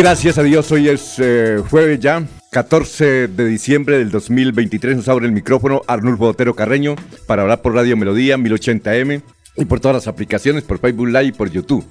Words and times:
Gracias 0.00 0.38
a 0.38 0.42
Dios, 0.42 0.72
hoy 0.72 0.88
es 0.88 1.16
eh, 1.18 1.62
jueves 1.68 2.00
ya, 2.00 2.26
14 2.52 3.28
de 3.28 3.46
diciembre 3.46 3.98
del 3.98 4.10
2023. 4.10 4.96
Nos 4.96 5.08
abre 5.10 5.26
el 5.26 5.32
micrófono 5.32 5.82
Arnulfo 5.86 6.24
Botero 6.24 6.56
Carreño 6.56 6.96
para 7.26 7.42
hablar 7.42 7.60
por 7.60 7.74
Radio 7.74 7.98
Melodía 7.98 8.38
1080M 8.38 9.20
y 9.56 9.64
por 9.66 9.78
todas 9.78 9.96
las 9.96 10.06
aplicaciones, 10.08 10.64
por 10.64 10.78
Facebook 10.78 11.08
Live 11.08 11.24
y 11.24 11.32
por 11.32 11.50
YouTube. 11.50 11.86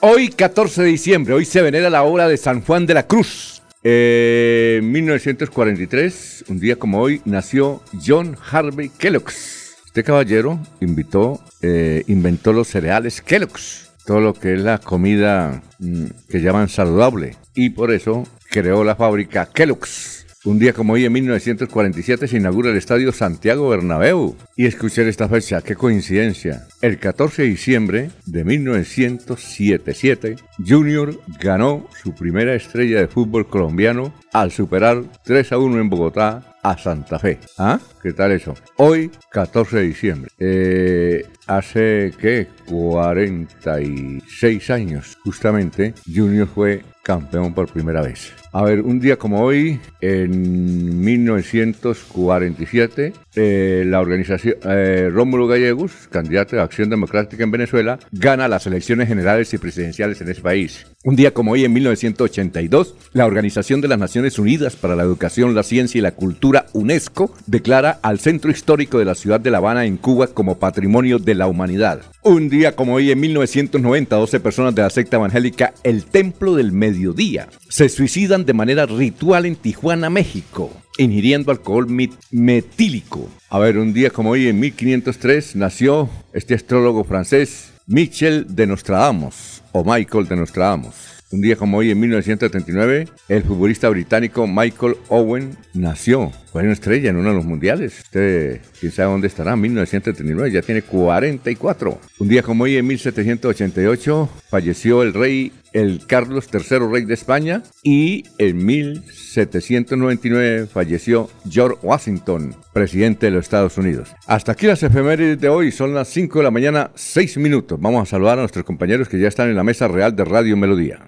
Hoy, 0.00 0.28
14 0.28 0.82
de 0.82 0.88
diciembre, 0.88 1.32
hoy 1.32 1.46
se 1.46 1.62
venera 1.62 1.88
la 1.88 2.02
obra 2.02 2.28
de 2.28 2.36
San 2.36 2.60
Juan 2.60 2.84
de 2.84 2.92
la 2.92 3.06
Cruz. 3.06 3.62
En 3.82 4.92
1943, 4.92 6.44
un 6.48 6.60
día 6.60 6.76
como 6.76 7.00
hoy, 7.00 7.22
nació 7.24 7.82
John 8.06 8.36
Harvey 8.50 8.90
Kellogg's. 8.90 9.76
Este 9.86 10.04
caballero 10.04 10.60
invitó, 10.82 11.40
eh, 11.62 12.04
inventó 12.06 12.52
los 12.52 12.68
cereales 12.68 13.22
Kellogg's 13.22 13.89
todo 14.04 14.20
lo 14.20 14.34
que 14.34 14.54
es 14.54 14.60
la 14.60 14.78
comida 14.78 15.62
mm, 15.78 16.06
que 16.28 16.40
llaman 16.40 16.68
saludable. 16.68 17.36
Y 17.54 17.70
por 17.70 17.92
eso 17.92 18.24
creó 18.50 18.84
la 18.84 18.96
fábrica 18.96 19.48
Kellogg's. 19.52 20.20
Un 20.42 20.58
día 20.58 20.72
como 20.72 20.94
hoy, 20.94 21.04
en 21.04 21.12
1947, 21.12 22.26
se 22.26 22.38
inaugura 22.38 22.70
el 22.70 22.78
Estadio 22.78 23.12
Santiago 23.12 23.68
Bernabéu. 23.68 24.36
Y 24.56 24.64
escuchar 24.64 25.04
esta 25.04 25.28
fecha, 25.28 25.60
qué 25.60 25.76
coincidencia. 25.76 26.66
El 26.80 26.98
14 26.98 27.42
de 27.42 27.48
diciembre 27.48 28.10
de 28.24 28.44
1977, 28.44 30.36
Junior 30.66 31.20
ganó 31.38 31.86
su 32.02 32.14
primera 32.14 32.54
estrella 32.54 33.00
de 33.00 33.08
fútbol 33.08 33.48
colombiano 33.48 34.14
al 34.32 34.50
superar 34.50 35.02
3 35.24 35.52
a 35.52 35.58
1 35.58 35.78
en 35.78 35.90
Bogotá 35.90 36.56
a 36.62 36.78
Santa 36.78 37.18
Fe. 37.18 37.38
¿Ah? 37.58 37.78
¿Qué 38.02 38.14
tal 38.14 38.32
eso? 38.32 38.54
Hoy, 38.76 39.10
14 39.30 39.76
de 39.76 39.82
diciembre. 39.82 40.30
Eh, 40.38 41.26
hace, 41.50 42.12
¿qué? 42.18 42.46
46 42.66 44.70
años, 44.70 45.18
justamente, 45.24 45.94
Junior 46.06 46.46
fue 46.46 46.84
campeón 47.02 47.54
por 47.54 47.72
primera 47.72 48.02
vez. 48.02 48.32
A 48.52 48.64
ver, 48.64 48.80
un 48.80 48.98
día 48.98 49.16
como 49.16 49.42
hoy, 49.42 49.78
en 50.00 51.04
1947, 51.04 53.12
eh, 53.36 53.84
la 53.86 54.00
organización 54.00 54.56
eh, 54.64 55.08
Rómulo 55.10 55.46
Gallegos, 55.46 56.08
candidato 56.10 56.56
de 56.56 56.62
Acción 56.62 56.90
Democrática 56.90 57.44
en 57.44 57.52
Venezuela, 57.52 58.00
gana 58.10 58.48
las 58.48 58.66
elecciones 58.66 59.06
generales 59.06 59.54
y 59.54 59.58
presidenciales 59.58 60.20
en 60.20 60.30
ese 60.30 60.40
país. 60.40 60.88
Un 61.04 61.14
día 61.16 61.32
como 61.32 61.52
hoy, 61.52 61.64
en 61.64 61.72
1982, 61.72 62.96
la 63.12 63.26
Organización 63.26 63.80
de 63.80 63.88
las 63.88 63.98
Naciones 63.98 64.38
Unidas 64.38 64.74
para 64.74 64.96
la 64.96 65.04
Educación, 65.04 65.54
la 65.54 65.62
Ciencia 65.62 65.98
y 65.98 66.02
la 66.02 66.12
Cultura, 66.12 66.66
UNESCO, 66.72 67.32
declara 67.46 68.00
al 68.02 68.18
Centro 68.18 68.50
Histórico 68.50 68.98
de 68.98 69.04
la 69.04 69.14
ciudad 69.14 69.40
de 69.40 69.50
La 69.50 69.58
Habana 69.58 69.84
en 69.84 69.96
Cuba 69.96 70.26
como 70.26 70.58
Patrimonio 70.58 71.20
de 71.20 71.36
la 71.36 71.39
Humanidad. 71.46 72.02
Un 72.22 72.48
día 72.48 72.76
como 72.76 72.94
hoy, 72.94 73.10
en 73.10 73.20
1990, 73.20 74.16
12 74.16 74.40
personas 74.40 74.74
de 74.74 74.82
la 74.82 74.90
secta 74.90 75.16
evangélica 75.16 75.72
El 75.82 76.04
Templo 76.04 76.54
del 76.54 76.72
Mediodía 76.72 77.48
se 77.68 77.88
suicidan 77.88 78.44
de 78.44 78.54
manera 78.54 78.86
ritual 78.86 79.46
en 79.46 79.56
Tijuana, 79.56 80.10
México, 80.10 80.70
ingiriendo 80.98 81.50
alcohol 81.50 81.86
metílico. 82.30 83.28
A 83.48 83.58
ver, 83.58 83.78
un 83.78 83.92
día 83.92 84.10
como 84.10 84.30
hoy, 84.30 84.48
en 84.48 84.60
1503, 84.60 85.56
nació 85.56 86.08
este 86.32 86.54
astrólogo 86.54 87.04
francés, 87.04 87.72
Michel 87.86 88.46
de 88.48 88.66
Nostradamus, 88.66 89.62
o 89.72 89.84
Michael 89.84 90.28
de 90.28 90.36
Nostradamus. 90.36 91.19
Un 91.32 91.42
día 91.42 91.54
como 91.54 91.78
hoy, 91.78 91.92
en 91.92 92.00
1939, 92.00 93.06
el 93.28 93.42
futbolista 93.44 93.88
británico 93.88 94.48
Michael 94.48 94.96
Owen 95.10 95.56
nació. 95.74 96.32
Fue 96.50 96.64
una 96.64 96.72
estrella 96.72 97.10
en 97.10 97.18
uno 97.18 97.28
de 97.28 97.36
los 97.36 97.44
mundiales. 97.44 98.00
Usted, 98.00 98.60
quién 98.80 98.90
sabe 98.90 99.12
dónde 99.12 99.28
estará, 99.28 99.54
1939, 99.54 100.50
ya 100.50 100.60
tiene 100.60 100.82
44. 100.82 102.00
Un 102.18 102.28
día 102.28 102.42
como 102.42 102.64
hoy, 102.64 102.78
en 102.78 102.86
1788, 102.88 104.28
falleció 104.48 105.04
el 105.04 105.14
rey, 105.14 105.52
el 105.72 106.04
Carlos 106.08 106.48
III, 106.52 106.78
rey 106.90 107.04
de 107.04 107.14
España. 107.14 107.62
Y 107.84 108.24
en 108.38 108.66
1799 108.66 110.66
falleció 110.66 111.30
George 111.48 111.78
Washington, 111.80 112.56
presidente 112.72 113.26
de 113.26 113.32
los 113.32 113.44
Estados 113.44 113.78
Unidos. 113.78 114.08
Hasta 114.26 114.50
aquí 114.50 114.66
las 114.66 114.82
efemérides 114.82 115.40
de 115.40 115.48
hoy, 115.48 115.70
son 115.70 115.94
las 115.94 116.08
5 116.08 116.40
de 116.40 116.42
la 116.42 116.50
mañana, 116.50 116.90
6 116.96 117.36
minutos. 117.36 117.78
Vamos 117.80 118.02
a 118.02 118.10
saludar 118.10 118.38
a 118.38 118.42
nuestros 118.42 118.64
compañeros 118.64 119.08
que 119.08 119.20
ya 119.20 119.28
están 119.28 119.48
en 119.48 119.54
la 119.54 119.62
mesa 119.62 119.86
real 119.86 120.16
de 120.16 120.24
Radio 120.24 120.56
Melodía. 120.56 121.06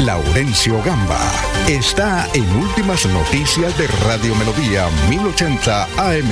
Laurencio 0.00 0.82
Gamba 0.82 1.20
está 1.68 2.26
en 2.34 2.44
Últimas 2.56 3.06
Noticias 3.06 3.78
de 3.78 3.86
Radio 4.04 4.34
Melodía 4.34 4.88
1080 5.08 5.84
AM. 5.84 6.30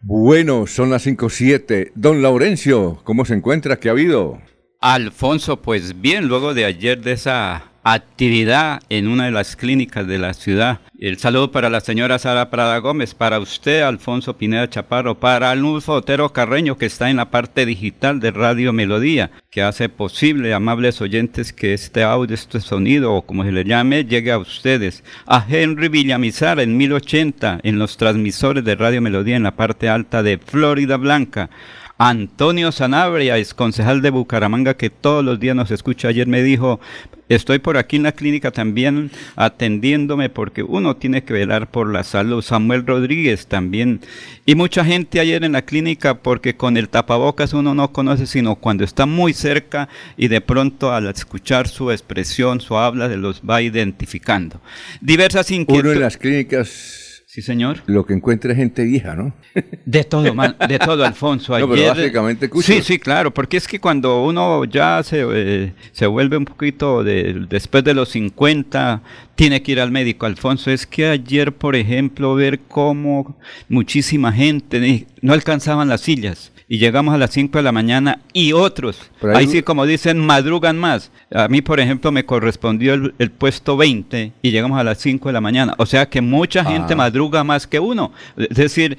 Bueno, 0.00 0.66
son 0.66 0.88
las 0.90 1.06
5.07. 1.06 1.92
Don 1.94 2.22
Laurencio, 2.22 3.00
¿cómo 3.04 3.26
se 3.26 3.34
encuentra? 3.34 3.78
¿Qué 3.78 3.90
ha 3.90 3.92
habido? 3.92 4.40
Alfonso, 4.80 5.60
pues 5.60 6.00
bien, 6.00 6.26
luego 6.26 6.54
de 6.54 6.64
ayer 6.64 7.02
de 7.02 7.12
esa 7.12 7.73
actividad 7.84 8.80
en 8.88 9.08
una 9.08 9.26
de 9.26 9.30
las 9.30 9.56
clínicas 9.56 10.06
de 10.06 10.18
la 10.18 10.32
ciudad. 10.32 10.80
El 10.98 11.18
saludo 11.18 11.52
para 11.52 11.68
la 11.68 11.80
señora 11.80 12.18
Sara 12.18 12.48
Prada 12.48 12.78
Gómez, 12.78 13.14
para 13.14 13.38
usted, 13.38 13.82
Alfonso 13.82 14.38
Pineda 14.38 14.70
Chaparro, 14.70 15.20
para 15.20 15.50
Alnulfo 15.50 15.92
Otero 15.92 16.32
Carreño, 16.32 16.78
que 16.78 16.86
está 16.86 17.10
en 17.10 17.18
la 17.18 17.30
parte 17.30 17.66
digital 17.66 18.20
de 18.20 18.30
Radio 18.30 18.72
Melodía, 18.72 19.30
que 19.50 19.62
hace 19.62 19.90
posible, 19.90 20.54
amables 20.54 21.02
oyentes, 21.02 21.52
que 21.52 21.74
este 21.74 22.02
audio, 22.02 22.34
este 22.34 22.60
sonido, 22.60 23.12
o 23.12 23.22
como 23.22 23.44
se 23.44 23.52
le 23.52 23.64
llame, 23.64 24.04
llegue 24.04 24.32
a 24.32 24.38
ustedes. 24.38 25.04
A 25.26 25.44
Henry 25.46 25.88
Villamizar 25.88 26.60
en 26.60 26.78
1080, 26.78 27.60
en 27.62 27.78
los 27.78 27.98
transmisores 27.98 28.64
de 28.64 28.76
Radio 28.76 29.02
Melodía, 29.02 29.36
en 29.36 29.42
la 29.42 29.56
parte 29.56 29.90
alta 29.90 30.22
de 30.22 30.38
Florida 30.38 30.96
Blanca. 30.96 31.50
Antonio 31.96 32.72
Sanabria, 32.72 33.38
es 33.38 33.54
concejal 33.54 34.02
de 34.02 34.10
Bucaramanga, 34.10 34.76
que 34.76 34.90
todos 34.90 35.24
los 35.24 35.38
días 35.38 35.54
nos 35.54 35.70
escucha. 35.70 36.08
Ayer 36.08 36.26
me 36.26 36.42
dijo, 36.42 36.80
estoy 37.28 37.60
por 37.60 37.76
aquí 37.76 37.94
en 37.94 38.02
la 38.02 38.10
clínica 38.10 38.50
también 38.50 39.12
atendiéndome 39.36 40.28
porque 40.28 40.64
uno 40.64 40.96
tiene 40.96 41.22
que 41.22 41.32
velar 41.34 41.70
por 41.70 41.92
la 41.92 42.02
salud. 42.02 42.42
Samuel 42.42 42.84
Rodríguez 42.84 43.46
también. 43.46 44.00
Y 44.44 44.56
mucha 44.56 44.84
gente 44.84 45.20
ayer 45.20 45.44
en 45.44 45.52
la 45.52 45.62
clínica 45.62 46.14
porque 46.14 46.56
con 46.56 46.76
el 46.76 46.88
tapabocas 46.88 47.52
uno 47.52 47.74
no 47.74 47.92
conoce 47.92 48.26
sino 48.26 48.56
cuando 48.56 48.82
está 48.82 49.06
muy 49.06 49.32
cerca 49.32 49.88
y 50.16 50.26
de 50.26 50.40
pronto 50.40 50.92
al 50.92 51.06
escuchar 51.06 51.68
su 51.68 51.92
expresión, 51.92 52.60
su 52.60 52.76
habla, 52.76 53.08
se 53.08 53.16
los 53.16 53.40
va 53.48 53.62
identificando. 53.62 54.60
Diversas 55.00 55.48
inquietudes. 55.52 55.84
Uno 55.84 55.92
en 55.92 56.00
las 56.00 56.16
clínicas 56.16 57.03
Sí, 57.34 57.42
señor. 57.42 57.78
Lo 57.86 58.06
que 58.06 58.14
encuentra 58.14 58.52
es 58.52 58.58
gente 58.58 58.84
vieja, 58.84 59.16
¿no? 59.16 59.34
De 59.84 60.04
todo, 60.04 60.22
de 60.22 60.78
todo, 60.78 61.04
Alfonso. 61.04 61.52
Ayer, 61.52 61.68
no, 61.68 61.74
pero 61.74 61.88
básicamente 61.88 62.48
Sí, 62.62 62.80
sí, 62.80 63.00
claro, 63.00 63.34
porque 63.34 63.56
es 63.56 63.66
que 63.66 63.80
cuando 63.80 64.22
uno 64.22 64.64
ya 64.64 65.02
se, 65.02 65.26
eh, 65.32 65.72
se 65.90 66.06
vuelve 66.06 66.36
un 66.36 66.44
poquito 66.44 67.02
de, 67.02 67.44
después 67.50 67.82
de 67.82 67.92
los 67.92 68.10
50, 68.10 69.02
tiene 69.34 69.64
que 69.64 69.72
ir 69.72 69.80
al 69.80 69.90
médico, 69.90 70.26
Alfonso. 70.26 70.70
Es 70.70 70.86
que 70.86 71.08
ayer, 71.08 71.52
por 71.52 71.74
ejemplo, 71.74 72.36
ver 72.36 72.60
cómo 72.68 73.36
muchísima 73.68 74.30
gente 74.30 75.08
no 75.20 75.32
alcanzaban 75.32 75.88
las 75.88 76.02
sillas 76.02 76.52
y 76.68 76.78
llegamos 76.78 77.14
a 77.14 77.18
las 77.18 77.30
5 77.30 77.58
de 77.58 77.62
la 77.62 77.72
mañana 77.72 78.20
y 78.32 78.52
otros, 78.52 79.10
ahí, 79.34 79.46
sí 79.46 79.62
como 79.62 79.86
dicen, 79.86 80.18
madrugan 80.18 80.78
más. 80.78 81.10
A 81.32 81.48
mí, 81.48 81.60
por 81.62 81.80
ejemplo, 81.80 82.10
me 82.10 82.24
correspondió 82.24 82.94
el, 82.94 83.30
puesto 83.30 83.76
20 83.76 84.32
y 84.40 84.50
llegamos 84.50 84.78
a 84.78 84.84
las 84.84 84.98
5 84.98 85.28
de 85.28 85.32
la 85.32 85.40
mañana. 85.40 85.74
O 85.78 85.86
sea 85.86 86.08
que 86.08 86.20
mucha 86.20 86.64
gente 86.64 86.94
ah. 86.94 86.96
madruga 86.96 87.44
más 87.44 87.66
que 87.66 87.78
uno. 87.78 88.12
Es 88.36 88.56
decir, 88.56 88.98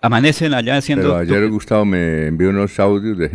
amanecen 0.00 0.54
allá 0.54 0.76
haciendo... 0.76 1.04
Pero 1.04 1.16
ayer 1.16 1.50
Gustavo 1.50 1.84
me 1.84 2.26
envió 2.26 2.50
unos 2.50 2.78
audios 2.78 3.18
de, 3.18 3.28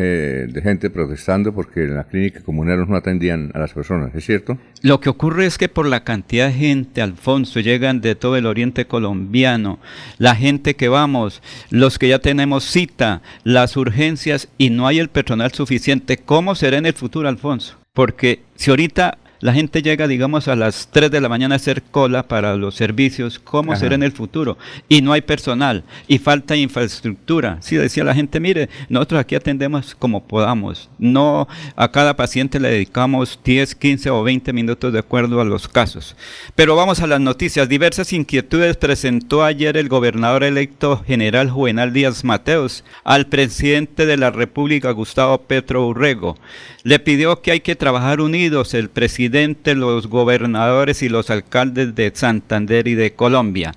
de, 0.48 0.62
gente 0.62 0.90
protestando 0.90 1.54
porque 1.54 1.84
en 1.84 1.96
la 1.96 2.06
clínica 2.06 2.42
comuneros 2.42 2.88
no 2.88 2.96
atendían 2.96 3.52
a 3.54 3.60
las 3.60 3.74
personas, 3.74 4.14
¿es 4.16 4.26
cierto? 4.26 4.58
Lo 4.82 5.00
que 5.00 5.10
ocurre 5.10 5.46
es 5.46 5.58
que 5.58 5.70
por 5.70 5.86
la 5.86 6.04
cantidad 6.04 6.48
de 6.48 6.54
gente, 6.54 7.02
Alfonso, 7.02 7.60
llegan 7.60 8.02
de 8.02 8.16
todo 8.16 8.38
el 8.38 8.46
oriente 8.46 8.86
colombiano, 8.86 9.80
la 10.18 10.36
gente 10.36 10.76
que 10.76 10.90
vamos, 10.90 11.42
los 11.70 12.00
que 12.00 12.10
ya 12.10 12.20
tenemos 12.20 12.64
cita, 12.64 13.22
las 13.44 13.78
urgencias 13.78 14.50
y 14.58 14.70
no 14.70 14.88
hay 14.88 15.00
el 15.00 15.10
personal 15.10 15.52
suficiente, 15.52 16.18
¿cómo 16.18 16.56
será 16.56 16.78
en 16.78 16.86
el 16.86 16.94
futuro, 16.94 17.30
Alfonso? 17.30 17.78
Porque 17.94 18.42
si 18.56 18.70
ahorita 18.70 19.18
la 19.42 19.54
gente 19.54 19.82
llega, 19.82 20.08
digamos, 20.08 20.48
a 20.48 20.56
las 20.56 20.90
3 20.92 21.10
de 21.10 21.20
la 21.20 21.28
mañana 21.28 21.56
a 21.56 21.58
hacer 21.58 21.82
cola 21.82 22.28
para 22.28 22.56
los 22.56 22.76
servicios, 22.76 23.40
¿cómo 23.40 23.76
será 23.76 23.96
en 23.96 24.04
el 24.04 24.12
futuro? 24.12 24.58
Y 24.88 25.02
no 25.02 25.14
hay 25.14 25.22
personal 25.22 25.84
y 26.08 26.20
falta 26.20 26.56
infraestructura. 26.56 27.58
Sí, 27.62 27.76
decía 27.76 28.04
la 28.04 28.14
gente, 28.14 28.40
mire, 28.40 28.70
nosotros 28.88 29.20
aquí 29.20 29.34
atendemos 29.34 29.96
como 29.96 30.24
podamos. 30.24 30.90
No 31.00 31.48
a 31.76 31.92
cada 31.92 32.16
paciente 32.16 32.60
le 32.60 32.70
dedicamos 32.70 33.40
10, 33.44 33.74
15 33.74 34.12
o 34.12 34.24
20 34.24 34.54
minutos 34.54 34.94
de 34.94 35.00
acuerdo 35.00 35.42
a 35.42 35.46
los 35.46 35.68
casos. 35.68 36.16
Pero 36.54 36.76
vamos 36.76 37.00
a 37.00 37.08
las 37.08 37.20
noticias. 37.20 37.68
Diversas 37.68 38.14
inquietudes 38.14 38.78
presentó 38.78 39.44
ayer 39.44 39.76
el 39.76 39.90
gobernador 39.90 40.44
electo 40.44 41.04
general 41.04 41.50
Juvenal 41.50 41.94
Díaz 41.94 42.24
Mateos 42.24 42.84
al 43.04 43.26
presidente 43.26 44.06
de 44.06 44.18
la 44.18 44.30
República, 44.30 44.92
Gustavo 44.92 45.40
Petro 45.40 45.88
Urrego. 45.88 46.38
Le 46.84 47.00
pidió 47.00 47.42
que 47.42 47.52
hay 47.52 47.62
que 47.62 47.76
trabajar 47.76 48.22
unidos 48.22 48.74
el 48.74 48.90
presidente, 48.90 49.31
los 49.76 50.08
gobernadores 50.08 51.02
y 51.02 51.10
los 51.10 51.30
alcaldes 51.30 51.96
de 51.96 52.12
Santander 52.14 52.88
y 52.88 52.96
de 52.96 53.14
Colombia. 53.14 53.74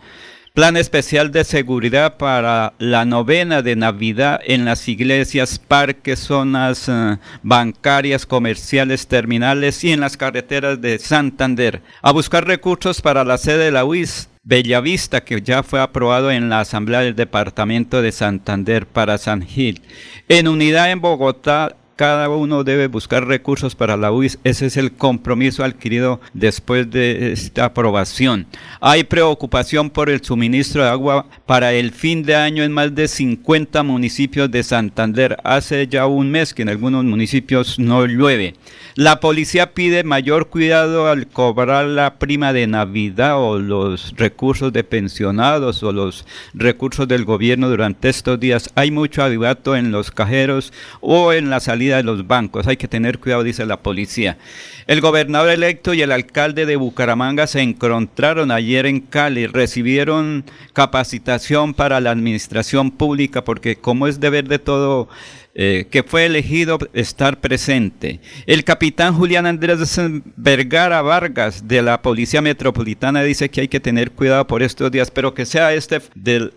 Plan 0.55 0.77
especial 0.77 1.33
de 1.33 1.43
seguridad 1.43 2.17
para 2.17 2.75
la 2.79 3.05
novena 3.05 3.61
de 3.61 3.75
Navidad 3.75 4.41
en 4.45 4.65
las 4.65 4.87
iglesias, 4.87 5.59
parques, 5.59 6.21
zonas 6.21 6.89
eh, 6.89 7.19
bancarias, 7.43 8.25
comerciales, 8.25 9.09
terminales 9.09 9.83
y 9.83 9.91
en 9.91 9.99
las 9.99 10.17
carreteras 10.17 10.81
de 10.81 11.01
Santander. 11.01 11.83
A 12.03 12.13
buscar 12.13 12.47
recursos 12.47 13.01
para 13.01 13.25
la 13.25 13.37
sede 13.37 13.65
de 13.65 13.73
la 13.73 13.85
UIS 13.85 14.29
Bellavista, 14.45 15.25
que 15.25 15.43
ya 15.43 15.65
fue 15.65 15.81
aprobado 15.81 16.31
en 16.31 16.49
la 16.49 16.61
Asamblea 16.61 17.01
del 17.01 17.17
Departamento 17.17 18.01
de 18.01 18.13
Santander 18.13 18.87
para 18.87 19.19
San 19.19 19.43
Gil. 19.43 19.83
En 20.29 20.47
unidad 20.47 20.93
en 20.93 21.01
Bogotá, 21.01 21.75
cada 21.97 22.29
uno 22.29 22.65
debe 22.65 22.89
buscar 22.89 23.27
recursos 23.27 23.75
para 23.75 23.97
la 23.97 24.11
UIS. 24.11 24.39
Ese 24.45 24.67
es 24.67 24.77
el 24.77 24.93
compromiso 24.93 25.65
adquirido 25.65 26.21
después 26.33 26.91
de 26.91 27.33
esta 27.33 27.67
aprobación. 27.67 28.47
Hay 28.81 29.05
preocupación 29.05 29.91
por 29.91 30.11
el 30.11 30.23
suministro 30.23 30.83
de 30.83 30.91
agua 30.91 31.27
para 31.47 31.73
el 31.73 31.93
fin 31.93 32.23
de 32.23 32.35
año 32.35 32.65
en 32.65 32.73
más 32.73 32.95
de 32.95 33.07
50 33.07 33.83
municipios 33.83 34.51
de 34.51 34.63
Santander. 34.63 35.37
Hace 35.45 35.87
ya 35.87 36.07
un 36.07 36.31
mes 36.31 36.53
que 36.53 36.63
en 36.63 36.69
algunos 36.69 37.05
municipios 37.05 37.79
no 37.79 38.07
llueve. 38.07 38.55
La 38.97 39.19
policía 39.19 39.75
pide 39.75 40.05
mayor 40.05 40.49
cuidado 40.49 41.09
al 41.09 41.27
cobrar 41.27 41.87
la 41.87 42.19
prima 42.19 42.53
de 42.53 42.69
Navidad 42.69 43.43
o 43.43 43.59
los 43.59 44.15
recursos 44.17 44.73
de 44.73 44.85
pensionados 44.85 45.83
o 45.83 45.93
los 45.93 46.25
recursos 46.55 47.09
del 47.09 47.25
gobierno 47.25 47.69
durante 47.69 48.09
estos 48.09 48.39
días. 48.39 48.71
Hay 48.77 48.93
mucho 48.93 49.23
avivato 49.23 49.75
en 49.75 49.91
los 49.91 50.13
cajeros 50.13 50.73
o 51.01 51.33
en 51.33 51.51
la 51.51 51.59
de 51.87 52.03
los 52.03 52.27
bancos. 52.27 52.67
Hay 52.67 52.77
que 52.77 52.89
tener 52.89 53.19
cuidado, 53.19 53.43
dice 53.43 53.67
la 53.67 53.81
policía. 53.81 54.39
El 54.87 55.01
gobernador 55.01 55.51
electo 55.51 55.95
y 55.95 56.03
el 56.03 56.13
alcalde 56.13 56.67
de 56.67 56.77
Bucaramanga 56.77 57.47
se 57.47 57.63
encontraron 57.63 58.51
ayer 58.51 58.87
en 58.87 59.01
Cali, 59.01 59.47
recibieron 59.47 60.45
capacitación 60.73 61.75
para 61.75 62.01
la 62.01 62.11
administración 62.11 62.91
pública 62.91 63.45
porque 63.45 63.77
como 63.77 64.07
es 64.07 64.21
deber 64.21 64.49
de 64.49 64.59
todo 64.59 65.09
eh, 65.57 65.87
que 65.89 66.03
fue 66.03 66.27
elegido 66.27 66.79
estar 66.95 67.41
presente. 67.41 68.19
El 68.45 68.65
capitán 68.65 69.15
Julián 69.15 69.47
Andrés 69.47 70.01
Vergara 70.35 71.01
Vargas 71.01 71.69
de 71.69 71.81
la 71.81 72.03
Policía 72.03 72.43
Metropolitana 72.43 73.23
dice 73.23 73.49
que 73.49 73.61
hay 73.61 73.69
que 73.69 73.79
tener 73.79 74.11
cuidado 74.11 74.49
por 74.49 74.65
estos 74.65 74.91
días, 74.91 75.13
pero 75.13 75.33
que 75.33 75.47
sea 75.47 75.73
este, 75.73 76.01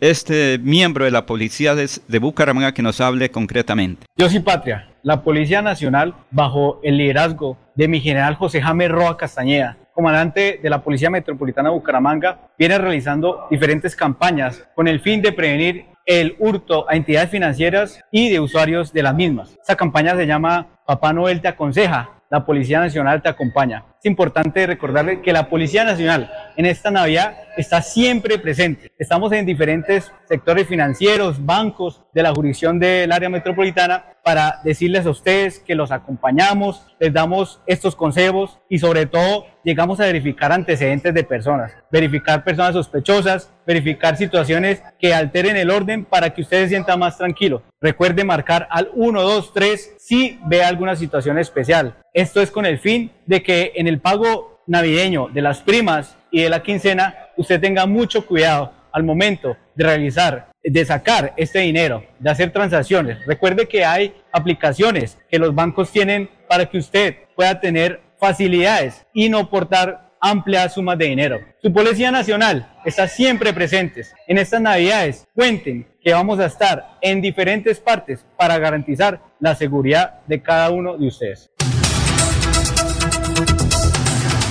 este 0.01 0.57
miembro 0.63 1.05
de 1.05 1.11
la 1.11 1.27
Policía 1.27 1.75
de, 1.75 1.87
de 2.07 2.19
Bucaramanga 2.19 2.73
que 2.73 2.81
nos 2.81 2.99
hable 2.99 3.29
concretamente. 3.29 4.07
Yo 4.17 4.29
sí, 4.29 4.39
Patria. 4.39 4.89
La 5.07 5.23
Policía 5.23 5.61
Nacional, 5.61 6.15
bajo 6.31 6.81
el 6.83 6.97
liderazgo 6.97 7.57
de 7.75 7.87
mi 7.87 8.01
general 8.01 8.35
José 8.35 8.61
Jaime 8.61 8.89
Roa 8.89 9.15
Castañeda, 9.15 9.77
comandante 9.93 10.59
de 10.61 10.69
la 10.69 10.83
Policía 10.83 11.09
Metropolitana 11.09 11.69
de 11.69 11.75
Bucaramanga, 11.75 12.49
viene 12.59 12.77
realizando 12.77 13.47
diferentes 13.49 13.95
campañas 13.95 14.67
con 14.75 14.85
el 14.85 14.99
fin 14.99 15.21
de 15.21 15.31
prevenir 15.31 15.85
el 16.05 16.35
hurto 16.39 16.89
a 16.89 16.97
entidades 16.97 17.29
financieras 17.29 18.01
y 18.11 18.27
de 18.27 18.41
usuarios 18.41 18.91
de 18.91 19.03
las 19.03 19.15
mismas. 19.15 19.55
Esta 19.61 19.77
campaña 19.77 20.13
se 20.13 20.27
llama 20.27 20.67
Papá 20.85 21.13
Noel 21.13 21.39
te 21.39 21.47
aconseja, 21.47 22.16
la 22.29 22.45
Policía 22.45 22.79
Nacional 22.79 23.21
te 23.21 23.29
acompaña. 23.29 23.85
Es 23.99 24.05
importante 24.05 24.67
recordarle 24.67 25.21
que 25.21 25.33
la 25.33 25.49
Policía 25.49 25.83
Nacional 25.83 26.31
en 26.55 26.65
esta 26.65 26.91
Navidad 26.91 27.35
está 27.57 27.81
siempre 27.81 28.37
presente. 28.37 28.91
Estamos 28.99 29.31
en 29.31 29.45
diferentes 29.45 30.11
sectores 30.25 30.67
financieros, 30.67 31.43
bancos 31.43 32.03
de 32.13 32.23
la 32.23 32.33
jurisdicción 32.33 32.79
del 32.79 33.11
área 33.11 33.29
metropolitana 33.29 34.05
para 34.23 34.59
decirles 34.63 35.05
a 35.05 35.11
ustedes 35.11 35.59
que 35.59 35.73
los 35.73 35.91
acompañamos, 35.91 36.85
les 36.99 37.13
damos 37.13 37.61
estos 37.65 37.95
consejos 37.95 38.59
y 38.69 38.79
sobre 38.79 39.05
todo 39.05 39.45
llegamos 39.63 39.99
a 39.99 40.05
verificar 40.05 40.51
antecedentes 40.51 41.13
de 41.13 41.23
personas, 41.23 41.71
verificar 41.91 42.43
personas 42.43 42.73
sospechosas, 42.73 43.53
verificar 43.65 44.17
situaciones 44.17 44.83
que 44.99 45.13
alteren 45.13 45.55
el 45.55 45.71
orden 45.71 46.05
para 46.05 46.33
que 46.33 46.41
ustedes 46.41 46.63
se 46.63 46.69
sientan 46.75 46.99
más 46.99 47.17
tranquilos. 47.17 47.61
Recuerde 47.79 48.23
marcar 48.23 48.67
al 48.69 48.91
123 48.93 49.96
si 50.07 50.39
ve 50.45 50.63
alguna 50.63 50.95
situación 50.95 51.37
especial. 51.37 51.97
Esto 52.13 52.41
es 52.41 52.49
con 52.49 52.65
el 52.65 52.79
fin 52.79 53.11
de 53.25 53.43
que 53.43 53.73
en 53.75 53.87
el 53.87 53.99
pago 53.99 54.61
navideño 54.65 55.27
de 55.33 55.41
las 55.41 55.59
primas 55.59 56.17
y 56.31 56.43
de 56.43 56.49
la 56.49 56.63
quincena 56.63 57.13
usted 57.35 57.59
tenga 57.59 57.85
mucho 57.85 58.25
cuidado 58.25 58.71
al 58.93 59.03
momento 59.03 59.57
de 59.75 59.83
realizar, 59.83 60.47
de 60.63 60.85
sacar 60.85 61.33
este 61.35 61.59
dinero, 61.59 62.05
de 62.19 62.29
hacer 62.29 62.51
transacciones. 62.51 63.17
Recuerde 63.25 63.67
que 63.67 63.83
hay 63.83 64.15
aplicaciones 64.31 65.17
que 65.29 65.39
los 65.39 65.53
bancos 65.53 65.91
tienen 65.91 66.29
para 66.47 66.67
que 66.67 66.77
usted 66.77 67.15
pueda 67.35 67.59
tener 67.59 67.99
facilidades 68.17 69.05
y 69.13 69.27
no 69.27 69.49
portar 69.49 70.06
amplias 70.21 70.73
sumas 70.73 70.97
de 70.97 71.05
dinero. 71.05 71.39
Su 71.61 71.71
Policía 71.71 72.11
Nacional 72.11 72.67
está 72.85 73.07
siempre 73.07 73.53
presente. 73.53 74.03
En 74.27 74.37
estas 74.37 74.61
Navidades, 74.61 75.27
cuenten 75.33 75.87
que 76.01 76.13
vamos 76.13 76.39
a 76.39 76.45
estar 76.45 76.97
en 77.01 77.21
diferentes 77.21 77.79
partes 77.79 78.25
para 78.37 78.57
garantizar 78.57 79.21
la 79.39 79.55
seguridad 79.55 80.21
de 80.27 80.41
cada 80.41 80.69
uno 80.69 80.97
de 80.97 81.07
ustedes. 81.07 81.49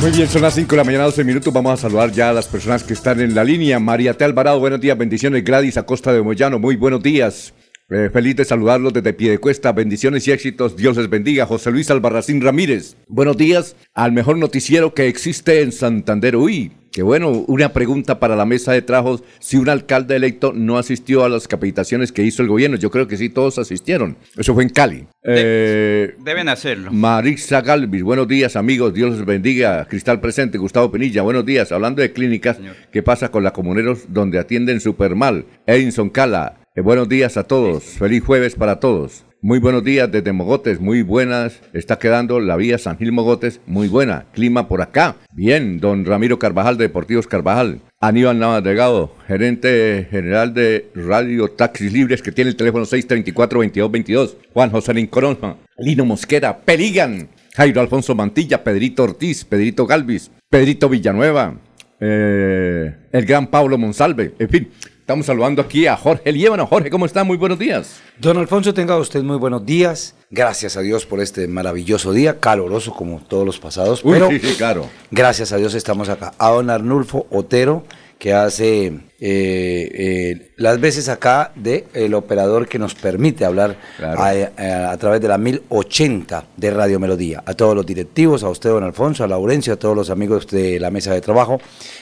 Muy 0.00 0.10
bien, 0.10 0.28
son 0.28 0.42
las 0.42 0.54
5 0.54 0.70
de 0.70 0.76
la 0.76 0.84
mañana, 0.84 1.04
12 1.04 1.24
minutos. 1.24 1.52
Vamos 1.52 1.72
a 1.72 1.76
saludar 1.76 2.12
ya 2.12 2.28
a 2.28 2.32
las 2.34 2.46
personas 2.46 2.84
que 2.84 2.92
están 2.92 3.18
en 3.20 3.34
la 3.34 3.42
línea. 3.42 3.78
María 3.78 4.12
T. 4.12 4.24
Alvarado, 4.24 4.60
buenos 4.60 4.80
días, 4.80 4.96
bendiciones. 4.96 5.42
Gladys 5.42 5.78
Acosta 5.78 6.12
de 6.12 6.20
Moyano, 6.20 6.58
muy 6.58 6.76
buenos 6.76 7.02
días. 7.02 7.54
Eh, 7.88 8.10
feliz 8.12 8.34
de 8.34 8.44
saludarlos 8.44 8.92
desde 8.92 9.12
pie 9.12 9.30
de 9.30 9.38
cuesta. 9.38 9.70
Bendiciones 9.70 10.26
y 10.26 10.32
éxitos. 10.32 10.76
Dios 10.76 10.96
les 10.96 11.08
bendiga. 11.08 11.46
José 11.46 11.70
Luis 11.70 11.88
Albarracín 11.88 12.40
Ramírez. 12.40 12.96
Buenos 13.06 13.36
días 13.36 13.76
al 13.94 14.10
mejor 14.10 14.38
noticiero 14.38 14.92
que 14.92 15.06
existe 15.06 15.60
en 15.62 15.70
Santander. 15.70 16.34
Uy, 16.34 16.72
qué 16.90 17.04
bueno. 17.04 17.30
Una 17.46 17.72
pregunta 17.72 18.18
para 18.18 18.34
la 18.34 18.44
mesa 18.44 18.72
de 18.72 18.82
trabajos. 18.82 19.22
Si 19.38 19.56
un 19.56 19.68
alcalde 19.68 20.16
electo 20.16 20.52
no 20.52 20.78
asistió 20.78 21.22
a 21.22 21.28
las 21.28 21.46
capacitaciones 21.46 22.10
que 22.10 22.24
hizo 22.24 22.42
el 22.42 22.48
gobierno, 22.48 22.76
yo 22.76 22.90
creo 22.90 23.06
que 23.06 23.16
sí, 23.16 23.28
todos 23.28 23.56
asistieron. 23.60 24.16
Eso 24.36 24.52
fue 24.52 24.64
en 24.64 24.70
Cali. 24.70 25.06
Eh, 25.22 26.16
deben 26.24 26.48
hacerlo. 26.48 26.90
Marisa 26.90 27.60
Galvis, 27.60 28.02
buenos 28.02 28.26
días 28.26 28.56
amigos, 28.56 28.94
Dios 28.94 29.16
les 29.16 29.24
bendiga. 29.24 29.84
Cristal 29.84 30.20
presente, 30.20 30.58
Gustavo 30.58 30.90
Penilla, 30.90 31.22
buenos 31.22 31.46
días. 31.46 31.70
Hablando 31.70 32.02
de 32.02 32.12
clínicas, 32.12 32.58
¿qué 32.90 33.04
pasa 33.04 33.30
con 33.30 33.44
la 33.44 33.52
comuneros 33.52 34.06
donde 34.08 34.40
atienden 34.40 34.80
súper 34.80 35.14
mal? 35.14 35.46
Edinson 35.66 36.10
Cala, 36.10 36.65
eh, 36.76 36.80
buenos 36.82 37.08
días 37.08 37.36
a 37.36 37.44
todos, 37.44 37.84
feliz 37.84 38.22
jueves 38.22 38.54
para 38.54 38.78
todos. 38.78 39.24
Muy 39.42 39.60
buenos 39.60 39.84
días 39.84 40.10
desde 40.10 40.32
Mogotes, 40.32 40.80
muy 40.80 41.02
buenas. 41.02 41.60
Está 41.72 41.98
quedando 41.98 42.40
la 42.40 42.56
vía 42.56 42.78
San 42.78 42.98
Gil 42.98 43.12
Mogotes, 43.12 43.60
muy 43.66 43.86
buena. 43.86 44.26
Clima 44.32 44.66
por 44.66 44.82
acá. 44.82 45.16
Bien, 45.32 45.78
don 45.78 46.04
Ramiro 46.04 46.38
Carvajal 46.38 46.76
de 46.76 46.84
Deportivos 46.84 47.26
Carvajal. 47.26 47.80
Aníbal 48.00 48.38
Navas 48.38 48.64
Delgado, 48.64 49.14
gerente 49.26 50.08
general 50.10 50.52
de 50.52 50.90
Radio 50.94 51.48
Taxis 51.48 51.92
Libres, 51.92 52.22
que 52.22 52.32
tiene 52.32 52.50
el 52.50 52.56
teléfono 52.56 52.84
634-2222. 52.84 54.36
Juan 54.52 54.70
José 54.70 54.94
Lincoln, 54.94 55.38
Lino 55.78 56.04
Mosquera, 56.04 56.58
Peligan, 56.58 57.28
Jairo 57.54 57.80
Alfonso 57.80 58.14
Mantilla, 58.14 58.64
Pedrito 58.64 59.04
Ortiz, 59.04 59.44
Pedrito 59.44 59.86
Galvis, 59.86 60.30
Pedrito 60.50 60.88
Villanueva, 60.88 61.54
eh, 62.00 62.94
el 63.12 63.24
gran 63.24 63.46
Pablo 63.46 63.78
Monsalve, 63.78 64.34
en 64.38 64.48
fin. 64.48 64.68
Estamos 65.06 65.26
saludando 65.26 65.62
aquí 65.62 65.86
a 65.86 65.96
Jorge 65.96 66.32
Liévano. 66.32 66.66
Jorge, 66.66 66.90
¿cómo 66.90 67.06
está? 67.06 67.22
Muy 67.22 67.36
buenos 67.36 67.60
días. 67.60 68.00
Don 68.18 68.38
Alfonso, 68.38 68.74
tenga 68.74 68.98
usted 68.98 69.22
muy 69.22 69.36
buenos 69.36 69.64
días. 69.64 70.16
Gracias 70.30 70.76
a 70.76 70.80
Dios 70.80 71.06
por 71.06 71.20
este 71.20 71.46
maravilloso 71.46 72.12
día, 72.12 72.40
caloroso 72.40 72.92
como 72.92 73.20
todos 73.20 73.46
los 73.46 73.60
pasados. 73.60 74.04
Uy, 74.04 74.14
pero 74.14 74.28
sí, 74.30 74.40
sí, 74.40 74.56
claro. 74.56 74.90
gracias 75.12 75.52
a 75.52 75.58
Dios 75.58 75.74
estamos 75.74 76.08
acá. 76.08 76.32
A 76.38 76.50
don 76.50 76.70
Arnulfo 76.70 77.28
Otero, 77.30 77.84
que 78.18 78.34
hace 78.34 78.94
eh, 79.18 79.90
eh, 79.94 80.52
las 80.56 80.78
veces 80.80 81.08
acá 81.08 81.52
de 81.54 81.86
el 81.94 82.14
operador 82.14 82.68
que 82.68 82.78
nos 82.78 82.94
permite 82.94 83.44
hablar 83.44 83.76
Claro. 83.96 84.20
a, 84.20 84.28
a- 84.62 84.90
a 84.92 84.96
través 84.98 85.20
de 85.20 85.28
la 85.28 85.38
1080 85.38 86.44
de 86.56 86.70
Radio 86.70 86.98
Melodía. 87.00 87.42
A 87.46 87.54
todos 87.54 87.74
los 87.74 87.86
directivos, 87.86 88.42
a 88.42 88.48
usted, 88.50 88.70
don 88.70 88.84
Alfonso, 88.84 89.24
a 89.24 89.28
Laurencio, 89.28 89.72
a 89.72 89.76
todos 89.76 89.96
los 89.96 90.10
amigos 90.10 90.46
de 90.48 90.78
la 90.80 90.90
mesa 90.90 91.12
de 91.14 91.20
trabajo. 91.20 91.60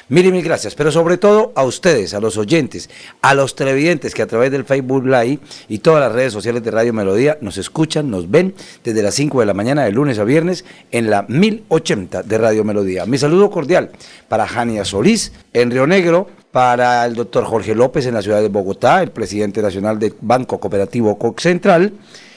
Mil 0.08 0.26
y 0.26 0.32
mil 0.32 0.42
gracias, 0.42 0.74
pero 0.74 0.90
sobre 0.92 1.16
todo 1.16 1.52
a 1.54 1.64
ustedes, 1.64 2.14
a 2.14 2.20
los 2.20 2.36
oyentes, 2.36 2.90
a 3.22 3.34
los 3.34 3.54
televidentes 3.54 4.14
que 4.14 4.22
a 4.22 4.26
través 4.26 4.50
del 4.50 4.64
Facebook 4.64 5.04
Live 5.06 5.38
y 5.68 5.78
todas 5.78 6.00
las 6.00 6.12
redes 6.12 6.32
sociales 6.32 6.62
de 6.62 6.70
Radio 6.70 6.92
Melodía 6.92 7.38
nos 7.40 7.56
escuchan, 7.58 8.10
nos 8.10 8.30
ven 8.30 8.54
desde 8.82 9.02
las 9.02 9.14
5 9.14 9.40
de 9.40 9.46
la 9.46 9.54
mañana 9.54 9.84
de 9.84 9.92
lunes 9.92 10.18
a 10.18 10.24
viernes 10.24 10.64
en 10.90 11.10
la 11.10 11.24
1080 11.28 12.22
de 12.22 12.38
Radio 12.38 12.64
Melodía. 12.64 13.06
Mi 13.06 13.18
saludo 13.18 13.50
cordial 13.50 13.90
para 14.28 14.46
Jania 14.46 14.84
Solís 14.84 15.32
en 15.52 15.70
Río 15.70 15.86
Negro, 15.86 16.28
para 16.54 17.04
el 17.04 17.14
doctor 17.16 17.42
Jorge 17.46 17.74
López 17.74 18.06
en 18.06 18.14
la 18.14 18.22
ciudad 18.22 18.40
de 18.40 18.46
Bogotá, 18.48 19.02
el 19.02 19.10
presidente 19.10 19.60
nacional 19.60 19.98
del 19.98 20.14
Banco 20.20 20.60
Cooperativo 20.60 21.18
Coc 21.18 21.40
Central, 21.40 21.94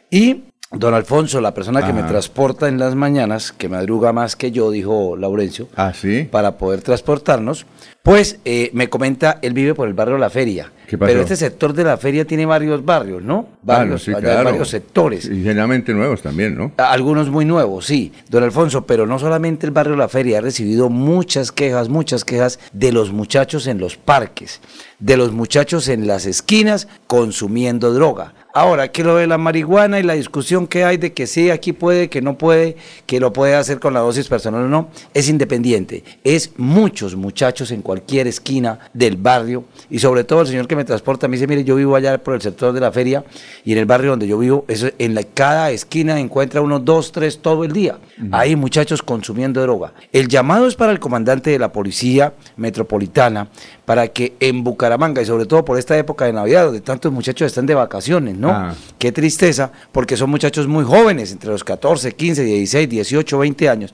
y 0.09 0.41
don 0.71 0.95
Alfonso, 0.95 1.39
la 1.39 1.53
persona 1.53 1.85
que 1.85 1.93
me 1.93 1.99
Ajá. 1.99 2.07
transporta 2.09 2.67
en 2.67 2.79
las 2.79 2.95
mañanas, 2.95 3.51
que 3.51 3.69
madruga 3.69 4.13
más 4.13 4.35
que 4.35 4.49
yo, 4.51 4.71
dijo 4.71 5.15
Laurencio, 5.15 5.67
Ah, 5.75 5.93
sí. 5.93 6.27
para 6.31 6.57
poder 6.57 6.81
transportarnos, 6.81 7.67
pues 8.07 8.39
eh, 8.45 8.69
me 8.71 8.87
comenta, 8.87 9.37
él 9.41 9.51
vive 9.51 9.75
por 9.75 9.85
el 9.85 9.93
barrio 9.93 10.17
La 10.17 10.29
Feria. 10.29 10.71
¿Qué 10.87 10.97
pasó? 10.97 11.09
Pero 11.09 11.21
este 11.21 11.35
sector 11.35 11.73
de 11.73 11.83
la 11.83 11.97
feria 11.97 12.23
tiene 12.23 12.45
varios 12.45 12.85
barrios, 12.85 13.21
¿no? 13.21 13.49
Barrios, 13.61 14.05
Claro, 14.05 14.19
sí, 14.19 14.25
allá 14.25 14.29
hay 14.29 14.35
claro. 14.35 14.49
varios 14.51 14.69
sectores. 14.69 15.25
Y 15.25 15.43
generalmente 15.43 15.93
nuevos 15.93 16.21
también, 16.21 16.57
¿no? 16.57 16.71
Algunos 16.77 17.29
muy 17.29 17.43
nuevos, 17.43 17.85
sí, 17.85 18.13
don 18.29 18.43
Alfonso, 18.43 18.85
pero 18.85 19.05
no 19.05 19.19
solamente 19.19 19.65
el 19.65 19.73
barrio 19.73 19.97
La 19.97 20.07
Feria, 20.07 20.37
ha 20.37 20.41
recibido 20.41 20.89
muchas 20.89 21.51
quejas, 21.51 21.89
muchas 21.89 22.23
quejas 22.23 22.59
de 22.71 22.93
los 22.93 23.11
muchachos 23.11 23.67
en 23.67 23.79
los 23.79 23.97
parques, 23.97 24.61
de 24.99 25.17
los 25.17 25.33
muchachos 25.33 25.89
en 25.89 26.07
las 26.07 26.25
esquinas 26.25 26.87
consumiendo 27.07 27.93
droga. 27.93 28.33
Ahora, 28.53 28.87
que 28.87 29.03
lo 29.03 29.17
de 29.17 29.27
la 29.27 29.37
marihuana 29.37 29.99
y 29.99 30.03
la 30.03 30.13
discusión 30.13 30.65
que 30.65 30.83
hay 30.83 30.97
de 30.97 31.13
que 31.13 31.27
sí, 31.27 31.51
aquí 31.51 31.73
puede, 31.73 32.09
que 32.09 32.21
no 32.21 32.37
puede, 32.39 32.77
que 33.05 33.19
lo 33.19 33.31
puede 33.33 33.53
hacer 33.53 33.79
con 33.79 33.93
la 33.93 33.99
dosis 33.99 34.27
personal 34.29 34.63
o 34.63 34.67
no, 34.67 34.89
es 35.13 35.29
independiente. 35.29 36.03
Es 36.23 36.51
muchos 36.57 37.15
muchachos 37.15 37.69
en 37.69 37.81
cualquier 37.81 37.96
esquina 38.05 38.79
del 38.93 39.17
barrio 39.17 39.65
y 39.89 39.99
sobre 39.99 40.23
todo 40.23 40.41
el 40.41 40.47
señor 40.47 40.67
que 40.67 40.75
me 40.75 40.85
transporta 40.85 41.27
me 41.27 41.37
dice, 41.37 41.47
mire, 41.47 41.63
yo 41.63 41.75
vivo 41.75 41.95
allá 41.95 42.17
por 42.17 42.35
el 42.35 42.41
sector 42.41 42.73
de 42.73 42.79
la 42.79 42.91
feria 42.91 43.23
y 43.63 43.73
en 43.73 43.77
el 43.77 43.85
barrio 43.85 44.11
donde 44.11 44.27
yo 44.27 44.37
vivo, 44.37 44.65
eso, 44.67 44.89
en 44.97 45.15
la, 45.15 45.23
cada 45.23 45.71
esquina 45.71 46.19
encuentra 46.19 46.61
unos 46.61 46.83
dos, 46.85 47.11
tres 47.11 47.39
todo 47.39 47.63
el 47.63 47.71
día. 47.71 47.97
Hay 48.31 48.55
muchachos 48.55 49.01
consumiendo 49.01 49.61
droga. 49.61 49.93
El 50.11 50.27
llamado 50.27 50.67
es 50.67 50.75
para 50.75 50.91
el 50.91 50.99
comandante 50.99 51.51
de 51.51 51.59
la 51.59 51.71
policía 51.71 52.33
metropolitana 52.55 53.49
para 53.87 54.09
que 54.09 54.35
en 54.41 54.63
Bucaramanga 54.63 55.21
y 55.21 55.25
sobre 55.25 55.45
todo 55.45 55.63
por 55.63 55.79
esta 55.79 55.97
época 55.97 56.25
de 56.25 56.33
Navidad, 56.33 56.65
donde 56.65 56.81
tantos 56.81 57.11
muchachos 57.11 57.45
están 57.45 57.65
de 57.65 57.73
vacaciones, 57.73 58.35
¿no? 58.35 58.49
Ah. 58.49 58.75
Qué 58.99 59.13
tristeza, 59.13 59.71
porque 59.91 60.17
son 60.17 60.29
muchachos 60.29 60.67
muy 60.67 60.83
jóvenes, 60.83 61.31
entre 61.31 61.51
los 61.51 61.63
14, 61.63 62.11
15, 62.11 62.43
16, 62.43 62.89
18, 62.89 63.37
20 63.37 63.69
años, 63.69 63.93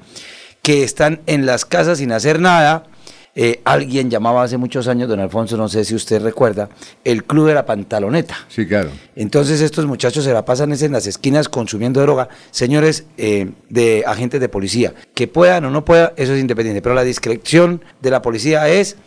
que 0.64 0.84
están 0.84 1.22
en 1.28 1.46
las 1.46 1.66
casas 1.66 2.00
sin 2.00 2.12
hacer 2.12 2.40
nada. 2.40 2.86
Eh, 3.36 3.62
alguien 3.63 4.12
llamaba 4.12 4.44
hace 4.44 4.58
muchos 4.58 4.88
años, 4.88 5.10
don 5.10 5.20
Alfonso, 5.20 5.58
no 5.58 5.68
sé 5.68 5.84
si 5.86 5.96
usted 5.96 6.22
recuerda, 6.22 6.70
el 7.04 7.24
Club 7.24 7.48
de 7.48 7.56
la 7.56 7.66
Pantaloneta. 7.66 8.38
Sí, 8.48 8.68
claro. 8.68 8.92
Entonces 9.16 9.60
estos 9.62 9.88
muchachos 9.88 10.24
se 10.24 10.34
la 10.34 10.46
pasan 10.46 10.72
es 10.72 10.84
en 10.84 10.92
las 10.92 11.08
esquinas 11.08 11.50
consumiendo 11.50 12.02
droga. 12.02 12.30
Señores 12.52 13.06
eh, 13.18 13.52
de 13.70 14.04
agentes 14.06 14.40
de 14.40 14.50
policía, 14.50 14.94
que 15.16 15.28
puedan 15.28 15.66
o 15.66 15.72
no 15.72 15.84
puedan, 15.84 16.12
eso 16.16 16.34
es 16.34 16.42
independiente, 16.42 16.84
pero 16.84 16.94
la 16.94 17.04
discreción 17.04 17.84
de 18.02 18.12
la 18.12 18.22
policía 18.22 18.70
es 18.70 18.98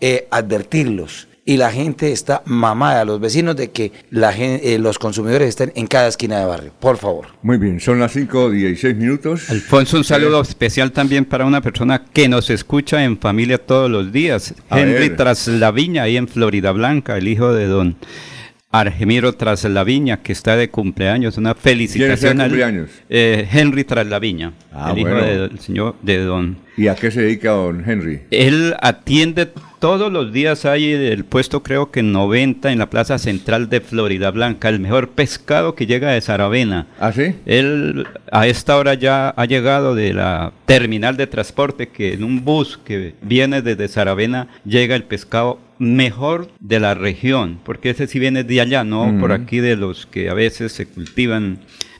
eh, 0.00 0.26
advertirlos. 0.30 1.28
Y 1.48 1.58
la 1.58 1.70
gente 1.70 2.10
está 2.10 2.42
mamada, 2.44 3.04
los 3.04 3.20
vecinos, 3.20 3.54
de 3.54 3.70
que 3.70 3.92
la 4.10 4.36
eh, 4.36 4.78
los 4.80 4.98
consumidores 4.98 5.48
estén 5.48 5.72
en 5.76 5.86
cada 5.86 6.08
esquina 6.08 6.40
de 6.40 6.44
barrio. 6.44 6.72
Por 6.80 6.96
favor. 6.96 7.28
Muy 7.40 7.56
bien, 7.56 7.78
son 7.78 8.00
las 8.00 8.12
5 8.14 8.50
16 8.50 8.96
minutos. 8.96 9.48
Alfonso, 9.48 9.96
un 9.96 10.02
saludo 10.02 10.40
especial 10.40 10.90
también 10.90 11.24
para 11.24 11.46
una 11.46 11.60
persona 11.60 12.04
que 12.12 12.28
nos 12.28 12.50
escucha 12.50 13.04
en 13.04 13.16
familia 13.16 13.58
todos 13.58 13.88
los 13.88 14.10
días. 14.10 14.56
A 14.68 14.80
Henry 14.80 15.10
ver. 15.10 15.16
Traslaviña, 15.16 16.02
ahí 16.02 16.16
en 16.16 16.26
Florida 16.26 16.72
Blanca, 16.72 17.16
el 17.16 17.28
hijo 17.28 17.54
de 17.54 17.66
don 17.66 17.96
Argemiro 18.80 19.32
Traslaviña, 19.32 20.18
que 20.22 20.32
está 20.32 20.56
de 20.56 20.68
cumpleaños. 20.70 21.36
Una 21.38 21.54
felicitación. 21.54 22.36
de 22.38 22.42
al- 22.42 22.48
cumpleaños? 22.50 22.90
Eh, 23.08 23.48
Henry 23.52 23.84
Traslaviña, 23.84 24.52
Ah, 24.72 24.90
el 24.92 24.98
hijo 24.98 25.10
bueno. 25.10 25.24
del 25.26 25.58
señor 25.60 25.94
de 26.02 26.18
don 26.24 26.56
¿Y 26.76 26.88
a 26.88 26.94
qué 26.94 27.10
se 27.10 27.22
dedica 27.22 27.50
don 27.52 27.82
Henry? 27.88 28.20
él 28.30 28.74
atiende 28.82 29.48
todos 29.78 30.12
los 30.12 30.32
días 30.32 30.64
ahí 30.66 30.90
el 30.92 31.24
puesto 31.24 31.62
creo 31.62 31.90
que 31.90 32.02
90 32.02 32.72
en 32.72 32.78
la 32.78 32.90
plaza 32.90 33.18
central 33.18 33.68
de 33.70 33.80
Florida 33.80 34.30
Blanca, 34.30 34.68
el 34.68 34.80
mejor 34.80 35.10
pescado 35.10 35.74
que 35.74 35.86
llega 35.86 36.10
de 36.12 36.20
Saravena. 36.20 36.86
¿Ah, 37.00 37.12
sí? 37.12 37.34
Él 37.46 38.06
a 38.32 38.46
esta 38.46 38.76
hora 38.76 38.94
ya 38.94 39.30
ha 39.30 39.44
llegado 39.46 39.94
de 39.94 40.12
la 40.12 40.52
terminal 40.66 41.16
de 41.16 41.26
transporte 41.26 41.88
que 41.88 42.14
en 42.14 42.24
un 42.24 42.44
bus 42.44 42.78
que 42.84 43.14
viene 43.22 43.62
desde 43.62 43.88
Saravena 43.88 44.48
llega 44.64 44.94
el 44.96 45.04
pescado 45.04 45.60
mejor 45.78 46.48
de 46.60 46.80
la 46.80 46.94
región, 46.94 47.58
porque 47.64 47.90
ese 47.90 48.06
sí 48.06 48.18
viene 48.18 48.44
de 48.44 48.60
allá, 48.60 48.84
no 48.84 49.16
por 49.20 49.32
aquí 49.32 49.58
de 49.60 49.76
los 49.76 50.06
que 50.06 50.28
a 50.30 50.34
veces 50.34 50.72
se 50.72 50.86
cultivan. 50.86 51.58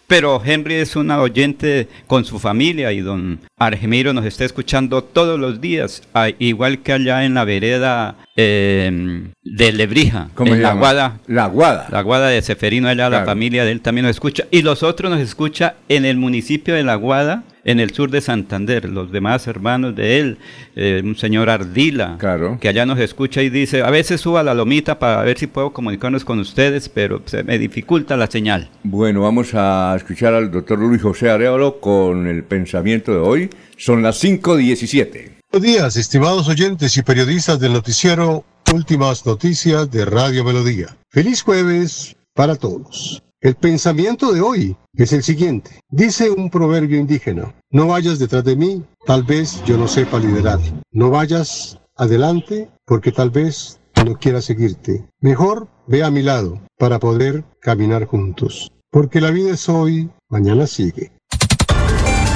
Pero 0.09 0.40
Henry 0.45 0.75
es 0.75 0.95
una 0.95 1.21
oyente 1.21 1.88
con 2.06 2.25
su 2.25 2.38
familia 2.38 2.92
y 2.92 3.00
don 3.00 3.40
Argemiro 3.59 4.12
nos 4.12 4.25
está 4.25 4.45
escuchando 4.45 5.02
todos 5.02 5.37
los 5.40 5.61
días, 5.61 6.02
igual 6.38 6.78
que 6.78 6.92
allá 6.92 7.25
en 7.25 7.35
la 7.35 7.45
vereda 7.45 8.14
eh, 8.37 9.23
de 9.42 9.73
Lebrija, 9.73 10.28
¿Cómo 10.35 10.52
en 10.52 10.59
se 10.59 10.62
la 10.62 10.68
llama? 10.68 10.80
Guada. 10.80 11.18
La 11.26 11.47
Guada. 11.47 11.88
La 11.90 12.02
Guada 12.02 12.28
de 12.28 12.40
Seferino, 12.42 12.87
allá 12.87 13.04
la 13.11 13.16
Claro. 13.18 13.26
familia 13.26 13.64
de 13.64 13.73
él 13.73 13.80
también 13.80 14.04
nos 14.06 14.12
escucha. 14.14 14.45
Y 14.52 14.62
los 14.62 14.85
otros 14.85 15.11
nos 15.11 15.21
escucha 15.21 15.75
en 15.88 16.04
el 16.04 16.16
municipio 16.18 16.75
de 16.75 16.85
La 16.85 16.95
Guada, 16.95 17.42
en 17.66 17.80
el 17.80 17.90
sur 17.92 18.11
de 18.11 18.23
Santander. 18.23 18.87
Los 18.88 19.12
demás 19.12 19.46
hermanos 19.46 19.94
de 19.94 20.18
él, 20.20 20.38
eh, 20.76 21.02
un 21.04 21.16
señor 21.16 21.50
Ardila, 21.50 22.16
Claro. 22.18 22.56
que 22.61 22.68
allá 22.68 22.87
nos 22.87 22.99
escucha 22.99 23.42
y 23.42 23.50
dice, 23.50 23.82
a 23.82 23.90
veces 23.90 24.20
suba 24.23 24.42
la 24.42 24.54
lomita 24.54 24.99
para 24.99 25.20
ver 25.23 25.37
si 25.37 25.46
puedo 25.49 25.73
comunicarnos 25.73 26.25
con 26.25 26.38
ustedes, 26.38 26.88
pero 26.88 27.20
se 27.26 27.42
me 27.42 27.58
dificulta 27.58 28.16
la 28.16 28.28
señal. 28.28 28.70
Bueno, 28.85 29.20
vamos 29.23 29.50
a 29.54 29.94
escuchar 29.96 30.32
al 30.32 30.50
doctor 30.50 30.78
Luis 30.78 31.02
José 31.02 31.28
Arevalo 31.28 31.80
con 31.80 32.26
el 32.26 32.44
pensamiento 32.44 33.12
de 33.12 33.18
hoy. 33.18 33.50
Son 33.76 34.02
las 34.02 34.23
5.17. 34.23 35.32
Buenos 35.52 35.66
días, 35.73 35.96
estimados 35.96 36.49
oyentes 36.49 36.96
y 36.96 37.02
periodistas 37.02 37.58
del 37.61 37.73
noticiero 37.73 38.44
Últimas 38.73 39.26
Noticias 39.26 39.90
de 39.90 40.04
Radio 40.04 40.44
Melodía. 40.44 40.96
Feliz 41.11 41.42
jueves 41.42 42.16
para 42.35 42.56
todos. 42.56 43.23
El 43.47 43.55
pensamiento 43.55 44.33
de 44.33 44.41
hoy 44.41 44.76
es 44.95 45.12
el 45.12 45.23
siguiente. 45.23 45.79
Dice 45.88 46.31
un 46.31 46.50
proverbio 46.50 46.99
indígena, 46.99 47.55
no 47.71 47.87
vayas 47.87 48.19
detrás 48.19 48.43
de 48.43 48.57
mí, 48.57 48.83
tal 49.07 49.23
vez 49.23 49.62
yo 49.65 49.79
no 49.79 49.87
sepa 49.87 50.19
liderar. 50.19 50.59
No 50.91 51.11
vayas 51.11 51.79
adelante 51.95 52.69
porque 52.85 53.12
tal 53.12 53.31
vez 53.31 53.79
no 54.05 54.19
quiera 54.19 54.43
seguirte. 54.43 55.09
Mejor 55.21 55.69
ve 55.87 56.03
a 56.03 56.11
mi 56.11 56.23
lado 56.23 56.61
para 56.76 56.99
poder 56.99 57.45
caminar 57.61 58.07
juntos. 58.07 58.73
Porque 58.91 59.21
la 59.21 59.31
vida 59.31 59.53
es 59.53 59.69
hoy, 59.69 60.11
mañana 60.29 60.67
sigue. 60.67 61.12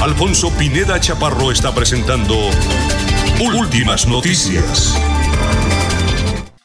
Alfonso 0.00 0.48
Pineda 0.56 1.00
Chaparro 1.00 1.50
está 1.50 1.74
presentando 1.74 2.36
Últimas 3.58 4.06
Noticias. 4.06 4.94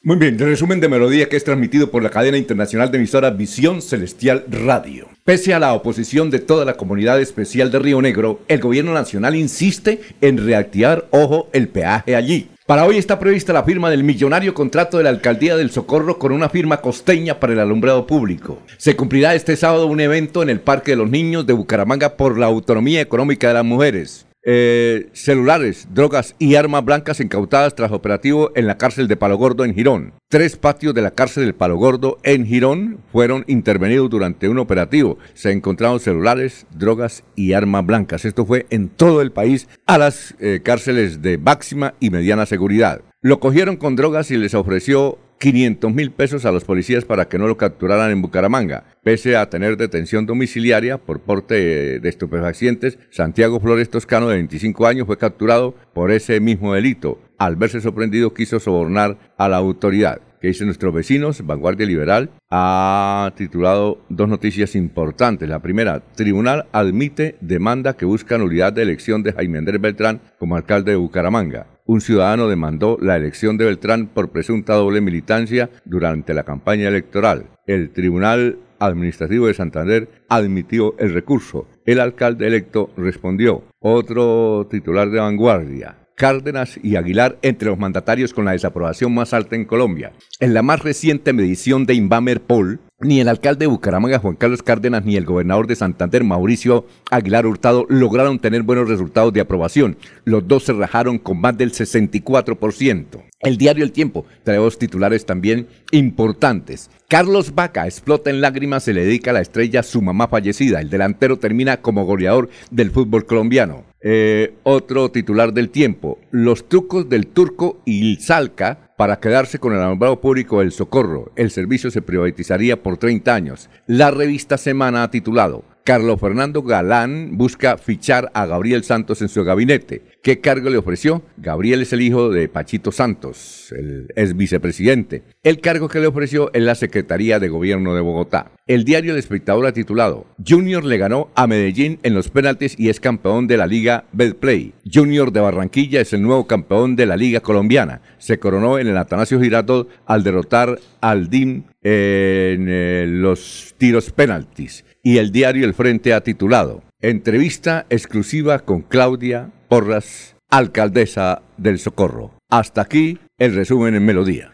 Muy 0.05 0.17
bien, 0.17 0.37
resumen 0.37 0.79
de 0.79 0.87
melodía 0.87 1.27
que 1.27 1.35
es 1.35 1.43
transmitido 1.43 1.89
por 1.89 2.03
la 2.03 2.11
cadena 2.11 2.37
internacional 2.37 2.91
de 2.91 2.99
emisoras 2.99 3.35
Visión 3.35 3.81
Celestial 3.81 4.45
Radio. 4.47 5.07
Pese 5.23 5.55
a 5.55 5.59
la 5.59 5.73
oposición 5.73 6.29
de 6.29 6.37
toda 6.37 6.63
la 6.63 6.75
comunidad 6.75 7.19
especial 7.19 7.71
de 7.71 7.79
Río 7.79 7.99
Negro, 8.03 8.39
el 8.47 8.59
gobierno 8.59 8.93
nacional 8.93 9.35
insiste 9.35 10.01
en 10.21 10.37
reactivar, 10.37 11.07
ojo, 11.09 11.49
el 11.53 11.69
peaje 11.69 12.15
allí. 12.15 12.49
Para 12.67 12.85
hoy 12.85 12.97
está 12.97 13.17
prevista 13.17 13.51
la 13.51 13.63
firma 13.63 13.89
del 13.89 14.03
millonario 14.03 14.53
contrato 14.53 14.99
de 14.99 15.05
la 15.05 15.09
alcaldía 15.09 15.57
del 15.57 15.71
Socorro 15.71 16.19
con 16.19 16.31
una 16.31 16.49
firma 16.49 16.81
costeña 16.81 17.39
para 17.39 17.53
el 17.53 17.59
alumbrado 17.59 18.05
público. 18.05 18.59
Se 18.77 18.95
cumplirá 18.95 19.33
este 19.33 19.55
sábado 19.55 19.87
un 19.87 20.01
evento 20.01 20.43
en 20.43 20.51
el 20.51 20.59
Parque 20.59 20.91
de 20.91 20.97
los 20.97 21.09
Niños 21.09 21.47
de 21.47 21.53
Bucaramanga 21.53 22.15
por 22.15 22.37
la 22.37 22.45
autonomía 22.45 23.01
económica 23.01 23.47
de 23.47 23.53
las 23.55 23.65
mujeres. 23.65 24.27
Eh, 24.47 25.09
celulares, 25.13 25.87
drogas 25.91 26.35
y 26.37 26.53
armas 26.53 26.85
blancas 26.85 27.19
incautadas 27.19 27.73
tras 27.73 27.91
operativo 27.91 28.51
en 28.53 28.67
la 28.67 28.77
cárcel 28.77 29.07
de 29.07 29.17
Palo 29.17 29.37
Gordo 29.37 29.65
en 29.65 29.73
Girón. 29.73 30.13
Tres 30.29 30.55
patios 30.55 30.93
de 30.93 31.01
la 31.01 31.09
cárcel 31.09 31.45
del 31.45 31.55
Palo 31.55 31.77
Gordo 31.77 32.19
en 32.21 32.45
Girón 32.45 32.99
fueron 33.11 33.43
intervenidos 33.47 34.07
durante 34.07 34.47
un 34.47 34.59
operativo. 34.59 35.17
Se 35.33 35.51
encontraron 35.51 35.99
celulares, 35.99 36.67
drogas 36.69 37.23
y 37.35 37.53
armas 37.53 37.87
blancas. 37.87 38.23
Esto 38.23 38.45
fue 38.45 38.67
en 38.69 38.89
todo 38.89 39.23
el 39.23 39.31
país 39.31 39.67
a 39.87 39.97
las 39.97 40.35
eh, 40.39 40.61
cárceles 40.63 41.23
de 41.23 41.39
máxima 41.39 41.95
y 41.99 42.11
mediana 42.11 42.45
seguridad. 42.45 43.01
Lo 43.21 43.39
cogieron 43.39 43.77
con 43.77 43.95
drogas 43.95 44.29
y 44.29 44.37
les 44.37 44.53
ofreció 44.53 45.17
500 45.39 45.93
mil 45.93 46.11
pesos 46.11 46.45
a 46.45 46.51
los 46.51 46.63
policías 46.63 47.05
para 47.05 47.27
que 47.27 47.37
no 47.37 47.47
lo 47.47 47.57
capturaran 47.57 48.11
en 48.11 48.21
Bucaramanga. 48.21 48.85
Pese 49.03 49.37
a 49.37 49.49
tener 49.49 49.77
detención 49.77 50.25
domiciliaria 50.25 50.97
por 50.97 51.19
porte 51.19 51.99
de 51.99 52.09
estupefacientes, 52.09 52.97
Santiago 53.11 53.59
Flores 53.59 53.89
Toscano, 53.89 54.29
de 54.29 54.35
25 54.35 54.87
años, 54.87 55.07
fue 55.07 55.17
capturado 55.17 55.75
por 55.93 56.11
ese 56.11 56.39
mismo 56.39 56.73
delito. 56.73 57.19
Al 57.37 57.55
verse 57.55 57.81
sorprendido, 57.81 58.33
quiso 58.33 58.59
sobornar 58.59 59.17
a 59.37 59.49
la 59.49 59.57
autoridad 59.57 60.21
que 60.45 60.49
dice 60.49 60.63
nuestros 60.63 60.93
vecinos, 60.93 61.43
Vanguardia 61.43 61.87
Liberal, 61.87 62.29
ha 62.51 63.33
titulado 63.35 64.05
dos 64.09 64.29
noticias 64.29 64.75
importantes. 64.75 65.49
La 65.49 65.57
primera, 65.57 66.01
Tribunal 66.13 66.67
admite 66.71 67.35
demanda 67.41 67.97
que 67.97 68.05
busca 68.05 68.37
nulidad 68.37 68.71
de 68.71 68.83
elección 68.83 69.23
de 69.23 69.33
Jaime 69.33 69.57
Andrés 69.57 69.81
Beltrán 69.81 70.21
como 70.37 70.55
alcalde 70.55 70.91
de 70.91 70.97
Bucaramanga. 70.97 71.65
Un 71.87 71.99
ciudadano 71.99 72.47
demandó 72.47 72.99
la 73.01 73.15
elección 73.15 73.57
de 73.57 73.65
Beltrán 73.65 74.05
por 74.05 74.29
presunta 74.29 74.75
doble 74.75 75.01
militancia 75.01 75.71
durante 75.83 76.35
la 76.35 76.43
campaña 76.43 76.89
electoral. 76.89 77.47
El 77.65 77.89
Tribunal 77.89 78.59
Administrativo 78.77 79.47
de 79.47 79.55
Santander 79.55 80.09
admitió 80.29 80.93
el 80.99 81.11
recurso. 81.11 81.67
El 81.87 81.99
alcalde 81.99 82.45
electo 82.45 82.91
respondió. 82.97 83.63
Otro 83.79 84.67
titular 84.69 85.09
de 85.09 85.21
vanguardia. 85.21 86.04
Cárdenas 86.15 86.79
y 86.81 86.95
Aguilar 86.95 87.37
entre 87.41 87.69
los 87.69 87.77
mandatarios 87.77 88.33
con 88.33 88.45
la 88.45 88.53
desaprobación 88.53 89.13
más 89.13 89.33
alta 89.33 89.55
en 89.55 89.65
Colombia. 89.65 90.13
En 90.39 90.53
la 90.53 90.61
más 90.61 90.81
reciente 90.81 91.33
medición 91.33 91.85
de 91.85 91.93
Inbamer 91.93 92.41
Poll, 92.41 92.79
ni 93.01 93.19
el 93.19 93.27
alcalde 93.27 93.65
de 93.65 93.67
Bucaramanga, 93.67 94.19
Juan 94.19 94.35
Carlos 94.35 94.63
Cárdenas, 94.63 95.03
ni 95.03 95.17
el 95.17 95.25
gobernador 95.25 95.67
de 95.67 95.75
Santander, 95.75 96.23
Mauricio 96.23 96.85
Aguilar 97.11 97.45
Hurtado, 97.45 97.85
lograron 97.89 98.39
tener 98.39 98.63
buenos 98.63 98.87
resultados 98.87 99.33
de 99.33 99.41
aprobación. 99.41 99.97
Los 100.23 100.47
dos 100.47 100.63
se 100.63 100.73
rajaron 100.73 101.17
con 101.17 101.41
más 101.41 101.57
del 101.57 101.73
64%. 101.73 103.23
El 103.41 103.57
diario 103.57 103.83
El 103.83 103.91
Tiempo 103.91 104.25
trae 104.43 104.57
dos 104.57 104.79
titulares 104.79 105.25
también 105.25 105.67
importantes. 105.91 106.89
Carlos 107.09 107.53
Vaca 107.53 107.85
explota 107.85 108.29
en 108.29 108.41
lágrimas, 108.41 108.83
se 108.83 108.93
le 108.93 109.05
dedica 109.05 109.31
a 109.31 109.33
la 109.33 109.41
estrella 109.41 109.83
su 109.83 110.01
mamá 110.01 110.27
fallecida. 110.27 110.79
El 110.79 110.89
delantero 110.89 111.37
termina 111.37 111.77
como 111.77 112.05
goleador 112.05 112.49
del 112.71 112.91
fútbol 112.91 113.25
colombiano. 113.25 113.83
Eh, 114.07 114.53
otro 114.61 115.09
titular 115.09 115.51
del 115.51 115.71
tiempo, 115.71 116.19
los 116.29 116.69
trucos 116.69 117.09
del 117.09 117.25
turco 117.25 117.81
y 117.85 118.17
Salca 118.17 118.91
para 118.97 119.19
quedarse 119.19 119.57
con 119.57 119.73
el 119.73 119.79
alumbrado 119.79 120.21
público 120.21 120.61
El 120.61 120.71
Socorro. 120.71 121.31
El 121.35 121.49
servicio 121.49 121.89
se 121.89 122.03
privatizaría 122.03 122.83
por 122.83 122.97
30 122.97 123.33
años. 123.33 123.67
La 123.87 124.11
revista 124.11 124.59
Semana 124.59 125.01
ha 125.01 125.09
titulado, 125.09 125.63
Carlos 125.85 126.19
Fernando 126.19 126.63
Galán 126.63 127.37
busca 127.37 127.77
fichar 127.77 128.31
a 128.33 128.47
Gabriel 128.47 128.83
Santos 128.83 129.21
en 129.21 129.29
su 129.29 129.43
gabinete. 129.43 130.01
¿Qué 130.23 130.41
cargo 130.41 130.71
le 130.71 130.79
ofreció? 130.79 131.21
Gabriel 131.37 131.83
es 131.83 131.93
el 131.93 132.01
hijo 132.01 132.31
de 132.31 132.49
Pachito 132.49 132.91
Santos, 132.91 133.71
el 133.71 134.07
ex 134.15 134.35
vicepresidente. 134.35 135.21
El 135.43 135.61
cargo 135.61 135.87
que 135.87 135.99
le 135.99 136.07
ofreció 136.07 136.49
es 136.55 136.63
la 136.63 136.73
Secretaría 136.73 137.39
de 137.39 137.49
Gobierno 137.49 137.93
de 137.93 138.01
Bogotá. 138.01 138.51
El 138.65 138.83
diario 138.83 139.11
El 139.11 139.19
Espectador 139.19 139.67
ha 139.67 139.73
titulado 139.73 140.25
Junior 140.43 140.83
le 140.83 140.97
ganó 140.97 141.29
a 141.35 141.45
Medellín 141.45 141.99
en 142.01 142.15
los 142.15 142.29
penaltis 142.29 142.73
y 142.79 142.89
es 142.89 142.99
campeón 142.99 143.45
de 143.45 143.57
la 143.57 143.67
Liga 143.67 144.05
Betplay. 144.11 144.73
Junior 144.91 145.31
de 145.31 145.41
Barranquilla 145.41 146.01
es 146.01 146.13
el 146.13 146.23
nuevo 146.23 146.47
campeón 146.47 146.95
de 146.95 147.05
la 147.05 147.15
Liga 147.15 147.41
Colombiana. 147.41 148.01
Se 148.17 148.39
coronó 148.39 148.79
en 148.79 148.87
el 148.87 148.97
Atanasio 148.97 149.39
Girardot 149.39 149.87
al 150.07 150.23
derrotar 150.23 150.79
al 150.99 151.29
DIM 151.29 151.65
en 151.83 152.65
eh, 152.67 153.05
los 153.07 153.75
tiros 153.77 154.09
penaltis. 154.09 154.83
Y 155.07 155.19
el 155.19 155.31
diario 155.31 155.65
El 155.65 155.75
Frente 155.75 156.15
ha 156.15 156.21
titulado 156.21 156.81
Entrevista 156.99 157.85
exclusiva 157.91 158.57
con 158.57 158.81
Claudia 158.81 159.51
Porras, 159.69 160.35
alcaldesa 160.49 161.43
del 161.57 161.77
Socorro. 161.77 162.31
Hasta 162.49 162.81
aquí 162.81 163.19
el 163.37 163.53
resumen 163.53 163.93
en 163.93 164.03
Melodía. 164.03 164.53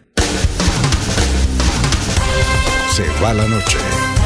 Se 2.89 3.05
va 3.23 3.33
la 3.33 3.47
noche 3.47 3.77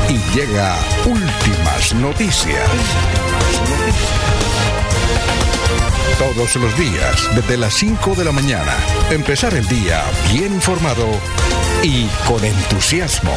y 0.09 0.35
llega 0.35 0.75
últimas 1.05 1.93
noticias. 1.93 2.71
Todos 6.17 6.55
los 6.55 6.75
días, 6.75 7.35
desde 7.35 7.55
las 7.55 7.75
5 7.75 8.15
de 8.15 8.25
la 8.25 8.31
mañana, 8.31 8.73
empezar 9.11 9.53
el 9.53 9.67
día 9.67 10.01
bien 10.33 10.53
informado 10.53 11.05
y 11.83 12.07
con 12.27 12.43
entusiasmo. 12.43 13.35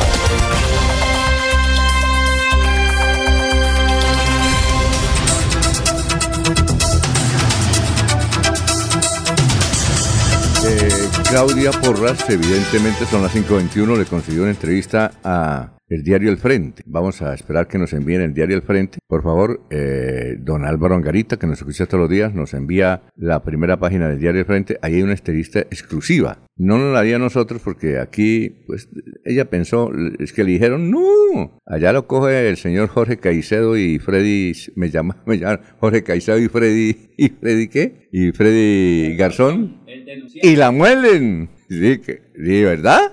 Eh, 10.71 10.89
Claudia 11.31 11.71
Porras, 11.71 12.29
evidentemente 12.29 13.07
son 13.07 13.23
las 13.23 13.35
5.21, 13.35 13.97
le 13.97 14.05
consiguió 14.05 14.43
una 14.43 14.51
entrevista 14.51 15.13
a 15.25 15.79
el 15.89 16.03
diario 16.03 16.31
El 16.31 16.37
Frente. 16.37 16.83
Vamos 16.87 17.23
a 17.23 17.35
esperar 17.35 17.67
que 17.67 17.79
nos 17.79 17.93
envíen 17.93 18.21
el 18.21 18.35
diario 18.35 18.57
El 18.57 18.63
Frente. 18.63 18.99
Por 19.07 19.23
favor, 19.23 19.63
eh, 19.71 20.37
don 20.39 20.65
Álvaro 20.65 20.95
Angarita, 20.95 21.39
que 21.39 21.47
nos 21.47 21.59
escucha 21.59 21.87
todos 21.87 22.03
los 22.03 22.11
días, 22.11 22.35
nos 22.35 22.53
envía 22.55 23.03
la 23.17 23.43
primera 23.43 23.79
página 23.79 24.09
del 24.09 24.19
diario 24.19 24.41
El 24.41 24.47
Frente. 24.47 24.79
Ahí 24.83 24.97
hay 24.97 25.03
una 25.03 25.13
entrevista 25.13 25.61
exclusiva. 25.61 26.39
No 26.57 26.77
nos 26.77 26.93
la 26.93 27.01
haría 27.01 27.19
nosotros 27.19 27.63
porque 27.65 27.99
aquí, 27.99 28.65
pues, 28.67 28.89
ella 29.25 29.49
pensó, 29.49 29.91
es 30.19 30.33
que 30.33 30.45
le 30.45 30.53
dijeron, 30.53 30.91
no, 30.91 31.61
allá 31.65 31.93
lo 31.93 32.07
coge 32.07 32.49
el 32.49 32.57
señor 32.57 32.89
Jorge 32.89 33.19
Caicedo 33.19 33.77
y 33.77 33.99
Freddy, 33.99 34.53
me 34.75 34.91
llama, 34.91 35.23
me 35.27 35.39
llama 35.39 35.61
Jorge 35.81 36.03
Caicedo 36.03 36.39
y 36.39 36.49
Freddy, 36.49 37.11
¿y 37.17 37.29
Freddy 37.29 37.69
qué? 37.69 38.09
Y 38.13 38.33
Freddy 38.33 39.17
Garzón. 39.17 39.78
Y 40.43 40.57
la 40.57 40.71
muelen. 40.71 41.49
Sí, 41.69 41.99
que, 41.99 42.23
sí 42.35 42.65
¿verdad? 42.65 43.13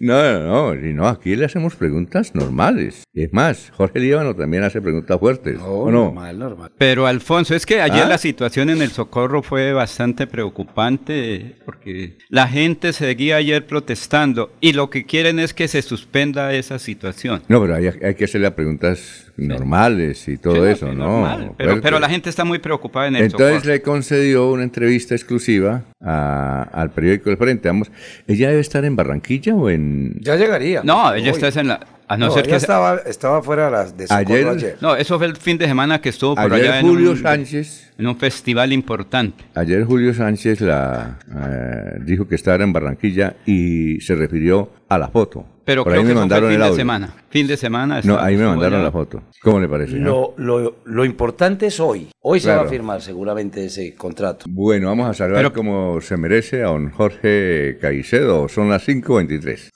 No, 0.00 0.22
no, 0.40 0.74
no, 0.74 0.80
no, 0.94 1.08
aquí 1.08 1.36
le 1.36 1.44
hacemos 1.44 1.74
preguntas 1.76 2.34
normales. 2.34 3.04
Es 3.14 3.32
más, 3.32 3.70
Jorge 3.76 3.98
Líbano 4.00 4.34
también 4.34 4.62
hace 4.64 4.80
preguntas 4.80 5.18
fuertes. 5.18 5.58
¿o 5.64 5.90
no? 5.90 6.04
normal, 6.04 6.38
normal. 6.38 6.70
Pero 6.78 7.06
Alfonso, 7.06 7.54
es 7.54 7.66
que 7.66 7.80
ayer 7.80 8.04
¿Ah? 8.04 8.08
la 8.08 8.18
situación 8.18 8.70
en 8.70 8.82
el 8.82 8.90
Socorro 8.90 9.42
fue 9.42 9.72
bastante 9.72 10.26
preocupante 10.26 11.56
porque 11.64 12.18
la 12.28 12.46
gente 12.48 12.92
seguía 12.92 13.36
ayer 13.36 13.66
protestando 13.66 14.52
y 14.60 14.72
lo 14.72 14.90
que 14.90 15.04
quieren 15.04 15.38
es 15.38 15.54
que 15.54 15.68
se 15.68 15.82
suspenda 15.82 16.52
esa 16.52 16.78
situación. 16.78 17.42
No, 17.48 17.60
pero 17.60 17.74
hay, 17.76 17.86
hay 17.88 18.14
que 18.14 18.24
hacerle 18.24 18.50
preguntas 18.50 19.24
normales 19.36 20.26
y 20.28 20.36
todo 20.36 20.64
Sí, 20.66 20.72
eso, 20.72 20.86
¿no? 20.92 21.20
normal, 21.22 21.52
Pero, 21.56 21.80
pero 21.80 22.00
la 22.00 22.08
gente 22.08 22.28
está 22.28 22.44
muy 22.44 22.58
preocupada 22.58 23.06
en 23.08 23.16
el 23.16 23.22
Entonces 23.24 23.56
Socorro. 23.58 23.72
le 23.72 23.82
concedió 23.82 24.50
una 24.50 24.64
entrevista 24.64 25.14
exclusiva 25.14 25.84
a- 26.00 26.62
al 26.72 26.90
periódico 26.90 27.30
El 27.30 27.36
Frente. 27.36 27.68
Vamos, 27.68 27.90
¿ella 28.26 28.48
debe 28.48 28.60
estar 28.60 28.84
en 28.84 28.96
Barranquilla 28.96 29.54
o 29.54 29.70
en...? 29.70 29.77
Ya 30.20 30.36
llegaría. 30.36 30.82
No, 30.84 31.12
ella 31.14 31.30
está 31.30 31.60
en 31.60 31.68
la... 31.68 31.80
A 32.10 32.16
no, 32.16 32.26
No, 32.26 32.32
ser 32.32 32.44
ella 32.44 32.52
que... 32.52 32.56
estaba, 32.56 32.96
estaba 33.04 33.42
fuera 33.42 33.66
de, 33.66 33.70
las, 33.70 33.96
de 33.96 34.06
Ayer- 34.08 34.48
ayer. 34.48 34.76
No, 34.80 34.96
eso 34.96 35.18
fue 35.18 35.26
el 35.26 35.36
fin 35.36 35.58
de 35.58 35.66
semana 35.66 36.00
que 36.00 36.08
estuvo 36.08 36.34
por 36.34 36.52
Ayer 36.54 36.68
allá 36.70 36.80
en 36.80 36.86
Julio 36.86 37.10
un, 37.10 37.18
Sánchez... 37.20 37.92
en 37.98 38.06
un 38.06 38.16
festival 38.16 38.72
importante. 38.72 39.44
Ayer 39.54 39.84
Julio 39.84 40.14
Sánchez 40.14 40.62
la, 40.62 41.18
eh, 41.30 41.98
dijo 42.06 42.26
que 42.26 42.36
estaba 42.36 42.64
en 42.64 42.72
Barranquilla 42.72 43.34
y 43.44 44.00
se 44.00 44.14
refirió 44.14 44.70
a 44.88 44.96
la 44.96 45.08
foto. 45.08 45.44
Pero 45.68 45.84
Por 45.84 45.92
creo 45.92 46.00
ahí 46.00 46.06
que 46.06 46.08
me 46.08 46.14
fue 46.14 46.20
mandaron 46.22 46.50
el 46.50 46.56
fin 46.56 46.64
el 46.64 46.70
de 46.70 46.76
semana. 46.76 47.08
Fin 47.28 47.46
de 47.46 47.56
semana. 47.58 48.00
No, 48.04 48.18
ahí 48.18 48.38
me 48.38 48.46
mandaron 48.46 48.76
allá. 48.76 48.84
la 48.84 48.90
foto. 48.90 49.22
¿Cómo 49.42 49.60
le 49.60 49.68
parece? 49.68 49.96
no? 49.96 50.32
Lo, 50.38 50.60
lo, 50.62 50.76
lo 50.86 51.04
importante 51.04 51.66
es 51.66 51.78
hoy. 51.78 52.08
Hoy 52.22 52.40
se 52.40 52.48
va 52.48 52.62
a 52.62 52.66
firmar 52.68 53.02
seguramente 53.02 53.66
ese 53.66 53.94
contrato. 53.94 54.46
Bueno, 54.48 54.88
vamos 54.88 55.10
a 55.10 55.12
saludar 55.12 55.40
Pero- 55.42 55.52
como 55.52 56.00
se 56.00 56.16
merece 56.16 56.62
a 56.62 56.68
don 56.68 56.90
Jorge 56.90 57.76
Caicedo. 57.82 58.48
Son 58.48 58.70
las 58.70 58.88
5.23. 58.88 59.68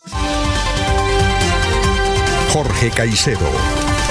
Jorge 2.55 2.90
Caicedo 2.96 3.46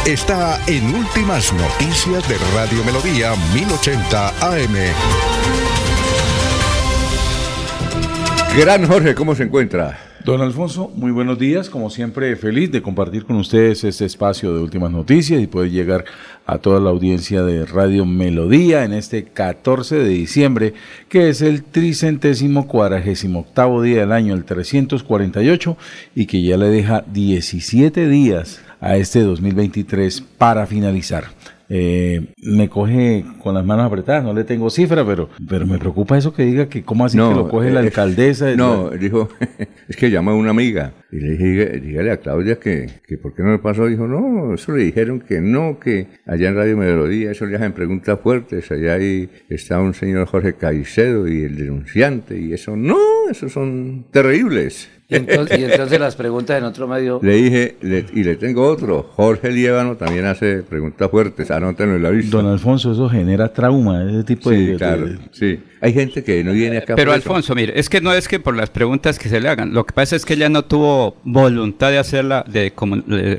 está 0.06 0.60
en 0.68 0.86
Últimas 0.94 1.52
Noticias 1.52 2.30
de 2.30 2.36
Radio 2.56 2.84
Melodía 2.86 3.34
1080 3.56 4.28
AM. 4.52 4.76
Gran 8.56 8.86
Jorge, 8.88 9.16
¿cómo 9.16 9.34
se 9.34 9.44
encuentra? 9.44 9.98
Don 10.24 10.40
Alfonso, 10.42 10.92
muy 10.96 11.12
buenos 11.12 11.40
días. 11.40 11.70
Como 11.70 11.90
siempre, 11.90 12.36
feliz 12.36 12.72
de 12.72 12.84
compartir 12.84 13.26
con 13.26 13.38
ustedes 13.38 13.84
este 13.84 14.06
espacio 14.06 14.54
de 14.54 14.62
últimas 14.62 14.92
noticias 14.92 15.42
y 15.42 15.48
poder 15.48 15.72
llegar 15.72 16.06
a 16.46 16.60
toda 16.60 16.80
la 16.80 16.92
audiencia 16.92 17.42
de 17.42 17.66
Radio 17.66 18.06
Melodía 18.06 18.84
en 18.84 18.94
este 18.94 19.24
14 19.24 19.96
de 19.96 20.10
diciembre, 20.10 20.74
que 21.10 21.30
es 21.30 21.42
el 21.42 21.64
tricentésimo 21.64 22.68
cuadragésimo 22.68 23.40
octavo 23.40 23.82
día 23.82 24.02
del 24.02 24.12
año, 24.12 24.36
el 24.36 24.46
348, 24.46 25.78
y 26.14 26.28
que 26.28 26.44
ya 26.44 26.58
le 26.58 26.68
deja 26.68 27.04
17 27.12 28.08
días 28.08 28.62
a 28.80 28.98
este 28.98 29.22
2023 29.22 30.22
para 30.38 30.68
finalizar. 30.68 31.26
Eh, 31.74 32.34
me 32.44 32.68
coge 32.68 33.24
con 33.42 33.54
las 33.54 33.66
manos 33.66 33.86
apretadas, 33.86 34.26
no 34.26 34.34
le 34.34 34.44
tengo 34.44 34.70
cifra, 34.70 35.06
pero, 35.06 35.30
pero 35.48 35.66
me 35.66 35.78
preocupa 35.78 36.18
eso 36.18 36.34
que 36.34 36.44
diga 36.44 36.68
que 36.68 36.84
cómo 36.84 37.06
así 37.06 37.18
que 37.18 37.24
lo 37.24 37.48
coge 37.48 37.72
la 37.72 37.80
eh, 37.80 37.86
alcaldesa. 37.86 38.54
No, 38.58 38.90
dijo, 38.90 39.30
es 39.88 39.96
que 39.96 40.12
llamó 40.12 40.32
a 40.32 40.36
una 40.36 40.50
amiga 40.50 40.92
y 41.14 41.22
le 41.22 41.32
dije, 41.32 41.80
dígale 41.80 42.12
a 42.12 42.18
Claudia 42.18 42.60
que, 42.60 42.90
que 43.08 43.18
por 43.18 43.34
qué 43.34 43.44
no 43.44 43.52
me 43.52 43.60
pasó. 43.60 43.86
Dijo, 43.86 44.06
no, 44.06 44.54
eso 44.54 44.74
le 44.74 44.84
dijeron 44.84 45.22
que 45.22 45.40
no, 45.40 45.80
que 45.80 46.08
allá 46.26 46.50
en 46.50 46.56
Radio 46.56 46.76
Melodía 46.76 47.32
eso 47.32 47.46
le 47.46 47.56
hacen 47.56 47.72
preguntas 47.72 48.20
fuertes. 48.20 48.70
Allá 48.70 48.96
ahí 48.96 49.30
está 49.48 49.80
un 49.80 49.94
señor 49.94 50.28
Jorge 50.28 50.56
Caicedo 50.56 51.26
y 51.30 51.44
el 51.44 51.56
denunciante 51.56 52.38
y 52.38 52.52
eso 52.52 52.76
no, 52.76 53.00
esos 53.30 53.54
son 53.54 54.08
terribles. 54.12 54.90
Y 55.12 55.16
entonces, 55.16 56.00
las 56.00 56.16
preguntas 56.16 56.58
en 56.58 56.64
otro 56.64 56.88
medio. 56.88 57.20
Le 57.22 57.34
dije, 57.34 57.76
y 58.14 58.24
le 58.24 58.36
tengo 58.38 58.66
otro. 58.66 59.10
Jorge 59.16 59.52
Liévano 59.52 59.98
también 59.98 60.26
hace 60.26 60.64
preguntas 60.64 61.12
fuertes. 61.12 61.52
Anótenlo 61.52 61.98
en 61.98 62.04
la 62.04 62.10
vista. 62.12 62.38
Don 62.38 62.48
Alfonso, 62.48 62.94
eso 62.94 63.10
genera 63.10 63.52
trauma, 63.52 64.10
ese 64.10 64.24
tipo 64.24 64.50
sí, 64.50 64.76
Claro, 64.78 65.10
sí. 65.32 65.60
Hay 65.82 65.94
gente 65.94 66.24
que 66.24 66.44
no 66.44 66.54
viene 66.54 66.78
acá. 66.78 66.96
Pero 66.96 67.12
Alfonso, 67.12 67.54
mire, 67.56 67.78
es 67.78 67.90
que 67.90 68.00
no 68.00 68.14
es 68.14 68.28
que 68.30 68.40
por 68.40 68.56
las 68.56 68.70
preguntas 68.70 69.20
que 69.20 69.28
se 69.28 69.42
le 69.42 69.50
hagan. 69.50 69.74
Lo 69.74 69.86
que 69.86 69.94
pasa 69.94 70.16
es 70.16 70.26
que 70.26 70.36
ella 70.36 70.48
no 70.48 70.64
tuvo 70.64 71.18
voluntad 71.24 71.90
de 71.90 71.98
hacerla, 71.98 72.46
de, 72.48 72.72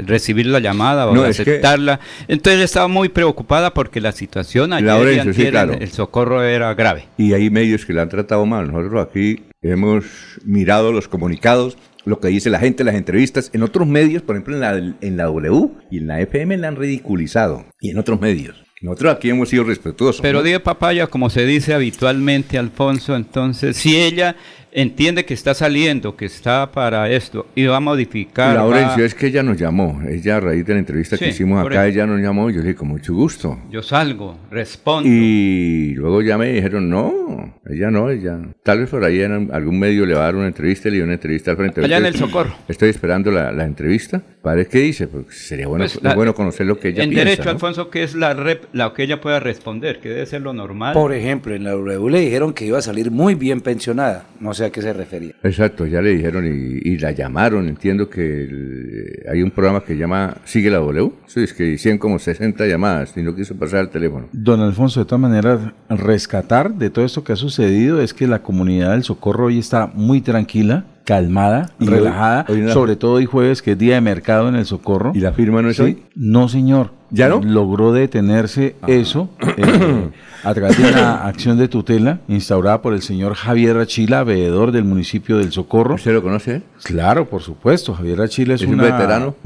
recibir 0.05 0.47
la 0.47 0.59
llamada 0.59 1.09
o 1.09 1.15
de 1.15 1.29
aceptarla. 1.29 2.01
Entonces 2.29 2.63
estaba 2.63 2.89
muy 2.89 3.09
preocupada 3.09 3.73
porque 3.73 4.01
la 4.01 4.13
situación 4.13 4.75
allá 4.75 5.01
en 5.01 5.83
el 5.83 5.91
socorro 5.91 6.43
era 6.43 6.75
grave. 6.75 7.07
Y 7.17 7.33
hay 7.33 7.49
medios 7.49 7.87
que 7.87 7.95
la 7.95 8.03
han 8.03 8.11
tratado 8.11 8.45
mal. 8.45 8.71
Nosotros 8.71 9.07
aquí 9.09 9.41
hemos 9.63 10.05
mirado 10.45 10.93
los 10.93 11.09
comunicados, 11.09 11.79
lo 12.05 12.21
que 12.21 12.29
dice 12.29 12.51
la 12.51 12.59
gente, 12.59 12.85
las 12.85 12.97
entrevistas. 12.97 13.51
En 13.53 13.63
otros 13.63 13.87
medios, 13.87 14.23
por 14.23 14.37
ejemplo 14.37 14.55
en 14.55 14.61
la, 14.61 14.97
en 15.01 15.17
la 15.17 15.25
W 15.25 15.71
y 15.91 15.99
en 15.99 16.09
la 16.09 16.21
FM 16.21 16.57
la 16.59 16.69
han 16.69 16.77
ridiculizado. 16.77 17.65
Y 17.81 17.91
en 17.91 17.99
otros 17.99 18.21
medios. 18.21 18.63
Nosotros 18.83 19.15
aquí 19.15 19.31
hemos 19.31 19.49
sido 19.49 19.63
respetuosos. 19.63 20.21
Pero 20.21 20.43
¿no? 20.43 20.61
papaya, 20.61 21.07
como 21.07 21.31
se 21.31 21.47
dice 21.47 21.73
habitualmente, 21.73 22.59
Alfonso, 22.59 23.15
entonces, 23.15 23.77
si 23.77 23.97
ella 23.97 24.35
entiende 24.73 25.25
que 25.25 25.35
está 25.35 25.55
saliendo, 25.55 26.17
que 26.17 26.25
está 26.25 26.73
para 26.73 27.11
esto 27.11 27.47
y 27.55 27.67
va 27.67 27.77
a 27.77 27.81
modificar. 27.81 28.55
Laurencio, 28.57 29.05
es 29.05 29.15
que 29.15 29.27
ella 29.27 29.43
nos 29.43 29.59
llamó, 29.59 30.01
ella 30.09 30.39
a 30.39 30.41
raíz 30.41 30.67
de 30.67 30.75
la 30.75 30.79
entrevista 30.81 31.19
que 31.19 31.29
hicimos 31.29 31.65
acá, 31.65 31.87
ella 31.87 32.07
nos 32.07 32.21
llamó, 32.21 32.51
yo 32.51 32.59
le 32.59 32.69
dije 32.69 32.77
con 32.77 32.89
mucho 32.89 33.15
gusto. 33.15 33.59
Yo 33.71 33.83
salgo, 33.83 34.39
respondo. 34.51 35.09
Y 35.09 35.95
luego 35.95 36.23
ya 36.23 36.39
me 36.39 36.53
dijeron, 36.53 36.89
no, 36.89 37.55
ella 37.69 37.91
no, 37.91 38.11
ella. 38.11 38.39
Tal 38.63 38.81
vez 38.81 38.89
por 38.89 39.05
ahí 39.05 39.21
en 39.21 39.51
algún 39.53 39.79
medio 39.79 40.07
le 40.07 40.15
va 40.15 40.23
a 40.23 40.25
dar 40.25 40.37
una 40.37 40.47
entrevista, 40.47 40.89
le 40.89 40.97
dio 40.97 41.05
una 41.05 41.15
entrevista 41.15 41.51
al 41.51 41.57
frente. 41.57 41.85
Allá 41.85 41.99
en 41.99 42.07
el 42.07 42.17
Socorro. 42.17 42.55
Estoy 42.69 42.91
esperando 42.91 43.31
la, 43.31 43.53
la 43.53 43.65
entrevista 43.65 44.23
para 44.43 44.57
ver 44.57 44.69
qué 44.69 44.79
dice, 44.79 45.07
porque 45.07 45.33
sería 45.33 45.69
bueno, 45.69 45.85
pues 45.85 46.15
bueno 46.15 46.35
conocer 46.35 46.67
lo 46.67 46.79
que 46.79 46.89
ella 46.89 47.05
en 47.05 47.11
piensa. 47.11 47.23
En 47.23 47.29
derecho, 47.29 47.51
Alfonso, 47.51 47.91
que 47.91 48.03
es 48.03 48.15
la, 48.15 48.35
rep, 48.35 48.65
la 48.73 48.93
que 48.93 49.05
ella 49.05 49.21
pueda 49.21 49.39
responder, 49.39 50.01
que 50.01 50.09
debe 50.09 50.27
ser 50.27 50.41
lo 50.41 50.53
normal. 50.53 50.95
Por 50.95 51.13
ejemplo, 51.13 51.55
en 51.55 51.65
la 51.65 51.73
W 51.73 52.11
le 52.11 52.21
dijeron 52.21 52.53
que 52.53 52.65
iba 52.65 52.79
a 52.79 52.83
salir 52.83 53.11
muy 53.11 53.35
bien 53.35 53.61
pensionada, 53.61 54.27
no 54.41 54.55
sé 54.55 54.62
a 54.65 54.71
qué 54.71 54.83
se 54.83 54.93
refería. 54.93 55.35
Exacto, 55.43 55.87
ya 55.87 56.01
le 56.01 56.11
dijeron 56.11 56.47
y, 56.47 56.99
la 56.99 57.13
llamaron. 57.13 57.69
Entiendo 57.69 58.09
que 58.09 59.25
hay 59.31 59.43
un 59.43 59.51
programa 59.51 59.83
que 59.83 59.97
llama 59.97 60.37
Sigue 60.45 60.71
la 60.71 60.79
W. 60.79 61.13
Sí, 61.27 61.43
es 61.43 61.53
que 61.53 61.67
hicieron 61.67 61.99
como 61.99 62.19
60 62.19 62.67
llamadas 62.67 63.17
y 63.17 63.23
no 63.23 63.35
quiso 63.35 63.57
pasar 63.57 63.81
el 63.81 63.89
teléfono. 63.89 64.29
Don 64.33 64.61
Alfonso, 64.61 65.01
de 65.01 65.07
todas 65.07 65.21
maneras, 65.21 65.61
rescatar 65.89 66.75
de 66.75 66.91
todo 66.91 67.05
esto 67.05 67.25
que 67.25 67.33
ha 67.33 67.37
sucedido 67.37 68.01
es 68.01 68.15
que 68.15 68.27
la 68.27 68.43
comunidad 68.43 68.93
del 68.93 69.03
Socorro 69.03 69.47
hoy 69.47 69.59
está 69.59 69.89
muy 69.89 70.21
tranquila 70.21 70.85
calmada, 71.05 71.71
relajada, 71.79 72.47
sobre 72.73 72.97
todo 72.97 73.15
hoy 73.15 73.27
jueves, 73.27 73.63
que 73.63 73.73
es 73.73 73.79
día 73.79 73.95
de 73.95 74.01
mercado 74.01 74.49
en 74.49 74.55
el 74.55 74.65
Socorro. 74.65 75.13
¿Y 75.15 75.21
la 75.21 75.33
firma 75.33 75.63
no 75.63 75.71
es 75.71 75.81
hoy? 75.81 76.03
No, 76.15 76.49
señor. 76.49 76.93
¿Ya 77.11 77.29
no? 77.29 77.43
Logró 77.43 77.93
detenerse 77.93 78.77
eso 78.87 79.29
eh, 79.59 80.11
a 80.43 80.55
través 80.55 80.79
de 80.79 80.91
una 80.91 81.25
acción 81.27 81.59
de 81.59 81.69
tutela 81.69 82.21
instaurada 82.29 82.83
por 82.83 82.95
el 82.95 83.03
señor 83.03 83.35
Javier 83.35 83.79
Achila, 83.79 84.25
veedor 84.25 84.73
del 84.73 84.85
municipio 84.85 85.39
del 85.39 85.53
Socorro. 85.53 85.95
¿Usted 85.95 86.13
lo 86.13 86.23
conoce? 86.23 86.63
Claro, 86.83 87.29
por 87.29 87.43
supuesto. 87.43 87.95
Javier 87.95 88.21
Achila 88.21 88.55
es, 88.55 88.63
una 88.63 88.85
un 88.85 88.91
veterano? 88.91 89.37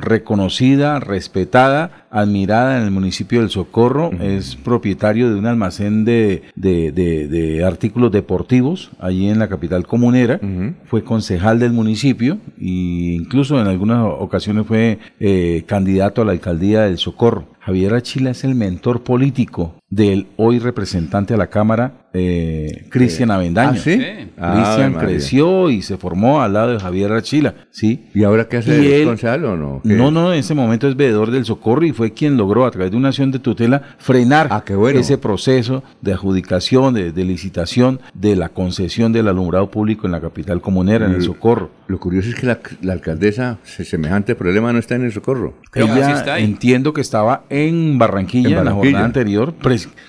reconocida, 0.00 1.00
respetada, 1.00 2.01
admirada 2.12 2.78
en 2.78 2.84
el 2.84 2.90
municipio 2.90 3.40
del 3.40 3.48
Socorro. 3.50 4.10
Es 4.20 4.54
propietario 4.54 5.30
de 5.30 5.38
un 5.38 5.46
almacén 5.46 6.04
de, 6.04 6.42
de, 6.54 7.64
artículos 7.66 8.12
deportivos 8.12 8.90
allí 9.00 9.28
en 9.28 9.38
la 9.38 9.48
capital 9.48 9.86
comunera. 9.86 10.38
Fue 10.84 11.02
concejal 11.02 11.58
del 11.58 11.72
municipio 11.72 12.38
e 12.60 13.16
incluso 13.16 13.60
en 13.60 13.66
algunas 13.66 14.04
ocasiones 14.06 14.66
fue 14.66 14.98
eh, 15.18 15.64
candidato 15.66 16.22
a 16.22 16.24
la 16.26 16.32
alcaldía 16.32 16.82
del 16.82 16.98
Socorro. 16.98 17.46
Javier 17.60 17.94
Achila 17.94 18.30
es 18.30 18.44
el 18.44 18.54
mentor 18.54 19.02
político 19.02 19.74
del 19.88 20.26
hoy 20.36 20.58
representante 20.58 21.34
a 21.34 21.36
la 21.36 21.46
Cámara, 21.46 22.01
eh, 22.14 22.86
Cristian 22.90 23.30
eh, 23.30 23.34
Avendaño. 23.34 23.70
¿Ah, 23.70 23.76
sí? 23.76 23.98
Cristian 23.98 24.94
creció 24.94 25.70
y 25.70 25.82
se 25.82 25.96
formó 25.96 26.42
al 26.42 26.52
lado 26.52 26.72
de 26.72 26.80
Javier 26.80 27.12
Achila, 27.12 27.54
¿sí? 27.70 28.06
¿Y 28.14 28.24
ahora 28.24 28.48
qué 28.48 28.58
hace? 28.58 29.02
¿Es 29.02 29.24
o 29.24 29.56
no? 29.56 29.80
No, 29.84 30.10
no, 30.10 30.32
en 30.32 30.38
ese 30.38 30.54
momento 30.54 30.88
es 30.88 30.96
veedor 30.96 31.30
del 31.30 31.44
socorro 31.44 31.84
y 31.84 31.92
fue 31.92 32.12
quien 32.12 32.36
logró, 32.36 32.66
a 32.66 32.70
través 32.70 32.90
de 32.90 32.96
una 32.96 33.08
acción 33.08 33.30
de 33.30 33.38
tutela, 33.38 33.82
frenar 33.98 34.48
ah, 34.50 34.62
bueno. 34.74 35.00
ese 35.00 35.18
proceso 35.18 35.82
de 36.00 36.12
adjudicación, 36.12 36.94
de, 36.94 37.12
licitación 37.22 38.00
de 38.14 38.36
la 38.36 38.48
concesión 38.48 39.12
del 39.12 39.28
alumbrado 39.28 39.70
público 39.70 40.06
en 40.06 40.12
la 40.12 40.20
capital 40.20 40.60
comunera, 40.60 41.06
en 41.06 41.12
el 41.12 41.22
socorro. 41.22 41.70
Lo 41.86 41.98
curioso 41.98 42.28
es 42.30 42.34
que 42.34 42.46
la, 42.46 42.58
alcaldesa, 42.92 43.58
semejante 43.62 44.34
problema 44.34 44.72
no 44.72 44.78
está 44.78 44.94
en 44.94 45.04
el 45.04 45.12
socorro. 45.12 45.54
Ella, 45.74 46.38
entiendo 46.38 46.92
que 46.92 47.00
estaba 47.00 47.44
en 47.48 47.98
Barranquilla, 47.98 48.60
en, 48.60 48.64
la 48.64 48.72
jornada 48.72 49.04
anterior, 49.04 49.54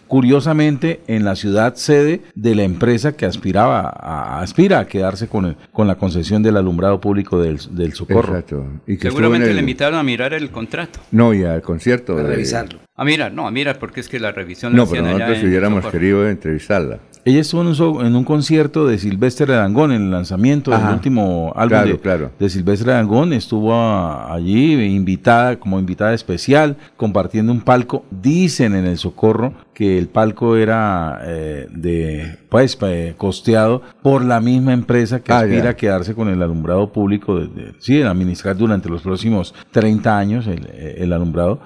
curiosamente 0.07 1.01
en 1.07 1.23
la 1.23 1.35
ciudad 1.35 1.75
sede 1.93 2.21
de 2.35 2.55
la 2.55 2.63
empresa 2.63 3.15
que 3.15 3.25
aspiraba 3.25 3.81
a, 3.81 4.41
aspira 4.41 4.79
a 4.79 4.87
quedarse 4.87 5.27
con, 5.27 5.55
con 5.71 5.87
la 5.87 5.95
concesión 5.95 6.41
del 6.41 6.57
alumbrado 6.57 6.99
público 6.99 7.39
del, 7.39 7.59
socorro. 7.93 8.33
Exacto. 8.33 8.65
Y 8.87 8.97
Seguramente 8.97 9.53
le 9.53 9.59
invitaron 9.59 9.99
a 9.99 10.03
mirar 10.03 10.33
el 10.33 10.49
contrato. 10.49 10.99
No, 11.11 11.33
y 11.33 11.43
al 11.43 11.61
concierto. 11.61 12.17
A 12.17 12.23
revisarlo. 12.23 12.79
A 12.95 13.05
mirar, 13.05 13.33
no, 13.33 13.47
a 13.47 13.51
mirar, 13.51 13.79
porque 13.79 14.01
es 14.01 14.07
que 14.07 14.19
la 14.19 14.31
revisión 14.31 14.75
No, 14.75 14.87
pero 14.87 15.03
nosotros 15.03 15.43
hubiéramos 15.43 15.85
querido 15.87 16.27
entrevistarla. 16.29 16.99
Ella 17.25 17.39
estuvo 17.39 17.61
en 18.01 18.15
un, 18.15 18.23
concierto 18.25 18.85
de 18.85 18.97
Silvestre 18.97 19.53
Dangón, 19.53 19.93
en 19.93 20.03
el 20.03 20.11
lanzamiento 20.11 20.71
del 20.71 20.85
último 20.89 21.53
álbum 21.55 21.85
de, 21.85 22.29
de, 22.37 22.49
Silvestre 22.49 22.91
Dangón. 22.91 23.31
Estuvo 23.31 23.73
allí 23.73 24.73
invitada, 24.73 25.57
como 25.57 25.79
invitada 25.79 26.13
especial, 26.13 26.75
compartiendo 26.97 27.53
un 27.53 27.61
palco. 27.61 28.03
Dicen 28.11 28.75
en 28.75 28.85
el 28.85 28.97
Socorro 28.97 29.53
que 29.73 29.97
el 29.97 30.07
palco 30.07 30.55
era 30.55 31.19
eh, 31.23 31.67
de 31.69 32.37
pues 32.49 32.77
eh, 32.81 33.15
costeado 33.17 33.81
por 34.03 34.23
la 34.23 34.39
misma 34.39 34.73
empresa 34.73 35.21
que 35.21 35.33
ah, 35.33 35.39
aspira 35.39 35.71
a 35.71 35.75
quedarse 35.75 36.13
con 36.13 36.29
el 36.29 36.41
alumbrado 36.41 36.91
público, 36.91 37.39
de, 37.39 37.73
sí, 37.79 38.01
administrar 38.01 38.55
durante 38.55 38.89
los 38.89 39.01
próximos 39.01 39.55
30 39.71 40.17
años 40.17 40.47
el, 40.47 41.11
alumbrado. 41.13 41.61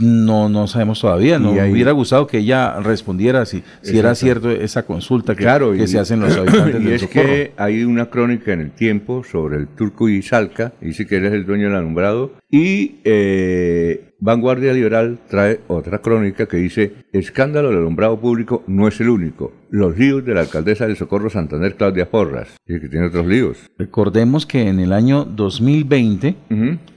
No, 0.00 0.48
no 0.48 0.66
sabemos 0.66 1.00
todavía, 1.00 1.38
no 1.38 1.52
me 1.52 1.70
hubiera 1.70 1.92
gustado 1.92 2.26
que 2.26 2.38
ella 2.38 2.80
respondiera 2.80 3.44
si, 3.44 3.62
si 3.82 3.98
era 3.98 4.14
cierto 4.14 4.50
esa 4.50 4.84
consulta 4.84 5.34
que, 5.34 5.42
claro, 5.42 5.72
que 5.72 5.86
se 5.86 5.98
hacen 5.98 6.20
los 6.20 6.36
habitantes 6.36 6.82
y 6.82 6.92
es 6.92 7.06
que 7.06 7.52
hay 7.56 7.84
una 7.84 8.06
crónica 8.06 8.52
en 8.52 8.60
el 8.60 8.70
tiempo 8.70 9.22
sobre 9.24 9.58
el 9.58 9.68
turco 9.68 10.08
y 10.08 10.22
Salca, 10.22 10.72
dice 10.80 11.06
que 11.06 11.16
él 11.16 11.26
es 11.26 11.32
el 11.32 11.44
dueño 11.44 11.66
del 11.66 11.76
alumbrado, 11.76 12.32
y 12.50 13.00
eh, 13.04 14.09
Vanguardia 14.20 14.74
Liberal 14.74 15.18
trae 15.28 15.60
otra 15.68 16.00
crónica 16.00 16.46
que 16.46 16.58
dice, 16.58 16.92
escándalo 17.10 17.70
del 17.70 17.78
alumbrado 17.78 18.20
público 18.20 18.62
no 18.66 18.86
es 18.86 19.00
el 19.00 19.08
único. 19.08 19.59
Los 19.70 19.96
líos 19.96 20.24
de 20.24 20.34
la 20.34 20.40
alcaldesa 20.40 20.88
de 20.88 20.96
Socorro 20.96 21.30
Santander, 21.30 21.76
Claudia 21.76 22.10
Porras, 22.10 22.48
y 22.66 22.80
que 22.80 22.88
tiene 22.88 23.06
otros 23.06 23.24
líos. 23.26 23.56
Recordemos 23.78 24.44
que 24.44 24.68
en 24.68 24.80
el 24.80 24.92
año 24.92 25.24
2020 25.24 26.34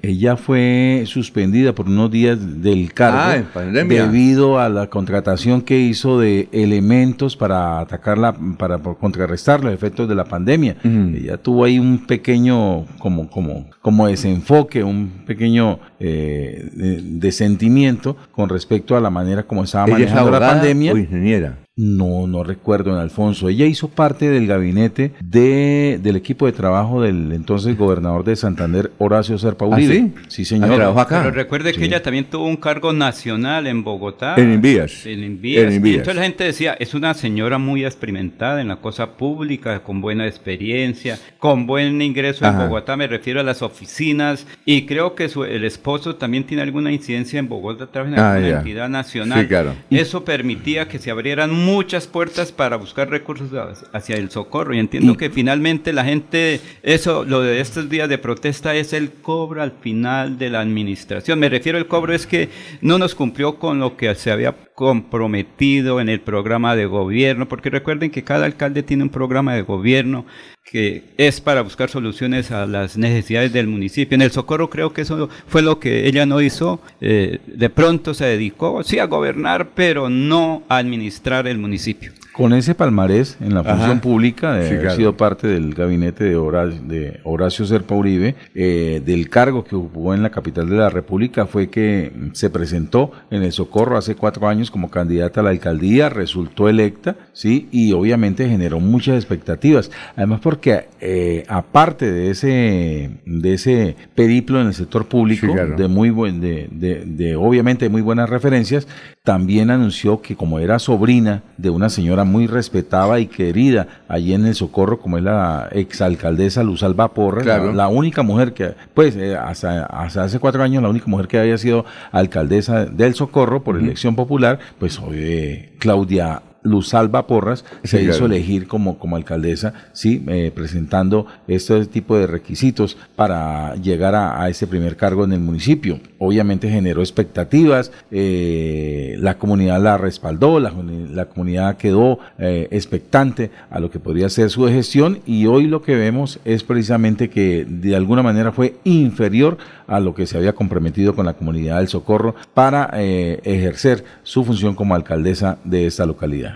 ella 0.02 0.38
fue 0.38 1.04
suspendida 1.06 1.74
por 1.74 1.86
unos 1.86 2.10
días 2.10 2.64
del 2.64 2.92
cargo 2.94 3.46
ah, 3.56 3.62
debido 3.62 4.60
a 4.60 4.70
la 4.70 4.88
contratación 4.88 5.62
que 5.62 5.80
hizo 5.80 6.20
de 6.20 6.50
elementos 6.52 7.38
para 7.38 7.80
atacarla, 7.80 8.36
para 8.58 8.80
contrarrestar 8.80 9.64
los 9.64 9.72
efectos 9.72 10.10
de 10.10 10.16
la 10.16 10.26
pandemia. 10.26 10.78
Ella 10.84 11.38
tuvo 11.38 11.66
ahí 11.66 11.78
un 11.78 12.08
pequeño, 12.08 12.86
como, 12.98 13.30
como, 13.30 13.70
como 13.82 14.08
desenfoque, 14.08 14.84
un 14.84 15.24
pequeño 15.28 15.80
eh, 16.00 16.70
de, 16.74 17.32
sentimiento 17.32 18.18
con 18.32 18.50
respecto 18.50 18.98
a 18.98 19.02
la 19.02 19.10
manera 19.10 19.44
como 19.44 19.64
estaba 19.64 19.88
manejando 19.88 20.32
la 20.32 20.40
pandemia. 20.40 20.94
O 20.94 20.98
ingeniera. 20.98 21.63
No, 21.76 22.28
no 22.28 22.44
recuerdo 22.44 22.92
en 22.92 22.98
Alfonso. 23.00 23.50
Ella 23.50 23.66
hizo 23.66 23.88
parte 23.88 24.30
del 24.30 24.46
gabinete 24.46 25.14
de, 25.24 26.00
del 26.04 26.16
equipo 26.16 26.46
de 26.46 26.52
trabajo 26.52 27.02
del 27.02 27.32
entonces 27.32 27.76
gobernador 27.76 28.24
de 28.24 28.36
Santander, 28.36 28.92
Horacio 29.00 29.40
Serpa 29.40 29.66
¿Ah, 29.66 29.70
Uribe. 29.70 29.94
sí? 29.96 30.14
Sí, 30.28 30.46
señor. 30.46 30.80
Ah, 30.80 31.02
acá. 31.02 31.24
Pero 31.24 31.34
recuerde 31.34 31.74
Sí. 31.74 31.80
que 31.80 31.86
ella 31.86 32.04
también 32.04 32.26
tuvo 32.26 32.46
un 32.46 32.58
cargo 32.58 32.94
nacional 32.94 33.66
en 33.66 33.84
Bogotá. 33.84 34.36
En 34.38 34.54
Invías. 34.54 35.04
En 35.08 35.24
Invías. 35.24 35.64
En 35.66 35.74
Invías. 35.74 35.96
entonces 35.98 36.16
la 36.16 36.22
gente 36.24 36.44
decía, 36.44 36.74
es 36.80 36.94
una 36.94 37.16
señora 37.16 37.58
muy 37.58 37.84
experimentada 37.84 38.62
en 38.62 38.68
la 38.68 38.76
cosa 38.76 39.18
pública, 39.18 39.82
con 39.82 40.00
buena 40.00 40.28
experiencia, 40.28 41.18
con 41.40 41.66
buen 41.66 42.00
ingreso 42.04 42.46
en 42.46 42.52
Ajá. 42.52 42.66
Bogotá, 42.66 42.96
me 42.98 43.08
refiero 43.08 43.40
a 43.40 43.44
las 43.44 43.64
oficinas, 43.64 44.46
y 44.66 44.86
creo 44.86 45.16
que 45.16 45.28
su- 45.28 45.44
el 45.44 45.64
esposo 45.64 46.18
también 46.18 46.44
tiene 46.44 46.62
alguna 46.62 46.92
incidencia 46.92 47.40
en 47.40 47.50
Bogotá, 47.50 47.88
trabaja 47.88 48.14
en 48.14 48.20
Ah, 48.20 48.34
alguna 48.34 48.50
ya. 48.52 48.58
entidad 48.60 48.90
nacional. 48.90 49.42
Sí, 49.42 49.48
claro. 49.48 49.74
Eso 49.90 50.24
permitía 50.24 50.88
que 50.88 51.00
se 51.00 51.10
abrieran 51.10 51.63
muchas 51.66 52.08
puertas 52.08 52.52
para 52.52 52.76
buscar 52.78 53.10
recursos 53.10 53.50
hacia- 53.94 54.16
el 54.18 54.30
socorro, 54.30 54.74
y 54.74 54.80
entiendo 54.80 55.14
Y- 55.14 55.18
que 55.18 55.30
finalmente 55.30 55.94
la 55.94 56.04
gente, 56.06 56.60
eso, 56.84 57.24
lo 57.24 57.42
de 57.42 57.60
estos 57.62 57.90
días 57.90 58.10
de 58.10 58.18
protesta 58.18 58.76
es 58.76 58.94
el 58.94 59.12
cobro 59.12 59.62
al 59.62 59.72
final 59.82 60.38
de 60.38 60.50
la 60.50 60.60
administración. 60.62 61.40
Me 61.40 61.50
refiero 61.50 61.78
al 61.78 61.88
cobro 61.88 62.14
es 62.14 62.28
que 62.28 62.50
no 62.82 62.98
nos 62.98 63.16
cumplió 63.16 63.58
con 63.58 63.80
lo 63.80 63.98
que 63.98 64.14
se 64.16 64.32
había 64.32 64.56
comprometido 64.76 66.00
en 66.02 66.10
el 66.10 66.20
programa 66.20 66.76
de 66.76 66.86
gobierno, 66.86 67.48
porque 67.48 67.70
recuerden 67.70 68.12
que 68.12 68.24
cada 68.24 68.46
alcalde 68.46 68.84
tiene 68.84 69.04
un 69.04 69.10
programa 69.10 69.54
de 69.56 69.62
gobierno 69.62 70.26
que 70.64 71.04
es 71.18 71.42
para 71.42 71.62
buscar 71.62 71.90
soluciones 71.90 72.52
a 72.52 72.66
las 72.66 72.98
necesidades 72.98 73.54
del 73.54 73.68
municipio. 73.68 74.16
En 74.16 74.22
el 74.22 74.32
Socorro 74.32 74.70
creo 74.70 74.94
que 74.94 75.02
eso 75.02 75.30
fue 75.48 75.62
lo 75.62 75.80
que 75.80 76.08
ella 76.08 76.26
no 76.26 76.42
hizo. 76.42 76.80
eh, 77.02 77.40
de 77.48 77.70
pronto 77.70 78.14
se 78.14 78.26
dedicó, 78.26 78.84
sí, 78.84 79.00
a 79.00 79.06
gobernar, 79.06 79.70
pero 79.76 80.10
no 80.10 80.64
a 80.70 80.78
administrar 80.78 81.48
el 81.48 81.58
municipio. 81.58 82.12
Con 82.32 82.52
ese 82.54 82.74
palmarés 82.74 83.38
en 83.42 83.54
la 83.54 83.60
Ajá. 83.60 83.76
función 83.76 84.00
pública, 84.00 84.54
de 84.56 84.64
Sí, 84.64 84.68
haber 84.70 84.82
claro. 84.82 84.96
sido 84.96 85.18
parte 85.18 85.48
del 85.48 85.76
gabinete 85.76 86.24
de 86.24 86.36
Horacio, 86.36 86.82
de 86.82 87.20
Horacio 87.26 87.64
Serpa 87.68 87.94
Uribe, 87.94 88.36
eh, 88.56 89.04
del 89.06 89.30
cargo 89.30 89.64
que 89.64 89.76
ocupó 89.76 90.16
en 90.16 90.24
la 90.24 90.32
capital 90.32 90.68
de 90.68 90.78
la 90.78 90.90
República, 90.90 91.46
fue 91.46 91.70
que 91.70 92.12
se 92.32 92.50
presentó 92.50 93.12
en 93.30 93.44
el 93.44 93.52
Socorro 93.52 93.98
hace 93.98 94.16
cuatro 94.16 94.48
años 94.48 94.72
como 94.72 94.90
candidata 94.90 95.42
a 95.42 95.44
la 95.44 95.52
alcaldía, 95.52 96.10
resultó 96.10 96.70
electa, 96.70 97.18
¿sí? 97.34 97.68
Y 97.72 97.94
obviamente 97.94 98.50
generó 98.50 98.80
muchas 98.80 99.16
expectativas. 99.18 99.92
Además 100.16 100.40
porque, 100.54 100.86
eh, 101.02 101.44
aparte 101.48 102.12
de 102.12 102.30
ese, 102.30 103.10
de 103.26 103.54
ese 103.56 103.96
periplo 104.14 104.62
en 104.62 104.68
el 104.68 104.76
sector 104.76 105.08
público, 105.08 105.48
Sí, 105.48 105.52
claro. 105.52 105.76
de 105.76 105.88
muy 105.88 106.12
buen, 106.12 106.40
de, 106.42 106.68
de- 106.70 107.06
de 107.06 107.36
obviamente 107.36 107.90
muy 107.90 108.04
buenas 108.04 108.30
referencias, 108.30 108.88
también 109.24 109.72
anunció 109.72 110.22
que 110.22 110.36
como 110.36 110.60
era 110.60 110.78
sobrina 110.78 111.42
de 111.58 111.72
una 111.72 111.90
señora 111.90 112.24
muy 112.24 112.46
respetada 112.46 113.20
y 113.20 113.26
querida 113.26 113.88
allí 114.08 114.34
en 114.36 114.46
el 114.46 114.54
Socorro, 114.54 115.00
como 115.00 115.18
es 115.18 115.24
la 115.24 115.70
exalcaldesa 115.72 116.62
Luz 116.64 116.84
Alba 116.84 117.14
Porras, 117.16 117.44
Claro. 117.46 117.68
la, 117.72 117.74
la 117.74 117.88
única 117.88 118.22
mujer 118.22 118.54
que, 118.54 118.76
pues 118.94 119.16
eh, 119.16 119.36
hasta, 119.36 119.86
hasta 119.88 120.24
hace 120.24 120.38
cuatro 120.38 120.62
años, 120.62 120.84
la 120.84 120.90
única 120.90 121.06
mujer 121.08 121.28
que 121.28 121.40
había 121.40 121.58
sido 121.58 121.84
alcaldesa 122.12 122.86
del 122.86 123.16
Socorro 123.16 123.64
por 123.64 123.78
elección 123.80 124.16
popular, 124.16 124.60
pues 124.78 125.02
eh, 125.12 125.72
Claudia 125.80 126.44
Luz 126.64 126.94
Alba 126.94 127.28
Porras 127.28 127.66
se 127.84 128.02
hizo 128.02 128.26
elegir 128.26 128.68
como, 128.68 128.98
como 128.98 129.16
alcaldesa, 129.16 129.74
sí, 129.92 130.24
eh, 130.28 130.52
presentando 130.54 131.28
este 131.48 131.86
tipo 131.86 132.18
de 132.18 132.26
requisitos 132.26 132.98
para 133.16 133.76
llegar 133.76 134.16
a, 134.16 134.42
a 134.42 134.50
ese 134.50 134.66
primer 134.66 134.96
cargo 134.96 135.26
en 135.26 135.34
el 135.34 135.42
municipio. 135.42 136.00
Obviamente 136.20 136.70
generó 136.70 137.02
expectativas, 137.02 137.92
eh, 138.12 139.16
la 139.20 139.38
comunidad 139.38 139.82
la 139.82 139.98
respaldó, 139.98 140.60
la, 140.60 140.74
la 141.12 141.26
comunidad 141.26 141.78
quedó 141.78 142.20
eh, 142.40 142.68
expectante 142.72 143.52
a 143.70 143.80
lo 143.80 143.92
que 143.92 144.00
podría 144.00 144.30
ser 144.30 144.50
su 144.50 144.66
gestión 144.68 145.20
y 145.26 145.46
hoy 145.46 145.68
lo 145.68 145.82
que 145.82 145.96
vemos 145.96 146.40
es 146.46 146.64
precisamente 146.64 147.30
que 147.30 147.66
de 147.68 147.96
alguna 147.96 148.24
manera 148.24 148.52
fue 148.52 148.76
inferior 148.86 149.58
a 149.88 150.00
lo 150.00 150.16
que 150.16 150.26
se 150.26 150.38
había 150.38 150.54
comprometido 150.54 151.14
con 151.14 151.26
la 151.26 151.34
comunidad 151.34 151.80
del 151.80 151.90
Socorro 151.90 152.36
para 152.54 152.90
ejercer 152.94 154.06
su 154.24 154.46
función 154.46 154.76
como 154.76 154.96
alcaldesa 154.96 155.58
de 155.66 155.86
esta 155.86 156.06
localidad. 156.06 156.53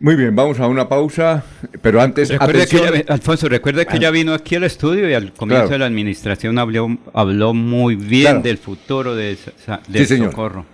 Muy 0.00 0.16
bien, 0.16 0.34
vamos 0.34 0.58
a 0.58 0.66
una 0.66 0.88
pausa, 0.88 1.44
pero 1.80 2.00
antes, 2.00 2.28
que 2.30 3.04
Alfonso, 3.08 3.48
recuerde 3.48 3.86
que 3.86 3.98
ella 3.98 4.10
vino 4.10 4.34
aquí 4.34 4.56
al 4.56 4.64
estudio 4.64 5.08
y 5.08 5.14
al 5.14 5.32
comienzo 5.32 5.62
Claro. 5.66 5.68
de 5.70 5.78
la 5.78 5.86
administración 5.86 6.58
habló, 6.58 6.98
habló 7.14 7.54
muy 7.54 7.94
bien 7.94 8.22
Claro. 8.24 8.40
del 8.42 8.58
futuro 8.58 9.14
de, 9.14 9.36
del 9.88 10.06
Sí, 10.06 10.16
socorro. 10.18 10.66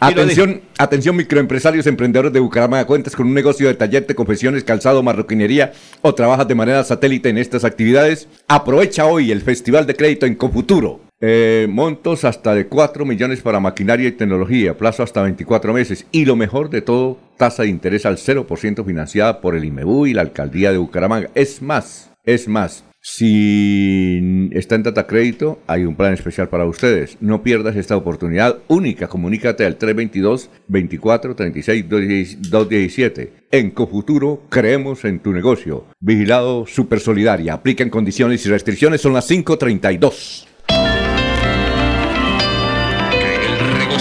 Atención, 0.00 0.60
atención 0.78 1.16
microempresarios, 1.16 1.86
emprendedores 1.86 2.32
de 2.32 2.40
Bucaramanga, 2.40 2.84
cuentas 2.86 3.16
con 3.16 3.26
un 3.26 3.34
negocio 3.34 3.66
de 3.68 3.74
taller 3.74 4.06
de 4.06 4.14
confecciones, 4.14 4.62
calzado, 4.64 5.02
marroquinería 5.02 5.72
o 6.02 6.14
trabajas 6.14 6.46
de 6.46 6.54
manera 6.54 6.84
satélite 6.84 7.30
en 7.30 7.38
estas 7.38 7.64
actividades. 7.64 8.28
Aprovecha 8.46 9.06
hoy 9.06 9.32
el 9.32 9.40
Festival 9.40 9.86
de 9.86 9.96
Crédito 9.96 10.26
en 10.26 10.34
Confuturo. 10.34 11.00
Eh, 11.26 11.66
montos 11.70 12.26
hasta 12.26 12.54
de 12.54 12.66
4 12.66 13.06
millones 13.06 13.40
para 13.40 13.58
maquinaria 13.58 14.08
y 14.08 14.12
tecnología, 14.12 14.76
plazo 14.76 15.02
hasta 15.02 15.22
24 15.22 15.72
meses 15.72 16.04
y 16.12 16.26
lo 16.26 16.36
mejor 16.36 16.68
de 16.68 16.82
todo, 16.82 17.18
tasa 17.38 17.62
de 17.62 17.70
interés 17.70 18.04
al 18.04 18.18
0% 18.18 18.84
financiada 18.84 19.40
por 19.40 19.56
el 19.56 19.64
IMEBU 19.64 20.06
y 20.06 20.12
la 20.12 20.20
Alcaldía 20.20 20.70
de 20.70 20.76
Bucaramanga. 20.76 21.30
Es 21.34 21.62
más, 21.62 22.10
es 22.24 22.46
más, 22.46 22.84
si 23.00 24.50
está 24.52 24.74
en 24.74 24.82
Data 24.82 25.06
Crédito, 25.06 25.60
hay 25.66 25.86
un 25.86 25.96
plan 25.96 26.12
especial 26.12 26.50
para 26.50 26.66
ustedes. 26.66 27.16
No 27.22 27.42
pierdas 27.42 27.76
esta 27.76 27.96
oportunidad 27.96 28.58
única. 28.68 29.08
Comunícate 29.08 29.64
al 29.64 29.76
322 29.76 30.50
24 30.68 31.34
36 31.34 31.86
217. 31.88 33.32
En 33.50 33.70
Cofuturo 33.70 34.42
creemos 34.50 35.06
en 35.06 35.20
tu 35.20 35.32
negocio. 35.32 35.86
Vigilado 36.00 36.66
Super 36.66 37.00
Solidaria. 37.00 37.54
Aplican 37.54 37.88
condiciones 37.88 38.44
y 38.44 38.50
restricciones. 38.50 39.00
Son 39.00 39.14
las 39.14 39.26
532. 39.26 40.48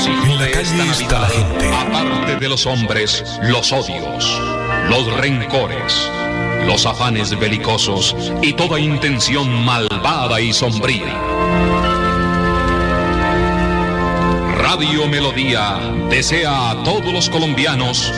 La 0.06 0.46
de 0.46 0.52
calle 0.52 0.62
esta 0.62 0.92
está 0.92 1.20
la 1.20 1.28
Navidad, 1.28 1.30
gente. 1.30 1.72
aparte 1.74 2.36
de 2.36 2.50
los 2.50 2.66
hombres, 2.66 3.24
los 3.44 3.72
odios, 3.72 4.42
los 4.90 5.14
rencores, 5.18 6.10
los 6.66 6.86
afanes 6.86 7.38
belicosos 7.40 8.16
y 8.42 8.54
toda 8.54 8.80
intención 8.80 9.64
malvada 9.64 10.42
y 10.42 10.52
sombría. 10.52 11.14
Radio 14.58 15.08
Melodía 15.08 15.80
desea 16.10 16.72
a 16.72 16.84
todos 16.84 17.14
los 17.14 17.30
colombianos 17.30 18.12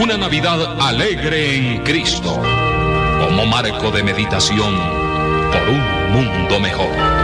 una 0.00 0.16
Navidad 0.16 0.80
alegre 0.80 1.56
en 1.56 1.82
Cristo, 1.82 2.40
como 3.20 3.46
marco 3.46 3.90
de 3.90 4.04
meditación 4.04 4.76
por 5.50 5.68
un 5.68 6.12
mundo 6.12 6.60
mejor. 6.60 7.23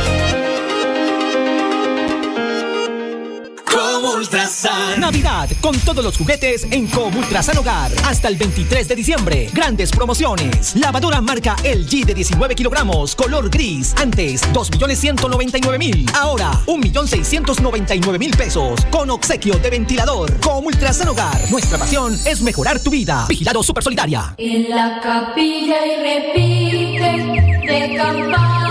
Navidad 4.97 5.49
con 5.61 5.77
todos 5.79 6.03
los 6.03 6.17
juguetes 6.17 6.67
en 6.71 6.87
Comultrasan 6.87 7.57
Hogar. 7.57 7.91
Hasta 8.05 8.27
el 8.27 8.35
23 8.35 8.87
de 8.87 8.95
diciembre. 8.95 9.49
Grandes 9.53 9.91
promociones. 9.91 10.75
Lavadora 10.75 11.21
marca 11.21 11.55
LG 11.63 12.05
de 12.05 12.13
19 12.13 12.55
kilogramos, 12.55 13.15
color 13.15 13.49
gris. 13.49 13.93
Antes, 13.97 14.43
2.199.000. 14.51 16.13
Ahora, 16.15 16.51
1.699.000 16.65 18.35
pesos. 18.35 18.85
Con 18.91 19.09
obsequio 19.09 19.57
de 19.59 19.69
ventilador. 19.69 20.39
Comultrasan 20.41 21.07
Hogar. 21.07 21.49
Nuestra 21.49 21.77
pasión 21.77 22.13
es 22.25 22.41
mejorar 22.41 22.79
tu 22.79 22.89
vida. 22.89 23.25
Vigilado 23.29 23.63
Super 23.63 23.83
Solidaria. 23.83 24.35
En 24.37 24.69
la 24.69 24.99
capilla 25.01 25.85
y 25.85 25.95
repite 26.03 27.71
de 27.71 27.87
navideña. 27.97 28.70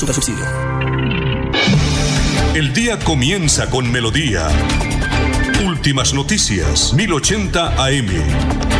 Super 0.00 0.14
Subsidio. 0.14 0.46
El 2.54 2.72
día 2.72 2.98
comienza 2.98 3.68
con 3.68 3.90
melodía. 3.90 4.48
Últimas 5.66 6.14
noticias, 6.14 6.94
1080 6.94 7.84
AM. 7.84 8.79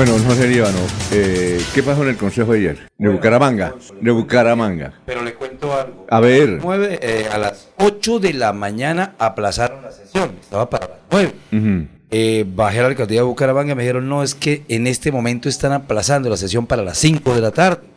Bueno, 0.00 0.16
José 0.26 0.48
Líbano, 0.48 0.78
eh, 1.12 1.62
¿qué 1.74 1.82
pasó 1.82 2.04
en 2.04 2.08
el 2.08 2.16
consejo 2.16 2.52
de 2.52 2.58
ayer? 2.60 2.88
De 2.96 3.10
Bucaramanga. 3.10 3.74
De 4.00 4.10
Bucaramanga. 4.10 4.94
Pero 5.04 5.22
le 5.22 5.34
cuento 5.34 5.78
algo. 5.78 6.06
A 6.08 6.20
ver. 6.20 6.58
Nueve, 6.62 6.98
eh, 7.02 7.28
a 7.30 7.36
las 7.36 7.68
8 7.76 8.18
de 8.18 8.32
la 8.32 8.54
mañana 8.54 9.14
aplazaron 9.18 9.82
la 9.82 9.92
sesión. 9.92 10.36
Estaba 10.40 10.70
para 10.70 10.88
las 10.88 10.98
9. 11.10 11.34
Ujú. 11.52 11.86
Eh, 12.10 12.46
bajé 12.48 12.78
a 12.78 12.82
la 12.84 12.88
alcaldía 12.88 13.20
de 13.20 13.24
Bucaramanga 13.24 13.72
y 13.72 13.74
me 13.74 13.82
dijeron, 13.82 14.08
no, 14.08 14.22
es 14.22 14.34
que 14.34 14.64
en 14.68 14.86
este 14.86 15.12
momento 15.12 15.50
están 15.50 15.72
aplazando 15.72 16.30
la 16.30 16.38
sesión 16.38 16.66
para 16.66 16.82
las 16.82 16.96
5 16.96 17.34
de 17.34 17.40
la 17.42 17.50
tarde. 17.50 17.89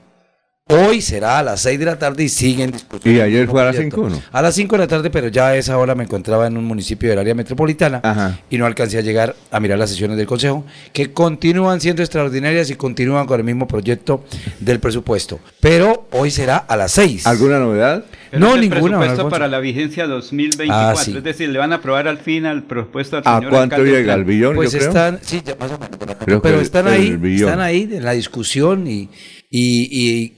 Hoy 0.69 1.01
será 1.01 1.39
a 1.39 1.43
las 1.43 1.59
6 1.61 1.77
de 1.77 1.83
la 1.85 1.99
tarde 1.99 2.23
y 2.23 2.29
siguen 2.29 2.71
discutiendo. 2.71 3.19
¿Y 3.19 3.21
ayer 3.21 3.47
fue 3.49 3.61
a 3.61 3.65
las 3.65 3.75
proyecto. 3.75 3.97
5 3.97 4.07
o 4.07 4.09
no? 4.11 4.21
A 4.31 4.41
las 4.41 4.55
5 4.55 4.75
de 4.75 4.79
la 4.79 4.87
tarde, 4.87 5.09
pero 5.09 5.27
ya 5.27 5.47
a 5.47 5.57
esa 5.57 5.77
hora 5.77 5.93
me 5.93 6.05
encontraba 6.05 6.47
en 6.47 6.55
un 6.55 6.63
municipio 6.63 7.09
del 7.09 7.19
área 7.19 7.35
metropolitana 7.35 8.39
y 8.49 8.57
no 8.57 8.65
alcancé 8.65 8.97
a 8.97 9.01
llegar 9.01 9.35
a 9.51 9.59
mirar 9.59 9.77
las 9.77 9.89
sesiones 9.89 10.15
del 10.15 10.25
Consejo, 10.25 10.65
que 10.93 11.11
continúan 11.11 11.81
siendo 11.81 12.01
extraordinarias 12.01 12.69
y 12.69 12.75
continúan 12.75 13.27
con 13.27 13.41
el 13.41 13.43
mismo 13.45 13.67
proyecto 13.67 14.23
del 14.61 14.79
presupuesto. 14.79 15.41
Pero 15.59 16.07
hoy 16.11 16.31
será 16.31 16.55
a 16.57 16.77
las 16.77 16.93
6. 16.93 17.27
¿Alguna 17.27 17.59
novedad? 17.59 18.05
Pero 18.31 18.39
No, 18.39 18.55
es 18.55 18.55
el 18.55 18.61
ninguna, 18.69 18.99
presupuesto 18.99 19.29
para 19.29 19.49
la 19.49 19.59
vigencia 19.59 20.07
2024. 20.07 20.73
Ah, 20.73 20.95
sí. 20.95 21.15
Es 21.17 21.23
decir, 21.25 21.49
le 21.49 21.59
van 21.59 21.73
a 21.73 21.75
aprobar 21.75 22.07
al 22.07 22.19
fin 22.19 22.45
al 22.45 22.63
presupuesto 22.63 23.17
al 23.17 23.23
¿A 23.25 23.35
señor 23.35 23.51
cuánto 23.51 23.75
alcalde 23.75 23.91
llega? 23.99 24.13
¿Al 24.13 24.23
billón, 24.23 24.55
Pues 24.55 24.71
yo 24.71 24.79
creo? 24.79 24.89
están, 24.89 25.19
sí, 25.21 25.41
ya 25.45 25.55
más 25.59 25.71
o 25.71 25.77
menos. 25.77 25.97
Creo 26.23 26.41
pero 26.41 26.55
el- 26.55 26.63
están 26.63 26.87
ahí, 26.87 27.19
están 27.35 27.59
ahí 27.59 27.89
en 27.91 28.05
la 28.05 28.13
discusión 28.13 28.87
y, 28.87 29.09
y, 29.55 29.87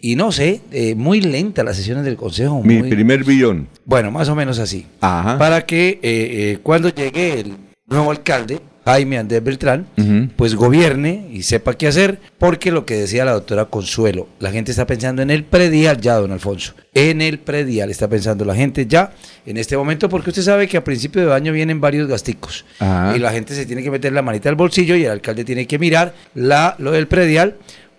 y- 0.02 0.12
y 0.12 0.16
no 0.18 0.34
sé, 0.34 0.60
eh, 0.74 0.94
muy 0.94 1.22
lenta 1.22 1.64
las 1.64 1.78
sesiones 1.78 2.04
del 2.04 2.18
Consejo. 2.18 2.62
Mi 2.62 2.80
muy- 2.80 2.90
primer 2.90 3.24
billón. 3.24 3.70
Bueno, 3.86 4.12
más 4.12 4.28
o 4.28 4.36
menos 4.36 4.60
así. 4.60 4.86
Ajá. 5.00 5.38
Para 5.38 5.66
que 5.66 5.88
eh, 5.88 6.00
eh, 6.04 6.60
cuando 6.62 6.90
llegue 6.90 7.40
el 7.40 7.54
nuevo 7.88 8.12
alcalde, 8.12 8.60
Jaime 8.84 9.18
Andrés 9.18 9.44
Beltrán, 9.44 9.88
pues 10.36 10.54
gobierne 10.54 11.28
y 11.32 11.42
sepa 11.42 11.74
qué 11.76 11.88
hacer, 11.88 12.20
porque 12.38 12.72
lo 12.72 12.86
que 12.86 12.94
decía 12.96 13.26
la 13.26 13.32
doctora 13.32 13.66
Consuelo, 13.66 14.28
la 14.40 14.52
gente 14.52 14.70
está 14.70 14.86
pensando 14.86 15.24
en 15.24 15.32
el 15.32 15.44
predial 15.44 16.00
ya, 16.00 16.16
don 16.16 16.32
Alfonso, 16.32 16.76
en 16.94 17.20
el 17.22 17.40
predial 17.40 17.90
está 17.90 18.08
pensando 18.08 18.46
la 18.46 18.54
gente 18.54 18.86
ya 18.86 19.12
en 19.48 19.58
este 19.58 19.76
momento, 19.76 20.08
porque 20.08 20.30
usted 20.30 20.44
sabe 20.44 20.68
que 20.68 20.78
a 20.78 20.84
principio 20.84 21.26
de 21.26 21.34
año 21.34 21.52
vienen 21.52 21.82
varios 21.82 22.08
gasticos 22.08 22.64
Ajá. 22.78 23.16
y 23.16 23.20
la 23.20 23.32
gente 23.32 23.56
se 23.56 23.66
tiene 23.66 23.82
que 23.82 23.90
meter 23.90 24.14
la 24.14 24.22
manita 24.22 24.50
al 24.50 24.56
bolsillo 24.56 24.96
y 24.96 25.06
el 25.06 25.12
alcalde 25.12 25.44
tiene 25.46 25.66
que 25.66 25.80
mirar 25.80 26.14
la, 26.36 26.76
lo 26.78 26.92
del 26.92 27.08
predial. 27.08 27.56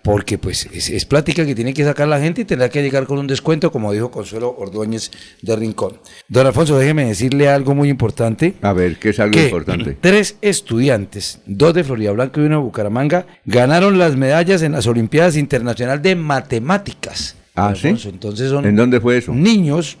Porque 0.07 0.37
pues 0.37 0.69
es, 0.71 0.89
es 0.89 1.03
plática 1.03 1.45
que 1.45 1.53
tiene 1.53 1.73
que 1.73 1.83
sacar 1.83 2.07
la 2.07 2.17
gente 2.17 2.39
y 2.39 2.45
tendrá 2.45 2.69
que 2.69 2.81
llegar 2.81 3.05
con 3.05 3.19
un 3.19 3.27
descuento, 3.27 3.73
como 3.73 3.91
dijo 3.91 4.09
Consuelo 4.09 4.55
Ordóñez 4.57 5.11
de 5.41 5.53
Rincón. 5.53 5.99
Don 6.29 6.47
Alfonso, 6.47 6.77
déjeme 6.79 7.05
decirle 7.05 7.49
algo 7.49 7.75
muy 7.75 7.89
importante. 7.89 8.53
A 8.61 8.71
ver, 8.71 8.95
¿qué 8.99 9.09
es 9.09 9.19
algo 9.19 9.33
que 9.33 9.47
importante? 9.47 9.97
Tres 9.99 10.37
estudiantes, 10.41 11.41
dos 11.45 11.73
de 11.73 11.83
Florida 11.83 12.11
Blanca 12.13 12.39
y 12.39 12.45
uno 12.45 12.55
de 12.55 12.61
Bucaramanga, 12.63 13.27
ganaron 13.43 13.97
las 13.97 14.15
medallas 14.15 14.61
en 14.61 14.71
las 14.71 14.87
Olimpiadas 14.87 15.35
Internacionales 15.35 16.01
de 16.01 16.15
Matemáticas. 16.15 17.35
Ah, 17.53 17.67
Don 17.67 17.75
¿sí? 17.75 17.87
Alfonso, 17.87 18.09
Entonces 18.09 18.49
son 18.49 18.65
¿En 18.65 18.77
dónde 18.77 19.01
fue 19.01 19.17
eso? 19.17 19.33
niños, 19.33 19.97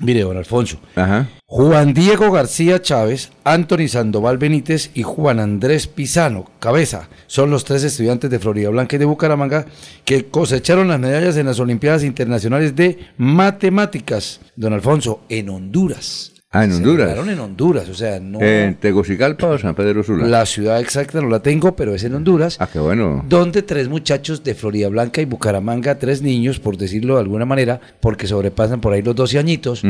mire, 0.00 0.22
don 0.22 0.36
Alfonso, 0.36 0.78
Ajá. 0.96 1.28
Juan 1.46 1.94
Diego 1.94 2.30
García 2.30 2.80
Chávez, 2.80 3.30
Anthony 3.44 3.88
Sandoval 3.88 4.38
Benítez 4.38 4.90
y 4.94 5.02
Juan 5.02 5.40
Andrés 5.40 5.86
Pisano 5.86 6.50
Cabeza 6.58 7.08
son 7.26 7.50
los 7.50 7.64
tres 7.64 7.84
estudiantes 7.84 8.30
de 8.30 8.38
Florida 8.38 8.70
Blanca 8.70 8.96
y 8.96 8.98
de 8.98 9.04
Bucaramanga 9.04 9.66
que 10.04 10.26
cosecharon 10.26 10.88
las 10.88 11.00
medallas 11.00 11.36
en 11.36 11.46
las 11.46 11.60
Olimpiadas 11.60 12.04
Internacionales 12.04 12.74
de 12.76 12.98
Matemáticas, 13.16 14.40
don 14.56 14.72
Alfonso, 14.72 15.22
en 15.28 15.50
Honduras. 15.50 16.39
Ah, 16.52 16.64
en 16.64 16.72
Se 16.72 16.78
Honduras. 16.78 17.16
en 17.28 17.38
Honduras, 17.38 17.88
o 17.88 17.94
sea, 17.94 18.18
no... 18.18 18.40
¿En 18.40 18.74
Tegucigalpa 18.74 19.46
o 19.46 19.56
San 19.56 19.76
Pedro 19.76 20.02
Sula? 20.02 20.26
La 20.26 20.44
ciudad 20.46 20.80
exacta 20.80 21.20
no 21.20 21.28
la 21.28 21.40
tengo, 21.40 21.76
pero 21.76 21.94
es 21.94 22.02
en 22.02 22.12
Honduras. 22.12 22.56
Ah, 22.58 22.68
qué 22.72 22.80
bueno. 22.80 23.24
Donde 23.28 23.62
tres 23.62 23.88
muchachos 23.88 24.42
de 24.42 24.56
Florida 24.56 24.88
Blanca 24.88 25.20
y 25.20 25.26
Bucaramanga, 25.26 25.96
tres 26.00 26.22
niños, 26.22 26.58
por 26.58 26.76
decirlo 26.76 27.14
de 27.14 27.20
alguna 27.20 27.44
manera, 27.46 27.80
porque 28.00 28.26
sobrepasan 28.26 28.80
por 28.80 28.92
ahí 28.92 29.00
los 29.00 29.14
12 29.14 29.38
añitos, 29.38 29.82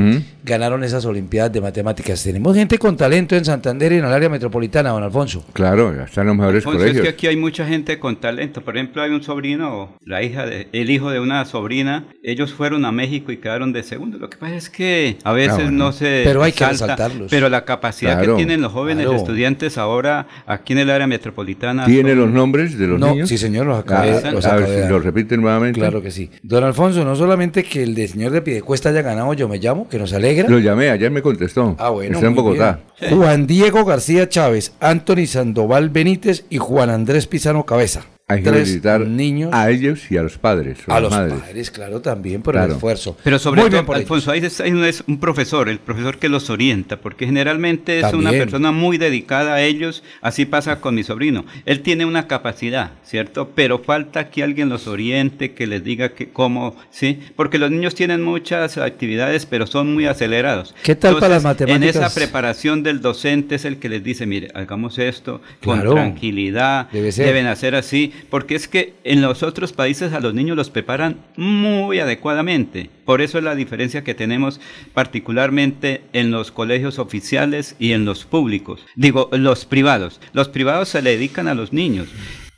ganaron 0.45 0.85
esas 0.85 1.07
Olimpiadas 1.07 1.51
de 1.51 1.63
Matemáticas. 1.63 2.23
Tenemos 2.23 2.55
gente 2.55 2.77
con 2.77 2.95
talento 2.95 3.37
en 3.37 3.47
Santander 3.47 3.93
y 3.93 3.97
en 3.97 4.05
el 4.05 4.13
área 4.13 4.29
metropolitana, 4.29 4.91
don 4.91 5.03
Alfonso. 5.03 5.43
Claro, 5.55 5.97
ya 5.97 6.05
están 6.05 6.27
los 6.27 6.37
mejores 6.37 6.57
Alfonso, 6.67 6.79
es 6.79 6.83
colegios. 6.83 7.05
que 7.05 7.09
aquí 7.09 7.27
hay 7.27 7.37
mucha 7.37 7.67
gente 7.67 7.99
con 7.99 8.21
talento. 8.21 8.61
Por 8.61 8.77
ejemplo, 8.77 9.01
hay 9.01 9.13
un 9.13 9.23
sobrino, 9.23 9.97
la 10.05 10.23
hija 10.23 10.45
de, 10.45 10.69
el 10.75 10.91
hijo 10.91 11.11
de 11.11 11.21
una 11.21 11.43
sobrina. 11.47 12.05
Ellos 12.23 12.53
fueron 12.53 12.85
a 12.85 12.93
México 12.93 13.33
y 13.33 13.39
quedaron 13.39 13.73
de 13.73 13.83
segundo. 13.83 14.19
Lo 14.19 14.29
que 14.29 14.37
pasa 14.37 14.57
es 14.57 14.69
que 14.69 15.17
a 15.25 15.33
veces 15.33 15.55
bueno. 15.55 15.71
no 15.71 15.93
se 15.93 16.21
Pero 16.23 16.43
hay 16.43 16.50
que 16.53 16.65
resalta, 16.67 16.95
resaltarlos. 16.97 17.31
Pero 17.31 17.49
la 17.49 17.65
capacidad 17.65 18.19
Claro. 18.19 18.33
que 18.35 18.37
tienen 18.39 18.61
los 18.61 18.73
jóvenes 18.73 19.05
Claro. 19.07 19.19
estudiantes 19.19 19.79
ahora 19.79 20.27
aquí 20.47 20.73
en 20.73 20.81
el 20.81 20.91
área 20.91 21.07
metropolitana. 21.07 21.85
¿Tiene 21.87 22.11
son- 22.11 22.19
los 22.19 22.31
nombres 22.31 22.79
de 22.79 22.87
los 22.87 22.99
No, 23.01 23.11
niños? 23.11 23.29
sí, 23.29 23.39
señor, 23.39 23.67
los 23.67 23.79
acabé, 23.79 24.11
Ah, 24.25 24.31
los 24.33 24.45
a 24.47 24.55
ver 24.55 24.65
acabé 24.65 24.71
de 24.71 24.77
si 24.77 24.83
dar. 24.83 24.91
lo 24.91 24.99
repiten 25.01 25.41
nuevamente. 25.41 25.81
Claro 25.81 26.03
que 26.03 26.11
sí. 26.11 26.31
Don 26.43 26.65
Alfonso, 26.65 27.05
no 27.05 27.15
solamente 27.17 27.63
que 27.65 27.83
el 27.83 27.95
de 27.95 28.09
señor 28.09 28.33
de 28.33 28.43
Piedecuesta 28.43 28.89
haya 28.91 29.03
ganado 29.03 29.33
Yo 29.35 29.49
Me 29.49 29.59
Llamo, 29.59 29.89
que 29.89 29.99
nos 29.99 30.13
alegra. 30.13 30.49
Lo 30.49 30.59
llamé, 30.59 30.91
ayer 30.91 31.11
me 31.11 31.23
contestó. 31.23 31.77
Ah, 31.79 31.91
bueno. 31.91 32.15
Está 32.15 32.27
en 32.27 32.35
muy 32.35 32.43
Bogotá. 32.43 32.81
bien. 33.01 33.15
Juan 33.17 33.47
Diego 33.47 33.85
García 33.85 34.29
Chávez, 34.29 34.73
Anthony 34.81 35.27
Sandoval 35.27 35.91
Benítez 35.91 36.45
y 36.51 36.59
Juan 36.59 36.91
Andrés 36.91 37.27
Pizano 37.27 37.65
Cabeza. 37.65 38.03
Hay 38.31 38.43
que 38.43 38.51
felicitar 38.51 39.01
niños. 39.01 39.51
a 39.53 39.71
ellos 39.71 40.11
y 40.11 40.17
a 40.17 40.23
los 40.23 40.39
padres. 40.39 40.79
A 40.87 41.01
los 41.01 41.11
madres. 41.11 41.35
padres, 41.41 41.71
claro, 41.71 42.01
también 42.01 42.43
por 42.43 42.55
Claro. 42.55 42.69
el 42.69 42.73
esfuerzo. 42.77 43.17
Pero 43.25 43.39
sobre 43.39 43.63
Muy 43.63 43.71
todo, 43.71 43.85
por 43.87 43.97
ellos. 43.97 44.05
Alfonso, 44.05 44.31
ahí 44.31 44.41
es, 44.45 44.61
hay 44.61 44.73
un, 44.73 44.85
es 44.85 45.03
un 45.07 45.19
profesor, 45.19 45.69
el 45.69 45.79
profesor 45.79 46.19
que 46.19 46.29
los 46.29 46.51
orienta, 46.51 46.99
porque 47.01 47.27
generalmente 47.27 48.01
es 48.01 48.13
una 48.13 48.31
persona 48.31 48.73
muy 48.73 48.99
dedicada 48.99 49.55
a 49.55 49.63
ellos. 49.63 50.03
Así 50.21 50.45
pasa 50.47 50.81
con 50.81 50.95
mi 50.95 51.03
sobrino. 51.03 51.45
Él 51.67 51.81
tiene 51.81 52.05
una 52.05 52.27
capacidad, 52.27 52.93
¿cierto? 53.05 53.51
Pero 53.55 53.79
falta 53.81 54.31
que 54.31 54.43
alguien 54.43 54.69
los 54.69 54.87
oriente, 54.87 55.53
que 55.55 55.67
les 55.67 55.83
diga 55.85 56.11
que 56.11 56.29
cómo, 56.31 56.77
¿sí? 56.91 57.19
Porque 57.37 57.59
los 57.59 57.71
niños 57.71 57.95
tienen 57.95 58.23
muchas 58.23 58.79
actividades, 58.79 59.47
pero 59.47 59.67
son 59.67 59.93
muy 59.95 60.07
acelerados. 60.07 60.75
¿Qué 60.83 60.95
tal 60.95 61.15
para 61.19 61.35
las 61.35 61.43
matemáticas? 61.45 61.97
En 61.97 62.03
esa 62.03 62.15
preparación 62.15 62.83
del 62.83 63.01
docente 63.01 63.55
es 63.57 63.65
el 63.65 63.79
que 63.79 63.89
les 63.89 64.03
dice, 64.05 64.27
mire, 64.27 64.49
hagamos 64.55 64.99
esto 64.99 65.41
con 65.65 65.81
tranquilidad, 65.81 66.89
Debe 66.91 67.13
ser. 67.13 67.27
deben 67.27 67.47
hacer 67.47 67.75
así, 67.75 68.13
porque 68.29 68.55
es 68.55 68.69
que 68.69 68.95
en 69.05 69.23
los 69.23 69.43
otros 69.43 69.73
países 69.73 70.13
a 70.13 70.21
los 70.21 70.35
niños 70.35 70.57
los 70.57 70.71
preparan 70.71 71.17
muy 71.37 72.01
adecuadamente. 72.01 72.91
Por 73.05 73.21
eso 73.21 73.39
es 73.39 73.45
la 73.45 73.55
diferencia 73.55 74.05
que 74.05 74.15
tenemos 74.15 74.61
particularmente 74.95 76.03
en 76.13 76.31
los 76.31 76.51
colegios 76.51 76.99
oficiales 76.99 77.77
y 77.79 77.93
en 77.93 78.05
los 78.05 78.25
públicos. 78.25 78.85
Digo, 78.97 79.29
los 79.33 79.65
privados. 79.65 80.21
Los 80.33 80.49
privados 80.49 80.89
se 80.89 81.03
le 81.03 81.11
dedican 81.11 81.49
a 81.49 81.55
los 81.55 81.73
niños. 81.73 82.09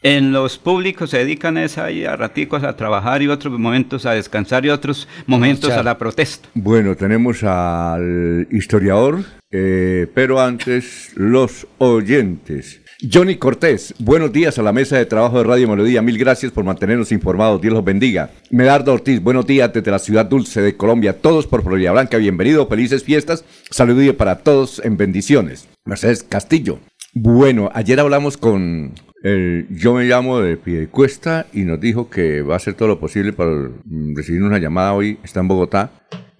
En 0.05 0.33
los 0.33 0.59
públicos 0.59 1.11
se 1.11 1.18
dedican 1.18 1.57
es 1.57 1.79
ahí 1.79 2.05
a 2.05 2.16
raticos 2.16 2.64
a 2.64 2.77
trabajar 2.77 3.22
y 3.22 3.29
otros 3.29 3.57
momentos 3.57 4.05
a 4.05 4.12
descansar 4.12 4.66
y 4.66 4.70
otros 4.70 5.07
momentos 5.27 5.70
a 5.70 5.85
la 5.85 5.96
protesta. 5.96 6.48
Bueno, 6.55 6.96
tenemos 6.96 7.44
al 7.44 8.48
historiador, 8.51 9.20
eh, 9.53 10.09
pero 10.12 10.40
antes 10.40 11.12
los 11.14 11.68
oyentes. 11.79 12.82
Johnny 13.10 13.34
Cortés, 13.34 13.94
buenos 13.98 14.32
días 14.32 14.60
a 14.60 14.62
la 14.62 14.72
mesa 14.72 14.96
de 14.96 15.06
trabajo 15.06 15.38
de 15.38 15.44
Radio 15.44 15.68
Melodía. 15.68 16.02
Mil 16.02 16.16
gracias 16.18 16.52
por 16.52 16.62
mantenernos 16.62 17.10
informados. 17.10 17.60
Dios 17.60 17.74
los 17.74 17.84
bendiga. 17.84 18.30
Medardo 18.50 18.92
Ortiz, 18.92 19.20
buenos 19.20 19.44
días 19.44 19.72
desde 19.72 19.90
la 19.90 19.98
ciudad 19.98 20.24
dulce 20.24 20.62
de 20.62 20.76
Colombia. 20.76 21.20
Todos 21.20 21.48
por 21.48 21.64
Florida 21.64 21.90
Blanca. 21.90 22.16
Bienvenido, 22.18 22.68
felices 22.68 23.02
fiestas. 23.02 23.44
Saludos 23.70 24.14
para 24.14 24.38
todos 24.38 24.80
en 24.84 24.96
bendiciones. 24.96 25.68
Mercedes 25.84 26.22
Castillo. 26.22 26.78
Bueno, 27.12 27.70
ayer 27.74 27.98
hablamos 27.98 28.36
con 28.36 28.94
yo 29.24 29.94
me 29.94 30.05
llamo 30.05 30.40
de 30.40 30.57
Piedecuesta 30.57 31.46
y 31.53 31.62
nos 31.62 31.80
dijo 31.80 32.09
que 32.11 32.42
va 32.42 32.55
a 32.55 32.57
hacer 32.57 32.74
todo 32.74 32.88
lo 32.88 33.00
posible 33.00 33.32
para 33.32 33.70
recibir 34.14 34.42
una 34.42 34.59
llamada 34.59 34.92
hoy. 34.92 35.18
Está 35.24 35.40
en 35.40 35.48
Bogotá 35.48 35.90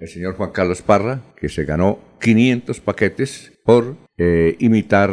el 0.03 0.09
señor 0.09 0.35
Juan 0.35 0.51
Carlos 0.51 0.83
Parra, 0.83 1.23
que 1.37 1.49
se 1.49 1.65
ganó 1.65 1.99
500 2.21 2.81
paquetes 2.81 3.53
por 3.65 3.97
eh, 4.19 4.57
imitar 4.61 5.11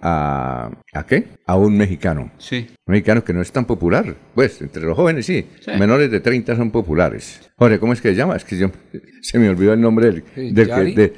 a... 0.00 0.70
¿A 0.94 1.06
qué? 1.06 1.24
A 1.46 1.56
un 1.56 1.76
mexicano. 1.76 2.30
Sí. 2.38 2.66
Un 2.86 2.92
mexicano 2.92 3.22
que 3.22 3.32
no 3.32 3.42
es 3.42 3.52
tan 3.52 3.64
popular. 3.66 4.14
Pues, 4.34 4.60
entre 4.62 4.82
los 4.82 4.96
jóvenes 4.96 5.26
sí. 5.26 5.46
Menores 5.78 6.10
de 6.10 6.20
30 6.20 6.56
son 6.56 6.70
populares. 6.70 7.40
Jorge, 7.56 7.78
¿cómo 7.78 7.92
es 7.92 8.00
que 8.00 8.10
se 8.10 8.14
llama? 8.16 8.36
Es 8.36 8.44
que 8.44 8.56
yo, 8.56 8.70
se 9.22 9.38
me 9.38 9.48
olvidó 9.50 9.72
el 9.74 9.80
nombre 9.80 10.06
del... 10.06 10.24
Sí, 10.34 10.50
del, 10.52 10.68
que- 10.68 10.94
de- 10.94 11.12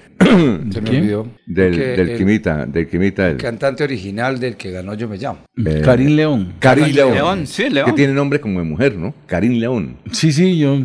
Se 0.73 0.81
me 0.81 0.91
olvidó. 0.99 1.29
Del, 1.47 1.75
Que 1.77 1.85
del 1.89 2.09
el- 2.11 2.19
Quimita, 2.19 2.67
del 2.67 2.89
Quimita. 2.89 3.27
El 3.29 3.37
del- 3.37 3.43
cantante 3.43 3.85
original 3.85 4.41
del 4.41 4.57
que 4.57 4.71
ganó 4.71 4.95
Yo 4.95 5.09
Me 5.09 5.17
Llamo. 5.19 5.41
eh, 5.65 5.83
Karim 5.85 6.17
León. 6.17 6.55
Karim 6.59 6.87
León. 6.95 7.15
León, 7.15 7.47
sí, 7.47 7.69
León. 7.71 7.87
Que 7.91 7.93
tiene 7.97 8.13
nombre 8.13 8.41
como 8.41 8.59
de 8.59 8.65
mujer, 8.65 8.97
¿no? 8.97 9.15
Karim 9.27 9.53
León. 9.61 9.97
Sí, 10.11 10.33
sí, 10.33 10.59
yo 10.59 10.79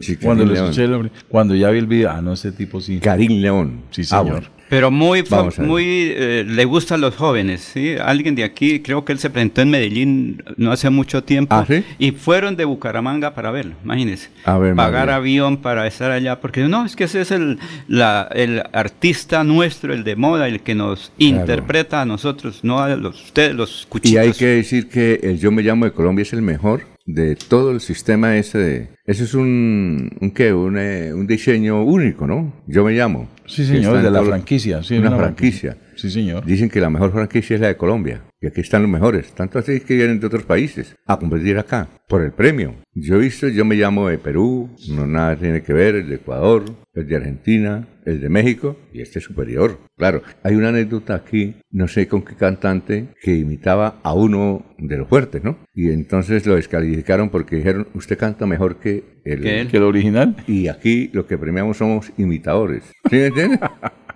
Sí, 0.00 0.16
cuando 0.16 0.44
Karim 0.44 0.48
lo 0.48 0.54
León. 0.54 0.70
escuché, 0.70 1.10
cuando 1.28 1.54
ya 1.54 1.70
vi 1.70 1.78
el 1.78 1.86
video, 1.86 2.10
ah, 2.10 2.20
no, 2.22 2.34
ese 2.34 2.52
tipo 2.52 2.80
sí. 2.80 2.98
Karim 3.00 3.40
León. 3.40 3.82
Sí, 3.90 4.02
Ah, 4.02 4.20
señor. 4.20 4.30
bueno. 4.30 4.57
Pero 4.68 4.90
muy, 4.90 5.22
muy 5.58 5.84
eh, 6.14 6.44
le 6.46 6.64
gustan 6.64 7.00
los 7.00 7.16
jóvenes, 7.16 7.70
¿sí? 7.72 7.94
Alguien 8.00 8.34
de 8.34 8.44
aquí, 8.44 8.80
creo 8.80 9.04
que 9.04 9.12
él 9.12 9.18
se 9.18 9.30
presentó 9.30 9.62
en 9.62 9.70
Medellín 9.70 10.42
no 10.56 10.72
hace 10.72 10.90
mucho 10.90 11.24
tiempo. 11.24 11.54
¿Ah, 11.54 11.64
sí? 11.66 11.82
Y 11.98 12.10
fueron 12.12 12.56
de 12.56 12.64
Bucaramanga 12.64 13.34
para 13.34 13.50
verlo, 13.50 13.74
imagínense. 13.82 14.28
A 14.44 14.58
ver, 14.58 14.74
Pagar 14.74 15.06
María. 15.06 15.16
avión 15.16 15.56
para 15.56 15.86
estar 15.86 16.10
allá, 16.10 16.40
porque 16.40 16.60
no, 16.68 16.84
es 16.84 16.96
que 16.96 17.04
ese 17.04 17.22
es 17.22 17.30
el, 17.30 17.58
la- 17.88 18.28
el 18.34 18.62
artista 18.72 19.42
nuestro, 19.44 19.94
el 19.94 20.04
de 20.04 20.16
moda, 20.16 20.48
el 20.48 20.60
que 20.60 20.74
nos 20.74 21.12
interpreta 21.18 22.02
a 22.02 22.04
nosotros, 22.04 22.60
no 22.62 22.80
a 22.80 22.94
los, 22.96 23.24
ustedes, 23.24 23.54
los 23.54 23.86
cuchitos. 23.88 24.12
Y 24.12 24.16
hay 24.18 24.32
que 24.32 24.46
decir 24.46 24.88
que 24.88 25.20
el 25.22 25.38
Yo 25.38 25.50
Me 25.50 25.62
Llamo 25.62 25.84
de 25.86 25.92
Colombia 25.92 26.22
es 26.22 26.32
el 26.32 26.42
mejor 26.42 26.82
de 27.08 27.36
todo 27.36 27.70
el 27.70 27.80
sistema 27.80 28.36
ese 28.36 28.58
de... 28.58 28.88
Eso 29.06 29.24
es 29.24 29.32
un, 29.32 30.10
un 30.20 30.30
qué, 30.30 30.52
un, 30.52 30.76
eh, 30.76 31.14
un 31.14 31.26
diseño 31.26 31.82
único, 31.82 32.26
¿no? 32.26 32.52
Yo 32.66 32.84
Me 32.84 32.92
Llamo. 32.92 33.28
Sí, 33.46 33.64
señor, 33.64 34.02
de 34.02 34.10
la 34.10 34.22
franquicia. 34.22 34.82
Sí, 34.82 34.98
una 34.98 35.08
una 35.08 35.16
franquicia. 35.16 35.78
Sí, 35.96 36.10
señor. 36.10 36.44
Dicen 36.44 36.68
que 36.68 36.80
la 36.80 36.90
mejor 36.90 37.10
franquicia 37.10 37.54
es 37.54 37.62
la 37.62 37.68
de 37.68 37.78
Colombia. 37.78 38.24
Y 38.42 38.46
aquí 38.46 38.60
están 38.60 38.82
los 38.82 38.90
mejores. 38.90 39.32
Tanto 39.32 39.58
así 39.58 39.80
que 39.80 39.96
vienen 39.96 40.20
de 40.20 40.26
otros 40.26 40.44
países 40.44 40.94
a 41.06 41.18
competir 41.18 41.58
acá 41.58 41.88
por 42.06 42.20
el 42.22 42.32
premio. 42.32 42.74
Yo 42.94 43.16
he 43.16 43.18
visto, 43.18 43.48
yo 43.48 43.64
me 43.64 43.76
llamo 43.76 44.08
de 44.08 44.18
Perú, 44.18 44.68
no 44.90 45.06
nada 45.06 45.34
tiene 45.34 45.62
que 45.62 45.72
ver, 45.72 45.94
el 45.94 46.10
de 46.10 46.16
Ecuador, 46.16 46.64
el 46.92 47.08
de 47.08 47.16
Argentina, 47.16 47.88
el 48.08 48.20
de 48.20 48.28
México 48.28 48.76
y 48.92 49.00
este 49.00 49.20
superior. 49.20 49.78
Claro, 49.96 50.22
hay 50.42 50.54
una 50.54 50.68
anécdota 50.68 51.14
aquí, 51.14 51.56
no 51.70 51.88
sé 51.88 52.08
con 52.08 52.22
qué 52.22 52.34
cantante, 52.34 53.08
que 53.22 53.34
imitaba 53.34 54.00
a 54.02 54.14
uno 54.14 54.66
de 54.78 54.96
los 54.96 55.08
fuertes, 55.08 55.42
¿no? 55.44 55.58
Y 55.74 55.90
entonces 55.90 56.46
lo 56.46 56.56
descalificaron 56.56 57.30
porque 57.30 57.56
dijeron, 57.56 57.88
usted 57.94 58.18
canta 58.18 58.46
mejor 58.46 58.76
que 58.76 59.04
el, 59.24 59.42
Que 59.68 59.76
el 59.76 59.82
original. 59.82 60.36
Y 60.46 60.68
aquí 60.68 61.10
lo 61.12 61.26
que 61.26 61.36
premiamos 61.38 61.76
somos 61.76 62.12
imitadores. 62.16 62.84
¿Sí 63.10 63.16
me 63.16 63.26
entiendes? 63.26 63.60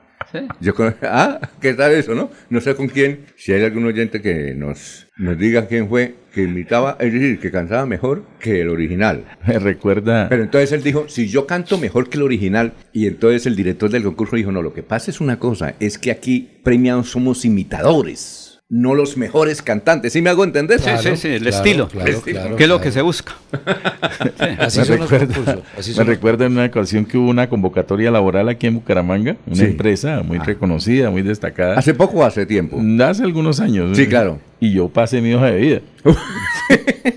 Yo 0.61 0.75
con- 0.75 0.95
ah, 1.03 1.41
¿qué 1.61 1.75
tal 1.75 1.93
eso, 1.93 2.15
no? 2.15 2.31
No 2.51 2.61
sé 2.61 2.75
con 2.75 2.89
quién, 2.89 3.27
si 3.37 3.53
hay 3.53 3.65
algún 3.65 3.85
oyente 3.87 4.21
que 4.21 4.55
nos, 4.55 5.07
nos 5.17 5.39
diga 5.39 5.67
quién 5.67 5.89
fue 5.89 6.15
que 6.33 6.43
imitaba, 6.43 6.97
es 6.99 7.13
decir, 7.13 7.39
que 7.39 7.51
cantaba 7.51 7.85
mejor 7.87 8.25
que 8.41 8.61
el 8.63 8.69
original. 8.69 9.25
Me 9.47 9.59
recuerda. 9.59 10.29
Pero 10.29 10.43
entonces 10.43 10.73
él 10.73 10.83
dijo, 10.83 11.07
si 11.09 11.29
yo 11.29 11.47
canto 11.47 11.77
mejor 11.79 12.09
que 12.09 12.17
el 12.17 12.23
original, 12.23 12.73
y 12.93 13.07
entonces 13.07 13.47
el 13.47 13.57
director 13.57 13.91
del 13.91 14.03
concurso 14.05 14.37
dijo, 14.37 14.51
no, 14.53 14.63
lo 14.63 14.73
que 14.73 14.83
pasa 14.83 15.11
es 15.11 15.21
una 15.21 15.39
cosa, 15.39 15.75
es 15.81 15.99
que 15.99 16.11
aquí 16.11 16.49
premiados 16.63 17.11
somos 17.11 17.45
imitadores. 17.45 18.42
No 18.75 18.95
los 18.95 19.19
mejores 19.19 19.61
cantantes, 19.61 20.15
¿sí 20.15 20.23
me 20.23 20.31
hago 20.31 20.45
entender? 20.45 20.81
Sí, 20.81 20.89
sí, 21.03 21.15
sí, 21.19 21.29
el 21.29 21.47
estilo. 21.47 21.89
claro, 21.89 22.09
El 22.09 22.15
estilo, 22.17 22.41
claro, 22.41 22.57
que 22.57 22.63
es 22.63 22.69
lo 22.71 22.81
que 22.81 22.91
se 22.91 23.03
busca. 23.03 23.35
Así 24.59 24.79
me 24.79 24.85
son 24.87 24.99
los 25.01 25.11
recuerda, 25.11 25.59
así 25.77 25.95
me 25.95 26.05
recuerda 26.05 26.47
en 26.47 26.53
una 26.53 26.65
ocasión 26.65 27.05
que 27.05 27.19
hubo 27.19 27.29
una 27.29 27.51
convocatoria 27.51 28.11
laboral 28.11 28.49
aquí 28.49 28.67
en 28.69 28.77
Bucaramanga, 28.77 29.37
una 29.47 29.57
Sí. 29.57 29.65
empresa 29.65 30.23
muy 30.23 30.39
reconocida, 30.39 31.11
muy 31.11 31.21
destacada. 31.21 31.79
¿Hace 31.79 31.93
poco 31.93 32.21
o 32.21 32.25
hace 32.25 32.47
tiempo? 32.47 32.81
Hace 33.05 33.25
algunos 33.25 33.61
años. 33.61 33.95
Sí, 33.95 34.07
claro. 34.07 34.41
Y 34.59 34.73
yo 34.73 34.89
pasé 34.89 35.21
mi 35.21 35.35
hoja 35.35 35.51
de 35.51 35.59
vida. 35.61 35.81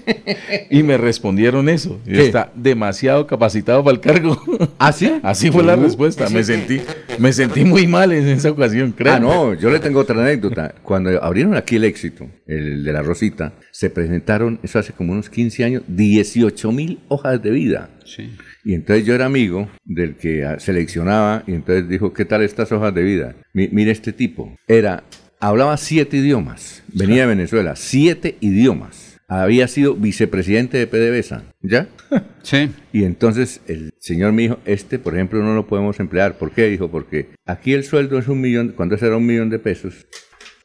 y 0.69 0.83
me 0.83 0.97
respondieron 0.97 1.69
eso. 1.69 1.99
Está 2.05 2.51
demasiado 2.55 3.25
capacitado 3.27 3.83
para 3.83 3.95
el 3.95 4.01
cargo. 4.01 4.41
¿Ah, 4.77 4.91
sí? 4.91 5.11
Así 5.23 5.51
fue 5.51 5.63
la 5.63 5.75
Uh, 5.75 5.81
respuesta. 5.83 6.29
Me 6.29 6.43
sentí, 6.43 6.81
me 7.19 7.33
sentí 7.33 7.65
muy 7.65 7.87
mal 7.87 8.11
en 8.11 8.27
esa 8.27 8.51
ocasión, 8.51 8.93
creo. 8.95 9.13
Ah, 9.13 9.19
no, 9.19 9.53
yo 9.53 9.69
le 9.69 9.79
tengo 9.79 9.99
otra 9.99 10.21
anécdota. 10.21 10.73
Cuando 10.83 11.21
abrieron 11.23 11.55
aquí 11.55 11.75
el 11.75 11.83
éxito, 11.83 12.27
el 12.47 12.83
de 12.83 12.93
la 12.93 13.01
Rosita, 13.01 13.53
se 13.71 13.89
presentaron, 13.89 14.59
eso 14.63 14.79
hace 14.79 14.93
como 14.93 15.13
unos 15.13 15.29
15 15.29 15.63
años, 15.63 15.83
18 15.87 16.71
mil 16.71 16.99
hojas 17.07 17.41
de 17.41 17.51
vida. 17.51 17.89
Sí. 18.05 18.31
Y 18.63 18.73
entonces 18.73 19.05
yo 19.05 19.13
era 19.13 19.25
amigo 19.25 19.67
del 19.83 20.15
que 20.15 20.43
ah, 20.45 20.59
seleccionaba 20.59 21.43
y 21.47 21.53
entonces 21.53 21.87
dijo, 21.87 22.13
¿qué 22.13 22.25
tal 22.25 22.41
estas 22.41 22.71
hojas 22.71 22.93
de 22.95 23.03
vida? 23.03 23.35
Mi- 23.53 23.67
mire 23.71 23.91
este 23.91 24.11
tipo, 24.13 24.55
era, 24.67 25.03
hablaba 25.39 25.75
siete 25.77 26.17
idiomas, 26.17 26.83
venía 26.91 27.21
de 27.23 27.27
Venezuela, 27.27 27.75
siete 27.75 28.37
idiomas. 28.39 29.04
Había 29.27 29.67
sido 29.67 29.95
vicepresidente 29.95 30.77
de 30.77 30.87
PDVSA, 30.87 31.43
¿ya? 31.61 31.87
Sí. 32.43 32.69
Y 32.93 33.05
entonces 33.05 33.61
el 33.67 33.91
señor 33.97 34.31
me 34.31 34.43
dijo, 34.43 34.59
este 34.65 34.99
por 34.99 35.15
ejemplo 35.15 35.41
no 35.41 35.55
lo 35.55 35.65
podemos 35.65 35.99
emplear. 35.99 36.37
¿Por 36.37 36.51
qué? 36.51 36.67
Dijo, 36.67 36.89
porque 36.91 37.29
aquí 37.45 37.73
el 37.73 37.83
sueldo 37.83 38.19
es 38.19 38.27
un 38.27 38.39
millón, 38.39 38.73
cuando 38.77 38.97
será 38.97 39.17
un 39.17 39.25
millón 39.25 39.49
de 39.49 39.57
pesos? 39.57 40.05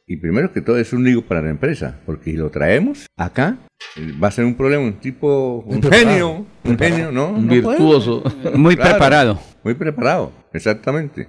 Y 0.05 0.17
primero 0.17 0.51
que 0.51 0.61
todo 0.61 0.77
es 0.77 0.93
un 0.93 1.03
lío 1.03 1.25
para 1.25 1.41
la 1.41 1.49
empresa, 1.49 1.99
porque 2.05 2.31
si 2.31 2.37
lo 2.37 2.51
traemos 2.51 3.07
acá, 3.17 3.57
va 4.21 4.27
a 4.27 4.31
ser 4.31 4.45
un 4.45 4.55
problema, 4.55 4.83
un 4.83 4.99
tipo, 4.99 5.63
un 5.65 5.81
genio, 5.81 6.45
un 6.63 6.77
genio, 6.77 7.11
¿no? 7.11 7.29
Un 7.29 7.47
no 7.47 7.53
virtuoso. 7.53 8.21
podemos. 8.23 8.55
Muy 8.59 8.75
preparado. 8.75 9.39
Muy 9.63 9.73
preparado, 9.73 10.31
exactamente. 10.53 11.27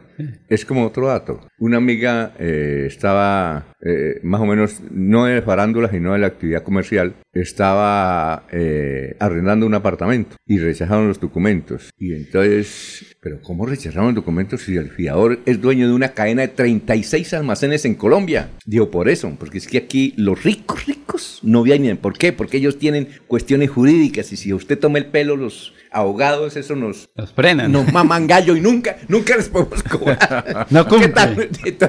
Es 0.49 0.65
como 0.65 0.87
otro 0.87 1.09
dato. 1.09 1.41
Una 1.59 1.79
amiga 1.79 2.35
eh, 2.39 2.85
estaba 2.87 3.67
eh, 3.85 4.21
más 4.23 4.41
o 4.41 4.47
menos, 4.47 4.81
no 4.91 5.25
de 5.25 5.43
farándula, 5.43 5.91
sino 5.91 6.13
de 6.13 6.21
la 6.21 6.29
actividad 6.29 6.63
comercial, 6.63 7.15
estaba 7.33 8.47
eh, 8.53 9.17
arrendando 9.19 9.67
un 9.67 9.75
apartamento 9.75 10.37
y 10.47 10.59
rechazaron 10.59 11.09
los 11.09 11.19
documentos. 11.19 11.91
Y 11.99 12.15
entonces, 12.15 13.17
¿pero 13.21 13.41
cómo 13.43 13.67
rechazaron 13.67 14.07
los 14.07 14.15
documentos 14.15 14.63
si 14.63 14.77
el 14.77 14.91
fiador 14.91 15.41
es 15.47 15.61
dueño 15.61 15.89
de 15.89 15.95
una 15.95 16.13
cadena 16.13 16.43
de 16.43 16.49
36 16.49 17.35
almacenes 17.35 17.85
en 17.85 17.95
Colombia? 17.95 18.51
Digo, 18.65 18.91
por 18.91 19.09
eso, 19.09 19.35
porque 19.39 19.59
es 19.59 19.67
que 19.67 19.79
aquí 19.79 20.15
los 20.17 20.45
ricos, 20.45 20.87
ricos 20.87 21.41
no 21.43 21.63
vienen. 21.63 21.97
¿Por 21.97 22.17
qué? 22.17 22.33
Porque 22.33 22.59
ellos 22.59 22.79
tienen 22.79 23.09
cuestiones 23.27 23.71
jurídicas 23.71 24.33
y 24.33 24.37
si 24.37 24.53
usted 24.53 24.79
toma 24.79 24.99
el 24.99 25.07
pelo, 25.07 25.37
los 25.37 25.75
abogados, 25.91 26.57
eso 26.57 26.77
nos, 26.77 27.09
Los 27.15 27.33
frenan. 27.33 27.73
nos 27.73 27.93
maman 27.93 28.27
gallo 28.27 28.57
y 28.57 28.61
nunca, 28.61 28.97
nunca 29.13 29.37
les 29.37 29.49
podemos 29.49 29.83
cobrar. 29.83 30.67
No 30.71 30.87
¿Qué 30.87 31.09
tal? 31.09 31.37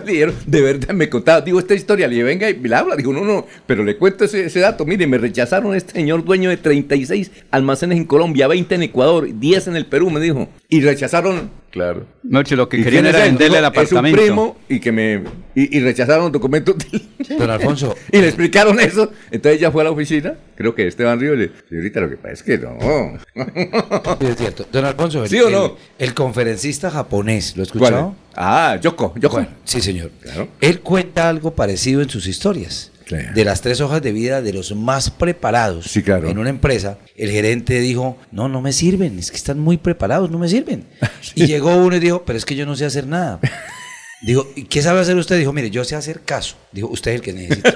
Le 0.06 0.34
de 0.46 0.62
verdad 0.62 0.94
me 0.94 1.10
contaba, 1.10 1.42
digo, 1.42 1.60
esta 1.60 1.74
historia, 1.74 2.08
le 2.08 2.16
dije, 2.16 2.24
venga 2.24 2.50
y 2.50 2.60
la 2.68 2.80
habla. 2.80 2.96
Digo, 2.96 3.14
no, 3.14 3.24
no, 3.24 3.48
pero 3.66 3.84
le 3.84 3.98
cuento 3.98 4.26
ese, 4.26 4.46
ese 4.46 4.60
dato. 4.60 4.86
Mire, 4.86 5.08
me 5.08 5.18
rechazaron 5.18 5.74
este 5.74 5.94
señor 5.94 6.24
dueño 6.26 6.50
de 6.50 6.58
36 6.58 7.32
almacenes 7.50 7.98
en 7.98 8.06
Colombia, 8.06 8.48
20 8.48 8.76
en 8.76 8.84
Ecuador, 8.84 9.28
10 9.34 9.68
en 9.68 9.76
el 9.76 9.86
Perú, 9.86 10.10
me 10.10 10.20
dijo. 10.20 10.50
Y 10.70 10.82
rechazaron. 10.82 11.63
Claro. 11.74 12.06
Noche, 12.22 12.56
lo 12.56 12.70
que 12.70 12.78
¿Y 12.78 12.84
querían 12.84 13.08
era 13.08 13.18
venderle 13.24 13.58
el 13.58 13.64
No, 13.64 13.70
Es 13.70 13.92
un 13.92 13.98
apartamento. 13.98 14.22
primo 14.22 14.58
y 14.70 14.80
que 14.80 14.92
me 14.92 15.24
y, 15.56 15.76
y 15.76 15.80
rechazaron 15.80 16.32
documentos 16.32 16.76
Don 17.40 17.50
Alfonso, 17.50 17.96
y 18.12 18.20
le 18.20 18.28
explicaron 18.28 18.80
eso. 18.80 19.12
Entonces 19.32 19.60
ella 19.60 19.72
fue 19.72 19.82
a 19.82 19.86
la 19.86 19.90
oficina, 19.92 20.36
creo 20.56 20.76
que 20.76 20.86
Esteban 20.88 21.20
Río 21.20 21.34
le 21.36 21.50
señorita, 21.68 22.00
lo 22.02 22.10
que 22.12 22.18
pasa 22.18 22.34
es 22.34 22.44
que 22.44 22.60
no. 22.60 22.78
sí, 24.20 24.26
es 24.28 24.38
cierto. 24.38 24.68
Don 24.72 24.86
Alfonso, 24.86 25.24
el, 25.24 25.30
¿Sí 25.32 25.40
o 25.40 25.50
no? 25.50 25.76
el 25.98 26.14
conferencista 26.14 26.92
japonés, 26.92 27.58
¿lo 27.58 27.64
escuchado? 27.64 28.16
Ah, 28.36 28.78
Yoko, 28.80 29.16
Yoko. 29.18 29.38
Bueno, 29.38 29.50
sí, 29.64 29.82
señor. 29.82 30.12
Claro. 30.22 30.50
Él 30.62 30.80
cuenta 30.82 31.28
algo 31.28 31.56
parecido 31.56 32.04
en 32.04 32.10
sus 32.10 32.28
historias. 32.28 32.92
Claro. 33.20 33.34
De 33.34 33.46
las 33.46 33.62
tres 33.62 33.82
hojas 33.82 34.02
de 34.02 34.12
vida 34.12 34.42
de 34.42 34.54
los 34.54 34.76
más 34.76 35.10
preparados 35.10 35.86
Sí, 35.86 36.02
claro. 36.04 36.30
en 36.30 36.38
una 36.38 36.50
empresa, 36.50 36.98
el 37.16 37.32
gerente 37.32 37.80
dijo, 37.80 38.18
no, 38.32 38.48
no 38.50 38.62
me 38.62 38.74
sirven, 38.74 39.18
es 39.20 39.32
que 39.32 39.38
están 39.38 39.60
muy 39.60 39.78
preparados, 39.78 40.30
no 40.32 40.40
me 40.40 40.48
sirven. 40.50 40.86
Y 41.36 41.46
llegó 41.48 41.76
uno 41.76 41.96
y 41.96 42.00
dijo, 42.00 42.24
pero 42.26 42.38
es 42.38 42.46
que 42.46 42.56
yo 42.56 42.66
no 42.66 42.76
sé 42.76 42.86
hacer 42.86 43.08
nada. 43.08 43.40
Digo, 44.26 44.50
¿y 44.56 44.64
qué 44.64 44.82
sabe 44.82 45.02
hacer 45.02 45.18
usted? 45.18 45.38
Dijo, 45.38 45.52
mire, 45.52 45.70
yo 45.70 45.84
sé 45.84 45.96
hacer 45.98 46.22
caso. 46.22 46.56
Dijo, 46.72 46.88
usted 46.88 47.12
es 47.12 47.16
el 47.16 47.22
que 47.22 47.34
necesita. 47.34 47.76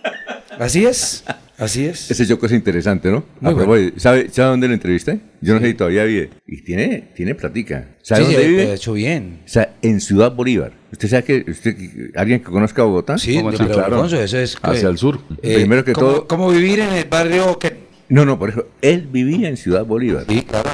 Así 0.58 0.84
es. 0.86 1.24
Así 1.60 1.84
es. 1.84 2.10
Ese 2.10 2.26
Choco 2.26 2.46
es 2.46 2.52
interesante, 2.52 3.10
¿no? 3.10 3.22
Muy 3.40 3.54
propósito, 3.54 4.00
¿sabe, 4.00 4.28
¿Sabe 4.30 4.48
dónde 4.48 4.66
lo 4.66 4.74
entrevisté? 4.74 5.20
Yo 5.42 5.54
no 5.54 5.60
sé 5.60 5.66
si 5.68 5.74
todavía 5.74 6.04
vive. 6.04 6.30
Y 6.46 6.62
tiene, 6.62 7.10
tiene 7.14 7.34
platica. 7.34 7.96
¿Sabe 8.02 8.24
Sí, 8.24 8.32
dónde 8.32 8.42
sí, 8.46 8.50
vive? 8.50 8.64
lo 8.64 8.70
ha 8.70 8.74
hecho 8.74 8.92
bien. 8.94 9.40
O 9.44 9.48
sea, 9.48 9.76
en 9.82 10.00
Ciudad 10.00 10.34
Bolívar. 10.34 10.72
¿Usted 10.90 11.08
sabe 11.08 11.24
que 11.24 11.50
usted, 11.50 11.76
alguien 12.16 12.40
que 12.40 12.46
conozca 12.50 12.82
Bogotá? 12.82 13.18
Sí, 13.18 13.38
pero 13.58 13.84
Alfonso, 13.84 14.20
eso 14.20 14.38
es... 14.38 14.56
Hacia 14.62 14.88
el 14.88 14.96
sur. 14.98 15.20
eh, 15.42 15.54
Primero 15.56 15.84
que 15.84 15.92
¿cómo- 15.92 16.06
todo. 16.08 16.26
¿Cómo 16.26 16.50
vivir 16.50 16.80
en 16.80 16.92
el 16.94 17.04
barrio 17.04 17.58
que... 17.58 17.90
No, 18.08 18.24
no, 18.24 18.38
por 18.38 18.48
eso. 18.50 18.66
Él 18.82 19.06
vivía 19.12 19.48
en 19.48 19.56
Ciudad 19.56 19.84
Bolívar. 19.84 20.24
Sí, 20.28 20.40
claro. 20.42 20.70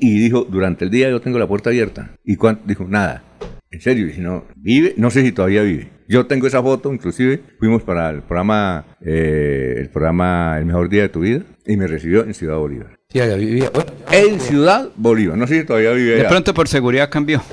Y 0.00 0.18
dijo, 0.18 0.44
durante 0.50 0.84
el 0.84 0.90
día 0.90 1.08
yo 1.08 1.20
tengo 1.20 1.38
la 1.38 1.46
puerta 1.46 1.70
abierta. 1.70 2.10
¿Y 2.24 2.36
cuánto? 2.36 2.64
Dijo, 2.66 2.84
nada. 2.86 3.22
En 3.70 3.80
serio, 3.82 4.06
y 4.06 4.12
si 4.12 4.20
no, 4.20 4.46
vive, 4.56 4.94
no 4.96 5.10
sé 5.10 5.22
si 5.22 5.32
todavía 5.32 5.62
vive. 5.62 5.90
Yo 6.08 6.26
tengo 6.26 6.46
esa 6.46 6.62
foto, 6.62 6.92
inclusive 6.92 7.40
fuimos 7.58 7.82
para 7.82 8.08
el 8.08 8.22
programa, 8.22 8.86
eh, 9.04 9.74
el 9.76 9.90
programa 9.90 10.56
El 10.58 10.64
Mejor 10.64 10.88
Día 10.88 11.02
de 11.02 11.08
tu 11.10 11.20
Vida 11.20 11.42
y 11.66 11.76
me 11.76 11.86
recibió 11.86 12.24
en 12.24 12.32
Ciudad 12.32 12.56
Bolívar. 12.56 12.98
Sí, 13.10 13.20
allá 13.20 13.36
vivía. 13.36 13.70
Bueno, 13.72 13.90
En 14.10 14.40
Ciudad 14.40 14.88
Bolívar, 14.96 15.36
no 15.36 15.46
sé 15.46 15.60
si 15.60 15.66
todavía 15.66 15.92
vive 15.92 16.14
De 16.14 16.20
allá. 16.20 16.28
pronto 16.30 16.54
por 16.54 16.66
seguridad 16.68 17.10
cambió. 17.10 17.42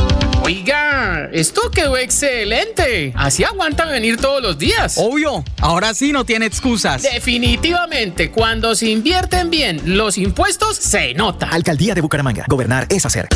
Oiga, 0.49 1.29
esto 1.31 1.69
quedó 1.69 1.95
excelente. 1.95 3.13
Así 3.15 3.43
aguantan 3.43 3.89
venir 3.89 4.17
todos 4.17 4.41
los 4.41 4.57
días. 4.57 4.95
Obvio, 4.97 5.43
ahora 5.61 5.93
sí 5.93 6.11
no 6.11 6.25
tiene 6.25 6.47
excusas. 6.47 7.03
Definitivamente, 7.03 8.31
cuando 8.31 8.73
se 8.73 8.87
invierten 8.87 9.51
bien 9.51 9.79
los 9.95 10.17
impuestos, 10.17 10.75
se 10.75 11.13
nota. 11.13 11.49
Alcaldía 11.49 11.93
de 11.93 12.01
Bucaramanga. 12.01 12.45
Gobernar 12.47 12.87
es 12.89 13.05
hacer. 13.05 13.27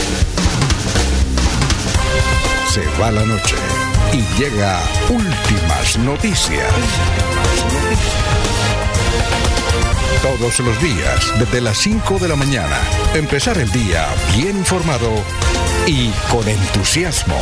Se 2.67 2.81
va 2.99 3.11
la 3.11 3.23
noche 3.25 3.57
y 4.11 4.41
llega 4.41 4.81
últimas 5.07 5.99
noticias. 5.99 6.65
Todos 10.23 10.59
los 10.61 10.81
días, 10.81 11.31
desde 11.37 11.61
las 11.61 11.77
5 11.77 12.17
de 12.17 12.27
la 12.27 12.35
mañana, 12.35 12.79
empezar 13.13 13.59
el 13.59 13.71
día 13.71 14.07
bien 14.35 14.57
informado 14.57 15.11
y 15.85 16.11
con 16.31 16.47
entusiasmo. 16.47 17.37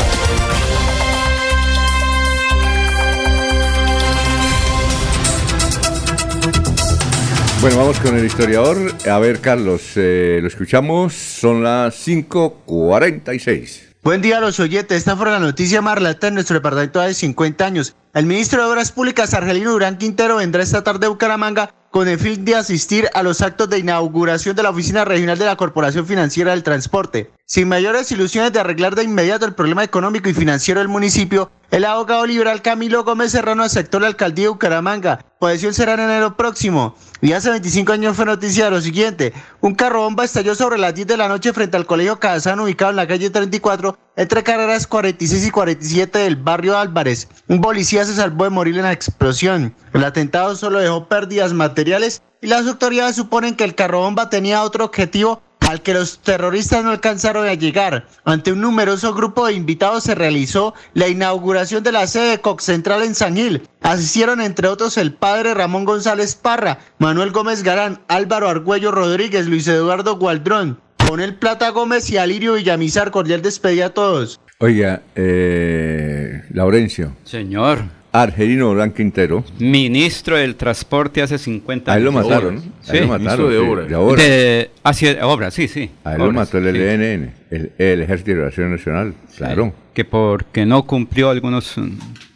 Bueno, 7.61 7.77
vamos 7.77 7.99
con 7.99 8.17
el 8.17 8.25
historiador. 8.25 8.77
A 9.07 9.19
ver, 9.19 9.39
Carlos, 9.39 9.91
eh, 9.95 10.39
lo 10.41 10.47
escuchamos. 10.47 11.13
Son 11.13 11.63
las 11.63 12.07
5.46. 12.07 13.91
Buen 14.01 14.23
día 14.23 14.39
a 14.39 14.41
los 14.41 14.59
oyentes. 14.59 14.97
Esta 14.97 15.15
fue 15.15 15.29
la 15.29 15.37
noticia 15.37 15.79
más 15.83 15.95
relata 15.95 16.27
en 16.27 16.33
nuestro 16.33 16.55
departamento 16.55 16.99
de 17.01 17.13
50 17.13 17.63
años. 17.63 17.95
El 18.15 18.25
ministro 18.25 18.63
de 18.63 18.71
Obras 18.71 18.91
Públicas, 18.91 19.35
Argelino 19.35 19.73
Durán 19.73 19.99
Quintero, 19.99 20.37
vendrá 20.37 20.63
esta 20.63 20.83
tarde 20.83 21.05
a 21.05 21.09
Bucaramanga 21.09 21.71
con 21.91 22.07
el 22.07 22.17
fin 22.17 22.43
de 22.43 22.55
asistir 22.55 23.07
a 23.13 23.21
los 23.21 23.41
actos 23.41 23.69
de 23.69 23.77
inauguración 23.77 24.55
de 24.55 24.63
la 24.63 24.71
Oficina 24.71 25.05
Regional 25.05 25.37
de 25.37 25.45
la 25.45 25.55
Corporación 25.55 26.07
Financiera 26.07 26.51
del 26.51 26.63
Transporte. 26.63 27.29
Sin 27.53 27.67
mayores 27.67 28.09
ilusiones 28.13 28.53
de 28.53 28.61
arreglar 28.61 28.95
de 28.95 29.03
inmediato 29.03 29.45
el 29.45 29.53
problema 29.53 29.83
económico 29.83 30.29
y 30.29 30.33
financiero 30.33 30.79
del 30.79 30.87
municipio, 30.87 31.51
el 31.69 31.83
abogado 31.83 32.25
liberal 32.25 32.61
Camilo 32.61 33.03
Gómez 33.03 33.33
Serrano 33.33 33.63
aceptó 33.63 33.99
la 33.99 34.07
alcaldía 34.07 34.45
de 34.45 34.51
Bucaramanga. 34.51 35.19
Posesión 35.37 35.73
será 35.73 35.95
en 35.95 35.99
enero 35.99 36.37
próximo. 36.37 36.95
Y 37.19 37.33
hace 37.33 37.49
25 37.49 37.91
años 37.91 38.15
fue 38.15 38.23
noticia 38.23 38.63
de 38.63 38.71
lo 38.71 38.79
siguiente. 38.79 39.33
Un 39.59 39.75
carro 39.75 40.03
bomba 40.03 40.23
estalló 40.23 40.55
sobre 40.55 40.77
las 40.77 40.95
10 40.95 41.07
de 41.07 41.17
la 41.17 41.27
noche 41.27 41.51
frente 41.51 41.75
al 41.75 41.85
colegio 41.85 42.21
Cazán 42.21 42.61
ubicado 42.61 42.91
en 42.91 42.95
la 42.95 43.05
calle 43.05 43.29
34 43.29 43.97
entre 44.15 44.43
carreras 44.43 44.87
46 44.87 45.47
y 45.47 45.51
47 45.51 46.19
del 46.19 46.37
barrio 46.37 46.77
Álvarez. 46.77 47.27
Un 47.49 47.59
policía 47.59 48.05
se 48.05 48.15
salvó 48.15 48.45
de 48.45 48.51
morir 48.51 48.77
en 48.77 48.83
la 48.83 48.93
explosión. 48.93 49.75
El 49.91 50.05
atentado 50.05 50.55
solo 50.55 50.79
dejó 50.79 51.09
pérdidas 51.09 51.51
materiales 51.51 52.21
y 52.41 52.47
las 52.47 52.65
autoridades 52.65 53.17
suponen 53.17 53.57
que 53.57 53.65
el 53.65 53.75
carro 53.75 53.99
bomba 53.99 54.29
tenía 54.29 54.63
otro 54.63 54.85
objetivo 54.85 55.41
al 55.71 55.81
que 55.81 55.93
los 55.93 56.19
terroristas 56.19 56.83
no 56.83 56.91
alcanzaron 56.91 57.47
a 57.47 57.53
llegar. 57.53 58.05
Ante 58.25 58.51
un 58.51 58.59
numeroso 58.59 59.13
grupo 59.13 59.47
de 59.47 59.53
invitados 59.53 60.03
se 60.03 60.15
realizó 60.15 60.73
la 60.93 61.07
inauguración 61.07 61.81
de 61.81 61.93
la 61.93 62.07
sede 62.07 62.31
de 62.31 62.41
Cox 62.41 62.65
Central 62.65 63.03
en 63.03 63.15
San 63.15 63.37
Gil. 63.37 63.61
Asistieron 63.81 64.41
entre 64.41 64.67
otros 64.67 64.97
el 64.97 65.13
padre 65.13 65.53
Ramón 65.53 65.85
González 65.85 66.35
Parra, 66.35 66.79
Manuel 66.99 67.31
Gómez 67.31 67.63
Garán, 67.63 68.01
Álvaro 68.09 68.49
Argüello 68.49 68.91
Rodríguez, 68.91 69.47
Luis 69.47 69.65
Eduardo 69.69 70.17
Gualdrón, 70.17 70.81
Ponel 70.97 71.35
Plata 71.35 71.69
Gómez 71.69 72.09
y 72.09 72.17
Alirio 72.17 72.55
Villamizar. 72.55 73.09
Cordial 73.11 73.41
despedida 73.41 73.87
a 73.87 73.93
todos. 73.93 74.41
Oiga, 74.59 75.03
eh, 75.15 76.43
Laurencio. 76.51 77.15
Señor. 77.23 78.00
Argelino 78.13 78.67
Durán 78.67 78.91
Quintero. 78.91 79.43
Ministro 79.59 80.35
del 80.37 80.55
Transporte 80.55 81.21
hace 81.21 81.37
50 81.37 81.91
A 81.91 81.95
años. 81.95 81.99
él 81.99 82.05
lo 82.05 82.11
mataron, 82.11 82.55
¿no? 82.55 82.61
A 82.87 82.93
él 82.93 83.01
lo 83.01 83.07
mataron, 83.07 83.47
sí, 83.47 83.53
de 83.53 83.95
obras. 83.95 84.17
De, 84.25 84.69
hacia 84.83 85.27
obras, 85.27 85.53
sí, 85.53 85.67
sí. 85.67 85.89
A 86.03 86.13
él 86.15 86.19
lo 86.19 86.31
mató 86.31 86.57
el 86.57 86.65
sí. 86.65 86.79
LNN, 86.79 87.33
el, 87.51 87.71
el 87.77 88.01
Ejército 88.01 88.31
de 88.31 88.35
Liberación 88.35 88.71
Nacional, 88.71 89.13
claro. 89.37 89.73
Que 89.93 90.03
porque 90.05 90.65
no 90.65 90.83
cumplió 90.85 91.29
algunos... 91.29 91.77
mm, 91.77 91.89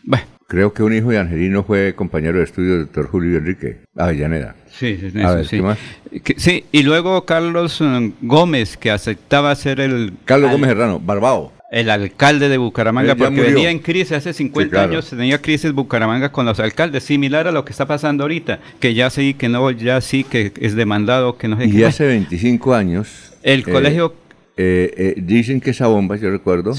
Bueno, 0.04 0.26
Creo 0.48 0.74
que 0.74 0.84
un 0.84 0.94
hijo 0.94 1.10
de 1.10 1.18
Angelino 1.18 1.64
fue 1.64 1.96
compañero 1.96 2.38
de 2.38 2.44
estudio 2.44 2.74
del 2.74 2.82
doctor 2.86 3.08
Julio 3.10 3.40
Enrique 3.40 3.78
Avellaneda. 3.98 4.56
Sí, 4.70 5.00
sí, 5.12 5.20
A 5.22 5.34
ver, 5.36 5.46
sí. 5.48 5.56
¿qué 5.58 5.62
más? 5.64 5.78
Que- 6.24 6.36
sí, 6.38 6.66
y 6.72 6.84
luego 6.84 7.26
Carlos 7.26 7.82
mm, 7.82 8.10
Gómez, 8.22 8.78
que 8.78 8.92
aceptaba 8.92 9.56
ser 9.56 9.80
el... 9.80 10.14
Carlos 10.26 10.50
al- 10.50 10.56
Gómez 10.56 10.70
Serrano, 10.70 11.00
Barbao. 11.00 11.52
El 11.72 11.90
alcalde 11.90 12.48
de 12.48 12.58
Bucaramanga, 12.58 13.16
porque 13.16 13.32
murió. 13.32 13.50
venía 13.54 13.72
en 13.72 13.80
crisis 13.80 14.12
hace 14.14 14.34
50 14.34 14.66
Sí, 14.66 14.70
claro. 14.72 14.90
años, 14.92 15.10
tenía 15.10 15.42
crisis 15.42 15.72
Bucaramanga 15.74 16.32
con 16.32 16.46
los 16.46 16.60
alcaldes, 16.60 17.04
similar 17.04 17.48
a 17.48 17.52
lo 17.52 17.66
que 17.66 17.72
está 17.72 17.86
pasando 17.86 18.24
ahorita, 18.24 18.60
que 18.80 18.94
ya 18.94 19.10
sí, 19.10 19.34
que 19.34 19.50
no, 19.50 19.72
ya 19.72 20.00
sí, 20.02 20.24
que 20.24 20.54
es 20.62 20.76
demandado, 20.76 21.38
que 21.38 21.48
no 21.48 21.58
sé 21.58 21.66
Y 21.66 21.72
qué. 21.72 21.86
hace 21.86 22.06
25 22.06 22.74
años. 22.76 23.34
El 23.44 23.64
colegio- 23.64 24.14
eh, 24.58 24.94
eh, 24.96 25.14
dicen 25.18 25.60
que 25.60 25.72
esa 25.72 25.88
bomba, 25.88 26.16
yo 26.16 26.30
recuerdo. 26.32 26.74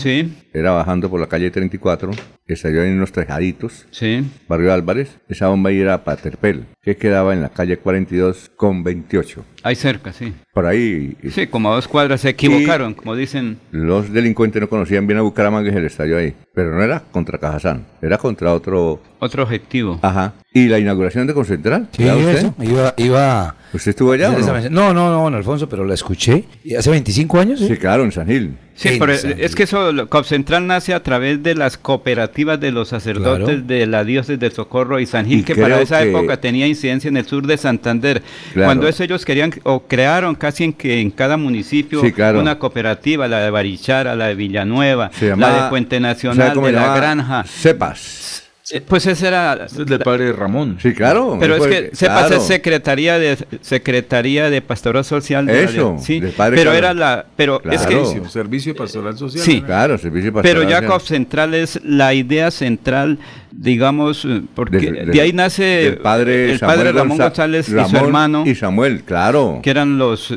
Era 0.55 0.71
bajando 0.71 1.11
por 1.11 1.21
la 1.21 1.27
calle 1.27 1.51
34, 1.51 2.11
que 2.47 2.57
salió 2.57 2.83
en 2.83 2.95
unos 2.95 3.13
tejaditos. 3.13 3.85
Sí. 3.91 4.25
Barrio 4.49 4.73
Álvarez. 4.73 5.19
Esa 5.29 5.49
bomba 5.49 5.69
ahí 5.69 5.81
era 5.81 6.03
Paterpel, 6.03 6.65
que 6.83 6.97
quedaba 6.97 7.35
en 7.35 7.43
la 7.43 7.51
calle 7.51 7.77
42 7.77 8.51
con 8.57 8.83
28. 8.83 9.45
Ahí 9.67 9.75
cerca, 9.75 10.13
sí. 10.13 10.33
Por 10.55 10.65
ahí. 10.65 11.17
Sí, 11.29 11.49
como 11.49 11.73
a 11.73 11.75
dos 11.75 11.89
cuadras 11.89 12.21
se 12.21 12.29
equivocaron, 12.29 12.95
como 12.95 13.17
dicen. 13.17 13.59
Los 13.73 14.13
delincuentes 14.13 14.63
no 14.63 14.69
conocían 14.69 15.09
bien 15.09 15.19
a 15.19 15.23
Bucaramanga 15.23 15.69
y 15.69 15.73
se 15.73 15.81
le 15.81 15.89
estalló 15.89 16.19
ahí. 16.19 16.35
Pero 16.55 16.71
no 16.71 16.85
era 16.85 17.01
contra 17.01 17.37
Cajazán, 17.37 17.85
era 18.01 18.17
contra 18.17 18.53
otro. 18.53 19.03
Otro 19.19 19.43
objetivo. 19.43 19.99
Ajá. 20.03 20.35
¿Y 20.55 20.69
la 20.69 20.79
inauguración 20.79 21.27
de 21.27 21.35
Concentral? 21.35 21.89
Sí, 21.91 22.05
¿La 22.05 22.15
usted? 22.15 22.37
eso, 22.37 22.55
iba, 22.63 22.95
iba... 22.97 23.57
¿Usted 23.73 23.91
estuvo 23.91 24.13
allá 24.13 24.31
o 24.31 24.39
no? 24.39 24.71
No, 24.71 24.95
no, 24.95 25.11
no, 25.11 25.23
don 25.25 25.35
Alfonso, 25.35 25.69
pero 25.69 25.85
la 25.85 25.95
escuché. 25.95 26.45
¿Y 26.63 26.77
¿Hace 26.77 26.89
25 26.89 27.41
años? 27.41 27.59
Sí, 27.59 27.77
claro, 27.77 28.05
en 28.05 28.13
San 28.13 28.29
Gil. 28.29 28.57
Sí, 28.77 28.97
pero 28.99 29.13
es 29.15 29.55
que 29.55 29.63
eso, 29.63 29.91
lo- 29.91 30.07
COP 30.09 30.25
Central 30.27 30.67
nace 30.67 30.93
a 30.93 31.03
través 31.03 31.43
de 31.43 31.55
las 31.55 31.79
cooperativas 31.79 32.61
de 32.61 32.73
los 32.73 32.89
sacerdotes 32.89 33.47
Claro. 33.47 33.63
de 33.63 33.87
la 33.87 34.05
Dioses 34.05 34.39
del 34.39 34.53
Socorro 34.53 35.01
y 35.01 35.07
San 35.07 35.27
Gil, 35.27 35.41
Y 35.41 35.43
que 35.45 35.57
para 35.57 35.81
esa 35.81 36.03
que- 36.03 36.11
época 36.11 36.39
tenía 36.41 36.67
incidencia 36.67 37.09
en 37.09 37.17
el 37.17 37.25
sur 37.25 37.47
de 37.47 37.57
Santander. 37.57 38.23
Claro. 38.53 38.67
Cuando 38.69 38.87
eso 38.87 39.03
ellos 39.03 39.25
querían, 39.25 39.53
o 39.63 39.81
crearon 39.87 40.35
casi 40.35 40.65
en 40.65 40.73
que 40.75 41.01
en 41.01 41.11
cada 41.11 41.37
municipio 41.37 42.01
Sí, 42.03 42.13
claro. 42.13 42.39
una 42.41 42.59
cooperativa, 42.59 43.27
la 43.29 43.41
de 43.41 43.51
Barichara, 43.51 44.15
la 44.15 44.27
de 44.27 44.35
Villanueva, 44.35 45.11
la 45.21 45.65
de 45.65 45.69
Puente 45.71 45.97
¿sabe 45.97 46.01
Nacional, 46.09 46.61
de 46.63 46.73
la? 46.73 46.97
Granja. 46.97 47.45
Cepas. 47.45 48.46
Pues 48.89 49.07
ese 49.07 49.29
era... 49.29 49.53
Este 49.67 49.83
es 49.83 49.89
del 49.89 50.01
padre 50.01 50.33
Ramón. 50.33 50.77
Sí, 50.83 50.93
claro. 50.93 51.37
Pero 51.39 51.55
es 51.57 51.67
que 51.69 51.91
sepas 51.95 52.27
claro. 52.27 52.37
es 52.37 52.43
secretaría 52.49 53.17
de 53.19 53.39
secretaría 53.61 54.51
de 54.51 54.61
pastoral 54.61 55.05
social. 55.05 55.47
de 55.47 55.53
la- 55.55 55.71
Eso, 55.71 55.97
sí. 56.01 56.19
del 56.19 56.33
padre 56.33 56.57
Pero 56.57 56.73
Carlos. 56.73 56.79
era 56.91 56.95
la, 56.95 57.27
pero 57.37 57.63
es 57.71 57.87
que 57.87 57.95
Servicio, 57.95 58.29
servicio 58.29 58.75
pastoral 58.75 59.17
social. 59.17 59.45
Sí. 59.45 59.63
Claro, 59.63 59.97
servicio 59.99 60.33
Pero 60.33 60.61
pastoral. 60.63 60.83
Jacob 60.83 61.01
Central 61.03 61.55
es 61.55 61.81
la 61.85 62.13
idea 62.13 62.51
central, 62.51 63.19
digamos, 63.53 64.25
eh, 64.25 64.43
porque 64.55 64.79
de 64.91 65.21
ahí 65.21 65.33
nace 65.33 65.99
padre 66.03 66.53
el 66.53 66.59
padre 66.59 66.79
Samuel 66.83 66.95
Ramón 66.97 67.19
González 67.19 67.69
y 67.69 67.71
su 67.89 67.97
hermano, 67.97 68.43
Y 68.47 68.55
Samuel, 68.57 69.03
claro. 69.05 69.61
que 69.63 69.71
eran 69.71 69.97
los 69.97 70.37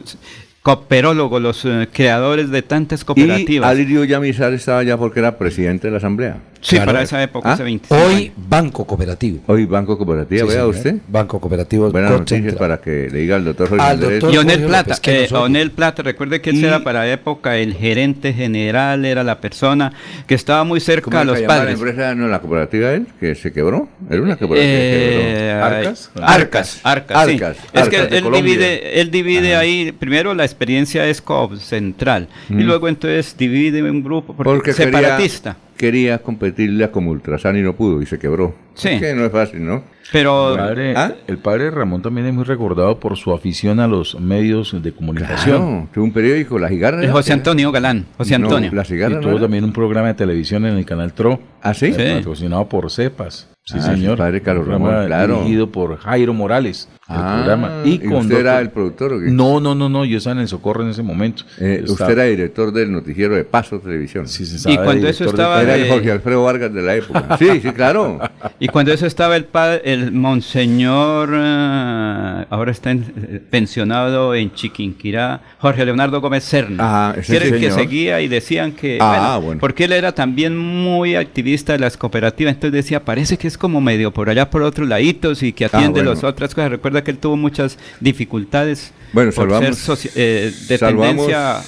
cooperólogos, 0.75 1.41
los 1.41 1.65
eh, 1.65 1.87
creadores 1.91 2.49
de 2.51 2.61
tantas 2.61 3.01
Y 3.01 3.05
cooperativas. 3.05 3.69
Alirio 3.69 4.03
Yamizar 4.03 4.53
estaba 4.53 4.83
ya 4.83 4.97
porque 4.97 5.19
era 5.19 5.37
presidente 5.37 5.87
de 5.87 5.91
la 5.91 5.97
asamblea. 5.97 6.37
Sí, 6.61 6.77
para 6.77 7.01
esa 7.01 7.23
época, 7.23 7.51
¿Ah? 7.51 7.53
hace 7.53 7.63
25 7.63 7.95
Hoy 7.95 8.33
Banco 8.35 8.85
Cooperativo. 8.85 9.39
Hoy 9.47 9.63
Banco 9.63 9.97
Cooperativo, 9.97 10.41
Sí, 10.41 10.47
vea 10.47 10.63
señor. 10.63 10.75
usted. 10.75 10.95
Banco 11.07 11.39
Cooperativo. 11.39 11.89
Buenas 11.89 12.11
noticias 12.11 12.41
Central. 12.51 12.57
para 12.57 12.81
que 12.81 13.07
le 13.09 13.19
diga 13.19 13.37
al 13.37 13.45
doctor 13.45 13.69
Jorge 13.69 13.85
Al 13.85 13.91
Andrés. 13.93 14.19
doctor 14.19 14.33
Y 14.33 14.37
Onel 14.39 14.55
Jorge 14.55 14.67
Plata, 14.67 14.89
López, 14.89 14.99
que 14.99 15.23
eh. 15.23 15.27
Onel 15.31 15.71
Plata, 15.71 16.03
recuerde 16.03 16.41
que 16.41 16.49
ese 16.49 16.67
era 16.67 16.83
para 16.83 16.99
la 16.99 17.11
época 17.13 17.55
el 17.55 17.75
gerente 17.75 18.33
general, 18.33 19.05
era 19.05 19.23
la 19.23 19.39
persona 19.39 19.93
que 20.27 20.35
estaba 20.35 20.65
muy 20.65 20.81
cerca 20.81 21.05
¿Cómo 21.05 21.17
a 21.19 21.23
los 21.23 21.39
llamaba 21.39 21.59
la 21.59 21.63
padres. 21.63 21.79
empresa 21.79 22.13
no 22.15 22.27
la 22.27 22.39
cooperativa 22.41 22.91
él 22.91 23.07
que 23.21 23.35
se 23.35 23.53
quebró? 23.53 23.87
Era 24.09 24.21
una 24.21 24.35
cooperativa 24.35 24.69
Eh, 24.69 25.31
que 25.31 25.39
quebró. 25.47 25.65
Arcas, 25.65 26.11
Arcas, 26.21 26.79
Arcas, 26.83 27.25
sí. 27.25 27.31
Arcas, 27.35 27.57
Es 27.71 27.81
Arcas 27.83 27.87
que 28.07 28.17
él 28.17 28.23
Colombia. 28.23 28.41
divide, 28.51 28.99
él 28.99 29.11
divide 29.11 29.55
ahí, 29.55 29.93
primero 29.93 30.33
la 30.33 30.43
experiencia 30.59 31.07
es 31.07 31.21
COP 31.21 31.55
central, 31.57 32.27
y 32.49 32.53
Mm. 32.55 32.61
luego 32.63 32.87
entonces 32.89 33.35
divide 33.37 33.81
un 33.89 34.03
grupo 34.03 34.33
porque, 34.35 34.49
Porque 34.49 34.73
separatista. 34.73 35.53
Quería, 35.77 35.91
quería 36.17 36.17
competirle 36.19 36.83
a 36.83 36.91
Comultrasan 36.91 37.55
y 37.57 37.61
no 37.61 37.73
pudo 37.75 38.01
y 38.01 38.05
se 38.05 38.19
quebró. 38.19 38.53
Sí. 38.73 38.89
Es 38.89 38.99
que 39.01 39.13
no 39.15 39.25
es 39.25 39.31
fácil, 39.31 39.65
¿no? 39.65 39.83
Pero 40.11 40.51
El 40.53 40.57
padre, 40.57 40.93
¿Ah? 40.97 41.13
el 41.27 41.37
padre 41.37 41.69
Ramón 41.71 42.01
también 42.01 42.25
es 42.27 42.33
muy 42.33 42.43
recordado 42.43 42.99
por 42.99 43.15
su 43.15 43.31
afición 43.31 43.79
a 43.79 43.87
los 43.87 44.19
medios 44.19 44.75
de 44.81 44.91
comunicación. 44.91 45.57
Claro, 45.61 45.87
tuvo 45.93 46.03
un 46.03 46.11
periódico, 46.11 46.57
La 46.59 46.67
Cigarra. 46.67 47.03
Eh, 47.03 47.09
José 47.09 47.31
Antonio 47.33 47.71
Galán, 47.71 48.05
José 48.17 48.37
No, 48.39 48.47
Antonio. 48.47 48.71
La 48.73 48.83
Cigarra. 48.83 49.13
Y 49.13 49.15
¿no 49.15 49.21
tuvo 49.21 49.39
también 49.39 49.63
un 49.63 49.71
programa 49.71 50.07
de 50.07 50.15
televisión 50.15 50.65
en 50.65 50.77
el 50.77 50.85
canal 50.85 51.13
TRO. 51.13 51.39
¿Ah, 51.61 51.73
sí? 51.73 51.93
eh, 51.97 52.15
Patrocinado 52.17 52.67
por 52.67 52.89
CEPAS. 52.91 53.49
Sí, 53.69 53.77
Ah, 53.79 53.81
señor. 53.93 54.17
padre 54.17 54.41
Carlos 54.41 54.67
Ramón, 54.67 55.05
claro. 55.05 55.37
Dirigido 55.41 55.71
por 55.71 55.97
Jairo 55.97 56.33
Morales. 56.33 56.87
el 57.09 57.15
Ah, 57.15 57.33
programa. 57.37 57.71
¿y 57.85 58.07
usted 58.07 58.39
era 58.39 58.59
el 58.59 58.69
productor 58.69 59.13
o 59.13 59.19
qué? 59.19 59.31
No, 59.31 59.59
no, 59.59 59.73
no, 59.73 59.89
no. 59.89 60.05
Yo 60.05 60.17
estaba 60.19 60.35
en 60.35 60.41
el 60.41 60.47
socorro 60.47 60.83
en 60.83 60.89
ese 60.89 61.01
momento. 61.01 61.43
Eh, 61.59 61.79
usted 61.81 61.91
estaba- 61.93 62.11
era 62.11 62.23
director 62.25 62.71
del 62.71 62.91
noticiero 62.91 63.35
de 63.35 63.43
Paso 63.45 63.79
Televisión. 63.79 64.27
Sí, 64.27 64.45
sí, 64.45 64.53
Y 64.53 64.55
estaba 64.57 64.83
cuando 64.85 65.07
eso 65.07 65.25
estaba 65.25 65.61
Era 65.63 65.75
el 65.75 65.89
Jorge 65.89 66.11
Alfredo 66.11 66.43
Vargas 66.43 66.71
de 66.73 66.81
la 66.83 66.95
época. 66.95 67.35
Sí, 67.39 67.47
sí, 67.61 67.71
claro. 67.71 68.19
Y 68.59 68.67
cuando 68.67 68.91
eso 68.93 69.05
estaba 69.07 69.35
el 69.35 69.45
padre, 69.45 69.81
el 69.85 70.11
monseñor, 70.11 71.29
eh, 71.33 72.45
ahora 72.49 72.71
está 72.71 72.91
en- 72.91 73.05
eh, 73.29 73.41
pensionado 73.49 74.35
en 74.35 74.53
Chiquinquirá, 74.53 75.41
Jorge 75.59 75.85
Leonardo 75.85 76.21
Gómez 76.21 76.43
Serna, 76.43 76.77
Ah, 76.79 77.13
ese 77.17 77.31
que 77.31 77.37
era 77.37 77.55
el 77.55 77.59
que 77.61 77.71
seguía 77.71 78.21
y 78.21 78.27
decían 78.27 78.71
que, 78.73 78.97
Ah, 79.01 79.31
bueno, 79.37 79.41
bueno. 79.45 79.59
porque 79.61 79.85
él 79.85 79.93
era 79.93 80.13
también 80.13 80.57
muy 80.57 81.15
activista 81.15 81.73
de 81.73 81.79
las 81.79 81.97
cooperativas, 81.97 82.53
entonces 82.53 82.73
decía, 82.73 83.03
parece 83.03 83.37
que 83.37 83.47
es 83.47 83.57
como 83.59 83.79
medio 83.81 84.11
por 84.11 84.29
allá 84.29 84.49
por 84.49 84.63
otros 84.63 84.87
laditos 84.87 85.43
y 85.43 85.53
que 85.53 85.65
atiende 85.65 85.87
Ah, 85.99 86.03
bueno. 86.03 86.09
las 86.11 86.23
otras 86.23 86.55
cosas. 86.55 86.71
Recuerda 86.71 87.03
que 87.03 87.11
él 87.11 87.19
tuvo 87.19 87.37
muchas 87.37 87.77
dificultades 87.99 88.91
Bueno, 89.13 89.31
por 89.31 89.47
salvamos- 89.51 89.75
ser 89.77 90.11
eh, 90.15 90.51
de 90.67 90.77
salvamos 90.79 91.27
tendencia 91.27 91.61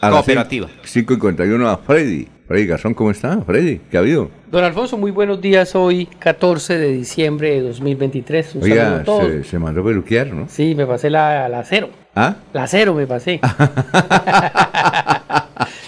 cooperativa. 0.00 0.68
5 0.84 1.12
y 1.12 1.16
51 1.16 1.68
a 1.70 1.78
Freddy. 1.78 2.28
Freddy 2.48 2.66
Garzón, 2.66 2.92
¿cómo 2.92 3.10
está? 3.10 3.40
Freddy, 3.42 3.80
¿qué 3.90 3.96
ha 3.96 4.00
habido? 4.00 4.30
Don 4.50 4.62
Alfonso, 4.62 4.98
muy 4.98 5.10
buenos 5.10 5.40
días. 5.40 5.74
Hoy, 5.74 6.06
14 6.18 6.76
de 6.76 6.92
diciembre 6.92 7.50
de 7.52 7.60
2023. 7.62 8.56
Un 8.56 8.62
saludo 8.62 8.74
Oiga, 8.74 8.96
a 8.96 9.04
todos. 9.04 9.26
se, 9.26 9.44
se 9.44 9.58
mandó 9.58 9.82
peluquear, 9.82 10.26
¿no? 10.26 10.46
Sí, 10.50 10.74
me 10.74 10.84
pasé 10.86 11.08
la, 11.08 11.48
la 11.48 11.64
cero. 11.64 11.88
¿Ah? 12.14 12.34
La 12.52 12.66
cero 12.66 12.92
me 12.94 13.06
pasé. 13.06 13.40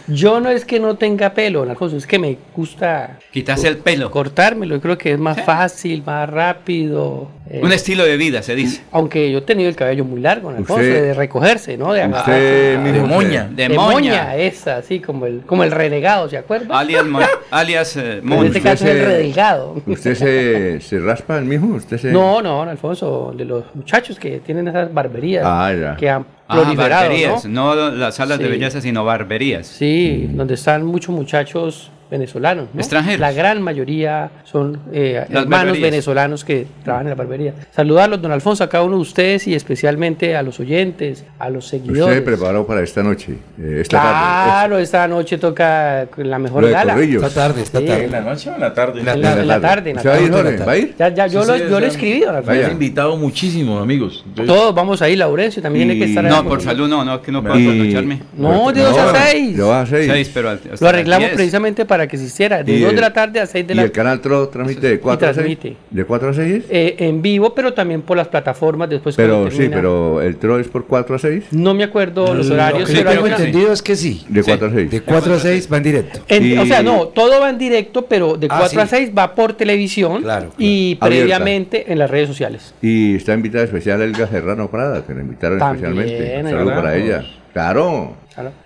Yo 0.07 0.39
no 0.41 0.51
es 0.51 0.65
que 0.65 0.79
no 0.81 0.97
tenga 0.97 1.33
pelo, 1.33 1.61
don 1.61 1.71
Alfonso, 1.71 1.97
es 1.97 2.07
que 2.07 2.19
me 2.19 2.37
gusta 2.55 3.19
Quitarse 3.33 3.69
el 3.69 3.79
pelo. 3.79 4.11
cortármelo. 4.11 4.75
Yo 4.77 4.81
creo 4.83 4.99
que 4.99 5.13
es 5.13 5.19
más 5.19 5.41
fácil, 5.43 6.03
más 6.05 6.29
rápido. 6.29 7.31
eh, 7.49 7.61
Un 7.63 7.73
estilo 7.73 8.05
de 8.05 8.17
vida, 8.17 8.43
se 8.43 8.55
dice. 8.55 8.83
aunque 8.93 9.31
yo 9.31 9.39
he 9.39 9.43
tenido 9.43 9.69
el 9.69 9.77
cabello 9.77 10.05
muy 10.05 10.21
largo, 10.21 10.49
Alfonso, 10.51 10.75
Usted- 10.75 11.03
de 11.03 11.15
recogerse, 11.15 11.77
¿no? 11.77 11.93
De 11.93 12.01
usted 12.07 12.15
agarrarse. 12.17 12.79
mismo 12.83 13.03
De 13.03 13.15
moña. 13.15 13.49
De 13.51 13.69
De, 13.69 13.75
moña. 13.77 13.91
moña. 13.93 14.37
esa, 14.37 14.77
así 14.77 15.01
como 15.01 15.27
el, 15.27 15.41
como 15.43 15.65
el 15.65 15.71
renegado, 15.71 16.29
¿se 16.29 16.37
acuerda? 16.39 16.79
Alias, 16.79 17.05
mo- 17.07 17.21
alias 17.51 17.97
eh, 17.97 18.19
en 18.19 18.27
Moncho. 18.27 18.45
este 18.47 18.61
caso 18.61 18.85
es 18.87 18.91
el 18.97 19.07
renegado. 19.07 19.83
¿Usted 19.87 20.15
se, 20.15 20.81
se 20.81 20.99
raspa 21.01 21.39
el 21.39 21.45
mismo? 21.45 21.77
¿Usted 21.77 21.99
se... 21.99 22.13
No, 22.13 22.41
no, 22.43 22.59
don 22.59 22.69
Alfonso, 22.69 23.33
de 23.37 23.45
los 23.45 23.65
muchachos 23.75 24.19
que 24.19 24.41
tienen 24.41 24.69
esas 24.69 24.93
barberías 24.93 25.45
Ah, 25.47 25.73
ya. 25.79 25.97
que 25.97 26.09
han 26.11 26.25
Ah, 26.47 26.61
proliferado, 26.61 27.05
barberías, 27.05 27.45
¿no? 27.47 27.75
no 27.75 27.91
las 27.91 28.17
salas 28.17 28.39
de 28.39 28.49
belleza, 28.49 28.81
sino 28.81 29.05
barberías. 29.05 29.67
Sí, 29.67 30.29
donde 30.31 30.55
están 30.55 30.85
muchos 30.85 31.15
muchachos 31.15 31.91
venezolanos, 32.19 32.69
¿no? 32.73 32.81
Extranjeros. 32.81 33.21
La 33.21 33.33
gran 33.33 33.61
mayoría 33.61 34.31
son 34.45 34.79
eh, 34.93 35.25
hermanos 35.29 35.49
barberías. 35.51 35.83
venezolanos 35.91 36.45
que 36.45 36.67
trabajan 36.85 37.07
en 37.07 37.11
la 37.11 37.15
barbería. 37.17 37.55
Saludarlos, 37.75 38.23
don 38.23 38.31
Alfonso, 38.33 38.63
a 38.65 38.69
cada 38.69 38.85
uno 38.85 38.97
de 38.97 39.03
ustedes 39.03 39.47
y 39.49 39.55
especialmente 39.55 40.37
a 40.37 40.43
los 40.43 40.61
oyentes, 40.61 41.25
a 41.39 41.51
los 41.51 41.65
Usted 41.65 41.79
seguidores. 41.79 42.15
se 42.17 42.23
preparó 42.23 42.67
para 42.67 42.83
esta 42.83 43.03
noche, 43.03 43.35
eh, 43.59 43.79
esta 43.81 43.99
tarde. 43.99 44.11
Claro, 44.51 44.79
esta 44.79 45.09
noche 45.09 45.39
toca 45.39 46.07
la 46.17 46.39
mejor 46.39 46.63
Lo 46.63 46.69
de 46.69 46.73
gala. 46.75 46.95
Corrillos. 46.95 47.23
Esta 47.25 47.49
tarde, 47.49 47.63
esta 47.63 47.81
Sí. 47.81 47.87
tarde. 47.87 48.05
¿En 48.05 48.11
la 48.13 48.21
noche 48.21 48.51
o 48.51 48.55
en 48.55 48.61
la 48.61 48.75
tarde? 48.75 49.01
En 49.01 49.07
la, 49.07 49.13
en 49.15 49.49
la 49.49 49.61
tarde, 49.61 49.91
en 49.91 49.97
la 49.97 50.03
¿Se 50.03 50.09
va 50.09 50.15
a 50.15 50.21
ir, 50.21 50.31
tarde. 50.31 50.51
Jorge? 50.53 50.65
¿Va 50.65 50.73
a 50.73 50.77
ir? 50.77 50.95
Ya, 50.99 51.09
ya, 51.09 51.27
yo, 51.27 51.43
Sí, 51.43 51.49
lo, 51.49 51.55
sí, 51.57 51.63
yo 51.71 51.81
lo 51.81 51.87
escribí, 51.87 52.21
don 52.21 52.37
Alfonso. 52.37 52.59
Me 52.61 52.65
han 52.67 52.73
invitado 52.73 53.17
muchísimos 53.17 53.83
amigos. 53.83 54.23
Entonces, 54.27 54.55
Todos 54.55 54.75
vamos 54.75 55.03
a 55.03 55.09
ir, 55.09 55.19
Laurencio 55.19 55.61
también 55.63 55.89
tiene 55.89 56.01
que 56.01 56.07
Y- 56.07 56.11
estar 56.11 56.25
ahí. 56.25 56.31
No, 56.31 56.45
por 56.49 56.63
salud 56.63 56.89
no, 56.89 57.05
no, 57.05 57.21
que 57.21 57.33
no 57.33 57.43
puedo 57.43 57.59
Y-. 57.59 58.21
No, 58.37 58.73
de 58.73 58.81
dos 58.83 58.97
a 58.99 59.15
seis. 59.31 59.57
De 59.57 59.63
dos 59.63 59.73
a 59.75 59.87
seis. 59.87 60.11
Seis, 60.11 60.31
pero 60.33 60.51
hasta 60.51 60.69
Lo 60.81 60.89
arreglamos 60.89 61.31
precisamente 61.31 61.85
para 61.85 62.04
que 62.07 62.17
se 62.17 62.25
hiciera 62.25 62.63
de 62.63 62.73
Y 62.73 62.81
2 62.81 62.95
de 62.95 63.01
la 63.01 63.13
tarde 63.13 63.41
a 63.41 63.47
6 63.47 63.67
de 63.67 63.73
¿Y 63.75 63.77
la 63.77 63.83
el 63.85 63.93
canal 63.93 64.21
TRO 64.21 64.49
transmite 64.49 64.87
de 64.89 65.01
4 65.01 65.29
a 65.29 65.35
6? 65.35 65.37
transmite. 65.59 65.77
¿De 65.91 66.05
4 66.05 66.29
a 66.29 66.35
6? 66.35 66.65
eh, 66.71 66.97
en 66.99 67.23
vivo, 67.23 67.55
pero 67.55 67.73
también 67.75 68.03
por 68.03 68.17
las 68.17 68.29
plataformas 68.29 68.89
después 68.91 69.17
Pero 69.17 69.51
sí, 69.51 69.69
pero 69.71 70.21
el 70.23 70.37
TRO 70.37 70.59
es 70.59 70.69
por 70.69 70.87
4 70.87 71.17
a 71.17 71.19
6. 71.19 71.45
No 71.53 71.75
me 71.75 71.85
acuerdo 71.85 72.35
los 72.35 72.51
horarios, 72.51 72.89
Lo 72.91 72.97
que 72.97 73.05
tengo 73.05 73.27
entendido 73.27 73.73
es 73.73 73.83
que 73.83 73.97
sí. 73.97 74.25
De 74.29 74.43
4 74.43 74.67
a 74.69 74.71
6. 74.71 74.91
De 74.91 75.01
4 75.03 75.35
a 75.35 75.39
6 75.39 75.69
va 75.73 75.77
en 75.79 75.83
directo. 75.83 76.21
en- 76.29 76.45
Y- 76.45 76.59
O 76.59 76.67
sea, 76.67 76.83
no, 76.83 77.09
todo 77.09 77.41
va 77.41 77.51
en 77.51 77.59
directo, 77.59 78.07
pero 78.07 78.37
de 78.37 78.47
Ah, 78.51 78.57
4 78.61 78.81
a 78.81 78.87
sí. 78.87 78.97
6 78.97 79.11
va 79.17 79.35
por 79.35 79.53
televisión 79.55 80.23
Claro, 80.23 80.51
claro. 80.51 80.55
y 80.59 80.97
Abierta. 81.01 81.07
previamente 81.07 81.93
en 81.93 81.99
las 81.99 82.11
redes 82.11 82.29
sociales. 82.29 82.75
Y 82.83 83.17
está 83.17 83.35
invitada 83.35 83.65
especial 83.65 84.01
Elga 84.03 84.27
Serrano 84.29 84.71
Prada, 84.71 85.05
que 85.07 85.15
la 85.15 85.21
invitaron 85.21 85.59
También, 85.59 85.91
especialmente. 85.99 86.41
Un 86.41 86.47
ahí 86.47 86.53
saludo 86.53 86.65
vamos. 86.71 86.83
para 86.83 86.97
ella. 86.97 87.25
Claro. 87.53 88.17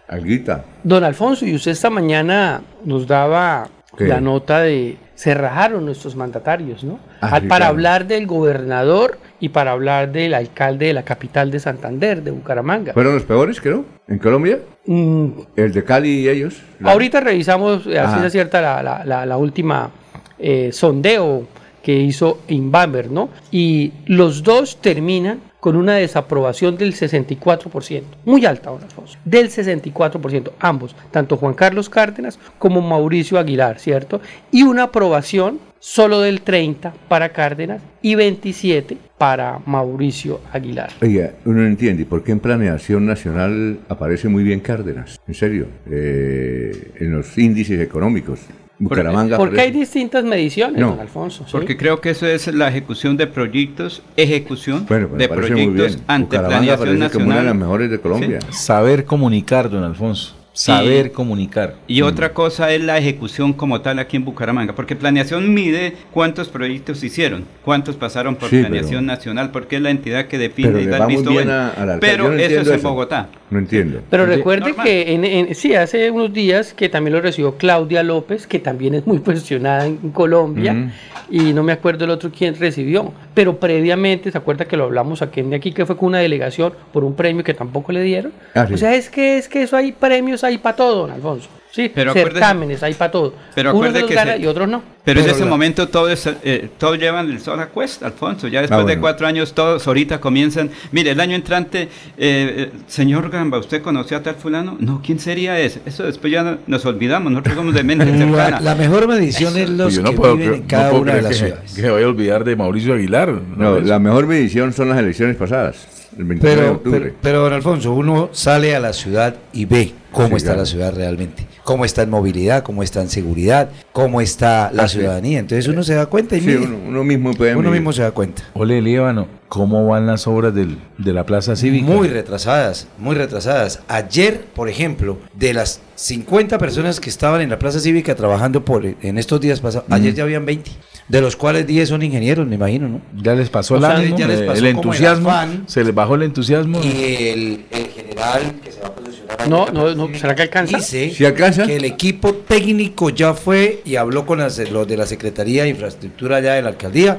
Alguita. 0.09 0.65
Don 0.83 1.05
Alfonso, 1.05 1.45
y 1.47 1.55
usted 1.55 1.73
esta 1.73 1.91
mañana 1.91 2.63
nos 2.85 3.07
daba 3.07 3.69
¿Qué? 3.97 4.07
la 4.09 4.21
nota 4.21 4.61
de 4.61 4.97
se 5.15 5.35
rajaron 5.35 5.85
nuestros 5.85 6.15
mandatarios, 6.17 6.85
¿no? 6.85 6.99
Ah, 7.21 7.41
sí, 7.41 7.47
para 7.49 7.67
hablar 7.67 8.07
del 8.07 8.27
gobernador 8.27 9.19
y 9.41 9.49
para 9.51 9.73
hablar 9.73 10.13
del 10.13 10.33
alcalde 10.35 10.87
de 10.87 10.93
la 10.93 11.03
capital 11.03 11.51
de 11.51 11.59
Santander, 11.59 12.23
de 12.23 12.31
Bucaramanga. 12.31 12.93
¿Fueron 12.93 13.15
los 13.15 13.25
peores, 13.25 13.61
creo? 13.61 13.85
¿En 14.07 14.19
Colombia? 14.19 14.61
Mm, 14.87 15.27
El 15.57 15.73
de 15.73 15.85
Cali 15.85 16.21
y 16.21 16.29
ellos. 16.29 16.63
La- 16.81 16.93
Ahorita 16.93 17.21
revisamos, 17.21 17.87
eh, 17.87 17.99
así 17.99 18.25
es 18.25 18.33
cierta, 18.33 18.61
la, 18.61 18.83
la- 18.83 19.05
la- 19.05 19.27
la 19.27 19.37
última 19.37 19.91
eh, 20.39 20.71
sondeo 20.73 21.47
que 21.83 21.95
hizo 21.95 22.41
Inbamber, 22.49 23.11
¿no? 23.11 23.29
Y 23.51 23.93
los 24.07 24.43
dos 24.45 24.81
terminan 24.81 25.41
con 25.61 25.77
una 25.77 25.95
desaprobación 25.95 26.77
del 26.77 26.95
64%, 26.95 28.03
muy 28.25 28.47
alta, 28.47 28.71
don 28.71 28.83
Alfonso, 28.83 29.19
del 29.25 29.51
64%, 29.51 30.53
ambos, 30.61 30.95
tanto 31.11 31.37
Juan 31.37 31.55
Carlos 31.55 31.89
Cárdenas 31.89 32.39
como 32.59 32.81
Mauricio 32.81 33.39
Aguilar, 33.39 33.79
¿cierto? 33.79 34.21
Y 34.51 34.63
una 34.63 34.85
aprobación 34.85 35.61
solo 35.81 36.21
del 36.21 36.43
30 36.43 36.93
para 37.09 37.31
Cárdenas 37.31 37.83
y 38.03 38.15
27 38.15 38.97
para 39.17 39.61
Mauricio 39.67 40.41
Aguilar. 40.53 40.91
Oiga, 41.03 41.35
uno 41.45 41.61
no 41.61 41.67
entiende 41.67 42.05
por 42.05 42.23
qué 42.23 42.33
en 42.33 42.41
planeación 42.41 43.07
nacional 43.07 43.81
aparece 43.89 44.29
muy 44.29 44.45
bien 44.45 44.61
Cárdenas. 44.61 45.21
En 45.27 45.35
serio, 45.35 45.67
eh, 45.91 46.93
en 46.97 47.13
los 47.13 47.37
índices 47.39 47.81
económicos. 47.81 48.41
Bucaramanga. 48.79 49.37
Porque 49.37 49.61
hay 49.61 49.69
aparece- 49.71 49.79
distintas 49.81 50.25
mediciones, 50.25 50.81
No, 50.81 50.91
don 50.91 51.01
Alfonso. 51.01 51.45
¿sí? 51.45 51.51
Porque 51.53 51.77
creo 51.77 52.01
que 52.01 52.11
eso 52.11 52.27
es 52.27 52.47
la 52.55 52.69
ejecución 52.69 53.17
de 53.17 53.27
proyectos, 53.27 54.03
ejecución 54.17 54.87
Bueno, 54.89 55.09
pues 55.09 55.19
de 55.19 55.29
proyectos 55.29 55.99
ante 56.07 56.37
Bucaramanga 56.37 56.77
planeación 56.77 56.99
parece 56.99 57.13
como 57.15 57.27
una 57.27 57.35
de 57.37 57.43
las 57.43 57.55
nacional. 57.55 57.55
mejores 57.59 57.91
de 57.91 58.01
Colombia. 58.01 58.39
saber 58.51 59.05
comunicar, 59.05 59.69
don 59.69 59.83
Alfonso. 59.85 60.35
Saber 60.59 61.07
Y- 61.07 61.11
comunicar. 61.11 61.77
Y 61.87 62.03
otra 62.03 62.33
cosa 62.35 62.73
es 62.73 62.83
la 62.83 62.99
ejecución 62.99 63.53
como 63.53 63.81
tal 63.81 63.99
aquí 64.01 64.17
en 64.17 64.25
Bucaramanga, 64.25 64.75
porque 64.75 64.97
planeación 64.97 65.55
mide 65.55 65.95
cuántos 66.13 66.49
proyectos 66.49 67.03
hicieron, 67.05 67.45
cuántos 67.65 67.95
pasaron 67.97 68.35
por 68.35 68.51
Sí, 68.51 68.59
planeación 68.61 69.07
nacional, 69.07 69.51
porque 69.53 69.77
es 69.77 69.83
la 69.83 69.91
entidad 69.91 70.27
que 70.27 70.37
define 70.37 70.71
Pero 70.71 70.81
y 70.81 70.87
da 70.87 70.99
el 70.99 71.07
visto 71.07 71.31
bien 71.31 71.45
bueno. 71.45 71.53
a-. 71.95 71.99
Pero 72.01 72.29
no 72.31 72.35
eso 72.35 72.61
es 72.63 72.69
en. 72.69 72.83
Bogotá. 72.83 73.29
No 73.51 73.59
entiendo. 73.61 74.03
Pero 74.11 74.27
recuerde 74.27 74.69
Normal. 74.71 74.87
que 74.87 75.13
en, 75.15 75.25
en- 75.25 75.55
sí, 75.55 75.75
hace 75.75 76.11
unos 76.11 76.33
días 76.35 76.75
que 76.75 76.89
también 76.91 77.15
lo 77.15 77.21
recibió 77.23 77.57
Claudia 77.57 78.03
López, 78.03 78.47
que 78.47 78.59
también 78.59 78.95
es 78.95 79.07
muy 79.07 79.19
cuestionada 79.21 79.87
en, 79.87 79.99
en 80.03 80.11
Colombia, 80.11 80.73
Ujú. 80.73 80.91
y 81.31 81.53
no 81.55 81.63
me 81.63 81.73
acuerdo 81.73 82.05
el 82.05 82.11
otro 82.11 82.31
quién 82.37 82.57
recibió. 82.59 83.13
Pero 83.33 83.59
previamente, 83.61 84.31
¿se 84.33 84.37
acuerda 84.37 84.65
que 84.67 84.77
lo 84.77 84.85
hablamos 84.85 85.23
aquí, 85.23 85.41
de 85.43 85.55
aquí 85.57 85.73
que 85.73 85.87
fue 85.87 85.97
con 85.97 86.09
una 86.09 86.19
delegación 86.19 86.73
por 86.93 87.05
un 87.05 87.15
premio 87.15 87.43
que 87.45 87.55
tampoco 87.55 87.93
le 87.93 88.03
dieron? 88.03 88.33
Ah, 88.55 88.67
sí. 88.67 88.75
O 88.75 88.77
sea, 88.77 88.95
es 88.97 89.09
que 89.09 89.39
es 89.39 89.49
que 89.49 89.63
eso 89.63 89.77
hay 89.77 89.93
premios 89.93 90.45
hay 90.49 90.59
para 90.59 90.77
todo, 90.77 91.03
don 91.03 91.11
Alfonso. 91.11 91.49
Sí, 91.71 91.93
Pero 91.95 92.15
certámenes 92.15 92.83
hay 92.83 92.95
para 92.95 93.11
todo. 93.13 93.35
Pero 93.55 93.77
Unos 93.77 93.93
los 93.93 94.05
que 94.05 94.15
gana 94.15 94.33
se- 94.33 94.39
y 94.41 94.47
otros 94.47 94.67
no. 94.69 94.83
Pero, 95.05 95.21
en 95.21 95.27
Pero 95.27 95.37
ese 95.37 95.45
momento 95.45 95.87
todo 95.89 96.09
es, 96.09 96.27
eh, 96.43 96.71
todos 96.79 96.99
llevan 96.99 97.31
el 97.31 97.41
sol 97.41 97.61
a 97.61 97.67
cuesta, 97.67 98.07
Alfonso. 98.07 98.49
Ya 98.49 98.63
después 98.63 98.81
Ah, 98.81 98.85
de 98.87 98.99
cuatro 98.99 99.27
años 99.27 99.53
todos 99.53 99.87
ahorita 99.87 100.19
comienzan. 100.19 100.71
Mire, 100.93 101.11
el 101.11 101.21
año 101.21 101.37
entrante, 101.37 101.83
eh, 101.83 101.89
eh, 102.19 102.71
señor 102.89 103.29
Gamba, 103.31 103.59
¿usted 103.59 103.83
conoció 103.83 104.17
a 104.17 104.23
tal 104.23 104.37
fulano? 104.37 104.77
No, 104.81 105.03
¿quién 105.05 105.21
sería 105.21 105.61
ese? 105.61 105.81
Eso 105.85 106.05
después 106.05 106.33
ya 106.33 106.43
no- 106.43 106.59
nos 106.67 106.85
olvidamos, 106.87 107.31
nosotros 107.31 107.55
somos 107.55 107.75
de 107.75 107.85
mente 107.85 108.07
La, 108.13 108.17
cercana. 108.17 108.61
la 108.61 108.75
mejor 108.75 109.07
medición 109.07 109.57
es 109.59 109.69
los 109.69 109.85
Pues 109.87 109.97
yo 109.97 110.03
no 110.03 110.11
que 110.11 110.17
puedo 110.17 110.37
viven 110.37 110.51
cre- 110.51 110.57
en 110.57 110.63
no 110.63 110.69
cada 110.69 110.91
puedo 110.91 111.03
una 111.03 111.13
de 111.15 111.19
creer 111.19 111.33
las 111.33 111.41
que, 111.43 111.47
ciudades. 111.49 111.75
que 111.75 111.91
vaya 111.91 112.07
a 112.07 112.09
olvidar 112.09 112.45
de 112.45 112.57
Mauricio 112.57 112.95
Aguilar. 112.95 113.41
No, 113.57 113.79
la 113.79 113.99
mejor 113.99 114.27
medición 114.27 114.73
son 114.73 114.89
las 114.89 114.99
elecciones 114.99 115.37
pasadas, 115.37 115.87
el 116.19 116.25
29 116.25 116.57
de 116.57 116.63
Pero, 116.67 116.73
octubre. 116.77 117.01
pero, 117.01 117.15
pero, 117.23 117.41
don 117.43 117.53
Alfonso, 117.53 117.93
uno 117.95 118.29
sale 118.33 118.75
a 118.77 118.81
la 118.81 118.93
ciudad 118.93 119.37
y 119.53 119.65
ve 119.65 119.95
cómo 120.13 120.29
Sí, 120.29 120.35
está 120.37 120.49
claro. 120.51 120.61
la 120.61 120.67
ciudad 120.67 120.95
realmente, 120.95 121.47
cómo 121.65 121.85
está 121.85 122.03
en 122.03 122.11
movilidad, 122.11 122.63
cómo 122.63 122.83
está 122.83 123.01
en 123.03 123.09
seguridad, 123.09 123.71
cómo 123.93 124.21
está 124.21 124.71
la 124.73 124.85
Ah, 124.85 124.89
ciudadanía. 124.89 125.39
Entonces 125.39 125.69
uno 125.69 125.83
se 125.83 125.95
da 125.95 126.07
cuenta 126.07 126.37
y 126.37 126.41
Sí, 126.41 126.47
mire, 126.47 126.59
uno, 126.61 126.79
uno 126.87 127.05
mismo 127.05 127.33
puede 127.35 127.55
uno 127.55 127.71
mismo 127.71 127.93
se 127.93 128.03
da 128.03 128.11
cuenta. 128.11 128.43
Ole, 128.55 128.81
Líbano, 128.83 129.29
¿cómo 129.49 129.87
van 129.87 130.07
las 130.07 130.27
obras 130.27 130.55
del- 130.55 130.79
de 130.97 131.13
la 131.13 131.25
Plaza 131.25 131.55
Cívica? 131.57 131.87
Muy 131.87 132.09
retrasadas, 132.09 132.89
muy 132.99 133.15
retrasadas. 133.15 133.81
Ayer, 133.89 134.41
por 134.55 134.69
ejemplo, 134.69 135.19
de 135.35 135.55
las 135.55 135.81
50 135.95 136.59
personas 136.59 137.01
que 137.01 137.11
estaban 137.11 137.41
en 137.43 137.51
la 137.51 137.59
Plaza 137.59 137.79
Cívica 137.81 138.15
trabajando 138.15 138.65
por 138.65 138.85
en 138.87 139.19
estos 139.19 139.41
días 139.41 139.61
pasados, 139.61 139.87
ayer 139.91 140.15
ya 140.15 140.23
habían 140.25 140.47
20, 140.47 140.71
de 141.09 141.21
los 141.23 141.37
cuales 141.37 141.67
10 141.67 141.89
son 141.89 142.03
ingenieros, 142.03 142.47
me 142.47 142.57
imagino, 142.57 142.89
¿no? 142.89 143.01
Ya 143.23 143.35
les 143.35 143.49
pasó 143.49 143.77
el 143.77 143.85
O 143.85 143.87
sea, 143.87 143.97
ánimo, 143.97 144.19
ya 144.19 144.27
les 144.27 144.41
pasó 144.43 144.53
el 144.65 144.75
como 144.75 144.93
el 144.93 144.97
entusiasmo, 144.99 145.33
se 145.67 145.85
les 145.85 145.95
bajó 145.95 146.15
el 146.17 146.23
entusiasmo. 146.23 146.81
Y 146.83 146.89
el, 147.29 147.65
el 147.71 147.87
general 147.89 148.43
que 148.63 148.73
se 148.73 148.81
va 148.81 148.89
a 148.89 148.95
posicionar 148.95 149.49
No, 149.49 149.67
no, 149.73 149.95
no, 149.95 150.09
¿será 150.19 150.35
que 150.35 150.43
alcanza? 150.43 150.77
dice 150.77 151.11
¿Sí 151.11 151.25
alcanza? 151.25 151.67
que 151.67 151.77
el 151.77 151.85
equipo 151.87 152.35
técnico 152.35 153.09
ya 153.11 153.33
fue 153.35 153.81
y 153.87 153.97
habló 153.97 154.27
con 154.27 154.39
las- 154.41 154.59
los 154.71 154.87
de 154.87 154.97
la 154.99 155.07
Secretaría 155.07 155.63
de 155.63 155.71
Infraestructura 155.71 156.37
allá 156.37 156.55
de 156.55 156.63
la 156.63 156.69
alcaldía 156.69 157.19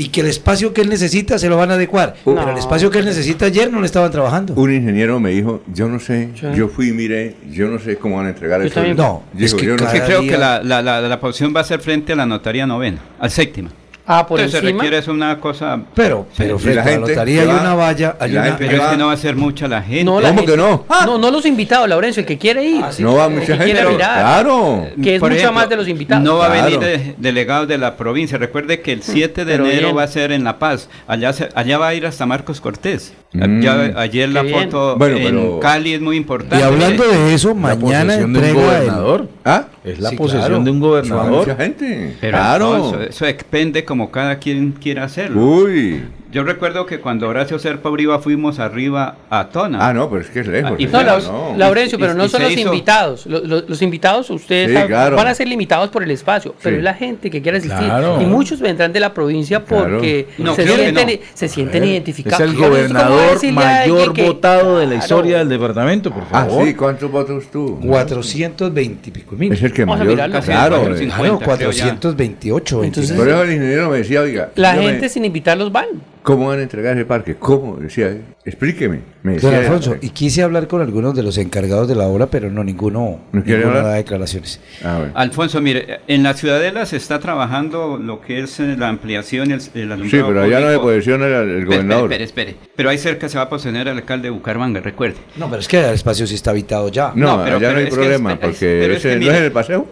y 0.00 0.08
que 0.08 0.22
el 0.22 0.26
espacio 0.28 0.72
que 0.72 0.80
él 0.80 0.88
necesita 0.88 1.38
se 1.38 1.48
lo 1.48 1.56
van 1.56 1.70
a 1.70 1.74
adecuar. 1.74 2.14
Pero 2.24 2.50
el 2.50 2.56
espacio 2.58 2.90
que 2.90 2.98
él 2.98 3.04
necesita 3.04 3.46
ayer 3.46 3.70
no 3.70 3.80
le 3.80 3.86
estaban 3.86 4.10
trabajando. 4.10 4.54
Un 4.54 4.72
ingeniero 4.72 5.20
me 5.20 5.30
dijo, 5.30 5.62
yo 5.72 5.88
no 5.88 6.00
sé, 6.00 6.30
Sí. 6.34 6.46
yo 6.54 6.68
fui 6.68 6.88
y 6.88 6.92
miré, 6.92 7.36
yo 7.50 7.68
no 7.68 7.78
sé 7.78 7.96
cómo 7.96 8.16
van 8.16 8.26
a 8.26 8.28
entregar 8.30 8.60
Yo 8.60 8.66
eso. 8.66 8.74
también. 8.74 8.96
No, 8.96 9.22
Es 9.38 9.54
que, 9.54 9.74
es 9.74 9.82
que 9.82 10.00
creo 10.02 10.22
que 10.22 10.38
la, 10.38 10.62
la, 10.62 10.80
la, 10.82 11.00
la 11.00 11.20
posición 11.20 11.52
va 11.54 11.60
a 11.60 11.64
ser 11.64 11.80
frente 11.80 12.12
a 12.12 12.16
la 12.16 12.26
notaría 12.26 12.66
novena, 12.66 12.98
al 13.18 13.30
séptima. 13.30 13.70
Ah, 14.06 14.26
por 14.26 14.40
Entonces 14.40 14.60
se 14.60 14.66
encima. 14.66 14.82
requiere 14.82 14.98
es 14.98 15.08
una 15.08 15.38
cosa... 15.38 15.78
Pero, 15.94 16.26
pero 16.36 16.58
Sí, 16.58 16.64
frente 16.64 16.80
a 16.80 16.84
la 16.92 16.98
notaría 16.98 17.42
hay 17.42 17.48
una 17.48 17.74
valla, 17.74 18.16
hay 18.18 18.32
una- 18.32 18.56
Pero 18.56 18.72
es 18.82 18.88
que 18.90 18.96
no 18.96 19.06
va 19.06 19.12
a 19.12 19.16
ser 19.16 19.36
mucha 19.36 19.68
la 19.68 19.82
gente. 19.82 20.04
No, 20.04 20.20
la 20.20 20.32
gente- 20.34 20.56
No, 20.56 20.84
no 21.18 21.30
los 21.30 21.46
invitados, 21.46 21.88
Laurencio, 21.88 22.20
el 22.22 22.26
que 22.26 22.36
quiere 22.38 22.64
ir. 22.64 22.84
No 22.98 23.14
va 23.14 23.26
El 23.26 23.30
mucha 23.34 23.46
que 23.46 23.52
gente, 23.52 23.64
quiere 23.66 23.78
pero- 23.80 23.90
mirar, 23.92 24.18
claro. 24.18 24.86
Que 25.02 25.14
es 25.14 25.20
Por 25.20 25.30
mucho 25.30 25.38
ejemplo, 25.40 25.60
más 25.60 25.68
de 25.68 25.76
los 25.76 25.86
invitados. 25.88 26.24
No 26.24 26.36
va 26.38 26.46
a 26.46 26.50
Claro. 26.50 26.64
venir 26.64 26.80
de- 26.80 27.14
delegados 27.18 27.68
de 27.68 27.78
la 27.78 27.96
provincia. 27.96 28.36
Recuerde 28.36 28.80
que 28.80 28.92
el 28.92 29.02
7 29.02 29.44
de 29.44 29.52
Pero 29.52 29.66
enero 29.66 29.86
bien. 29.88 29.96
va 29.98 30.02
a 30.02 30.08
ser 30.08 30.32
en 30.32 30.42
La 30.44 30.58
Paz. 30.58 30.88
Allá, 31.06 31.32
se- 31.32 31.48
allá 31.54 31.78
va 31.78 31.88
a 31.88 31.94
ir 31.94 32.04
hasta 32.06 32.26
Marcos 32.26 32.60
Cortés. 32.60 33.12
Mm. 33.32 33.60
Ya- 33.62 33.92
ayer 33.96 34.28
la 34.28 34.42
Qué 34.42 34.50
foto 34.52 34.96
Bueno, 34.96 35.18
en 35.18 35.22
pero- 35.24 35.60
Cali 35.60 35.94
es 35.94 36.00
muy 36.00 36.16
importante. 36.16 36.56
Y 36.58 36.62
hablando 36.62 37.04
de 37.06 37.32
eso, 37.34 37.54
mañana 37.54 38.14
entrega 38.16 38.48
el- 38.48 38.54
gobernador. 38.54 39.28
¿Ah? 39.44 39.66
Es 39.84 39.98
la 39.98 40.10
Sí, 40.10 40.16
posesión 40.16 40.46
claro. 40.46 40.64
de 40.64 40.70
un 40.70 40.80
gobernador. 40.80 41.46
Mucha 41.46 41.56
gente. 41.56 42.16
Pero 42.20 42.36
claro. 42.36 42.74
Alfonso, 42.74 43.00
eso 43.02 43.24
depende 43.24 43.84
como 43.84 44.10
cada 44.10 44.38
quien 44.38 44.72
quiera 44.72 45.04
hacerlo. 45.04 45.42
Uy. 45.42 46.02
Yo 46.32 46.44
recuerdo 46.44 46.86
que 46.86 47.00
cuando 47.00 47.28
Horacio 47.28 47.58
Serpa 47.58 47.90
Uriba 47.90 48.20
fuimos 48.20 48.60
arriba 48.60 49.16
a 49.30 49.48
Tona. 49.48 49.88
Ah, 49.88 49.92
no, 49.92 50.08
pero 50.08 50.20
es 50.22 50.28
que 50.30 50.40
es 50.40 50.46
lejos. 50.46 50.78
y 50.78 50.86
No, 50.86 51.02
no. 51.02 51.54
Laurencio, 51.56 51.98
pero 51.98 52.12
y- 52.12 52.16
no 52.16 52.24
y 52.26 52.28
son 52.28 52.42
los 52.42 52.52
hizo- 52.52 52.60
invitados. 52.68 53.26
Los, 53.26 53.42
los- 53.44 53.68
los 53.68 53.82
invitados, 53.82 54.30
ustedes 54.30 54.68
Sí, 54.68 54.74
saben, 54.74 54.88
claro. 54.88 55.16
van 55.16 55.26
a 55.26 55.34
ser 55.34 55.48
limitados 55.48 55.90
por 55.90 56.04
el 56.04 56.10
espacio, 56.12 56.54
pero 56.62 56.76
Sí. 56.76 56.78
es 56.78 56.84
la 56.84 56.94
gente 56.94 57.30
que 57.30 57.42
quiere 57.42 57.58
asistir. 57.58 57.84
Claro. 57.84 58.20
Y 58.22 58.26
muchos 58.26 58.60
vendrán 58.60 58.92
de 58.92 59.00
la 59.00 59.12
provincia 59.12 59.60
Claro. 59.64 59.94
porque 59.94 60.28
No, 60.38 60.54
se, 60.54 60.66
sienten, 60.68 61.06
no. 61.08 61.12
se 61.34 61.48
sienten 61.48 61.82
Es 61.82 61.88
identificados. 61.90 62.40
el 62.40 62.50
es 62.50 62.54
como 62.54 62.68
gobernador 62.68 63.52
mayor 63.52 64.12
que- 64.12 64.22
votado 64.24 64.78
de 64.78 64.84
la 64.86 64.90
Claro. 64.92 65.04
historia 65.04 65.38
del 65.38 65.48
departamento, 65.48 66.10
por 66.12 66.22
Ah, 66.22 66.44
favor. 66.46 66.64
sí, 66.64 66.74
¿cuántos 66.74 67.10
votos 67.10 67.44
tú? 67.50 67.80
420 67.84 69.08
y 69.08 69.12
pico 69.12 69.34
mil. 69.36 69.52
Es 69.52 69.62
el 69.62 69.72
que 69.72 69.82
Vamos 69.84 69.96
a 69.96 69.98
mayor. 70.04 70.14
mirarlo. 70.14 70.40
Claro. 70.40 70.76
Casi 70.76 71.04
eh. 71.04 71.08
450, 71.08 71.44
Claro, 71.44 71.58
creo 71.58 71.70
ya. 71.72 71.84
428. 71.84 72.84
Entonces- 72.84 73.16
Por 73.16 73.28
eso 73.28 73.42
el 73.42 73.52
ingeniero 73.52 73.90
me 73.90 73.98
decía, 73.98 74.20
oiga, 74.20 74.50
La 74.54 74.74
gente 74.74 75.08
sin 75.08 75.24
invitarlos 75.24 75.72
van. 75.72 75.86
¿Cómo 76.22 76.48
van 76.48 76.60
a 76.60 76.62
entregar 76.62 76.96
ese 76.96 77.06
parque? 77.06 77.36
¿Cómo? 77.36 77.76
Decía, 77.76 78.16
explíqueme. 78.44 79.00
Me 79.22 79.32
Don 79.36 79.52
decía, 79.52 79.58
Alfonso, 79.58 79.96
y 80.00 80.10
quise 80.10 80.42
hablar 80.42 80.66
con 80.66 80.80
algunos 80.80 81.14
de 81.14 81.22
los 81.22 81.36
encargados 81.36 81.86
de 81.88 81.94
la 81.94 82.06
obra, 82.06 82.26
pero 82.28 82.50
no, 82.50 82.64
ninguno, 82.64 83.20
¿No 83.32 83.42
quiere 83.44 83.58
ninguno 83.58 83.78
hablar? 83.78 83.92
da 83.92 83.96
declaraciones. 83.98 84.60
Ah, 84.82 84.96
bueno. 84.98 85.12
Alfonso, 85.14 85.60
mire, 85.60 86.00
en 86.08 86.22
la 86.22 86.32
Ciudadela 86.32 86.86
se 86.86 86.96
está 86.96 87.18
trabajando 87.18 87.98
lo 88.02 88.20
que 88.22 88.40
es 88.40 88.58
eh, 88.60 88.76
la 88.78 88.88
ampliación 88.88 89.50
y 89.50 89.52
el, 89.52 89.60
el 89.60 89.68
Sí, 89.70 89.80
alumbrado 89.82 90.26
pero 90.28 90.42
allá 90.42 90.60
no 90.60 90.66
público. 90.66 90.82
posesión 90.84 91.22
era 91.22 91.40
el 91.42 91.48
Espere, 91.50 91.64
gobernador. 91.66 92.04
Espere, 92.12 92.24
espere, 92.24 92.50
espere. 92.52 92.70
Pero 92.76 92.88
ahí 92.88 92.96
cerca 92.98 93.28
se 93.28 93.36
va 93.36 93.44
a 93.44 93.48
posesionar 93.50 93.88
el 93.88 93.96
alcalde 93.98 94.28
de 94.28 94.30
Bucaramanga, 94.30 94.80
recuerde. 94.80 95.16
No, 95.36 95.48
pero 95.50 95.60
es 95.60 95.68
que 95.68 95.78
el 95.78 95.94
espacio 95.94 96.26
sí 96.26 96.34
está 96.34 96.50
habitado 96.50 96.88
ya. 96.88 97.12
No, 97.14 97.36
No, 97.38 97.44
pero- 97.44 97.56
allá 97.58 97.68
no 97.68 97.74
pero 97.74 97.78
hay 97.78 97.84
es 97.84 97.90
que 97.90 97.94
problema, 97.96 98.32
es- 98.32 98.38
porque 98.38 98.56
es 98.86 98.96
ese 98.96 99.08
que 99.10 99.16
no 99.26 99.30
es 99.32 99.36
en 99.38 99.44
el 99.44 99.52
paseo. 99.52 99.86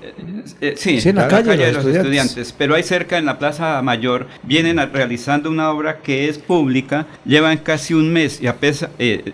Eh, 0.62 0.74
sí, 0.76 1.00
Sí, 1.02 1.08
en 1.10 1.16
la 1.16 1.28
calle 1.28 1.54
de 1.54 1.72
los 1.72 1.84
estudiantes. 1.84 2.54
Pero 2.56 2.74
ahí 2.74 2.82
cerca, 2.82 3.18
en 3.18 3.26
la 3.26 3.38
Plaza 3.38 3.82
Mayor, 3.82 4.26
vienen 4.42 4.78
a- 4.78 4.86
realizando 4.86 5.50
una 5.50 5.70
obra 5.70 5.98
que 5.98 6.30
es 6.30 6.38
pública, 6.38 7.06
llevan 7.26 7.58
casi 7.58 7.92
un 7.92 8.10
mes, 8.10 8.37
y 8.40 8.46
a 8.46 8.56
pesar, 8.56 8.90
eh, 8.98 9.32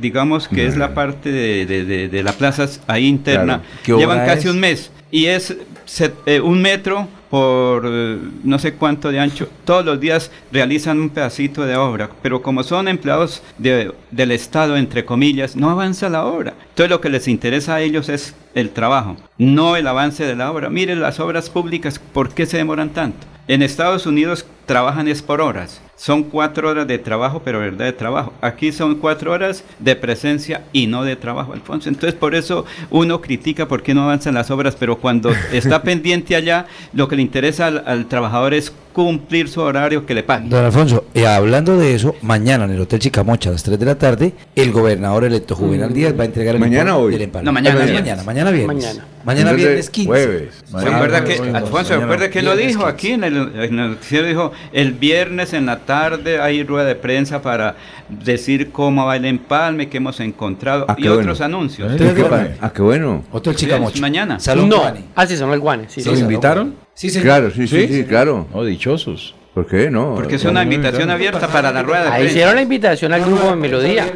digamos 0.00 0.48
que 0.48 0.66
es 0.66 0.76
la 0.76 0.94
parte 0.94 1.30
de, 1.32 1.66
de- 1.66 1.84
de- 1.84 2.08
de 2.08 2.22
la 2.22 2.32
plaza 2.32 2.66
ahí 2.86 3.06
interna, 3.06 3.60
Claro. 3.60 3.62
¿Qué 3.82 3.92
obra 3.94 4.00
llevan 4.00 4.26
casi 4.26 4.48
es? 4.48 4.54
un 4.54 4.60
mes, 4.60 4.90
y 5.10 5.26
es 5.26 5.56
se- 5.84 6.12
eh, 6.26 6.40
un 6.40 6.60
metro 6.62 7.08
por 7.30 7.82
eh, 7.86 8.18
no 8.44 8.58
sé 8.60 8.74
cuánto 8.74 9.10
de 9.10 9.18
ancho, 9.18 9.48
todos 9.64 9.84
los 9.84 9.98
días 10.00 10.30
realizan 10.52 11.00
un 11.00 11.10
pedacito 11.10 11.64
de 11.66 11.76
obra, 11.76 12.08
pero 12.22 12.42
como 12.42 12.62
son 12.62 12.86
empleados 12.88 13.42
de- 13.58 13.92
del 14.12 14.30
Estado, 14.30 14.76
entre 14.76 15.04
comillas, 15.04 15.56
no 15.56 15.70
avanza 15.70 16.08
la 16.08 16.24
obra. 16.26 16.54
Entonces 16.68 16.90
lo 16.90 17.00
que 17.00 17.10
les 17.10 17.26
interesa 17.26 17.74
a 17.76 17.80
ellos 17.82 18.08
es 18.08 18.34
el 18.54 18.70
trabajo, 18.70 19.16
no 19.36 19.74
el 19.76 19.86
avance 19.88 20.24
de 20.24 20.36
la 20.36 20.50
obra. 20.52 20.70
Miren 20.70 21.00
las 21.00 21.18
obras 21.18 21.50
públicas, 21.50 21.98
¿por 22.12 22.32
qué 22.32 22.46
se 22.46 22.56
demoran 22.56 22.90
tanto? 22.90 23.26
En 23.48 23.62
Estados 23.62 24.06
Unidos 24.06 24.46
trabajan 24.66 25.08
es 25.08 25.20
por 25.20 25.40
horas. 25.40 25.80
Son 26.04 26.22
cuatro 26.24 26.68
horas 26.68 26.86
de 26.86 26.98
trabajo, 26.98 27.40
pero 27.42 27.60
verdad 27.60 27.86
de 27.86 27.94
trabajo. 27.94 28.34
Aquí 28.42 28.72
son 28.72 28.96
cuatro 28.96 29.32
horas 29.32 29.64
de 29.78 29.96
presencia 29.96 30.66
y 30.70 30.86
no 30.86 31.02
de 31.02 31.16
trabajo, 31.16 31.54
Alfonso. 31.54 31.88
Entonces 31.88 32.12
por 32.12 32.34
eso 32.34 32.66
uno 32.90 33.22
critica 33.22 33.66
por 33.68 33.82
qué 33.82 33.94
no 33.94 34.02
avanzan 34.02 34.34
las 34.34 34.50
obras, 34.50 34.76
pero 34.78 34.98
cuando 34.98 35.30
está 35.54 35.82
pendiente 35.82 36.36
allá, 36.36 36.66
lo 36.92 37.08
que 37.08 37.16
le 37.16 37.22
interesa 37.22 37.68
al, 37.68 37.84
al 37.86 38.04
trabajador 38.04 38.52
es 38.52 38.70
cumplir 38.94 39.48
su 39.48 39.60
horario 39.60 40.06
que 40.06 40.14
le 40.14 40.22
paguen. 40.22 40.48
Don 40.48 40.64
Alfonso, 40.64 41.04
eh, 41.12 41.26
hablando 41.26 41.76
de 41.76 41.94
eso, 41.94 42.14
mañana 42.22 42.64
en 42.64 42.70
el 42.70 42.80
Hotel 42.80 43.00
Chicamocha 43.00 43.50
a 43.50 43.52
las 43.52 43.62
3 43.62 43.78
de 43.78 43.84
la 43.84 43.96
tarde, 43.96 44.32
el 44.56 44.72
gobernador 44.72 45.24
electo 45.24 45.54
Juvenal 45.54 45.92
Díaz 45.92 46.14
va 46.18 46.22
a 46.22 46.26
entregar 46.26 46.54
el 46.54 46.60
¿Mañana 46.60 46.96
o 46.96 47.02
hoy? 47.02 47.12
del 47.12 47.22
empalme. 47.22 47.44
No, 47.44 47.52
mañana 47.52 47.78
mañana, 47.80 48.00
mañana, 48.00 48.22
mañana 48.22 48.50
viernes. 48.50 48.76
Mañana. 48.84 49.06
Mañana 49.24 49.50
Entonces, 49.50 49.66
viernes 49.66 49.90
15. 49.90 50.06
Jueves. 50.08 50.64
¿Se 50.66 50.72
Mañana 50.72 51.24
que, 51.24 51.38
mañana 51.38 51.58
Alfonso, 51.58 51.84
¿se 51.88 51.94
mañana. 51.94 52.04
acuerda 52.12 52.30
que 52.30 52.42
lo 52.42 52.56
dijo 52.56 52.80
15. 52.80 52.86
aquí 52.90 53.10
en 53.12 53.24
el, 53.24 53.36
en 53.36 53.78
el 53.78 53.90
noticiero? 53.90 54.26
Dijo, 54.28 54.52
el 54.72 54.92
viernes 54.92 55.52
en 55.54 55.66
la 55.66 55.78
tarde 55.80 56.40
hay 56.40 56.62
rueda 56.62 56.86
de 56.86 56.94
prensa 56.94 57.40
para 57.42 57.74
decir 58.08 58.70
cómo 58.70 59.06
va 59.06 59.16
el 59.16 59.24
empalme, 59.24 59.88
que 59.88 59.96
hemos 59.96 60.20
encontrado 60.20 60.84
Ah, 60.88 60.94
y 60.98 61.02
qué 61.02 61.08
otros 61.10 61.38
bueno. 61.38 61.44
anuncios. 61.56 61.92
¿Qué 61.96 62.12
¿Qué 62.14 62.26
Ah, 62.60 62.70
qué 62.74 62.82
bueno. 62.82 63.24
Hotel 63.32 63.56
Chicamocha. 63.56 63.98
mañana. 64.00 64.38
Salón 64.38 64.68
no. 64.68 64.76
Guane. 64.80 65.00
Ah, 65.16 65.26
sí, 65.26 65.36
son 65.36 65.50
los 65.50 65.58
guanes. 65.58 65.90
Sí, 65.92 66.04
¿Los 66.04 66.16
sí. 66.16 66.20
invitaron? 66.22 66.74
Sí, 66.94 67.10
señor. 67.10 67.24
Claro, 67.24 67.50
sí, 67.50 67.66
sí, 67.66 67.88
sí, 67.88 68.04
claro. 68.04 68.46
No, 68.54 68.64
dichosos. 68.64 69.34
¿Por 69.52 69.66
qué 69.66 69.90
no? 69.90 70.14
Porque 70.14 70.36
es 70.36 70.44
una 70.44 70.62
invitación 70.62 71.10
abierta 71.10 71.46
para 71.48 71.70
la 71.70 71.82
rueda 71.82 72.02
de 72.04 72.08
Ahí 72.08 72.14
prensa. 72.14 72.32
hicieron 72.32 72.54
la 72.56 72.62
invitación 72.62 73.12
al 73.12 73.24
grupo 73.24 73.50
de 73.50 73.56
Melodía. 73.56 74.06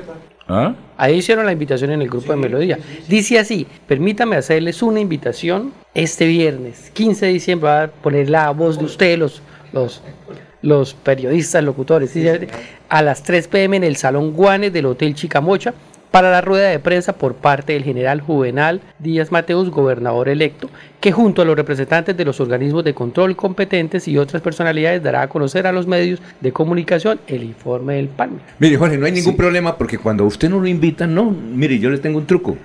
¿Ah? 0.49 0.75
Ahí 0.97 1.17
hicieron 1.19 1.47
la 1.47 1.53
invitación 1.53 1.91
en 1.93 2.03
el 2.03 2.09
grupo 2.09 2.33
de 2.33 2.39
Melodía. 2.39 2.79
Dice 3.07 3.39
así, 3.39 3.67
permítame 3.87 4.37
hacerles 4.37 4.83
una 4.83 4.99
invitación 4.99 5.73
este 5.95 6.27
viernes, 6.27 6.91
15 6.93 7.27
de 7.27 7.33
diciembre, 7.33 7.69
va 7.69 7.83
a 7.85 7.87
poner 7.89 8.31
la 8.31 8.51
voz 8.51 8.79
de 8.79 8.85
ustedes, 8.85 9.19
los, 9.19 9.43
los, 9.73 10.03
los 10.63 10.95
periodistas, 10.95 11.63
locutores, 11.63 12.13
a 12.89 13.03
las 13.03 13.23
3 13.23 13.47
pm 13.49 13.77
en 13.77 13.85
el 13.85 13.97
Salón 13.97 14.33
Guanes 14.33 14.73
del 14.73 14.87
Hotel 14.87 15.15
Chicamocha, 15.15 15.75
para 16.11 16.31
la 16.31 16.41
rueda 16.41 16.69
de 16.69 16.79
prensa 16.79 17.13
por 17.13 17.35
parte 17.35 17.73
del 17.73 17.85
general 17.85 18.21
Juvenal 18.21 18.81
Díaz 18.99 19.31
Mateus, 19.31 19.71
gobernador 19.71 20.29
electo, 20.29 20.71
que 21.01 21.13
junto 21.13 21.43
a 21.43 21.45
los 21.45 21.57
representantes 21.57 22.17
de 22.17 22.25
los 22.25 22.41
organismos 22.41 22.85
de 22.85 22.95
control 22.95 23.37
competentes 23.37 24.09
y 24.09 24.19
otras 24.19 24.43
personalidades 24.43 25.03
dará 25.03 25.23
a 25.23 25.29
conocer 25.29 25.67
a 25.67 25.73
los 25.73 25.87
medios 25.87 26.21
de 26.41 26.53
comunicación 26.53 27.21
el 27.27 27.45
informe 27.45 27.95
del 27.95 28.09
PAN. 28.09 28.41
Mire, 28.59 28.77
Jorge, 28.77 28.99
no 28.99 29.07
hay 29.07 29.13
ningún 29.13 29.37
problema 29.37 29.77
porque 29.77 29.99
cuando 29.99 30.25
usted 30.25 30.49
no 30.49 30.61
lo 30.61 30.67
invitan, 30.67 31.15
no, 31.15 31.31
mire, 31.31 31.79
yo 31.79 31.91
le 31.91 31.99
tengo 31.99 32.19
un 32.19 32.27
truco. 32.27 32.57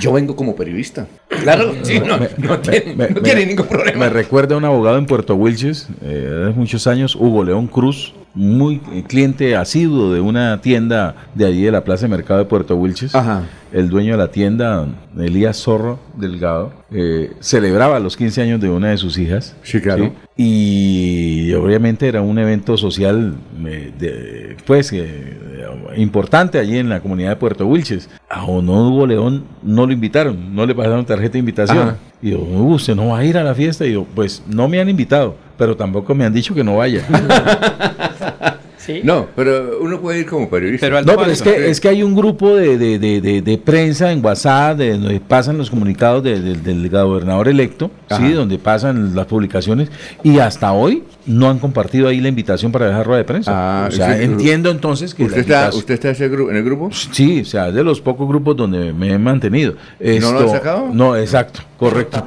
Yo 0.00 0.12
vengo 0.12 0.34
como 0.34 0.56
periodista. 0.56 1.06
Claro, 1.28 1.72
sí, 1.82 2.00
no, 2.00 2.18
no 2.38 2.58
tiene, 2.58 2.96
no 2.96 3.22
tiene 3.22 3.46
ningún 3.46 3.66
problema. 3.66 4.06
Me 4.06 4.08
recuerda 4.08 4.56
a 4.56 4.58
un 4.58 4.64
abogado 4.64 4.98
en 4.98 5.06
Puerto 5.06 5.36
Wilches, 5.36 5.88
eh, 6.02 6.46
hace 6.48 6.58
muchos 6.58 6.86
años, 6.88 7.14
Hugo 7.14 7.44
León 7.44 7.68
Cruz, 7.68 8.12
muy 8.36 8.80
eh, 8.92 9.02
cliente 9.08 9.56
asiduo 9.56 10.12
de 10.12 10.20
una 10.20 10.60
tienda 10.60 11.16
de 11.34 11.46
allí 11.46 11.62
de 11.62 11.72
la 11.72 11.82
Plaza 11.82 12.02
de 12.06 12.10
Mercado 12.10 12.38
de 12.38 12.44
Puerto 12.44 12.76
Wilches. 12.76 13.14
Ajá. 13.14 13.42
El 13.72 13.88
dueño 13.88 14.12
de 14.12 14.18
la 14.18 14.28
tienda, 14.30 14.86
Elías 15.18 15.56
Zorro 15.58 15.98
Delgado, 16.16 16.72
eh, 16.92 17.32
celebraba 17.40 17.98
los 17.98 18.16
15 18.16 18.40
años 18.42 18.60
de 18.60 18.70
una 18.70 18.90
de 18.90 18.96
sus 18.96 19.18
hijas. 19.18 19.56
Sí, 19.62 19.80
claro. 19.80 20.12
Y 20.36 21.52
obviamente 21.54 22.06
era 22.06 22.22
un 22.22 22.38
evento 22.38 22.76
social, 22.76 23.34
eh, 23.66 23.92
de- 23.98 24.56
pues, 24.66 24.92
eh, 24.92 25.36
importante 25.96 26.58
allí 26.58 26.78
en 26.78 26.88
la 26.88 27.00
comunidad 27.00 27.30
de 27.30 27.36
Puerto 27.36 27.66
Wilches. 27.66 28.08
A 28.30 28.40
don 28.46 28.68
Hugo 28.68 29.06
León 29.06 29.44
no 29.62 29.86
lo 29.86 29.92
invitaron, 29.92 30.54
no 30.54 30.64
le 30.64 30.74
pasaron 30.74 31.04
tarjeta 31.04 31.32
de 31.32 31.38
invitación. 31.40 31.78
Ajá. 31.78 31.96
Y 32.22 32.30
yo, 32.30 32.38
Hugo, 32.40 32.74
¿usted 32.76 32.94
no 32.94 33.08
va 33.08 33.18
a 33.18 33.24
ir 33.24 33.36
a 33.36 33.44
la 33.44 33.54
fiesta? 33.54 33.84
Y 33.84 33.92
yo, 33.94 34.06
pues 34.14 34.42
no 34.46 34.68
me 34.68 34.80
han 34.80 34.88
invitado, 34.88 35.36
pero 35.58 35.76
tampoco 35.76 36.14
me 36.14 36.24
han 36.24 36.32
dicho 36.32 36.54
que 36.54 36.62
no 36.64 36.76
vaya. 36.76 37.02
No, 39.04 39.26
pero 39.36 39.78
uno 39.80 40.00
puede 40.00 40.20
ir 40.20 40.26
como 40.26 40.48
periodista. 40.48 40.88
no, 40.88 41.16
pero 41.16 41.30
es 41.30 41.42
que, 41.42 41.70
es 41.70 41.80
que 41.80 41.88
hay 41.88 42.02
un 42.02 42.14
grupo 42.14 42.54
de, 42.56 42.78
de- 42.78 42.98
de- 42.98 43.20
de- 43.20 43.42
de 43.42 43.58
prensa 43.58 44.12
en 44.12 44.24
WhatsApp 44.24 44.78
de 44.78 44.92
donde 44.98 45.20
pasan 45.20 45.58
los 45.58 45.70
comunicados 45.70 46.22
de- 46.22 46.40
de- 46.40 46.54
del 46.56 46.88
gobernador 46.88 47.48
electo, 47.48 47.90
Ajá. 48.08 48.24
sí, 48.26 48.32
donde 48.32 48.58
pasan 48.58 49.14
las 49.14 49.26
publicaciones 49.26 49.90
y 50.22 50.38
hasta 50.38 50.72
hoy 50.72 51.02
no 51.26 51.48
han 51.50 51.58
compartido 51.58 52.08
ahí 52.08 52.20
la 52.20 52.28
invitación 52.28 52.70
para 52.70 52.86
dejar 52.86 53.04
rueda 53.06 53.18
de 53.18 53.24
prensa. 53.24 53.50
Ah, 53.54 53.88
o 53.88 53.90
sea, 53.90 54.16
sí, 54.16 54.22
entiendo 54.24 54.70
entonces 54.70 55.12
que 55.14 55.24
¿Usted 55.24 55.40
está, 55.40 55.70
¿Usted 55.74 55.94
está 55.94 56.10
ese 56.10 56.26
en 56.26 56.56
el 56.56 56.62
grupo? 56.64 56.90
Sí, 56.92 57.40
o 57.40 57.44
sea, 57.44 57.72
de 57.72 57.82
los 57.82 58.00
pocos 58.00 58.28
grupos 58.28 58.56
donde 58.56 58.92
me 58.92 59.12
he 59.12 59.18
mantenido. 59.18 59.74
¿No 59.98 60.32
lo 60.32 60.40
han 60.40 60.48
sacado? 60.50 60.88
No, 60.92 61.16
exacto, 61.16 61.60
correcto. 61.78 62.24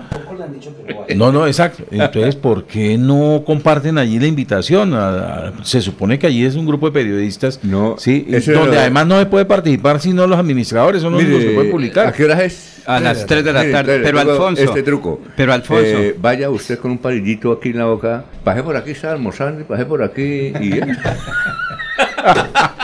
No, 1.16 1.32
no, 1.32 1.47
exacto. 1.47 1.84
Entonces, 1.91 2.36
¿por 2.36 2.66
qué 2.66 2.97
no 2.97 3.43
comparten 3.45 3.97
allí 3.97 4.20
la 4.20 4.28
invitación? 4.28 4.93
A- 4.93 5.10
a- 5.10 5.54
se 5.64 5.82
supone 5.82 6.18
que 6.20 6.28
allí 6.28 6.45
es 6.45 6.56
un 6.56 6.66
grupo 6.66 6.88
de 6.88 6.91
periodistas, 6.93 7.60
sí, 7.97 8.26
y 8.30 8.36
ese 8.36 8.54
donde 8.54 8.72
era- 8.74 8.82
además 8.82 9.08
no 9.08 9.20
se 9.20 9.26
puede 9.26 9.45
participar 9.45 10.00
sino 10.00 10.26
los 10.28 10.38
administradores, 10.39 11.02
son 11.02 11.14
los 11.14 11.22
Mire, 11.22 11.34
únicos 11.36 11.50
que 11.50 11.56
pueden 11.56 11.72
publicar. 11.72 12.08
¿A 12.08 12.12
qué 12.12 12.26
hora 12.26 12.43
es? 12.43 12.82
A 12.86 13.00
las 13.00 13.18
Mire, 13.18 13.28
3 13.28 13.43
de 13.45 13.54
la 13.54 13.72
tarde. 13.72 14.00
Pero 14.04 14.20
Alfonso. 14.20 14.64
Este 14.64 14.82
truco. 14.84 15.22
Pero 15.36 15.54
Alfonso. 15.54 15.84
Eh, 15.86 16.16
vaya 16.20 16.50
usted 16.50 16.80
con 16.80 16.91
un 16.91 16.97
palillito 16.97 17.52
aquí 17.52 17.70
en 17.70 17.78
la 17.78 17.86
boca. 17.86 18.26
Pasé 18.43 18.64
por 18.64 18.76
aquí, 18.76 18.91
está 18.91 19.12
almorzando, 19.12 19.64
pasé 19.66 19.86
por 19.86 20.02
aquí 20.04 20.22
y. 20.22 20.80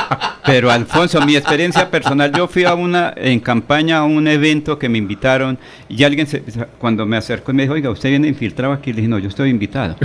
Pero 0.45 0.69
Alfonso, 0.71 1.19
mi 1.25 1.35
experiencia 1.35 1.89
personal, 1.89 2.31
yo 2.31 2.47
fui 2.47 2.65
a 2.65 2.75
una, 2.75 3.13
en 3.15 3.39
campaña 3.39 3.97
a 3.97 4.03
un 4.03 4.27
evento 4.27 4.77
que 4.77 4.87
me 4.89 4.97
invitaron 4.99 5.57
y 5.89 6.03
alguien 6.03 6.27
se- 6.27 6.43
cuando 6.77 7.05
me 7.05 7.17
acercó 7.17 7.51
y 7.51 7.55
me 7.55 7.63
dijo, 7.63 7.73
oiga, 7.73 7.89
usted 7.89 8.09
viene 8.09 8.27
infiltrado 8.27 8.71
aquí, 8.73 8.91
le 8.91 8.97
dije, 8.97 9.07
no, 9.07 9.17
yo 9.19 9.29
estoy 9.29 9.49
invitado. 9.49 9.95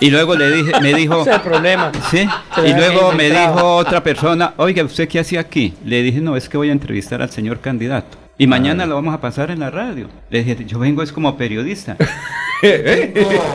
Y 0.00 0.10
luego 0.10 0.34
le 0.36 0.50
dije, 0.50 0.72
me 0.80 0.94
dijo, 0.94 1.20
Ese 1.20 1.30
es 1.30 1.36
el 1.36 1.42
problema. 1.42 1.92
sí, 2.10 2.26
Se 2.54 2.68
y 2.68 2.72
luego 2.74 3.12
me 3.12 3.28
dijo 3.30 3.76
otra 3.76 4.02
persona, 4.02 4.54
oiga, 4.56 4.82
¿usted 4.84 5.06
qué 5.08 5.18
hacía 5.20 5.40
aquí? 5.40 5.74
Le 5.84 6.02
dije, 6.02 6.20
no, 6.20 6.34
es 6.36 6.48
que 6.48 6.56
voy 6.56 6.70
a 6.70 6.72
entrevistar 6.72 7.20
al 7.20 7.30
señor 7.30 7.60
candidato. 7.60 8.16
Y 8.40 8.46
mañana 8.46 8.86
lo 8.86 8.94
vamos 8.94 9.12
a 9.14 9.20
pasar 9.20 9.50
en 9.50 9.58
la 9.60 9.68
radio. 9.70 10.08
Le 10.30 10.42
dije, 10.42 10.64
yo 10.64 10.78
vengo 10.78 11.02
es 11.02 11.12
como 11.12 11.36
periodista. 11.36 11.96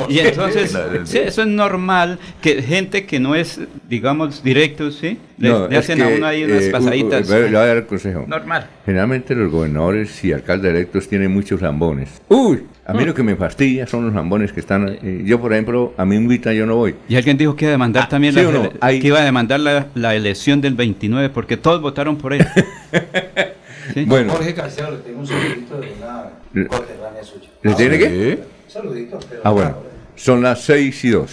y 0.09 0.19
entonces, 0.19 0.77
sí, 1.05 1.17
eso 1.17 1.41
es 1.41 1.47
normal, 1.47 2.19
que 2.41 2.61
gente 2.61 3.05
que 3.07 3.19
no 3.19 3.33
es, 3.33 3.59
digamos, 3.89 4.43
directo, 4.43 4.91
¿sí? 4.91 5.17
Le, 5.39 5.49
No, 5.49 5.67
le 5.67 5.77
hacen 5.77 6.01
a 6.03 6.07
uno 6.07 6.25
ahí 6.27 6.43
unas 6.43 6.63
eh, 6.65 6.69
pasaditas. 6.71 7.27
u- 7.27 7.33
le 7.33 7.45
voy 7.45 7.55
a 7.55 7.65
dar 7.65 7.77
el 7.77 7.85
consejo. 7.87 8.25
Normal. 8.27 8.67
Generalmente 8.85 9.33
los 9.33 9.51
gobernadores 9.51 10.23
y 10.23 10.33
alcaldes 10.33 10.71
electos 10.71 11.07
tienen 11.07 11.31
muchos 11.33 11.61
lambones. 11.63 12.21
Uy, 12.29 12.63
a 12.85 12.93
mí 12.93 13.03
Mm. 13.03 13.07
lo 13.07 13.13
que 13.15 13.23
me 13.23 13.35
fastidia 13.35 13.87
son 13.87 14.05
los 14.05 14.13
lambones 14.13 14.51
que 14.53 14.59
están. 14.59 14.87
eh, 15.01 15.23
yo, 15.25 15.41
por 15.41 15.51
ejemplo, 15.53 15.93
a 15.97 16.05
mí 16.05 16.15
me 16.15 16.21
invitan, 16.23 16.53
yo 16.53 16.67
no 16.67 16.75
voy. 16.75 16.93
Y 17.09 17.15
alguien 17.15 17.37
dijo 17.37 17.55
que 17.55 17.65
iba 17.65 17.69
a 17.69 17.73
demandar 17.73 18.07
también 18.07 18.33
¿sí 18.35 18.41
la, 18.41 18.51
no? 18.51 18.69
Hay- 18.81 18.99
que 18.99 19.07
iba 19.07 19.19
a 19.19 19.25
demandar 19.25 19.59
la, 19.61 19.87
la 19.95 20.13
elección 20.15 20.61
del 20.61 20.75
29 20.75 21.29
porque 21.29 21.57
todos 21.57 21.81
votaron 21.81 22.17
por 22.17 22.33
él. 22.33 22.45
¿Sí? 23.95 24.03
Bueno. 24.05 24.33
Jorge 24.33 24.53
Caicedo 24.53 24.91
le 24.91 24.97
tengo 24.97 25.19
un 25.21 25.27
saludito 25.27 25.77
de 25.77 25.93
una 25.97 26.29
Le- 26.53 26.67
coterránea 26.67 27.23
suya. 27.23 27.47
¿Le 27.63 27.73
tiene 27.75 27.95
¿Eh? 27.95 27.99
qué? 27.99 28.39
Un 28.67 28.71
saludito. 28.71 29.19
pero 29.29 29.41
Ah, 29.45 29.49
bueno. 29.51 29.77
Son 30.17 30.41
las 30.43 30.61
6 30.65 31.05
y 31.05 31.09
2. 31.11 31.31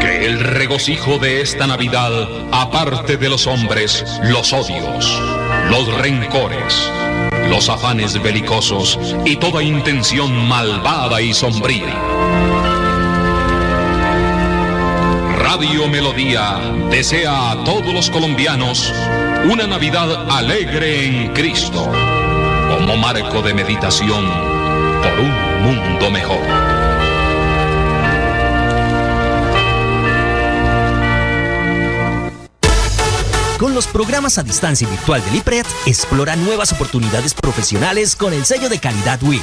Que 0.00 0.26
el 0.26 0.38
regocijo 0.38 1.18
de 1.18 1.40
esta 1.42 1.66
Navidad 1.66 2.12
aparte 2.52 3.16
de 3.16 3.28
los 3.28 3.46
hombres 3.48 4.04
los 4.30 4.52
odios, 4.52 5.20
los 5.68 5.92
rencores, 6.00 6.88
los 7.50 7.68
afanes 7.68 8.22
belicosos 8.22 9.16
y 9.24 9.34
toda 9.36 9.62
intención 9.64 10.32
malvada 10.48 11.20
y 11.20 11.34
sombría. 11.34 11.92
Radio 15.38 15.88
Melodía 15.88 16.60
desea 16.90 17.50
a 17.52 17.64
todos 17.64 17.92
los 17.92 18.10
colombianos 18.10 18.92
una 19.50 19.66
Navidad 19.66 20.30
alegre 20.30 21.06
en 21.06 21.32
Cristo, 21.32 21.90
como 22.68 22.96
marco 22.96 23.42
de 23.42 23.52
meditación 23.54 24.24
por 25.02 25.20
un 25.20 25.62
mundo 25.62 26.10
mejor. 26.10 26.38
Con 33.58 33.74
los 33.74 33.86
programas 33.86 34.38
a 34.38 34.42
distancia 34.42 34.86
y 34.86 34.90
virtual 34.90 35.24
del 35.24 35.36
IPRED, 35.36 35.66
explora 35.86 36.36
nuevas 36.36 36.72
oportunidades 36.72 37.34
profesionales 37.34 38.16
con 38.16 38.32
el 38.32 38.44
sello 38.44 38.68
de 38.68 38.78
calidad 38.78 39.22
WIS. 39.22 39.42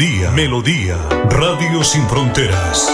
Melodía, 0.00 0.96
Radio 1.28 1.84
Sin 1.84 2.08
Fronteras. 2.08 2.90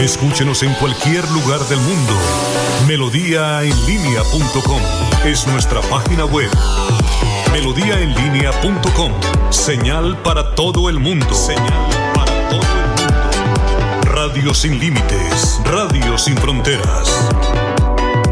Escúchenos 0.00 0.62
en 0.62 0.72
cualquier 0.74 1.28
lugar 1.32 1.58
del 1.62 1.80
mundo. 1.80 2.12
Melodíaenlínea.com 2.86 4.80
es 5.24 5.48
nuestra 5.48 5.80
página 5.80 6.26
web. 6.26 6.48
Melodíaenlínea.com, 7.50 9.12
señal 9.50 10.16
para 10.22 10.54
todo 10.54 10.88
el 10.88 11.00
mundo. 11.00 11.34
Señal 11.34 11.88
para 12.14 12.48
todo 12.48 12.60
el 12.60 12.86
mundo. 12.86 14.12
Radio 14.12 14.54
sin 14.54 14.78
límites, 14.78 15.60
radio 15.64 16.16
sin 16.18 16.36
fronteras. 16.36 17.28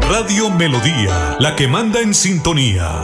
Radio 0.09 0.49
Melodía, 0.49 1.35
la 1.39 1.57
que 1.57 1.67
manda 1.67 1.99
en 1.99 2.13
sintonía. 2.13 3.03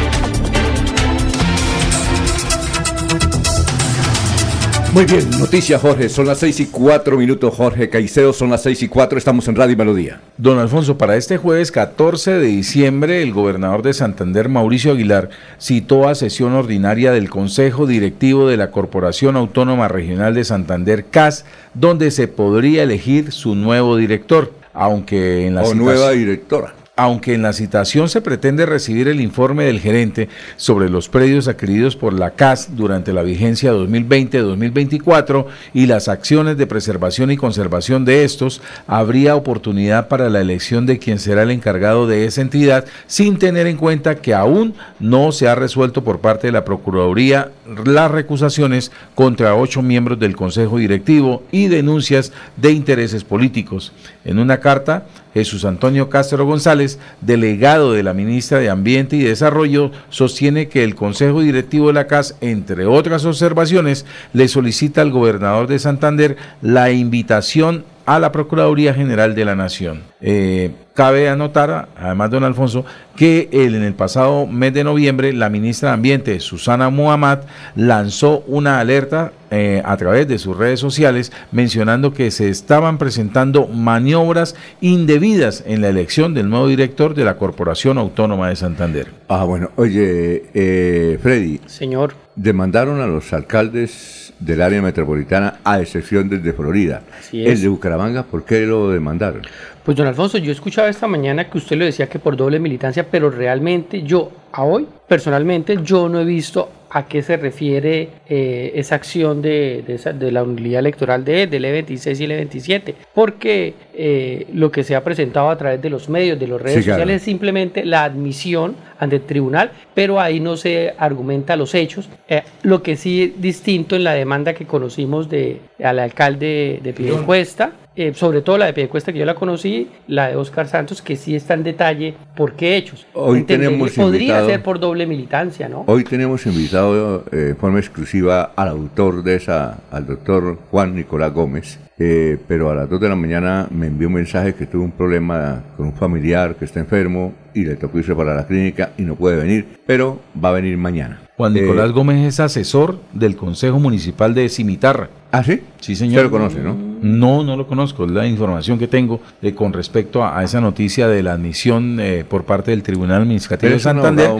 Muy 4.93 5.05
bien, 5.05 5.29
noticias, 5.39 5.81
Jorge. 5.81 6.09
Son 6.09 6.27
las 6.27 6.39
6 6.39 6.59
y 6.59 6.65
4 6.65 7.17
minutos, 7.17 7.53
Jorge 7.55 7.89
Caicedo. 7.89 8.33
Son 8.33 8.49
las 8.49 8.61
6 8.63 8.83
y 8.83 8.87
4. 8.89 9.17
Estamos 9.17 9.47
en 9.47 9.55
Radio 9.55 9.77
Melodía. 9.77 10.19
Don 10.37 10.59
Alfonso, 10.59 10.97
para 10.97 11.15
este 11.15 11.37
jueves 11.37 11.71
14 11.71 12.31
de 12.31 12.47
diciembre, 12.47 13.21
el 13.23 13.31
gobernador 13.31 13.83
de 13.83 13.93
Santander, 13.93 14.49
Mauricio 14.49 14.91
Aguilar, 14.91 15.29
citó 15.61 16.09
a 16.09 16.15
sesión 16.15 16.53
ordinaria 16.53 17.13
del 17.13 17.29
Consejo 17.29 17.87
Directivo 17.87 18.49
de 18.49 18.57
la 18.57 18.71
Corporación 18.71 19.37
Autónoma 19.37 19.87
Regional 19.87 20.33
de 20.33 20.43
Santander, 20.43 21.05
CAS, 21.05 21.45
donde 21.73 22.11
se 22.11 22.27
podría 22.27 22.83
elegir 22.83 23.31
su 23.31 23.55
nuevo 23.55 23.95
director, 23.95 24.51
aunque 24.73 25.47
en 25.47 25.55
la 25.55 25.61
O 25.61 25.65
citación- 25.67 25.85
nueva 25.85 26.11
directora. 26.11 26.73
Aunque 27.01 27.33
en 27.33 27.41
la 27.41 27.51
citación 27.51 28.09
se 28.09 28.21
pretende 28.21 28.67
recibir 28.67 29.07
el 29.07 29.21
informe 29.21 29.63
del 29.63 29.79
gerente 29.79 30.29
sobre 30.55 30.87
los 30.87 31.09
predios 31.09 31.47
adquiridos 31.47 31.95
por 31.95 32.13
la 32.13 32.35
CAS 32.35 32.75
durante 32.75 33.11
la 33.11 33.23
vigencia 33.23 33.73
2020-2024 33.73 35.47
y 35.73 35.87
las 35.87 36.07
acciones 36.07 36.57
de 36.57 36.67
preservación 36.67 37.31
y 37.31 37.37
conservación 37.37 38.05
de 38.05 38.23
estos, 38.23 38.61
habría 38.85 39.35
oportunidad 39.35 40.09
para 40.09 40.29
la 40.29 40.41
elección 40.41 40.85
de 40.85 40.99
quien 40.99 41.17
será 41.17 41.41
el 41.41 41.49
encargado 41.49 42.05
de 42.05 42.25
esa 42.25 42.41
entidad, 42.41 42.85
sin 43.07 43.39
tener 43.39 43.65
en 43.65 43.77
cuenta 43.77 44.17
que 44.17 44.35
aún 44.35 44.75
no 44.99 45.31
se 45.31 45.47
ha 45.47 45.55
resuelto 45.55 46.03
por 46.03 46.19
parte 46.19 46.49
de 46.49 46.53
la 46.53 46.65
Procuraduría 46.65 47.49
las 47.83 48.11
recusaciones 48.11 48.91
contra 49.15 49.55
ocho 49.55 49.81
miembros 49.81 50.19
del 50.19 50.35
Consejo 50.35 50.77
Directivo 50.77 51.41
y 51.51 51.67
denuncias 51.67 52.31
de 52.57 52.73
intereses 52.73 53.23
políticos. 53.23 53.91
En 54.23 54.37
una 54.37 54.59
carta, 54.59 55.05
Jesús 55.33 55.65
Antonio 55.65 56.09
Castro 56.09 56.45
González, 56.45 56.99
delegado 57.21 57.93
de 57.93 58.03
la 58.03 58.13
ministra 58.13 58.59
de 58.59 58.69
Ambiente 58.69 59.15
y 59.15 59.23
Desarrollo, 59.23 59.91
sostiene 60.09 60.67
que 60.67 60.83
el 60.83 60.95
Consejo 60.95 61.41
Directivo 61.41 61.87
de 61.87 61.93
la 61.93 62.07
CAS, 62.07 62.35
entre 62.41 62.85
otras 62.85 63.25
observaciones, 63.25 64.05
le 64.33 64.47
solicita 64.47 65.01
al 65.01 65.11
gobernador 65.11 65.67
de 65.67 65.79
Santander 65.79 66.37
la 66.61 66.91
invitación 66.91 67.85
a 68.05 68.19
la 68.19 68.31
Procuraduría 68.31 68.93
General 68.93 69.35
de 69.35 69.45
la 69.45 69.55
Nación. 69.55 70.10
Eh, 70.21 70.71
cabe 70.93 71.29
anotar, 71.29 71.89
además, 71.97 72.29
don 72.29 72.43
Alfonso, 72.43 72.85
que 73.15 73.49
en 73.51 73.75
el 73.75 73.93
pasado 73.93 74.45
mes 74.45 74.73
de 74.73 74.83
noviembre 74.83 75.33
la 75.33 75.49
ministra 75.49 75.89
de 75.89 75.93
Ambiente, 75.95 76.39
Susana 76.39 76.89
Muhammad, 76.89 77.39
lanzó 77.75 78.43
una 78.47 78.79
alerta 78.79 79.31
eh, 79.49 79.81
a 79.83 79.97
través 79.97 80.27
de 80.27 80.37
sus 80.37 80.55
redes 80.55 80.79
sociales 80.79 81.31
mencionando 81.51 82.13
que 82.13 82.31
se 82.31 82.49
estaban 82.49 82.97
presentando 82.97 83.67
maniobras 83.67 84.55
indebidas 84.79 85.63
en 85.65 85.81
la 85.81 85.89
elección 85.89 86.33
del 86.33 86.49
nuevo 86.49 86.67
director 86.67 87.15
de 87.15 87.25
la 87.25 87.37
Corporación 87.37 87.97
Autónoma 87.97 88.49
de 88.49 88.55
Santander. 88.55 89.07
Ah, 89.27 89.43
bueno, 89.43 89.71
oye, 89.75 90.45
eh, 90.53 91.19
Freddy. 91.21 91.59
Señor. 91.65 92.13
Demandaron 92.35 93.01
a 93.01 93.07
los 93.07 93.33
alcaldes 93.33 94.33
del 94.39 94.61
área 94.61 94.81
metropolitana, 94.81 95.59
a 95.63 95.81
excepción 95.81 96.29
del 96.29 96.41
de 96.41 96.53
Florida. 96.53 97.01
Así 97.19 97.45
es. 97.45 97.51
El 97.51 97.61
de 97.61 97.67
Bucaramanga, 97.67 98.23
¿por 98.23 98.43
qué 98.43 98.65
lo 98.65 98.89
demandaron? 98.89 99.41
Pues 99.83 99.97
don 99.97 100.05
Alfonso, 100.05 100.37
yo 100.37 100.51
escuchaba 100.51 100.89
esta 100.89 101.07
mañana 101.07 101.49
que 101.49 101.57
usted 101.57 101.75
lo 101.75 101.85
decía 101.85 102.07
que 102.07 102.19
por 102.19 102.37
doble 102.37 102.59
militancia, 102.59 103.07
pero 103.09 103.31
realmente 103.31 104.03
yo, 104.03 104.29
a 104.51 104.63
hoy, 104.63 104.85
personalmente, 105.07 105.77
yo 105.83 106.07
no 106.07 106.19
he 106.19 106.25
visto 106.25 106.69
a 106.91 107.07
qué 107.07 107.23
se 107.23 107.35
refiere 107.37 108.09
eh, 108.29 108.73
esa 108.75 108.95
acción 108.95 109.41
de, 109.41 109.83
de, 109.87 109.95
esa- 109.95 110.13
de 110.13 110.31
la 110.31 110.43
unidad 110.43 110.81
electoral 110.81 111.23
de 111.25 111.47
del 111.47 111.63
E26 111.65 112.19
y 112.19 112.23
el 112.25 112.31
E27, 112.49 112.93
porque 113.15 113.73
eh, 113.95 114.45
lo 114.53 114.71
que 114.71 114.83
se 114.83 114.95
ha 114.95 115.03
presentado 115.03 115.49
a 115.49 115.57
través 115.57 115.81
de 115.81 115.89
los 115.89 116.09
medios, 116.09 116.37
de 116.37 116.47
las 116.47 116.61
redes 116.61 116.79
Sí, 116.79 116.83
claro. 116.83 116.97
sociales, 116.99 117.15
es 117.17 117.23
simplemente 117.23 117.83
la 117.83 118.03
admisión 118.03 118.75
ante 118.99 119.15
el 119.15 119.21
tribunal, 119.23 119.71
pero 119.95 120.19
ahí 120.19 120.39
no 120.39 120.57
se 120.57 120.93
argumenta 120.97 121.55
los 121.55 121.73
hechos. 121.73 122.07
Eh, 122.27 122.43
lo 122.61 122.83
que 122.83 122.97
sí 122.97 123.23
es 123.35 123.41
distinto 123.41 123.95
en 123.95 124.03
la 124.03 124.13
demanda 124.13 124.53
que 124.53 124.65
conocimos 124.67 125.27
de, 125.27 125.59
al 125.83 125.97
alcalde 125.97 126.79
de 126.83 126.93
Piedecuesta, 126.93 127.71
eh, 127.95 128.13
sobre 128.13 128.41
todo 128.41 128.57
la 128.57 128.67
de 128.67 128.73
Piedecuesta 128.73 129.11
que 129.11 129.19
yo 129.19 129.25
la 129.25 129.35
conocí, 129.35 129.89
la 130.07 130.29
de 130.29 130.35
Oscar 130.37 130.67
Santos, 130.67 131.01
que 131.01 131.15
sí 131.17 131.35
está 131.35 131.53
en 131.55 131.63
detalle 131.63 132.13
por 132.35 132.53
qué 132.53 132.77
hechos. 132.77 133.05
Hoy 133.13 133.43
tenemos 133.43 133.91
Podría 133.91 134.21
invitado- 134.21 134.47
ser 134.49 134.63
por 134.63 134.79
doble 134.79 135.05
militancia, 135.05 135.67
¿no? 135.67 135.83
Hoy 135.87 136.03
tenemos 136.03 136.45
invitado 136.45 137.25
eh, 137.31 137.35
de 137.35 137.55
forma 137.55 137.79
exclusiva 137.79 138.51
al 138.55 138.69
autor 138.69 139.23
de 139.23 139.35
esa, 139.35 139.79
al 139.91 140.07
doctor 140.07 140.57
Juan 140.71 140.95
Nicolás 140.95 141.33
Gómez, 141.33 141.79
eh, 141.99 142.37
pero 142.47 142.71
a 142.71 142.75
las 142.75 142.89
2 142.89 142.99
de 143.01 143.09
la 143.09 143.15
mañana 143.15 143.67
me 143.69 143.87
envió 143.87 144.07
un 144.07 144.13
mensaje 144.15 144.55
que 144.55 144.65
tuvo 144.65 144.83
un 144.85 144.91
problema 144.91 145.61
con 145.77 145.87
un 145.87 145.93
familiar 145.93 146.55
que 146.55 146.65
está 146.65 146.79
enfermo 146.79 147.33
y 147.53 147.65
le 147.65 147.75
tocó 147.75 147.99
irse 147.99 148.15
para 148.15 148.33
la 148.33 148.47
clínica 148.47 148.91
y 148.97 149.01
no 149.03 149.15
puede 149.15 149.35
venir, 149.37 149.79
pero 149.85 150.19
va 150.43 150.49
a 150.49 150.53
venir 150.53 150.77
mañana. 150.77 151.19
Juan 151.37 151.55
Eh, 151.57 151.61
Nicolás 151.61 151.91
Gómez 151.91 152.25
es 152.25 152.39
asesor 152.39 152.99
del 153.13 153.35
Consejo 153.35 153.79
Municipal 153.79 154.33
de 154.33 154.47
Cimitarra. 154.47 155.09
¿Ah, 155.31 155.43
sí? 155.43 155.59
Sí, 155.81 155.95
señor. 155.95 156.25
Usted 156.25 156.31
lo 156.31 156.31
conoce, 156.31 156.59
¿no? 156.61 156.90
No, 157.01 157.43
no 157.43 157.57
lo 157.57 157.67
conozco. 157.67 158.05
Es 158.05 158.11
la 158.11 158.27
información 158.27 158.77
que 158.77 158.87
tengo 158.87 159.19
eh, 159.41 159.53
con 159.53 159.73
respecto 159.73 160.23
a, 160.23 160.37
a 160.37 160.43
esa 160.43 160.61
noticia 160.61 161.07
de 161.07 161.23
la 161.23 161.33
admisión 161.33 161.99
eh, 161.99 162.23
por 162.27 162.43
parte 162.45 162.71
del 162.71 162.83
Tribunal 162.83 163.23
Administrativo 163.23 163.73
de 163.73 163.79
Santander 163.79 164.31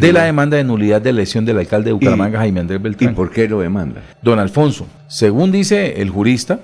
de 0.00 0.12
la 0.12 0.24
demanda 0.24 0.56
de 0.56 0.64
nulidad 0.64 1.00
de 1.00 1.10
elección 1.10 1.44
del 1.44 1.58
alcalde 1.58 1.90
de 1.90 1.92
Bucaramanga, 1.92 2.38
Jaime 2.38 2.60
Andrés 2.60 2.80
Beltrán. 2.80 3.12
¿Y 3.12 3.14
por 3.14 3.30
qué 3.30 3.48
lo 3.48 3.60
demanda? 3.60 4.02
Don 4.22 4.38
Alfonso, 4.38 4.86
según 5.08 5.52
dice 5.52 6.00
el 6.00 6.10
jurista 6.10 6.60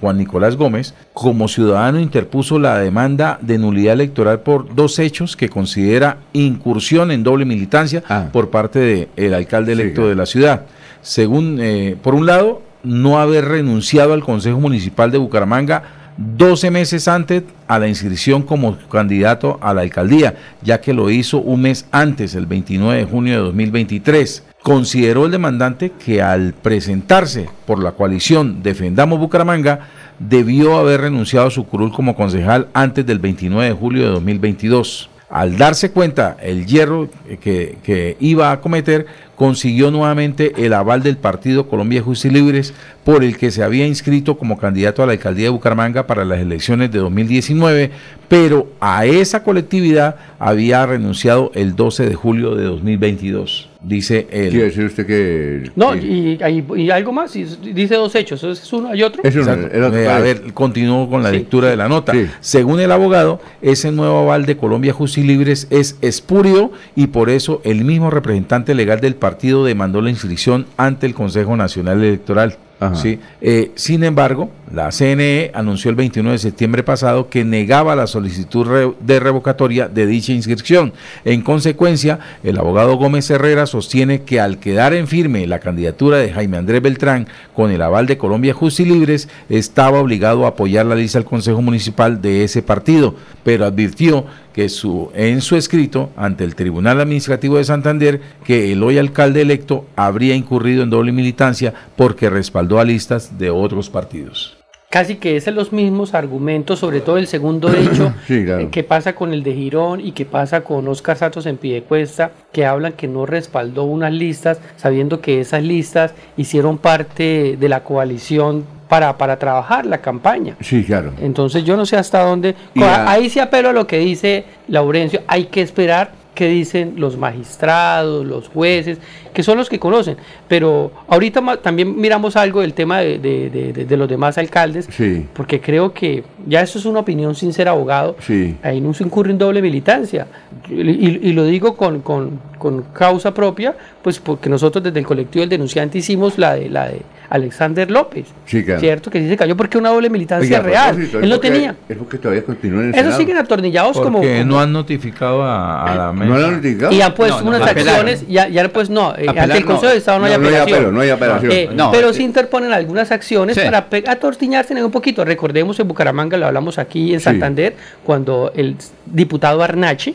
Juan 0.00 0.18
Nicolás 0.18 0.56
Gómez, 0.56 0.94
como 1.12 1.48
ciudadano 1.48 2.00
interpuso 2.00 2.58
la 2.58 2.78
demanda 2.78 3.38
de 3.40 3.58
nulidad 3.58 3.94
electoral 3.94 4.40
por 4.40 4.74
dos 4.74 4.98
hechos 4.98 5.36
que 5.36 5.48
considera 5.48 6.18
incursión 6.32 7.10
en 7.10 7.22
doble 7.22 7.44
militancia 7.44 8.02
por 8.32 8.50
parte 8.50 9.08
del 9.16 9.34
alcalde 9.34 9.72
electo 9.72 10.08
de 10.08 10.14
la 10.14 10.26
ciudad. 10.26 10.66
Según, 11.02 11.58
eh, 11.60 11.96
por 12.02 12.14
un 12.14 12.24
lado, 12.24 12.62
no 12.84 13.18
haber 13.18 13.46
renunciado 13.46 14.12
al 14.12 14.22
Consejo 14.22 14.60
Municipal 14.60 15.10
de 15.10 15.18
Bucaramanga 15.18 15.82
12 16.16 16.70
meses 16.70 17.08
antes 17.08 17.42
a 17.66 17.78
la 17.78 17.88
inscripción 17.88 18.42
como 18.42 18.78
candidato 18.88 19.58
a 19.60 19.74
la 19.74 19.82
alcaldía, 19.82 20.36
ya 20.62 20.80
que 20.80 20.94
lo 20.94 21.10
hizo 21.10 21.38
un 21.38 21.62
mes 21.62 21.86
antes, 21.90 22.34
el 22.34 22.46
29 22.46 23.00
de 23.00 23.04
junio 23.04 23.32
de 23.34 23.40
2023. 23.40 24.44
Consideró 24.62 25.26
el 25.26 25.32
demandante 25.32 25.90
que 25.90 26.22
al 26.22 26.54
presentarse 26.54 27.48
por 27.66 27.82
la 27.82 27.92
coalición 27.92 28.62
Defendamos 28.62 29.18
Bucaramanga, 29.18 29.80
debió 30.18 30.78
haber 30.78 31.02
renunciado 31.02 31.48
a 31.48 31.50
su 31.50 31.66
curul 31.66 31.92
como 31.92 32.14
concejal 32.14 32.68
antes 32.72 33.04
del 33.04 33.18
29 33.18 33.68
de 33.68 33.74
julio 33.74 34.04
de 34.04 34.10
2022. 34.10 35.10
Al 35.28 35.58
darse 35.58 35.90
cuenta 35.90 36.36
el 36.40 36.64
hierro 36.64 37.08
que, 37.40 37.78
que 37.82 38.16
iba 38.20 38.52
a 38.52 38.60
cometer, 38.60 39.06
consiguió 39.36 39.90
nuevamente 39.90 40.52
el 40.64 40.72
aval 40.74 41.02
del 41.02 41.16
partido 41.16 41.68
Colombia 41.68 42.02
Justos 42.02 42.26
y 42.26 42.34
Libres, 42.34 42.74
por 43.04 43.22
el 43.24 43.36
que 43.36 43.50
se 43.50 43.62
había 43.62 43.86
inscrito 43.86 44.38
como 44.38 44.56
candidato 44.56 45.02
a 45.02 45.06
la 45.06 45.12
alcaldía 45.12 45.44
de 45.46 45.50
Bucaramanga 45.50 46.06
para 46.06 46.24
las 46.24 46.40
elecciones 46.40 46.90
de 46.90 46.98
2019, 47.00 47.90
pero 48.28 48.68
a 48.80 49.04
esa 49.04 49.42
colectividad 49.42 50.16
había 50.38 50.86
renunciado 50.86 51.50
el 51.54 51.76
12 51.76 52.08
de 52.08 52.14
julio 52.14 52.54
de 52.54 52.64
2022, 52.64 53.68
dice 53.82 54.26
él. 54.30 54.48
Quiere 54.50 54.64
decir 54.66 54.84
usted 54.86 55.06
que... 55.06 55.70
No, 55.76 55.94
y, 55.94 56.38
y- 56.40 56.82
y 56.82 56.90
algo 56.90 57.12
más, 57.12 57.36
y 57.36 57.44
dice 57.44 57.96
dos 57.96 58.14
hechos, 58.14 58.42
es 58.42 58.72
uno, 58.72 58.88
hay 58.88 59.02
otro. 59.02 59.20
Exacto. 59.22 59.68
Eh, 59.70 60.08
a 60.08 60.18
ver, 60.20 60.52
continúo 60.54 61.08
con 61.10 61.22
la 61.22 61.28
Sí. 61.30 61.36
lectura 61.36 61.68
de 61.68 61.76
la 61.76 61.88
nota. 61.88 62.14
Según 62.40 62.80
el 62.80 62.90
abogado, 62.90 63.40
ese 63.60 63.92
nuevo 63.92 64.20
aval 64.20 64.46
de 64.46 64.56
Colombia 64.56 64.94
Justos 64.94 65.18
y 65.18 65.24
Libres 65.24 65.66
es 65.68 65.98
espurio 66.00 66.72
y 66.96 67.08
por 67.08 67.28
eso 67.28 67.60
el 67.64 67.84
mismo 67.84 68.10
representante 68.10 68.74
legal 68.74 69.00
del 69.00 69.14
partido 69.24 69.64
demandó 69.64 70.02
la 70.02 70.10
inscripción 70.10 70.66
ante 70.76 71.06
el 71.06 71.14
Consejo 71.14 71.56
Nacional 71.56 72.04
Electoral. 72.04 72.58
¿sí? 72.92 73.18
Eh, 73.40 73.70
sin 73.74 74.04
embargo, 74.04 74.50
la 74.70 74.90
CNE 74.90 75.50
anunció 75.54 75.88
el 75.88 75.96
21 75.96 76.32
de 76.32 76.38
septiembre 76.38 76.82
pasado 76.82 77.30
que 77.30 77.42
negaba 77.42 77.96
la 77.96 78.06
solicitud 78.06 78.94
de 79.00 79.20
revocatoria 79.20 79.88
de 79.88 80.06
dicha 80.06 80.32
inscripción. 80.32 80.92
En 81.24 81.40
consecuencia, 81.40 82.18
el 82.42 82.58
abogado 82.58 82.98
Gómez 82.98 83.30
Herrera 83.30 83.64
sostiene 83.64 84.24
que 84.24 84.40
al 84.40 84.58
quedar 84.58 84.92
en 84.92 85.06
firme 85.06 85.46
la 85.46 85.60
candidatura 85.60 86.18
de 86.18 86.30
Jaime 86.30 86.58
Andrés 86.58 86.82
Beltrán 86.82 87.26
con 87.54 87.70
el 87.70 87.80
aval 87.80 88.06
de 88.06 88.18
Colombia 88.18 88.52
Justos 88.52 88.80
y 88.80 88.84
Libres, 88.84 89.30
estaba 89.48 90.00
obligado 90.00 90.44
a 90.44 90.48
apoyar 90.48 90.84
la 90.84 90.96
lista 90.96 91.18
del 91.18 91.26
Consejo 91.26 91.62
Municipal 91.62 92.20
de 92.20 92.44
ese 92.44 92.60
partido, 92.60 93.14
pero 93.42 93.64
advirtió 93.64 94.26
que 94.54 94.68
su, 94.68 95.10
en 95.14 95.42
su 95.42 95.56
escrito 95.56 96.10
ante 96.16 96.44
el 96.44 96.54
Tribunal 96.54 97.00
Administrativo 97.00 97.58
de 97.58 97.64
Santander 97.64 98.20
que 98.44 98.72
el 98.72 98.82
hoy 98.82 98.96
alcalde 98.98 99.42
electo 99.42 99.84
habría 99.96 100.34
incurrido 100.36 100.84
en 100.84 100.90
doble 100.90 101.12
militancia 101.12 101.74
porque 101.96 102.30
respaldó 102.30 102.78
a 102.78 102.84
listas 102.84 103.36
de 103.36 103.50
otros 103.50 103.90
partidos. 103.90 104.56
Casi 104.90 105.16
que 105.16 105.36
es 105.36 105.48
en 105.48 105.56
los 105.56 105.72
mismos 105.72 106.14
argumentos, 106.14 106.78
sobre 106.78 107.00
todo 107.00 107.18
el 107.18 107.26
segundo 107.26 107.68
hecho, 107.74 108.14
Sí, 108.28 108.44
claro. 108.44 108.60
eh, 108.60 108.68
que 108.70 108.84
pasa 108.84 109.16
con 109.16 109.32
el 109.34 109.42
de 109.42 109.52
Girón 109.52 110.00
y 110.00 110.12
que 110.12 110.24
pasa 110.24 110.60
con 110.60 110.86
Oscar 110.86 111.16
Santos 111.16 111.46
en 111.46 111.56
Piedecuesta, 111.56 112.30
que 112.52 112.64
hablan 112.64 112.92
que 112.92 113.08
no 113.08 113.26
respaldó 113.26 113.82
unas 113.82 114.12
listas, 114.12 114.60
sabiendo 114.76 115.20
que 115.20 115.40
esas 115.40 115.64
listas 115.64 116.14
hicieron 116.36 116.78
parte 116.78 117.56
de 117.58 117.68
la 117.68 117.82
coalición 117.82 118.64
para, 118.94 119.18
para 119.18 119.36
trabajar 119.36 119.84
la 119.86 119.98
campaña. 119.98 120.54
Sí, 120.60 120.84
claro. 120.84 121.12
Entonces 121.20 121.64
yo 121.64 121.76
no 121.76 121.84
sé 121.84 121.96
hasta 121.96 122.22
dónde... 122.22 122.54
La- 122.76 123.10
Ahí 123.10 123.28
sí 123.28 123.40
apelo 123.40 123.70
a 123.70 123.72
lo 123.72 123.88
que 123.88 123.98
dice 123.98 124.44
Laurencio, 124.68 125.20
hay 125.26 125.46
que 125.46 125.62
esperar 125.62 126.12
qué 126.32 126.46
dicen 126.48 126.94
los 126.96 127.16
magistrados, 127.16 128.24
los 128.24 128.48
jueces, 128.48 128.98
que 129.32 129.42
son 129.42 129.56
los 129.58 129.68
que 129.68 129.78
conocen. 129.80 130.16
Pero 130.48 130.92
ahorita 131.08 131.40
también 131.62 131.96
miramos 132.00 132.36
algo 132.36 132.60
del 132.60 132.72
tema 132.74 133.00
de, 133.00 133.18
de- 133.18 133.72
de- 133.84 133.96
los 133.96 134.08
demás 134.08 134.36
alcaldes, 134.38 134.88
Sí, 134.90 135.26
porque 135.32 135.60
creo 135.60 135.92
que 135.92 136.22
ya 136.46 136.60
eso 136.60 136.78
es 136.78 136.84
una 136.86 137.00
opinión 137.00 137.34
sin 137.34 137.52
ser 137.52 137.68
abogado, 137.68 138.16
sí. 138.20 138.56
ahí 138.62 138.80
no 138.80 138.92
se 138.94 139.02
incurre 139.04 139.30
en 139.32 139.38
doble 139.38 139.60
militancia. 139.62 140.26
Y, 140.68 140.74
y- 140.82 141.20
y 141.22 141.32
lo 141.32 141.44
digo 141.44 141.76
con, 141.76 142.00
con- 142.00 142.40
con 142.58 142.82
causa 142.92 143.32
propia, 143.34 143.74
pues 144.02 144.18
porque 144.20 144.48
nosotros 144.48 144.82
desde 144.84 144.98
el 145.00 145.06
colectivo 145.06 145.40
del 145.42 145.50
denunciante 145.50 145.98
hicimos 145.98 146.38
la 146.38 146.54
de, 146.54 146.68
la 146.68 146.88
de 146.88 147.02
Alexander 147.34 147.90
López, 147.90 148.26
Sí, 148.46 148.64
claro. 148.64 148.78
¿cierto? 148.80 149.10
Que 149.10 149.18
sí 149.20 149.28
se 149.28 149.36
cayó 149.36 149.56
porque 149.56 149.76
una 149.76 149.88
doble 149.90 150.08
militancia 150.08 150.58
Oiga, 150.60 150.68
real. 150.68 150.94
Él 150.96 151.02
es 151.04 151.12
no 151.12 151.20
porque- 151.36 151.50
tenía. 151.50 151.74
Es 151.88 151.96
porque 151.96 152.18
todavía 152.18 152.44
continúa 152.44 152.80
en 152.82 152.84
el 152.86 152.90
Esos 152.90 153.02
Senado. 153.02 153.18
siguen 153.20 153.36
atornillados 153.38 153.96
como... 154.00 154.18
Porque 154.20 154.44
no 154.44 154.60
han 154.60 154.72
notificado 154.72 155.42
a, 155.42 155.82
a 155.84 155.94
la 155.96 156.12
mesa. 156.12 156.30
¿No 156.30 156.38
lo 156.38 156.46
han 156.46 156.52
notificado? 156.56 156.92
y 156.92 157.00
han 157.00 157.12
puesto 157.14 157.38
No, 157.38 157.50
no, 157.50 157.56
unas 157.56 157.68
acciones, 157.68 158.24
ya, 158.28 158.46
ya 158.48 158.68
pues 158.68 158.88
no, 158.88 159.10
eh, 159.16 159.24
Apelar 159.28 159.38
ante 159.44 159.56
el 159.58 159.64
no. 159.64 159.70
Consejo 159.72 159.92
de 159.92 159.98
Estado 159.98 160.18
no, 160.20 160.24
hay 160.26 160.32
No, 160.32 160.38
no 160.38 160.44
hay 160.46 160.54
apelación. 160.54 160.76
apelo, 160.78 160.92
no 160.92 161.00
hay 161.00 161.10
apelación. 161.10 161.52
Eh, 161.52 161.70
No, 161.74 161.90
pero 161.90 162.12
sí 162.12 162.22
interponen 162.22 162.72
algunas 162.72 163.10
acciones 163.10 163.56
Sí. 163.56 163.62
para 163.64 163.86
atortillarse 164.12 164.72
en 164.72 164.84
un 164.84 164.90
poquito. 164.92 165.24
Recordemos 165.24 165.78
en 165.80 165.88
Bucaramanga, 165.88 166.36
lo 166.36 166.46
hablamos 166.46 166.78
aquí 166.78 167.12
en 167.14 167.18
Sí. 167.20 167.24
Santander, 167.24 167.74
cuando 168.04 168.52
el 168.54 168.76
diputado 169.06 169.62
Arnachi 169.62 170.14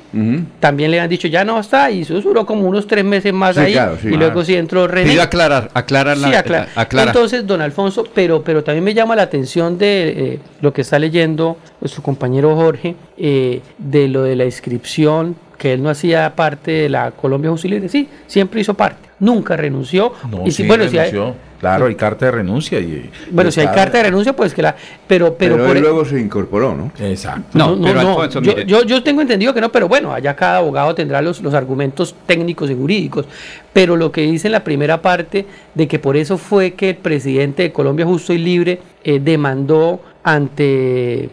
también 0.60 0.92
le 0.92 1.00
han 1.00 1.10
dicho 1.10 1.28
ya 1.28 1.44
no 1.44 1.60
está 1.60 1.92
y 1.92 2.02
eso 2.02 2.20
duró 2.22 2.46
como 2.46 2.64
unos 2.68 2.88
tres 2.88 3.04
meses 3.04 3.34
más 3.34 3.56
Sí, 3.56 3.62
ahí 3.62 3.74
claro, 3.74 3.98
sí. 4.02 4.08
y 4.08 4.16
luego 4.18 4.44
sí 4.44 4.56
entró 4.56 4.88
René. 4.88 5.10
Pidió 5.10 5.24
aclarar, 5.24 5.70
aclarar 5.74 6.18
la, 6.18 6.30
Sí, 6.30 6.36
aclara. 6.36 6.68
aclara. 6.76 7.09
Entonces, 7.10 7.46
don 7.46 7.62
Alfonso, 7.62 8.06
pero, 8.14 8.44
pero 8.44 8.64
también 8.64 8.84
me 8.84 8.94
llama 8.94 9.16
la 9.16 9.24
atención 9.24 9.78
de 9.78 10.10
eh, 10.10 10.40
lo 10.62 10.74
que 10.74 10.82
está 10.82 11.00
leyendo 11.00 11.58
nuestro 11.82 12.02
compañero 12.04 12.56
Jorge, 12.56 12.96
eh, 13.18 13.62
de 13.78 14.08
lo 14.08 14.24
de 14.24 14.36
la 14.36 14.46
inscripción, 14.46 15.36
que 15.58 15.74
él 15.74 15.84
no 15.84 15.90
hacía 15.90 16.36
parte 16.36 16.72
de 16.72 16.90
la 16.90 17.12
Colombia 17.12 17.52
Libre. 17.64 17.90
Sí, 17.90 18.08
siempre 18.28 18.62
hizo 18.62 18.74
parte. 18.74 19.10
Nunca 19.20 19.58
renunció. 19.58 20.14
No, 20.30 20.44
y 20.46 20.52
si, 20.52 20.64
sí, 20.64 20.68
bueno, 20.68 20.88
si 20.88 20.98
hay, 20.98 21.12
renunció. 21.12 21.49
Claro, 21.60 21.88
hay 21.88 21.96
carta 21.96 22.26
de 22.26 22.32
renuncia. 22.32 22.80
Y, 22.80 23.10
bueno, 23.32 23.52
si 23.52 23.60
hay 23.60 23.68
carta 23.68 23.98
de 23.98 24.06
renuncia, 24.06 24.34
pues 24.34 24.54
que 24.54 24.62
la. 24.62 24.76
Pero, 25.08 25.36
pero, 25.36 25.56
Pero, 25.56 25.68
por 25.68 25.78
él 25.78 25.84
e- 25.84 25.88
luego 25.88 26.06
se 26.06 26.20
incorporó, 26.20 26.76
¿no? 26.76 26.92
Exacto. 27.00 27.58
No, 27.58 27.80
pero 27.82 28.00
Alfonso, 28.00 28.42
yo, 28.42 28.54
mire. 28.54 28.66
yo, 28.66 28.84
yo 28.84 29.04
tengo 29.04 29.22
entendido 29.22 29.54
que 29.54 29.62
no, 29.62 29.72
pero 29.72 29.88
bueno, 29.88 30.14
allá 30.14 30.36
cada 30.36 30.58
abogado 30.58 30.96
tendrá 30.96 31.22
los, 31.22 31.42
los 31.42 31.54
argumentos 31.54 32.16
técnicos 32.26 32.70
y 32.70 32.76
jurídicos. 32.76 33.26
Pero 33.74 33.96
lo 33.98 34.12
que 34.12 34.22
dice 34.22 34.48
en 34.48 34.54
la 34.54 34.64
primera 34.64 35.02
parte 35.02 35.46
de 35.76 35.88
que 35.88 36.00
por 36.00 36.16
eso 36.16 36.38
fue 36.38 36.72
que 36.72 36.92
el 36.92 36.98
presidente 36.98 37.64
de 37.64 37.72
Colombia 37.72 38.06
Justo 38.06 38.34
y 38.34 38.38
Libre 38.38 38.80
eh, 39.04 39.20
demandó 39.20 40.02
ante 40.24 41.30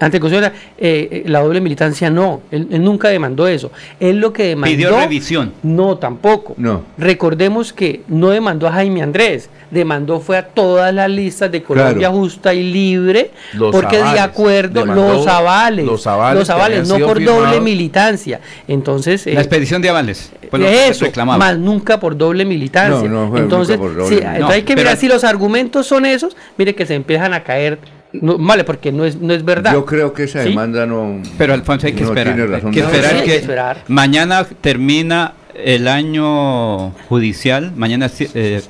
ante 0.00 0.16
el 0.16 0.20
Consejo 0.20 0.40
de 0.42 0.48
la- 0.48 0.54
eh, 0.78 1.08
eh, 1.10 1.22
la 1.26 1.40
doble 1.40 1.60
militancia 1.60 2.10
no, 2.10 2.42
él, 2.50 2.68
él 2.70 2.82
nunca 2.84 3.08
demandó 3.08 3.46
eso. 3.48 3.70
Él 4.00 4.18
lo 4.18 4.32
que 4.32 4.44
demandó 4.48 4.76
Pidió 4.76 4.96
revisión. 4.98 5.52
no, 5.62 5.96
tampoco. 5.98 6.54
No. 6.56 6.82
Recordemos 6.98 7.72
que 7.72 8.02
no 8.08 8.30
demandó 8.30 8.66
a 8.68 8.72
Jaime 8.72 9.02
Andrés, 9.02 9.48
demandó 9.70 10.20
fue 10.20 10.36
a 10.36 10.46
todas 10.48 10.94
las 10.94 11.10
listas 11.10 11.50
de 11.50 11.62
Colombia 11.62 12.08
Claro. 12.08 12.14
Justa 12.14 12.54
y 12.54 12.62
Libre, 12.72 13.30
Los 13.54 13.72
porque 13.72 13.96
de 13.96 14.02
avales. 14.02 14.20
acuerdo, 14.22 14.80
Demandó 14.80 15.12
los 15.14 15.26
avales, 15.26 15.84
los 15.86 16.06
avales 16.50 16.88
no 16.88 16.98
por 16.98 17.22
doble 17.22 17.60
militancia. 17.60 18.40
Entonces, 18.68 19.26
eh, 19.26 19.34
La 19.34 19.40
expedición 19.40 19.82
de 19.82 19.88
avales. 19.88 20.30
que 20.50 20.88
eso, 20.88 21.04
reclamaba. 21.04 21.38
más 21.38 21.58
nunca 21.58 21.98
por 21.98 22.16
doble 22.16 22.44
militancia. 22.44 23.08
No, 23.08 23.24
no 23.24 23.30
fue 23.30 23.40
Entonces, 23.40 23.78
nunca 23.78 23.88
por 23.88 23.96
doble 23.96 24.08
sí, 24.08 24.14
militancia. 24.14 24.36
entonces 24.36 24.56
hay 24.56 24.62
que 24.62 24.76
mirar 24.76 24.96
si 24.96 25.08
los 25.08 25.24
argumentos 25.24 25.86
son 25.86 26.06
esos, 26.06 26.36
mire 26.56 26.74
que 26.74 26.86
se 26.86 26.94
empiezan 26.94 27.34
a 27.34 27.42
caer, 27.42 27.78
no, 28.12 28.38
vale, 28.38 28.64
porque 28.64 28.92
no 28.92 29.04
es, 29.04 29.16
no 29.20 29.32
es 29.34 29.44
verdad. 29.44 29.72
Yo 29.72 29.84
creo 29.84 30.12
que 30.12 30.24
esa 30.24 30.42
¿Sí? 30.42 30.50
demanda 30.50 30.86
no. 30.86 31.20
Pero 31.38 31.54
Alfonso 31.54 31.86
hay 31.86 31.92
que 31.94 32.02
no 32.02 32.08
esperar. 32.08 32.38
hay 32.54 32.70
que 32.70 32.80
esperar 32.80 33.16
que 33.16 33.24
que 33.24 33.36
esperar. 33.36 33.82
mañana 33.88 34.44
termina 34.60 35.32
el 35.54 35.88
año 35.88 36.90
judicial. 37.08 37.72
Mañana 37.76 38.10
eh, 38.34 38.62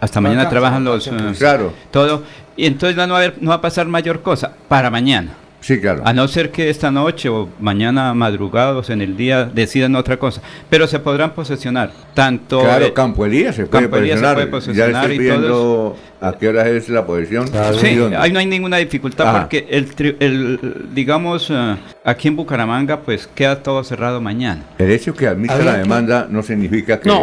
hasta 0.00 0.20
mañana 0.20 0.48
trabajan 0.48 0.84
los 0.84 1.06
eh, 1.06 1.12
Claro. 1.38 1.72
todo 1.90 2.22
y 2.56 2.66
entonces 2.66 2.96
no 2.96 3.08
va 3.14 3.18
a 3.20 3.22
haber- 3.22 3.34
no 3.40 3.50
va 3.50 3.56
a 3.56 3.60
pasar 3.60 3.86
mayor 3.86 4.22
cosa 4.22 4.52
para 4.68 4.90
mañana. 4.90 5.32
Sí, 5.60 5.80
claro. 5.80 6.02
A 6.04 6.12
no 6.12 6.28
ser 6.28 6.50
que 6.52 6.70
esta 6.70 6.90
noche 6.90 7.28
o 7.28 7.48
mañana 7.58 8.14
madrugados 8.14 8.90
en 8.90 9.00
el 9.02 9.16
día 9.16 9.44
decidan 9.44 9.96
otra 9.96 10.16
cosa. 10.16 10.40
Pero 10.70 10.86
se 10.86 11.00
podrán 11.00 11.32
posesionar 11.32 11.90
tanto. 12.14 12.60
Claro, 12.60 12.86
eh, 12.86 12.92
Campo 12.92 13.26
Elías 13.26 13.56
se 13.56 13.66
puede 13.66 13.86
Elías 13.98 14.20
se 14.20 14.24
ya 14.24 14.46
posesionar 14.50 15.02
estoy 15.10 15.16
y 15.16 15.18
viendo 15.18 15.48
todos. 15.48 15.98
a 16.20 16.38
qué 16.38 16.48
hora 16.48 16.68
es 16.68 16.88
la 16.88 17.04
posición. 17.04 17.48
Sí, 17.80 17.98
ahí 18.16 18.30
no 18.32 18.38
hay 18.38 18.46
ninguna 18.46 18.76
dificultad 18.76 19.26
Ajá. 19.28 19.40
porque 19.40 19.66
el, 19.68 19.88
el 20.20 20.86
digamos 20.94 21.48
eh, 21.50 21.76
aquí 22.04 22.28
en 22.28 22.36
Bucaramanga 22.36 23.00
pues 23.00 23.26
queda 23.34 23.60
todo 23.62 23.82
cerrado 23.82 24.20
mañana. 24.20 24.62
El 24.78 24.92
hecho 24.92 25.12
que 25.14 25.26
admita 25.26 25.54
Había 25.54 25.66
la 25.66 25.72
que- 25.72 25.78
demanda 25.80 26.26
no 26.30 26.42
significa 26.44 27.00
que. 27.00 27.08
No. 27.08 27.22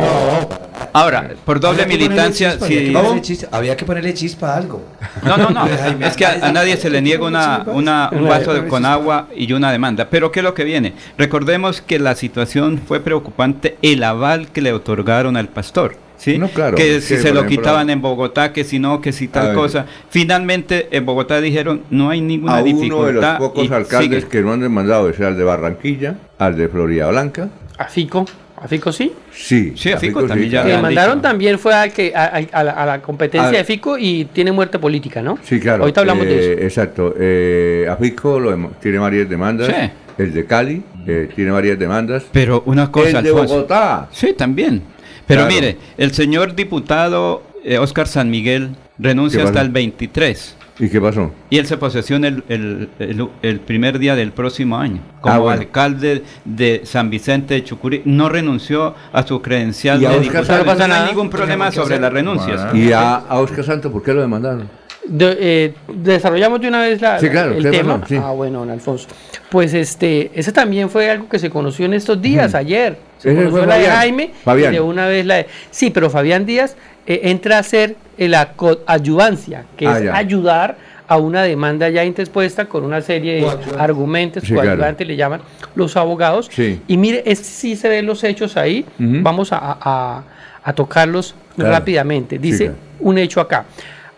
Ahora, 0.92 1.30
por 1.44 1.60
doble 1.60 1.84
Había 1.84 1.86
que 1.86 2.04
ponerle 2.06 2.08
militancia, 2.10 2.52
chispa, 2.52 2.68
si 2.68 2.74
había 2.78 2.86
que 2.88 2.94
ponerle 2.94 3.22
chispa- 3.22 3.48
Había 3.52 3.78
que 3.78 3.86
ponerle 3.86 4.14
chispa 4.14 4.54
a 4.54 4.58
algo. 4.58 4.84
No, 5.24 5.38
no, 5.38 5.50
no. 5.50 5.66
Es 6.06 6.16
que 6.16 6.26
a, 6.26 6.46
a 6.48 6.52
nadie 6.54 6.78
se 6.78 6.90
le 6.90 7.02
niega 7.02 7.26
una, 7.26 7.64
una- 7.68 8.10
un 8.26 8.38
vaso 8.38 8.54
de- 8.54 8.68
con 8.68 8.86
agua 8.86 9.28
y 9.36 9.52
una 9.54 9.72
demanda. 9.72 10.10
Pero 10.10 10.32
¿qué 10.32 10.40
es 10.42 10.44
lo 10.44 10.54
que 10.54 10.64
viene? 10.64 10.94
Recordemos 11.18 11.82
que 11.82 12.00
la 12.00 12.16
situación 12.16 12.82
fue 12.86 13.00
preocupante, 13.00 13.78
el 13.82 14.04
aval 14.04 14.48
que 14.52 14.62
le 14.62 14.74
otorgaron 14.74 15.38
al 15.38 15.48
pastor. 15.50 15.96
¿sí? 16.18 16.38
No, 16.38 16.48
claro, 16.48 16.78
que 16.78 17.02
si 17.02 17.18
se 17.18 17.34
lo 17.34 17.42
ejemplo, 17.42 17.48
quitaban 17.48 17.90
en 17.90 18.02
Bogotá, 18.02 18.54
que 18.54 18.64
si 18.64 18.80
no, 18.80 19.02
que 19.02 19.12
si 19.12 19.28
tal 19.28 19.54
cosa. 19.54 19.86
Finalmente 20.10 20.88
en 20.92 21.06
Bogotá 21.06 21.42
dijeron 21.42 21.82
no 21.90 22.10
hay 22.10 22.22
ninguna 22.22 22.58
a 22.60 22.64
uno 22.64 23.04
de 23.04 23.14
los 23.14 23.26
pocos 23.38 23.70
alcaldes 23.70 24.22
sigue. 24.24 24.28
que 24.32 24.42
no 24.42 24.54
han 24.54 24.62
demandado 24.62 25.10
es 25.10 25.20
al 25.20 25.38
de 25.38 25.44
Barranquilla, 25.44 26.16
al 26.40 26.56
de 26.58 26.70
Florida 26.70 27.10
Blanca. 27.10 27.50
A 27.78 27.86
Fico, 27.86 28.26
a 28.58 28.68
Fico 28.68 28.92
sí. 28.92 29.12
Sí, 29.32 29.74
Sí, 29.76 29.92
a 29.92 29.98
Fico 29.98 30.24
también 30.26 30.50
ya 30.50 30.64
Que 30.64 30.78
mandaron 30.78 31.18
dicho. 31.18 31.28
también 31.30 31.60
fue 31.60 31.74
a, 31.76 31.90
que, 31.90 32.14
a, 32.16 32.26
a- 32.26 32.60
a 32.60 32.64
la, 32.64 32.72
a 32.72 32.86
la 32.86 33.02
competencia 33.02 33.50
A- 33.50 33.52
de 33.52 33.64
Fico 33.64 33.98
y 33.98 34.26
tiene 34.26 34.52
muerte 34.52 34.80
política, 34.80 35.22
¿no? 35.22 35.38
Sí, 35.44 35.60
claro. 35.60 35.84
Ahorita 35.84 36.02
hablamos 36.02 36.26
de 36.26 36.34
Eh, 36.40 36.54
eso. 36.54 36.62
Exacto. 36.64 37.16
Eh, 37.20 37.86
Afico 37.90 38.40
lo 38.40 38.52
dem- 38.56 38.70
tiene 38.82 38.98
varias 39.00 39.30
demandas. 39.30 39.68
Sí. 39.68 39.74
El 40.18 40.34
de 40.34 40.46
Cali 40.46 40.82
eh, 41.06 41.30
tiene 41.36 41.52
varias 41.52 41.78
demandas. 41.78 42.24
Pero 42.32 42.64
una 42.66 42.90
cosa, 42.92 43.18
el 43.20 43.24
de 43.26 43.30
Alfonso. 43.32 43.54
Bogotá. 43.56 44.08
Sí, 44.12 44.34
también. 44.34 44.82
Pero 45.28 45.42
Claro. 45.42 45.56
mire, 45.56 45.78
el 45.98 46.14
señor 46.14 46.56
diputado 46.56 47.44
eh, 47.64 47.78
Oscar 47.80 48.08
San 48.08 48.30
Miguel 48.30 48.70
renuncia 48.98 49.42
¿Qué 49.42 49.48
hasta 49.48 49.62
el 49.62 49.70
23 49.70 50.56
¿Y 50.78 50.90
qué 50.90 51.00
pasó? 51.00 51.32
y 51.50 51.58
él 51.58 51.66
se 51.68 51.78
posesiona 51.78 52.28
el, 52.28 52.44
el- 52.50 52.90
el- 53.00 53.30
el 53.42 53.60
primer 53.62 53.98
día 53.98 54.16
del 54.16 54.32
próximo 54.34 54.78
año. 54.78 55.00
Como 55.22 55.34
Ah, 55.36 55.38
bueno. 55.40 55.62
alcalde 55.62 56.24
de 56.44 56.82
San 56.84 57.10
Vicente 57.10 57.54
de 57.54 57.64
Chucurí, 57.64 58.02
no 58.06 58.28
renunció 58.30 58.94
a 59.14 59.26
su 59.26 59.42
credencial 59.42 60.02
¿Y 60.02 60.06
a 60.06 60.10
de 60.10 60.16
Oscar 60.18 60.24
diputado. 60.44 60.46
Santos? 60.58 60.74
Entonces, 60.74 60.88
no 60.90 60.96
hay 61.04 61.10
ningún 61.12 61.30
problema 61.30 61.72
sobre 61.72 62.00
las 62.00 62.12
renuncias. 62.12 62.74
¿Y 62.76 62.92
a, 62.92 63.16
a 63.16 63.40
Oscar 63.40 63.64
Santos 63.64 63.92
por 63.92 64.04
qué 64.04 64.14
lo 64.14 64.22
demandaron? 64.22 64.70
De- 65.08 65.38
eh, 65.40 65.74
desarrollamos 65.94 66.60
de 66.60 66.68
una 66.68 66.82
vez 66.82 67.00
la, 67.00 67.20
Sí, 67.20 67.28
la- 67.28 67.32
claro, 67.32 67.54
el 67.54 67.64
¿qué 67.64 67.70
tema. 67.72 68.02
Sí. 68.08 68.16
Ah, 68.22 68.32
bueno, 68.32 68.60
don 68.60 68.72
Alfonso. 68.72 69.08
Pues 69.50 69.74
este, 69.76 70.32
ese 70.34 70.52
también 70.52 70.90
fue 70.90 71.10
algo 71.12 71.30
que 71.30 71.38
se 71.40 71.50
conoció 71.52 71.86
en 71.86 71.94
estos 71.94 72.20
días, 72.22 72.56
ayer. 72.56 72.98
Se 73.20 73.34
conoció 73.34 73.66
la 73.66 73.78
de. 73.78 73.86
Jaime 73.86 74.32
Fabián. 74.44 74.74
y 74.74 74.76
de 74.78 74.82
una 74.82 75.06
vez 75.08 75.26
la 75.26 75.36
de. 75.36 75.48
Sí, 75.72 75.92
pero 75.92 76.10
Fabián 76.10 76.46
Díaz 76.46 76.76
eh, 77.06 77.22
entra 77.26 77.60
a 77.60 77.64
ser 77.64 77.96
la 78.18 78.54
coadyuvancia, 78.54 79.66
que 79.78 79.88
Ah, 79.88 79.98
es 79.98 80.04
ya. 80.06 80.16
ayudar 80.16 80.78
a 81.08 81.18
una 81.18 81.44
demanda 81.44 81.88
ya 81.90 82.04
interpuesta 82.04 82.66
con 82.66 82.84
una 82.84 83.00
serie 83.02 83.36
de 83.36 83.48
argumentos, 83.80 84.44
Sí, 84.44 84.54
claro. 84.54 84.96
le 84.98 85.16
llaman 85.16 85.42
los 85.76 85.96
abogados. 85.98 86.50
Sí. 86.52 86.82
Y 86.88 86.98
mire, 86.98 87.22
es, 87.26 87.40
sí 87.40 87.76
se 87.76 87.90
ven 87.90 88.06
los 88.08 88.24
hechos 88.24 88.58
ahí. 88.58 88.86
Vamos 88.98 89.52
a, 89.54 89.60
a- 89.62 90.24
a 90.64 90.74
tocarlos 90.74 91.36
Claro. 91.56 91.72
rápidamente. 91.72 92.40
Dice 92.40 92.58
Sí, 92.58 92.64
claro. 92.66 92.80
un 93.02 93.18
hecho 93.20 93.40
acá. 93.40 93.66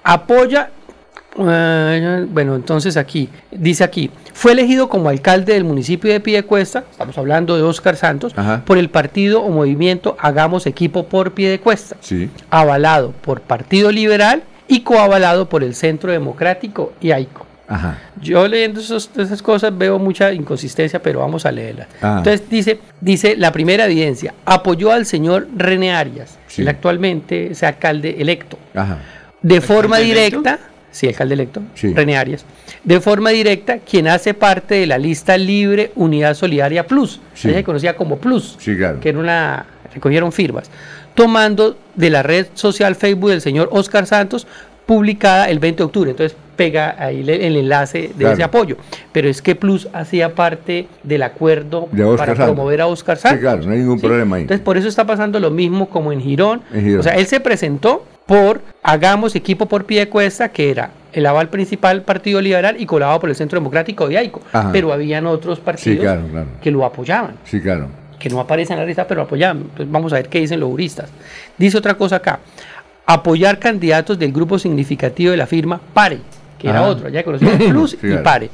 Apoya, 0.04 0.70
eh, 1.40 2.26
bueno, 2.30 2.56
entonces 2.56 2.98
aquí, 2.98 3.30
dice 3.52 3.84
aquí, 3.84 4.10
fue 4.34 4.52
elegido 4.54 4.90
como 4.90 5.10
alcalde 5.10 5.54
del 5.54 5.64
municipio 5.64 6.12
de 6.12 6.20
Piedecuesta, 6.20 6.84
estamos 6.92 7.18
hablando 7.18 7.56
de 7.56 7.64
Óscar 7.64 7.96
Santos, 7.96 8.34
Ajá. 8.36 8.64
por 8.66 8.78
el 8.78 8.90
partido 8.90 9.42
o 9.42 9.50
movimiento 9.50 10.16
Hagamos 10.20 10.66
Equipo 10.68 11.08
por 11.08 11.34
Piedecuesta, 11.34 11.96
Sí. 12.02 12.30
avalado 12.50 13.12
por 13.22 13.42
Partido 13.42 13.92
Liberal 13.92 14.44
y 14.68 14.82
coavalado 14.82 15.48
por 15.50 15.64
el 15.64 15.76
Centro 15.76 16.12
Democrático 16.12 16.94
y 17.02 17.12
AICO. 17.12 17.46
Ajá. 17.70 17.98
Yo 18.22 18.48
leyendo 18.48 18.80
esos- 18.80 19.10
esas 19.18 19.42
cosas 19.42 19.78
veo 19.78 20.00
mucha 20.00 20.32
inconsistencia, 20.32 21.02
pero 21.02 21.20
vamos 21.20 21.46
a 21.46 21.52
leerlas. 21.52 21.88
Ah. 22.02 22.16
Entonces 22.20 22.50
dice, 22.50 22.80
dice 23.02 23.36
la 23.36 23.52
primera 23.52 23.86
evidencia, 23.86 24.34
apoyó 24.46 24.92
al 24.94 25.06
señor 25.06 25.48
René 25.56 25.92
Arias, 25.94 26.38
Sí. 26.48 26.62
el 26.62 26.70
actualmente 26.70 27.52
es 27.52 27.64
alcalde 27.64 28.16
electo, 28.20 28.58
Ajá. 28.74 29.00
de 29.42 29.60
forma 29.60 29.98
¿Alcalde 29.98 30.28
electo? 30.28 30.44
Sí, 30.98 31.08
alcalde 31.08 31.34
electo, 31.36 31.62
Sí. 31.76 31.94
René 31.94 32.18
Arias, 32.18 32.46
de 32.84 33.00
forma 33.00 33.30
directa, 33.30 33.78
quien 33.80 34.08
hace 34.08 34.34
parte 34.34 34.76
de 34.76 34.88
la 34.88 34.98
lista 34.98 35.38
libre 35.38 35.92
Unidad 35.96 36.34
Solidaria 36.34 36.88
Plus, 36.88 37.20
Sí. 37.34 37.50
ella 37.50 37.58
se 37.60 37.64
conocía 37.64 37.96
como 37.96 38.18
Plus, 38.18 38.56
Sí, 38.60 38.76
claro. 38.76 39.00
que 39.00 39.10
era 39.10 39.20
una, 39.20 39.66
recogieron 39.94 40.32
firmas, 40.32 40.70
tomando 41.16 41.78
de 41.96 42.10
la 42.10 42.24
red 42.24 42.48
social 42.54 42.96
Facebook 42.96 43.30
del 43.30 43.42
señor 43.42 43.70
Oscar 43.72 44.06
Santos, 44.06 44.48
publicada 44.86 45.50
el 45.50 45.60
20 45.60 45.80
de 45.80 45.84
octubre. 45.84 46.12
Entonces 46.12 46.38
pega 46.56 46.96
ahí 46.98 47.20
el 47.20 47.58
enlace 47.58 48.04
de 48.04 48.14
Claro. 48.18 48.34
ese 48.36 48.44
apoyo. 48.44 48.78
Pero 49.12 49.28
es 49.28 49.42
que 49.42 49.54
Plus 49.56 49.88
hacía 49.94 50.34
parte 50.34 50.88
del 51.04 51.24
acuerdo 51.24 51.90
De 51.92 52.04
para 52.16 52.28
Santos. 52.36 52.46
promover 52.46 52.82
a 52.82 52.88
Oscar 52.88 53.18
Santos. 53.18 53.38
Sí, 53.40 53.42
claro, 53.42 53.64
no 53.64 53.72
hay 53.74 53.80
ningún 53.80 54.00
¿sí? 54.00 54.08
problema 54.08 54.38
ahí. 54.38 54.44
Entonces 54.44 54.64
por 54.64 54.78
eso 54.78 54.88
está 54.88 55.06
pasando 55.06 55.40
lo 55.42 55.52
mismo 55.52 55.90
como 55.90 56.12
en 56.14 56.22
Girón. 56.22 56.62
En 56.74 56.82
Girón. 56.84 57.00
O 57.02 57.04
sea, 57.04 57.16
él 57.16 57.28
se 57.28 57.40
presentó 57.42 58.06
por 58.28 58.62
Hagamos 58.84 59.36
Equipo 59.36 59.66
por 59.66 59.86
Pie 59.86 60.02
de 60.02 60.10
Cuesta, 60.10 60.50
que 60.50 60.70
era 60.70 60.92
el 61.14 61.26
aval 61.26 61.50
principal 61.50 62.04
Partido 62.04 62.40
Liberal 62.42 62.76
y 62.80 62.86
colaborado 62.86 63.20
por 63.22 63.30
el 63.30 63.36
Centro 63.36 63.58
Democrático 63.60 64.08
de 64.08 64.18
AICO. 64.20 64.42
Ajá. 64.54 64.70
Pero 64.72 64.94
habían 64.94 65.26
otros 65.26 65.60
partidos 65.60 66.02
claro, 66.02 66.22
claro. 66.30 66.48
que 66.62 66.70
lo 66.70 66.86
apoyaban 66.86 67.36
Sí, 67.46 67.60
claro. 67.60 67.88
que 68.20 68.30
no 68.30 68.40
aparece 68.40 68.74
en 68.74 68.80
la 68.80 68.86
lista, 68.86 69.08
pero 69.08 69.22
apoyan. 69.24 69.58
Entonces 69.58 69.90
vamos 69.92 70.14
a 70.14 70.18
ver 70.18 70.30
qué 70.30 70.40
dicen 70.40 70.60
los 70.60 70.70
juristas. 70.70 71.10
Dice 71.58 71.78
otra 71.78 71.96
cosa 71.96 72.18
acá. 72.18 72.40
apoyar 73.06 73.58
candidatos 73.60 74.20
del 74.20 74.32
grupo 74.34 74.60
significativo 74.60 75.32
de 75.32 75.38
la 75.38 75.48
firma 75.48 75.80
PARE, 75.94 76.20
que 76.60 76.68
era 76.70 76.84
otro, 76.84 77.08
ya 77.10 77.24
conocido 77.24 77.52
Plus 77.70 77.92
Sí, 78.00 78.08
y. 78.08 78.18
PARE. 78.18 78.50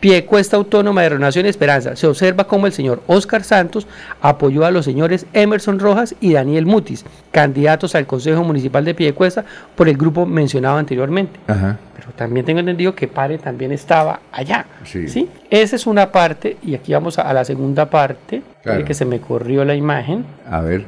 Piecuesta 0.00 0.56
Autónoma 0.56 1.02
de 1.02 1.10
Renovación 1.10 1.44
y 1.44 1.50
Esperanza. 1.50 1.94
Se 1.94 2.06
observa 2.06 2.44
cómo 2.44 2.66
el 2.66 2.72
señor 2.72 3.02
Oscar 3.06 3.44
Santos 3.44 3.86
apoyó 4.22 4.64
a 4.64 4.70
los 4.70 4.84
señores 4.86 5.26
Emerson 5.34 5.78
Rojas 5.78 6.14
y 6.20 6.32
Daniel 6.32 6.64
Mutis, 6.66 7.04
candidatos 7.30 7.94
al 7.94 8.06
Consejo 8.06 8.42
Municipal 8.42 8.84
de 8.84 8.94
Piedecuesta 8.94 9.44
por 9.76 9.88
el 9.90 9.96
grupo 9.98 10.24
mencionado 10.24 10.78
anteriormente. 10.78 11.38
Ajá. 11.46 11.78
Pero 11.94 12.12
también 12.16 12.46
tengo 12.46 12.60
entendido 12.60 12.94
que 12.94 13.08
Pare 13.08 13.36
también 13.36 13.72
estaba 13.72 14.20
allá. 14.32 14.64
Sí. 14.84 15.28
Esa 15.50 15.76
es 15.76 15.86
una 15.86 16.10
parte, 16.10 16.56
y 16.62 16.74
aquí 16.74 16.94
vamos 16.94 17.18
a, 17.18 17.22
a 17.22 17.34
la 17.34 17.44
segunda 17.44 17.90
parte, 17.90 18.42
Claro. 18.62 18.84
que 18.86 18.94
se 18.94 19.04
me 19.04 19.20
corrió 19.20 19.64
la 19.66 19.74
imagen. 19.74 20.24
A 20.50 20.60
ver. 20.62 20.84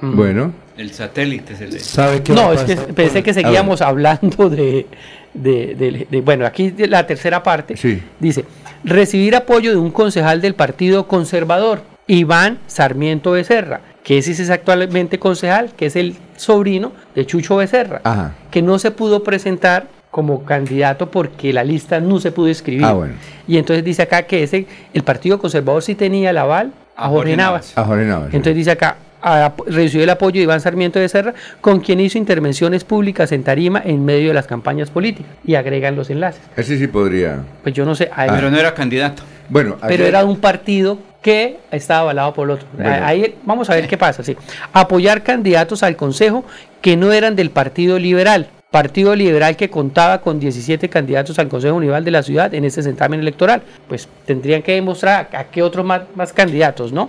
Mm. 0.00 0.16
Bueno. 0.16 0.52
El 0.76 0.92
satélite 0.92 1.54
se 1.56 1.66
le... 1.68 2.34
No, 2.34 2.52
es 2.52 2.62
que 2.62 2.76
pensé 2.92 3.22
que 3.22 3.32
seguíamos 3.32 3.80
hablando 3.80 4.50
de, 4.50 4.86
de- 5.32 5.74
de- 5.74 6.06
de- 6.10 6.20
Bueno, 6.20 6.46
aquí 6.46 6.74
la 6.78 7.06
tercera 7.06 7.42
parte 7.42 7.74
dice: 8.18 8.44
recibir 8.82 9.36
apoyo 9.36 9.70
de 9.70 9.76
un 9.76 9.90
concejal 9.90 10.40
del 10.40 10.54
Partido 10.54 11.06
Conservador, 11.06 11.82
Iván 12.06 12.58
Sarmiento 12.66 13.30
Becerra, 13.32 13.80
que 14.02 14.18
ese 14.18 14.32
es 14.32 14.50
actualmente 14.50 15.18
concejal, 15.18 15.72
que 15.76 15.86
es 15.86 15.96
el 15.96 16.16
sobrino 16.36 16.92
de 17.14 17.24
Chucho 17.24 17.56
Becerra, 17.56 18.00
Ajá. 18.04 18.34
que 18.50 18.60
no 18.60 18.78
se 18.78 18.90
pudo 18.90 19.22
presentar 19.22 19.86
como 20.10 20.44
candidato 20.44 21.10
porque 21.10 21.52
la 21.52 21.64
lista 21.64 22.00
no 22.00 22.20
se 22.20 22.30
pudo 22.32 22.48
escribir. 22.48 22.84
Ah, 22.84 22.92
bueno. 22.92 23.14
Y 23.48 23.58
entonces 23.58 23.84
dice 23.84 24.02
acá 24.02 24.24
que 24.24 24.42
ese, 24.42 24.66
el 24.92 25.02
Partido 25.02 25.38
Conservador 25.38 25.82
sí 25.82 25.94
tenía 25.94 26.30
el 26.30 26.38
aval 26.38 26.72
a 26.96 27.08
Jorge 27.08 27.36
Navas. 27.36 27.72
A 27.76 27.84
Jorge 27.84 28.04
Navas. 28.04 28.30
sí. 28.30 28.36
Entonces 28.36 28.56
dice 28.56 28.70
acá, 28.72 28.96
a- 29.24 29.54
recibió 29.66 30.04
el 30.04 30.10
apoyo 30.10 30.38
de 30.38 30.42
Iván 30.44 30.60
Sarmiento 30.60 30.98
de 30.98 31.08
Serra, 31.08 31.34
con 31.60 31.80
quien 31.80 31.98
hizo 32.00 32.18
intervenciones 32.18 32.84
públicas 32.84 33.32
en 33.32 33.42
Tarima 33.42 33.80
en 33.84 34.04
medio 34.04 34.28
de 34.28 34.34
las 34.34 34.46
campañas 34.46 34.90
políticas. 34.90 35.32
Y 35.46 35.54
agregan 35.54 35.96
los 35.96 36.10
enlaces. 36.10 36.42
Ese 36.56 36.78
sí 36.78 36.86
podría. 36.86 37.38
Pues 37.62 37.74
yo 37.74 37.84
no 37.84 37.94
sé. 37.94 38.10
ahí- 38.14 38.28
Pero 38.30 38.50
no 38.50 38.58
era 38.58 38.74
candidato. 38.74 39.22
Bueno, 39.48 39.76
pero 39.86 40.04
era 40.04 40.20
de 40.20 40.24
un 40.26 40.38
partido 40.38 40.98
que 41.22 41.58
estaba 41.70 42.00
avalado 42.00 42.34
por 42.34 42.46
el 42.48 42.52
otro. 42.52 42.66
Bueno. 42.74 42.90
Ahí 43.04 43.34
vamos 43.44 43.68
a 43.70 43.74
ver 43.74 43.86
qué 43.88 43.96
pasa. 43.96 44.22
Sí. 44.22 44.36
Apoyar 44.72 45.22
candidatos 45.22 45.82
al 45.82 45.96
Consejo 45.96 46.44
que 46.80 46.96
no 46.96 47.12
eran 47.12 47.34
del 47.36 47.50
Partido 47.50 47.98
Liberal. 47.98 48.48
Partido 48.74 49.14
Liberal 49.14 49.56
que 49.56 49.70
contaba 49.70 50.20
con 50.20 50.40
17 50.40 50.88
candidatos 50.88 51.38
al 51.38 51.46
Consejo 51.46 51.74
Municipal 51.74 52.04
de 52.04 52.10
la 52.10 52.24
ciudad 52.24 52.52
en 52.54 52.64
este 52.64 52.82
certamen 52.82 53.20
electoral. 53.20 53.62
Pues 53.88 54.08
tendrían 54.26 54.62
que 54.62 54.72
demostrar 54.72 55.28
a 55.32 55.44
qué 55.44 55.62
otros 55.62 55.86
más, 55.86 56.02
más 56.16 56.32
candidatos, 56.32 56.92
¿no? 56.92 57.08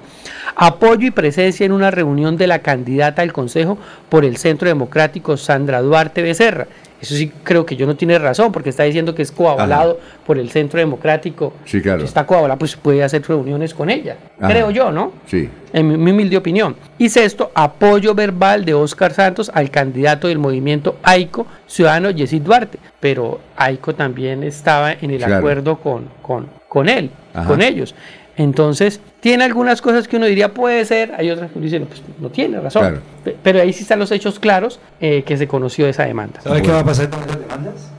Apoyo 0.55 1.07
y 1.07 1.09
presencia 1.09 1.65
en 1.65 1.71
una 1.71 1.89
reunión 1.89 2.37
de 2.37 2.45
la 2.45 2.59
candidata 2.59 3.23
al 3.23 3.33
Consejo 3.33 3.79
por 4.09 4.25
el 4.25 4.37
Centro 4.37 4.67
Democrático 4.67 5.37
Sandra 5.37 5.81
Duarte 5.81 6.21
Becerra. 6.21 6.67
Eso 7.05 7.15
sí 7.15 7.31
creo 7.43 7.65
que 7.65 7.75
yo 7.75 7.85
no 7.85 7.95
tiene 7.95 8.17
razón 8.19 8.51
porque 8.51 8.69
está 8.69 8.83
diciendo 8.83 9.13
que 9.13 9.21
es 9.21 9.31
coavalado 9.31 9.99
por 10.25 10.37
el 10.37 10.49
Centro 10.49 10.79
Democrático. 10.79 11.53
Sí, 11.65 11.81
claro. 11.81 11.99
Si 11.99 12.05
está 12.05 12.25
coavalado, 12.25 12.57
pues 12.57 12.75
puede 12.75 13.03
hacer 13.03 13.21
reuniones 13.27 13.73
con 13.73 13.89
ella. 13.89 14.17
Ajá. 14.39 14.49
Creo 14.49 14.71
yo, 14.71 14.91
¿no? 14.91 15.11
Sí. 15.27 15.49
En 15.71 15.87
mi, 15.87 15.97
mi 15.97 16.11
humilde 16.11 16.37
opinión. 16.37 16.75
Y 16.97 17.09
sexto, 17.09 17.51
apoyo 17.53 18.15
verbal 18.15 18.65
de 18.65 18.73
Óscar 18.73 19.13
Santos 19.13 19.51
al 19.53 19.69
candidato 19.69 20.27
del 20.27 20.39
movimiento 20.39 20.97
AICO, 21.03 21.45
ciudadano 21.67 22.09
Yesid 22.09 22.41
Duarte. 22.41 22.79
Pero 22.99 23.39
AICO 23.55 23.93
también 23.95 24.43
estaba 24.43 24.91
en 24.93 25.11
el 25.11 25.17
Claro. 25.17 25.35
acuerdo 25.37 25.77
con, 25.77 26.09
con, 26.21 26.47
con 26.67 26.89
él, 26.89 27.11
Ajá. 27.33 27.47
con 27.47 27.61
ellos. 27.61 27.93
Entonces, 28.37 28.99
tiene 29.19 29.43
algunas 29.43 29.81
cosas 29.81 30.07
que 30.07 30.17
uno 30.17 30.25
diría 30.25 30.53
puede 30.53 30.83
ser, 30.85 31.13
hay 31.17 31.29
otras 31.29 31.51
que 31.51 31.57
uno 31.57 31.65
dice, 31.65 31.79
no, 31.79 31.85
pues 31.85 32.01
no 32.19 32.29
tiene 32.29 32.59
razón. 32.59 33.01
Claro. 33.23 33.37
Pero 33.41 33.61
ahí 33.61 33.73
sí 33.73 33.83
están 33.83 33.99
los 33.99 34.11
hechos 34.11 34.39
claros 34.39 34.79
eh, 34.99 35.23
que 35.25 35.37
se 35.37 35.47
conoció 35.47 35.87
esa 35.87 36.05
demanda. 36.05 36.41
¿Sabe 36.41 36.61
qué 36.61 36.71
va 36.71 36.79
a 36.79 36.85
pasar 36.85 37.09
con 37.09 37.21
esas 37.23 37.39
demandas? 37.39 37.91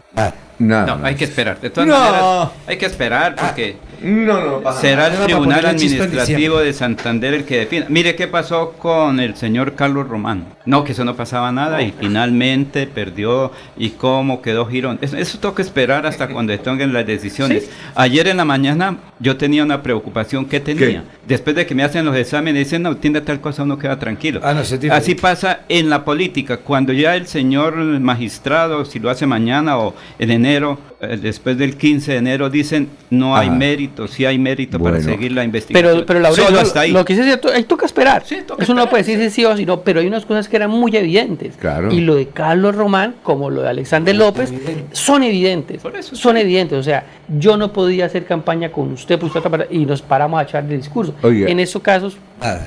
Nada. 0.58 0.96
No, 0.96 1.04
hay 1.06 1.14
que 1.14 1.24
esperar. 1.24 1.60
De 1.60 1.70
todas 1.70 1.88
No. 1.88 1.98
maneras, 1.98 2.48
hay 2.66 2.76
que 2.78 2.86
esperar 2.86 3.34
porque 3.36 3.76
No, 4.02 4.40
no 4.40 4.60
pasa 4.60 4.80
será 4.80 5.06
el 5.08 5.24
Tribunal 5.24 5.64
Administrativo 5.66 6.58
de 6.58 6.72
Santander 6.72 7.34
el 7.34 7.44
que 7.44 7.58
defina. 7.58 7.86
Mire 7.88 8.14
qué 8.14 8.26
pasó 8.26 8.72
con 8.72 9.20
el 9.20 9.36
señor 9.36 9.74
Carlos 9.74 10.08
Román. 10.08 10.46
No, 10.64 10.84
que 10.84 10.92
eso 10.92 11.04
no 11.04 11.14
pasaba 11.14 11.50
nada 11.52 11.82
y 11.82 11.92
finalmente 11.98 12.86
perdió. 12.86 13.52
¿Y 13.76 13.90
cómo 13.90 14.42
quedó 14.42 14.66
Girón? 14.66 14.98
Eso, 15.00 15.16
eso 15.16 15.38
toca 15.38 15.62
esperar 15.62 16.06
hasta 16.06 16.28
cuando 16.32 16.58
tengan 16.58 16.92
las 16.92 17.06
decisiones. 17.06 17.70
Ayer 17.94 18.28
en 18.28 18.36
la 18.38 18.44
mañana 18.44 18.96
yo 19.18 19.36
tenía 19.36 19.62
una 19.62 19.82
preocupación. 19.82 20.46
¿Qué 20.46 20.60
tenía? 20.60 20.86
¿Qué? 20.86 21.02
Después 21.26 21.56
de 21.56 21.66
que 21.66 21.74
me 21.74 21.82
hacen 21.82 22.04
los 22.04 22.16
exámenes, 22.16 22.64
dicen, 22.64 22.82
no, 22.82 22.96
tiene 22.96 23.20
tal 23.20 23.40
cosa, 23.40 23.62
uno 23.62 23.78
queda 23.78 23.98
tranquilo. 23.98 24.40
Ah, 24.42 24.54
no. 24.54 24.60
Así 24.92 25.14
pasa 25.14 25.60
en 25.68 25.90
la 25.90 26.04
política. 26.04 26.58
Cuando 26.58 26.92
ya 26.92 27.14
el 27.16 27.26
señor 27.26 27.76
magistrado, 27.76 28.84
si 28.84 28.98
lo 28.98 29.10
hace 29.10 29.26
mañana 29.26 29.78
o 29.78 29.94
en 30.18 30.30
enero, 30.30 30.45
eh, 30.46 30.76
después 31.00 31.58
del 31.58 31.76
15 31.76 32.12
de 32.12 32.18
enero, 32.18 32.48
dicen 32.48 32.88
no 33.10 33.36
hay 33.36 33.48
Ajá. 33.48 33.56
mérito, 33.56 34.08
sí 34.08 34.24
hay 34.24 34.38
mérito 34.38 34.80
para 34.80 35.00
seguir 35.00 35.32
la 35.32 35.44
investigación. 35.44 35.92
Pero, 35.92 36.06
pero 36.06 36.20
Laureano, 36.20 36.46
Solo 36.46 36.60
lo, 36.60 36.66
hasta 36.66 36.80
ahí. 36.80 36.92
lo 36.92 37.04
que 37.04 37.14
sí 37.14 37.20
es 37.20 37.26
cierto, 37.26 37.50
ahí 37.52 37.64
toca 37.64 37.84
esperar. 37.86 38.24
toca 38.46 38.62
Eso 38.62 38.74
no 38.74 38.88
puede 38.88 39.02
decir 39.02 39.18
si 39.18 39.30
sí 39.30 39.44
o 39.44 39.56
si 39.56 39.66
no, 39.66 39.82
pero 39.82 40.00
hay 40.00 40.06
unas 40.06 40.24
cosas 40.24 40.48
que 40.48 40.56
eran 40.56 40.70
muy 40.70 40.96
evidentes. 40.96 41.56
Claro. 41.56 41.92
Y 41.92 42.00
lo 42.00 42.14
de 42.14 42.28
Carlos 42.28 42.74
Román, 42.74 43.16
como 43.22 43.50
lo 43.50 43.62
de 43.62 43.68
Alexander 43.68 44.16
López, 44.16 44.52
son 44.92 45.22
evidentes. 45.22 45.82
son 46.12 46.36
evidentes. 46.36 46.78
O 46.78 46.82
sea, 46.82 47.04
yo 47.38 47.56
no 47.56 47.72
podía 47.72 48.06
hacer 48.06 48.24
campaña 48.24 48.72
con 48.72 48.92
usted, 48.92 49.18
pues, 49.18 49.32
y 49.70 49.84
nos 49.84 50.00
paramos 50.02 50.40
a 50.40 50.44
echar 50.44 50.64
el 50.64 50.78
discurso. 50.78 51.14
Oiga. 51.22 51.48
en 51.48 51.60
esos 51.60 51.82
casos, 51.82 52.16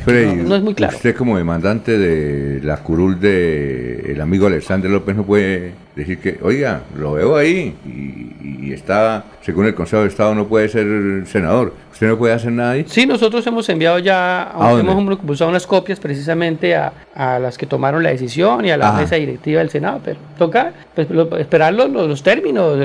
Freddy, 0.04 0.36
no, 0.36 0.50
no 0.50 0.56
es 0.56 0.62
muy 0.62 0.74
claro. 0.74 0.96
Usted 0.96 1.16
como 1.16 1.38
demandante 1.38 1.98
de 1.98 2.62
la 2.62 2.78
curul 2.78 3.20
de 3.20 4.12
el 4.12 4.22
amigo 4.22 4.48
Alexander 4.48 4.90
López 4.90 5.16
no 5.16 5.24
puede 5.24 5.74
decir 5.96 6.20
que, 6.20 6.40
oiga, 6.42 6.84
lo 6.98 7.14
veo 7.14 7.36
ahí 7.36 7.76
y, 7.86 8.19
y 8.44 8.74
está, 8.74 9.24
según 9.42 9.66
el 9.66 9.76
Consejo 9.76 10.02
de 10.04 10.10
Estado, 10.10 10.36
no 10.36 10.48
puede 10.48 10.68
ser 10.70 10.86
senador. 11.28 11.74
¿Usted 11.92 12.08
no 12.08 12.18
puede 12.18 12.34
hacer 12.34 12.52
nada 12.52 12.72
ahí? 12.72 12.86
Sí, 12.88 13.06
nosotros 13.06 13.46
hemos 13.48 13.68
enviado 13.70 14.00
ya, 14.00 14.44
¿A 14.54 14.72
hemos 14.80 14.96
impulsado 15.02 15.50
unas 15.50 15.66
copias 15.68 16.00
precisamente 16.00 16.76
a, 16.76 16.92
a 17.16 17.40
las 17.40 17.58
que 17.58 17.66
tomaron 17.66 18.04
la 18.04 18.10
decisión 18.12 18.66
y 18.66 18.72
a 18.72 18.78
la 18.78 18.90
Ajá. 18.90 19.02
mesa 19.02 19.16
directiva 19.16 19.60
del 19.60 19.70
Senado, 19.70 20.00
pero 20.04 20.20
toca 20.38 20.74
pues, 20.96 21.10
lo- 21.10 21.38
esperar 21.38 21.74
los, 21.74 21.90
los- 21.90 22.08
los 22.08 22.24
términos. 22.24 22.78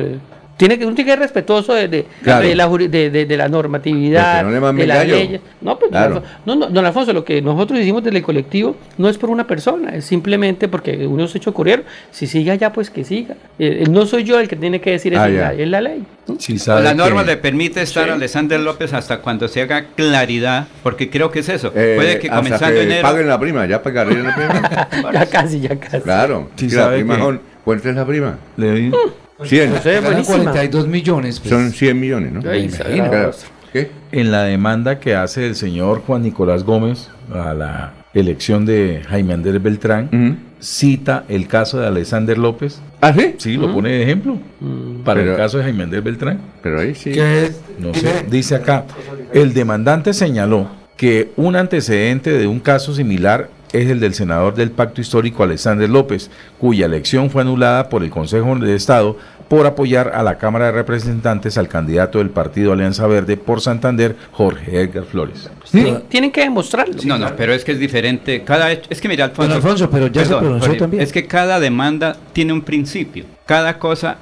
Tiene 0.57 0.79
que, 0.79 0.87
uno 0.87 0.95
tiene 0.95 1.07
que 1.11 1.13
ser 1.15 1.19
respetuoso 1.21 1.75
de, 1.75 1.89
de, 1.89 2.07
Claro. 2.23 2.47
de 2.47 2.55
la, 2.55 2.69
de, 2.69 3.11
de- 3.11 3.27
de 3.27 3.37
la 3.37 3.49
normatividad, 3.49 4.45
no 4.45 4.73
de 4.73 4.87
las 4.87 4.99
gallo. 4.99 5.17
leyes. 5.17 5.41
No, 5.61 5.79
pues, 5.79 5.91
Claro. 5.91 6.15
don 6.15 6.23
Alfonso- 6.23 6.41
no, 6.47 6.55
no, 6.55 6.67
don 6.69 6.87
Alfonso, 6.87 7.13
lo 7.13 7.25
que 7.25 7.43
nosotros 7.43 7.81
hicimos 7.81 8.05
desde 8.05 8.19
el 8.19 8.23
colectivo 8.25 8.77
no 8.99 9.09
es 9.09 9.19
por 9.19 9.31
una 9.31 9.47
persona, 9.47 9.91
es 9.97 10.05
simplemente 10.05 10.69
porque 10.69 11.07
unos 11.09 11.35
hechos 11.35 11.49
ocurrieron. 11.49 11.85
Si 12.13 12.27
sigue 12.29 12.53
allá, 12.53 12.73
pues 12.73 12.89
que 12.91 13.03
siga. 13.05 13.35
Eh, 13.59 13.83
eh, 13.83 13.85
no 13.91 14.07
soy 14.07 14.23
yo 14.25 14.39
el 14.39 14.47
que 14.49 14.55
tiene 14.57 14.81
que 14.81 14.91
decir 14.93 15.13
eso, 15.15 15.23
Ah, 15.23 15.29
es, 15.29 15.69
la, 15.69 15.81
ley. 15.81 16.05
la 16.67 16.95
norma 16.95 17.23
le 17.25 17.37
permite 17.37 17.83
estar 17.83 18.09
a 18.11 18.15
Alexander 18.15 18.61
López 18.61 18.93
hasta 18.93 19.19
cuando 19.19 19.49
se 19.49 19.61
haga 19.63 19.87
claridad, 19.97 20.69
porque 20.83 21.11
creo 21.11 21.31
que 21.33 21.41
es 21.41 21.49
eso. 21.49 21.73
Eh, 21.75 21.95
Puede 21.97 22.19
que 22.21 22.29
hasta 22.29 22.37
comenzando 22.37 22.75
que 22.77 22.83
enero. 22.85 23.03
paguen 23.03 23.27
la 23.29 23.41
prima, 23.41 23.67
ya 23.67 23.83
pagarían 23.83 24.23
la 24.23 24.35
prima. 24.35 24.89
ya 25.13 25.27
casi, 25.27 25.61
ya 25.61 25.75
casi. 25.77 26.01
Claro. 26.01 26.51
Sí, 26.57 26.71
si 26.71 26.77
la 26.77 26.83
sabe 26.85 26.97
prima 26.99 27.19
¿cuánto 27.65 27.89
es 27.89 27.97
la 27.97 28.07
prima? 28.07 28.39
Le 28.57 28.67
doy- 28.71 28.93
100. 29.43 29.71
No 29.73 29.83
sé, 29.83 29.93
Ganan 29.95 30.05
buenísima. 30.05 30.37
42 30.53 30.87
millones. 30.87 31.41
pues. 31.41 31.51
Son 31.51 31.71
100 31.73 31.99
millones, 32.01 32.33
¿no? 32.33 32.43
Sagrado. 32.43 33.33
¿Qué? 33.73 33.91
En 34.13 34.31
la 34.31 34.45
demanda 34.45 35.01
que 35.01 35.17
hace 35.17 35.47
el 35.47 35.57
señor 35.57 36.03
Juan 36.07 36.23
Nicolás 36.23 36.63
Gómez 36.63 37.09
a 37.35 37.53
la 37.55 37.95
elección 38.15 38.65
de 38.65 39.03
Jaime 39.09 39.35
Andrés 39.35 39.61
Beltrán, 39.61 40.39
cita 40.61 41.25
el 41.29 41.49
caso 41.49 41.81
de 41.81 41.89
Alexander 41.89 42.39
López. 42.39 42.81
¿Ah, 43.01 43.13
sí? 43.13 43.35
Sí, 43.39 43.57
lo 43.57 43.73
pone 43.73 43.91
de 43.91 44.03
ejemplo 44.05 44.39
para 45.05 45.19
Pero- 45.21 45.33
el 45.33 45.37
caso 45.37 45.59
de 45.59 45.65
Jaime 45.65 45.83
Andrés 45.83 46.05
Beltrán. 46.05 46.39
Pero 46.63 46.79
ahí 46.81 46.95
sí. 46.95 47.11
¿Qué 47.11 47.47
es? 47.47 47.61
No 47.81 47.93
sé, 47.93 48.25
dice 48.31 48.55
acá, 48.55 48.85
el 49.33 49.53
demandante 49.53 50.15
señaló 50.15 50.69
que 50.97 51.33
un 51.37 51.57
antecedente 51.57 52.31
de 52.31 52.47
un 52.47 52.61
caso 52.61 52.95
similar 52.95 53.51
es 53.73 53.91
el 53.91 53.99
del 53.99 54.15
senador 54.15 54.55
del 54.55 54.71
Pacto 54.71 55.01
Histórico 55.01 55.43
Alexander 55.43 55.91
López, 55.91 56.31
cuya 56.65 56.87
elección 56.87 57.29
fue 57.29 57.43
anulada 57.43 57.91
por 57.91 58.03
el 58.03 58.09
Consejo 58.09 58.57
de 58.57 58.75
Estado 58.75 59.19
por 59.49 59.67
apoyar 59.67 60.13
a 60.15 60.23
la 60.23 60.39
Cámara 60.39 60.65
de 60.67 60.73
Representantes 60.73 61.59
al 61.59 61.69
candidato 61.69 62.17
del 62.21 62.31
Partido 62.31 62.73
Alianza 62.73 63.07
Verde 63.07 63.37
por 63.37 63.61
Santander, 63.61 64.17
Jorge 64.33 64.81
Edgar 64.81 65.05
Flores. 65.05 65.51
Tienen, 65.71 66.01
tienen 66.09 66.33
que 66.33 66.41
demostrarlo. 66.41 66.95
No, 67.05 67.19
no, 67.19 67.37
pero 67.37 67.53
es 67.53 67.63
que 67.67 67.73
es 67.73 67.79
diferente. 67.79 68.43
Cada 68.45 68.73
hecho- 68.73 68.87
es 68.89 68.99
que 69.03 69.09
mira, 69.09 69.27
Alfonso. 69.27 69.49
Don 69.51 69.57
Alfonso, 69.57 69.91
pero 69.91 70.07
ya 70.07 70.25
se 70.25 70.31
pronunció 70.35 70.61
Jorge, 70.69 70.79
también. 70.79 71.03
Es 71.03 71.13
que 71.13 71.27
cada 71.27 71.61
demanda 71.61 72.17
tiene 72.33 72.55
un 72.55 72.63
principio. 72.63 73.27
Cada 73.45 73.79
cosa 73.79 74.17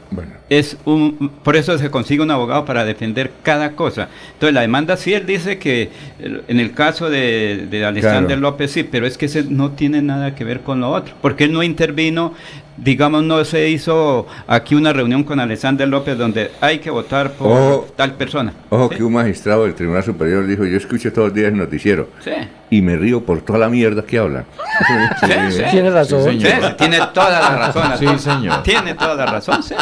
es 0.50 0.76
un. 0.84 1.30
Por 1.44 1.54
eso 1.54 1.78
se 1.78 1.88
consigue 1.92 2.22
un 2.24 2.32
abogado 2.32 2.64
para 2.64 2.84
defender 2.84 3.30
cada 3.44 3.72
cosa. 3.72 4.08
Entonces, 4.32 4.52
la 4.52 4.62
demanda 4.62 4.96
sí, 4.96 5.14
él 5.14 5.24
dice 5.26 5.58
que 5.58 5.90
en 6.18 6.58
el 6.58 6.72
caso 6.72 7.08
de, 7.08 7.68
de 7.70 7.84
Alexander 7.84 8.26
Claro. 8.38 8.40
López 8.40 8.72
sí, 8.72 8.82
pero 8.82 9.06
es 9.06 9.16
que 9.16 9.26
ese 9.26 9.44
no 9.44 9.70
tiene 9.70 10.02
nada 10.02 10.34
que 10.34 10.42
ver 10.42 10.62
con 10.62 10.80
lo 10.80 10.90
otro. 10.90 11.14
Porque 11.22 11.44
él 11.44 11.52
no 11.52 11.62
intervino 11.62 12.31
digamos, 12.76 13.22
no 13.22 13.44
se 13.44 13.68
hizo 13.68 14.26
aquí 14.46 14.74
una 14.74 14.92
reunión 14.92 15.24
con 15.24 15.38
Alexander 15.40 15.86
López 15.88 16.16
donde 16.18 16.50
hay 16.60 16.78
que 16.78 16.90
votar 16.90 17.32
por 17.32 17.48
Ojo. 17.50 17.86
tal 17.96 18.14
persona. 18.14 18.52
Ojo 18.70 18.88
que 18.88 19.02
un 19.02 19.12
magistrado 19.12 19.64
del 19.64 19.74
Tribunal 19.74 20.02
Superior 20.02 20.46
dijo, 20.46 20.64
yo 20.64 20.76
escucho 20.76 21.12
todos 21.12 21.28
los 21.28 21.34
días 21.36 21.48
el 21.52 21.58
noticiero 21.58 22.08
Sí. 22.24 22.32
y 22.70 22.82
me 22.82 22.96
río 22.96 23.24
por 23.24 23.42
toda 23.42 23.58
la 23.58 23.68
mierda 23.68 24.02
que 24.04 24.18
hablan. 24.18 24.44
Sí, 25.20 25.28
sí. 25.50 25.62
Tiene 25.70 25.90
razón. 25.90 26.24
Sí, 26.24 26.40
sí, 26.40 26.48
tiene 26.78 26.98
toda 27.14 27.30
la 27.40 27.56
razón. 27.56 27.92
Sí, 27.98 28.06
señor. 28.18 28.62
Tiene 28.62 28.94
toda 28.94 29.14
la 29.14 29.26
razón. 29.26 29.62
sí. 29.62 29.74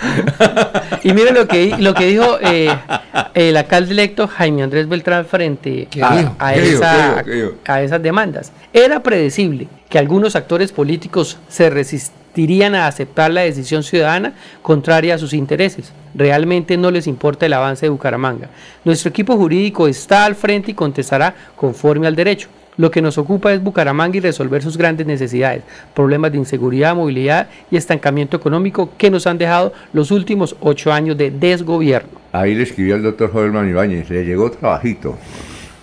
Y 1.02 1.12
mire 1.12 1.32
lo 1.32 1.46
que, 1.48 1.74
lo 1.78 1.94
que 1.94 2.06
dijo 2.06 2.38
eh, 2.42 2.68
el 3.34 3.56
alcalde 3.56 3.92
electo 3.92 4.28
Jaime 4.28 4.62
Andrés 4.62 4.88
Beltrán 4.88 5.24
frente 5.24 5.88
¿Qué 5.90 6.02
a, 6.02 6.34
a 6.38 6.54
esa- 6.54 7.22
a 7.66 7.82
esas 7.82 8.02
demandas. 8.02 8.52
Era 8.72 9.02
predecible 9.02 9.68
que 9.88 9.98
algunos 9.98 10.36
actores 10.36 10.72
políticos 10.72 11.38
se 11.48 11.70
resistirían 11.70 12.74
a 12.74 12.86
aceptar 12.86 13.30
la 13.30 13.40
decisión 13.42 13.82
ciudadana 13.82 14.34
contraria 14.62 15.14
a 15.14 15.18
sus 15.18 15.32
intereses. 15.32 15.92
Realmente 16.14 16.76
no 16.76 16.90
les 16.90 17.06
importa 17.06 17.46
el 17.46 17.52
avance 17.54 17.86
de 17.86 17.90
Bucaramanga. 17.90 18.48
Nuestro 18.84 19.08
equipo 19.08 19.36
jurídico 19.36 19.88
está 19.88 20.24
al 20.26 20.34
frente 20.34 20.72
y 20.72 20.74
contestará 20.74 21.34
conforme 21.56 22.06
al 22.06 22.16
derecho. 22.16 22.48
Lo 22.80 22.90
que 22.90 23.02
nos 23.02 23.18
ocupa 23.18 23.52
es 23.52 23.62
Bucaramanga 23.62 24.16
y 24.16 24.20
resolver 24.20 24.62
sus 24.62 24.78
grandes 24.78 25.06
necesidades, 25.06 25.64
problemas 25.94 26.32
de 26.32 26.38
inseguridad, 26.38 26.96
movilidad 26.96 27.50
y 27.70 27.76
estancamiento 27.76 28.38
económico 28.38 28.94
que 28.96 29.10
nos 29.10 29.26
han 29.26 29.36
dejado 29.36 29.74
los 29.92 30.10
últimos 30.10 30.56
ocho 30.60 30.90
años 30.90 31.18
de 31.18 31.30
desgobierno. 31.30 32.08
Ahí 32.32 32.54
le 32.54 32.62
escribió 32.62 32.94
al 32.94 33.02
doctor 33.02 33.32
Joelman 33.32 33.68
Ibáñez, 33.68 34.08
le 34.08 34.24
llegó 34.24 34.50
trabajito. 34.50 35.18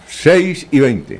6 0.08 0.70
y 0.72 0.80
20. 0.80 1.20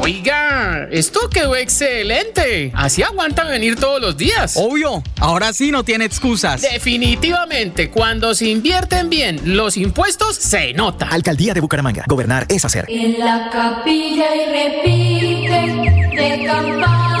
Oiga, 0.03 0.87
esto 0.91 1.29
quedó 1.29 1.55
excelente. 1.55 2.71
Así 2.73 3.03
aguantan 3.03 3.49
venir 3.49 3.75
todos 3.75 4.01
los 4.01 4.17
días. 4.17 4.53
Obvio, 4.55 5.03
ahora 5.19 5.53
sí 5.53 5.71
no 5.71 5.83
tiene 5.83 6.05
excusas. 6.05 6.63
Definitivamente, 6.63 7.91
cuando 7.91 8.33
se 8.33 8.47
invierten 8.47 9.11
bien 9.11 9.39
los 9.45 9.77
impuestos, 9.77 10.37
se 10.37 10.73
nota. 10.73 11.07
Alcaldía 11.07 11.53
de 11.53 11.61
Bucaramanga. 11.61 12.03
Gobernar 12.07 12.47
es 12.49 12.65
hacer. 12.65 12.85
En 12.89 13.19
la 13.19 13.51
capilla 13.51 14.35
y 14.35 14.45
repite 14.45 16.19
de 16.19 16.37
navideñas. 16.47 17.20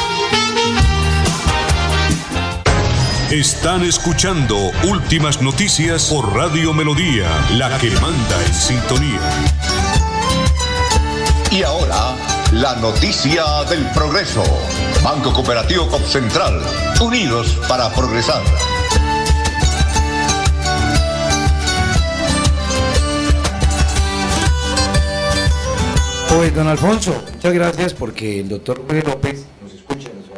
Están 3.31 3.83
escuchando 3.83 4.57
Últimas 4.89 5.41
Noticias 5.41 6.09
por 6.09 6.35
Radio 6.35 6.73
Melodía, 6.73 7.29
la 7.51 7.77
que 7.77 7.89
manda 7.91 8.45
en 8.45 8.53
sintonía. 8.53 9.21
Y 11.49 11.63
ahora, 11.63 12.17
la 12.51 12.75
noticia 12.75 13.45
del 13.69 13.85
progreso. 13.91 14.43
Banco 15.01 15.31
Cooperativo 15.31 15.87
Cop 15.87 16.05
Central, 16.05 16.61
unidos 16.99 17.57
para 17.69 17.89
progresar. 17.93 18.43
Pues 26.35 26.53
don 26.53 26.67
Alfonso, 26.67 27.15
muchas 27.33 27.53
gracias 27.53 27.93
porque 27.93 28.41
el 28.41 28.49
doctor 28.49 28.81
Jorge 28.85 29.03
López 29.03 29.45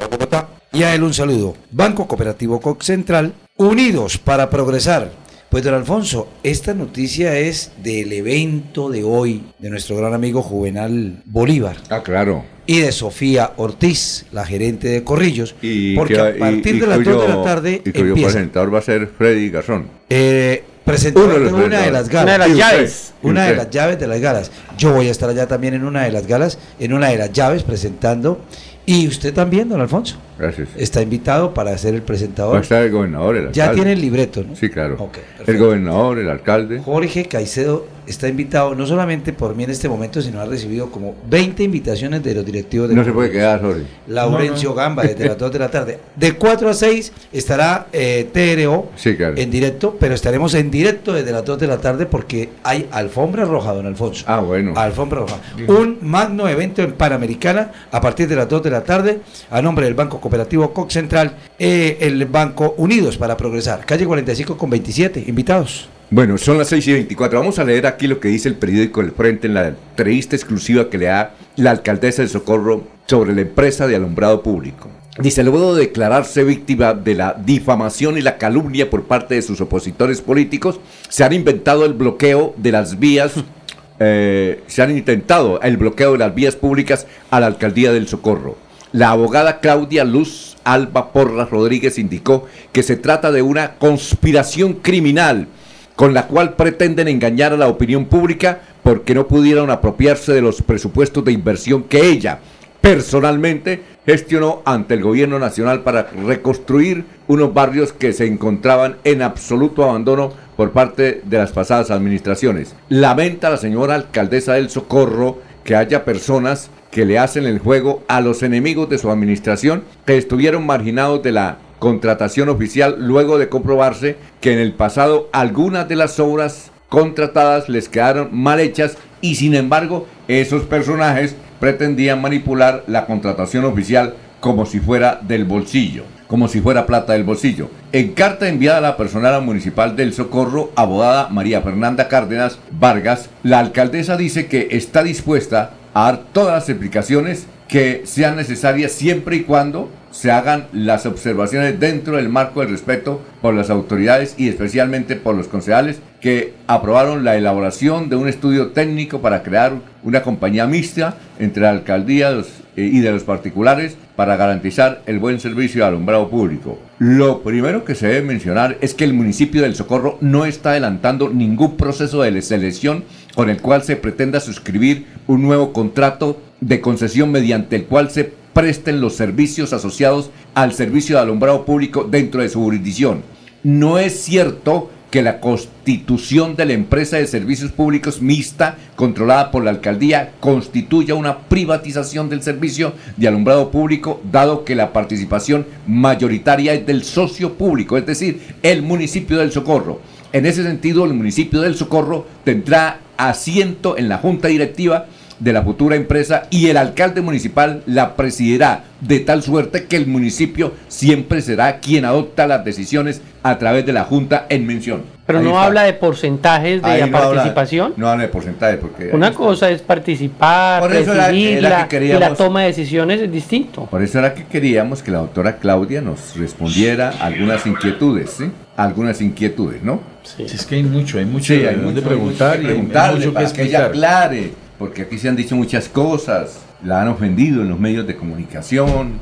Bogotá. 0.07 0.47
Y 0.71 0.83
a 0.83 0.93
él 0.95 1.03
un 1.03 1.13
saludo. 1.13 1.55
Banco 1.71 2.07
Cooperativo 2.07 2.59
Cox 2.59 2.85
Central, 2.87 3.33
unidos 3.57 4.17
para 4.17 4.49
progresar. 4.49 5.11
Pues 5.49 5.63
don 5.63 5.75
Alfonso, 5.75 6.29
esta 6.41 6.73
noticia 6.73 7.37
es 7.37 7.71
del 7.83 8.11
evento 8.11 8.89
de 8.89 9.03
hoy 9.03 9.43
de 9.59 9.69
nuestro 9.69 9.95
gran 9.97 10.15
amigo 10.15 10.41
Juvenal 10.41 11.21
Bolívar. 11.25 11.77
Ah, 11.91 12.01
claro. 12.01 12.43
Y 12.65 12.79
de 12.79 12.91
Sofía 12.91 13.51
Ortiz, 13.57 14.25
la 14.31 14.45
gerente 14.47 14.87
de 14.87 15.03
Corrillos. 15.03 15.53
Y 15.61 15.95
porque 15.95 16.15
que- 16.15 16.19
a 16.21 16.35
partir 16.39 16.73
y- 16.73 16.77
y 16.77 16.79
de 16.79 16.87
las 16.87 16.97
2 17.03 17.05
de 17.05 17.13
cuyo- 17.13 17.27
la 17.27 17.43
tarde 17.43 17.81
Y 17.85 17.91
cuyo 17.91 18.05
empieza. 18.07 18.29
presentador 18.31 18.73
va 18.73 18.79
a 18.79 18.81
ser 18.81 19.07
Freddy 19.15 19.49
Garzón. 19.51 19.87
Eh, 20.09 20.63
presentador 20.83 21.27
Uno 21.29 21.37
de 21.39 21.45
de 21.45 21.51
los 21.51 21.65
una 21.67 21.81
de 21.81 21.91
las 21.91 22.09
galas. 22.09 22.23
Una 22.23 22.31
de 22.45 22.49
las 22.49 22.57
llaves. 22.57 23.13
Una 23.21 23.45
de 23.45 23.55
las 23.55 23.69
llaves 23.69 23.99
de 23.99 24.07
las 24.07 24.19
galas. 24.21 24.51
Yo 24.77 24.91
voy 24.93 25.07
a 25.07 25.11
estar 25.11 25.29
allá 25.29 25.45
también 25.47 25.75
en 25.75 25.83
una 25.83 26.03
de 26.03 26.11
las 26.11 26.25
galas, 26.25 26.57
en 26.79 26.93
una 26.93 27.09
de 27.09 27.17
las 27.17 27.31
llaves 27.31 27.61
presentando. 27.61 28.39
Y 28.85 29.07
usted 29.07 29.33
también, 29.33 29.69
don 29.69 29.79
Alfonso. 29.79 30.17
Gracias. 30.37 30.69
Está 30.77 31.01
invitado 31.01 31.53
para 31.53 31.77
ser 31.77 31.93
el 31.95 32.01
presentador. 32.01 32.55
Va 32.55 32.59
a 32.59 32.61
estar 32.61 32.83
el 32.83 32.91
gobernador, 32.91 33.35
el 33.35 33.47
alcalde. 33.47 33.57
Ya 33.57 33.71
tiene 33.73 33.93
el 33.93 34.01
libreto, 34.01 34.43
¿no? 34.43 34.55
Sí, 34.55 34.69
claro. 34.69 35.09
el 35.45 35.57
gobernador, 35.57 36.19
el 36.19 36.29
alcalde. 36.29 36.79
Jorge 36.79 37.25
Caicedo 37.25 37.85
está 38.07 38.27
invitado 38.27 38.75
no 38.75 38.85
solamente 38.85 39.31
por 39.33 39.55
mí 39.55 39.63
en 39.63 39.71
este 39.71 39.87
momento, 39.87 40.21
sino 40.21 40.41
ha 40.41 40.45
recibido 40.45 40.91
como 40.91 41.15
20 41.29 41.63
invitaciones 41.63 42.21
de 42.23 42.35
los 42.35 42.45
directivos 42.45 42.89
de 42.89 42.95
No 42.95 43.03
se 43.03 43.11
puede 43.11 43.31
quedar, 43.31 43.61
Jorge. 43.61 43.83
Laurencio 44.07 44.69
No, 44.69 44.75
no. 44.75 44.81
Gamba 44.81 45.03
desde 45.03 45.25
las 45.25 45.37
2 45.37 45.51
de 45.53 45.59
la 45.59 45.69
tarde. 45.71 45.99
De 46.15 46.33
4 46.33 46.69
a 46.69 46.73
6 46.73 47.13
estará 47.31 47.87
eh, 47.93 48.27
TRO 48.33 48.89
Sí, 48.95 49.15
claro. 49.15 49.35
en 49.37 49.49
directo, 49.49 49.95
pero 49.99 50.15
estaremos 50.15 50.53
en 50.53 50.69
directo 50.69 51.13
desde 51.13 51.31
las 51.31 51.45
2 51.45 51.59
de 51.59 51.67
la 51.67 51.77
tarde 51.77 52.05
porque 52.05 52.49
hay 52.63 52.87
alfombra 52.91 53.45
roja, 53.45 53.73
don 53.73 53.85
Alfonso. 53.85 54.25
Ah, 54.27 54.39
bueno. 54.41 54.73
Alfombra 54.75 55.21
roja. 55.21 55.37
Un 55.67 55.99
magno 56.01 56.47
evento 56.49 56.81
en 56.81 56.93
Panamericana 56.93 57.71
a 57.91 58.01
partir 58.01 58.27
de 58.27 58.35
las 58.35 58.49
2 58.49 58.63
de 58.63 58.69
la 58.69 58.83
tarde 58.83 59.21
a 59.49 59.61
nombre 59.61 59.85
del 59.85 59.93
Banco 59.93 60.19
Cooperativo 60.23 60.73
Cox 60.73 60.93
Central, 60.93 61.33
eh, 61.59 61.97
el 61.99 62.23
Banco 62.27 62.75
Unidos 62.77 63.17
para 63.17 63.35
Progresar. 63.35 63.85
Calle 63.85 64.05
45 64.05 64.57
con 64.57 64.69
27. 64.69 65.25
Invitados. 65.27 65.89
Bueno, 66.09 66.37
son 66.37 66.57
las 66.57 66.69
6 66.69 66.87
y 66.87 66.93
24. 66.93 67.39
Vamos 67.39 67.59
a 67.59 67.65
leer 67.65 67.85
aquí 67.85 68.07
lo 68.07 68.21
que 68.21 68.29
dice 68.29 68.47
el 68.47 68.55
periódico 68.55 69.01
El 69.01 69.11
Frente 69.11 69.47
en 69.47 69.53
la 69.53 69.67
entrevista 69.67 70.37
exclusiva 70.37 70.89
que 70.89 70.97
le 70.97 71.07
da 71.07 71.35
la 71.57 71.71
alcaldesa 71.71 72.21
de 72.21 72.29
Socorro 72.29 72.83
sobre 73.05 73.35
la 73.35 73.41
empresa 73.41 73.85
de 73.85 73.97
alumbrado 73.97 74.41
público. 74.43 74.87
Dice, 75.19 75.43
luego 75.43 75.75
de 75.75 75.87
declararse 75.87 76.45
víctima 76.45 76.93
de 76.93 77.15
la 77.15 77.33
difamación 77.33 78.17
y 78.17 78.21
la 78.21 78.37
calumnia 78.37 78.89
por 78.89 79.03
parte 79.03 79.35
de 79.35 79.41
sus 79.41 79.59
opositores 79.59 80.21
políticos, 80.21 80.79
se 81.09 81.25
han 81.25 81.33
inventado 81.33 81.83
el 81.83 81.95
bloqueo 81.95 82.53
de 82.55 82.71
las 82.71 82.97
vías, 82.97 83.33
eh, 83.99 84.63
se 84.67 84.81
han 84.81 84.95
intentado 84.95 85.59
el 85.59 85.75
bloqueo 85.75 86.13
de 86.13 86.19
las 86.19 86.33
vías 86.33 86.55
públicas 86.55 87.07
a 87.29 87.41
la 87.41 87.47
alcaldía 87.47 87.91
del 87.91 88.07
Socorro. 88.07 88.62
La 88.93 89.09
abogada 89.09 89.59
Claudia 89.59 90.03
Luz 90.03 90.55
Alba 90.63 91.11
Porras 91.11 91.49
Rodríguez 91.49 91.97
indicó 91.97 92.45
que 92.71 92.83
se 92.83 92.95
trata 92.95 93.31
de 93.31 93.41
una 93.41 93.73
conspiración 93.79 94.73
criminal 94.73 95.47
con 95.95 96.13
la 96.13 96.27
cual 96.27 96.53
pretenden 96.53 97.07
engañar 97.07 97.53
a 97.53 97.57
la 97.57 97.67
opinión 97.69 98.05
pública 98.05 98.61
porque 98.83 99.15
no 99.15 99.27
pudieron 99.27 99.71
apropiarse 99.71 100.31
de 100.31 100.43
los 100.43 100.61
presupuestos 100.61 101.25
de 101.25 101.31
inversión 101.31 101.85
que 101.85 102.05
ella 102.05 102.37
personalmente 102.81 103.81
gestionó 104.05 104.61
ante 104.63 104.93
el 104.93 105.01
gobierno 105.01 105.39
nacional 105.39 105.81
para 105.81 106.03
reconstruir 106.03 107.03
unos 107.27 107.51
barrios 107.51 107.93
que 107.93 108.13
se 108.13 108.27
encontraban 108.27 108.97
en 109.05 109.23
absoluto 109.23 109.85
abandono 109.85 110.33
por 110.55 110.71
parte 110.71 111.21
de 111.23 111.37
las 111.37 111.51
pasadas 111.51 111.89
administraciones. 111.89 112.75
Lamenta 112.89 113.49
la 113.49 113.57
señora 113.57 113.95
alcaldesa 113.95 114.53
del 114.53 114.69
Socorro 114.69 115.39
que 115.63 115.75
haya 115.75 116.05
personas 116.05 116.69
que 116.91 117.05
le 117.05 117.17
hacen 117.17 117.45
el 117.45 117.59
juego 117.59 118.03
a 118.07 118.21
los 118.21 118.43
enemigos 118.43 118.89
de 118.89 118.97
su 118.97 119.09
administración 119.09 119.83
que 120.05 120.17
estuvieron 120.17 120.65
marginados 120.65 121.23
de 121.23 121.31
la 121.31 121.57
contratación 121.79 122.49
oficial 122.49 122.95
luego 122.99 123.37
de 123.37 123.49
comprobarse 123.49 124.17
que 124.39 124.53
en 124.53 124.59
el 124.59 124.73
pasado 124.73 125.29
algunas 125.33 125.89
de 125.89 125.95
las 125.95 126.19
obras 126.19 126.71
contratadas 126.87 127.67
les 127.67 127.89
quedaron 127.89 128.29
mal 128.31 128.59
hechas 128.59 128.97
y 129.21 129.35
sin 129.35 129.55
embargo 129.55 130.07
esos 130.27 130.63
personajes 130.63 131.35
pretendían 131.59 132.21
manipular 132.21 132.83
la 132.87 133.05
contratación 133.05 133.65
oficial 133.65 134.15
como 134.39 134.65
si 134.65 134.79
fuera 134.79 135.19
del 135.21 135.45
bolsillo, 135.45 136.03
como 136.33 136.47
si 136.47 136.61
fuera 136.61 136.87
plata 136.87 137.13
del 137.13 137.25
bolsillo. 137.25 137.69
En 137.91 138.13
carta 138.13 138.49
enviada 138.49 138.79
a 138.79 138.81
la 138.81 138.97
personal 138.97 139.39
municipal 139.43 139.95
del 139.95 140.13
Socorro, 140.13 140.71
abogada 140.75 141.29
María 141.29 141.61
Fernanda 141.61 142.07
Cárdenas 142.07 142.57
Vargas, 142.71 143.29
la 143.43 143.59
alcaldesa 143.59 144.17
dice 144.17 144.47
que 144.47 144.69
está 144.71 145.03
dispuesta 145.03 145.73
a 145.93 146.05
dar 146.05 146.23
todas 146.33 146.55
las 146.55 146.69
explicaciones 146.69 147.45
que 147.67 148.01
sean 148.05 148.35
necesarias 148.35 148.93
siempre 148.93 149.35
y 149.35 149.43
cuando 149.43 149.91
se 150.13 150.29
hagan 150.31 150.67
las 150.71 151.07
observaciones 151.07 151.79
dentro 151.79 152.17
del 152.17 152.29
marco 152.29 152.61
del 152.61 152.69
respeto 152.69 153.19
por 153.41 153.55
las 153.55 153.71
autoridades 153.71 154.35
y 154.37 154.47
especialmente 154.47 155.15
por 155.15 155.35
los 155.35 155.47
concejales 155.47 155.99
que 156.21 156.53
aprobaron 156.67 157.23
la 157.25 157.35
elaboración 157.35 158.09
de 158.09 158.15
un 158.15 158.27
estudio 158.27 158.67
técnico 158.67 159.21
para 159.21 159.41
crear 159.41 159.73
una 160.03 160.21
compañía 160.21 160.67
mixta 160.67 161.17
entre 161.39 161.63
la 161.63 161.71
alcaldía 161.71 162.31
eh, 162.31 162.43
y 162.75 162.99
de 162.99 163.11
los 163.11 163.23
particulares 163.23 163.97
para 164.15 164.37
garantizar 164.37 165.01
el 165.07 165.17
buen 165.17 165.39
servicio 165.39 165.81
de 165.81 165.87
alumbrado 165.87 166.29
público. 166.29 166.79
Lo 166.99 167.41
primero 167.41 167.83
que 167.83 167.95
se 167.95 168.07
debe 168.07 168.21
mencionar 168.21 168.77
es 168.81 168.93
que 168.93 169.05
el 169.05 169.13
municipio 169.13 169.63
del 169.63 169.75
Socorro 169.75 170.19
no 170.21 170.45
está 170.45 170.69
adelantando 170.69 171.29
ningún 171.29 171.75
proceso 171.75 172.21
de 172.21 172.39
selección 172.43 173.03
con 173.33 173.49
el 173.49 173.59
cual 173.59 173.81
se 173.81 173.95
pretenda 173.95 174.39
suscribir 174.39 175.07
un 175.25 175.41
nuevo 175.41 175.73
contrato 175.73 176.39
de 176.61 176.81
concesión 176.81 177.31
mediante 177.31 177.75
el 177.75 177.85
cual 177.85 178.11
se 178.11 178.42
presten 178.53 179.01
los 179.01 179.15
servicios 179.15 179.73
asociados 179.73 180.29
al 180.53 180.73
servicio 180.73 181.15
de 181.15 181.23
alumbrado 181.23 181.65
público 181.65 182.03
dentro 182.09 182.41
de 182.41 182.49
su 182.49 182.61
jurisdicción. 182.61 183.23
No 183.63 183.97
es 183.97 184.19
cierto 184.21 184.89
que 185.13 185.21
la 185.21 185.39
constitución 185.39 186.55
de 186.55 186.65
la 186.65 186.73
empresa 186.73 187.17
de 187.17 187.27
servicios 187.27 187.71
públicos 187.71 188.19
mixta 188.19 188.77
controlada 188.95 189.51
por 189.51 189.63
la 189.63 189.69
alcaldía 189.69 190.33
constituya 190.39 191.13
una 191.13 191.37
privatización 191.41 192.29
del 192.29 192.41
servicio 192.41 192.93
de 193.15 193.27
alumbrado 193.27 193.69
público, 193.69 194.19
dado 194.31 194.65
que 194.65 194.73
la 194.73 194.91
participación 194.91 195.67
mayoritaria 195.85 196.73
es 196.73 196.87
del 196.87 197.03
socio 197.03 197.53
público, 197.53 197.95
es 197.95 198.07
decir, 198.07 198.41
el 198.63 198.81
municipio 198.81 199.37
del 199.37 199.51
Socorro. 199.51 200.01
En 200.31 200.47
ese 200.47 200.63
sentido, 200.63 201.05
el 201.05 201.13
municipio 201.13 201.61
del 201.61 201.75
Socorro 201.75 202.25
tendrá 202.43 203.01
asiento 203.15 203.95
en 203.99 204.09
la 204.09 204.17
junta 204.17 204.47
directiva 204.47 205.05
de 205.43 205.51
la 205.53 205.61
futura 205.61 205.95
empresa 205.97 206.43
y 206.49 206.67
el 206.69 206.77
alcalde 206.77 207.21
municipal 207.21 207.83
la 207.85 208.15
presidirá 208.15 208.83
de 209.01 209.19
tal 209.19 209.43
suerte 209.43 209.85
que 209.85 209.97
el 209.97 210.07
municipio 210.07 210.71
siempre 210.87 211.41
será 211.41 211.79
quien 211.79 212.05
adopta 212.05 212.47
las 212.47 212.63
decisiones 212.63 213.21
a 213.43 213.57
través 213.57 213.85
de 213.85 213.91
la 213.91 214.05
junta 214.05 214.45
en 214.47 214.65
mención. 214.65 215.03
Pero 215.25 215.39
Ahí 215.39 215.45
no 215.45 215.51
está. 215.51 215.65
habla 215.65 215.83
de 215.83 215.93
porcentajes 215.93 216.81
de 216.81 216.87
Ahí 216.89 217.09
no 217.09 217.17
habla- 217.17 217.31
participación. 217.35 217.93
no 217.97 218.07
habla 218.09 218.23
de 218.23 218.29
porcentaje 218.29 218.77
porque 218.77 219.09
Una 219.13 219.33
cosa 219.33 219.69
es 219.69 219.81
participar, 219.81 220.81
Por 220.81 220.93
eso 220.95 221.13
era- 221.13 221.27
que 221.27 221.89
queríamos- 221.89 222.17
y 222.21 222.29
la 222.29 222.35
toma 222.35 222.61
de 222.61 222.67
decisiones 222.67 223.21
es 223.21 223.31
distinto. 223.31 223.85
Por 223.85 224.01
eso 224.01 224.19
era 224.19 224.33
que 224.33 224.45
queríamos 224.45 225.03
que 225.03 225.11
la 225.11 225.19
doctora 225.19 225.57
Claudia 225.57 226.01
nos 226.01 226.37
respondiera 226.37 227.09
algunas 227.19 227.65
inquietudes, 227.65 228.29
¿sí? 228.31 228.45
Algunas 228.77 229.21
inquietudes, 229.21 229.83
¿no? 229.83 230.01
Es 230.39 230.65
que 230.65 230.75
hay 230.75 230.83
mucho, 230.83 231.17
hay 231.17 231.25
mucho 231.25 231.53
Sí, 231.53 231.59
de 231.59 231.69
hay 231.69 231.75
mucho, 231.75 232.01
preguntar 232.01 232.55
y 232.55 232.59
hay 232.59 232.65
preguntarle 232.65 233.17
mucho 233.19 233.29
que 233.29 233.33
para 233.33 233.45
que 233.53 233.61
ella 233.63 233.79
explicar. 233.79 233.85
aclare, 233.89 234.51
porque 234.83 235.03
aquí 235.03 235.17
se 235.17 235.29
han 235.29 235.37
dicho 235.37 235.55
muchas 235.55 235.87
cosas, 235.87 236.59
la 236.83 237.01
han 237.01 237.07
ofendido 237.07 237.61
en 237.61 237.69
los 237.69 237.79
medios 237.79 238.05
de 238.05 238.17
comunicación. 238.17 239.13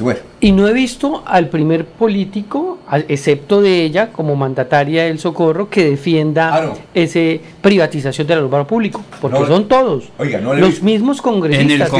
Bueno, 0.00 0.18
Y 0.40 0.50
no 0.50 0.66
he 0.66 0.72
visto 0.72 1.22
al 1.24 1.50
primer 1.50 1.84
político, 1.84 2.80
excepto 3.06 3.62
de 3.62 3.84
ella, 3.84 4.08
como 4.10 4.34
mandataria 4.34 5.04
del 5.04 5.20
Socorro, 5.20 5.70
que 5.70 5.84
defienda 5.88 6.72
ese 6.94 7.40
privatización 7.62 8.26
del 8.26 8.38
alumbrado 8.38 8.66
público, 8.66 9.04
porque 9.20 9.38
No, 9.38 9.46
son 9.46 9.68
todos. 9.68 10.10
oiga, 10.18 10.40
no 10.40 10.52
le 10.52 10.58
he 10.58 10.60
los 10.62 10.70
visto- 10.70 10.84
mismos 10.84 11.22
congresistas, 11.22 11.92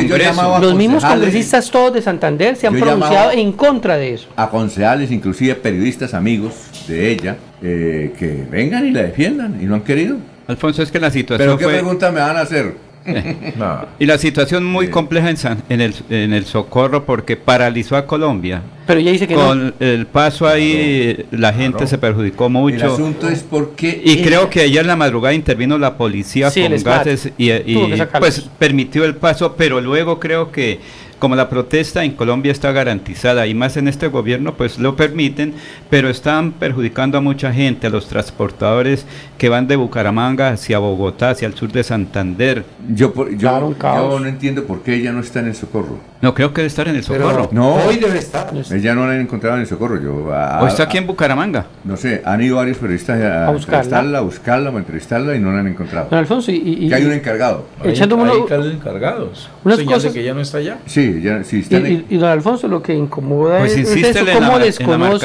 los 0.61 0.75
mismos 0.75 1.05
congresistas 1.05 1.71
todos 1.71 1.95
de 1.95 2.03
Santander 2.03 2.57
se 2.57 2.67
han 2.67 2.75
pronunciado 2.75 3.31
en 3.31 3.53
contra 3.53 3.97
de 3.97 4.15
eso. 4.15 4.27
a 4.35 4.51
concejales, 4.51 5.13
inclusive 5.13 5.55
periodistas 5.55 6.15
amigos 6.15 6.53
de 6.89 7.13
ella, 7.13 7.37
eh, 7.63 8.13
que 8.19 8.45
vengan 8.51 8.85
y 8.89 8.91
la 8.91 9.03
defiendan 9.05 9.57
y 9.63 9.67
no 9.67 9.77
han 9.77 9.83
querido. 9.83 10.17
Alfonso, 10.49 10.83
es 10.83 10.91
que 10.91 10.99
la 10.99 11.13
situación 11.13 11.47
¿Pero 11.47 11.59
qué 11.59 11.65
fue... 11.65 11.75
pregunta 11.75 12.11
me 12.11 12.19
van 12.21 12.37
a 12.37 12.41
hacer? 12.41 12.75
Y 13.99 14.07
la 14.07 14.19
situación 14.19 14.65
muy 14.65 14.89
compleja 14.89 15.31
en, 15.31 15.37
San- 15.37 15.63
en, 15.69 15.81
el, 15.81 15.95
en 16.11 16.33
el 16.33 16.45
Socorro 16.45 17.05
porque 17.05 17.37
paralizó 17.37 17.97
a 17.97 18.07
Colombia. 18.07 18.63
Pero 18.87 19.01
ella 19.01 19.13
dice 19.13 19.27
que 19.27 19.35
no. 19.35 19.47
Con 19.47 19.75
el 19.81 20.07
paso 20.07 20.47
ahí 20.47 21.25
la 21.31 21.53
gente 21.53 21.79
claro. 21.79 21.87
se 21.87 21.99
perjudicó 21.99 22.49
mucho. 22.49 22.77
El 22.77 22.83
asunto 22.93 23.29
es 23.29 23.43
porque 23.43 24.01
Y 24.05 24.23
creo 24.23 24.51
que 24.51 24.61
ayer 24.63 24.83
en 24.83 24.89
la 24.89 24.97
madrugada 24.97 25.35
intervino 25.35 25.79
la 25.79 25.97
policía 25.97 26.51
Sí, 26.51 26.63
con 26.63 26.83
gases 26.83 27.31
y, 27.39 27.51
y, 27.53 28.03
pues 28.19 28.41
permitió 28.59 29.05
el 29.05 29.15
paso, 29.17 29.55
pero 29.57 29.81
luego 29.81 30.21
creo 30.21 30.51
que 30.51 30.81
como 31.19 31.37
la 31.37 31.49
protesta 31.49 32.05
en 32.05 32.13
Colombia 32.13 32.53
está 32.53 32.73
garantizada 32.73 33.47
y 33.47 33.55
más 33.55 33.79
en 33.79 33.89
este 33.89 34.09
gobierno 34.09 34.55
pues 34.55 34.79
lo 34.79 34.95
permiten, 34.95 35.55
pero 35.89 36.11
están 36.11 36.53
perjudicando 36.53 37.17
a 37.17 37.23
mucha 37.23 37.51
gente, 37.51 37.87
a 37.87 37.91
los 37.91 38.09
transportadores 38.09 39.07
que 39.45 39.51
van 39.51 39.67
de 39.69 39.77
Bucaramanga 39.77 40.49
hacia 40.53 40.79
Bogotá, 40.79 41.29
hacia 41.29 41.47
el 41.47 41.53
sur 41.55 41.71
de 41.71 41.85
Santander. 41.85 42.65
Yo, 42.95 43.13
por- 43.13 43.29
yo, 43.37 43.75
yo 43.79 44.19
no 44.19 44.25
entiendo 44.27 44.65
por 44.65 44.81
qué 44.81 44.95
ella 44.95 45.13
no 45.13 45.21
está 45.21 45.41
en 45.41 45.49
el 45.49 45.55
socorro. 45.55 45.99
No, 46.23 46.33
creo 46.33 46.55
que 46.55 46.63
debe 46.63 46.69
estar 46.69 46.89
en 46.89 46.97
el 46.97 47.03
Socorro. 47.05 47.51
no, 47.53 47.75
Hoy 47.75 47.97
debe 47.99 48.17
estar. 48.19 48.51
ella 48.73 48.95
no 48.95 49.07
la 49.07 49.13
han 49.13 49.21
encontrado 49.21 49.57
en 49.57 49.61
el 49.61 49.67
socorro. 49.67 50.01
Yo, 50.01 50.33
a- 50.35 50.63
¿O 50.63 50.67
está 50.67 50.85
aquí 50.85 50.97
en 50.97 51.07
Bucaramanga? 51.07 51.67
No 51.85 51.99
sé, 51.99 52.23
han 52.25 52.41
ido 52.41 52.57
varios 52.57 52.79
periodistas 52.79 53.21
a, 53.21 53.49
A 53.49 53.51
buscarla. 53.51 53.81
entrevistarla, 53.83 54.19
a 54.19 54.21
buscarla, 54.23 54.71
a 54.71 54.73
entrevistarla 54.79 55.37
y 55.37 55.41
no 55.41 55.53
la 55.53 55.59
han 55.61 55.67
encontrado. 55.67 56.07
Don 56.09 56.19
Alfonso, 56.21 56.51
y, 56.51 56.55
y- 56.55 56.89
que 56.89 56.95
hay 56.95 57.03
y- 57.03 57.07
un 57.07 57.13
encargado. 57.13 57.67
Echando 57.85 58.17
Hay 58.17 58.23
uno- 58.23 58.33
alcaldes 58.33 58.73
encargados. 58.73 59.51
unas 59.63 59.77
Señal 59.77 59.89
de 59.91 59.95
cosas- 59.97 60.13
que 60.15 60.25
ya 60.25 60.33
no 60.33 60.41
está 60.41 60.57
allá. 60.57 60.79
Sí, 60.87 61.21
ya, 61.23 61.45
sí, 61.45 61.57
Y, 61.59 61.61
están 61.61 61.85
en- 61.85 62.07
y- 62.09 62.15
y 62.15 62.17
don 62.17 62.31
Alfonso, 62.31 62.67
lo 62.67 62.83
que 62.83 62.95
incomoda 62.95 63.59
Pues 63.59 63.73
es, 63.73 63.81
es 63.81 63.89
insístele 63.91 64.09
eso, 64.11 64.19
en 64.21 64.25
la 64.25 64.33
cómo 64.33 64.41
mar- 64.47 64.53
en 64.55 64.59
la 64.61 64.65
desconocen 64.65 65.19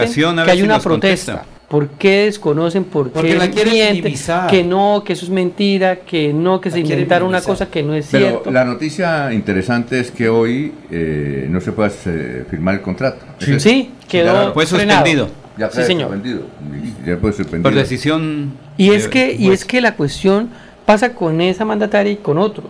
que 0.43 0.51
hay 0.51 0.57
si 0.57 0.63
una 0.63 0.79
protesta. 0.81 1.31
contesta. 1.35 1.58
¿Por 1.69 1.89
qué 1.89 2.25
desconocen? 2.25 2.83
¿Por 2.83 3.11
Porque 3.11 3.29
qué 3.29 3.35
la 3.35 3.49
quieren 3.51 3.73
mienten? 3.73 3.95
minimizar. 4.03 4.49
Que 4.49 4.63
no, 4.63 5.03
que 5.05 5.13
eso 5.13 5.23
es 5.25 5.29
mentira, 5.31 5.97
que 5.97 6.33
no, 6.33 6.59
que 6.59 6.71
se 6.71 6.79
inventaron 6.79 7.27
una 7.29 7.41
cosa 7.41 7.69
que 7.69 7.83
no 7.83 7.93
es 7.93 8.07
Pero 8.11 8.25
cierto. 8.27 8.51
la 8.51 8.65
noticia 8.65 9.31
interesante 9.31 9.99
es 9.99 10.09
que 10.09 10.29
hoy 10.29 10.73
eh, 10.89 11.45
no 11.49 11.61
se 11.61 11.71
puede 11.71 11.91
eh, 12.07 12.45
firmar 12.49 12.73
el 12.75 12.81
contrato. 12.81 13.23
Sí. 13.39 13.53
¿Es 13.53 13.63
Sí, 13.63 13.91
eso? 13.99 14.07
quedó 14.09 14.47
Ya- 14.47 14.51
Fue 14.53 14.65
suspendido. 14.65 15.29
Ya 15.59 15.67
Sí, 15.69 15.75
fue 15.75 15.83
señor. 15.85 16.07
suspendido. 16.09 16.41
Ya 17.05 17.17
fue 17.17 17.33
suspendido. 17.33 17.63
Por 17.69 17.75
decisión... 17.79 18.53
Y 18.77 18.91
es 18.91 19.07
que, 19.07 19.35
y 19.37 19.51
es 19.51 19.63
que 19.65 19.79
la 19.81 19.95
cuestión 19.95 20.49
pasa 20.87 21.13
con 21.13 21.39
esa 21.39 21.65
mandataria 21.65 22.13
y 22.13 22.15
con 22.17 22.37
otros. 22.39 22.67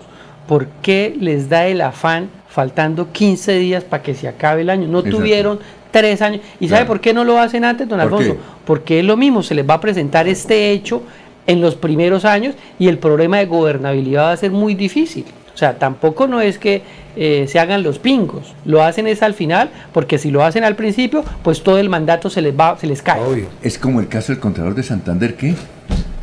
¿Por 0.47 0.67
qué 0.81 1.15
les 1.17 1.47
da 1.47 1.67
el 1.67 1.79
afán 1.81 2.29
faltando 2.49 3.11
15 3.13 3.59
días 3.59 3.83
para 3.83 4.01
que 4.03 4.15
se 4.15 4.27
acabe 4.27 4.63
el 4.63 4.69
año? 4.71 4.87
No 4.87 4.99
Exacto. 4.99 5.17
tuvieron 5.19 5.59
tres 5.91 6.21
años. 6.21 6.41
¿Y 6.59 6.67
sabe 6.67 6.81
Claro. 6.81 6.87
por 6.87 7.01
qué 7.01 7.13
no 7.13 7.23
lo 7.23 7.39
hacen 7.39 7.63
antes, 7.65 7.87
don 7.87 7.97
¿Por 7.99 8.05
Alfonso? 8.05 8.33
qué? 8.33 8.39
Porque 8.65 8.99
es 8.99 9.05
lo 9.05 9.17
mismo, 9.17 9.43
se 9.43 9.55
les 9.55 9.67
va 9.67 9.75
a 9.75 9.81
presentar 9.81 10.27
este 10.27 10.71
hecho 10.71 11.01
en 11.47 11.61
los 11.61 11.75
primeros 11.75 12.25
años 12.25 12.55
y 12.77 12.87
el 12.87 12.97
problema 12.99 13.37
de 13.37 13.45
gobernabilidad 13.47 14.23
va 14.25 14.31
a 14.33 14.37
ser 14.37 14.51
muy 14.51 14.75
difícil. 14.75 15.25
O 15.53 15.57
sea, 15.59 15.77
tampoco 15.77 16.27
no 16.27 16.39
es 16.39 16.57
que 16.57 16.83
eh, 17.17 17.45
se 17.49 17.59
hagan 17.59 17.83
los 17.83 17.99
pingos, 17.99 18.53
lo 18.63 18.81
hacen 18.81 19.07
es 19.07 19.21
al 19.23 19.33
final, 19.33 19.69
porque 19.91 20.17
si 20.17 20.31
lo 20.31 20.43
hacen 20.45 20.63
al 20.63 20.75
principio, 20.77 21.23
pues 21.43 21.63
todo 21.63 21.79
el 21.79 21.89
mandato 21.89 22.29
se 22.29 22.41
les 22.41 22.57
va, 22.57 22.77
se 22.77 22.87
les 22.87 23.01
cae. 23.01 23.45
Es 23.61 23.77
como 23.77 23.99
el 23.99 24.07
caso 24.07 24.31
del 24.31 24.39
Contralor 24.39 24.73
de 24.75 24.83
Santander, 24.83 25.35
¿qué? 25.35 25.55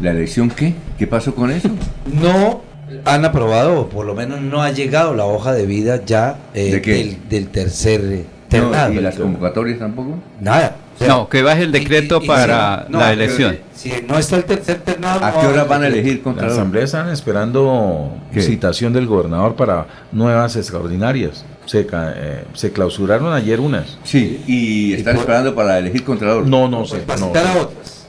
¿La 0.01 0.13
elección 0.13 0.49
qué? 0.49 0.75
¿Qué 0.99 1.07
pasó 1.07 1.35
con 1.35 1.51
eso? 1.51 1.69
No 2.07 2.63
han 3.05 3.25
aprobado, 3.27 3.81
o 3.81 3.89
por 3.89 4.07
lo 4.07 4.15
menos 4.15 4.41
no 4.41 4.63
ha 4.63 4.71
llegado 4.71 5.15
la 5.15 5.27
hoja 5.27 5.53
de 5.53 5.67
vida 5.67 6.01
ya 6.07 6.39
eh. 6.55 6.81
Del, 6.83 7.29
del 7.29 7.49
tercer 7.49 8.01
eh, 8.05 8.25
No. 8.51 8.93
¿Y 8.93 9.01
las 9.01 9.17
convocatorias 9.17 9.79
tampoco? 9.79 10.19
Nada. 10.41 10.77
O 10.95 10.99
sea, 10.99 11.09
No, 11.09 11.29
que 11.29 11.43
baje 11.43 11.63
el 11.65 11.73
decreto 11.73 12.21
y- 12.21 12.25
y- 12.25 12.29
para 12.29 12.87
no, 12.89 12.99
la 13.01 13.09
pero 13.11 13.23
elección. 13.23 13.59
Si 13.75 13.93
no 14.09 14.19
está 14.19 14.37
el 14.37 14.45
tercer 14.45 14.79
ternado. 14.79 15.25
¿A 15.25 15.41
qué 15.41 15.47
hora 15.47 15.65
van 15.65 15.83
a 15.83 15.89
elegir 15.89 16.19
La 16.19 16.23
Contralor? 16.23 16.53
Asamblea 16.53 16.85
están 16.85 17.11
esperando 17.11 18.17
¿Qué? 18.33 18.41
citación 18.43 18.93
del 18.93 19.07
gobernador 19.07 19.55
para 19.57 19.87
nuevas 20.13 20.57
extraordinarias. 20.57 21.45
Se, 21.67 21.87
eh, 21.93 22.45
se 22.55 22.73
clausuraron 22.73 23.33
ayer 23.33 23.61
unas. 23.61 23.99
Sí, 24.05 24.43
y 24.47 24.95
están 24.95 25.17
esperando 25.17 25.55
para 25.55 25.79
elegir 25.79 26.05
contralor. 26.05 26.47
No, 26.47 26.69
no 26.69 26.87
sé. 26.87 27.03
no. 27.19 27.33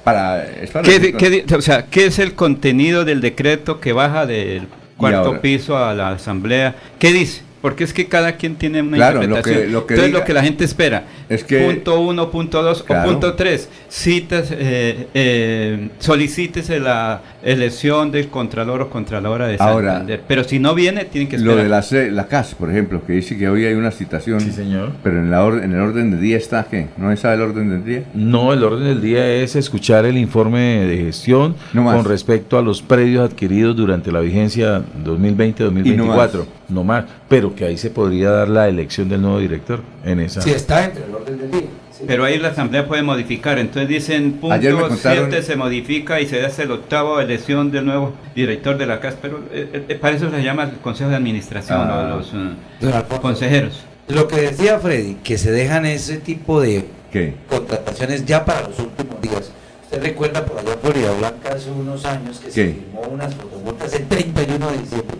Para, 0.03 0.45
es 0.45 0.69
para 0.69 0.87
¿Qué, 0.87 1.13
qué 1.13 1.45
o 1.53 1.61
sea, 1.61 1.85
¿qué 1.87 2.05
es 2.05 2.19
el 2.19 2.33
contenido 2.35 3.03
del 3.03 3.19
decreto 3.19 3.81
que 3.81 3.91
baja 3.91 4.25
del 4.25 4.67
cuarto 4.95 5.41
piso 5.41 5.77
a 5.77 5.93
la 5.93 6.11
asamblea? 6.11 6.75
¿Qué 6.99 7.11
dice? 7.11 7.41
Porque 7.61 7.83
es 7.83 7.91
que 7.93 8.05
cada 8.05 8.33
quien 8.37 8.55
tiene 8.55 8.81
una 8.81 8.97
Claro, 8.97 9.17
lo 9.19 9.23
interpretación. 9.25 9.65
que- 9.65 9.71
lo 9.71 9.85
que 9.87 9.93
Entonces 9.95 10.13
diga- 10.13 10.19
lo 10.19 10.25
que 10.25 10.33
la 10.33 10.43
gente 10.43 10.63
espera. 10.63 11.03
Es 11.27 11.43
que- 11.43 11.59
punto 11.65 11.99
uno, 11.99 12.29
punto 12.29 12.61
dos 12.61 12.83
Claro. 12.83 13.09
o 13.09 13.11
punto 13.11 13.33
tres. 13.33 13.67
Citas, 13.89 14.49
eh, 14.51 15.07
eh, 15.13 15.89
solicítese 15.99 16.79
la 16.79 17.21
elección 17.43 18.11
del 18.11 18.27
contralor 18.29 18.81
o 18.83 18.89
contralora 18.89 19.47
de 19.47 19.57
Ahora, 19.59 19.89
Santander. 19.93 20.21
Pero 20.27 20.43
si 20.43 20.59
no 20.59 20.75
viene, 20.75 21.05
tienen 21.05 21.27
que 21.29 21.37
Lo 21.39 21.57
esperar. 21.59 21.83
de 21.83 22.09
la, 22.09 22.15
la 22.23 22.27
CAS, 22.27 22.53
por 22.55 22.69
ejemplo, 22.69 23.01
que 23.05 23.13
dice 23.13 23.37
que 23.37 23.49
hoy 23.49 23.65
hay 23.65 23.73
una 23.73 23.91
citación. 23.91 24.39
Sí, 24.39 24.51
señor. 24.51 24.91
Pero 25.03 25.19
en, 25.19 25.31
la 25.31 25.43
or- 25.43 25.63
en 25.63 25.73
el 25.73 25.79
orden 25.79 26.11
del 26.11 26.21
día 26.21 26.37
está, 26.37 26.65
¿qué? 26.69 26.87
¿No 26.97 27.15
sabe 27.17 27.35
el 27.35 27.41
orden 27.41 27.69
del 27.69 27.83
día? 27.83 28.03
No, 28.13 28.53
el 28.53 28.63
orden 28.63 28.83
del 28.85 29.01
día 29.01 29.27
es 29.27 29.55
escuchar 29.55 30.05
el 30.05 30.17
informe 30.17 30.85
de 30.85 30.97
gestión 30.97 31.55
No 31.73 31.83
con 31.85 32.05
respecto 32.05 32.57
a 32.57 32.61
los 32.61 32.81
predios 32.81 33.29
adquiridos 33.29 33.75
durante 33.75 34.11
la 34.11 34.19
vigencia 34.19 34.83
2020-2024. 35.03 36.45
no, 36.69 36.83
más. 36.83 37.05
Pero 37.29 37.46
que 37.55 37.65
ahí 37.65 37.77
se 37.77 37.89
podría 37.89 38.29
dar 38.31 38.47
la 38.49 38.67
elección 38.67 39.09
del 39.09 39.21
nuevo 39.21 39.39
director 39.39 39.81
en 40.05 40.19
esa. 40.19 40.41
Sí, 40.41 40.51
está 40.51 40.85
entre 40.85 41.05
el 41.05 41.13
orden 41.15 41.37
del 41.37 41.51
día. 41.51 41.61
Pero 42.05 42.23
ahí 42.25 42.37
la 42.37 42.49
asamblea 42.49 42.87
puede 42.87 43.01
modificar. 43.01 43.57
Entonces 43.57 43.89
dicen 43.89 44.39
Ayer 44.51 44.73
me 44.73 44.81
punto 44.81 44.95
contaron- 44.95 45.29
7 45.29 45.41
se 45.41 45.55
modifica 45.55 46.21
y 46.21 46.27
se 46.27 46.45
hace 46.45 46.63
el 46.63 46.71
octavo 46.71 47.19
elección 47.19 47.71
del 47.71 47.85
nuevo 47.85 48.13
director 48.35 48.77
de 48.77 48.85
la 48.85 48.99
casa. 48.99 49.17
Pero 49.21 49.39
eh, 49.51 49.85
eh, 49.89 49.95
para 49.95 50.15
eso 50.15 50.29
se 50.29 50.43
llama 50.43 50.63
el 50.65 50.71
consejo 50.77 51.09
de 51.09 51.15
administración 51.15 51.79
Ah. 51.81 52.11
o 52.13 52.17
los 52.17 52.33
eh, 52.33 52.93
Alfonso. 52.93 53.21
consejeros. 53.21 53.83
Lo 54.09 54.27
que 54.27 54.41
decía 54.41 54.79
Freddy, 54.79 55.15
que 55.23 55.37
se 55.37 55.51
dejan 55.51 55.85
ese 55.85 56.17
tipo 56.17 56.61
de 56.61 56.85
¿Qué? 57.11 57.33
contrataciones 57.49 58.25
ya 58.25 58.45
para 58.45 58.61
los 58.67 58.77
últimos 58.79 59.19
días. 59.21 59.51
Usted 59.83 60.01
recuerda 60.03 60.45
por 60.45 60.59
allá 60.59 60.73
en 60.73 60.79
Florida 60.79 61.11
Blanca 61.17 61.49
hace 61.55 61.71
unos 61.71 62.05
años 62.05 62.39
que 62.39 62.51
se 62.51 62.73
firmó 62.73 63.01
unas 63.11 63.33
fotomultas 63.33 63.93
el 63.93 64.05
31 64.05 64.69
de 64.71 64.77
diciembre 64.77 65.17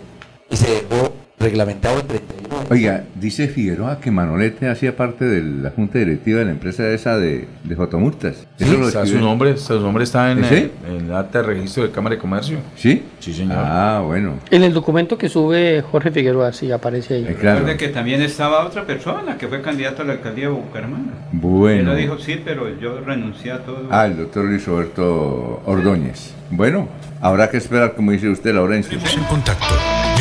y 0.50 0.56
se 0.56 0.66
dejó 0.70 1.14
reglamentado 1.40 2.00
el 2.00 2.06
31 2.06 2.28
de 2.28 2.42
diciembre. 2.48 2.68
Oiga, 2.70 3.04
dice 3.14 3.48
Figueroa 3.48 4.00
que 4.00 4.10
Manolete 4.10 4.68
hacía 4.68 4.96
parte 4.96 5.24
de 5.24 5.42
la 5.42 5.70
junta 5.70 5.98
directiva 5.98 6.40
de 6.40 6.46
la 6.46 6.50
empresa 6.50 6.88
esa 6.90 7.16
de, 7.18 7.46
de 7.64 7.76
fotomultas. 7.76 8.46
Sí, 8.56 8.64
Eso 8.64 8.76
lo 8.76 8.88
está 8.88 9.06
su 9.06 9.18
nombre, 9.18 9.56
su 9.56 9.80
nombre 9.80 10.04
está 10.04 10.32
en, 10.32 10.44
¿Sí? 10.44 10.54
eh, 10.54 10.70
en 10.88 11.06
el 11.06 11.14
acta 11.14 11.40
de 11.42 11.46
registro 11.48 11.84
de 11.84 11.90
Cámara 11.90 12.16
de 12.16 12.20
Comercio. 12.20 12.58
¿Sí? 12.76 13.02
Sí, 13.20 13.32
señor. 13.32 13.56
Ah, 13.58 14.02
bueno. 14.04 14.34
En 14.50 14.62
el 14.64 14.72
documento 14.72 15.16
que 15.16 15.28
sube 15.28 15.82
Jorge 15.82 16.10
Figueroa, 16.10 16.52
sí 16.52 16.70
aparece 16.72 17.14
ahí. 17.14 17.26
Eh, 17.28 17.36
claro. 17.38 17.60
Recuerde 17.60 17.78
que 17.78 17.88
también 17.88 18.20
estaba 18.22 18.66
otra 18.66 18.84
persona 18.84 19.38
que 19.38 19.46
fue 19.48 19.62
candidato 19.62 20.02
a 20.02 20.04
la 20.04 20.14
alcaldía 20.14 20.46
de 20.46 20.52
Bucaramanga. 20.52 21.12
Bueno. 21.32 21.78
Él 21.80 21.86
lo 21.86 21.94
dijo, 21.94 22.18
sí, 22.18 22.40
pero 22.44 22.78
yo 22.78 23.00
renuncié 23.00 23.52
a 23.52 23.58
todo. 23.60 23.86
Ah, 23.90 24.06
el 24.06 24.16
doctor 24.16 24.44
Luis 24.44 24.66
Roberto 24.66 25.62
Ordóñez. 25.64 26.34
Bueno, 26.50 26.88
habrá 27.20 27.50
que 27.50 27.58
esperar, 27.58 27.94
como 27.94 28.10
dice 28.12 28.28
usted, 28.28 28.54
Laurencio. 28.54 28.98
En 28.98 29.24
contacto. 29.24 29.64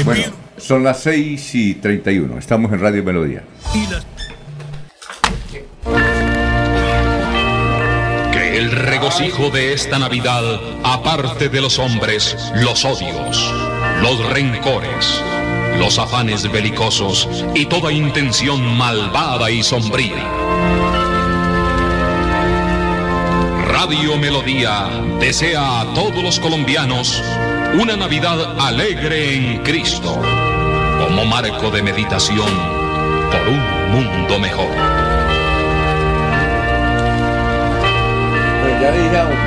Bueno, 0.06 0.24
son 0.58 0.84
las 0.84 1.02
6 1.04 1.56
y 1.56 1.74
31. 1.76 2.38
Estamos 2.38 2.72
en 2.72 2.80
Radio 2.80 3.04
Melodía. 3.04 3.44
Que 8.32 8.58
el 8.58 8.72
regocijo 8.72 9.50
de 9.50 9.74
esta 9.74 10.00
Navidad 10.00 10.44
aparte 10.84 11.50
de 11.50 11.62
los 11.62 11.80
hombres 11.80 12.36
los 12.56 12.86
odios, 12.86 13.54
los 14.02 14.30
rencores, 14.32 15.22
los 15.78 16.00
afanes 16.00 16.52
belicosos 16.52 17.28
y 17.54 17.66
toda 17.66 17.92
intención 17.92 18.78
malvada 18.78 19.52
y 19.52 19.64
sombría. 19.64 20.24
Radio 23.68 24.18
Melodía 24.18 24.90
desea 25.20 25.82
a 25.82 25.94
todos 25.94 26.24
los 26.24 26.40
colombianos 26.40 27.22
una 27.76 27.96
Navidad 27.96 28.60
alegre 28.60 29.36
en 29.36 29.64
Cristo, 29.64 30.22
como 31.00 31.26
marco 31.26 31.70
de 31.70 31.82
meditación 31.82 32.50
por 33.32 33.48
un 33.48 33.92
mundo 33.92 34.40
mejor. 34.40 35.08
a, 39.16 39.47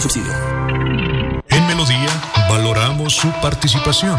Subsidio. 0.00 0.32
En 1.50 1.66
Melodía 1.66 2.08
valoramos 2.48 3.14
su 3.14 3.30
participación. 3.42 4.18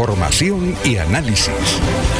Información 0.00 0.74
y 0.82 0.96
análisis. 0.96 1.52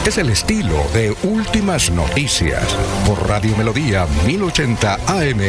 Es 0.06 0.18
el 0.18 0.28
estilo 0.28 0.76
de 0.92 1.16
Últimas 1.22 1.90
Noticias 1.90 2.76
por 3.06 3.26
Radio 3.26 3.56
Melodía 3.56 4.06
1080 4.26 4.98
AM. 5.06 5.40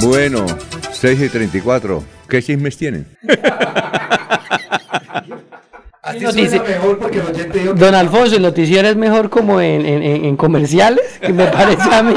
Bueno, 0.00 0.46
6 0.92 1.20
y 1.20 1.28
34. 1.28 2.02
¿Qué 2.26 2.42
chismes 2.42 2.78
tienen? 2.78 3.06
Notici- 6.24 7.74
Don 7.74 7.94
Alfonso, 7.94 8.36
el 8.36 8.42
noticiero 8.42 8.88
es 8.88 8.96
mejor 8.96 9.30
como 9.30 9.60
en, 9.60 9.84
en- 9.86 10.02
en- 10.24 10.36
comerciales, 10.36 11.00
que 11.20 11.32
me 11.32 11.46
parece 11.46 11.82
a 11.94 12.02
mí, 12.02 12.14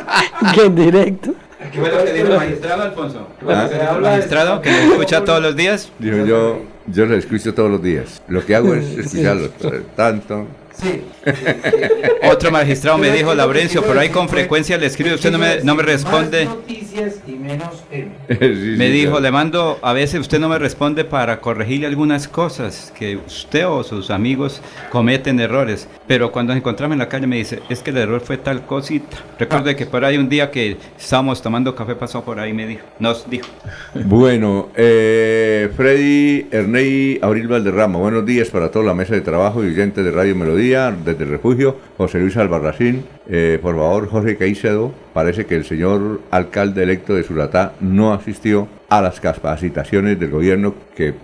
que 0.54 0.62
en 0.64 0.74
directo. 0.74 1.34
¿Qué 1.72 1.80
fue 1.80 1.90
lo 1.90 2.04
que 2.04 2.12
dijo 2.12 2.28
el 2.28 2.36
magistrado, 2.36 2.82
Alfonso? 2.84 3.28
¿Qué 3.38 3.44
fue 3.44 3.54
lo 3.54 3.60
Ah. 3.60 3.68
que 3.68 3.78
dijo 3.78 3.94
el 3.96 4.00
magistrado? 4.02 4.62
¿Que 4.62 4.70
lo 4.70 4.76
escucha 4.92 5.24
todos 5.24 5.42
los 5.42 5.56
días? 5.56 5.90
Dijo 5.98 6.24
yo, 6.24 6.60
yo 6.86 7.06
lo 7.06 7.16
escucho 7.16 7.52
todos 7.54 7.70
los 7.70 7.82
días. 7.82 8.22
Lo 8.28 8.44
que 8.46 8.54
hago 8.54 8.74
es 8.74 8.84
escucharlo. 8.98 9.48
Tanto, 9.96 10.46
Otro 12.30 12.50
magistrado 12.50 12.98
me 12.98 13.10
dijo, 13.10 13.34
Laurencio, 13.34 13.82
por 13.82 13.98
ahí 13.98 14.08
con 14.08 14.28
frecuencia 14.28 14.78
le 14.78 14.86
escribo, 14.86 15.14
usted 15.14 15.30
no 15.30 15.38
me, 15.38 15.60
no 15.62 15.74
me 15.74 15.82
responde. 15.82 16.44
noticias 16.44 17.16
y 17.26 17.32
menos 17.32 17.84
Me 18.40 18.90
dijo, 18.90 19.20
le 19.20 19.30
mando, 19.30 19.78
a 19.82 19.92
veces 19.92 20.20
usted 20.20 20.38
no 20.38 20.48
me 20.48 20.58
responde 20.58 21.04
para 21.04 21.40
corregirle 21.40 21.86
algunas 21.86 22.28
cosas 22.28 22.92
que 22.98 23.16
usted 23.16 23.66
o 23.66 23.82
sus 23.82 24.10
amigos 24.10 24.60
cometen 24.90 25.40
errores. 25.40 25.88
Pero 26.06 26.32
cuando 26.32 26.52
nos 26.52 26.60
encontramos 26.60 26.94
en 26.94 27.00
la 27.00 27.08
calle 27.08 27.26
me 27.26 27.36
dice, 27.36 27.60
es 27.68 27.80
que 27.80 27.90
el 27.90 27.98
error 27.98 28.20
fue 28.20 28.36
tal 28.38 28.66
cosita. 28.66 29.16
Recuerde 29.38 29.76
que 29.76 29.86
por 29.86 30.04
ahí 30.04 30.16
un 30.16 30.28
día 30.28 30.50
que 30.50 30.76
estábamos 30.98 31.42
tomando 31.42 31.74
café 31.74 31.94
pasó 31.94 32.24
por 32.24 32.38
ahí 32.38 32.52
me 32.52 32.66
dijo, 32.66 32.84
nos 32.98 33.28
dijo. 33.28 33.48
Bueno, 34.06 34.68
eh, 34.76 35.70
Freddy 35.76 36.46
Ernei 36.50 37.18
Abril 37.22 37.48
Valderrama, 37.48 37.98
buenos 37.98 38.24
días 38.24 38.48
para 38.48 38.70
toda 38.70 38.84
la 38.84 38.94
mesa 38.94 39.14
de 39.14 39.20
trabajo 39.20 39.64
y 39.64 39.68
oyentes 39.68 40.04
de 40.04 40.10
Radio 40.10 40.34
Melodía, 40.36 40.65
desde 40.66 41.22
el 41.22 41.30
refugio, 41.30 41.76
José 41.96 42.18
Luis 42.18 42.36
Albarracín. 42.36 43.04
Eh, 43.28 43.58
por 43.62 43.76
favor, 43.76 44.08
Jorge 44.08 44.36
Caicedo, 44.36 44.92
parece 45.12 45.46
que 45.46 45.54
el 45.54 45.64
señor 45.64 46.22
alcalde 46.32 46.82
electo 46.82 47.14
de 47.14 47.22
Suratá 47.22 47.74
no 47.80 48.12
asistió 48.12 48.66
a 48.88 49.00
las 49.00 49.20
capacitaciones 49.20 50.18
del 50.18 50.30
gobierno 50.30 50.74
que, 50.96 51.14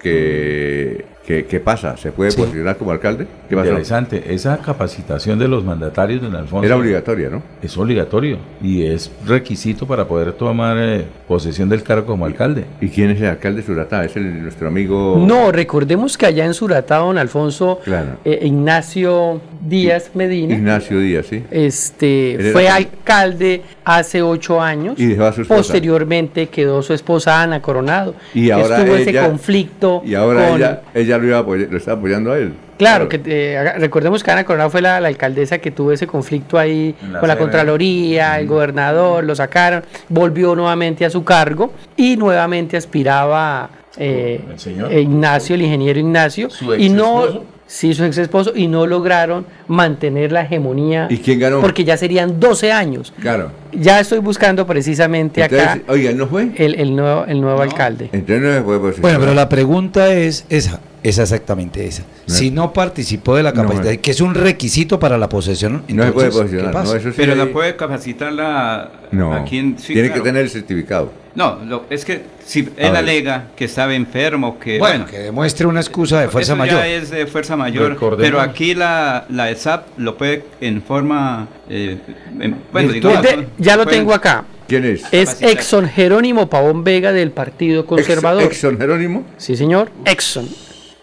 que, 0.00 1.04
que 1.24 1.60
pasa. 1.60 1.96
¿Se 1.96 2.12
puede 2.12 2.32
posicionar 2.32 2.76
como 2.76 2.90
alcalde? 2.90 3.26
¿Qué 3.48 3.54
pasó? 3.54 3.68
Interesante. 3.68 4.34
Esa 4.34 4.58
capacitación 4.58 5.38
de 5.38 5.48
los 5.48 5.64
mandatarios, 5.64 6.20
don 6.20 6.34
Alfonso. 6.34 6.66
Era 6.66 6.76
obligatoria, 6.76 7.30
¿no? 7.30 7.42
Es 7.62 7.76
obligatorio 7.78 8.38
y 8.62 8.84
es 8.86 9.10
requisito 9.26 9.86
para 9.86 10.06
poder 10.06 10.32
tomar 10.32 10.76
eh, 10.78 11.04
posesión 11.28 11.68
del 11.68 11.82
cargo 11.82 12.06
como 12.06 12.26
alcalde. 12.26 12.64
¿Y 12.80 12.88
quién 12.88 13.10
es 13.10 13.20
el 13.20 13.28
alcalde 13.28 13.60
de 13.60 13.66
Suratá? 13.66 14.04
Es 14.04 14.16
el, 14.16 14.42
nuestro 14.42 14.68
amigo... 14.68 15.22
No, 15.26 15.52
recordemos 15.52 16.18
que 16.18 16.26
allá 16.26 16.44
en 16.44 16.54
Suratá, 16.54 16.96
don 16.98 17.16
Alfonso, 17.18 17.80
Claro. 17.84 18.18
eh, 18.24 18.40
Ignacio 18.42 19.40
Díaz 19.60 20.10
Medina, 20.14 20.54
Ignacio 20.54 20.98
Díaz, 20.98 21.26
¿sí? 21.26 21.44
Este, 21.50 22.50
fue 22.52 22.68
alcalde. 22.68 23.62
hace 23.84 24.22
ocho 24.22 24.60
años. 24.60 24.98
Y 24.98 25.06
dejó 25.06 25.24
a 25.24 25.32
su 25.32 25.42
esposa. 25.42 25.58
Posteriormente 25.58 26.48
quedó 26.48 26.82
su 26.82 26.92
esposa 26.94 27.42
Ana 27.42 27.60
Coronado. 27.62 28.14
Y 28.34 28.50
ahora 28.50 28.78
Estuvo 28.78 28.96
ese 28.96 29.14
conflicto. 29.14 30.02
Y 30.04 30.14
ahora 30.14 30.48
con- 30.48 30.56
ella, 30.56 30.82
ella 30.94 31.11
lo, 31.18 31.26
iba 31.26 31.38
a 31.38 31.40
apoyar- 31.44 31.68
lo 31.70 31.76
está 31.78 31.92
apoyando 31.92 32.32
a 32.32 32.38
él. 32.38 32.52
Claro, 32.78 33.08
que 33.08 33.20
eh, 33.24 33.72
recordemos 33.78 34.22
que 34.24 34.30
Ana 34.30 34.44
Coronado 34.44 34.70
fue 34.70 34.82
la, 34.82 35.00
la 35.00 35.08
alcaldesa 35.08 35.58
que 35.58 35.70
tuvo 35.70 35.92
ese 35.92 36.06
conflicto 36.06 36.58
ahí 36.58 36.94
la 37.10 37.20
con 37.20 37.28
la. 37.28 37.36
Contraloría, 37.38 38.38
el 38.40 38.46
gobernador, 38.46 39.24
lo 39.24 39.34
sacaron, 39.34 39.82
volvió 40.08 40.54
nuevamente 40.54 41.04
a 41.04 41.10
su 41.10 41.22
cargo 41.24 41.72
y 41.96 42.16
nuevamente 42.16 42.76
aspiraba 42.76 43.70
eh, 43.96 44.40
El 44.50 44.58
señor. 44.58 44.92
Ignacio, 44.92 45.54
el 45.54 45.62
ingeniero 45.62 45.98
Ignacio, 46.00 46.48
¿Su 46.50 46.74
y 46.74 46.88
no, 46.88 47.44
sí, 47.66 47.92
su 47.94 48.04
ex 48.04 48.16
esposo, 48.18 48.52
y 48.56 48.66
no 48.66 48.86
lograron 48.86 49.44
mantener 49.68 50.32
la 50.32 50.42
hegemonía. 50.42 51.06
¿Y 51.10 51.18
quién 51.18 51.38
ganó? 51.38 51.60
Porque 51.60 51.84
ya 51.84 51.96
serían 51.96 52.40
12 52.40 52.72
años. 52.72 53.12
Claro. 53.20 53.50
Ya 53.72 54.00
estoy 54.00 54.18
buscando 54.18 54.66
precisamente 54.66 55.42
acá 55.42 55.74
Entonces, 55.74 55.82
oiga, 55.88 56.10
¿él 56.10 56.16
no 56.16 56.26
fue? 56.26 56.50
el, 56.56 56.74
el 56.80 56.96
nuevo, 56.96 57.24
el 57.26 57.40
nuevo 57.40 57.60
alcalde. 57.62 58.08
Entonces 58.12 58.40
no 58.42 58.64
posicionar. 58.64 59.00
Bueno, 59.00 59.20
pero 59.20 59.34
la 59.34 59.48
pregunta 59.48 60.12
es 60.12 60.46
esa, 60.48 60.80
es 61.02 61.18
exactamente 61.18 61.84
esa. 61.86 62.04
Si 62.26 62.50
no 62.50 62.72
participó 62.72 63.34
de 63.36 63.42
la 63.42 63.52
No, 63.52 63.62
capacidad, 63.66 63.96
que 63.96 64.10
es 64.12 64.20
un 64.20 64.34
requisito 64.34 64.98
para 65.00 65.18
la 65.18 65.28
posesión, 65.28 65.82
No 65.88 66.04
se 66.04 66.12
puede 66.12 66.26
entonces, 66.28 66.34
posicionar, 66.42 66.66
¿qué 66.70 66.72
pasa? 66.74 66.92
no, 66.92 66.98
eso 66.98 67.08
sí 67.10 67.14
Pero 67.16 67.32
hay- 67.32 67.38
la 67.38 67.46
puede 67.46 67.76
capacitarla 67.76 68.90
No, 69.10 69.32
aquí 69.34 69.58
en 69.58 69.78
sí, 69.78 69.92
tiene 69.94 70.08
claro. 70.08 70.22
que 70.22 70.28
tener 70.28 70.42
el 70.42 70.50
certificado. 70.50 71.12
No, 71.34 71.58
lo- 71.64 71.84
es 71.88 72.04
que 72.04 72.22
si 72.44 72.68
él 72.76 72.94
alega 72.94 73.48
que 73.56 73.64
estaba 73.64 73.94
enfermo, 73.94 74.58
que 74.60 74.78
Bueno, 74.78 74.98
bueno, 75.04 75.10
que 75.10 75.18
demuestre 75.18 75.66
una 75.66 75.80
excusa 75.80 76.20
de 76.20 76.28
fuerza 76.28 76.52
eso 76.52 76.56
mayor. 76.58 76.76
ya 76.80 76.86
es 76.86 77.10
de 77.10 77.26
fuerza 77.26 77.56
mayor, 77.56 77.90
Recordemos. 77.92 78.22
pero 78.22 78.40
aquí 78.40 78.74
la, 78.74 79.24
la 79.30 79.50
ESAP 79.50 79.98
lo 79.98 80.16
puede 80.18 80.44
en 80.60 80.82
forma, 80.82 81.48
eh, 81.70 81.96
en- 82.38 82.56
bueno, 82.70 82.92
digamos, 82.92 83.22
de- 83.22 83.48
ya 83.58 83.76
lo 83.76 83.84
pueden- 83.84 84.00
tengo 84.00 84.14
acá. 84.14 84.44
¿Quién 84.68 84.84
es? 84.84 85.02
Es 85.10 85.42
Exxon 85.42 85.88
Jerónimo 85.88 86.48
Pavón 86.48 86.84
Vega 86.84 87.12
del 87.12 87.30
Partido 87.30 87.86
Conservador. 87.86 88.42
Exxon 88.42 88.78
Jerónimo. 88.78 89.24
Sí, 89.38 89.56
señor. 89.56 89.90
Exxon. 90.04 90.48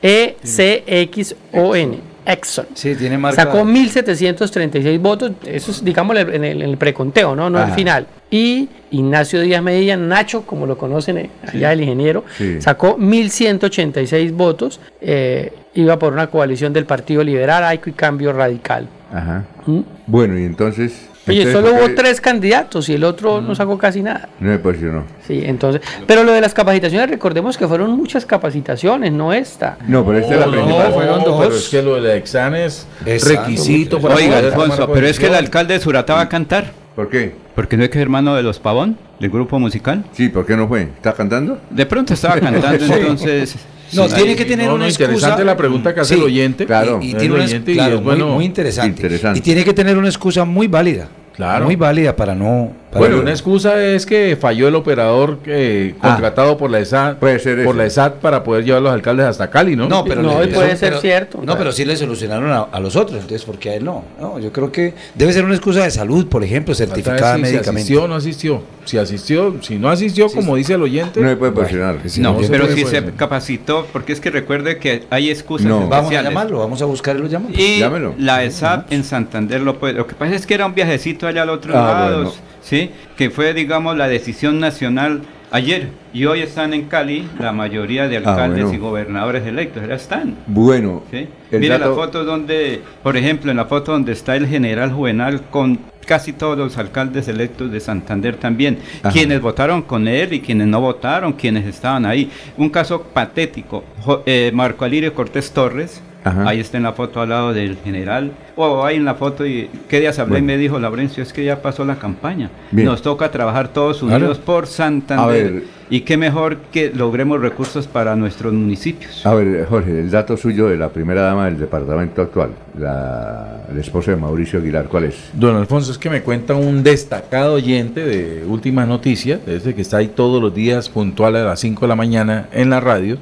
E-C-X-O-N. 0.01 1.97
Exxon. 2.25 2.65
Sí, 2.75 2.95
tiene 2.95 3.17
marca. 3.17 3.41
Sacó 3.43 3.63
1.736 3.63 4.99
votos, 4.99 5.31
eso 5.45 5.71
es, 5.71 5.83
digamos, 5.83 6.15
en 6.15 6.43
el, 6.43 6.61
en 6.61 6.69
el 6.69 6.77
preconteo, 6.77 7.35
¿no? 7.35 7.49
No 7.49 7.57
Ajá. 7.57 7.69
el 7.69 7.73
final. 7.73 8.05
Y 8.29 8.69
Ignacio 8.91 9.41
Díaz 9.41 9.63
Medina, 9.63 9.97
Nacho, 9.97 10.43
como 10.43 10.67
lo 10.67 10.77
conocen 10.77 11.17
eh, 11.17 11.29
allá 11.47 11.73
el 11.73 11.81
ingeniero, 11.81 12.23
Sí. 12.37 12.61
sacó 12.61 12.97
1.186 12.97 14.31
votos. 14.33 14.79
eh, 15.01 15.51
iba 15.75 15.97
por 15.97 16.13
una 16.13 16.27
coalición 16.27 16.71
del 16.73 16.85
Partido 16.85 17.23
Liberal, 17.23 17.63
Aico 17.63 17.89
y 17.89 17.93
Cambio 17.93 18.31
Radical. 18.33 18.87
Ajá. 19.11 19.45
¿Mm? 19.65 19.79
Bueno, 20.05 20.37
y 20.37 20.43
entonces. 20.43 21.08
Oye, 21.29 21.41
entonces, 21.43 21.53
solo 21.69 21.79
¿por 21.79 21.89
hubo 21.89 21.95
tres 21.95 22.19
candidatos 22.21 22.89
y 22.89 22.93
el 22.93 23.03
otro 23.03 23.41
no 23.41 23.55
sacó 23.55 23.77
casi 23.77 24.01
nada. 24.01 24.29
No 24.39 24.51
se 24.51 24.59
posicionó. 24.59 25.03
Sí, 25.27 25.41
entonces, 25.45 25.81
pero 26.07 26.23
lo 26.23 26.31
de 26.33 26.41
las 26.41 26.53
capacitaciones, 26.53 27.09
recordemos 27.09 27.57
que 27.57 27.67
fueron 27.67 27.91
muchas 27.95 28.25
capacitaciones, 28.25 29.11
no 29.11 29.31
esta. 29.33 29.77
No, 29.87 30.05
pero 30.05 30.19
esta 30.19 30.33
es 30.33 30.39
la 30.39 30.45
No, 30.47 30.51
principal. 30.51 30.93
fueron 30.93 31.23
dos. 31.23 31.41
Pero 31.45 31.55
es 31.55 31.69
que 31.69 31.81
lo 31.81 32.01
del 32.01 32.17
examen 32.17 32.61
es 32.63 32.87
Exacto. 33.05 33.41
requisito 33.41 33.99
para 34.01 34.15
Oiga, 34.15 34.37
Alfonso, 34.39 34.89
pero 34.93 35.07
es 35.07 35.19
que 35.19 35.27
el 35.27 35.35
alcalde 35.35 35.73
de 35.75 35.79
Suratá 35.79 36.15
va 36.15 36.21
a 36.21 36.29
cantar, 36.29 36.71
¿Por 36.95 37.09
qué? 37.09 37.33
porque 37.55 37.77
no 37.77 37.83
es 37.83 37.89
que 37.89 37.97
es 37.97 38.01
hermano 38.01 38.35
de 38.35 38.43
los 38.43 38.59
Pavón, 38.59 38.97
del 39.19 39.29
grupo 39.29 39.59
musical. 39.59 40.03
Sí, 40.13 40.29
¿por 40.29 40.45
qué 40.45 40.55
no 40.57 40.67
fue? 40.67 40.83
¿Está 40.83 41.13
cantando? 41.13 41.59
De 41.69 41.85
pronto 41.85 42.13
estaba 42.13 42.39
cantando, 42.39 42.85
entonces... 42.95 43.55
No, 43.91 44.07
sí, 44.07 44.13
tiene 44.15 44.35
que 44.35 44.45
tener 44.45 44.67
No, 44.67 44.73
no, 44.73 44.75
una 44.75 44.87
interesante 44.87 45.25
excusa. 45.25 45.43
la 45.43 45.57
pregunta 45.57 45.95
que 45.95 46.01
hace 46.01 46.13
Sí, 46.13 46.19
el 46.19 46.25
oyente. 46.27 46.65
Claro. 46.67 46.99
y, 47.01 47.15
tiene 47.15 47.25
el 47.25 47.31
una, 47.31 47.45
y 47.49 47.59
claro, 47.73 47.95
es 47.95 48.03
bueno. 48.03 48.25
muy, 48.27 48.35
muy 48.35 48.45
interesante. 48.45 49.01
Interesante. 49.01 49.39
Y 49.39 49.41
tiene 49.41 49.63
que 49.65 49.73
tener 49.73 49.97
una 49.97 50.07
excusa 50.09 50.45
muy 50.45 50.67
válida. 50.67 51.07
Claro. 51.39 51.63
Muy 51.63 51.77
válida 51.77 52.13
para 52.17 52.35
no. 52.35 52.69
Para 52.89 52.99
Bueno, 52.99 53.15
no- 53.17 53.21
una 53.21 53.31
excusa 53.31 53.83
es 53.83 54.05
que 54.05 54.35
falló 54.39 54.67
el 54.67 54.75
operador 54.75 55.39
eh, 55.45 55.93
Ah. 56.01 56.09
contratado 56.09 56.57
por 56.57 56.71
la 56.71 56.79
ESAT, 56.79 57.19
Puede 57.19 57.37
ser 57.39 57.63
por 57.63 57.75
la 57.75 57.85
ESAT 57.85 58.15
para 58.15 58.43
poder 58.43 58.63
llevar 58.65 58.79
a 58.79 58.83
los 58.83 58.93
alcaldes 58.93 59.25
hasta 59.27 59.49
Cali, 59.49 59.75
¿no? 59.75 59.87
No, 59.87 60.03
pero 60.03 60.21
No, 60.23 60.41
le- 60.41 60.47
puede 60.47 60.69
eso- 60.71 60.77
ser 60.79 60.89
pero- 60.89 61.01
cierto. 61.01 61.41
No, 61.43 61.57
pero 61.57 61.71
sí 61.71 61.85
le 61.85 61.95
solucionaron 61.95 62.51
a, 62.51 62.61
a 62.63 62.79
los 62.79 62.95
otros, 62.95 63.19
entonces 63.21 63.45
¿por 63.45 63.57
qué 63.59 63.69
a 63.71 63.75
él 63.75 63.85
no? 63.85 64.03
No, 64.19 64.39
yo 64.39 64.51
creo 64.51 64.71
que 64.71 64.93
debe 65.15 65.31
ser 65.33 65.45
una 65.45 65.53
excusa 65.55 65.83
de 65.83 65.91
salud, 65.91 66.27
por 66.27 66.43
ejemplo, 66.43 66.73
certificada 66.73 67.33
decir 67.33 67.45
Si 67.47 67.51
médicamente. 67.53 67.81
asistió 67.81 68.03
o 68.03 68.07
no 68.07 68.15
asistió. 68.15 68.61
Si 68.85 68.97
asistió, 68.97 69.55
si 69.61 69.77
no 69.77 69.89
asistió, 69.89 70.27
como 70.31 70.55
dice 70.55 70.73
el 70.73 70.81
oyente. 70.81 71.21
No 71.21 71.29
se 71.29 71.35
puede 71.35 71.51
posicionar. 71.51 71.97
No, 72.17 72.33
no 72.33 72.41
se 72.41 72.49
pero 72.49 72.67
si 72.69 72.81
pues. 72.81 72.89
se 72.89 73.03
capacitó, 73.11 73.85
porque 73.93 74.13
es 74.13 74.19
que 74.19 74.31
recuerde 74.31 74.77
que 74.79 75.03
hay 75.11 75.29
excusas 75.29 75.67
No. 75.67 75.87
Vamos 75.87 76.11
a 76.11 76.23
llamarlo, 76.23 76.57
vamos 76.57 76.81
a 76.81 76.85
buscar 76.85 77.15
y 77.15 77.19
lo 77.19 77.27
llamamos. 77.27 77.55
Y 77.57 77.77
Llámelo. 77.79 78.15
la 78.17 78.43
ESAP 78.43 78.91
en 78.91 79.03
Santander 79.03 79.61
lo 79.61 79.77
puede. 79.77 79.93
Lo 79.93 80.07
que 80.07 80.15
pasa 80.15 80.33
es 80.33 80.47
que 80.47 80.55
era 80.55 80.65
un 80.65 80.73
viajecito 80.73 81.27
allá 81.27 81.43
al 81.43 81.51
otro 81.51 81.77
Ah, 81.77 81.81
lado, 82.09 82.15
bueno. 82.23 82.31
¿Sí? 82.69 82.91
Que 83.17 83.29
fue, 83.29 83.53
digamos, 83.53 83.97
la 83.97 84.07
decisión 84.07 84.59
nacional 84.59 85.21
ayer. 85.51 85.87
Y 86.13 86.25
hoy 86.25 86.41
están 86.41 86.73
en 86.73 86.83
Cali 86.85 87.27
la 87.39 87.51
mayoría 87.51 88.07
de 88.07 88.17
Ah, 88.17 88.19
alcaldes 88.19 88.63
bueno. 88.65 88.73
y 88.73 88.77
gobernadores 88.77 89.45
electos. 89.47 89.83
Ya 89.87 89.95
están. 89.95 90.35
Bueno, 90.47 91.03
¿sí? 91.11 91.27
Mira 91.51 91.77
dato- 91.79 91.89
la 91.89 91.95
foto 91.95 92.23
donde, 92.23 92.81
por 93.03 93.17
ejemplo, 93.17 93.49
en 93.51 93.57
la 93.57 93.65
foto 93.65 93.91
donde 93.91 94.11
está 94.11 94.35
el 94.35 94.47
general 94.47 94.91
Juvenal 94.91 95.41
con 95.49 95.79
casi 96.05 96.33
todos 96.33 96.57
los 96.57 96.77
alcaldes 96.79 97.27
electos 97.27 97.71
de 97.71 97.79
Santander 97.79 98.35
también, 98.35 98.79
Ajá. 99.03 99.11
quienes 99.11 99.41
votaron 99.41 99.83
con 99.83 100.07
él 100.07 100.33
y 100.33 100.39
quienes 100.41 100.65
no 100.67 100.81
votaron, 100.81 101.33
quienes 101.33 101.67
estaban 101.67 102.03
ahí. 102.05 102.31
Un 102.57 102.69
caso 102.69 103.03
patético, 103.03 103.83
Jo- 104.01 104.23
eh, 104.25 104.49
Marco 104.51 104.85
Alirio 104.85 105.13
Cortés 105.13 105.51
Torres, 105.51 106.01
Ajá. 106.23 106.49
ahí 106.49 106.59
está 106.59 106.77
en 106.77 106.83
la 106.83 106.93
foto 106.93 107.21
al 107.21 107.29
lado 107.29 107.53
del 107.53 107.77
general, 107.77 108.31
o 108.55 108.83
ahí 108.85 108.97
en 108.97 109.05
la 109.05 109.15
foto, 109.15 109.45
y 109.45 109.69
qué 109.87 109.99
días 109.99 110.19
hablé 110.19 110.33
Bueno. 110.33 110.43
y 110.43 110.47
me 110.47 110.57
dijo, 110.57 110.79
Laurencio, 110.79 111.23
es 111.23 111.31
que 111.31 111.43
ya 111.45 111.61
pasó 111.61 111.85
la 111.85 111.95
campaña, 111.95 112.49
Bien. 112.71 112.87
nos 112.87 113.01
toca 113.01 113.31
trabajar 113.31 113.69
todos 113.69 114.03
unidos 114.03 114.37
por 114.37 114.63
A 114.65 114.67
Santander, 114.67 115.51
ver. 115.53 115.63
y 115.89 116.01
qué 116.01 116.17
mejor 116.17 116.57
que 116.71 116.91
logremos 116.93 117.39
recursos 117.39 117.87
para 117.87 118.15
nuestros 118.15 118.51
municipios. 118.53 119.25
A 119.25 119.33
ver, 119.33 119.65
Jorge, 119.69 119.99
el 119.99 120.11
dato 120.11 120.35
suyo 120.35 120.67
de 120.67 120.75
la 120.77 120.89
primera 120.89 121.21
dama 121.21 121.45
del 121.45 121.57
departamento 121.57 122.21
actual, 122.21 122.49
la, 122.77 123.61
la 123.73 123.79
esposa 123.81 124.11
de 124.11 124.17
Mauricio 124.17 124.59
Aguilar, 124.59 124.85
¿cuál 124.85 125.05
es? 125.05 125.29
Don 125.33 125.55
Alfonso, 125.55 125.91
es 125.91 125.97
que 125.97 126.09
me 126.09 126.21
cuenta 126.21 126.53
un 126.55 126.83
destacado 126.83 127.53
oyente 127.53 128.03
de 128.05 128.43
Últimas 128.45 128.87
Noticias, 128.87 129.39
desde 129.45 129.73
que 129.73 129.81
está 129.81 129.97
ahí 129.97 130.07
todos 130.09 130.41
los 130.41 130.53
días 130.53 130.89
puntual 130.89 131.35
a 131.37 131.43
las 131.43 131.59
5 131.61 131.81
de 131.81 131.87
la 131.87 131.95
mañana 131.95 132.47
en 132.51 132.69
la 132.69 132.79
radio, 132.79 133.17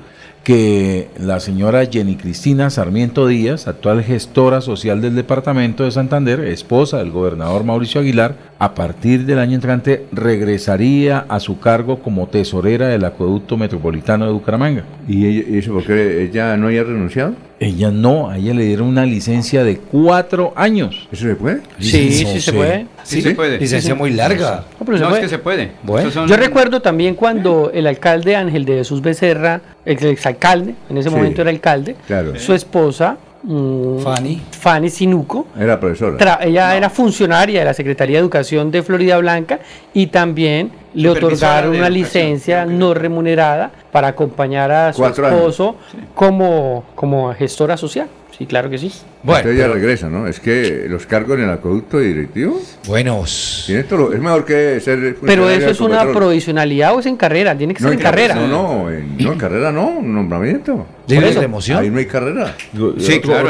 que 0.48 1.10
la 1.20 1.42
señora 1.42 1.86
Jenny 1.92 2.16
Cristina 2.16 2.70
Sarmiento 2.70 3.28
Díaz, 3.28 3.68
actual 3.68 4.02
gestora 4.02 4.62
social 4.62 5.02
del 5.02 5.14
departamento 5.14 5.84
de 5.84 5.92
Santander, 5.92 6.40
esposa 6.40 7.00
del 7.00 7.12
gobernador 7.12 7.66
Mauricio 7.66 8.00
Aguilar, 8.00 8.36
a 8.58 8.74
partir 8.74 9.26
del 9.26 9.40
año 9.40 9.56
entrante 9.56 10.06
regresaría 10.14 11.26
a 11.28 11.42
su 11.42 11.60
cargo 11.60 12.00
como 12.00 12.28
tesorera 12.28 12.88
del 12.88 13.04
acueducto 13.04 13.58
metropolitano 13.58 14.26
de 14.26 14.32
Bucaramanga. 14.32 14.86
¿Y 15.06 15.58
eso 15.58 15.74
porque 15.74 16.24
ella 16.24 16.56
no 16.56 16.68
haya 16.68 16.86
renunciado? 16.86 17.34
Ella 17.60 17.92
no, 17.92 18.30
a 18.30 18.38
ella 18.38 18.54
le 18.54 18.64
dieron 18.68 18.88
una 18.88 19.06
licencia 19.06 19.66
de 19.66 19.80
cuatro 19.80 20.54
años. 20.56 21.10
¿Eso 21.12 21.28
se 21.28 21.36
puede? 21.36 21.62
Sí, 21.80 22.10
sí 22.14 22.40
se 22.40 22.54
puede. 22.54 22.88
Sí, 23.08 23.22
se 23.22 23.34
puede. 23.36 23.58
Licencia 23.58 23.96
muy 23.96 24.12
larga. 24.12 24.66
No, 24.80 24.86
pero 24.86 24.98
se 24.98 25.04
no, 25.04 25.10
puede. 25.10 25.22
es 25.22 25.26
que 25.26 25.36
se 25.36 25.40
puede. 25.40 25.72
Bueno. 25.84 26.12
Son- 26.12 26.28
Yo 26.28 26.36
recuerdo 26.36 26.82
también 26.82 27.16
cuando 27.16 27.72
el 27.74 27.88
alcalde 27.88 28.36
Ángel 28.36 28.66
de 28.66 28.76
Jesús 28.78 29.02
Becerra, 29.02 29.62
ex 29.86 30.04
exalcalde, 30.04 30.76
en 30.90 30.98
ese 30.98 31.10
Sí. 31.10 31.16
momento 31.16 31.42
era 31.42 31.50
alcalde, 31.50 31.96
Claro. 32.06 32.38
su 32.38 32.54
esposa 32.54 33.18
mm, 33.44 34.00
Fanny. 34.00 34.42
Fanny 34.60 34.90
Sinuco. 34.90 35.48
Era 35.58 35.80
profesora. 35.80 36.18
Tra- 36.18 36.40
ella 36.46 36.76
era 36.76 36.90
funcionaria 36.90 37.60
de 37.60 37.66
la 37.66 37.74
Secretaría 37.74 38.18
de 38.18 38.22
Educación 38.22 38.72
de 38.72 38.84
Florida 38.84 39.18
Blanca 39.20 39.60
y 39.94 40.08
también 40.08 40.72
le 40.94 41.08
otorgaron 41.10 41.76
una 41.76 41.90
licencia 41.90 42.66
no 42.66 42.94
remunerada 42.94 43.72
para 43.92 44.08
acompañar 44.10 44.72
a 44.72 44.92
su 44.92 45.00
Cuatro 45.00 45.28
esposo 45.30 45.76
como, 46.14 46.84
como 46.96 47.34
gestora 47.36 47.78
social. 47.78 48.08
Sí, 48.38 48.46
claro 48.48 48.70
que 48.70 48.78
sí. 48.80 48.92
Bueno, 49.24 49.40
Entonces 49.40 49.60
ya 49.60 49.74
regresa, 49.74 50.10
¿no? 50.10 50.28
Es 50.28 50.40
que 50.40 50.86
los 50.88 51.06
cargos 51.06 51.38
en 51.38 51.46
el 51.46 51.50
acueducto 51.50 52.00
directivo. 52.00 52.62
Buenos. 52.86 53.64
Tiene 53.66 53.84
todo 53.84 54.14
es 54.14 54.20
mejor 54.20 54.46
que 54.46 54.80
ser. 54.80 55.18
Pero 55.22 55.50
eso 55.50 55.70
es 55.70 55.82
una 55.82 56.06
provisionalidad 56.12 56.96
o 56.96 57.00
es 57.00 57.06
en 57.06 57.18
carrera, 57.18 57.58
tiene 57.58 57.74
que 57.74 57.82
ser 57.82 57.94
en 57.94 58.00
carrera. 58.00 58.36
No, 58.36 58.48
no, 58.48 58.92
en, 58.92 59.18
no, 59.18 59.34
en 59.34 59.38
carrera 59.38 59.72
no, 59.72 59.88
un 59.88 60.14
nombramiento. 60.14 60.86
¿Libre 61.08 61.34
de 61.34 61.46
emoción? 61.46 61.80
Ahí 61.80 61.90
no 61.90 62.00
hay 62.00 62.06
carrera. 62.06 62.54
Sí, 63.00 63.20
claro, 63.22 63.50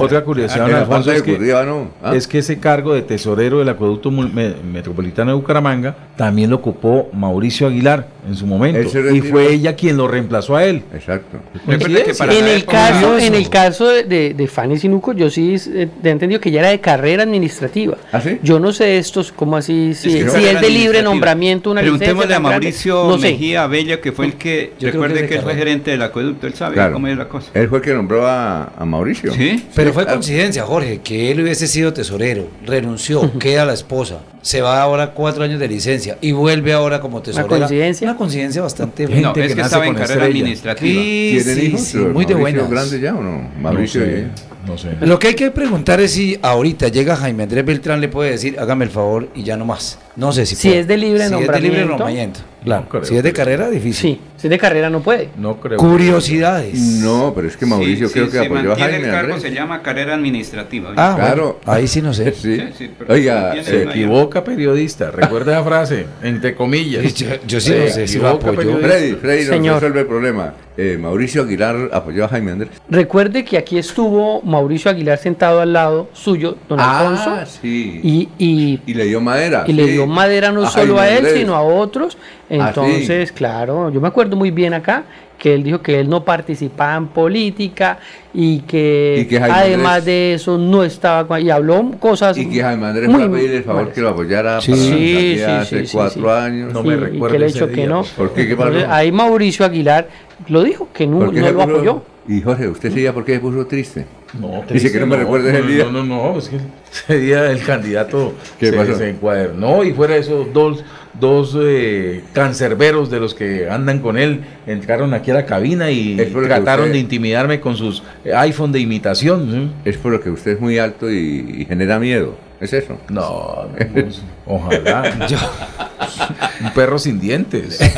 Otra- 0.00 0.22
curiosidad, 0.22 0.70
Alfonso, 0.70 1.12
es 1.12 1.22
que, 1.22 1.38
no. 1.38 1.90
Ah. 2.02 2.14
es 2.14 2.26
que 2.26 2.38
ese 2.38 2.58
cargo 2.58 2.94
de 2.94 3.02
tesorero 3.02 3.58
del 3.58 3.68
acueducto 3.70 4.10
metropolitano 4.10 5.30
de 5.30 5.36
Bucaramanga 5.36 5.96
también 6.16 6.50
lo 6.50 6.56
ocupó 6.56 7.08
Mauricio 7.12 7.66
Aguilar 7.66 8.06
en 8.28 8.36
su 8.36 8.46
momento. 8.46 8.98
Y 9.12 9.20
fue 9.22 9.52
ella 9.52 9.74
quien 9.74 9.96
lo 9.96 10.08
reemplazó 10.08 10.56
a 10.56 10.64
él. 10.64 10.82
Exacto. 10.92 11.38
Recuerde 11.66 12.04
que 12.04 12.14
para 12.14 12.34
en 12.34 12.46
el 12.46 12.64
caso 12.64 13.18
en 13.18 13.34
el 13.34 13.48
caso 13.48 13.88
de, 13.88 14.19
de, 14.28 14.34
de 14.34 14.46
Fanny 14.48 14.78
Sinuco 14.78 15.12
yo 15.12 15.30
sí 15.30 15.56
eh, 15.74 15.88
he 16.04 16.08
entendido 16.08 16.40
que 16.40 16.50
ya 16.50 16.60
era 16.60 16.68
de 16.70 16.80
carrera 16.80 17.22
administrativa 17.22 17.96
¿Ah, 18.12 18.20
sí? 18.20 18.38
yo 18.42 18.58
no 18.60 18.72
sé 18.72 18.98
estos 18.98 19.32
cómo 19.32 19.56
así 19.56 19.94
si, 19.94 20.12
que 20.12 20.18
si 20.18 20.24
no 20.24 20.32
es 20.36 20.60
de 20.60 20.70
libre 20.70 21.02
nombramiento 21.02 21.70
una 21.70 21.82
licencia 21.82 22.06
Preguntémosle 22.08 22.34
a 22.34 22.40
Mauricio 22.40 23.04
no 23.04 23.18
sé. 23.18 23.32
Mejía 23.32 23.66
Bella, 23.66 24.00
que 24.00 24.12
fue 24.12 24.26
el 24.26 24.34
que, 24.34 24.72
Yo 24.78 24.90
recuerde 24.90 25.20
que 25.22 25.28
que, 25.28 25.34
él 25.36 25.42
fue 25.42 25.54
gerente 25.54 25.90
del 25.90 26.02
acueducto, 26.02 26.46
él 26.46 26.54
sabe 26.54 26.74
Claro. 26.74 26.92
cómo 26.94 27.06
es 27.08 27.16
la 27.16 27.28
cosa. 27.28 27.50
Él 27.54 27.68
fue 27.68 27.78
el 27.78 27.84
que 27.84 27.92
nombró 27.94 28.26
a, 28.26 28.72
a 28.76 28.84
Mauricio. 28.84 29.32
Sí. 29.32 29.64
Pero 29.74 29.92
fue 29.92 30.04
claro. 30.04 30.18
coincidencia, 30.18 30.62
Jorge, 30.64 31.00
que 31.02 31.30
él 31.30 31.40
hubiese 31.42 31.66
sido 31.66 31.92
tesorero, 31.92 32.48
renunció, 32.66 33.30
queda 33.38 33.64
la 33.64 33.74
esposa, 33.74 34.20
se 34.42 34.62
va 34.62 34.80
ahora 34.80 35.10
cuatro 35.12 35.44
años 35.44 35.60
de 35.60 35.68
licencia 35.68 36.16
y 36.20 36.32
vuelve 36.32 36.72
ahora 36.72 37.00
como 37.00 37.20
tesorero. 37.20 37.48
coincidencia? 37.48 38.08
Una 38.08 38.16
coincidencia 38.16 38.62
bastante 38.62 39.06
No, 39.06 39.32
es 39.34 39.34
que, 39.34 39.40
nace 39.54 39.60
estaba 39.60 39.86
en 39.86 39.94
carrera 39.94 40.14
estrella. 40.14 40.26
administrativa. 40.40 41.02
Sí, 41.02 41.38
¿Tienen 41.44 41.78
sí, 41.78 41.78
sí, 41.78 41.98
muy 41.98 42.24
de 42.24 42.34
¿Mauricio 42.34 42.38
buenas. 42.38 42.70
grande 42.70 43.00
ya 43.00 43.14
o 43.14 43.22
no? 43.22 43.50
Mauricio. 43.60 44.00
no 44.00 44.06
sé, 44.06 44.18
eh. 44.20 44.26
No 44.66 44.76
sé. 44.78 44.96
Lo 45.00 45.18
que 45.18 45.28
hay 45.28 45.34
que 45.34 45.50
preguntar 45.50 46.00
es 46.00 46.12
si 46.12 46.38
ahorita 46.42 46.88
llega 46.88 47.16
Jaime 47.16 47.44
Andrés 47.44 47.64
Beltrán, 47.64 48.00
le 48.00 48.08
puede 48.08 48.32
decir, 48.32 48.58
hágame 48.58 48.84
el 48.84 48.90
favor 48.90 49.28
y 49.34 49.42
ya 49.42 49.56
no 49.56 49.64
más. 49.64 49.98
No 50.16 50.32
sé 50.32 50.44
si 50.44 50.54
Si 50.56 50.68
puede. 50.68 50.80
es 50.80 50.88
de 50.88 50.96
libre 50.96 51.18
si 51.20 51.24
es 51.24 51.30
de 51.30 51.36
libre 51.38 51.50
nombramiento. 51.84 51.88
nombramiento. 51.88 52.40
Claro. 52.62 52.82
No 52.82 52.88
creo 52.90 53.04
si 53.04 53.16
es 53.16 53.22
de 53.22 53.32
carrera, 53.32 53.70
difícil. 53.70 53.92
Sí, 54.16 54.20
si 54.36 54.46
es 54.48 54.50
de 54.50 54.58
carrera 54.58 54.90
no 54.90 55.00
puede. 55.00 55.30
No 55.38 55.58
creo. 55.60 55.78
Curiosidades. 55.78 56.78
No, 56.78 57.32
pero 57.34 57.48
es 57.48 57.56
que 57.56 57.64
Mauricio 57.64 58.08
Sí, 58.08 58.12
creo 58.14 58.26
sí, 58.26 58.32
que 58.32 58.38
se 58.38 58.44
apoyó 58.46 58.72
a 58.72 58.76
Jaime 58.76 58.96
el 58.98 59.02
cargo 59.04 59.34
Andrés. 59.34 59.42
se 59.42 59.50
llama 59.54 59.82
carrera 59.82 60.14
administrativa. 60.14 60.92
Ah, 60.96 61.14
Claro. 61.16 61.58
bueno, 61.64 61.72
ahí 61.78 61.86
sí 61.88 62.02
no 62.02 62.12
sé. 62.12 62.32
Sí. 62.40 62.56
Sí, 62.56 62.62
sí, 62.76 62.90
pero 62.98 63.14
Oiga, 63.14 63.54
eh, 63.56 63.82
una- 63.84 63.90
Equivoca 63.92 64.44
periodista, 64.44 65.10
recuerda 65.10 65.52
la 65.52 65.64
frase, 65.64 66.04
entre 66.22 66.54
comillas. 66.54 67.14
Yo- 67.14 67.28
yo 67.46 67.60
sí 67.60 67.72
no 67.78 67.88
sé 67.90 68.06
si 68.08 68.18
lo 68.18 68.28
apoyó. 68.28 68.78
Freddy, 68.78 69.12
Freddy 69.14 69.40
nos 69.44 69.48
Señor. 69.48 69.74
resuelve 69.76 70.00
el 70.00 70.06
problema. 70.06 70.54
Eh, 70.76 70.96
Mauricio 70.98 71.42
Aguilar 71.42 71.90
apoyó 71.92 72.24
a 72.24 72.28
Jaime 72.28 72.52
Andrés. 72.52 72.70
Recuerde 72.88 73.44
que 73.44 73.58
aquí 73.58 73.76
estuvo 73.76 74.40
Mauricio 74.42 74.90
Aguilar 74.90 75.18
sentado 75.18 75.60
al 75.60 75.72
lado 75.72 76.08
suyo, 76.12 76.56
don 76.68 76.80
Alfonso, 76.80 77.30
Ah, 77.30 77.44
sí. 77.44 78.00
y, 78.02 78.28
y, 78.38 78.80
Y 78.86 78.94
le 78.94 79.04
dio 79.04 79.20
madera. 79.20 79.64
y 79.66 79.72
le 79.72 79.86
dio 79.88 80.06
madera 80.06 80.52
no 80.52 80.62
A 80.62 80.70
solo 80.70 80.96
Jaime 80.96 81.00
a 81.00 81.10
él, 81.10 81.16
Andrés. 81.18 81.34
sino 81.40 81.54
a 81.54 81.62
otros. 81.62 82.16
Ah, 82.50 82.68
Entonces, 82.68 83.32
claro, 83.32 83.90
yo 83.90 84.00
me 84.00 84.08
acuerdo 84.08 84.36
muy 84.36 84.50
bien 84.52 84.72
acá 84.72 85.04
que 85.38 85.54
él 85.54 85.62
dijo 85.64 85.80
que 85.80 85.98
él 86.00 86.08
no 86.08 86.22
participaba 86.24 86.96
en 86.96 87.08
política 87.08 87.98
y 88.32 88.60
que, 88.60 89.20
Y 89.22 89.24
que 89.26 89.40
Jaime 89.40 89.56
además 89.56 89.98
Andrés- 89.98 90.04
de 90.04 90.34
eso 90.34 90.56
no 90.58 90.84
estaba 90.84 91.26
con- 91.26 91.40
y 91.44 91.50
habló 91.50 91.90
cosas 91.98 92.36
Y 92.38 92.48
que 92.48 92.62
Jaime 92.62 92.86
Andrés 92.86 93.08
muy 93.08 93.26
pedirle 93.28 93.56
el 93.58 93.64
favor 93.64 93.90
que 93.92 94.00
lo 94.02 94.10
apoyara 94.10 94.60
Sí. 94.60 94.74
Sí, 94.74 95.34
sí, 95.36 95.42
hace 95.42 95.80
sí, 95.80 95.86
sí, 95.86 95.96
cuatro 95.96 96.22
sí. 96.22 96.28
años. 96.44 96.72
No 96.74 96.82
Sí, 96.82 96.88
me 96.88 96.94
y 96.94 96.96
recuerdo 96.98 97.32
que 97.32 97.38
le 97.38 97.44
ha 97.44 97.48
ese 97.48 97.58
dicho 97.66 97.72
que 97.74 97.86
no. 97.86 97.96
por 98.02 98.04
favor. 98.06 98.28
¿Por 98.28 98.36
qué? 98.36 98.50
Entonces, 98.52 98.84
ahí 98.88 99.12
Mauricio 99.12 99.64
Aguilar 99.64 100.08
lo 100.48 100.62
dijo, 100.64 100.88
que 100.92 101.06
no, 101.06 101.18
¿Por 101.20 101.34
qué 101.34 101.40
no 101.40 101.50
lo 101.52 101.62
apoyó. 101.62 102.02
Y 102.28 102.40
Jorge, 102.42 102.68
¿usted 102.68 102.94
ya 102.94 103.12
por 103.12 103.24
qué 103.24 103.34
se 103.34 103.40
puso 103.40 103.66
triste? 103.66 104.06
No, 104.38 104.62
Dice 104.70 104.92
que 104.92 105.00
no 105.00 105.06
me 105.06 105.16
recuerdes 105.16 105.52
el 105.54 105.66
día. 105.66 105.84
No, 105.84 106.04
no, 106.04 106.32
no, 106.32 106.38
es 106.38 106.48
que 106.48 106.58
ese 106.92 107.18
día 107.18 107.50
el 107.50 107.62
candidato 107.64 108.34
¿Qué 108.58 108.70
se, 108.70 108.76
pasó? 108.76 108.94
se 108.96 109.08
encuadernó 109.10 109.82
y 109.82 109.92
fuera 109.92 110.14
de 110.14 110.20
esos 110.20 110.52
dos, 110.52 110.84
dos 111.18 111.56
eh, 111.60 112.22
cancerberos 112.32 113.10
de 113.10 113.18
los 113.18 113.34
que 113.34 113.68
andan 113.68 113.98
con 113.98 114.16
él, 114.16 114.42
entraron 114.68 115.12
aquí 115.14 115.32
a 115.32 115.34
la 115.34 115.46
cabina 115.46 115.90
y 115.90 116.16
trataron 116.46 116.84
usted- 116.86 116.92
de 116.92 116.98
intimidarme 117.00 117.58
con 117.60 117.76
sus 117.76 118.04
eh, 118.24 118.32
iPhone 118.34 118.70
de 118.70 118.78
imitación. 118.78 119.50
¿sí? 119.50 119.90
Es 119.90 119.96
por 119.96 120.12
lo 120.12 120.20
que 120.20 120.30
usted 120.30 120.52
es 120.52 120.60
muy 120.60 120.78
alto 120.78 121.10
y, 121.10 121.56
y 121.58 121.64
genera 121.64 121.98
miedo. 121.98 122.36
¿Es 122.60 122.72
eso? 122.74 122.98
No, 123.08 123.66
no, 123.78 123.86
pues, 123.92 124.22
ojalá. 124.46 125.28
Un 126.62 126.70
perro 126.74 126.98
sin 126.98 127.18
dientes. 127.18 127.80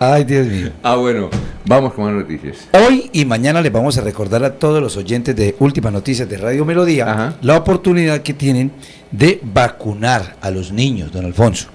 Ay, 0.00 0.24
Dios 0.24 0.46
mío. 0.46 0.70
Ah, 0.82 0.96
bueno. 0.96 1.30
Vamos 1.64 1.94
con 1.94 2.04
más 2.04 2.14
noticias. 2.14 2.68
Hoy 2.72 3.10
y 3.12 3.24
mañana 3.24 3.60
les 3.60 3.72
vamos 3.72 3.98
a 3.98 4.00
recordar 4.00 4.44
a 4.44 4.54
todos 4.54 4.80
los 4.80 4.96
oyentes 4.96 5.34
de 5.34 5.56
Últimas 5.58 5.92
Noticias 5.92 6.28
de 6.28 6.36
Radio 6.36 6.64
Melodía 6.64 7.10
Ajá. 7.10 7.34
la 7.42 7.56
oportunidad 7.56 8.20
que 8.20 8.34
tienen 8.34 8.70
de 9.10 9.40
vacunar 9.42 10.36
a 10.40 10.50
los 10.50 10.70
niños, 10.70 11.10
don 11.12 11.24
Alfonso. 11.24 11.68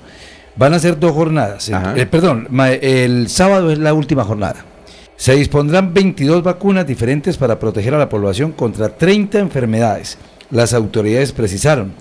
Van 0.55 0.73
a 0.73 0.79
ser 0.79 0.97
dos 0.99 1.11
jornadas. 1.11 1.69
Eh, 1.95 2.05
perdón, 2.05 2.47
el 2.81 3.27
sábado 3.29 3.71
es 3.71 3.79
la 3.79 3.93
última 3.93 4.23
jornada. 4.23 4.65
Se 5.15 5.35
dispondrán 5.35 5.93
22 5.93 6.41
vacunas 6.41 6.87
diferentes 6.87 7.37
para 7.37 7.59
proteger 7.59 7.93
a 7.93 7.99
la 7.99 8.09
población 8.09 8.53
contra 8.53 8.89
30 8.89 9.39
enfermedades. 9.39 10.17
Las 10.49 10.73
autoridades 10.73 11.31
precisaron 11.31 11.93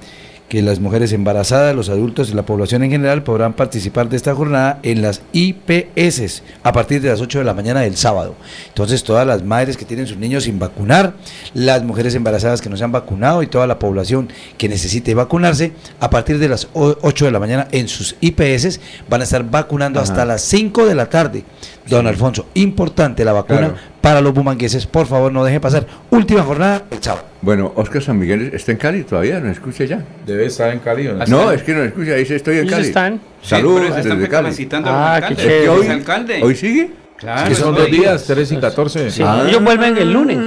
que 0.50 0.60
las 0.62 0.80
mujeres 0.80 1.12
embarazadas, 1.12 1.74
los 1.76 1.88
adultos 1.88 2.28
y 2.28 2.34
la 2.34 2.44
población 2.44 2.82
en 2.82 2.90
general 2.90 3.22
podrán 3.22 3.52
participar 3.54 4.08
de 4.08 4.16
esta 4.16 4.34
jornada 4.34 4.80
en 4.82 5.00
las 5.00 5.22
IPS 5.32 6.42
a 6.64 6.72
partir 6.72 7.00
de 7.00 7.08
las 7.08 7.20
8 7.20 7.38
de 7.38 7.44
la 7.44 7.54
mañana 7.54 7.80
del 7.82 7.96
sábado. 7.96 8.34
Entonces 8.68 9.04
todas 9.04 9.24
las 9.26 9.44
madres 9.44 9.76
que 9.76 9.84
tienen 9.84 10.08
sus 10.08 10.16
niños 10.16 10.44
sin 10.44 10.58
vacunar, 10.58 11.14
las 11.54 11.84
mujeres 11.84 12.16
embarazadas 12.16 12.60
que 12.60 12.68
no 12.68 12.76
se 12.76 12.82
han 12.82 12.90
vacunado 12.92 13.42
y 13.42 13.46
toda 13.46 13.68
la 13.68 13.78
población 13.78 14.28
que 14.58 14.68
necesite 14.68 15.14
vacunarse, 15.14 15.72
a 16.00 16.10
partir 16.10 16.40
de 16.40 16.48
las 16.48 16.66
o- 16.74 16.96
8 17.00 17.26
de 17.26 17.30
la 17.30 17.38
mañana 17.38 17.68
en 17.70 17.86
sus 17.86 18.16
IPS 18.20 18.80
van 19.08 19.20
a 19.20 19.24
estar 19.24 19.48
vacunando 19.48 20.00
Ajá. 20.00 20.10
hasta 20.10 20.24
las 20.24 20.42
5 20.42 20.84
de 20.84 20.94
la 20.96 21.08
tarde. 21.08 21.44
Don 21.88 22.06
Alfonso, 22.08 22.46
importante 22.54 23.24
la 23.24 23.32
vacuna 23.32 23.58
Claro. 23.60 23.74
Para 24.00 24.20
los 24.20 24.32
bumangueses, 24.32 24.86
por 24.86 25.06
favor 25.06 25.30
no 25.32 25.44
deje 25.44 25.60
pasar. 25.60 25.86
Última 26.10 26.42
jornada 26.42 26.84
el 26.90 27.02
sábado. 27.02 27.26
Bueno, 27.42 27.72
Oscar 27.76 28.02
San 28.02 28.18
Miguel 28.18 28.50
está 28.54 28.72
en 28.72 28.78
Cali 28.78 29.02
todavía, 29.04 29.40
¿nos 29.40 29.52
escucha 29.52 29.84
ya? 29.84 30.02
Debe 30.26 30.46
estar 30.46 30.72
en 30.72 30.78
Cali. 30.80 31.06
¿o 31.08 31.14
no? 31.14 31.24
No, 31.26 31.52
es 31.52 31.62
que 31.62 31.74
no 31.74 31.82
escucha, 31.84 32.14
dice 32.14 32.36
estoy 32.36 32.58
en 32.58 32.68
Cali. 32.68 32.86
están. 32.86 33.20
Saludos 33.42 33.80
Sí, 33.80 33.86
están 34.00 34.02
desde 34.18 34.28
Cali. 34.30 34.44
capacitando 34.44 34.90
Ah, 34.90 35.14
a 35.16 35.20
los 35.20 35.28
qué 35.28 35.34
alcaldes. 35.34 35.46
Es 35.54 35.62
que 35.62 35.68
hoy, 35.68 35.78
Los 35.78 35.88
alcaldes. 35.88 36.42
¿Hoy 36.42 36.54
sigue? 36.56 36.90
Claro, 37.16 37.48
Que 37.48 37.54
son 37.54 37.74
dos 37.74 37.90
días, 37.90 38.24
13 38.24 38.54
y 38.54 38.58
14. 38.58 39.10
Sí, 39.10 39.22
Ah. 39.24 39.44
ellos 39.46 39.62
vuelven 39.62 39.96
el 39.98 40.10
lunes, 40.12 40.38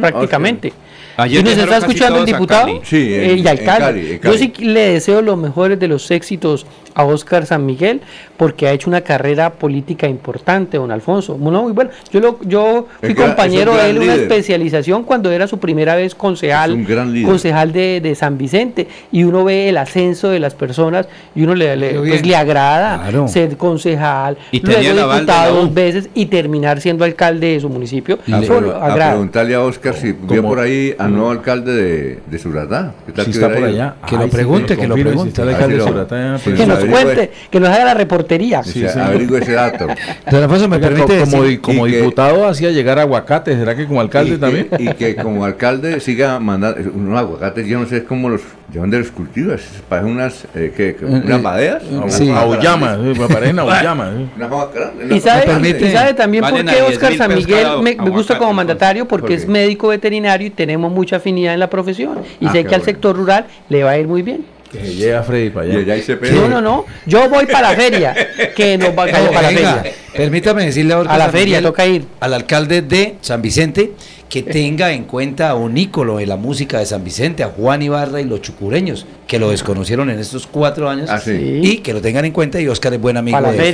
prácticamente. 0.00 0.72
Ayer 1.16 1.40
¿Y 1.40 1.44
nos 1.44 1.56
está 1.58 1.76
escuchando 1.76 2.18
el 2.20 2.26
diputado? 2.26 2.80
Sí, 2.82 3.14
en- 3.14 3.20
Eh, 3.22 3.34
y 3.36 3.40
en 3.40 3.48
alcalde. 3.48 3.78
Cali, 3.84 4.12
en 4.14 4.20
Yo 4.22 4.32
sí 4.38 4.52
le 4.64 4.92
deseo 4.94 5.22
los 5.22 5.38
mejores 5.38 5.78
de 5.78 5.86
los 5.86 6.10
éxitos 6.10 6.66
a 6.94 7.04
Oscar 7.04 7.46
San 7.46 7.66
Miguel 7.66 8.00
porque 8.36 8.66
ha 8.68 8.72
hecho 8.72 8.88
una 8.90 9.00
carrera 9.00 9.50
política 9.50 10.06
importante, 10.08 10.76
don 10.76 10.90
Alfonso. 10.90 11.36
No, 11.40 11.62
muy 11.62 11.72
bueno. 11.72 11.90
Yo, 12.12 12.20
lo, 12.20 12.38
yo 12.42 12.86
fui 13.00 13.10
Es 13.10 13.14
compañero 13.16 13.74
de 13.74 13.90
él 13.90 13.96
en 13.96 14.02
una 14.02 14.12
líder. 14.14 14.30
especialización 14.30 15.04
cuando 15.04 15.30
era 15.30 15.46
su 15.46 15.58
primera 15.58 15.94
vez 15.96 16.14
concejal, 16.14 16.70
Es 16.70 16.76
un 16.76 16.84
gran 16.84 17.12
líder. 17.12 17.28
concejal 17.28 17.72
de, 17.72 18.00
de 18.00 18.14
San 18.14 18.38
Vicente 18.38 18.88
y 19.12 19.24
uno 19.24 19.44
ve 19.44 19.68
el 19.68 19.76
ascenso 19.76 20.30
de 20.30 20.40
las 20.40 20.54
personas 20.54 21.08
y 21.34 21.42
uno 21.42 21.54
le, 21.54 21.94
pues, 21.98 22.26
le 22.26 22.36
agrada 22.36 23.02
Claro. 23.02 23.28
ser 23.28 23.56
concejal, 23.56 24.36
Y 24.52 24.60
luego 24.60 25.10
diputado 25.12 25.56
dos 25.56 25.74
veces 25.74 26.08
y 26.14 26.26
terminar 26.26 26.80
siendo 26.80 27.04
alcalde 27.04 27.48
de 27.54 27.60
su 27.60 27.68
municipio. 27.68 28.18
A, 28.30 28.36
a 28.36 28.86
agrada. 28.86 29.10
preguntarle 29.12 29.54
a 29.54 29.60
Oscar 29.62 29.94
si 29.94 30.12
vio 30.12 30.36
como- 30.42 30.48
por 30.50 30.60
ahí 30.60 30.94
al 30.98 31.12
nuevo 31.12 31.30
alcalde 31.30 31.72
de, 31.72 32.18
de 32.26 32.38
Suratá. 32.38 32.92
¿Qué 33.06 33.12
tal 33.12 33.24
Si 33.26 33.32
que 33.32 33.38
está 33.38 33.54
por 33.54 33.64
allá. 33.64 33.94
Que 34.06 34.16
lo 34.16 34.24
sí, 34.24 34.30
pregunte, 34.30 34.76
que 34.76 34.86
lo 34.86 34.94
pregunte. 34.94 35.22
Si 35.22 35.28
está 35.28 35.42
el 35.42 35.48
alcalde 35.50 35.72
de 35.74 35.78
lo- 35.78 35.86
Suratá, 35.88 36.40
pues, 36.44 36.56
que 36.56 36.62
sí, 36.64 36.70
nos 36.86 37.00
cuente, 37.00 37.30
que 37.50 37.60
nos 37.60 37.68
haga 37.68 37.84
la 37.84 37.94
reportería. 37.94 38.62
Sí, 38.62 38.72
Sí, 38.72 38.86
sí. 38.88 38.98
averigüe 38.98 39.38
ese 39.40 39.52
dato. 39.52 39.86
Alfonso, 40.26 40.68
me 40.68 40.78
permite 40.78 41.18
co- 41.18 41.24
como, 41.24 41.42
decir- 41.42 41.48
di- 41.48 41.58
como 41.58 41.84
que- 41.84 41.96
diputado 41.98 42.46
hacía 42.46 42.70
llegar 42.70 42.98
aguacate, 42.98 43.56
¿será 43.56 43.74
que 43.74 43.86
como 43.86 44.00
alcalde 44.00 44.30
y, 44.30 44.34
que, 44.34 44.38
también? 44.38 44.68
y 44.78 44.88
que 44.94 45.16
como 45.16 45.44
alcalde 45.44 46.00
siga 46.00 46.38
mandando 46.40 46.80
unos 46.94 47.18
aguacates, 47.18 47.66
yo 47.66 47.78
no 47.80 47.86
sé 47.86 48.04
cómo 48.04 48.28
los, 48.28 48.40
de 48.68 48.80
dónde 48.80 48.98
los 48.98 49.10
cultivas, 49.10 49.60
parecen 49.88 50.12
unas, 50.12 50.46
eh, 50.54 50.72
¿qué? 50.76 50.96
unas 51.04 51.40
maderas, 51.42 51.82
A- 52.04 52.10
Sí. 52.10 52.24
Me 52.30 53.28
parecen 53.28 53.56
grande, 53.66 55.14
Y 55.16 55.20
sabe, 55.20 55.44
y 55.80 55.92
sabe 55.92 56.14
también 56.14 56.44
por 56.44 56.64
qué 56.64 56.70
a 56.70 56.74
10 56.74 56.88
Oscar 56.90 57.14
San 57.16 57.34
Miguel 57.34 57.66
me, 57.82 57.94
me 57.96 58.10
gusta 58.10 58.34
como 58.38 58.50
entonces. 58.50 58.56
mandatario 58.56 59.06
porque 59.08 59.24
¿Por 59.28 59.32
es 59.32 59.48
médico 59.48 59.88
veterinario 59.88 60.46
y 60.46 60.50
tenemos 60.50 60.92
mucha 60.92 61.16
afinidad 61.16 61.54
en 61.54 61.60
la 61.60 61.70
profesión. 61.70 62.18
Y 62.40 62.46
Ah, 62.46 62.52
sé 62.52 62.58
que 62.64 62.74
al 62.74 62.80
bueno. 62.80 62.84
sector 62.84 63.16
rural 63.16 63.46
le 63.68 63.82
va 63.84 63.90
a 63.90 63.98
ir 63.98 64.06
muy 64.06 64.22
bien. 64.22 64.44
Que 64.82 64.94
llega 64.94 65.22
Freddy 65.22 65.50
para 65.50 65.66
Y 65.66 65.70
allá. 65.70 65.78
allá 65.80 65.94
hay 65.94 66.02
CP. 66.02 66.30
No, 66.32 66.48
no, 66.48 66.60
no. 66.60 66.86
Yo 67.06 67.28
voy 67.28 67.46
para 67.46 67.70
la 67.70 67.76
feria. 67.76 68.14
Que 68.54 68.76
nos 68.78 68.90
va 68.90 69.04
a 69.04 69.10
caer 69.10 69.24
No, 69.24 69.30
para 69.32 69.42
la 69.50 69.56
feria. 69.56 69.82
Permítame 70.14 70.64
decirle 70.66 70.94
ahora 70.94 71.12
A 71.12 71.18
la 71.18 71.28
feria 71.30 71.60
toca 71.62 71.86
ir. 71.86 72.04
al 72.20 72.34
alcalde 72.34 72.82
de 72.82 73.16
San 73.20 73.42
Vicente 73.42 73.92
que 74.34 74.42
tenga 74.42 74.90
en 74.92 75.04
cuenta 75.04 75.50
a 75.50 75.54
un 75.54 75.78
ícono 75.78 76.16
de 76.16 76.26
la 76.26 76.36
música 76.36 76.80
de 76.80 76.86
San 76.86 77.04
Vicente, 77.04 77.44
a 77.44 77.50
Juan 77.50 77.82
Ibarra 77.82 78.20
y 78.20 78.24
los 78.24 78.42
chucureños, 78.42 79.06
que 79.28 79.38
lo 79.38 79.50
desconocieron 79.50 80.10
en 80.10 80.18
estos 80.18 80.48
cuatro 80.48 80.90
años 80.90 81.08
Ah, 81.08 81.20
sí. 81.20 81.60
y 81.62 81.76
que 81.78 81.92
lo 81.92 82.00
tengan 82.00 82.24
en 82.24 82.32
cuenta 82.32 82.60
y 82.60 82.66
Oscar 82.66 82.92
es 82.94 83.00
buen 83.00 83.16
amigo 83.16 83.38
de, 83.52 83.68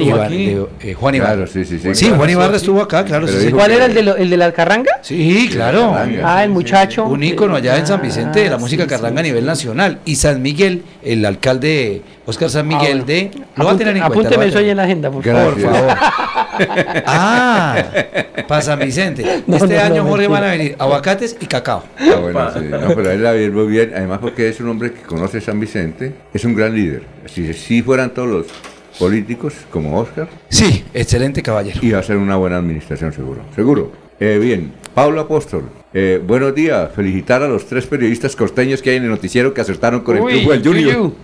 eh, 0.83 0.93
Juan 0.93 1.15
Ibarra. 1.15 1.33
Claro, 1.35 1.47
sí, 1.51 1.65
sí, 1.65 1.79
sí. 1.79 1.95
Sí, 1.95 2.11
Juan 2.15 2.29
Ibarra 2.29 2.57
estuvo 2.59 2.83
acá, 2.83 3.07
claro. 3.07 3.27
Sí, 3.27 3.51
¿Cuál 3.51 3.71
era 3.71 3.87
el 3.87 3.95
de, 3.95 4.03
lo- 4.03 4.17
el 4.17 4.29
de 4.29 4.37
la 4.37 4.53
carranga? 4.53 4.91
Sí, 5.01 5.49
claro. 5.51 5.95
Ah, 6.23 6.45
el 6.45 6.51
muchacho. 6.51 7.07
Un 7.07 7.23
ícono 7.23 7.57
allá 7.57 7.79
en 7.79 7.87
San 7.87 8.03
Vicente 8.03 8.41
de 8.41 8.51
la 8.51 8.57
Ah, 8.57 8.59
música 8.59 8.83
sí, 8.83 8.89
carranga 8.91 9.23
sí, 9.23 9.29
a 9.29 9.33
nivel 9.33 9.47
nacional. 9.47 9.99
Y 10.05 10.17
San 10.17 10.43
Miguel, 10.43 10.83
el 11.03 11.25
alcalde 11.25 12.03
Oscar 12.31 12.51
San 12.51 12.67
Miguel 12.67 13.03
bueno. 13.03 13.05
de... 13.07 13.31
Lo 13.57 13.65
va 13.65 13.73
a 13.73 13.77
tener 13.77 13.97
en 13.97 14.03
cuenta. 14.03 14.15
va 14.15 14.27
Apúnteme 14.27 14.47
eso 14.47 14.59
ahí 14.59 14.71
en 14.71 14.77
la 14.77 14.83
agenda, 14.85 15.11
por 15.11 15.23
Por 15.23 15.33
favor. 15.33 15.61
favor. 15.61 15.97
ah, 17.07 17.77
para 18.49 18.63
San 18.63 18.79
Vicente. 18.79 19.43
No, 19.47 19.57
este 19.57 19.69
no, 19.75 19.81
no, 19.81 19.81
año, 19.87 20.03
Jorge, 20.05 20.29
mentira. 20.29 20.29
van 20.29 20.45
a 20.45 20.51
venir 20.53 20.77
aguacates 20.79 21.37
y 21.41 21.47
cacao. 21.47 21.85
Ah, 21.99 22.17
bueno, 22.21 22.53
sí. 22.53 22.61
No, 22.71 22.95
pero 22.95 23.11
él 23.11 23.23
la 23.23 23.33
ve 23.33 23.51
muy 23.51 23.67
bien, 23.67 23.93
además 23.95 24.19
porque 24.21 24.49
es 24.49 24.61
un 24.61 24.69
hombre 24.69 24.93
que 24.93 25.03
conoce 25.03 25.41
San 25.41 25.59
Vicente, 25.61 26.13
es 26.33 26.45
un 26.45 26.55
gran 26.55 26.75
líder. 26.75 27.03
Si, 27.27 27.53
si 27.55 27.83
fueran 27.83 28.11
todos 28.11 28.29
los 28.29 28.47
políticos 28.99 29.55
como 29.71 29.99
Oscar, 29.99 30.29
Sí, 30.49 30.85
excelente 30.95 31.43
caballero. 31.43 31.79
iba 31.83 31.99
a 31.99 32.03
ser 32.03 32.17
una 32.17 32.37
buena 32.37 32.57
administración 32.59 33.13
seguro. 33.13 33.43
Seguro. 33.55 33.93
Eh, 34.21 34.39
bien, 34.41 34.73
Pablo 34.95 35.21
Apóstol, 35.23 35.65
eh, 35.93 36.21
buenos 36.25 36.55
días. 36.55 36.91
Felicitar 36.95 37.43
a 37.43 37.49
los 37.49 37.67
tres 37.67 37.87
periodistas 37.87 38.37
costeños 38.37 38.83
que 38.83 38.91
hay 38.91 38.97
en 38.97 39.05
el 39.05 39.11
noticiero 39.11 39.53
que 39.53 39.61
acertaron 39.61 40.01
con 40.01 40.19
Uy, 40.21 40.33
el 40.33 40.41
club 40.41 40.53
del 40.53 40.65
Junior. 40.65 41.13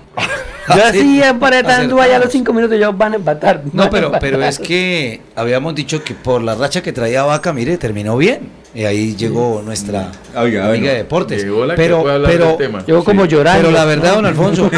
Yo 0.69 0.85
así 0.85 1.23
emparetando 1.23 2.01
allá 2.01 2.17
a 2.17 2.19
los 2.19 2.33
cinco 2.33 2.53
minutos, 2.53 2.77
ellos 2.77 2.97
van 2.99 3.13
a 3.13 3.17
empatar. 3.17 3.63
No, 3.73 3.89
pero, 3.89 4.07
empatar. 4.07 4.21
pero 4.31 4.43
es 4.43 4.59
que 4.59 5.21
habíamos 5.37 5.77
dicho 5.77 6.03
que 6.03 6.15
por 6.15 6.43
la 6.43 6.57
racha 6.57 6.83
que 6.83 6.93
traía 6.93 7.23
Vaca, 7.23 7.53
mire, 7.53 7.79
terminó 7.79 8.17
bien. 8.17 8.51
Y 8.75 8.85
ahí 8.85 9.15
llegó 9.15 9.63
nuestra 9.65 10.11
Oiga, 10.35 10.41
amiga 10.41 10.69
bueno. 10.69 10.87
de 10.89 10.95
deportes. 10.95 11.45
Llegó 11.45 11.65
la 11.65 11.75
que 11.77 11.83
pero, 11.83 12.03
pero, 12.27 12.47
del 12.49 12.57
tema. 12.57 12.85
Llegó 12.85 13.05
como 13.05 13.27
llorando. 13.27 13.63
pero 13.63 13.73
la 13.73 13.85
verdad, 13.85 14.17
don 14.17 14.27
Alfonso, 14.27 14.69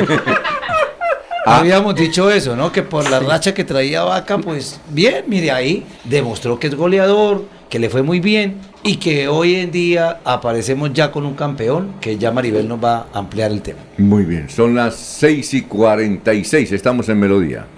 Ah. 1.46 1.58
habíamos 1.60 1.94
dicho 1.94 2.30
eso, 2.30 2.54
¿no? 2.54 2.70
Que 2.70 2.82
por 2.82 3.08
la 3.08 3.20
racha 3.20 3.54
que 3.54 3.64
traía 3.64 4.02
Vaca, 4.02 4.36
pues 4.36 4.78
bien, 4.90 5.24
mire 5.26 5.50
ahí, 5.50 5.86
demostró 6.04 6.58
que 6.60 6.66
es 6.66 6.74
goleador, 6.74 7.44
que 7.68 7.78
le 7.78 7.90
fue 7.90 8.02
muy 8.02 8.20
bien 8.20 8.56
y 8.82 8.96
que 8.96 9.28
hoy 9.28 9.56
en 9.56 9.70
día 9.70 10.20
aparecemos 10.24 10.92
ya 10.92 11.10
con 11.12 11.26
un 11.26 11.34
campeón, 11.34 11.94
que 12.00 12.16
ya 12.18 12.30
Maribel 12.30 12.68
nos 12.68 12.82
va 12.82 13.06
a 13.12 13.18
ampliar 13.18 13.50
el 13.50 13.62
tema. 13.62 13.80
Muy 13.98 14.24
bien, 14.24 14.48
son 14.48 14.74
las 14.74 14.96
6 14.96 15.54
y 15.54 15.62
46, 15.62 16.72
estamos 16.72 17.08
en 17.08 17.18
Melodía. 17.18 17.77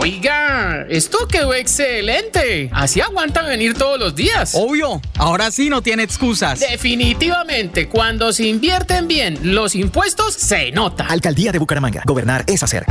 Oiga, 0.00 0.86
esto 0.88 1.26
quedó 1.26 1.54
excelente. 1.54 2.70
Así 2.72 3.00
aguantan 3.00 3.46
venir 3.46 3.74
todos 3.74 3.98
los 3.98 4.14
días. 4.14 4.52
Obvio, 4.54 5.00
ahora 5.16 5.50
sí 5.50 5.68
no 5.68 5.82
tiene 5.82 6.04
excusas. 6.04 6.60
Definitivamente, 6.60 7.88
cuando 7.88 8.32
se 8.32 8.46
invierten 8.46 9.08
bien 9.08 9.38
los 9.42 9.74
impuestos, 9.74 10.34
se 10.34 10.70
nota. 10.70 11.04
Alcaldía 11.06 11.50
de 11.50 11.58
Bucaramanga. 11.58 12.02
Gobernar 12.06 12.44
es 12.46 12.62
hacer. 12.62 12.86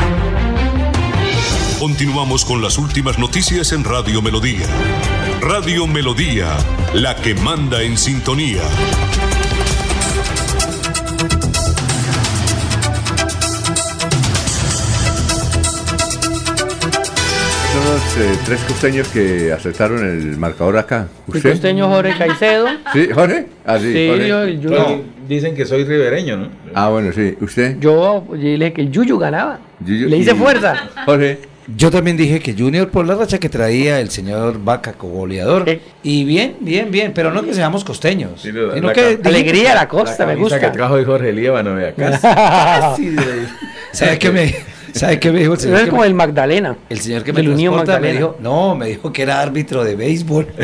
Continuamos 1.79 2.43
con 2.43 2.61
las 2.61 2.77
últimas 2.77 3.17
noticias 3.17 3.71
en 3.71 3.85
Radio 3.85 4.21
Melodía. 4.21 4.67
Radio 5.39 5.87
Melodía, 5.87 6.57
la 6.93 7.15
que 7.15 7.35
manda 7.35 7.83
en 7.83 7.97
sintonía. 7.97 8.63
Eh, 17.89 18.35
tres 18.45 18.59
costeños 18.67 19.07
que 19.07 19.53
aceptaron 19.53 20.03
el 20.05 20.35
marcador 20.37 20.77
acá. 20.77 21.07
El 21.29 21.35
¿Usted? 21.37 21.51
costeño 21.51 21.87
Jorge 21.87 22.13
Caicedo. 22.17 22.67
¿Sí, 22.91 23.07
Jorge? 23.13 23.45
Ah, 23.65 23.77
sí, 23.79 23.93
Sí, 23.93 24.07
Jorge. 24.09 24.27
yo- 24.27 24.47
yo- 24.47 24.69
No. 24.71 25.01
Dicen 25.27 25.55
que 25.55 25.65
soy 25.65 25.85
ribereño, 25.85 26.35
¿no? 26.37 26.49
Ah, 26.73 26.89
bueno, 26.89 27.11
sí. 27.13 27.35
¿Usted? 27.39 27.77
Yo, 27.79 28.25
yo 28.29 28.35
le 28.35 28.51
dije 28.57 28.73
que 28.73 28.81
el 28.81 28.91
Yuyu 28.91 29.17
ganaba. 29.17 29.59
Yuyu- 29.85 30.07
Le 30.07 30.17
hice 30.17 30.31
y- 30.31 30.35
fuerza. 30.35 30.89
Jorge. 31.05 31.39
Yo 31.75 31.89
también 31.91 32.15
dije 32.17 32.39
que 32.39 32.53
Junior 32.57 32.89
por 32.89 33.05
la 33.05 33.15
racha 33.15 33.37
que 33.39 33.49
traía 33.49 33.99
el 34.01 34.09
señor 34.09 34.61
Vaca 34.63 34.93
como 34.93 35.15
goleador. 35.15 35.65
Y 36.03 36.23
bien, 36.25 36.55
bien, 36.61 36.91
bien, 36.91 37.11
pero 37.13 37.31
no 37.31 37.43
que 37.43 37.53
seamos 37.53 37.83
costeños. 37.85 38.43
lo- 38.45 38.73
sino 38.73 38.87
la 38.87 38.93
que 38.93 39.19
Alegría 39.23 39.71
a 39.73 39.75
la 39.75 39.87
costa, 39.87 40.25
me 40.25 40.35
gusta. 40.35 40.59
que 40.59 40.69
trajo 40.69 40.95
de 40.97 41.05
Jorge 41.05 41.31
Líbano 41.33 41.75
de 41.75 41.89
acá. 41.89 42.19
Casi 42.21 43.09
de- 43.09 43.47
¿Sabe 43.91 44.17
qué 44.19 44.31
me, 44.31 44.55
¿sabe 44.93 45.19
qué 45.19 45.31
me 45.31 45.39
dijo 45.39 45.53
el 45.53 45.59
señor? 45.59 45.77
Es 45.77 45.83
que 45.85 45.89
como 45.89 46.01
me- 46.01 46.07
el 46.07 46.13
Magdalena. 46.13 46.77
el 46.89 46.99
señor 46.99 47.23
que 47.23 47.33
me 47.33 47.41
del 47.41 47.49
Unión 47.51 47.73
transporta 47.73 47.99
me 47.99 48.07
Magdalena. 48.13 48.19
dijo, 48.33 48.37
no, 48.41 48.75
me 48.75 48.87
dijo 48.87 49.11
que 49.13 49.21
era 49.21 49.41
árbitro 49.41 49.83
de 49.83 49.95
béisbol. 49.95 50.47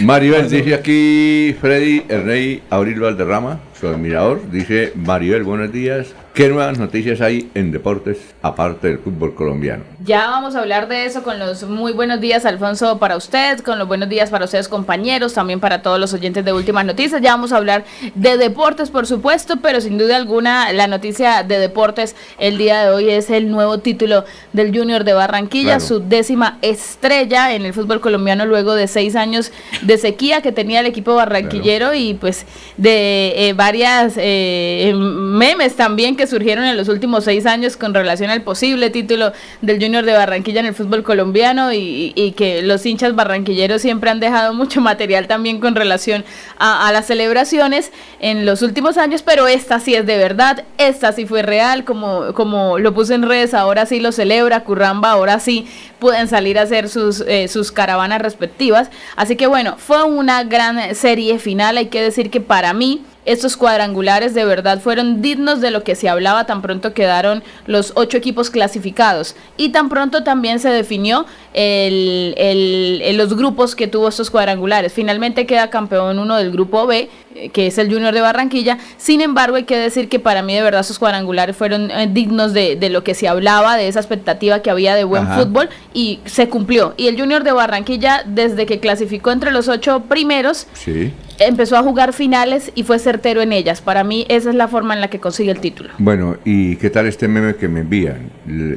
Maribel, 0.00 0.48
dice 0.50 0.74
aquí 0.74 1.56
Freddy 1.60 2.04
Erney 2.08 2.62
Abril 2.70 3.00
Valderrama, 3.00 3.60
su 3.78 3.88
admirador. 3.88 4.50
Dice 4.50 4.92
Maribel, 4.94 5.42
buenos 5.44 5.72
días. 5.72 6.08
¿Qué 6.34 6.48
nuevas 6.48 6.80
noticias 6.80 7.20
hay 7.20 7.48
en 7.54 7.70
deportes 7.70 8.18
aparte 8.42 8.88
del 8.88 8.98
fútbol 8.98 9.36
colombiano? 9.36 9.84
Ya 10.04 10.26
vamos 10.26 10.56
a 10.56 10.62
hablar 10.62 10.88
de 10.88 11.04
eso 11.06 11.22
con 11.22 11.38
los 11.38 11.62
muy 11.62 11.92
buenos 11.92 12.20
días, 12.20 12.44
Alfonso, 12.44 12.98
para 12.98 13.16
usted, 13.16 13.60
con 13.60 13.78
los 13.78 13.86
buenos 13.86 14.08
días 14.08 14.30
para 14.30 14.44
ustedes, 14.44 14.66
compañeros, 14.66 15.32
también 15.32 15.60
para 15.60 15.80
todos 15.80 16.00
los 16.00 16.12
oyentes 16.12 16.44
de 16.44 16.52
Últimas 16.52 16.84
Noticias. 16.86 17.22
Ya 17.22 17.30
vamos 17.30 17.52
a 17.52 17.58
hablar 17.58 17.84
de 18.16 18.36
deportes, 18.36 18.90
por 18.90 19.06
supuesto, 19.06 19.58
pero 19.62 19.80
sin 19.80 19.96
duda 19.96 20.16
alguna 20.16 20.72
la 20.72 20.88
noticia 20.88 21.44
de 21.44 21.60
deportes 21.60 22.16
el 22.40 22.58
día 22.58 22.82
de 22.82 22.90
hoy 22.90 23.10
es 23.10 23.30
el 23.30 23.48
nuevo 23.48 23.78
título 23.78 24.24
del 24.52 24.76
Junior 24.76 25.04
de 25.04 25.12
Barranquilla, 25.12 25.76
Claro. 25.76 25.80
su 25.86 26.00
décima 26.00 26.58
estrella 26.62 27.54
en 27.54 27.64
el 27.64 27.72
fútbol 27.72 28.00
colombiano 28.00 28.44
luego 28.44 28.74
de 28.74 28.88
seis 28.88 29.14
años 29.14 29.52
de 29.82 29.98
sequía 29.98 30.42
que 30.42 30.50
tenía 30.50 30.80
el 30.80 30.86
equipo 30.86 31.14
barranquillero 31.14 31.94
y 31.94 32.14
pues 32.14 32.44
de 32.76 33.50
eh, 33.50 33.52
varias 33.52 34.14
eh, 34.16 34.92
memes 34.96 35.76
también 35.76 36.16
que 36.16 36.23
surgieron 36.26 36.64
en 36.64 36.76
los 36.76 36.88
últimos 36.88 37.24
seis 37.24 37.46
años 37.46 37.76
con 37.76 37.94
relación 37.94 38.30
al 38.30 38.42
posible 38.42 38.90
título 38.90 39.32
del 39.62 39.80
Junior 39.80 40.04
de 40.04 40.12
Barranquilla 40.12 40.60
en 40.60 40.66
el 40.66 40.74
fútbol 40.74 41.02
colombiano 41.02 41.72
y, 41.72 42.34
que 42.36 42.62
los 42.62 42.84
hinchas 42.84 43.14
barranquilleros 43.14 43.82
siempre 43.82 44.10
han 44.10 44.18
dejado 44.18 44.54
mucho 44.54 44.80
material 44.80 45.26
también 45.26 45.60
con 45.60 45.74
relación 45.74 46.24
a, 46.58 46.88
a 46.88 46.92
las 46.92 47.06
celebraciones 47.06 47.92
en 48.20 48.46
los 48.46 48.62
últimos 48.62 48.96
años, 48.96 49.22
pero 49.22 49.46
esta 49.46 49.80
sí 49.80 49.94
es 49.94 50.06
de 50.06 50.16
verdad, 50.16 50.64
esta 50.78 51.12
sí 51.12 51.26
fue 51.26 51.42
real, 51.42 51.84
como, 51.84 52.32
como 52.34 52.78
lo 52.78 52.94
puse 52.94 53.14
en 53.14 53.22
redes, 53.22 53.54
ahora 53.54 53.86
sí 53.86 54.00
lo 54.00 54.12
celebra, 54.12 54.64
Curramba, 54.64 55.10
ahora 55.10 55.38
sí 55.40 55.66
pueden 55.98 56.28
salir 56.28 56.58
a 56.58 56.62
hacer 56.62 56.88
sus, 56.88 57.20
eh, 57.20 57.48
sus 57.48 57.72
caravanas 57.72 58.20
respectivas. 58.20 58.90
Así 59.16 59.36
que 59.36 59.46
bueno, 59.46 59.76
fue 59.78 60.02
una 60.04 60.44
gran 60.44 60.94
serie 60.94 61.38
final, 61.38 61.76
hay 61.76 61.86
que 61.86 62.02
decir 62.02 62.30
que 62.30 62.40
para 62.40 62.72
mí 62.72 63.02
estos 63.24 63.56
cuadrangulares 63.56 64.34
de 64.34 64.44
verdad 64.44 64.80
fueron 64.80 65.22
dignos 65.22 65.60
de 65.60 65.70
lo 65.70 65.82
que 65.82 65.94
se 65.94 66.08
hablaba 66.08 66.44
tan 66.46 66.60
pronto 66.62 66.92
quedaron 66.94 67.42
los 67.66 67.92
ocho 67.96 68.16
equipos 68.18 68.50
clasificados 68.50 69.34
y 69.56 69.70
tan 69.70 69.88
pronto 69.88 70.22
también 70.24 70.58
se 70.60 70.68
definió 70.68 71.24
el, 71.54 72.34
el- 72.36 73.00
el- 73.02 73.16
los 73.16 73.34
grupos 73.36 73.74
que 73.74 73.86
tuvo 73.86 74.08
estos 74.08 74.30
cuadrangulares. 74.30 74.92
Finalmente 74.92 75.46
queda 75.46 75.70
campeón 75.70 76.18
uno 76.18 76.36
del 76.36 76.50
grupo 76.50 76.86
B, 76.86 77.08
eh, 77.34 77.48
que 77.50 77.68
es 77.68 77.78
el 77.78 77.92
Junior 77.92 78.12
de 78.12 78.20
Barranquilla. 78.20 78.78
Sin 78.96 79.20
embargo, 79.20 79.56
hay 79.56 79.64
que 79.64 79.76
decir 79.78 80.08
que 80.08 80.18
para 80.18 80.42
mí 80.42 80.54
de 80.54 80.62
verdad 80.62 80.80
esos 80.80 80.98
cuadrangulares 80.98 81.56
fueron 81.56 81.90
eh, 81.90 82.08
dignos 82.12 82.52
de, 82.52 82.76
de 82.76 82.90
lo 82.90 83.04
que 83.04 83.14
se 83.14 83.28
hablaba, 83.28 83.76
de 83.76 83.88
esa 83.88 84.00
expectativa 84.00 84.60
que 84.60 84.70
había 84.70 84.94
de 84.94 85.04
buen 85.04 85.24
Ajá. 85.24 85.38
fútbol 85.40 85.68
y 85.94 86.20
se 86.24 86.48
cumplió. 86.48 86.94
Y 86.96 87.06
el 87.08 87.18
Junior 87.18 87.42
de 87.44 87.52
Barranquilla, 87.52 88.22
desde 88.26 88.66
que 88.66 88.80
clasificó 88.80 89.30
entre 89.30 89.50
los 89.52 89.68
ocho 89.68 90.00
primeros, 90.08 90.66
Sí. 90.74 91.12
Empezó 91.38 91.76
a 91.76 91.82
jugar 91.82 92.12
finales 92.12 92.72
y 92.74 92.82
fue 92.82 92.98
certero 92.98 93.42
en 93.42 93.52
ellas. 93.52 93.80
Para 93.80 94.04
mí 94.04 94.26
esa 94.28 94.50
es 94.50 94.56
la 94.56 94.68
forma 94.68 94.94
en 94.94 95.00
la 95.00 95.08
que 95.08 95.20
consigue 95.20 95.50
el 95.50 95.60
título. 95.60 95.90
Bueno, 95.98 96.36
¿y 96.44 96.76
qué 96.76 96.90
tal 96.90 97.06
este 97.06 97.28
meme 97.28 97.56
que 97.56 97.68
me 97.68 97.80
envían? 97.80 98.30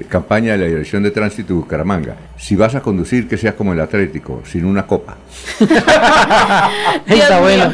Campaña 0.09 0.53
de 0.53 0.57
la 0.57 0.65
Dirección 0.65 1.03
de 1.03 1.11
Tránsito 1.11 1.49
de 1.49 1.59
Bucaramanga. 1.59 2.15
Si 2.37 2.55
vas 2.55 2.75
a 2.75 2.81
conducir, 2.81 3.27
que 3.27 3.37
sea 3.37 3.55
como 3.55 3.73
el 3.73 3.79
Atlético, 3.79 4.41
sin 4.45 4.65
una 4.65 4.85
copa. 4.85 5.17
Está 5.59 7.05
mío. 7.05 7.41
bueno. 7.41 7.73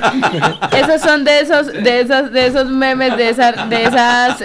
Esos 0.72 1.02
son 1.02 1.24
de 1.24 1.40
esos, 1.40 1.68
de 1.68 2.02
esos, 2.02 2.32
de 2.32 2.48
esos 2.48 2.70
memes, 2.70 3.18
de 3.18 3.30
esas, 3.30 3.70
de 3.70 3.84
esas, 3.84 4.44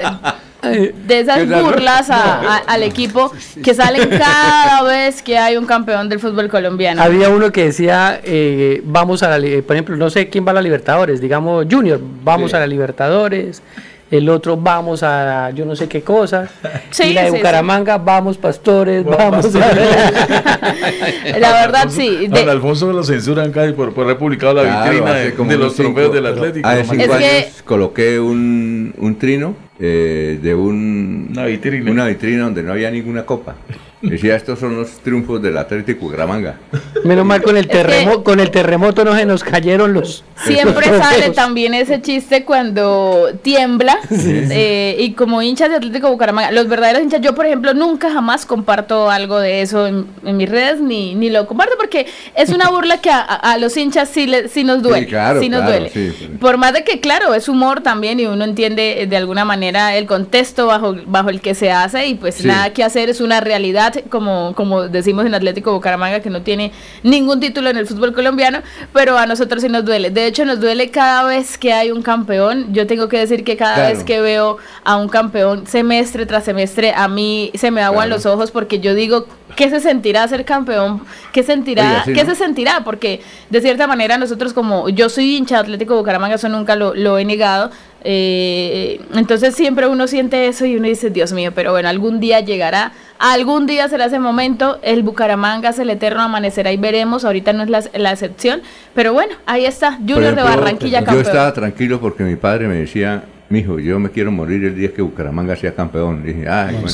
de 0.63 1.21
esas 1.21 1.47
burlas 1.49 2.11
a- 2.11 2.41
a- 2.41 2.57
al 2.67 2.83
equipo 2.83 3.33
que 3.63 3.75
salen 3.75 4.09
cada 4.19 4.83
vez 4.83 5.23
que 5.23 5.39
hay 5.39 5.57
un 5.57 5.67
campeón 5.67 6.09
del 6.09 6.19
fútbol 6.19 6.49
colombiano. 6.49 7.01
Había 7.03 7.29
uno 7.29 7.53
que 7.53 7.65
decía, 7.67 8.21
eh, 8.25 8.81
vamos 8.85 9.23
a 9.23 9.39
la, 9.39 9.63
por 9.63 9.77
ejemplo, 9.77 9.97
no 9.97 10.11
sé 10.11 10.29
quién 10.29 10.47
va 10.47 10.51
a 10.51 10.55
la 10.55 10.63
Libertadores, 10.63 11.21
digamos 11.21 11.67
Junior, 11.71 12.01
vamos 12.25 12.51
Sí. 12.51 12.57
a 12.57 12.61
la 12.61 12.67
Libertadores, 12.67 13.63
el 14.11 14.29
otro 14.29 14.57
vamos 14.57 15.03
a 15.03 15.51
yo 15.51 15.65
no 15.65 15.77
sé 15.77 15.89
qué 15.89 16.03
cosa, 16.03 16.49
Sí, 16.91 17.05
y 17.05 17.13
la 17.15 17.23
de 17.23 17.29
sí, 17.29 17.33
sí. 17.35 17.39
Bucaramanga, 17.39 17.99
vamos 17.99 18.37
Pastores, 18.39 19.05
vamos 19.05 19.55
a... 19.55 19.59
La 21.39 21.53
verdad 21.67 21.87
sí. 21.89 22.27
de- 22.27 22.41
Don 22.41 22.49
Alfonso 22.49 22.93
lo 22.93 23.03
censuran 23.03 23.53
casi 23.53 23.73
por, 23.73 23.93
por 23.93 24.05
haber 24.05 24.19
publicado 24.19 24.55
la 24.55 24.63
Claro, 24.63 24.91
vitrina 24.93 25.15
de, 25.15 25.35
como 25.35 25.51
de 25.51 25.57
unos 25.57 25.67
los 25.69 25.77
trofeos 25.77 26.13
cinco- 26.13 26.15
del 26.15 26.27
Atlético. 26.27 26.69
Hace 26.69 26.85
cinco 26.85 27.03
Es 27.05 27.11
años 27.11 27.21
que- 27.57 27.65
coloqué 27.65 28.21
un, 28.21 28.95
un 28.99 29.19
trino 29.19 29.55
eh, 29.79 30.39
de 30.43 30.55
un, 30.55 31.29
una 31.31 31.45
vitrina. 31.47 31.91
Una 31.91 32.07
vitrina 32.07 32.45
donde 32.45 32.63
no 32.63 32.73
había 32.73 32.91
ninguna 32.91 33.25
copa. 33.25 33.55
Decía, 34.01 34.37
estos 34.37 34.61
son 34.61 34.77
los 34.77 34.91
triunfos 35.01 35.43
del 35.43 35.59
Atlético 35.59 36.03
Bucaramanga. 36.07 36.57
Menos 37.05 37.27
mal 37.27 37.43
con 37.43 37.57
el 37.57 37.67
terremoto, 37.67 38.23
con 38.25 38.39
el 38.39 38.51
terremoto 38.51 39.05
no 39.05 39.15
se 39.17 39.27
nos 39.27 39.43
cayeron 39.43 39.93
los 39.93 40.25
Siempre 40.47 40.87
los 40.87 40.99
sale 40.99 41.31
también 41.31 41.75
ese 41.75 42.01
chiste 42.01 42.45
cuando 42.45 43.29
tiembla 43.43 43.99
eh, 44.11 44.97
y 45.01 45.13
como 45.15 45.43
hinchas 45.43 45.71
de 45.71 45.77
Atlético 45.77 46.11
Bucaramanga, 46.11 46.53
los 46.53 46.69
verdaderos 46.69 47.03
hinchas, 47.03 47.21
yo 47.23 47.35
por 47.35 47.47
ejemplo 47.47 47.75
nunca 47.75 48.13
jamás 48.13 48.47
comparto 48.47 49.11
algo 49.11 49.39
de 49.41 49.63
eso 49.63 49.87
en, 49.89 50.07
en 50.25 50.37
mis 50.37 50.49
redes 50.49 50.81
ni, 50.81 51.17
ni 51.17 51.29
lo 51.31 51.47
comparto 51.49 51.75
porque 51.77 52.07
es 52.37 52.51
una 52.51 52.71
burla 52.71 53.01
que 53.01 53.11
a, 53.11 53.57
los 53.59 53.77
hinchas 53.77 54.09
sí, 54.09 54.27
le- 54.27 54.49
sí 54.49 54.63
nos 54.63 54.81
duele, 54.83 55.01
Sí, 55.01 55.07
claro, 55.07 55.41
sí 55.41 55.49
nos 55.49 55.61
claro, 55.63 55.73
duele. 55.77 55.91
sí. 55.91 56.31
Por 56.41 56.57
más 56.57 56.73
de 56.73 56.85
que 56.85 57.01
claro, 57.01 57.35
es 57.35 57.49
humor 57.49 57.81
también 57.81 58.21
y 58.21 58.27
uno 58.27 58.45
entiende 58.45 59.07
de 59.09 59.17
alguna 59.17 59.45
manera 59.45 59.97
el 59.97 60.07
contexto 60.07 60.67
bajo, 60.67 60.95
bajo 61.07 61.31
el 61.31 61.41
que 61.41 61.55
se 61.57 61.73
hace 61.73 62.07
y 62.07 62.15
pues 62.15 62.37
Sí. 62.37 62.47
nada 62.47 62.73
que 62.73 62.85
hacer, 62.85 63.09
es 63.11 63.21
una 63.21 63.41
realidad 63.41 63.88
como, 64.11 64.53
como 64.55 64.89
decimos 64.89 65.27
en 65.27 65.35
Atlético 65.35 65.73
Bucaramanga 65.73 66.21
que 66.21 66.31
no 66.31 66.43
tiene 66.43 66.73
ningún 67.03 67.41
título 67.41 67.71
en 67.71 67.77
el 67.77 67.87
fútbol 67.87 68.13
colombiano, 68.15 68.61
pero 68.93 69.19
a 69.19 69.27
nosotros 69.27 69.63
sí 69.63 69.69
nos 69.69 69.85
duele. 69.85 70.11
De 70.11 70.27
hecho 70.27 70.45
nos 70.45 70.61
duele 70.61 70.91
cada 70.91 71.25
vez 71.25 71.59
que 71.59 71.73
hay 71.73 71.91
un 71.91 72.03
campeón. 72.03 72.73
Yo 72.73 72.87
tengo 72.87 73.09
que 73.09 73.19
decir 73.19 73.45
que 73.45 73.57
cada 73.57 73.75
Claro. 73.75 73.95
vez 73.95 74.05
que 74.05 74.21
veo 74.21 74.59
a 74.85 74.97
un 74.97 75.09
campeón 75.09 75.67
semestre 75.67 76.27
tras 76.27 76.45
semestre, 76.45 76.93
a 76.95 77.09
mí 77.09 77.51
se 77.55 77.71
me 77.71 77.83
aguan 77.83 78.09
Claro. 78.09 78.17
los 78.17 78.27
ojos 78.27 78.51
porque 78.51 78.81
yo 78.81 78.95
digo, 78.95 79.27
¿qué 79.59 79.69
se 79.71 79.81
sentirá 79.81 80.27
ser 80.29 80.45
campeón? 80.45 81.03
¿Qué 81.33 81.43
sentirá? 81.43 81.83
Oiga, 81.91 82.05
sí, 82.05 82.13
¿Qué 82.13 82.23
¿no? 82.25 82.31
se 82.31 82.37
sentirá? 82.37 82.85
Porque 82.85 83.21
de 83.51 83.61
cierta 83.61 83.89
manera 83.89 84.17
nosotros 84.17 84.53
como 84.53 84.89
yo 84.89 85.09
soy 85.09 85.37
hincha 85.37 85.57
de 85.57 85.61
Atlético 85.63 85.97
Bucaramanga, 85.97 86.37
eso 86.37 86.49
nunca 86.49 86.77
lo, 86.77 86.95
lo 86.95 87.19
he 87.19 87.25
negado. 87.25 87.71
eh, 88.05 89.01
entonces 89.15 89.57
siempre 89.57 89.89
uno 89.89 90.07
siente 90.07 90.47
eso 90.47 90.65
y 90.65 90.77
uno 90.77 90.87
dice, 90.87 91.11
Dios 91.11 91.33
mío, 91.33 91.51
pero 91.55 91.73
bueno, 91.73 91.89
algún 91.89 92.21
día 92.21 92.39
llegará, 92.39 92.93
algún 93.19 93.67
día 93.67 93.89
será 93.89 94.05
ese 94.05 94.21
momento, 94.21 94.79
el 94.83 95.03
Bucaramanga 95.03 95.71
es 95.71 95.79
el 95.81 95.91
eterno 95.91 96.23
amanecerá 96.23 96.71
y 96.71 96.77
veremos, 96.77 97.25
ahorita 97.25 97.53
no 97.53 97.65
es 97.65 97.69
la, 97.69 97.83
la 97.95 98.13
excepción, 98.13 98.63
pero 98.95 99.13
bueno, 99.13 99.35
ahí 99.47 99.65
está, 99.67 99.95
Junior 99.97 100.37
de 100.37 100.43
Barranquilla 100.43 101.01
Yo 101.01 101.07
campeón. 101.07 101.27
estaba 101.27 101.53
tranquilo 101.53 102.01
porque 102.01 102.23
mi 102.23 102.37
padre 102.37 102.69
me 102.69 102.77
decía, 102.77 103.25
mijo, 103.51 103.79
yo 103.79 103.99
me 103.99 104.11
quiero 104.11 104.31
morir 104.31 104.65
el 104.65 104.75
día 104.75 104.93
que 104.93 105.01
Bucaramanga 105.03 105.57
sea 105.57 105.75
campeón. 105.75 106.23
dije, 106.23 106.49
ay, 106.49 106.77
bueno. 106.81 106.89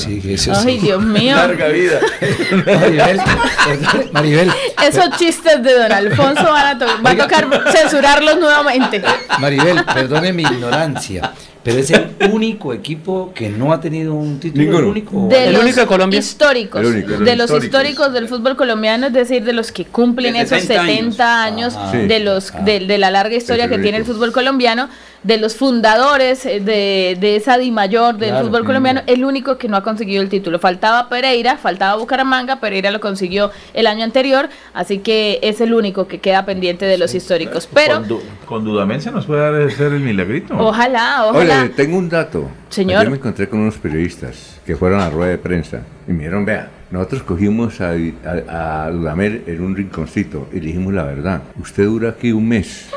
Ay, 0.65 0.79
Dios 0.79 1.03
mío. 1.05 1.35
Larga 1.37 1.69
vida. 1.69 1.99
Maribel, 2.65 3.21
Maribel, 4.13 4.51
Esos 4.87 5.11
chistes 5.19 5.63
de 5.63 5.73
Don 5.75 5.91
Alfonso 5.93 6.45
van 6.45 6.77
a, 6.77 6.79
to- 6.79 7.03
va 7.05 7.11
a 7.11 7.17
tocar 7.17 7.49
censurarlos 7.73 8.39
nuevamente. 8.39 9.03
Maribel, 9.41 9.85
perdone 9.93 10.33
mi 10.33 10.43
ignorancia, 10.43 11.33
pero 11.63 11.79
es 11.81 11.91
el 11.91 12.15
único 12.31 12.73
equipo 12.73 13.33
que 13.35 13.49
no 13.51 13.73
ha 13.73 13.81
tenido 13.81 14.15
un 14.15 14.39
título. 14.39 14.63
Ninguno. 14.63 14.79
El 14.81 14.85
único. 14.91 15.29
De 15.29 15.47
El 15.47 15.53
los 15.55 15.63
único 15.63 15.81
de 15.81 15.87
Colombia. 15.87 16.19
históricos, 16.21 16.81
El 16.81 16.87
único, 16.87 17.09
de 17.13 17.37
los 17.37 17.45
históricos. 17.51 17.65
históricos 17.65 18.13
del 18.13 18.29
fútbol 18.29 18.57
colombiano, 18.57 19.07
es 19.09 19.13
decir, 19.13 19.45
de 19.45 19.53
los 19.55 19.73
que 19.73 19.87
cumplen 19.87 20.37
esos 20.37 20.61
70 20.63 20.85
70 20.85 21.43
años, 21.43 21.77
Sí. 21.91 21.99
de 22.07 22.21
los 22.21 22.53
de, 22.65 22.81
de 22.81 22.99
la 22.99 23.11
larga 23.11 23.35
historia 23.35 23.69
que 23.69 23.79
tiene 23.79 23.99
el 23.99 24.05
fútbol 24.05 24.31
colombiano, 24.33 24.89
de 25.25 25.39
los 25.39 25.57
fundadores 25.57 26.47
eh, 26.47 26.61
de, 26.61 27.17
de 27.19 27.37
esa 27.37 27.59
Di 27.59 27.71
Mayor 27.71 28.17
del 28.17 28.29
Claro. 28.31 28.47
fútbol 28.47 28.65
colombiano, 28.65 29.01
el 29.07 29.25
único 29.25 29.59
que 29.59 29.69
no 29.69 29.77
ha 29.77 29.83
conseguido 29.83 30.23
el 30.23 30.29
título. 30.29 30.59
Faltaba 30.59 31.09
Pereira, 31.09 31.57
faltaba 31.57 31.97
Bucaramanga, 31.97 32.61
Pereira 32.61 32.91
lo 32.91 33.01
consiguió 33.01 33.51
el 33.73 33.87
año 33.87 34.05
anterior, 34.05 34.49
así 34.75 34.99
que 34.99 35.41
es 35.43 35.61
el 35.61 35.75
único 35.75 36.07
que 36.07 36.21
queda 36.21 36.45
pendiente 36.45 36.85
de 36.85 36.99
los 36.99 37.15
históricos. 37.15 37.69
Pero 37.75 37.97
Con, 37.97 38.09
Du- 38.09 38.23
con 38.47 38.65
Dudamel 38.65 39.01
se 39.03 39.11
nos 39.11 39.27
puede 39.27 39.41
dar 39.41 39.55
hacer 39.69 39.93
el 39.93 40.01
milagrito. 40.01 40.55
ojalá, 40.59 41.27
ojalá. 41.27 41.63
Oye, 41.63 41.69
tengo 41.71 41.97
un 41.99 42.09
dato. 42.09 42.49
Señor. 42.69 42.99
Ayer 42.99 43.11
me 43.11 43.17
encontré 43.17 43.49
con 43.49 43.61
unos 43.61 43.77
periodistas 43.79 44.61
que 44.67 44.77
fueron 44.77 45.01
a 45.01 45.05
la 45.05 45.11
rueda 45.11 45.31
de 45.31 45.39
prensa 45.39 45.81
y 46.07 46.13
me 46.13 46.19
dijeron, 46.19 46.45
vea, 46.45 46.69
nosotros 46.91 47.23
cogimos 47.23 47.81
a, 47.81 47.93
a, 47.93 48.85
a 48.85 48.91
Dudamel 48.91 49.45
en 49.47 49.63
un 49.63 49.75
rinconcito 49.75 50.49
y 50.53 50.61
dijimos 50.61 50.95
la 50.95 51.05
verdad. 51.05 51.43
Usted 51.61 51.85
dura 51.85 52.11
aquí 52.11 52.33
un 52.33 52.49
mes. 52.49 52.91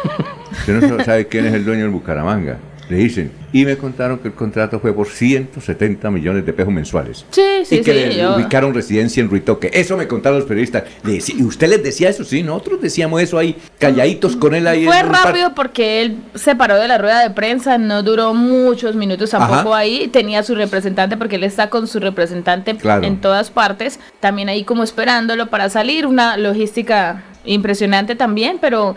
Usted 0.52 0.90
no 0.90 1.04
sabe 1.04 1.28
quién 1.28 1.46
es 1.46 1.54
el 1.54 1.66
dueño 1.66 1.84
del 1.84 1.92
Bucaramanga. 1.92 2.58
Le 2.90 2.98
dicen. 2.98 3.32
Y 3.52 3.66
me 3.66 3.76
contaron 3.78 4.20
que 4.20 4.30
el 4.30 4.34
contrato 4.34 4.80
fue 4.80 4.94
por 4.94 5.08
170 5.08 6.10
millones 6.10 6.46
de 6.46 6.54
pesos 6.54 6.72
mensuales. 6.72 7.26
Sí, 7.32 7.42
sí, 7.66 7.76
y 7.78 7.82
que 7.82 7.92
sí, 7.94 8.00
le 8.00 8.16
yo- 8.18 8.36
ubicaron 8.36 8.74
residencia 8.74 9.22
en 9.22 9.30
Ruitoque. 9.30 9.70
Eso 9.74 9.98
me 9.98 10.08
contaron 10.08 10.40
los 10.40 10.48
periodistas. 10.48 10.84
¿Y 11.06 11.44
usted 11.44 11.68
les 11.70 11.84
decía 11.84 12.10
eso? 12.10 12.24
Sí, 12.24 12.44
nosotros 12.44 12.82
decíamos 12.82 13.22
eso 13.22 13.38
ahí, 13.38 13.58
calladitos 13.78 14.36
con 14.38 14.56
él 14.56 14.68
ahí. 14.68 14.86
Fue 14.86 15.04
rápido 15.04 15.54
porque 15.54 16.02
él 16.02 16.18
se 16.36 16.56
paró 16.56 16.78
de 16.78 16.88
la 16.88 16.98
rueda 16.98 17.22
de 17.22 17.30
prensa, 17.32 17.78
no 17.78 18.04
duró 18.04 18.34
muchos 18.34 18.96
minutos 18.96 19.32
tampoco 19.32 19.74
Ajá. 19.74 19.78
ahí, 19.80 20.08
tenía 20.08 20.44
su 20.44 20.56
representante 20.56 21.18
porque 21.18 21.36
él 21.36 21.44
está 21.44 21.70
con 21.70 21.88
su 21.88 22.00
representante 22.00 22.76
Claro. 22.78 23.06
en 23.06 23.20
todas 23.20 23.52
partes, 23.52 24.00
también 24.22 24.48
ahí 24.50 24.64
como 24.64 24.84
esperándolo 24.84 25.48
para 25.48 25.70
salir, 25.70 26.06
una 26.06 26.38
logística 26.38 27.24
impresionante 27.46 28.16
también, 28.16 28.58
pero 28.62 28.96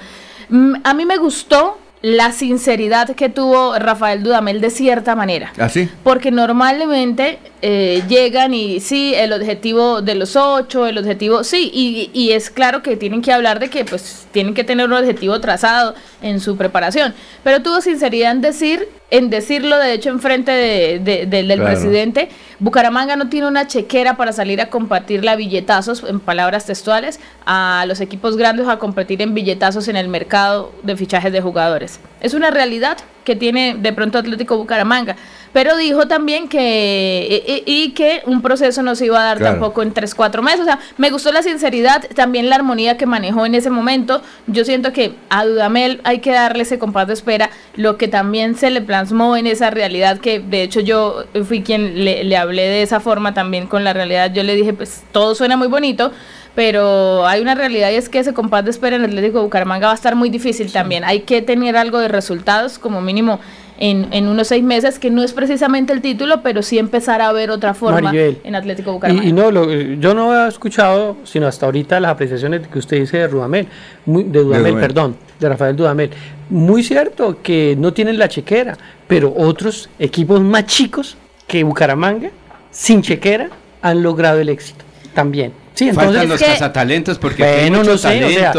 mm, 0.49 0.75
a 0.85 0.95
mí 0.95 1.07
me 1.07 1.17
gustó 1.19 1.79
la 2.03 2.33
sinceridad 2.33 3.15
que 3.15 3.29
tuvo 3.29 3.79
Rafael 3.79 4.23
Dudamel 4.23 4.61
de 4.61 4.71
cierta 4.71 5.15
manera. 5.15 5.53
¿Ah, 5.59 5.69
sí? 5.69 5.89
Porque 6.03 6.31
normalmente 6.31 7.39
eh, 7.63 8.03
llegan 8.09 8.55
y 8.55 8.81
sí, 8.81 9.15
el 9.15 9.33
objetivo 9.33 10.01
de 10.01 10.15
los 10.15 10.37
ocho, 10.37 10.87
el 10.87 10.97
objetivo, 10.99 11.45
sí, 11.45 11.71
y, 11.73 12.11
y 12.15 12.33
es 12.33 12.51
claro 12.51 12.83
que 12.83 12.97
tienen 12.97 13.21
que 13.21 13.33
hablar 13.33 13.61
de 13.61 13.69
que 13.69 13.85
pues 13.85 14.27
tienen 14.33 14.55
que 14.55 14.65
tener 14.65 14.87
un 14.87 14.95
objetivo 14.95 15.41
trazado 15.41 15.95
en 16.23 16.41
su 16.41 16.57
preparación. 16.57 17.15
Pero 17.45 17.61
tuvo 17.63 17.81
sinceridad 17.81 18.33
en 18.33 18.41
decir, 18.41 18.89
en 19.11 19.31
decirlo 19.31 19.79
de 19.79 19.93
hecho 19.93 20.11
en 20.11 20.21
frente 20.21 20.51
de- 20.53 20.99
de- 21.01 21.27
del- 21.27 21.49
del 21.49 21.59
Claro. 21.61 21.73
presidente, 21.75 22.29
Bucaramanga 22.59 23.17
no 23.17 23.29
tiene 23.29 23.47
una 23.49 23.67
chequera 23.67 24.17
para 24.17 24.33
salir 24.33 24.61
a 24.61 24.71
compartir 24.71 25.25
la 25.25 25.37
billetazos, 25.37 26.05
en 26.09 26.21
palabras 26.21 26.67
textuales, 26.67 27.19
a 27.47 27.85
los 27.89 28.01
equipos 28.01 28.37
grandes 28.37 28.69
a 28.69 28.79
competir 28.79 29.23
en 29.23 29.35
billetazos 29.35 29.89
en 29.89 29.97
el 29.97 30.09
mercado 30.09 30.73
de 30.83 30.97
fichajes 30.97 31.33
de 31.33 31.41
jugadores. 31.41 32.01
Es 32.21 32.35
una 32.35 32.51
realidad 32.51 32.99
que 33.25 33.37
tiene 33.37 33.77
de 33.79 33.93
pronto 33.93 34.19
Atlético 34.19 34.57
Bucaramanga, 34.57 35.15
pero 35.53 35.77
dijo 35.77 36.09
también 36.09 36.49
que 36.49 37.63
y, 37.67 37.91
que 37.91 38.23
un 38.27 38.41
proceso 38.41 38.83
no 38.83 38.95
se 38.95 39.07
iba 39.07 39.21
a 39.21 39.25
dar 39.25 39.39
Claro. 39.39 39.55
tampoco 39.55 39.83
en 39.83 39.93
3, 39.93 40.15
4 40.15 40.43
meses. 40.43 40.61
O 40.61 40.65
sea, 40.65 40.79
me 40.97 41.11
gustó 41.11 41.31
la 41.33 41.43
sinceridad, 41.43 42.05
también 42.15 42.49
la 42.49 42.57
armonía 42.57 42.97
que 42.97 43.07
manejó 43.07 43.47
en 43.47 43.55
ese 43.55 43.71
momento. 43.71 44.23
Yo 44.47 44.65
siento 44.65 44.93
que 44.93 45.15
a 45.29 45.45
Dudamel 45.45 46.01
hay 46.05 46.21
que 46.21 46.33
darle 46.33 46.63
ese 46.63 46.79
compás 46.79 47.07
de 47.09 47.15
espera, 47.15 47.51
lo 47.77 47.97
que 47.97 48.09
también 48.09 48.55
se 48.57 48.71
le 48.71 48.81
plasmó 48.81 49.37
en 49.37 49.47
esa 49.47 49.71
realidad, 49.71 50.19
que 50.19 50.41
de 50.41 50.63
hecho 50.63 50.81
yo 50.81 51.25
fui 51.47 51.63
quien 51.63 52.05
le, 52.05 52.25
le 52.25 52.37
hablé 52.37 52.63
de 52.63 52.83
esa 52.83 53.01
forma 53.01 53.35
también 53.35 53.67
con 53.67 53.85
la 53.85 53.93
realidad. 53.93 54.33
Yo 54.33 54.43
le 54.43 54.55
dije, 54.57 54.73
pues 54.73 55.03
todo 55.13 55.35
suena 55.35 55.57
muy 55.57 55.69
bonito, 55.69 56.13
pero 56.55 57.27
hay 57.27 57.41
una 57.41 57.55
realidad 57.55 57.91
y 57.91 57.95
es 57.95 58.09
que 58.09 58.19
ese 58.19 58.33
compás 58.35 58.65
de 58.65 58.71
espera 58.71 58.97
en 58.97 59.03
el 59.05 59.11
Atlético 59.11 59.39
de 59.39 59.45
Bucaramanga 59.45 59.87
va 59.87 59.93
a 59.93 59.97
estar 59.97 60.17
muy 60.17 60.31
difícil 60.31 60.71
también. 60.73 61.05
Hay 61.05 61.21
que 61.21 61.43
tener 61.43 61.77
algo 61.77 61.99
de 61.99 62.09
resultados, 62.09 62.79
como 62.79 63.01
mínimo 63.01 63.39
en, 63.79 64.09
en 64.13 64.29
unos 64.29 64.49
seis 64.49 64.63
meses, 64.63 64.99
que 64.99 65.11
no 65.11 65.23
es 65.23 65.33
precisamente 65.33 65.93
el 65.93 66.03
título, 66.03 66.43
pero 66.43 66.63
sí 66.63 66.79
empezar 66.79 67.23
a 67.23 67.33
ver 67.33 67.51
otra 67.51 67.73
forma 67.73 68.03
Maribel. 68.03 68.39
en 68.45 68.55
Atlético 68.55 68.91
de 68.91 68.95
Bucaramanga. 68.95 69.25
Y, 69.27 69.31
y 69.31 69.33
no, 69.33 69.51
lo- 69.51 69.71
yo 69.73 70.13
no 70.13 70.45
he 70.45 70.49
escuchado, 70.49 71.17
sino 71.25 71.47
hasta 71.47 71.65
ahorita, 71.67 71.99
las 72.01 72.11
apreciaciones 72.13 72.67
que 72.69 72.79
usted 72.79 72.99
dice 73.01 73.19
de 73.19 73.29
Dudamel, 73.29 73.69
muy, 74.05 74.25
de 74.25 74.41
Dudamel. 74.41 74.75
perdón, 74.75 75.17
de 75.39 75.49
Rafael 75.49 75.77
Dudamel. 75.77 76.11
Muy 76.51 76.83
cierto 76.83 77.39
que 77.43 77.75
no 77.79 77.93
tienen 77.95 78.19
la 78.19 78.29
chequera, 78.29 78.77
pero 79.07 79.33
otros 79.35 79.89
equipos 79.99 80.41
más 80.43 80.67
chicos 80.67 81.17
que 81.47 81.63
Bucaramanga, 81.65 82.31
sin 82.71 83.01
chequera, 83.03 83.49
han 83.81 84.03
logrado 84.03 84.41
el 84.41 84.51
éxito 84.51 84.85
también. 85.15 85.53
Sí, 85.75 85.89
entonces, 85.89 86.13
Faltan 86.13 86.29
los 86.29 86.41
cazatalentos 86.41 87.19
porque 87.19 87.43
aquí 87.45 87.53
hay 87.55 87.61
bueno, 87.71 87.79
mucho 87.79 87.93
no 87.93 87.99
sé, 87.99 88.25
o 88.25 88.29
sea, 88.31 88.53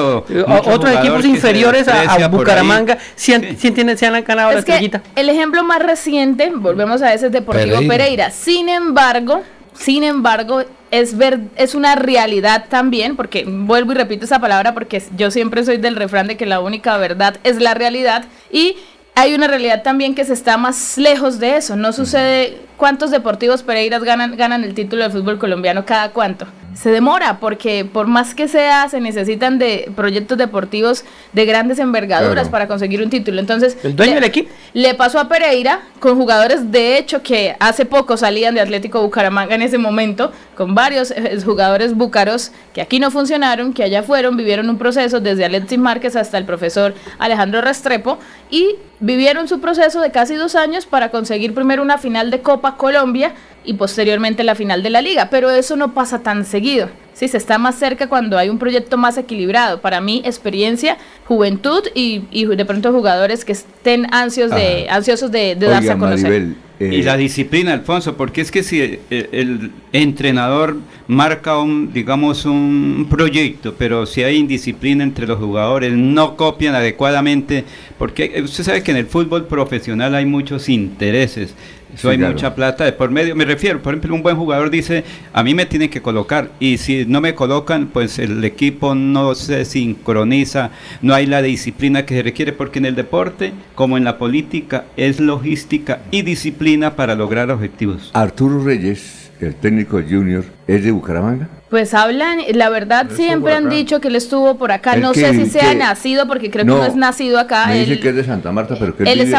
mucho 0.48 0.70
otros 0.72 0.96
equipos 0.96 1.22
que 1.22 1.28
inferiores 1.28 1.88
a-. 1.88 2.28
Bucaramanga 2.30 2.98
sí, 3.16 3.34
han, 3.34 3.58
sí 3.58 3.72
tienen- 3.72 3.98
se 3.98 4.08
han 4.08 4.24
ganado 4.24 4.52
la 4.54 4.60
Es 4.60 4.66
que 4.66 4.72
estrellita. 4.72 5.02
el 5.16 5.30
ejemplo 5.30 5.64
más 5.64 5.80
reciente, 5.84 6.52
volvemos 6.56 7.02
a 7.02 7.14
ese 7.14 7.28
es 7.28 7.32
Deportivo 7.32 7.76
Pereira. 7.76 7.94
Pereira. 7.96 8.32
Sin 8.32 8.70
embargo, 8.70 9.44
sin 9.74 10.04
embargo, 10.04 10.64
es 10.90 11.16
ver, 11.18 11.40
es 11.58 11.76
una 11.76 11.96
realidad 11.96 12.66
también, 12.70 13.16
porque 13.16 13.46
vuelvo 13.48 13.92
y 13.92 13.96
repito 13.96 14.26
esa 14.26 14.40
palabra 14.40 14.74
porque 14.74 15.02
yo 15.16 15.32
siempre 15.32 15.64
soy 15.64 15.78
del 15.78 15.96
refrán 15.96 16.28
de 16.28 16.38
que 16.38 16.46
la 16.46 16.60
única 16.60 16.98
verdad 16.98 17.38
es 17.44 17.60
la 17.62 17.74
realidad 17.74 18.26
y 18.52 18.78
hay 19.16 19.34
una 19.34 19.48
realidad 19.48 19.84
también 19.84 20.16
que 20.16 20.24
se 20.26 20.34
está 20.34 20.58
más 20.58 20.98
lejos 20.98 21.40
de 21.40 21.58
eso. 21.58 21.76
No 21.76 21.92
sucede 21.94 22.58
cuántos 22.82 23.12
deportivos 23.12 23.62
Pereiras 23.62 24.04
ganan 24.04 24.36
ganan 24.36 24.64
el 24.64 24.74
título 24.74 25.04
del 25.04 25.12
fútbol 25.12 25.38
colombiano 25.38 25.86
cada 25.86 26.10
cuánto. 26.10 26.48
Se 26.74 26.90
demora 26.90 27.38
porque 27.40 27.86
por 27.86 28.08
más 28.08 28.34
que 28.34 28.48
sea 28.48 28.90
se 28.90 29.00
necesitan 29.02 29.60
de 29.60 29.92
proyectos 29.96 30.36
deportivos 30.38 31.04
de 31.34 31.46
grandes 31.46 31.78
envergaduras 31.80 32.34
Claro. 32.46 32.50
para 32.50 32.68
conseguir 32.68 33.04
un 33.04 33.10
título. 33.12 33.40
Entonces, 33.40 33.78
El 33.84 33.96
dueño 33.96 34.14
le- 34.14 34.22
del 34.22 34.30
equipo. 34.30 34.50
le 34.74 34.94
pasó 34.96 35.20
a 35.20 35.28
Pereira 35.28 35.82
con 36.00 36.16
jugadores 36.18 36.72
de 36.72 36.98
hecho 36.98 37.22
que 37.22 37.56
hace 37.60 37.86
poco 37.86 38.18
salían 38.18 38.56
de 38.56 38.62
Atlético 38.62 39.02
Bucaramanga 39.04 39.54
en 39.54 39.62
ese 39.62 39.78
momento, 39.78 40.32
con 40.56 40.74
varios 40.74 41.12
eh, 41.12 41.38
jugadores 41.46 41.94
búcaros 41.94 42.52
que 42.74 42.82
aquí 42.82 43.00
no 43.00 43.12
funcionaron, 43.12 43.74
que 43.74 43.84
allá 43.84 44.02
fueron, 44.02 44.38
vivieron 44.38 44.68
un 44.70 44.78
proceso 44.80 45.20
desde 45.20 45.46
Alexis 45.46 45.78
Márquez 45.78 46.16
hasta 46.16 46.38
el 46.40 46.46
profesor 46.46 46.96
Alejandro 47.20 47.62
Restrepo 47.62 48.18
y 48.50 48.76
vivieron 49.02 49.48
su 49.50 49.60
proceso 49.60 50.00
de 50.00 50.12
casi 50.12 50.36
dos 50.36 50.56
años 50.56 50.86
para 50.86 51.10
conseguir 51.10 51.54
primero 51.54 51.82
una 51.84 51.98
final 51.98 52.32
de 52.32 52.42
Copa 52.42 52.71
Colombia 52.78 53.34
y 53.64 53.76
posteriormente 53.76 54.44
la 54.44 54.56
final 54.56 54.82
de 54.84 54.90
la 54.90 55.02
liga, 55.02 55.30
pero 55.30 55.50
eso 55.52 55.76
no 55.76 55.94
pasa 55.94 56.20
tan 56.20 56.46
seguido. 56.46 56.90
Sí, 57.14 57.28
se 57.28 57.38
está 57.38 57.60
más 57.60 57.76
cerca 57.76 58.08
cuando 58.08 58.38
hay 58.38 58.50
un 58.50 58.58
proyecto 58.58 58.98
más 58.98 59.18
equilibrado. 59.18 59.82
Para 59.82 60.02
mí, 60.02 60.24
experiencia, 60.26 60.98
juventud 61.26 61.84
y, 61.94 62.24
y 62.32 62.46
de 62.46 62.66
pronto 62.66 62.92
jugadores 62.92 63.46
que 63.46 63.52
estén 63.52 64.12
ansios 64.12 64.50
de, 64.50 64.88
ansiosos 64.90 65.32
de, 65.32 65.56
de 65.56 65.68
darse 65.68 65.92
a 65.92 65.98
conocer. 65.98 66.56
eh, 66.80 66.90
y 66.96 67.04
la 67.04 67.18
disciplina, 67.18 67.74
Alfonso, 67.74 68.18
porque 68.18 68.42
es 68.42 68.50
que 68.50 68.64
si 68.64 68.82
el, 68.82 69.00
el 69.32 69.72
entrenador 69.94 70.78
marca 71.08 71.60
un, 71.60 71.94
digamos, 71.94 72.46
un 72.46 73.06
proyecto, 73.08 73.76
pero 73.78 74.08
si 74.08 74.24
hay 74.24 74.38
indisciplina 74.38 75.04
entre 75.04 75.28
los 75.28 75.38
jugadores, 75.38 75.94
no 75.94 76.36
copian 76.38 76.74
adecuadamente, 76.74 77.66
porque 78.00 78.32
eh, 78.34 78.42
usted 78.42 78.64
sabe 78.64 78.82
que 78.82 78.92
en 78.92 78.98
el 78.98 79.06
fútbol 79.06 79.46
profesional 79.46 80.16
hay 80.16 80.26
muchos 80.26 80.70
intereses. 80.70 81.54
Eso 81.94 82.08
Sí, 82.08 82.08
hay 82.10 82.18
claro. 82.18 82.34
mucha 82.34 82.56
plata 82.56 82.86
de 82.86 82.94
por 82.94 83.12
medio. 83.12 83.36
Me 83.36 83.46
refiero, 83.46 83.82
por 83.82 83.94
ejemplo, 83.94 84.16
un 84.16 84.24
buen 84.24 84.36
jugador 84.38 84.70
dice, 84.70 85.04
a 85.34 85.44
mí 85.44 85.54
me 85.54 85.66
tienen 85.66 85.90
que 85.90 86.02
colocar 86.02 86.52
y 86.60 86.78
si 86.78 87.06
no 87.06 87.22
me 87.22 87.36
colocan, 87.36 87.88
pues 87.88 88.20
el 88.20 88.44
equipo 88.44 88.96
no 88.96 89.36
se 89.36 89.66
sincroniza, 89.66 90.72
no 91.02 91.14
hay 91.14 91.26
la 91.26 91.42
disciplina 91.42 92.06
que 92.06 92.16
se 92.16 92.24
requiere, 92.24 92.54
porque 92.54 92.80
en 92.80 92.86
el 92.86 92.96
deporte, 92.96 93.54
como 93.76 93.98
en 93.98 94.04
la 94.04 94.18
política, 94.18 94.86
es 94.98 95.20
logística 95.20 96.02
y 96.12 96.22
disciplina 96.24 96.96
para 96.96 97.16
lograr 97.16 97.50
objetivos. 97.52 98.12
Arturo 98.14 98.64
Reyes, 98.64 99.31
el 99.48 99.56
técnico 99.56 100.00
junior, 100.02 100.44
es 100.68 100.84
de 100.84 100.92
Bucaramanga. 100.92 101.48
Pues 101.70 101.94
hablan, 101.94 102.40
la 102.54 102.70
verdad 102.70 103.08
siempre 103.16 103.54
han 103.54 103.70
dicho 103.70 104.02
que 104.02 104.10
él 104.10 104.16
estuvo 104.18 104.58
por 104.58 104.72
acá. 104.74 104.98
No 104.98 105.14
que- 105.14 105.22
sé 105.22 105.34
si 105.34 105.46
sea 105.50 105.70
que- 105.70 105.76
nacido, 105.76 106.28
porque 106.28 106.52
creo 106.52 106.66
No, 106.66 106.76
que 106.76 106.80
no 106.82 106.86
es 106.88 106.96
nacido 106.96 107.40
acá. 107.40 107.68
Me 107.68 107.80
dice 107.80 107.94
él- 107.94 108.00
que 108.02 108.10
es 108.10 108.16
de 108.16 108.24
Santa 108.26 108.52
Marta, 108.52 108.76
pero 108.78 108.96
que 108.96 109.04
él, 109.04 109.10
él 109.10 109.22
es 109.22 109.30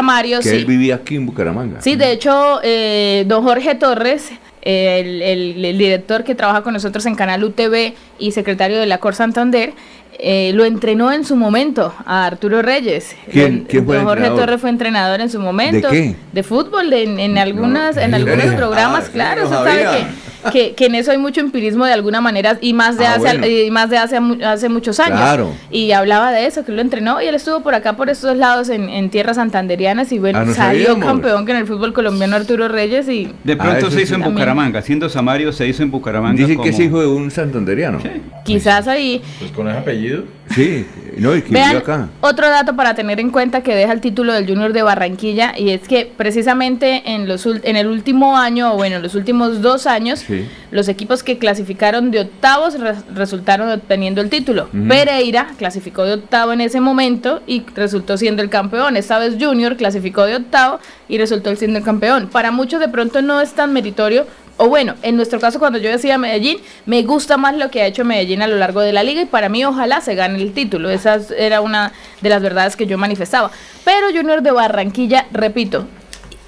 que 0.41 0.49
sí. 0.49 0.55
él 0.55 0.65
vivía 0.65 0.95
aquí 0.95 1.15
en 1.15 1.25
Bucaramanga. 1.27 1.79
Sí, 1.81 1.95
de 1.95 2.11
hecho, 2.11 2.59
eh, 2.63 3.23
don 3.27 3.43
Jorge 3.43 3.75
Torres, 3.75 4.31
el, 4.65 5.21
el- 5.21 5.65
el 5.65 5.77
director 5.77 6.23
que 6.23 6.35
trabaja 6.35 6.61
con 6.63 6.73
nosotros 6.73 7.05
en 7.05 7.15
Canal 7.15 7.43
UTV 7.43 7.93
y 8.19 8.31
secretario 8.31 8.79
de 8.79 8.85
la 8.85 8.97
Cor 8.99 9.15
Santander, 9.15 9.73
eh, 10.19 10.51
lo 10.53 10.63
entrenó 10.63 11.11
en 11.11 11.25
su 11.25 11.35
momento 11.35 11.93
a 12.05 12.25
Arturo 12.25 12.61
Reyes. 12.61 13.15
¿Quién- 13.31 13.59
Don- 13.59 13.65
quién 13.67 13.85
fue 13.85 13.95
el 13.95 14.01
don 14.01 14.07
Jorge 14.09 14.19
entrenador? 14.25 14.39
Torres 14.45 14.61
fue 14.61 14.69
entrenador 14.69 15.21
en 15.21 15.29
su 15.29 15.39
momento. 15.39 15.89
qué? 15.89 16.15
De 16.31 16.43
fútbol, 16.43 16.89
de- 16.89 17.03
en, 17.03 17.19
en 17.19 17.37
algunas, 17.37 17.97
en 17.97 18.03
¿en 18.03 18.13
algunos 18.15 18.45
programas, 18.55 19.05
Ah, 19.07 19.11
claro. 19.11 19.41
no 19.49 19.49
usted 19.59 19.85
sabe 19.85 19.97
que, 19.97 20.05
que, 20.51 20.73
que 20.73 20.85
en 20.87 20.95
eso 20.95 21.11
hay 21.11 21.17
mucho 21.17 21.39
empirismo 21.41 21.85
de 21.85 21.93
alguna 21.93 22.21
manera 22.21 22.57
y 22.61 22.73
más 22.73 22.97
de 22.97 23.05
Ah, 23.05 23.11
hace 23.15 23.19
bueno. 23.37 23.47
y 23.47 23.71
más 23.71 23.89
de 23.89 23.97
hace, 23.97 24.19
hace 24.45 24.69
muchos 24.69 24.99
años. 24.99 25.19
Claro. 25.19 25.51
Y 25.71 25.91
hablaba 25.91 26.31
de 26.31 26.45
eso, 26.45 26.63
que 26.65 26.71
lo 26.71 26.81
entrenó 26.81 27.21
y 27.21 27.25
él 27.27 27.35
estuvo 27.35 27.61
por 27.61 27.75
acá, 27.75 27.93
por 27.95 28.09
estos 28.09 28.35
lados, 28.37 28.69
en, 28.69 28.89
en 28.89 29.09
tierras 29.09 29.35
santanderianas 29.37 30.11
y 30.11 30.19
bueno, 30.19 30.39
Ah, 30.39 30.45
no 30.45 30.53
salió 30.53 30.87
sabíamos. 30.87 31.05
campeón 31.05 31.45
que 31.45 31.51
en 31.51 31.57
el 31.59 31.67
fútbol 31.67 31.93
colombiano 31.93 32.35
Arturo 32.35 32.67
Reyes 32.67 33.07
y... 33.09 33.29
De 33.43 33.55
pronto 33.55 33.87
Ah, 33.87 33.91
se 33.91 34.01
hizo 34.01 34.15
en 34.15 34.23
sí. 34.23 34.29
Bucaramanga, 34.29 34.81
siendo 34.81 35.09
Samario 35.09 35.51
se 35.51 35.67
hizo 35.67 35.83
en 35.83 35.91
Bucaramanga. 35.91 36.37
Dicen 36.37 36.55
como- 36.55 36.63
que 36.63 36.69
es 36.71 36.79
hijo 36.79 36.99
de 37.01 37.07
un 37.07 37.29
santanderiano. 37.31 37.99
Quizás 38.43 38.87
ahí... 38.87 39.21
Pues 39.39 39.51
con 39.51 39.67
ese 39.67 39.77
apellido. 39.77 40.23
Sí, 40.49 40.85
no, 41.17 41.35
y 41.35 41.41
que 41.41 41.53
Vean, 41.53 41.77
acá. 41.77 42.09
otro 42.21 42.47
dato 42.49 42.75
para 42.75 42.93
tener 42.93 43.19
en 43.19 43.31
cuenta 43.31 43.61
que 43.63 43.73
deja 43.73 43.91
el 43.93 44.01
título 44.01 44.33
del 44.33 44.45
Junior 44.45 44.71
de 44.73 44.83
Barranquilla 44.83 45.53
y 45.57 45.69
es 45.69 45.87
que 45.87 46.11
precisamente 46.15 47.01
en, 47.05 47.27
los, 47.27 47.45
en 47.45 47.75
el 47.75 47.87
último 47.87 48.37
año, 48.37 48.73
o 48.73 48.75
bueno, 48.77 48.97
en 48.97 49.01
los 49.03 49.15
últimos 49.15 49.61
dos 49.61 49.87
años, 49.87 50.19
Sí. 50.19 50.45
los 50.69 50.89
equipos 50.89 51.23
que 51.23 51.37
clasificaron 51.39 52.11
de 52.11 52.19
octavos 52.21 52.79
re- 52.79 52.93
resultaron 53.15 53.69
obteniendo 53.71 54.21
el 54.21 54.29
título. 54.29 54.67
Pereira 54.87 55.47
clasificó 55.57 56.03
de 56.03 56.13
octavo 56.15 56.51
en 56.53 56.61
ese 56.61 56.79
momento 56.81 57.41
y 57.47 57.63
resultó 57.73 58.17
siendo 58.17 58.43
el 58.43 58.49
campeón. 58.49 58.95
Esta 58.97 59.17
vez 59.19 59.35
Junior 59.39 59.75
clasificó 59.77 60.25
de 60.25 60.35
octavo 60.35 60.79
y 61.07 61.17
resultó 61.17 61.55
siendo 61.55 61.79
el 61.79 61.85
campeón. 61.85 62.27
Para 62.31 62.51
muchos 62.51 62.79
de 62.79 62.89
pronto 62.89 63.21
no 63.21 63.41
es 63.41 63.53
tan 63.53 63.73
meritorio. 63.73 64.25
O 64.57 64.69
bueno, 64.69 64.93
en 65.01 65.15
nuestro 65.15 65.39
caso 65.39 65.57
cuando 65.59 65.79
yo 65.79 65.89
decía 65.89 66.17
Medellín, 66.17 66.59
me 66.85 67.01
gusta 67.03 67.37
más 67.37 67.55
lo 67.57 67.71
que 67.71 67.81
ha 67.81 67.87
hecho 67.87 68.05
Medellín 68.05 68.41
a 68.43 68.47
lo 68.47 68.57
largo 68.57 68.81
de 68.81 68.93
la 68.93 69.03
liga 69.03 69.21
y 69.21 69.25
para 69.25 69.49
mí 69.49 69.65
ojalá 69.65 69.99
se 70.01 70.13
gane 70.15 70.39
el 70.41 70.53
título. 70.53 70.89
Esa 70.91 71.15
es- 71.15 71.31
era 71.31 71.59
una 71.61 71.91
de 72.21 72.29
las 72.29 72.41
verdades 72.41 72.75
que 72.75 72.85
yo 72.85 72.97
manifestaba. 72.97 73.49
Pero 73.83 74.07
Junior 74.13 74.41
de 74.43 74.51
Barranquilla, 74.51 75.25
repito, 75.31 75.87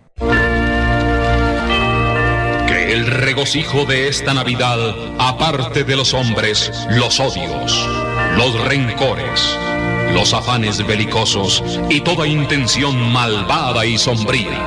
Que 2.68 2.94
el 2.94 3.08
regocijo 3.08 3.86
de 3.86 4.08
esta 4.08 4.34
Navidad 4.34 4.96
aparte 5.20 5.84
de 5.84 5.96
los 5.96 6.14
hombres 6.14 6.72
los 6.90 7.20
odios, 7.20 7.88
los 8.38 8.68
rencores, 8.68 9.58
los 10.14 10.34
afanes 10.34 10.86
belicosos 10.86 11.64
y 11.90 12.02
toda 12.02 12.28
intención 12.28 13.12
malvada 13.12 13.86
y 13.86 13.98
sombría. 13.98 14.60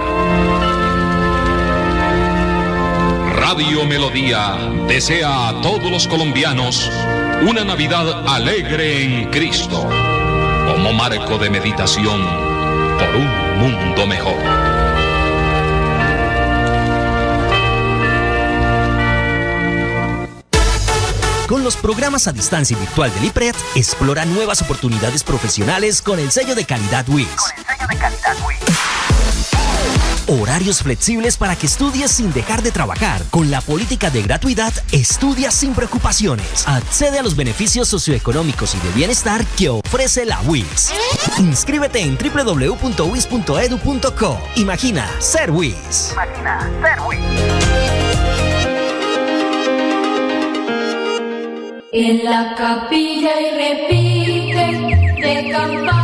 Radio 3.36 3.84
Melodía 3.84 4.56
desea 4.88 5.48
a 5.48 5.60
todos 5.60 5.90
los 5.90 6.08
colombianos 6.08 6.90
una 7.46 7.64
Navidad 7.64 8.26
alegre 8.26 9.02
en 9.02 9.30
Cristo, 9.30 9.86
como 10.74 10.92
marco 10.92 11.38
de 11.38 11.51
meditación 11.51 12.20
por 12.98 13.14
un 13.14 13.59
mundo 13.60 14.09
mejor. 14.09 14.34
Con 21.46 21.62
los 21.62 21.76
programas 21.76 22.26
a 22.26 22.32
distancia 22.32 22.76
y 22.76 22.80
virtual 22.80 23.14
del 23.14 23.26
IPRED, 23.26 23.55
explora 23.76 24.24
nuevas 24.24 24.62
oportunidades 24.62 25.22
profesionales 25.22 26.02
con 26.02 26.18
el 26.18 26.32
sello 26.32 26.56
de 26.56 26.64
calidad 26.64 27.09
WIS. 27.09 27.28
Horarios 30.40 30.82
flexibles 30.82 31.36
para 31.36 31.55
que 31.55 31.66
estudies 31.66 32.11
sin 32.11 32.32
dejar 32.32 32.61
de 32.62 32.73
trabajar. 32.73 33.23
Con 33.31 33.52
la 33.52 33.61
política 33.61 34.11
de 34.11 34.23
gratuidad, 34.23 34.73
estudia 34.90 35.52
sin 35.52 35.74
preocupaciones. 35.74 36.66
Accede 36.66 37.20
a 37.20 37.23
los 37.23 37.36
beneficios 37.36 37.86
socioeconómicos 37.86 38.74
y 38.74 38.78
de 38.78 38.90
bienestar 38.94 39.47
que 39.56 39.69
ofrece 39.69 40.24
la 40.24 40.40
WIS. 40.40 40.90
Inscríbete 41.39 42.01
en 42.01 42.19
www.wis.edu.co. 42.19 42.81
Imagina 44.56 45.09
ser 45.20 45.52
WIS. 45.52 46.11
Imagina 46.12 46.69
ser 46.82 46.98
En 51.93 52.24
la 52.24 52.56
capilla 52.56 53.40
y 53.40 53.51
repite 53.56 54.74
de 55.20 55.43
navideñas. 55.52 56.03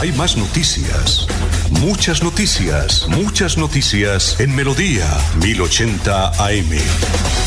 Hay 0.00 0.12
más 0.12 0.36
noticias. 0.36 1.26
Muchas 1.80 2.22
noticias, 2.22 3.08
muchas 3.08 3.56
noticias 3.56 4.38
en 4.40 4.54
Melodía 4.54 5.06
1080 5.40 6.32
AM. 6.44 7.45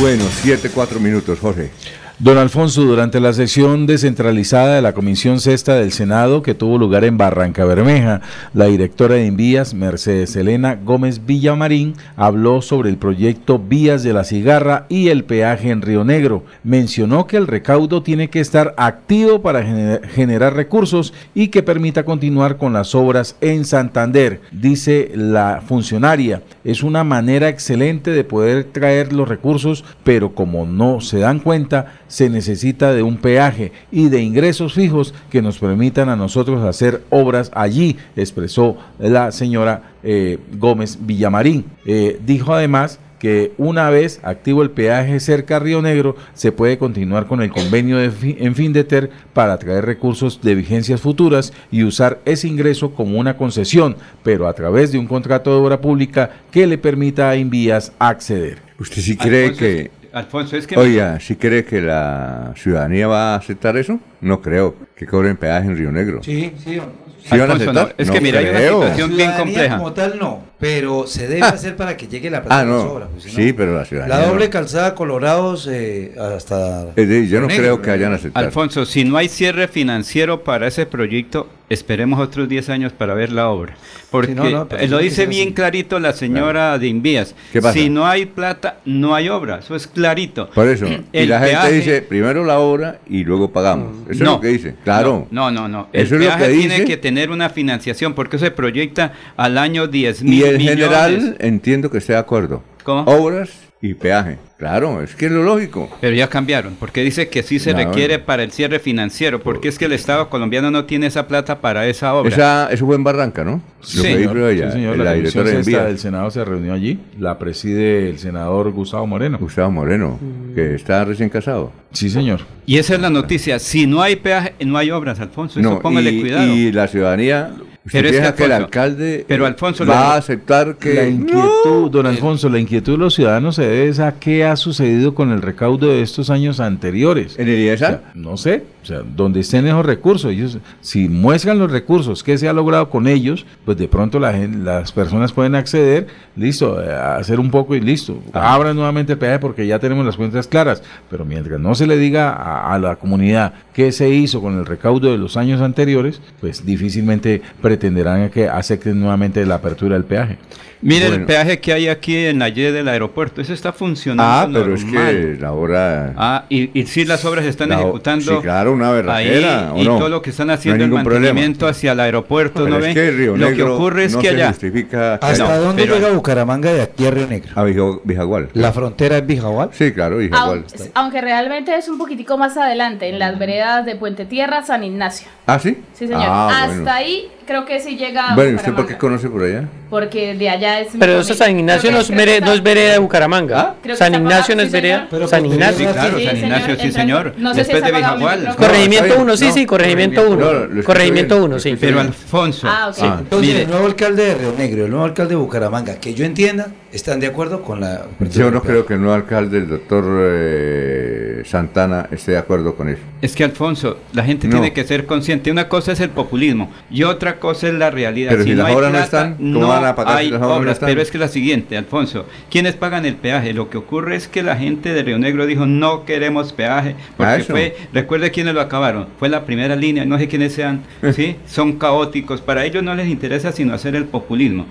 Bueno, 0.00 0.24
7, 0.42 0.70
4 0.70 1.00
minutos, 1.00 1.38
Jorge. 1.38 1.70
Don 2.20 2.38
Alfonso, 2.38 2.82
durante 2.82 3.18
la 3.18 3.32
sesión 3.32 3.86
descentralizada 3.86 4.76
de 4.76 4.82
la 4.82 4.92
Comisión 4.92 5.40
Sexta 5.40 5.74
del 5.74 5.90
Senado 5.90 6.42
que 6.42 6.54
tuvo 6.54 6.78
lugar 6.78 7.02
en 7.02 7.18
Barranca 7.18 7.64
Bermeja, 7.64 8.20
la 8.54 8.66
directora 8.66 9.16
de 9.16 9.26
Envías, 9.26 9.74
Mercedes 9.74 10.36
Elena 10.36 10.76
Gómez 10.76 11.26
Villamarín, 11.26 11.94
habló 12.14 12.62
sobre 12.62 12.88
el 12.88 12.98
proyecto 12.98 13.58
Vías 13.58 14.04
de 14.04 14.12
la 14.12 14.22
Cigarra 14.22 14.86
y 14.88 15.08
el 15.08 15.24
peaje 15.24 15.70
en 15.70 15.82
Río 15.82 16.04
Negro. 16.04 16.44
Mencionó 16.62 17.26
que 17.26 17.36
el 17.36 17.48
recaudo 17.48 18.04
tiene 18.04 18.30
que 18.30 18.38
estar 18.38 18.74
activo 18.76 19.42
para 19.42 19.64
gener- 19.64 20.06
generar 20.06 20.54
recursos 20.54 21.12
y 21.34 21.48
que 21.48 21.64
permita 21.64 22.04
continuar 22.04 22.58
con 22.58 22.72
las 22.72 22.94
obras 22.94 23.34
en 23.40 23.64
Santander. 23.64 24.40
Dice 24.52 25.10
la 25.16 25.64
funcionaria, 25.66 26.42
es 26.62 26.84
una 26.84 27.02
manera 27.02 27.48
excelente 27.48 28.12
de 28.12 28.22
poder 28.22 28.64
traer 28.64 29.12
los 29.12 29.28
recursos, 29.28 29.84
pero 30.04 30.32
como 30.32 30.64
no 30.64 31.00
se 31.00 31.18
dan 31.18 31.40
cuenta, 31.40 32.02
se 32.14 32.30
necesita 32.30 32.94
de 32.94 33.02
un 33.02 33.16
peaje 33.16 33.72
y 33.90 34.08
de 34.08 34.22
ingresos 34.22 34.74
fijos 34.74 35.12
que 35.30 35.42
nos 35.42 35.58
permitan 35.58 36.08
a 36.08 36.14
nosotros 36.14 36.62
hacer 36.62 37.02
obras 37.10 37.50
allí, 37.54 37.96
expresó 38.14 38.76
la 39.00 39.32
señora 39.32 39.94
eh, 40.04 40.38
Gómez 40.56 40.98
Villamarín. 41.00 41.64
Eh, 41.84 42.20
dijo 42.24 42.54
además 42.54 43.00
que 43.18 43.50
una 43.58 43.90
vez 43.90 44.20
activo 44.22 44.62
el 44.62 44.70
peaje 44.70 45.18
cerca 45.18 45.56
a 45.56 45.58
Río 45.58 45.82
Negro, 45.82 46.14
se 46.34 46.52
puede 46.52 46.78
continuar 46.78 47.26
con 47.26 47.42
el 47.42 47.50
convenio 47.50 47.96
de 47.96 48.12
fi- 48.12 48.36
en 48.38 48.54
fin 48.54 48.72
de 48.72 48.84
ter 48.84 49.10
para 49.32 49.58
traer 49.58 49.84
recursos 49.84 50.40
de 50.40 50.54
vigencias 50.54 51.00
futuras 51.00 51.52
y 51.72 51.82
usar 51.82 52.20
ese 52.26 52.46
ingreso 52.46 52.92
como 52.94 53.18
una 53.18 53.36
concesión, 53.36 53.96
pero 54.22 54.46
a 54.46 54.52
través 54.52 54.92
de 54.92 54.98
un 54.98 55.08
contrato 55.08 55.50
de 55.50 55.56
obra 55.56 55.80
pública 55.80 56.30
que 56.52 56.68
le 56.68 56.78
permita 56.78 57.28
a 57.28 57.36
Invías 57.36 57.90
acceder. 57.98 58.58
¿Usted 58.78 59.02
sí 59.02 59.16
cree 59.16 59.52
que... 59.54 59.90
Alfonso, 60.14 60.56
es 60.56 60.66
que... 60.66 60.76
Oiga, 60.78 61.18
¿sí 61.18 61.36
cree 61.36 61.64
que 61.64 61.80
la 61.80 62.52
ciudadanía 62.56 63.08
va 63.08 63.34
a 63.34 63.36
aceptar 63.36 63.76
eso? 63.76 63.98
No 64.20 64.40
creo 64.40 64.76
que 64.96 65.06
cobren 65.06 65.36
peaje 65.36 65.66
en 65.66 65.76
Río 65.76 65.90
Negro. 65.90 66.22
Sí, 66.22 66.52
sí. 66.62 66.80
¿Sí 67.24 67.30
van 67.30 67.40
a 67.40 67.44
Alfonso, 67.44 67.72
no, 67.72 67.80
aceptar? 67.80 67.94
es 67.98 68.10
que 68.10 68.20
mira, 68.20 68.38
hay 68.38 68.46
una 68.46 68.58
creo. 68.58 68.80
situación 68.82 69.16
bien 69.16 69.32
compleja. 69.32 69.76
como 69.78 69.92
tal 69.92 70.18
no, 70.18 70.42
pero 70.64 71.06
se 71.06 71.28
debe 71.28 71.42
Ah. 71.42 71.48
hacer 71.50 71.76
para 71.76 71.94
que 71.94 72.06
llegue 72.08 72.30
la 72.30 72.40
plata 72.40 72.56
Ah, 72.60 72.64
de 72.64 72.70
las 72.70 72.84
no. 72.84 72.90
obras, 72.90 73.08
pues, 73.12 73.24
Sí, 73.34 73.52
pero 73.52 73.76
la 73.76 73.84
ciudadanía 73.84 74.16
La 74.18 74.26
doble 74.26 74.46
no. 74.46 74.50
calzada 74.50 74.94
Colorados 74.94 75.68
eh, 75.70 76.14
hasta... 76.18 76.88
Es 76.96 77.06
decir, 77.06 77.28
yo 77.28 77.40
no 77.42 77.48
Negro, 77.48 77.62
creo 77.62 77.82
que 77.82 77.90
hayan 77.90 78.14
aceptado. 78.14 78.46
Alfonso, 78.46 78.86
si 78.86 79.04
no 79.04 79.18
hay 79.18 79.28
cierre 79.28 79.68
financiero 79.68 80.42
para 80.42 80.66
ese 80.66 80.86
proyecto, 80.86 81.48
esperemos 81.68 82.18
otros 82.20 82.48
10 82.48 82.70
años 82.70 82.92
para 82.92 83.12
ver 83.14 83.30
la 83.32 83.48
obra. 83.50 83.74
Porque 84.10 84.28
Sí, 84.28 84.34
no, 84.34 84.48
no, 84.48 84.68
pero 84.68 84.80
eh, 84.82 84.86
lo 84.88 84.98
tiene 84.98 85.10
dice 85.10 85.26
bien 85.26 85.48
así. 85.48 85.54
clarito 85.54 85.98
la 85.98 86.12
señora 86.12 86.78
de 86.78 86.86
Invías. 86.86 87.34
¿Qué 87.52 87.60
pasa? 87.60 87.74
Si 87.74 87.90
no 87.90 88.06
hay 88.06 88.26
plata, 88.26 88.76
no 88.84 89.14
hay 89.14 89.28
obra. 89.28 89.58
Eso 89.58 89.74
es 89.74 89.86
clarito. 89.88 90.48
Por 90.50 90.68
eso. 90.68 90.86
y 91.12 91.26
la 91.26 91.40
gente 91.40 91.72
dice, 91.72 92.00
primero 92.02 92.44
la 92.44 92.58
obra 92.60 93.00
y 93.08 93.24
luego 93.24 93.50
pagamos. 93.50 93.92
Eso 94.08 94.22
No. 94.24 94.30
es 94.30 94.36
lo 94.36 94.40
que 94.40 94.48
dice. 94.48 94.74
Claro. 94.84 95.26
No, 95.32 95.50
no, 95.50 95.66
no. 95.68 95.88
El 95.92 96.06
Eso 96.06 96.14
es 96.16 96.24
lo 96.24 96.36
que 96.36 96.48
tiene 96.52 96.74
dice. 96.74 96.84
que 96.84 96.96
tener 96.96 97.30
una 97.30 97.50
financiación 97.50 98.14
porque 98.14 98.38
se 98.38 98.50
proyecta 98.52 99.12
al 99.36 99.58
año 99.58 99.88
10 99.88 100.20
Y 100.22 100.24
mil 100.26 100.53
en 100.54 100.58
millones. 100.60 100.84
general 100.84 101.36
entiendo 101.40 101.90
que 101.90 101.98
esté 101.98 102.12
de 102.14 102.18
acuerdo. 102.18 102.62
¿Cómo? 102.82 103.02
Obras 103.10 103.50
y 103.80 103.94
peaje. 103.94 104.38
Claro, 104.58 105.02
es 105.02 105.14
que 105.14 105.26
es 105.26 105.32
lo 105.32 105.42
lógico. 105.42 105.90
Pero 106.00 106.14
ya 106.16 106.28
cambiaron, 106.28 106.74
porque 106.80 107.02
dice 107.02 107.28
que 107.28 107.42
sí 107.42 107.58
se 107.58 107.72
No, 107.72 107.78
requiere 107.78 108.18
para 108.18 108.42
el 108.42 108.50
cierre 108.50 108.78
financiero, 108.78 109.42
porque 109.42 109.68
es 109.68 109.78
que 109.78 109.84
el 109.86 109.92
Estado 109.92 110.30
colombiano 110.30 110.70
no 110.70 110.86
tiene 110.86 111.06
esa 111.06 111.26
plata 111.28 111.60
para 111.60 111.86
esa 111.86 112.14
obra. 112.14 112.30
Esa, 112.30 112.68
eso 112.72 112.86
fue 112.86 112.96
en 112.96 113.04
Barranca, 113.04 113.44
¿no? 113.44 113.60
Sí, 113.82 113.98
Lo 113.98 114.02
que 114.04 114.08
Señor, 114.14 114.34
dijo 114.34 114.48
ella, 114.48 114.66
sí, 114.68 114.72
señor, 114.72 114.96
la, 114.96 115.04
la, 115.04 115.12
directora 115.14 115.50
de 115.50 115.62
del 115.62 115.98
Senado 115.98 116.30
se 116.30 116.44
reunió 116.44 116.72
allí, 116.72 116.98
la 117.18 117.38
preside 117.38 118.08
el 118.08 118.18
senador 118.18 118.70
Gustavo 118.70 119.06
Moreno. 119.06 119.36
Gustavo 119.38 119.70
Moreno, 119.70 120.18
Mm. 120.20 120.54
que 120.54 120.74
está 120.76 121.04
recién 121.04 121.28
casado. 121.28 121.70
Sí, 121.92 122.08
señor. 122.08 122.40
Y 122.64 122.78
esa 122.78 122.94
es 122.94 123.00
la 123.00 123.10
noticia. 123.10 123.58
Si 123.58 123.86
no 123.86 124.00
hay 124.00 124.16
peaje, 124.16 124.54
no 124.64 124.78
hay 124.78 124.90
obras, 124.92 125.20
Alfonso. 125.20 125.60
Eso 125.60 125.68
No, 125.70 125.80
póngale 125.80 126.10
y, 126.10 126.20
cuidado. 126.20 126.46
y 126.54 126.72
la 126.72 126.86
ciudadanía, 126.88 127.50
Pero 127.92 128.08
es 128.08 128.32
que, 128.32 128.44
el 128.44 128.52
alcalde 128.52 129.24
pero 129.28 129.44
Alfonso, 129.46 129.84
va 129.84 129.94
la- 129.94 130.12
a 130.14 130.16
aceptar 130.16 130.76
que... 130.76 130.94
La 130.94 131.06
inquietud, 131.06 131.90
don 131.90 132.06
Alfonso, 132.06 132.48
la 132.48 132.58
inquietud 132.58 132.92
de 132.92 132.98
los 132.98 133.14
ciudadanos 133.14 133.56
se 133.56 133.66
debe 133.66 134.02
a 134.02 134.12
qué 134.12 134.44
ha 134.44 134.56
sucedido 134.56 135.14
con 135.14 135.30
el 135.32 135.42
recaudo 135.42 135.88
de 135.88 136.00
estos 136.00 136.30
años 136.30 136.60
anteriores. 136.60 137.38
¿En 137.38 137.48
el 137.48 137.58
IESA? 137.58 137.86
O 137.86 137.90
sea, 137.90 138.00
no 138.14 138.36
sé, 138.38 138.64
o 138.82 138.86
sea, 138.86 139.02
donde 139.02 139.40
estén 139.40 139.66
esos 139.66 139.84
recursos, 139.84 140.32
ellos, 140.32 140.58
si 140.80 141.08
muestran 141.08 141.58
los 141.58 141.70
recursos 141.70 142.22
que 142.22 142.38
se 142.38 142.48
ha 142.48 142.52
logrado 142.54 142.88
con 142.88 143.06
ellos, 143.06 143.44
pues 143.66 143.76
de 143.76 143.86
pronto 143.88 144.18
la 144.18 144.32
las 144.34 144.90
personas 144.92 145.32
pueden 145.32 145.54
acceder, 145.54 146.06
listo, 146.36 146.82
eh, 146.82 146.90
a 146.92 147.16
hacer 147.16 147.38
un 147.38 147.50
poco 147.50 147.74
y 147.74 147.80
listo. 147.80 148.18
Ah. 148.32 148.54
Abran 148.54 148.76
nuevamente 148.76 149.12
el 149.12 149.18
peaje 149.18 149.38
porque 149.38 149.66
ya 149.66 149.78
tenemos 149.78 150.04
las 150.06 150.16
cuentas 150.16 150.48
claras, 150.48 150.82
pero 151.10 151.24
mientras 151.24 151.60
no 151.60 151.74
se 151.74 151.86
le 151.86 151.96
diga 151.98 152.30
a, 152.32 152.72
a 152.74 152.78
la 152.78 152.96
comunidad 152.96 153.52
qué 153.74 153.92
se 153.92 154.08
hizo 154.08 154.40
con 154.40 154.58
el 154.58 154.64
recaudo 154.66 155.10
de 155.12 155.18
los 155.18 155.36
años 155.36 155.60
anteriores, 155.60 156.20
pues 156.40 156.64
difícilmente 156.64 157.42
pretenderán 157.78 158.30
que 158.30 158.48
acepten 158.48 159.00
nuevamente 159.00 159.44
la 159.44 159.56
apertura 159.56 159.94
del 159.94 160.04
peaje. 160.04 160.38
Mire 160.80 161.06
el 161.06 161.24
peaje 161.24 161.60
que 161.60 161.72
hay 161.72 161.88
aquí 161.88 162.14
en 162.26 162.38
la 162.40 162.50
Y 162.50 162.60
del 162.60 162.86
aeropuerto. 162.88 163.40
Eso 163.40 163.54
está 163.54 163.72
funcionando. 163.72 164.22
Ah, 164.22 164.46
pero 164.52 164.74
es 164.74 164.84
que 164.84 165.38
la 165.40 165.52
obra... 165.52 166.12
Ah, 166.14 166.44
y, 166.50 166.78
y 166.78 166.84
sí, 166.86 167.06
las 167.06 167.24
obras 167.24 167.44
se 167.44 167.50
están 167.50 167.70
La 167.70 167.76
ejecutando. 167.80 168.36
sí, 168.36 168.42
claro, 168.42 168.72
una 168.74 168.90
berraquera, 168.90 169.70
ahí, 169.70 169.70
¿o 169.72 169.78
y 169.78 169.84
no? 169.86 169.96
todo 169.98 170.10
lo 170.10 170.20
que 170.20 170.28
están 170.28 170.48
No 170.48 170.52
haciendo 170.52 170.84
el 170.84 170.90
ningún 170.90 171.02
problema. 171.02 171.24
mantenimiento 171.28 171.66
hacia 171.66 171.92
el 171.92 172.00
aeropuerto, 172.00 172.64
Pero 172.64 172.78
¿no 172.78 172.84
es 172.84 172.94
ve? 172.94 173.00
que 173.00 173.10
Río 173.12 173.34
lo 173.34 173.52
que 173.54 173.62
ocurre 173.62 174.04
es 174.04 174.12
no 174.14 174.20
que 174.20 174.28
allá. 174.28 174.48
justifica 174.48 175.18
que 175.18 175.26
¿Hasta 175.26 175.56
No, 175.56 175.62
dónde 175.62 175.82
pero- 175.84 175.94
llega 175.96 176.10
Bucaramanga 176.12 176.70
de 176.70 176.82
aquí 176.82 177.06
a 177.06 177.10
Río 177.12 177.26
Negro? 177.28 177.50
a 177.54 177.64
Vijagual. 178.04 178.50
¿La 178.52 178.70
frontera 178.74 179.16
es 179.16 179.26
Bijagual? 179.26 179.70
Sí, 179.72 179.90
claro, 179.92 180.18
Vijagual. 180.18 180.66
Aun- 180.66 180.90
aunque 180.92 181.20
realmente 181.22 181.74
es 181.74 181.88
un 181.88 181.96
poquitico 181.96 182.36
más 182.36 182.58
adelante, 182.58 183.08
en 183.08 183.18
las 183.18 183.38
veredas 183.38 183.86
de 183.86 183.96
Puente 183.96 184.26
Tierra, 184.26 184.62
San 184.62 184.84
Ignacio. 184.84 185.28
¿Ah, 185.46 185.58
sí? 185.58 185.78
Sí, 185.94 186.06
señor. 186.08 186.24
Ah, 186.26 186.48
Hasta 186.64 186.66
bueno. 186.74 186.90
ahí 186.92 187.28
creo 187.46 187.64
que 187.64 187.80
sí 187.80 187.96
llega 187.96 188.32
a 188.32 188.34
Bueno, 188.34 188.52
¿y 188.52 188.54
usted 188.56 188.72
por 188.72 188.86
qué 188.86 188.96
conoce 188.96 189.28
por 189.28 189.42
allá? 189.42 189.64
Porque 189.90 190.34
de 190.34 190.48
allá 190.48 190.80
es... 190.80 190.88
Pero 190.98 191.20
eso. 191.20 191.34
San 191.34 191.56
Ignacio 191.58 191.92
no 191.92 191.98
es, 192.00 192.08
vereda, 192.10 192.34
está- 192.34 192.46
no 192.46 192.52
es 192.52 192.62
vereda 192.62 192.92
de 192.92 192.98
Bucaramanga. 192.98 193.60
¿Ah? 193.60 193.74
Creo 193.82 193.94
que 193.94 193.98
San 193.98 194.14
Ignacio 194.14 194.54
no 194.56 194.60
sí, 194.62 194.66
es 194.66 194.72
vereda. 194.72 195.06
Pero 195.10 195.28
San 195.28 195.46
Ignacio. 195.46 195.76
Tierra, 195.76 195.92
Claro, 195.94 196.18
Sí, 196.18 196.24
San 196.26 196.36
señor, 196.36 196.58
Ignacio, 196.58 196.76
sí, 196.84 196.92
señor. 196.92 197.34
no 197.38 197.54
sé 197.54 197.64
si 197.64 197.72
Después 197.72 197.84
de 197.84 197.92
micrófono. 197.98 198.56
Corregimiento 198.56 199.06
está 199.06 199.20
1, 199.22 199.24
bien, 199.24 199.38
sí, 199.38 199.52
sí, 199.52 199.66
corregimiento 199.66 200.22
no, 200.24 200.30
1. 200.30 200.44
lo 200.44 200.64
escucho 200.64 200.86
Corregimiento 200.86 201.34
bien, 201.36 201.44
1, 201.44 201.54
lo 201.54 201.60
sí. 201.60 201.76
Pero. 201.80 202.00
Alfonso, 202.00 202.66
Ah, 202.68 202.88
ok. 202.90 203.04
Entonces, 203.20 203.54
el 203.60 203.70
nuevo 203.70 203.86
alcalde 203.86 204.24
de 204.24 204.34
Río 204.34 204.54
Negro 204.58 204.84
el 204.86 204.90
nuevo 204.90 205.04
alcalde 205.04 205.30
de 205.30 205.36
Bucaramanga, 205.36 205.94
que 206.00 206.14
yo 206.14 206.24
entienda, 206.24 206.68
están 206.94 207.18
de 207.18 207.26
acuerdo 207.26 207.60
con 207.62 207.80
la... 207.80 208.06
Yo 208.30 208.50
no 208.52 208.62
creo 208.62 208.86
que 208.86 208.94
el 208.94 209.00
nuevo 209.00 209.14
alcalde, 209.14 209.58
el 209.58 209.68
doctor 209.68 210.04
eh, 210.20 211.42
Santana, 211.44 212.08
esté 212.12 212.32
de 212.32 212.38
acuerdo 212.38 212.76
con 212.76 212.88
eso. 212.88 213.02
es 213.20 213.34
que 213.34 213.42
Alfonso, 213.42 213.98
la 214.12 214.24
gente 214.24 214.46
No. 214.46 214.52
tiene 214.52 214.72
que 214.72 214.84
ser 214.84 215.04
consciente. 215.04 215.50
Una 215.50 215.68
cosa 215.68 215.92
es 215.92 216.00
el 216.00 216.10
populismo 216.10 216.70
y 216.90 217.02
otra 217.02 217.40
cosa 217.40 217.66
es 217.68 217.74
la 217.74 217.90
realidad. 217.90 218.30
Pero 218.30 218.44
si 218.44 218.54
las 218.54 218.66
hay 218.68 218.74
obras 218.74 218.92
no 218.92 218.98
están, 218.98 219.34
¿cómo 219.36 219.66
van 219.66 219.84
a 219.84 219.94
pagar 219.96 220.18
si 220.18 220.24
hay 220.26 220.30
las 220.30 220.42
obras 220.42 220.64
no 220.64 220.70
están? 220.70 220.88
Pero 220.88 221.02
es 221.02 221.10
que 221.10 221.18
la 221.18 221.28
siguiente, 221.28 221.76
Alfonso, 221.76 222.26
¿quiénes 222.50 222.74
pagan 222.76 223.04
el 223.06 223.16
peaje? 223.16 223.52
Lo 223.52 223.68
que 223.70 223.76
ocurre 223.78 224.14
es 224.14 224.28
que 224.28 224.42
la 224.44 224.56
gente 224.56 224.92
de 224.94 225.02
Río 225.02 225.18
Negro 225.18 225.46
dijo 225.46 225.66
no 225.66 226.04
queremos 226.04 226.52
peaje, 226.52 226.94
porque 227.16 227.42
fue, 227.44 227.76
recuerde 227.92 228.30
quiénes 228.30 228.54
lo 228.54 228.60
acabaron, 228.60 229.08
fue 229.18 229.28
la 229.28 229.44
primera 229.44 229.74
línea, 229.74 230.04
no 230.04 230.16
sé 230.18 230.28
quiénes 230.28 230.52
sean, 230.52 230.82
¿sí? 231.12 231.36
Son 231.46 231.72
caóticos, 231.78 232.40
para 232.40 232.64
ellos 232.64 232.82
no 232.84 232.94
les 232.94 233.08
interesa 233.08 233.50
sino 233.50 233.74
hacer 233.74 233.96
el 233.96 234.04
populismo. 234.04 234.66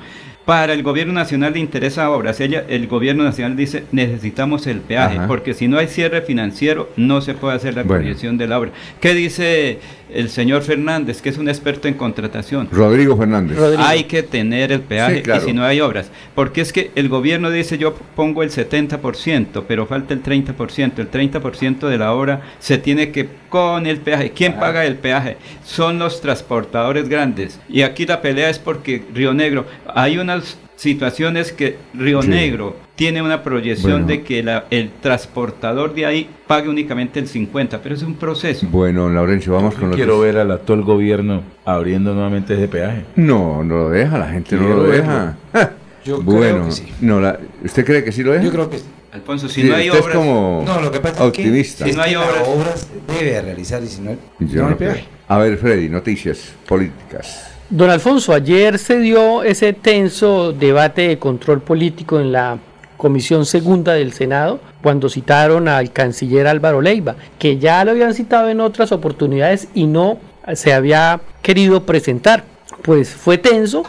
Para 0.45 0.73
el 0.73 0.83
gobierno 0.83 1.13
nacional 1.13 1.53
le 1.53 1.59
interesa 1.59 2.09
obras. 2.11 2.41
Ella, 2.41 2.65
el 2.67 2.87
gobierno 2.87 3.23
nacional 3.23 3.55
dice 3.55 3.85
necesitamos 3.93 4.67
el 4.67 4.81
peaje, 4.81 5.17
Ajá. 5.17 5.27
porque 5.27 5.53
si 5.53 5.69
no 5.69 5.77
hay 5.77 5.87
cierre 5.87 6.21
financiero 6.21 6.89
no 6.97 7.21
se 7.21 7.33
puede 7.33 7.55
hacer 7.55 7.75
la 7.75 7.83
Bueno. 7.83 8.01
proyección 8.01 8.37
de 8.37 8.47
la 8.47 8.59
obra. 8.59 8.71
¿Qué 8.99 9.13
dice 9.13 9.79
el 10.13 10.29
señor 10.29 10.61
Fernández, 10.61 11.21
que 11.21 11.29
es 11.29 11.37
un 11.37 11.49
experto 11.49 11.87
en 11.87 11.95
contratación? 11.95 12.67
Rodrigo 12.71 13.17
Fernández. 13.17 13.57
Rodrigo. 13.57 13.83
Hay 13.83 14.03
que 14.05 14.23
tener 14.23 14.71
el 14.71 14.81
peaje 14.81 15.17
Sí, 15.17 15.21
claro. 15.23 15.41
y 15.41 15.45
si 15.45 15.53
no 15.53 15.63
hay 15.63 15.81
obras. 15.81 16.09
Porque 16.35 16.61
es 16.61 16.71
que 16.73 16.91
el 16.95 17.09
gobierno 17.09 17.49
dice 17.49 17.77
yo 17.77 17.93
pongo 18.15 18.43
el 18.43 18.51
70%, 18.51 19.63
pero 19.67 19.85
falta 19.85 20.13
el 20.13 20.23
30%. 20.23 20.99
El 20.99 21.09
30% 21.11 21.87
de 21.87 21.97
la 21.97 22.13
obra 22.13 22.41
se 22.59 22.77
tiene 22.77 23.11
que 23.11 23.27
con 23.49 23.85
el 23.85 23.97
peaje. 23.97 24.31
¿Quién 24.31 24.53
paga 24.59 24.85
el 24.85 24.95
peaje? 24.95 25.37
Son 25.65 25.99
los 25.99 26.21
transportadores 26.21 27.09
grandes. 27.09 27.59
Y 27.69 27.81
aquí 27.81 28.05
la 28.05 28.21
pelea 28.21 28.49
es 28.49 28.59
porque 28.59 29.03
Río 29.13 29.33
Negro, 29.33 29.65
hay 29.93 30.17
unas 30.17 30.57
situaciones 30.75 31.51
que 31.51 31.77
Río 31.93 32.21
Sí. 32.21 32.27
Negro 32.29 32.75
tiene 32.95 33.21
una 33.21 33.43
proyección 33.43 33.91
Bueno. 34.03 34.07
de 34.07 34.23
que 34.23 34.43
la- 34.43 34.65
el 34.69 34.91
transportador 35.01 35.93
de 35.95 36.05
ahí 36.05 36.29
pague 36.47 36.69
únicamente 36.69 37.19
el 37.19 37.27
50%, 37.27 37.79
pero 37.81 37.95
es 37.95 38.03
un 38.03 38.15
proceso. 38.15 38.67
Bueno, 38.69 39.09
Laurencio, 39.09 39.53
vamos 39.53 39.75
con 39.75 39.89
los 39.89 39.95
quiero 39.95 40.19
ver 40.19 40.37
al 40.37 40.51
actual 40.51 40.83
gobierno 40.83 41.41
abriendo 41.65 42.13
nuevamente 42.13 42.53
ese 42.53 42.67
peaje. 42.67 43.05
No, 43.15 43.63
no 43.63 43.75
lo 43.77 43.89
deja, 43.89 44.17
la 44.17 44.27
gente 44.29 44.55
no 44.55 44.67
lo 44.69 44.83
verlo. 44.83 44.91
deja. 44.91 45.37
Ja. 45.53 45.71
Yo 46.05 46.19
creo 46.19 46.23
bueno, 46.37 46.65
que 46.65 46.71
sí. 46.73 46.83
no, 47.01 47.21
la- 47.21 47.39
¿usted 47.63 47.85
cree 47.85 48.03
que 48.03 48.11
sí 48.11 48.23
lo 48.23 48.33
deja? 48.33 48.43
Yo 48.43 48.51
creo 48.51 48.69
que 48.69 48.77
sí. 48.79 48.85
Alfonso, 49.13 49.47
si 49.47 49.61
Sí, 49.61 49.69
no 49.69 49.75
hay 49.75 49.87
es 49.87 49.93
obras... 49.93 50.15
como 50.17 50.63
No, 50.65 50.81
lo 50.81 50.91
que 50.91 50.99
pasa 50.99 51.23
optimista. 51.23 51.85
es 51.85 51.87
que, 51.87 51.91
Si 51.91 51.95
no 51.97 52.03
hay 52.03 52.13
es 52.13 52.17
que 52.17 52.49
obras- 52.49 52.87
debe 53.07 53.41
realizar 53.41 53.81
y 53.83 53.87
si 53.87 54.01
no, 54.01 54.09
hay 54.09 54.17
no 54.39 54.65
creo. 54.65 54.77
peaje. 54.77 55.05
A 55.27 55.37
ver, 55.37 55.57
Freddy, 55.57 55.87
noticias 55.87 56.53
políticas. 56.67 57.52
Don 57.69 57.89
Alfonso, 57.89 58.33
ayer 58.33 58.77
se 58.77 58.99
dio 58.99 59.41
ese 59.41 59.73
tenso 59.73 60.51
debate 60.51 61.07
de 61.07 61.17
control 61.17 61.61
político 61.61 62.19
en 62.19 62.31
la 62.31 62.59
Comisión 62.97 63.45
Segunda 63.45 63.93
del 63.93 64.13
Senado 64.13 64.59
cuando 64.81 65.09
citaron 65.09 65.67
al 65.67 65.91
canciller 65.91 66.45
Álvaro 66.45 66.81
Leiva, 66.81 67.15
que 67.39 67.57
ya 67.57 67.83
lo 67.85 67.91
habían 67.91 68.13
citado 68.13 68.49
en 68.49 68.59
otras 68.59 68.91
oportunidades 68.91 69.69
y 69.73 69.85
no 69.85 70.19
se 70.53 70.73
había 70.73 71.21
querido 71.41 71.83
presentar. 71.83 72.43
Pues 72.81 73.09
fue 73.09 73.37
tenso, 73.37 73.83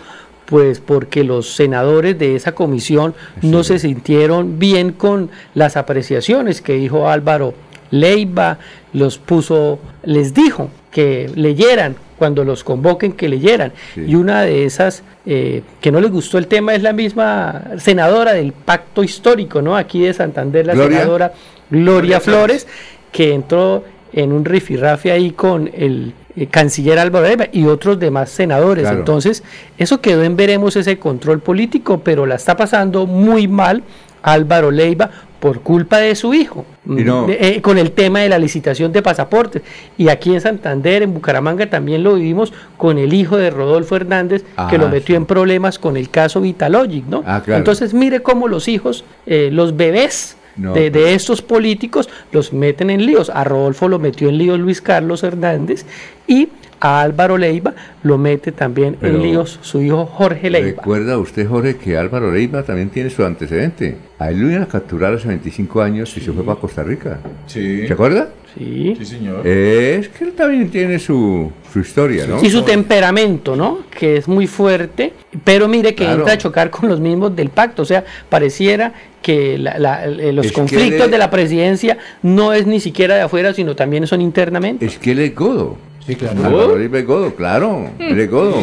pues 0.47 0.79
porque 0.79 1.25
los 1.25 1.55
senadores 1.55 2.17
de 2.19 2.37
esa 2.37 2.53
comisión 2.53 3.13
no 3.43 3.65
se 3.65 3.81
sintieron 3.81 4.59
bien 4.59 4.93
con 4.93 5.31
las 5.55 5.77
apreciaciones 5.77 6.63
que 6.63 6.75
dijo 6.75 7.09
Álvaro 7.09 7.55
Leiva, 7.91 8.59
los 8.93 9.19
puso, 9.19 9.79
les 10.05 10.33
dijo 10.33 10.71
que 10.91 11.31
leyeran 11.35 11.97
cuando 12.19 12.45
los 12.45 12.65
convoquen 12.65 13.13
que 13.13 13.29
leyeran. 13.29 13.73
Y 13.97 14.15
una 14.15 14.43
de 14.43 14.65
esas 14.65 15.03
eh, 15.27 15.63
que 15.81 15.91
no 15.91 16.01
les 16.01 16.11
gustó 16.11 16.39
el 16.39 16.47
tema 16.47 16.75
es 16.75 16.83
la 16.83 16.93
misma 16.93 17.63
senadora 17.79 18.33
del 18.33 18.53
pacto 18.53 19.03
histórico, 19.03 19.63
¿no? 19.63 19.77
Aquí 19.77 20.01
de 20.01 20.13
Santander, 20.15 20.67
la 20.67 20.75
Gloria. 20.75 20.99
senadora 20.99 21.33
Gloria 21.71 22.21
Flores, 22.21 22.67
que 23.11 23.33
entró 23.33 23.85
en 24.13 24.33
un 24.33 24.45
rifirrafe 24.45 25.11
ahí 25.11 25.33
con 25.33 25.71
el 25.75 26.15
eh, 26.37 26.47
canciller 26.47 26.99
Álvaro 26.99 27.27
Leiva 27.27 27.47
y 27.53 27.65
otros 27.65 27.99
demás 27.99 28.31
senadores. 28.31 28.83
Claro. 28.83 28.99
Entonces, 28.99 29.43
eso 29.79 30.01
quedó 30.01 30.23
en 30.23 30.37
veremos 30.37 30.77
ese 30.77 30.99
control 30.99 31.41
político, 31.41 32.01
pero 32.01 32.27
la 32.27 32.37
está 32.37 32.57
pasando 32.57 33.07
muy 33.07 33.49
mal 33.49 33.83
Álvaro 34.23 34.71
Leiva 34.71 35.11
por 35.45 35.61
culpa 35.61 35.99
de 35.99 36.15
su 36.15 36.33
hijo, 36.33 36.65
no- 36.87 37.27
Mm, 37.27 37.31
eh, 37.39 37.61
con 37.61 37.77
el 37.77 37.91
tema 37.91 38.21
de 38.21 38.31
la 38.31 38.39
licitación 38.39 38.93
de 38.93 39.03
pasaportes. 39.03 39.61
Y 39.99 40.09
aquí 40.09 40.33
en 40.33 40.41
Santander, 40.41 41.03
en 41.03 41.13
Bucaramanga, 41.13 41.69
también 41.69 42.03
lo 42.03 42.15
vivimos 42.15 42.55
con 42.79 42.97
el 42.97 43.13
hijo 43.13 43.37
de 43.37 43.51
Rodolfo 43.51 43.95
Hernández, 43.95 44.41
que 44.43 44.49
Ah, 44.57 44.79
lo 44.79 44.89
metió 44.89 45.17
en 45.17 45.27
problemas 45.27 45.79
con 45.79 45.99
el 45.99 46.09
caso 46.09 46.41
Vitalogic, 46.41 47.05
¿no? 47.09 47.23
Ah, 47.27 47.43
claro. 47.45 47.59
Entonces, 47.59 47.93
mire 47.93 48.21
cómo 48.23 48.49
los 48.49 48.69
hijos, 48.69 49.05
eh, 49.27 49.51
los 49.53 49.77
bebés 49.77 50.39
No, 50.57 50.73
de, 50.73 50.91
de 50.91 51.01
pues. 51.03 51.13
estos 51.17 51.43
políticos 51.43 52.09
los 52.33 52.55
meten 52.55 52.89
en 52.89 53.05
líos. 53.05 53.29
A 53.29 53.45
Rodolfo 53.45 53.87
lo 53.91 53.99
metió 53.99 54.31
en 54.31 54.39
líos 54.39 54.59
Luis 54.59 54.81
Carlos 54.81 55.23
Hernández 55.25 55.85
y 56.27 56.49
a 56.85 57.01
Álvaro 57.01 57.39
Leiva 57.39 57.73
lo 58.03 58.19
mete 58.19 58.53
también 58.53 58.97
Pero- 59.01 59.15
en 59.17 59.23
líos 59.23 59.59
su 59.63 59.81
hijo 59.81 60.05
Jorge 60.05 60.51
Leiva. 60.51 60.69
Recuerda 60.83 61.17
usted, 61.19 61.49
Jorge, 61.49 61.77
que 61.77 61.97
Álvaro 61.97 62.31
Leiva 62.31 62.63
también 62.63 62.91
tiene 62.91 63.09
su 63.09 63.25
antecedente. 63.25 63.97
A 64.19 64.31
él 64.31 64.41
lo 64.41 64.51
iban 64.51 64.63
a 64.63 64.67
capturar 64.69 65.15
hace 65.15 65.27
25 65.29 65.81
años 65.81 66.15
y 66.17 66.21
se 66.21 66.31
fue 66.33 66.45
para 66.45 66.61
Costa 66.61 66.83
Rica. 66.83 67.21
Sí. 67.47 67.87
¿Se 67.87 67.93
acuerda? 67.95 68.29
Sí. 68.57 68.95
Sí, 68.99 69.05
señor. 69.07 69.45
Es 69.47 70.09
que 70.11 70.25
él 70.25 70.33
también 70.35 70.69
tiene 70.71 70.99
su, 70.99 71.51
su 71.73 71.81
historia, 71.81 72.27
¿no? 72.27 72.41
Y 72.45 72.51
su 72.51 72.63
temperamento, 72.63 73.57
¿no? 73.57 73.79
Que 73.91 74.17
es 74.19 74.29
muy 74.29 74.47
fuerte, 74.47 75.13
pero 75.43 75.67
mire 75.67 75.95
que 75.95 76.05
Claro. 76.05 76.19
entra 76.21 76.35
a 76.35 76.39
chocar 76.39 76.71
con 76.71 76.89
los 76.89 77.01
mismos 77.01 77.35
del 77.35 77.49
pacto. 77.49 77.83
O 77.83 77.85
sea, 77.85 78.05
pareciera 78.29 78.93
que 79.23 79.57
la- 79.59 79.79
la- 79.79 80.05
eh, 80.05 80.33
los 80.33 80.47
Es 80.47 80.53
conflictos 80.53 81.07
le- 81.07 81.13
de 81.13 81.19
la 81.19 81.31
presidencia 81.31 81.99
no 82.23 82.53
es 82.53 82.67
ni 82.67 82.79
siquiera 82.79 83.17
de 83.17 83.23
afuera, 83.23 83.55
sino 83.55 83.75
también 83.75 84.07
son 84.07 84.21
internamente. 84.21 84.85
Es 84.87 84.99
que 84.99 85.13
él 85.13 85.19
es 85.21 85.35
godo. 85.35 85.77
Sí, 86.07 86.15
claro. 86.17 86.45
Álvaro 86.45 87.07
godo, 87.07 87.35
claro. 87.35 87.91
Él 87.99 88.21
es 88.21 88.31
godo. 88.31 88.57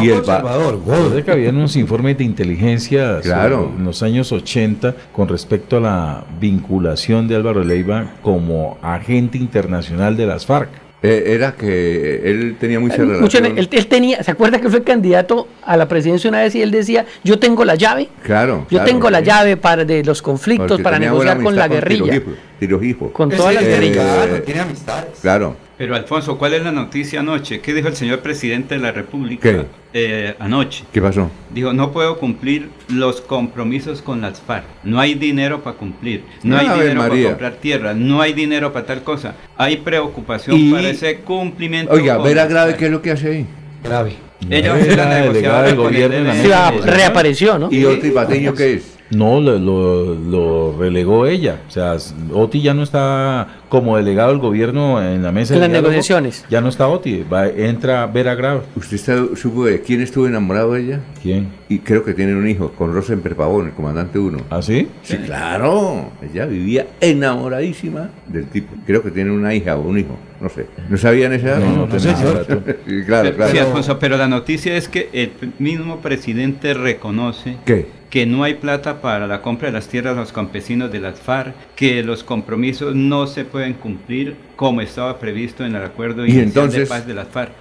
Y 0.00 0.08
el 0.08 0.22
pa- 0.22 0.40
Recuerda 0.40 1.22
que 1.22 1.30
había 1.32 1.50
unos 1.50 1.74
informes 1.76 2.16
de 2.18 2.24
inteligencia 2.24 3.20
Claro. 3.22 3.72
en 3.76 3.84
los 3.84 4.02
años 4.02 4.30
80 4.32 4.94
con 5.12 5.28
respecto 5.28 5.76
a 5.78 5.80
la 5.80 6.24
vinculación 6.40 7.26
de 7.28 7.36
Álvaro 7.36 7.64
Leiva 7.64 8.12
como 8.22 8.78
agente 8.82 9.38
internacional 9.38 10.16
de 10.16 10.26
las 10.26 10.46
FARC. 10.46 10.68
eh, 11.02 11.32
era 11.34 11.52
que 11.52 12.20
él 12.30 12.56
tenía 12.60 12.78
mucha 12.78 12.96
relación. 12.98 13.46
En- 13.46 13.56
él, 13.58 13.68
él 13.72 13.86
tenía, 13.86 14.22
¿se 14.22 14.32
acuerda 14.32 14.60
que 14.60 14.68
fue 14.68 14.82
candidato 14.82 15.48
a 15.64 15.78
la 15.78 15.88
presidencia 15.88 16.28
una 16.28 16.40
vez 16.42 16.54
y 16.54 16.60
él 16.60 16.70
decía, 16.70 17.06
yo 17.24 17.38
tengo 17.38 17.64
la 17.64 17.74
llave? 17.74 18.10
Claro. 18.22 18.66
Yo 18.70 18.76
claro, 18.76 18.84
tengo 18.84 19.08
la 19.10 19.20
llave 19.22 19.56
para 19.56 19.86
de 19.86 20.04
los 20.04 20.20
conflictos, 20.20 20.68
Porque 20.68 20.82
para 20.84 20.98
negociar 20.98 21.42
con 21.42 21.56
la 21.56 21.68
guerrilla. 21.68 22.20
Tirojipo. 22.58 23.10
Con 23.12 23.30
todas 23.30 23.54
las 23.54 23.64
Eh, 23.64 23.68
guerrillas. 23.68 24.04
Claro, 24.26 24.42
tiene 24.42 24.60
amistades. 24.60 25.18
Claro. 25.22 25.56
Pero 25.80 25.96
Alfonso, 25.96 26.36
¿cuál 26.36 26.52
es 26.52 26.62
la 26.62 26.72
noticia 26.72 27.20
anoche? 27.20 27.60
¿Qué 27.62 27.72
dijo 27.72 27.88
el 27.88 27.96
señor 27.96 28.18
presidente 28.20 28.74
de 28.74 28.82
la 28.82 28.92
República 28.92 29.50
¿Qué? 29.50 29.64
eh, 29.94 30.34
anoche? 30.38 30.84
¿Qué 30.92 31.00
pasó? 31.00 31.30
Dijo, 31.54 31.72
no 31.72 31.90
puedo 31.90 32.18
cumplir 32.18 32.68
los 32.88 33.22
compromisos 33.22 34.02
con 34.02 34.20
las 34.20 34.42
FARC. 34.42 34.66
No 34.84 35.00
hay 35.00 35.14
dinero 35.14 35.62
para 35.62 35.78
cumplir. 35.78 36.24
No 36.42 36.58
hay 36.58 36.68
dinero 36.68 37.00
para 37.08 37.22
comprar 37.22 37.54
tierra. 37.54 37.94
No 37.94 38.20
hay 38.20 38.34
dinero 38.34 38.74
para 38.74 38.84
tal 38.84 39.02
cosa. 39.02 39.36
Hay 39.56 39.78
preocupación 39.78 40.54
Y- 40.58 40.70
para 40.70 40.90
ese 40.90 41.20
cumplimiento. 41.20 41.94
Oiga, 41.94 42.18
Vera 42.18 42.44
Grave. 42.44 42.76
¿qué 42.76 42.84
es 42.84 42.90
lo 42.90 43.00
que 43.00 43.12
hace 43.12 43.30
ahí? 43.30 43.46
Grave. 43.82 44.16
Ella 44.50 44.78
ser 44.84 44.96
la 44.98 45.14
delegada 45.14 45.62
del 45.62 45.78
el 46.12 46.24
la. 46.26 46.34
Sí, 46.34 46.42
mesa. 46.42 46.70
reapareció, 46.84 47.58
¿no? 47.58 47.68
¿Y 47.72 47.86
Oti 47.86 48.10
Patiño 48.10 48.52
qué 48.52 48.74
es? 48.74 48.98
No, 49.10 49.40
lo, 49.40 49.58
lo- 49.58 50.14
lo 50.14 50.76
relegó 50.78 51.26
ella. 51.26 51.60
O 51.68 51.70
sea, 51.70 51.96
Oti 52.32 52.62
ya 52.62 52.74
no 52.74 52.82
está 52.84 53.48
como 53.68 53.96
delegado 53.96 54.30
del 54.30 54.38
gobierno 54.38 55.02
en 55.02 55.22
la 55.22 55.32
mesa 55.32 55.54
En 55.54 55.60
de 55.60 55.66
las 55.66 55.70
diálogo. 55.72 55.90
negociaciones. 55.92 56.44
Ya 56.48 56.60
no 56.60 56.68
está 56.68 56.86
Oti, 56.88 57.24
va, 57.24 57.48
entra 57.48 58.06
Vera 58.06 58.34
Grave. 58.36 58.60
¿Usted 58.76 58.94
está- 58.96 59.36
supo 59.36 59.64
de 59.66 59.80
quién 59.82 60.00
estuvo 60.00 60.26
enamorado 60.28 60.72
de 60.74 60.82
ella? 60.82 61.00
¿Quién? 61.22 61.48
Y 61.68 61.80
creo 61.80 62.04
que 62.04 62.14
tienen 62.14 62.36
un 62.36 62.48
hijo, 62.48 62.70
con 62.72 62.92
Rosenberg 62.92 63.34
Pavón, 63.36 63.66
el 63.66 63.72
comandante 63.72 64.18
1. 64.18 64.38
¿Ah, 64.50 64.62
sí? 64.62 64.88
Sí, 65.02 65.16
claro. 65.18 66.10
Ella 66.22 66.46
vivía 66.46 66.86
enamoradísima 67.00 68.10
del 68.26 68.46
tipo. 68.46 68.74
Creo 68.86 69.02
que 69.02 69.10
tiene 69.10 69.30
una 69.30 69.54
hija 69.54 69.76
o 69.76 69.80
un 69.82 69.98
hijo, 69.98 70.16
no 70.40 70.48
sé. 70.48 70.66
¿No 70.88 70.96
sabían 70.96 71.32
esa? 71.32 71.58
No, 71.58 71.76
no 71.76 71.84
tenía 71.86 72.12
ese 72.12 72.24
dato. 72.24 72.62
sí, 72.86 73.02
claro, 73.06 73.24
Pero- 73.24 73.36
claro. 73.36 73.52
Sí, 73.52 73.58
Alfonso, 73.58 73.98
pero 73.98 74.16
la 74.16 74.28
noticia 74.28 74.76
es 74.76 74.88
que 74.88 75.08
el 75.12 75.32
mismo 75.58 75.98
presidente 76.00 76.74
reconoce 76.74 77.56
¿Qué? 77.64 77.86
Que 78.10 78.26
no 78.26 78.42
hay 78.42 78.54
plata 78.54 79.00
para 79.00 79.28
la 79.28 79.40
compra 79.40 79.68
de 79.68 79.72
las 79.72 79.86
tierras 79.86 80.16
a 80.16 80.20
los 80.20 80.32
campesinos 80.32 80.90
de 80.90 80.98
las 80.98 81.20
FARC, 81.20 81.54
que 81.76 82.02
los 82.02 82.24
compromisos 82.24 82.94
no 82.96 83.28
se 83.28 83.44
pueden 83.44 83.74
cumplir 83.74 84.34
como 84.56 84.80
estaba 84.80 85.18
previsto 85.18 85.64
en 85.64 85.76
el 85.76 85.82
acuerdo 85.84 86.26
Y 86.26 86.32
entonces- 86.38 86.80
de 86.80 86.86
paz 86.86 87.06
de 87.06 87.14
las 87.14 87.28
FARC. 87.28 87.52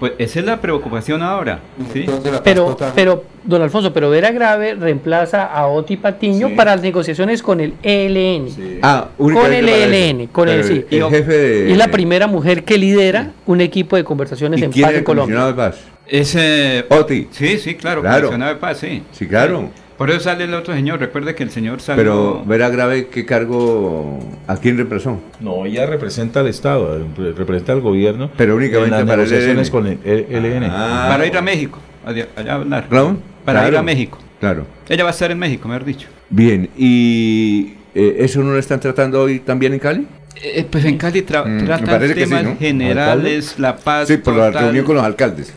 Pues 0.00 0.12
esa 0.18 0.40
es 0.40 0.44
la 0.44 0.60
preocupación 0.60 1.22
ahora. 1.22 1.60
¿sí? 1.92 2.04
Pero, 2.42 2.76
pero, 2.96 3.24
don 3.44 3.62
Alfonso, 3.62 3.92
pero 3.92 4.10
Vera 4.10 4.32
Grave 4.32 4.74
reemplaza 4.74 5.44
a 5.44 5.68
Oti 5.68 5.96
Patiño 5.96 6.50
para 6.56 6.72
las 6.74 6.82
negociaciones 6.82 7.40
con 7.40 7.60
el 7.60 7.74
ELN. 7.84 8.80
Ah, 8.82 9.06
Con 9.16 9.52
el 9.52 9.68
ELN, 9.68 10.20
eso. 10.22 10.32
con 10.32 10.48
el, 10.48 10.64
sí. 10.64 10.84
el 10.90 11.04
jefe 11.10 11.32
de- 11.32 11.68
Y 11.68 11.72
es 11.72 11.78
la 11.78 11.88
primera 11.88 12.26
mujer 12.26 12.64
que 12.64 12.76
lidera 12.76 13.30
un 13.46 13.60
equipo 13.60 13.94
de 13.94 14.02
conversaciones 14.02 14.60
¿Y 14.60 14.64
en 14.64 14.72
quién 14.72 14.82
paz 14.82 14.90
es 14.90 14.96
en 14.96 14.98
el 15.00 15.04
Colombia. 15.04 15.54
paz? 15.56 15.76
Ese... 16.08 16.84
Oti. 16.90 17.28
Sí, 17.30 17.56
sí, 17.58 17.76
claro, 17.76 18.00
Claro. 18.02 18.22
comisionado 18.26 18.54
de 18.54 18.60
paz, 18.60 18.78
sí. 18.78 19.02
Sí, 19.12 19.26
claro. 19.26 19.70
Por 20.02 20.10
eso 20.10 20.18
sale 20.18 20.42
el 20.44 20.54
otro 20.54 20.74
señor, 20.74 20.98
recuerde 20.98 21.36
que 21.36 21.44
el 21.44 21.50
señor 21.50 21.80
salió... 21.80 22.02
Pero 22.02 22.42
Vera 22.44 22.68
Grave, 22.70 23.06
¿qué 23.06 23.24
cargo? 23.24 24.18
¿A 24.48 24.56
quién 24.56 24.76
reemplazó? 24.76 25.20
No, 25.38 25.64
ella 25.64 25.86
representa 25.86 26.40
al 26.40 26.48
Estado, 26.48 27.06
representa 27.36 27.72
al 27.72 27.82
gobierno. 27.82 28.28
Pero 28.36 28.56
únicamente 28.56 28.86
en 28.96 29.06
las 29.06 29.08
para 29.08 29.22
el 29.22 29.30
negociaciones 29.30 29.68
ELN. 29.68 29.70
con 29.70 29.86
el 29.86 29.98
E- 30.04 30.26
ELN. 30.28 30.64
Ah. 30.68 31.06
para 31.08 31.24
ir 31.24 31.36
a 31.36 31.40
México, 31.40 31.78
allá, 32.04 32.26
hablar. 32.50 32.88
¿Claro? 32.88 33.16
Para 33.44 33.68
ir 33.68 33.76
a 33.76 33.82
México. 33.84 34.18
Claro. 34.40 34.66
Ella 34.88 35.04
va 35.04 35.10
a 35.10 35.12
estar 35.12 35.30
en 35.30 35.38
México, 35.38 35.68
mejor 35.68 35.84
dicho. 35.84 36.08
Bien, 36.30 36.68
¿y 36.76 37.74
eh, 37.94 38.16
eso 38.18 38.42
no 38.42 38.50
lo 38.54 38.58
están 38.58 38.80
tratando 38.80 39.22
hoy 39.22 39.38
también 39.38 39.72
en 39.72 39.78
Cali? 39.78 40.08
Eh, 40.42 40.66
pues 40.68 40.84
en 40.84 40.96
Cali 40.98 41.20
tra- 41.24 41.46
Mm, 41.46 41.64
tratan 41.64 42.08
sí, 42.08 42.14
temas 42.14 42.42
¿no? 42.42 42.56
generales, 42.58 43.54
la 43.60 43.76
paz. 43.76 44.08
Sí, 44.08 44.16
por 44.16 44.34
la 44.34 44.50
reunión 44.50 44.84
con 44.84 44.96
los 44.96 45.04
alcaldes. 45.04 45.54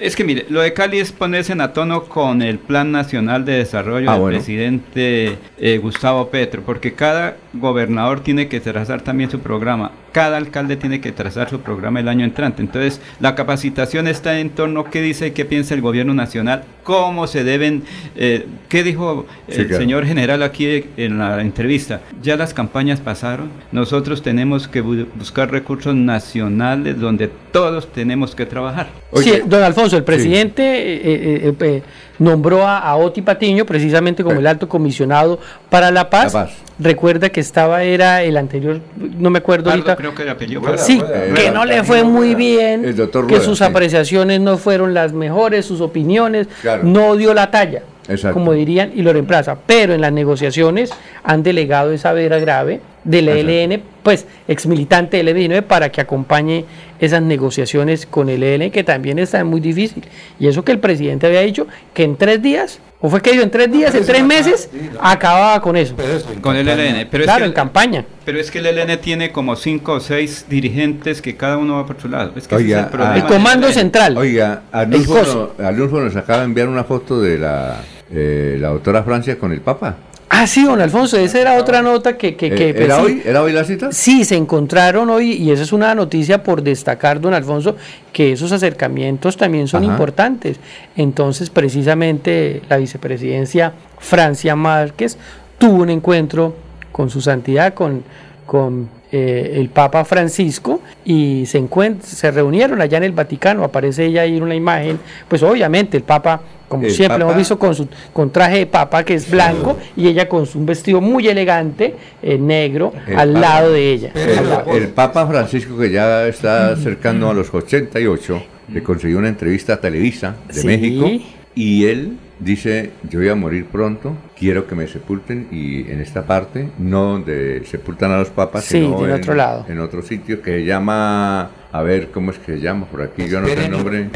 Es 0.00 0.16
que 0.16 0.24
mire, 0.24 0.46
lo 0.48 0.60
de 0.60 0.72
Cali 0.72 0.98
es 0.98 1.12
ponerse 1.12 1.52
en 1.52 1.60
a 1.60 1.72
tono 1.72 2.04
con 2.04 2.42
el 2.42 2.58
Plan 2.58 2.90
Nacional 2.90 3.44
de 3.44 3.52
Desarrollo 3.58 4.10
Ah, 4.10 4.14
del 4.14 4.20
bueno. 4.22 4.38
presidente 4.38 5.38
eh, 5.58 5.78
Gustavo 5.78 6.28
Petro, 6.30 6.62
porque 6.66 6.94
cada 6.94 7.36
gobernador 7.54 8.20
tiene 8.20 8.48
que 8.48 8.60
trazar 8.60 9.02
también 9.02 9.30
su 9.30 9.40
programa, 9.40 9.92
cada 10.12 10.36
alcalde 10.36 10.76
tiene 10.76 11.00
que 11.00 11.12
trazar 11.12 11.50
su 11.50 11.60
programa 11.60 12.00
el 12.00 12.08
año 12.08 12.24
entrante. 12.24 12.62
Entonces, 12.62 13.00
la 13.20 13.34
capacitación 13.34 14.06
está 14.06 14.38
en 14.38 14.50
torno 14.50 14.80
a 14.80 14.90
qué 14.90 15.00
dice 15.02 15.28
y 15.28 15.30
qué 15.32 15.44
piensa 15.44 15.74
el 15.74 15.80
gobierno 15.80 16.14
nacional, 16.14 16.64
cómo 16.82 17.26
se 17.26 17.42
deben, 17.44 17.82
eh, 18.16 18.46
qué 18.68 18.82
dijo 18.82 19.26
Sí, 19.48 19.60
el 19.62 19.66
claro. 19.68 19.82
señor 19.82 20.06
general 20.06 20.42
aquí 20.42 20.84
en 20.96 21.18
la 21.18 21.40
entrevista. 21.40 22.00
Ya 22.22 22.36
las 22.36 22.54
campañas 22.54 23.00
pasaron, 23.00 23.50
nosotros 23.72 24.22
tenemos 24.22 24.68
que 24.68 24.84
bu- 24.84 25.06
buscar 25.16 25.50
recursos 25.50 25.94
nacionales 25.94 26.98
donde 27.00 27.28
todos 27.52 27.90
tenemos 27.92 28.34
que 28.34 28.46
trabajar. 28.46 28.88
Sí, 29.14 29.32
don 29.46 29.62
Alfonso, 29.62 29.96
el 29.96 30.04
presidente 30.04 30.62
eh, 30.62 30.94
eh, 31.04 31.40
eh, 31.48 31.54
eh, 31.60 31.82
nombró 32.18 32.66
a, 32.66 32.78
a 32.78 32.96
Oti 32.96 33.22
Patiño 33.22 33.64
precisamente 33.66 34.22
como 34.22 34.40
el 34.40 34.46
alto 34.46 34.68
comisionado 34.68 35.38
para 35.70 35.90
la 35.90 36.08
paz. 36.10 36.32
La 36.34 36.44
paz. 36.46 36.52
Recuerda 36.78 37.28
que 37.30 37.40
estaba, 37.40 37.82
era 37.84 38.22
el 38.22 38.36
anterior, 38.36 38.80
no 38.96 39.30
me 39.30 39.38
acuerdo 39.38 39.64
Pardo, 39.70 39.76
ahorita. 39.92 39.96
creo 39.96 40.14
que 40.14 40.28
apellido 40.28 40.60
Rueda, 40.60 40.78
Sí, 40.78 40.98
Rueda, 40.98 41.22
que 41.22 41.30
Rueda. 41.30 41.50
no 41.52 41.64
le 41.64 41.84
fue 41.84 42.02
muy 42.02 42.34
bien, 42.34 42.84
El 42.84 42.96
doctor 42.96 43.26
que 43.26 43.34
Rueda, 43.34 43.44
sus 43.44 43.58
sí. 43.58 43.64
apreciaciones 43.64 44.40
no 44.40 44.58
fueron 44.58 44.92
las 44.92 45.12
mejores, 45.12 45.64
sus 45.66 45.80
opiniones, 45.80 46.48
Claro. 46.62 46.82
no 46.82 47.14
dio 47.14 47.32
la 47.32 47.50
talla, 47.52 47.82
Exacto. 48.08 48.34
como 48.34 48.52
dirían, 48.54 48.90
y 48.92 49.02
lo 49.02 49.12
reemplaza. 49.12 49.56
Pero 49.66 49.94
en 49.94 50.00
las 50.00 50.12
negociaciones 50.12 50.90
han 51.22 51.44
delegado 51.44 51.92
esa 51.92 52.12
vera 52.12 52.38
grave 52.38 52.80
del. 53.04 53.28
ELN, 53.28 53.80
pues 54.02 54.26
ex 54.48 54.66
militante 54.66 55.16
del 55.22 55.28
M19, 55.28 55.62
para 55.62 55.90
que 55.90 56.00
acompañe 56.00 56.64
esas 57.04 57.22
negociaciones 57.22 58.06
con 58.06 58.28
el 58.28 58.42
ELN, 58.42 58.70
que 58.70 58.84
también 58.84 59.18
están 59.18 59.46
muy 59.46 59.60
difícil. 59.60 60.04
Y 60.38 60.48
eso 60.48 60.64
que 60.64 60.72
el 60.72 60.78
presidente 60.78 61.26
había 61.26 61.40
dicho 61.40 61.66
que 61.92 62.04
en 62.04 62.16
tres 62.16 62.42
días 62.42 62.80
¿O 63.04 63.10
fue 63.10 63.20
que 63.20 63.32
dijo 63.32 63.42
en 63.42 63.50
tres 63.50 63.70
días, 63.70 63.94
en 63.94 64.06
tres 64.06 64.24
meses, 64.24 64.70
acababa 64.98 65.60
con 65.60 65.76
eso? 65.76 65.94
Con 66.40 66.56
el 66.56 66.66
ELN. 66.66 67.06
Pero 67.10 67.24
claro, 67.24 67.44
es 67.44 67.50
en 67.50 67.54
campaña. 67.54 68.06
Pero 68.24 68.40
es 68.40 68.50
que 68.50 68.60
el 68.60 68.66
ELN 68.66 68.98
tiene 68.98 69.30
como 69.30 69.56
cinco 69.56 69.92
o 69.92 70.00
seis 70.00 70.46
dirigentes 70.48 71.20
que 71.20 71.36
cada 71.36 71.58
uno 71.58 71.74
va 71.74 71.84
por 71.84 72.00
su 72.00 72.08
lado. 72.08 72.32
Es 72.34 72.48
que 72.48 72.54
ese 72.54 72.64
es 72.64 72.70
Oiga, 72.70 72.80
el 72.80 72.86
problema 72.86 73.26
comando 73.26 73.66
ELN. 73.66 73.74
central. 73.74 74.16
Oiga, 74.16 74.62
Arnulfo 74.72 76.00
nos 76.00 76.16
acaba 76.16 76.38
de 76.38 76.44
enviar 76.46 76.66
una 76.66 76.84
foto 76.84 77.20
de 77.20 77.36
la, 77.36 77.82
eh, 78.10 78.56
la 78.58 78.68
doctora 78.68 79.02
Francia 79.02 79.38
con 79.38 79.52
el 79.52 79.60
Papa. 79.60 79.96
Ah, 80.36 80.46
sí, 80.48 80.64
don 80.64 80.80
Alfonso, 80.80 81.16
esa 81.16 81.40
era 81.40 81.54
otra 81.58 81.80
nota 81.80 82.16
que... 82.18 82.34
que, 82.34 82.50
que, 82.50 82.70
Eh, 82.70 82.74
pues, 82.74 82.84
¿Era 82.86 82.96
sí. 82.96 83.02
hoy? 83.02 83.22
¿Era 83.24 83.42
hoy 83.42 83.52
la 83.52 83.62
cita? 83.64 83.92
Sí, 83.92 84.24
se 84.24 84.36
encontraron 84.36 85.08
hoy 85.10 85.32
y 85.34 85.52
esa 85.52 85.62
es 85.62 85.72
una 85.72 85.94
noticia 85.94 86.42
por 86.42 86.60
destacar, 86.62 87.20
don 87.20 87.34
Alfonso, 87.34 87.76
que 88.12 88.32
esos 88.32 88.50
acercamientos 88.50 89.36
también 89.36 89.68
son 89.68 89.84
Ajá. 89.84 89.92
importantes. 89.92 90.58
Entonces, 90.96 91.50
precisamente 91.50 92.62
la 92.68 92.78
vicepresidencia 92.78 93.74
Francia 93.98 94.56
Márquez 94.56 95.16
tuvo 95.58 95.82
un 95.82 95.90
encuentro 95.90 96.56
con 96.90 97.10
su 97.10 97.20
santidad, 97.20 97.72
con, 97.74 98.02
con 98.44 98.88
eh, 99.16 99.60
el 99.60 99.68
Papa 99.68 100.04
Francisco 100.04 100.80
y 101.04 101.46
se, 101.46 101.62
se 102.02 102.30
reunieron 102.32 102.80
allá 102.80 102.98
en 102.98 103.04
el 103.04 103.12
Vaticano. 103.12 103.62
Aparece 103.62 104.06
ella 104.06 104.22
ahí 104.22 104.36
en 104.36 104.42
una 104.42 104.56
imagen. 104.56 104.98
Pues 105.28 105.40
obviamente 105.44 105.96
el 105.96 106.02
Papa, 106.02 106.40
como 106.68 106.84
El 106.84 106.90
siempre 106.90 107.22
hemos 107.22 107.36
visto, 107.36 107.56
con 107.56 107.76
su 107.76 107.86
con 108.12 108.30
traje 108.32 108.58
de 108.58 108.66
papa 108.66 109.04
que 109.04 109.14
es 109.14 109.30
blanco 109.30 109.78
y 109.96 110.08
ella 110.08 110.28
con 110.28 110.46
su- 110.46 110.58
un 110.58 110.66
vestido 110.66 111.00
muy 111.00 111.28
elegante, 111.28 111.94
eh, 112.22 112.38
negro, 112.38 112.92
al 113.16 113.32
Papa- 113.34 113.40
lado 113.40 113.72
de 113.72 113.92
ella. 113.92 114.10
Lado. 114.14 114.64
El, 114.72 114.82
el 114.82 114.88
Papa 114.88 115.26
Francisco, 115.28 115.78
que 115.78 115.90
ya 115.90 116.26
está 116.26 116.72
acercando 116.72 117.30
a 117.30 117.34
los 117.34 117.52
88, 117.54 118.42
le 118.72 118.82
consiguió 118.82 119.18
una 119.18 119.28
entrevista 119.28 119.74
a 119.74 119.80
Televisa 119.80 120.34
de 120.48 120.54
Sí. 120.54 120.66
México 120.66 121.08
y 121.54 121.84
él 121.84 122.16
dice, 122.38 122.90
yo 123.08 123.20
voy 123.20 123.28
a 123.28 123.34
morir 123.34 123.66
pronto, 123.66 124.14
quiero 124.38 124.66
que 124.66 124.74
me 124.74 124.86
sepulten 124.88 125.48
y 125.50 125.90
en 125.90 126.00
esta 126.00 126.24
parte, 126.26 126.68
no 126.78 127.04
donde 127.12 127.62
sepultan 127.64 128.10
a 128.12 128.18
los 128.18 128.30
papas, 128.30 128.64
Sí, 128.64 128.80
sino 128.80 129.04
en 129.04 129.10
en 129.12 129.20
otro 129.20 129.34
lado. 129.34 129.64
en 129.68 129.78
otro 129.80 130.02
sitio 130.02 130.42
que 130.42 130.50
se 130.58 130.64
llama, 130.64 131.50
a 131.76 131.82
ver, 131.82 132.10
¿cómo 132.12 132.30
es 132.30 132.38
que 132.38 132.52
se 132.54 132.60
llama? 132.60 132.86
Por 132.86 133.02
aquí, 133.02 133.28
yo 133.28 133.40
no 133.40 133.48
sé 133.48 133.64
el 133.64 133.70
nombre. 133.72 134.08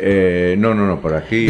Eh, 0.00 0.56
no, 0.58 0.74
no, 0.74 0.84
no, 0.84 1.00
por 1.00 1.14
aquí. 1.14 1.48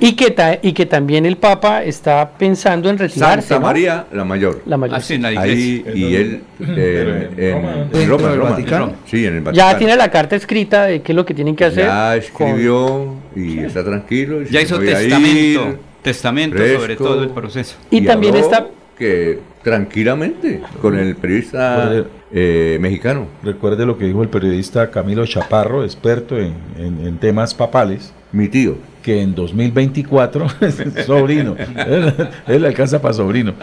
Y 0.00 0.12
que, 0.14 0.30
ta- 0.30 0.58
y 0.62 0.72
que 0.72 0.86
también 0.86 1.26
el 1.26 1.36
Papa 1.36 1.84
está 1.84 2.30
pensando 2.38 2.88
en 2.88 2.96
retirarse. 2.96 3.46
Santa 3.48 3.60
¿no? 3.60 3.66
María 3.66 4.06
la 4.10 4.24
Mayor. 4.24 4.62
La 4.64 4.78
mayor. 4.78 4.96
Ah, 4.96 5.00
sí, 5.02 5.14
en 5.16 5.22
la 5.22 5.28
Ahí, 5.28 5.82
iglesia. 5.86 5.92
y 5.94 6.16
él 6.16 6.40
eh, 6.66 7.28
en, 7.36 7.44
en 7.44 7.90
¿Dentro 7.92 8.16
Roma. 8.16 8.50
Vaticano? 8.50 8.92
Sí, 9.04 9.26
en 9.26 9.34
el 9.36 9.40
Vaticano. 9.42 9.70
Ya 9.72 9.76
tiene 9.76 9.96
la 9.96 10.10
carta 10.10 10.34
escrita 10.36 10.84
de 10.86 11.02
qué 11.02 11.12
es 11.12 11.16
lo 11.16 11.26
que 11.26 11.34
tienen 11.34 11.54
que 11.54 11.66
hacer. 11.66 11.84
Ya 11.84 12.18
con- 12.32 12.46
escribió 12.48 13.14
y 13.36 13.58
está 13.58 13.84
tranquilo. 13.84 14.42
Ya 14.44 14.62
hizo 14.62 14.82
ir, 14.82 14.88
testamento. 14.94 15.78
testamento 16.00 16.56
sobre 16.80 16.96
todo 16.96 17.22
el 17.22 17.28
proceso. 17.28 17.76
Y 17.90 18.00
también 18.00 18.34
habló 18.34 18.46
está- 18.46 18.66
que 18.98 19.38
tranquilamente 19.62 20.60
con 20.82 20.98
el 20.98 21.14
periodista 21.16 21.76
Recuerde- 21.88 22.04
eh, 22.32 22.78
mexicano. 22.80 23.26
Recuerde 23.42 23.86
lo 23.86 23.96
que 23.96 24.04
dijo 24.06 24.22
el 24.22 24.28
periodista 24.28 24.90
Camilo 24.90 25.24
Chaparro, 25.26 25.84
experto 25.84 26.36
en, 26.38 26.54
en- 26.78 27.06
en 27.06 27.16
temas 27.18 27.54
papales, 27.54 28.12
Mi 28.32 28.48
tío. 28.48 28.76
que 29.02 29.22
en 29.22 29.34
2024, 29.34 30.46
sobrino, 31.06 31.56
él, 31.86 32.12
él 32.46 32.64
alcanza 32.66 33.00
para 33.00 33.14
sobrino, 33.14 33.54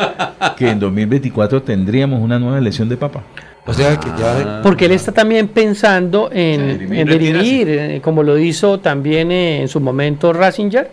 que 0.57 0.69
en 0.69 0.79
2024 0.79 1.61
tendríamos 1.61 2.21
una 2.21 2.39
nueva 2.39 2.57
elección 2.57 2.89
de 2.89 2.97
papa. 2.97 3.21
O 3.67 3.73
sea 3.73 3.99
que 3.99 4.07
ya. 4.17 4.61
Porque 4.63 4.85
él 4.85 4.91
está 4.91 5.11
también 5.11 5.47
pensando 5.47 6.29
en, 6.31 6.93
en 6.93 7.07
dirimir, 7.07 7.67
eh, 7.69 7.99
como 8.03 8.21
lo 8.23 8.37
hizo 8.37 8.79
también 8.79 9.31
eh, 9.31 9.61
en 9.61 9.67
su 9.67 9.79
momento 9.79 10.31
Ratzinger. 10.33 10.89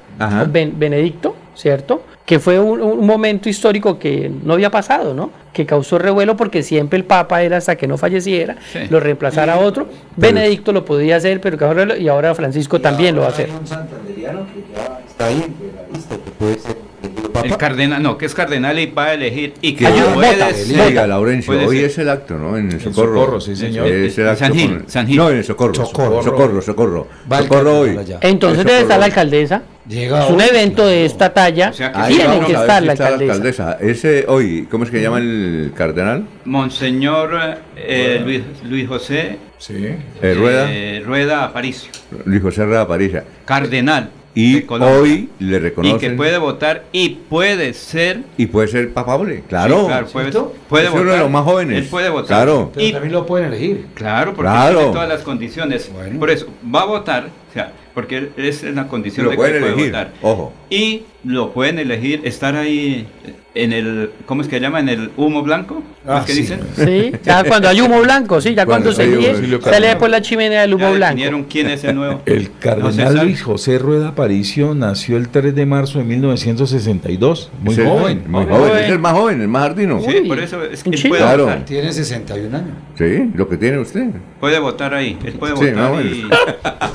Ben- 0.51 0.75
Benedicto, 0.79 1.37
¿cierto? 1.55 2.03
Que 2.25 2.39
fue 2.39 2.59
un, 2.61 2.81
un 2.81 3.05
momento 3.07 3.49
histórico 3.49 3.99
que 3.99 4.31
no 4.45 4.53
había 4.55 4.71
pasado, 4.71 5.13
¿no? 5.13 5.31
Que 5.53 5.67
causó 5.67 5.99
revuelo 5.99 6.37
porque 6.37 6.63
siempre 6.63 6.97
el 6.97 7.05
Papa 7.05 7.43
era 7.43 7.57
hasta 7.57 7.75
que 7.77 7.87
no 7.89 7.99
falleciera, 7.99 8.57
Sí. 8.73 8.79
lo 8.91 9.01
reemplazara 9.01 9.55
a 9.55 9.59
otro. 9.59 9.89
Benedicto 10.17 10.73
lo 10.73 10.85
podía 10.85 11.17
hacer, 11.17 11.41
pero 11.41 11.59
que 11.59 11.65
ahora, 11.65 11.97
y 11.99 12.07
ahora 12.09 12.35
Francisco 12.35 12.81
también 12.81 13.17
lo 13.17 13.23
va 13.23 13.27
a 13.29 13.31
hacer. 13.31 13.51
un 13.51 13.67
santanderiano 13.67 14.47
que 14.55 14.63
ya 14.73 15.01
está 15.07 15.27
ahí 15.27 15.43
entre 15.47 15.67
la 15.75 15.83
lista, 15.93 16.15
que 16.15 16.31
puede 16.31 16.59
ser 16.59 16.77
elegido 17.03 17.45
El 17.45 17.57
cardenal, 17.57 18.01
no, 18.03 18.17
que 18.17 18.27
es 18.27 18.35
cardenal 18.35 18.79
y 18.79 18.87
va 18.87 19.07
a 19.07 19.15
elegir. 19.15 19.55
Y 19.61 19.75
que 19.75 19.89
Ayuda, 19.89 20.15
puede 20.15 20.33
vota, 20.35 20.53
ser- 20.55 20.77
vota. 20.77 20.87
Oiga, 20.87 21.07
Laurencio, 21.09 21.53
puede 21.55 21.67
hoy 21.67 21.77
ser- 21.79 21.87
es 21.87 21.99
el 21.99 22.09
acto, 22.09 22.39
¿no? 22.39 22.57
En 22.57 22.69
el 22.69 22.75
En 22.75 22.81
Socorro. 22.81 23.15
Socorro, 23.21 23.41
sí, 23.41 23.57
señor. 23.57 23.89
Es 23.89 24.17
el 24.17 24.29
acto 24.29 24.39
San 24.45 24.55
Gil, 24.55 24.79
con- 24.79 24.89
San 24.89 25.07
Gil. 25.09 25.17
No, 25.17 25.29
en 25.31 25.37
el 25.39 25.45
Socorro. 25.45 25.75
Socorro. 25.75 26.23
Socorro, 26.23 26.63
Socorro. 26.63 27.09
Va 27.31 27.39
el 27.39 27.45
Socorro 27.49 27.81
hoy. 27.81 27.99
Entonces 28.21 28.65
debe 28.65 28.81
estar 28.83 29.01
la 29.01 29.07
Socorro. 29.07 29.21
alcaldesa. 29.23 29.63
Llega 29.89 30.25
Es 30.25 30.31
un 30.31 30.41
hoy, 30.41 30.47
evento 30.49 30.87
de 30.87 31.05
esta 31.05 31.35
talla. 31.35 31.71
O 31.71 31.73
sea 31.73 31.91
que 31.93 31.99
Ahí 31.99 32.15
tiene 32.17 32.41
que 32.47 32.53
estar 32.53 32.81
si 32.81 32.87
la 32.87 32.93
alcaldesa. 32.93 33.79
Ese 33.81 34.25
hoy, 34.29 34.69
¿cómo 34.71 34.85
es 34.85 34.91
que 34.91 35.03
llama 35.03 35.19
el 35.19 35.73
cardenal? 35.75 36.25
Monseñor 36.45 37.31
eh, 37.77 38.21
Luis, 38.25 38.43
Luis 38.69 38.87
José 38.89 39.39
Eh, 39.71 40.35
Rueda. 40.37 40.67
eh, 40.71 41.03
Rueda 41.05 41.45
Aparicio, 41.45 41.91
Luis 42.25 42.41
José 42.43 42.65
Rueda 42.65 42.87
Parilla. 42.87 43.25
cardenal. 43.45 44.11
Y 44.35 44.65
hoy 44.71 45.29
le 45.41 45.57
Y 45.57 45.59
reconocen. 45.59 45.99
que 45.99 46.11
puede 46.17 46.39
votar 46.39 46.85
y 46.91 47.11
puede 47.11 47.75
ser. 47.75 48.21
y 48.39 48.47
puede 48.47 48.69
ser 48.69 48.91
papable, 48.95 49.43
claro. 49.47 49.81
Sí, 49.81 49.87
claro, 49.89 50.07
puede, 50.07 50.33
puede 50.71 50.85
Es 50.87 50.91
uno 50.91 51.01
de 51.01 51.05
votar. 51.07 51.21
los 51.21 51.31
más 51.31 51.45
jóvenes. 51.45 51.79
Él 51.79 51.85
puede 51.91 52.09
votar. 52.09 52.27
Claro. 52.29 52.71
Pero 52.73 52.87
Y 52.87 52.93
también 52.93 53.13
lo 53.13 53.27
pueden 53.27 53.49
elegir. 53.49 53.89
Claro, 53.95 54.33
porque 54.33 54.51
Claro. 54.51 54.79
tiene 54.79 54.93
todas 54.95 55.09
las 55.11 55.21
condiciones. 55.23 55.91
Por 56.19 56.31
eso, 56.31 56.47
va 56.75 56.81
a 56.83 56.87
votar, 56.87 57.27
o 57.51 57.53
sea, 57.53 57.73
porque 57.95 58.31
es 58.37 58.63
en 58.65 58.75
la 58.77 58.89
condición 58.89 59.25
Lo 59.25 59.31
de 59.31 59.37
que 59.37 59.43
puede 59.43 59.59
elegir, 59.59 59.87
votar. 59.87 60.13
ojo. 60.23 60.53
Y 60.71 61.03
lo 61.25 61.53
pueden 61.53 61.79
elegir, 61.79 62.21
estar 62.25 62.57
ahí 62.57 63.07
en 63.55 63.73
el, 63.73 64.11
¿cómo 64.27 64.41
es 64.43 64.49
que 64.49 64.59
llama? 64.61 64.81
En 64.81 64.89
el 64.89 65.11
humo 65.17 65.43
blanco, 65.43 65.83
¿cómo 66.05 66.17
Ah, 66.17 66.21
es 66.21 66.25
que 66.27 66.33
sí. 66.33 66.41
dicen? 66.41 66.61
Sí, 66.75 67.13
ya 67.23 67.45
cuando 67.49 67.69
hay 67.69 67.81
humo 67.83 68.01
blanco, 68.01 68.41
sí, 68.41 68.55
ya 68.55 68.65
Cuando 68.65 68.93
cuando, 68.93 68.93
se 68.93 69.05
Silvio 69.05 69.33
sale 69.35 69.59
Cardenal. 69.61 69.83
después 69.91 70.11
la 70.11 70.23
chimenea 70.23 70.61
del 70.63 70.75
humo 70.75 70.85
Ya 70.89 70.91
blanco. 70.97 71.47
quién 71.51 71.69
es 71.69 71.85
el 71.85 71.95
nuevo. 71.95 72.23
El 72.27 72.51
cardenal. 72.59 73.21
Luis 73.27 73.43
José 73.43 73.79
Rueda 73.79 74.09
Aparicio 74.09 74.75
nació 74.75 75.17
el 75.19 75.29
3 75.29 75.55
de 75.55 75.67
marzo 75.67 75.99
de 75.99 76.05
1962, 76.05 77.51
muy 77.63 77.75
el- 77.75 77.87
joven. 77.87 78.25
Muy 78.27 78.45
Joven. 78.45 78.59
joven. 78.59 78.85
Es 78.85 78.91
el 78.91 78.99
más 78.99 79.13
joven, 79.13 79.41
el 79.43 79.49
más 79.49 79.63
jardino. 79.63 80.01
Sí, 80.01 80.17
Uy, 80.23 80.29
por 80.29 80.39
eso 80.41 80.63
es 80.65 80.83
que 80.83 80.91
él 80.91 81.03
puede 81.09 81.23
Claro. 81.23 81.45
votar. 81.45 81.65
Tiene 81.67 81.93
61 81.93 82.55
años. 82.57 82.71
Sí, 82.99 83.31
lo 83.35 83.49
que 83.49 83.57
tiene 83.59 83.79
usted. 83.79 84.07
Puede 84.41 84.59
votar 84.59 84.95
ahí, 84.95 85.19
él 85.25 85.35
puede 85.35 85.55
Sí, 85.57 85.67
votar 85.67 85.77
no, 85.77 85.91
bueno. 85.93 86.11
y 86.11 86.27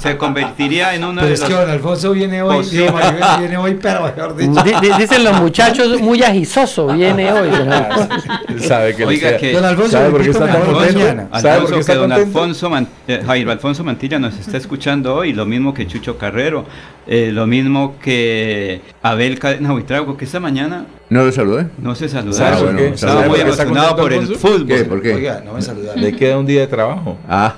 se 0.01 0.17
convertiría 0.17 0.95
en 0.95 1.03
uno 1.03 1.15
Pero 1.15 1.27
de 1.27 1.33
es 1.33 1.39
los 1.41 1.49
que 1.49 1.55
don 1.55 1.69
Alfonso 1.69 2.11
viene 2.13 2.41
hoy, 2.41 2.57
Maribel 2.65 3.23
viene 3.39 3.57
hoy, 3.57 3.77
pero 3.81 4.11
mejor 4.17 4.35
dicho. 4.35 4.63
Di- 4.63 4.87
di- 4.89 4.93
Dicen 4.97 5.23
los 5.23 5.39
muchachos, 5.39 6.01
muy 6.01 6.21
agisoso 6.23 6.87
viene 6.87 7.31
hoy. 7.31 7.49
don 7.49 7.71
Alfonso. 7.71 8.15
Sabe 8.59 8.93
que 8.95 8.99
le 9.03 9.07
Oiga, 9.07 9.29
sea- 9.29 9.37
que- 9.37 9.53
Don 9.53 9.65
Alfonso, 9.65 9.91
¿Sabe 9.91 10.09
por 10.09 10.21
qué 10.23 10.29
está 10.31 10.47
tan 10.47 10.61
contento? 10.61 10.99
mañana. 10.99 11.27
¿Sabe 11.39 11.61
por 11.61 11.73
qué 11.73 11.79
está 11.79 11.95
don? 11.95 12.11
Alfonso 12.11 12.69
Man- 12.69 12.87
eh, 13.07 13.21
Jairo 13.25 13.51
Alfonso 13.51 13.83
Mantilla 13.83 14.19
nos 14.19 14.37
está 14.37 14.57
escuchando 14.57 15.15
hoy, 15.15 15.33
lo 15.33 15.45
mismo 15.45 15.73
que 15.73 15.87
Chucho 15.87 16.17
Carrero, 16.17 16.65
eh, 17.05 17.29
lo 17.31 17.47
mismo 17.47 17.95
que 18.01 18.81
Abel 19.01 19.39
Cadena 19.39 19.71
Buitrago, 19.71 20.17
que 20.17 20.25
esta 20.25 20.39
mañana 20.39 20.85
¿No 21.09 21.23
lo 21.23 21.31
saludé? 21.31 21.67
no 21.77 21.95
se 21.95 22.09
¿Sabe 22.09 22.33
saludaron. 22.33 22.65
por 22.67 22.75
qué? 22.75 22.87
Estaba 22.89 23.13
¿Sabe 23.13 23.27
muy 23.29 23.39
emocionado 23.39 23.95
por 23.95 24.11
el 24.13 24.35
fútbol. 24.35 24.67
¿Qué? 24.67 24.83
¿Por 24.83 25.01
qué? 25.01 25.13
Oiga, 25.13 25.41
no 25.45 25.53
me 25.53 25.61
saludaron. 25.61 26.01
Le 26.01 26.13
queda 26.15 26.37
un 26.37 26.45
día 26.45 26.61
de 26.61 26.67
trabajo. 26.67 27.17
Ah, 27.29 27.53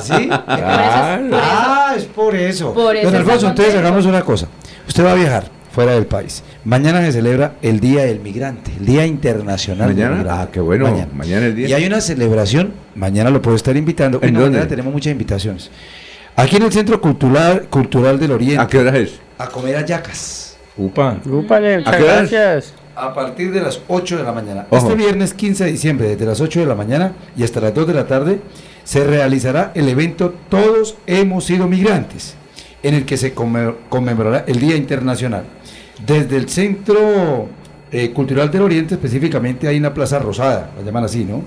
¿Sí? 0.00 0.28
Claro. 0.46 1.24
Ah, 1.34 1.92
es 1.96 2.04
por 2.06 2.34
eso. 2.34 2.72
Por 2.74 2.96
eso 2.96 3.06
Don 3.10 3.20
Alfonso, 3.20 3.48
entonces 3.48 3.74
hagamos 3.76 4.04
una 4.06 4.22
cosa. 4.22 4.48
Usted 4.88 5.04
va 5.04 5.12
a 5.12 5.14
viajar 5.14 5.44
fuera 5.78 5.92
del 5.92 6.06
país. 6.06 6.42
Mañana 6.64 7.04
se 7.04 7.12
celebra 7.12 7.52
el 7.62 7.78
Día 7.78 8.04
del 8.04 8.18
Migrante, 8.18 8.72
el 8.80 8.84
Día 8.84 9.06
Internacional 9.06 9.86
del 9.86 9.96
¿Mañana? 9.96 10.16
Migrante. 10.16 10.42
Ah, 10.42 10.48
qué 10.52 10.58
bueno. 10.58 11.06
Mañana 11.14 11.46
el 11.46 11.54
día. 11.54 11.68
Y 11.68 11.72
hay 11.72 11.86
una 11.86 12.00
celebración, 12.00 12.72
mañana 12.96 13.30
lo 13.30 13.40
puedo 13.40 13.54
estar 13.54 13.76
invitando. 13.76 14.18
¿En 14.20 14.34
dónde? 14.34 14.50
mañana 14.50 14.66
tenemos 14.66 14.92
muchas 14.92 15.12
invitaciones. 15.12 15.70
Aquí 16.34 16.56
en 16.56 16.64
el 16.64 16.72
Centro 16.72 17.00
Cultural, 17.00 17.68
Cultural 17.70 18.18
del 18.18 18.32
Oriente. 18.32 18.58
¿A 18.60 18.66
qué 18.66 18.78
hora 18.78 18.98
es? 18.98 19.20
A 19.38 19.46
comer 19.46 19.76
hallacas. 19.76 20.56
Upa. 20.76 21.16
Úpale, 21.24 21.78
muchas 21.78 21.96
qué 21.96 22.02
horas? 22.02 22.28
gracias. 22.28 22.74
A 22.96 23.14
partir 23.14 23.52
de 23.52 23.60
las 23.60 23.80
8 23.86 24.16
de 24.16 24.24
la 24.24 24.32
mañana. 24.32 24.66
Ojo. 24.70 24.84
Este 24.84 24.98
viernes 24.98 25.32
15 25.32 25.64
de 25.64 25.70
diciembre, 25.70 26.08
desde 26.08 26.26
las 26.26 26.40
8 26.40 26.58
de 26.58 26.66
la 26.66 26.74
mañana 26.74 27.12
y 27.36 27.44
hasta 27.44 27.60
las 27.60 27.72
2 27.72 27.86
de 27.86 27.94
la 27.94 28.08
tarde, 28.08 28.40
se 28.82 29.04
realizará 29.04 29.70
el 29.76 29.88
evento 29.88 30.34
Todos 30.48 30.96
hemos 31.06 31.44
sido 31.44 31.68
migrantes, 31.68 32.34
en 32.82 32.94
el 32.94 33.04
que 33.06 33.16
se 33.16 33.32
conmemorará 33.32 34.42
el 34.48 34.58
Día 34.58 34.74
Internacional. 34.74 35.44
Desde 36.06 36.36
el 36.36 36.48
Centro 36.48 37.48
eh, 37.90 38.10
Cultural 38.10 38.50
del 38.50 38.62
Oriente, 38.62 38.94
específicamente 38.94 39.66
hay 39.66 39.78
una 39.78 39.92
Plaza 39.94 40.18
Rosada, 40.18 40.70
la 40.78 40.84
llaman 40.84 41.04
así, 41.04 41.24
¿no? 41.24 41.42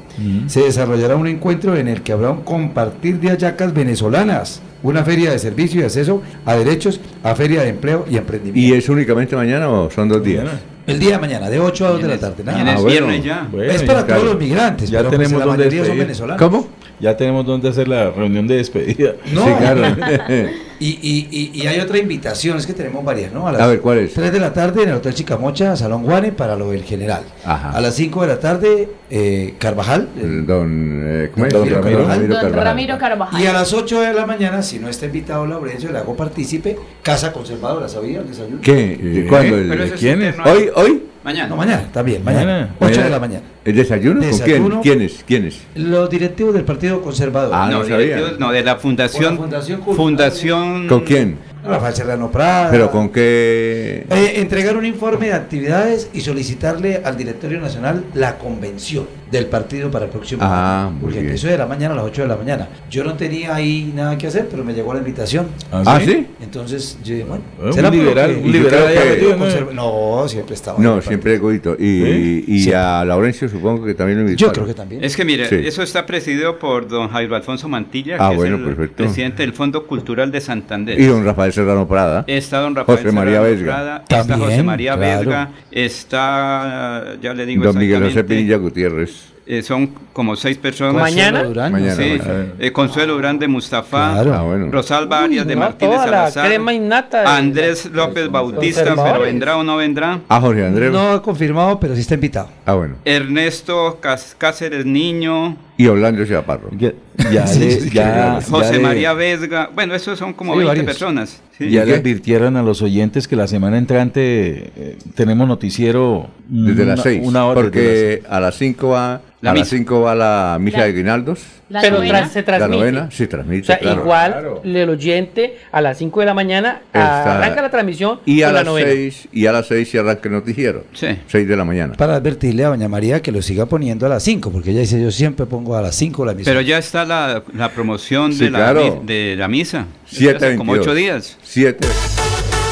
Se 0.47 0.61
desarrollará 0.61 1.15
un 1.15 1.27
encuentro 1.27 1.75
en 1.77 1.87
el 1.87 2.01
que 2.01 2.11
habrá 2.11 2.31
un 2.31 2.41
compartir 2.41 3.19
de 3.19 3.29
hallacas 3.29 3.73
venezolanas, 3.73 4.61
una 4.83 5.03
feria 5.03 5.31
de 5.31 5.39
servicio 5.39 5.81
y 5.81 5.83
acceso 5.83 6.21
a 6.45 6.55
derechos, 6.55 6.99
a 7.23 7.35
feria 7.35 7.61
de 7.61 7.69
empleo 7.69 8.05
y 8.09 8.17
emprendimiento. 8.17 8.59
¿Y 8.59 8.77
es 8.77 8.89
únicamente 8.89 9.35
mañana 9.35 9.69
o 9.69 9.89
son 9.91 10.09
dos 10.09 10.23
días? 10.23 10.45
El 10.87 10.99
día 10.99 11.11
de 11.11 11.17
mañana, 11.19 11.47
de 11.47 11.59
8 11.59 11.85
a 11.85 11.89
2 11.91 12.01
de 12.01 12.07
la 12.07 12.17
tarde. 12.17 12.43
nada 12.43 12.57
Mañana 12.57 12.71
más. 12.73 12.79
es 12.79 12.79
Ah, 12.79 12.81
bueno. 12.81 13.07
viernes 13.07 13.23
ya. 13.23 13.47
Bueno, 13.51 13.71
es 13.71 13.83
para 13.83 14.01
ya, 14.01 14.07
todos 14.15 14.23
los 14.25 14.39
migrantes, 14.39 14.89
Ya 14.89 14.97
pero 14.97 15.09
pues 15.11 15.19
tenemos 15.19 15.39
la 15.39 15.45
donde 15.45 15.65
mayoría 15.65 15.85
son 15.85 15.97
venezolanos. 15.99 16.41
¿Cómo? 16.41 16.67
Ya 16.99 17.15
tenemos 17.15 17.45
donde 17.45 17.69
hacer 17.69 17.87
la 17.87 18.09
reunión 18.09 18.47
de 18.47 18.55
despedida. 18.55 19.13
No, 19.31 19.45
Sí, 19.45 19.51
claro. 19.59 19.81
Y, 20.83 20.97
y, 20.99 21.27
y, 21.29 21.61
y 21.61 21.67
hay 21.67 21.79
otra 21.79 21.99
invitación, 21.99 22.57
es 22.57 22.65
que 22.65 22.73
tenemos 22.73 23.05
varias, 23.05 23.31
¿no? 23.31 23.47
A 23.47 23.67
ver, 23.67 23.81
¿cuál 23.81 23.99
es? 23.99 24.15
3 24.15 24.31
de 24.33 24.39
la 24.39 24.51
tarde 24.51 24.81
en 24.81 24.89
el 24.89 24.95
Hotel 24.95 25.13
Chicamocha, 25.13 25.75
Salón 25.75 26.01
Guane, 26.03 26.31
para 26.31 26.55
lo 26.55 26.71
del 26.71 26.83
general. 26.83 27.21
Ajá. 27.45 27.69
A 27.69 27.79
las 27.81 27.93
5 27.93 28.21
de 28.23 28.27
la 28.27 28.39
tarde, 28.39 28.89
eh, 29.11 29.53
Carvajal. 29.59 30.09
El 30.19 30.47
Don, 30.47 31.03
eh, 31.05 31.29
¿cómo 31.31 31.45
es? 31.45 31.53
Don 31.53 31.69
Ramiro. 31.69 32.07
Ramiro 32.07 32.33
Don 32.33 32.41
Carvajal. 32.41 32.63
Ramiro 32.65 32.97
Carvajal. 32.97 33.41
Y 33.43 33.45
a 33.45 33.53
las 33.53 33.71
8 33.73 34.01
de 34.01 34.13
la 34.13 34.25
mañana, 34.25 34.63
si 34.63 34.79
no 34.79 34.89
está 34.89 35.05
invitado 35.05 35.45
Laurencio, 35.45 35.91
le 35.91 35.99
hago 35.99 36.15
partícipe, 36.17 36.75
Casa 37.03 37.31
Conservadora, 37.31 37.87
¿sabía? 37.87 38.21
El 38.21 38.27
desayuno. 38.29 38.57
¿Qué? 38.63 38.97
¿De 38.97 39.27
cuándo? 39.27 39.55
El- 39.57 39.91
¿Quién 39.91 40.23
es? 40.23 40.35
¿Hoy? 40.43 40.69
¿Hoy? 40.75 41.03
Mañana. 41.23 41.49
No, 41.49 41.55
mañana, 41.55 41.83
también, 41.93 42.23
mañana. 42.23 42.69
8 42.79 43.03
de 43.03 43.09
la 43.09 43.19
mañana. 43.19 43.43
¿El 43.63 43.75
desayuno? 43.75 44.19
¿Con 44.21 44.29
Desayuno. 44.31 44.81
quién? 44.81 44.97
¿Quiénes? 44.97 45.23
¿Quiénes? 45.27 45.61
Los 45.75 46.09
directivos 46.09 46.53
del 46.53 46.63
Partido 46.63 46.99
Conservador. 47.01 47.51
Ah, 47.53 47.67
no, 47.71 47.79
no 47.79 47.83
sabía. 47.83 47.97
directivos, 48.15 48.39
no, 48.39 48.51
de 48.51 48.63
la 48.63 48.75
fundación. 48.77 49.35
La 49.35 49.39
Fundación. 49.41 49.81
Fundación. 49.83 50.87
¿Con 50.87 51.01
quién? 51.01 51.37
Rafael 51.63 51.93
Serrano 51.93 52.31
Prada. 52.31 52.71
¿Pero 52.71 52.89
con 52.91 53.09
qué? 53.09 54.05
Eh, 54.09 54.33
entregar 54.37 54.75
un 54.77 54.85
informe 54.85 55.27
de 55.27 55.33
actividades 55.33 56.09
y 56.13 56.21
solicitarle 56.21 57.01
al 57.03 57.17
Directorio 57.17 57.59
Nacional 57.59 58.03
la 58.13 58.37
convención 58.37 59.07
del 59.31 59.45
partido 59.45 59.89
para 59.89 60.05
el 60.05 60.11
próximo 60.11 60.41
Ah, 60.43 60.81
año. 60.87 60.91
muy 60.91 61.01
Porque 61.03 61.21
bien. 61.21 61.33
eso 61.35 61.47
de 61.47 61.57
la 61.57 61.65
mañana 61.65 61.93
a 61.93 61.97
las 61.97 62.05
8 62.05 62.23
de 62.23 62.27
la 62.27 62.35
mañana. 62.35 62.67
Yo 62.89 63.03
no 63.05 63.13
tenía 63.13 63.55
ahí 63.55 63.93
nada 63.95 64.17
que 64.17 64.27
hacer, 64.27 64.47
pero 64.51 64.63
me 64.65 64.73
llegó 64.73 64.93
la 64.93 64.99
invitación. 64.99 65.47
¿Ah, 65.71 66.01
sí? 66.03 66.27
Entonces 66.41 66.97
yo 67.03 67.13
dije, 67.13 67.25
bueno, 67.25 67.43
Eh, 67.61 67.65
un 67.67 67.73
será 67.73 67.89
liberal, 67.89 68.31
que- 68.31 68.41
un 68.41 68.45
Y 68.49 68.51
liberal 68.51 68.93
que- 68.93 69.09
metido, 69.09 69.37
¿no? 69.73 70.27
Siempre 70.27 70.55
estaba. 70.55 70.79
No, 70.79 71.01
siempre 71.01 71.37
Godito. 71.37 71.75
Y, 71.79 72.43
y 72.47 72.73
a 72.73 73.05
Laurencio 73.05 73.47
supongo 73.47 73.85
que 73.85 73.93
también 73.93 74.19
lo 74.19 74.25
invitaron. 74.25 74.49
Yo 74.49 74.53
creo 74.53 74.67
que 74.67 74.73
también. 74.73 75.03
Es 75.03 75.15
que 75.15 75.23
mire, 75.23 75.47
Sí. 75.47 75.55
eso 75.65 75.81
está 75.81 76.05
presidido 76.05 76.59
por 76.59 76.87
don 76.87 77.07
Jairo 77.09 77.35
Alfonso 77.35 77.69
Mantilla, 77.69 78.17
Ah, 78.19 78.31
que 78.31 78.35
bueno, 78.35 78.55
es 78.57 78.61
el 78.61 78.67
perfecto. 78.67 78.95
presidente 79.03 79.43
del 79.43 79.53
Fondo 79.53 79.87
Cultural 79.87 80.31
de 80.31 80.41
Santander. 80.41 80.99
Y 80.99 81.05
don 81.05 81.23
Rafael 81.23 81.50
Serrano 81.51 81.87
Prada. 81.87 82.23
Está 82.27 82.59
don 82.59 82.75
Rafael 82.75 82.97
José 82.99 83.11
María 83.11 83.33
Serrano 83.41 83.49
Vesga. 83.51 83.65
Prada, 83.73 84.03
está 84.09 84.37
José 84.37 84.63
María 84.63 84.95
claro. 84.95 85.19
Vesga, 85.19 85.49
está, 85.71 87.05
ya 87.21 87.33
le 87.33 87.45
digo 87.45 87.63
Don 87.63 87.77
Miguel 87.77 88.03
José 88.03 88.23
Pinilla 88.23 88.57
Gutiérrez. 88.57 89.31
eh, 89.45 89.61
son 89.63 89.87
como 90.13 90.35
seis 90.35 90.57
personas. 90.57 90.93
Mañana. 90.95 91.39
Consuelo 91.43 91.49
Durán. 91.49 91.71
Mañana, 91.71 91.95
Sí, 91.95 92.19
eh, 92.59 92.71
Consuelo 92.71 93.13
Durán 93.15 93.39
de 93.39 93.47
Mustafa, 93.47 94.11
Claro. 94.13 94.33
Ah, 94.33 94.41
bueno. 94.43 94.67
Rosalba 94.71 95.23
Arias 95.23 95.45
de 95.47 95.55
No, 95.55 95.61
Martínez 95.61 95.97
Salazar, 95.99 96.47
crema 96.47 96.73
innata 96.73 97.21
de- 97.21 97.27
Andrés 97.27 97.89
López 97.91 98.29
Bautista, 98.29 98.93
pero 98.95 99.21
vendrá 99.21 99.57
o 99.57 99.63
no 99.63 99.77
vendrá. 99.77 100.19
Ah, 100.29 100.39
Jorge 100.39 100.65
Andrés. 100.65 100.91
No 100.91 101.11
ha 101.13 101.21
confirmado, 101.21 101.79
pero 101.79 101.95
sí 101.95 102.01
está 102.01 102.13
invitado. 102.15 102.49
Ah, 102.65 102.73
bueno. 102.73 102.95
Ernesto 103.03 103.97
Cas- 103.99 104.35
Cáceres 104.37 104.85
Niño, 104.85 105.57
Y 105.81 105.87
Orlando 105.87 106.25
Chaparro. 106.25 106.69
Ya, 106.77 106.91
ya 107.31 107.47
Sí, 107.47 107.59
le- 107.59 107.71
sí, 107.81 107.89
ya- 107.91 108.39
ya 108.39 108.41
José 108.49 108.79
María 108.79 109.13
Vesga, 109.13 109.69
bueno, 109.73 109.95
esos 109.95 110.17
son 110.19 110.33
como 110.33 110.53
Sí, 110.53 110.59
20 110.59 110.67
varios. 110.69 110.85
personas. 110.85 111.41
¿sí? 111.57 111.69
Ya 111.69 111.83
¿Y 111.83 111.87
le 111.87 111.95
advirtieron 111.95 112.55
a 112.57 112.63
los 112.63 112.81
oyentes 112.81 113.27
que 113.27 113.35
la 113.35 113.47
semana 113.47 113.77
entrante 113.77 114.71
eh, 114.75 114.97
tenemos 115.15 115.47
noticiero 115.47 116.29
Desde 116.47 116.83
una- 116.83 116.95
las 116.95 117.03
seis. 117.03 117.21
Una 117.23 117.45
hora 117.45 117.61
porque 117.61 118.23
a 118.29 118.39
las 118.39 118.55
cinco 118.55 118.89
va 118.89 119.21
La 119.41 119.51
a 119.51 119.53
las 119.53 119.63
misa. 119.63 119.75
cinco 119.77 120.01
va 120.01 120.15
la 120.15 120.57
misa 120.59 120.79
La- 120.79 120.85
de 120.85 120.93
Guinaldos. 120.93 121.39
La 121.69 121.79
Pero 121.81 121.97
novena. 121.99 122.27
se 122.27 122.39
La 122.39 122.45
transmite. 122.45 122.77
novena, 122.79 123.09
sí, 123.11 123.27
transmite. 123.27 123.61
O 123.61 123.65
sea, 123.65 123.79
claro. 123.79 124.01
igual 124.01 124.31
Claro. 124.33 124.61
el 124.65 124.89
oyente 124.89 125.57
a 125.71 125.79
las 125.81 125.97
5 125.97 126.19
de 126.19 126.25
la 126.25 126.33
mañana 126.33 126.81
Está- 126.87 127.37
arranca 127.37 127.61
la 127.61 127.69
transmisión 127.71 128.19
Y 128.25 128.41
a 128.41 128.47
la 128.47 128.53
las 128.55 128.65
novena. 128.65 128.89
seis, 128.89 129.29
y 129.31 129.45
a 129.45 129.53
las 129.53 129.67
seis 129.67 129.89
se 129.89 129.97
arranca 129.99 130.27
el 130.27 130.33
noticiero. 130.33 130.83
Sí. 130.93 131.07
Seis 131.27 131.47
de 131.47 131.55
la 131.55 131.63
mañana. 131.63 131.93
Para 131.93 132.15
advertirle 132.15 132.65
a 132.65 132.69
doña 132.69 132.89
María 132.89 133.21
que 133.21 133.31
lo 133.31 133.41
siga 133.41 133.67
poniendo 133.67 134.05
a 134.05 134.09
las 134.09 134.21
5, 134.23 134.51
porque 134.51 134.71
ella 134.71 134.81
dice, 134.81 135.01
yo 135.01 135.11
siempre 135.11 135.45
pongo 135.45 135.70
a 135.75 135.81
las 135.81 135.95
5 135.95 136.25
la 136.25 136.31
emisión. 136.33 136.53
Pero 136.53 136.61
ya 136.61 136.77
está 136.77 137.05
la, 137.05 137.43
la 137.53 137.71
promoción 137.71 138.33
Sí, 138.33 138.39
de, 138.45 138.49
la, 138.51 138.57
claro. 138.59 139.01
de 139.05 139.35
la 139.37 139.47
misa. 139.47 139.85
Siete 140.09 140.47
Hace 140.47 140.55
como 140.57 140.73
22. 140.73 140.87
ocho 140.87 140.95
días. 140.95 141.37
Siete. 141.43 141.87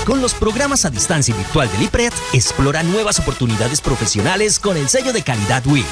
Con 0.05 0.21
los 0.21 0.34
programas 0.34 0.85
a 0.85 0.89
distancia 0.89 1.34
y 1.34 1.38
virtual 1.38 1.69
del 1.71 1.84
IPRED, 1.84 2.11
explora 2.34 2.81
nuevas 2.84 3.19
oportunidades 3.19 3.80
profesionales 3.81 4.57
con 4.59 4.76
el 4.76 4.89
sello 4.89 5.13
de 5.13 5.21
calidad 5.21 5.63
WIS. 5.67 5.85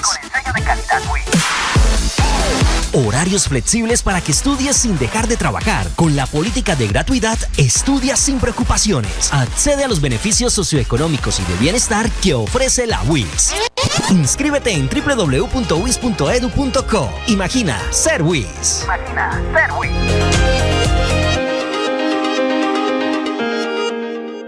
Horarios 2.93 3.47
flexibles 3.47 4.01
para 4.01 4.21
que 4.21 4.31
estudies 4.31 4.75
sin 4.77 4.97
dejar 4.97 5.27
de 5.27 5.37
trabajar. 5.37 5.87
Con 5.95 6.15
la 6.15 6.25
política 6.25 6.75
de 6.75 6.87
gratuidad, 6.87 7.37
estudia 7.57 8.15
sin 8.15 8.39
preocupaciones. 8.39 9.31
Accede 9.31 9.83
a 9.83 9.87
los 9.87 10.01
beneficios 10.01 10.53
socioeconómicos 10.53 11.39
y 11.39 11.43
de 11.43 11.57
bienestar 11.59 12.09
que 12.23 12.33
ofrece 12.33 12.87
la 12.87 13.01
WIS. 13.03 13.53
Inscríbete 14.11 14.71
en 14.71 14.89
www.wis.edu.co. 14.89 17.09
Imagina 17.27 17.79
ser 17.91 18.23
WIS. 18.23 18.85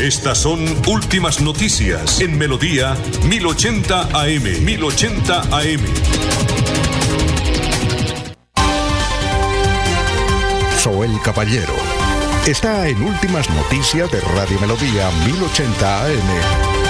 Estas 0.00 0.38
son 0.38 0.64
últimas 0.88 1.40
noticias 1.40 2.20
en 2.20 2.36
Melodía 2.36 2.96
1080 3.24 4.08
AM. 4.12 4.64
1080 4.64 5.40
AM. 5.42 5.80
Soel 10.76 11.12
Caballero 11.22 11.74
está 12.46 12.88
en 12.88 13.00
Últimas 13.00 13.48
Noticias 13.50 14.10
de 14.10 14.20
Radio 14.20 14.58
Melodía 14.58 15.08
1080 15.24 16.04
AM. 16.06 16.81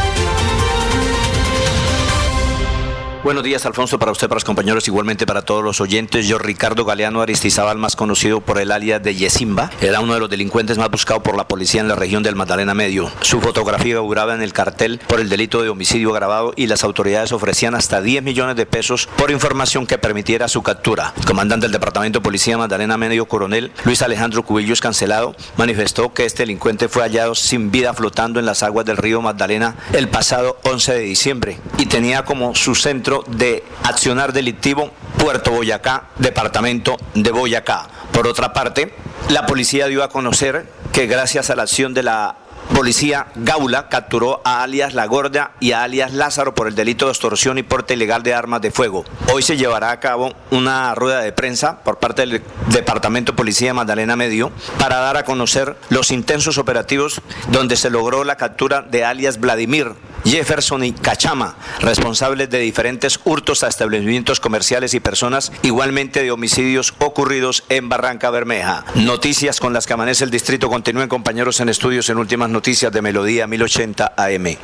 Buenos 3.24 3.44
días, 3.44 3.64
Alfonso, 3.66 4.00
para 4.00 4.10
usted, 4.10 4.26
para 4.26 4.38
los 4.38 4.44
compañeros, 4.44 4.88
igualmente 4.88 5.26
para 5.26 5.42
todos 5.42 5.62
los 5.62 5.80
oyentes. 5.80 6.26
Yo, 6.26 6.38
Ricardo 6.38 6.84
Galeano 6.84 7.22
Aristizábal, 7.22 7.78
más 7.78 7.94
conocido 7.94 8.40
por 8.40 8.58
el 8.58 8.72
alias 8.72 9.00
de 9.00 9.14
Yesimba, 9.14 9.70
era 9.80 10.00
uno 10.00 10.14
de 10.14 10.18
los 10.18 10.28
delincuentes 10.28 10.76
más 10.76 10.90
buscados 10.90 11.22
por 11.22 11.36
la 11.36 11.46
policía 11.46 11.82
en 11.82 11.86
la 11.86 11.94
región 11.94 12.24
del 12.24 12.34
Magdalena 12.34 12.74
Medio. 12.74 13.12
Su 13.20 13.40
fotografía 13.40 13.94
figuraba 13.94 14.34
en 14.34 14.42
el 14.42 14.52
cartel 14.52 15.00
por 15.06 15.20
el 15.20 15.28
delito 15.28 15.62
de 15.62 15.68
homicidio 15.68 16.10
agravado 16.10 16.52
y 16.56 16.66
las 16.66 16.82
autoridades 16.82 17.30
ofrecían 17.30 17.76
hasta 17.76 18.02
10 18.02 18.24
millones 18.24 18.56
de 18.56 18.66
pesos 18.66 19.08
por 19.16 19.30
información 19.30 19.86
que 19.86 19.98
permitiera 19.98 20.48
su 20.48 20.64
captura. 20.64 21.14
Comandante 21.24 21.66
del 21.66 21.72
Departamento 21.72 22.18
de 22.18 22.24
Policía 22.24 22.58
Magdalena 22.58 22.96
Medio, 22.96 23.26
coronel 23.26 23.70
Luis 23.84 24.02
Alejandro 24.02 24.42
Cubillos 24.42 24.80
Cancelado, 24.80 25.36
manifestó 25.56 26.12
que 26.12 26.24
este 26.24 26.42
delincuente 26.42 26.88
fue 26.88 27.02
hallado 27.02 27.36
sin 27.36 27.70
vida 27.70 27.94
flotando 27.94 28.40
en 28.40 28.46
las 28.46 28.64
aguas 28.64 28.84
del 28.84 28.96
río 28.96 29.22
Magdalena 29.22 29.76
el 29.92 30.08
pasado 30.08 30.58
11 30.64 30.94
de 30.94 31.00
diciembre 31.02 31.60
y 31.78 31.86
tenía 31.86 32.24
como 32.24 32.56
su 32.56 32.74
centro 32.74 33.11
de 33.20 33.62
accionar 33.84 34.32
delictivo 34.32 34.90
Puerto 35.18 35.52
Boyacá, 35.52 36.08
departamento 36.16 36.96
de 37.14 37.30
Boyacá. 37.30 37.88
Por 38.12 38.26
otra 38.26 38.52
parte, 38.52 38.94
la 39.28 39.46
policía 39.46 39.86
dio 39.86 40.02
a 40.02 40.08
conocer 40.08 40.66
que 40.92 41.06
gracias 41.06 41.50
a 41.50 41.56
la 41.56 41.62
acción 41.62 41.94
de 41.94 42.02
la 42.02 42.36
Policía 42.74 43.26
Gaula 43.34 43.88
capturó 43.88 44.40
a 44.44 44.62
alias 44.62 44.94
La 44.94 45.06
Gorda 45.06 45.52
y 45.60 45.72
a 45.72 45.82
alias 45.82 46.12
Lázaro 46.12 46.54
por 46.54 46.68
el 46.68 46.74
delito 46.74 47.06
de 47.06 47.12
extorsión 47.12 47.58
y 47.58 47.62
porte 47.62 47.94
ilegal 47.94 48.22
de 48.22 48.34
armas 48.34 48.62
de 48.62 48.70
fuego. 48.70 49.04
Hoy 49.32 49.42
se 49.42 49.56
llevará 49.56 49.90
a 49.90 50.00
cabo 50.00 50.32
una 50.50 50.94
rueda 50.94 51.20
de 51.20 51.32
prensa 51.32 51.82
por 51.82 51.98
parte 51.98 52.22
del 52.22 52.42
Departamento 52.68 53.32
de 53.32 53.36
Policía 53.36 53.74
Magdalena 53.74 54.16
Medio 54.16 54.50
para 54.78 54.98
dar 54.98 55.16
a 55.16 55.24
conocer 55.24 55.76
los 55.90 56.10
intensos 56.10 56.58
operativos 56.58 57.20
donde 57.48 57.76
se 57.76 57.90
logró 57.90 58.24
la 58.24 58.36
captura 58.36 58.82
de 58.82 59.04
alias 59.04 59.38
Vladimir, 59.38 59.94
Jefferson 60.24 60.84
y 60.84 60.92
Cachama, 60.92 61.56
responsables 61.80 62.48
de 62.48 62.58
diferentes 62.58 63.18
hurtos 63.24 63.64
a 63.64 63.68
establecimientos 63.68 64.40
comerciales 64.40 64.94
y 64.94 65.00
personas, 65.00 65.52
igualmente 65.62 66.22
de 66.22 66.30
homicidios 66.30 66.94
ocurridos 66.98 67.64
en 67.68 67.88
Barranca 67.88 68.30
Bermeja. 68.30 68.84
Noticias 68.94 69.58
con 69.58 69.72
las 69.72 69.86
que 69.86 69.94
amanece 69.94 70.24
el 70.24 70.30
distrito. 70.30 70.68
Continúen 70.68 71.08
compañeros 71.08 71.60
en 71.60 71.68
estudios 71.68 72.08
en 72.08 72.18
últimas 72.18 72.50
noticias 72.52 72.92
de 72.92 73.02
Melodía 73.02 73.46
1080 73.46 74.12
AM. 74.16 74.56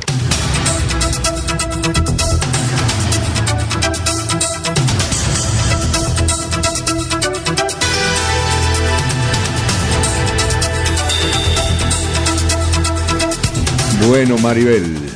Bueno, 14.06 14.38
Maribel. 14.38 15.07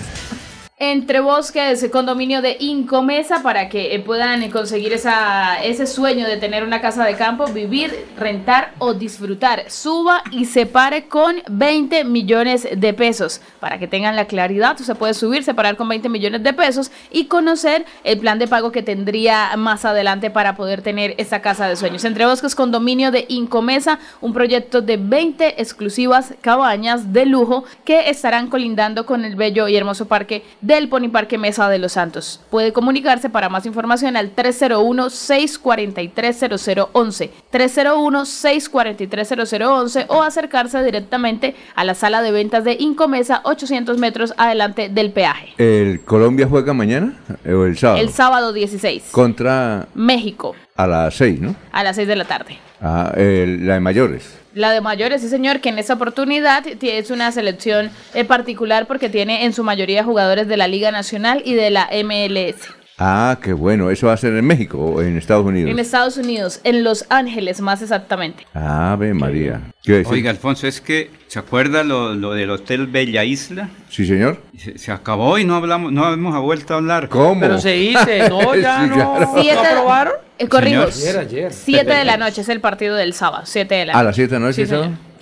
Entre 0.85 1.21
Bosques, 1.21 1.89
condominio 1.93 2.43
de 2.43 2.57
Incomesa, 2.59 3.41
para 3.45 3.69
que 3.69 3.95
eh, 3.95 4.01
puedan 4.01 4.51
conseguir 4.51 4.93
ese 4.93 5.87
sueño 5.87 6.27
de 6.27 6.39
tener 6.39 6.65
una 6.65 6.81
casa 6.81 7.05
de 7.05 7.15
campo, 7.15 7.47
vivir, 7.47 8.05
rentar 8.19 8.73
o 8.79 8.93
disfrutar. 8.93 9.71
Suba 9.71 10.25
y 10.33 10.47
se 10.47 10.67
pare 10.67 11.07
con 11.07 11.37
20 11.49 12.03
millones 12.03 12.67
de 12.75 12.95
pesos. 12.95 13.41
Para 13.61 13.79
que 13.79 13.87
tengan 13.87 14.17
la 14.17 14.25
claridad, 14.25 14.77
usted 14.81 14.97
puede 14.97 15.15
subir, 15.15 15.45
separar 15.45 15.77
con 15.77 15.89
20 15.89 16.09
millones 16.09 16.43
de 16.43 16.53
pesos 16.53 16.91
y 17.13 17.27
conocer 17.27 17.87
el 18.03 18.19
plan 18.19 18.41
de 18.41 18.49
pago 18.49 18.73
que 18.73 18.83
tendría 18.83 19.57
más 19.57 19.85
adelante 19.85 20.31
para 20.31 20.57
poder 20.57 20.83
tener 20.83 21.15
esa 21.17 21.41
casa 21.43 21.69
de 21.69 21.77
sueños. 21.77 22.05
Entre 22.05 22.27
Bosques, 22.27 22.57
condominio 22.57 23.13
de 23.13 23.27
Incomesa, 23.29 24.01
un 24.21 24.33
proyecto 24.33 24.83
de 24.83 24.97
20 24.97 25.63
exclusivas 25.63 26.35
cabañas 26.41 27.13
de 27.13 27.25
lujo 27.25 27.63
que 27.85 28.11
estarán 28.11 28.49
colindando 28.49 29.07
con 29.07 29.25
el 29.25 29.37
bello 29.37 29.69
y 29.69 29.77
hermoso 29.77 30.09
parque 30.09 30.43
del 30.77 30.89
Pony 30.89 31.09
Parque 31.11 31.39
Mesa 31.39 31.69
de 31.69 31.79
los 31.79 31.93
Santos. 31.93 32.41
Puede 32.51 32.73
comunicarse 32.73 33.31
para 33.31 33.49
más 33.49 33.65
información 33.67 34.17
al 34.17 34.35
301-643-0011, 34.35 37.31
301-643-0011 37.53 40.07
o 40.09 40.23
acercarse 40.23 40.83
directamente 40.83 41.55
a 41.75 41.85
la 41.85 41.95
sala 41.95 42.23
de 42.23 42.33
ventas 42.33 42.65
de 42.65 42.77
Incomesa, 42.79 43.41
800 43.45 43.99
metros 43.99 44.35
adelante 44.37 44.89
del 44.89 45.13
peaje. 45.13 45.55
¿El 45.59 46.01
Colombia 46.01 46.47
juega 46.49 46.73
mañana 46.73 47.15
o 47.47 47.65
el 47.65 47.77
sábado? 47.77 48.01
El 48.01 48.09
sábado 48.11 48.53
16. 48.53 49.11
Contra 49.13 49.87
México, 49.95 50.55
a 50.77 50.87
las 50.87 51.15
6, 51.15 51.41
¿no? 51.41 51.57
a 51.73 51.85
las 51.85 51.97
6 51.97 52.09
de 52.09 52.17
la 52.17 52.25
tarde. 52.25 52.59
Ah, 52.83 53.13
el- 53.17 53.67
la 53.67 53.75
de 53.75 53.81
mayores. 53.81 54.35
La 54.55 54.73
de 54.73 54.81
mayores, 54.81 55.23
sí 55.23 55.29
señor, 55.29 55.61
que 55.61 55.69
en 55.71 55.79
esta 55.79 55.95
oportunidad 55.95 56.65
es 56.67 57.11
una 57.11 57.31
selección 57.33 57.91
eh, 58.13 58.25
particular 58.25 58.87
porque 58.87 59.09
tiene 59.09 59.45
en 59.45 59.53
su 59.53 59.63
mayoría 59.65 60.05
jugadores 60.05 60.49
de 60.49 60.57
la 60.57 60.67
Liga 60.69 60.91
Nacional 60.91 61.43
y 61.45 61.55
de 61.55 61.71
la 61.71 61.89
MLS. 62.03 62.57
Ah, 62.99 63.39
qué 63.43 63.53
bueno. 63.53 63.91
¿Eso 63.91 64.07
va 64.09 64.13
a 64.13 64.17
ser 64.17 64.35
en 64.35 64.45
México 64.45 64.79
o 64.79 65.03
en 65.03 65.17
Estados 65.17 65.45
Unidos? 65.47 65.71
En 65.71 65.79
Estados 65.79 66.17
Unidos, 66.19 66.61
en 66.63 66.85
Los 66.85 67.05
Ángeles 67.09 67.61
más 67.61 67.83
exactamente. 67.83 68.47
Ave 68.55 69.13
María. 69.15 69.61
Oiga, 70.07 70.31
Alfonso, 70.31 70.67
es 70.69 70.81
que, 70.81 71.11
¿se 71.27 71.39
acuerda 71.39 71.83
lo, 71.83 72.15
lo 72.15 72.33
del 72.35 72.51
Hotel 72.51 72.87
Bella 72.87 73.25
Isla? 73.25 73.71
Sí, 73.89 74.07
señor. 74.07 74.41
Se, 74.57 74.79
se 74.79 74.93
acabó 74.93 75.39
y 75.39 75.45
no 75.45 75.57
hablamos, 75.57 75.91
no 75.91 76.13
hemos 76.13 76.41
vuelto 76.43 76.75
a 76.75 76.77
hablar. 76.77 77.09
¿Cómo? 77.09 77.41
Pero 77.41 77.59
se 77.59 77.73
dice, 77.73 78.29
no, 78.29 78.55
ya 78.57 78.83
Sí, 78.85 78.89
no. 78.91 78.95
claro. 78.95 79.31
Siete- 79.41 79.55
¿No 79.57 79.61
aprobaron? 79.69 80.13
Eh, 80.39 80.49
corrimos. 80.49 80.95
Señor. 80.95 81.19
Ayer, 81.21 81.39
ayer. 81.45 81.53
7 81.53 81.95
de 81.95 82.05
la 82.05 82.17
noche 82.19 82.43
es 82.43 82.49
el 82.49 82.61
partido 82.61 82.95
del 82.95 83.15
sábado, 83.15 83.43
7 83.47 83.75
de 83.75 83.87
la 83.87 83.93
¿A 83.95 83.97
noche. 83.97 84.05
las 84.07 84.17
7 84.17 84.35
de 84.35 84.41
la 84.41 84.47
noche? 84.47 84.67
Sí. 84.67 84.75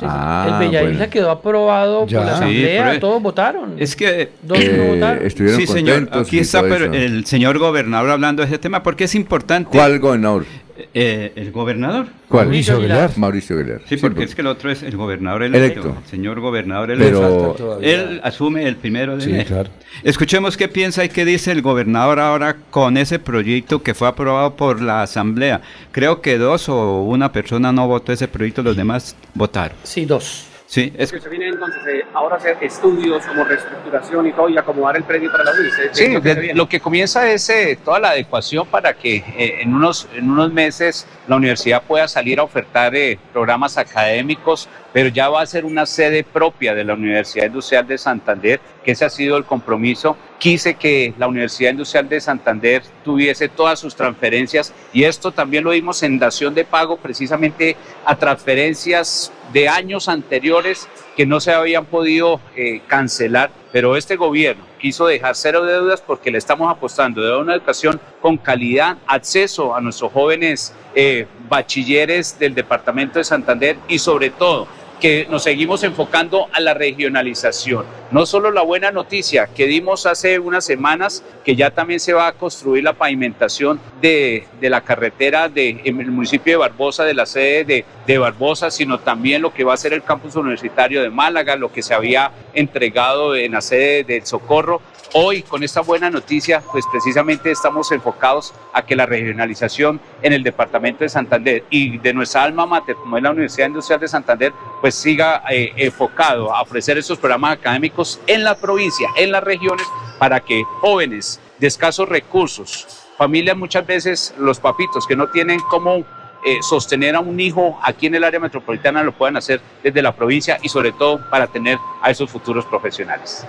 Ah, 0.09 0.47
el 0.61 0.67
Bella 0.67 0.81
bueno. 0.81 0.95
Isla 0.95 1.11
quedó 1.11 1.31
aprobado 1.31 2.07
Ya. 2.07 2.19
por 2.19 2.27
la 2.27 2.35
asamblea, 2.37 3.01
todos 3.01 3.23
votaron. 3.23 3.75
Es 3.79 3.97
que 3.97 4.31
Dos 4.43 4.59
Eh, 4.59 4.75
no 4.77 4.95
votaron. 4.95 5.27
estuvieron 5.27 5.61
sí, 5.61 5.67
señor. 5.67 6.09
Aquí 6.13 6.39
está 6.39 6.63
pero 6.63 6.87
el 6.93 7.25
señor 7.27 7.59
gobernador 7.59 8.11
hablando 8.11 8.43
de 8.43 8.49
ese 8.49 8.59
tema 8.59 8.83
porque 8.83 9.05
es 9.05 9.15
importante. 9.15 9.71
¿Cuál 9.71 9.99
gobernador? 9.99 10.45
Eh, 10.95 11.33
el 11.37 11.53
gobernador. 11.53 12.07
¿Cuál? 12.29 12.47
Mauricio 12.47 12.77
Aguilar. 12.77 13.11
Mauricio 13.17 13.57
Aguilar. 13.59 13.81
Sí, 13.87 13.97
porque 13.97 14.17
pues. 14.17 14.29
es 14.31 14.35
que 14.35 14.41
el 14.41 14.47
otro 14.47 14.71
es 14.71 14.83
el 14.83 14.97
gobernador 14.97 15.43
electo. 15.43 15.81
Electo. 15.81 15.97
El 16.05 16.09
señor 16.11 16.41
gobernador 16.41 16.89
Pero- 16.97 17.47
electo. 17.47 17.79
Él 17.83 18.21
asume 18.23 18.67
el 18.67 18.77
primero 18.77 19.17
de 19.17 19.23
Sí, 19.25 19.31
enero. 19.31 19.47
claro. 19.49 19.71
Escuchemos 20.05 20.57
qué 20.57 20.69
piensa 20.69 21.05
y 21.05 21.09
qué 21.09 21.25
dice 21.25 21.53
el 21.53 21.63
gobernador 21.63 22.21
ahora 22.21 22.57
con 22.71 22.97
ese 22.97 23.19
proyecto 23.19 23.83
que 23.83 23.95
fue 23.95 24.09
aprobado 24.09 24.55
por 24.57 24.81
la 24.81 25.03
asamblea. 25.03 25.61
Creo 25.93 26.21
que 26.21 26.39
dos 26.39 26.69
o 26.69 27.03
una 27.03 27.33
persona 27.33 27.73
no 27.73 27.87
votó 27.89 28.13
ese 28.13 28.29
proyecto, 28.29 28.63
los 28.63 28.77
demás 28.77 29.17
votaron. 29.35 29.77
Sí, 29.83 30.05
dos. 30.05 30.47
Sí, 30.71 30.93
es 30.97 31.11
que 31.11 31.21
se 31.21 31.29
viene 31.29 31.49
entonces 31.49 31.83
eh, 31.89 32.05
ahora 32.15 32.37
hacer 32.37 32.57
estudios 32.61 33.27
como 33.27 33.43
reestructuración 33.43 34.29
y 34.29 34.33
todo 34.33 34.49
y 34.49 34.57
acomodar 34.57 34.97
el 34.97 35.03
predio 35.03 35.29
para 35.33 35.43
la 35.43 35.51
UIS. 35.51 35.79
¿eh? 35.81 35.89
Sí, 35.91 36.07
lo 36.13 36.23
que 36.23 36.29
de- 36.29 36.35
se 36.37 36.41
viene. 36.43 36.55
lo 36.57 36.69
que 36.69 36.79
comienza 36.79 37.29
es 37.29 37.51
eh, 37.51 37.77
toda 37.85 37.99
la 37.99 38.11
adecuación 38.11 38.69
para 38.69 38.93
que 38.95 39.17
eh, 39.17 39.63
en, 39.63 39.75
unos, 39.75 40.07
en 40.15 40.31
unos 40.31 40.53
meses 40.53 41.09
la 41.27 41.35
universidad 41.35 41.83
pueda 41.83 42.07
salir 42.07 42.39
a 42.39 42.45
ofertar 42.45 42.95
eh, 42.95 43.19
programas 43.33 43.79
académicos, 43.79 44.69
pero 44.93 45.09
ya 45.09 45.29
va 45.29 45.43
a 45.43 45.47
ser 45.47 45.65
una 45.65 45.87
sede 45.87 46.23
propia 46.23 46.73
de 46.73 46.85
la 46.85 46.95
Universidad 46.95 47.47
Industrial 47.47 47.85
de 47.85 47.99
Santander, 47.99 48.61
que 48.85 48.93
ese 48.93 49.05
ha 49.05 49.11
sido 49.11 49.37
el 49.39 49.45
compromiso. 49.47 50.17
Quise 50.41 50.73
que 50.73 51.13
la 51.19 51.29
Universidad 51.29 51.73
Industrial 51.73 52.09
de 52.09 52.19
Santander 52.19 52.83
tuviese 53.05 53.51
todas 53.51 53.79
sus 53.79 53.95
transferencias 53.95 54.73
y 54.91 55.05
esto 55.05 55.33
también 55.33 55.65
lo 55.65 55.71
vimos 55.73 56.03
en 56.03 56.19
dación 56.19 56.55
de 56.55 56.65
pago 56.65 56.97
precisamente 56.97 57.77
a 58.07 58.17
transferencias 58.17 59.31
de 59.53 59.69
años 59.69 60.09
anteriores 60.09 60.89
que 61.15 61.27
no 61.27 61.41
se 61.41 61.53
habían 61.53 61.85
podido 61.85 62.41
eh, 62.57 62.81
cancelar, 62.87 63.51
pero 63.71 63.99
este 63.99 64.17
gobierno 64.17 64.65
quiso 64.79 65.07
dejar 65.07 65.37
cero 65.37 65.63
deudas 65.63 66.01
porque 66.01 66.31
le 66.31 66.39
estamos 66.39 66.71
apostando 66.71 67.21
de 67.21 67.37
una 67.37 67.57
educación 67.57 68.01
con 68.23 68.39
calidad, 68.39 68.97
acceso 69.07 69.77
a 69.77 69.83
nuestros 69.83 70.11
jóvenes 70.11 70.73
eh, 70.95 71.27
bachilleres 71.51 72.39
del 72.39 72.55
departamento 72.55 73.19
de 73.19 73.25
Santander 73.25 73.77
y 73.89 73.99
sobre 73.99 74.31
todo 74.31 74.67
que 75.01 75.27
nos 75.31 75.43
seguimos 75.43 75.83
enfocando 75.83 76.49
a 76.53 76.61
la 76.61 76.75
regionalización. 76.75 77.85
No 78.11 78.27
solo 78.27 78.51
la 78.51 78.63
buena 78.63 78.91
noticia 78.91 79.47
que 79.47 79.67
dimos 79.67 80.07
hace 80.07 80.39
unas 80.39 80.65
semanas, 80.65 81.25
que 81.45 81.57
ya 81.57 81.71
también 81.71 82.01
se 82.01 82.13
va 82.13 82.27
a 82.27 82.33
construir 82.33 82.85
la 82.85 82.93
pavimentación 82.93 83.81
de, 84.01 84.47
de 84.61 84.71
la 84.71 84.83
carretera 84.83 85.49
de, 85.49 85.81
en 85.85 86.01
el 86.01 86.11
municipio 86.11 86.53
de 86.53 86.57
Barbosa, 86.59 87.05
de 87.05 87.15
la 87.15 87.27
sede 87.27 87.65
de, 87.65 87.85
de 88.07 88.19
Barbosa, 88.19 88.71
sino 88.71 88.99
también 88.99 89.43
lo 89.43 89.55
que 89.55 89.65
va 89.65 89.75
a 89.75 89.77
ser 89.77 89.93
el 89.93 90.03
campus 90.03 90.37
universitario 90.37 91.03
de 91.03 91.11
Málaga, 91.11 91.57
lo 91.57 91.73
que 91.73 91.83
se 91.83 91.95
había 91.95 92.33
entregado 92.53 93.35
en 93.37 93.53
la 93.53 93.61
sede 93.61 94.05
del 94.05 94.27
Socorro. 94.27 94.83
Hoy, 95.13 95.43
con 95.43 95.65
esta 95.65 95.81
buena 95.81 96.09
noticia, 96.09 96.63
pues 96.71 96.85
precisamente 96.89 97.51
estamos 97.51 97.91
enfocados 97.91 98.55
a 98.73 98.83
que 98.83 98.95
la 98.95 99.07
regionalización 99.07 100.01
en 100.23 100.33
el 100.33 100.45
departamento 100.45 101.03
de 101.03 101.09
Santander 101.09 101.65
y 101.69 101.99
de 101.99 102.15
nuestra 102.15 102.45
alma 102.45 102.65
mater, 102.65 102.95
como 102.95 103.17
es 103.17 103.23
la 103.25 103.33
Universidad 103.33 103.67
Industrial 103.67 103.99
de 103.99 104.07
Santander, 104.07 104.53
pues 104.81 104.95
siga 104.95 105.43
eh, 105.51 105.73
enfocado 105.77 106.55
a 106.55 106.63
ofrecer 106.63 106.97
estos 106.97 107.19
programas 107.19 107.55
académicos 107.55 108.21
en 108.29 108.45
la 108.45 108.55
provincia, 108.55 109.09
en 109.17 109.33
las 109.33 109.43
regiones, 109.43 109.85
para 110.21 110.39
que 110.39 110.63
jóvenes 110.81 111.41
de 111.59 111.67
escasos 111.67 112.09
recursos, 112.09 112.87
familias 113.19 113.57
muchas 113.57 113.85
veces, 113.85 114.33
los 114.39 114.61
papitos 114.61 115.09
que 115.09 115.17
no 115.17 115.29
tienen 115.31 115.59
cómo 115.69 116.05
eh, 116.45 116.59
sostener 116.63 117.17
a 117.17 117.21
un 117.21 117.41
hijo 117.41 117.81
aquí 117.83 118.07
en 118.07 118.15
el 118.15 118.23
área 118.23 118.39
metropolitana, 118.39 119.03
lo 119.03 119.11
puedan 119.11 119.37
hacer 119.37 119.61
desde 119.83 120.03
la 120.03 120.15
provincia 120.15 120.61
y 120.63 120.69
sobre 120.69 120.93
todo 120.93 121.29
para 121.31 121.49
tener 121.49 121.79
a 122.01 122.13
esos 122.13 122.31
futuros 122.31 122.65
profesionales. 122.65 123.45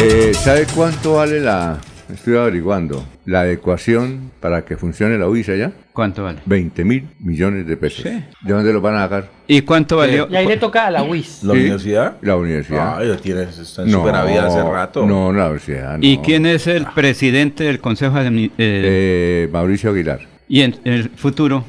Eh, 0.00 0.32
¿Sabe 0.34 0.66
cuánto 0.74 1.14
vale 1.14 1.40
la, 1.40 1.78
estoy 2.12 2.36
averiguando, 2.36 3.04
la 3.26 3.40
adecuación 3.40 4.30
para 4.40 4.64
que 4.64 4.76
funcione 4.76 5.18
la 5.18 5.28
UIS 5.28 5.48
allá? 5.48 5.72
¿Cuánto 5.92 6.22
vale? 6.24 6.38
20 6.46 6.84
mil 6.84 7.08
millones 7.18 7.66
de 7.66 7.76
pesos. 7.76 8.04
¿De 8.04 8.22
dónde 8.52 8.72
los 8.72 8.80
van 8.80 8.94
a 8.94 9.00
sacar? 9.02 9.28
¿Y 9.48 9.62
cuánto 9.62 9.96
valió? 9.96 10.28
Y 10.30 10.36
ahí 10.36 10.46
le 10.46 10.56
toca 10.56 10.86
a 10.86 10.90
la 10.90 11.02
UIS. 11.02 11.42
¿La 11.42 11.54
Sí, 11.54 11.60
universidad? 11.60 12.16
La 12.22 12.36
universidad. 12.36 12.98
Ah, 12.98 13.04
ya 13.04 13.16
tienes, 13.16 13.58
está 13.58 13.82
en 13.82 13.90
superávit 13.90 14.36
hace 14.38 14.62
rato. 14.62 15.04
No, 15.06 15.32
la 15.32 15.46
universidad. 15.46 15.98
no. 15.98 16.06
¿Y 16.06 16.18
quién 16.18 16.46
es 16.46 16.66
el 16.68 16.86
presidente 16.86 17.64
del 17.64 17.80
Consejo 17.80 18.16
de 18.22 18.28
eh, 18.44 18.50
Eh, 18.58 19.48
Mauricio 19.50 19.90
Aguilar. 19.90 20.20
Y 20.48 20.62
en, 20.62 20.76
en 20.84 20.92
el 20.92 21.10
futuro, 21.10 21.64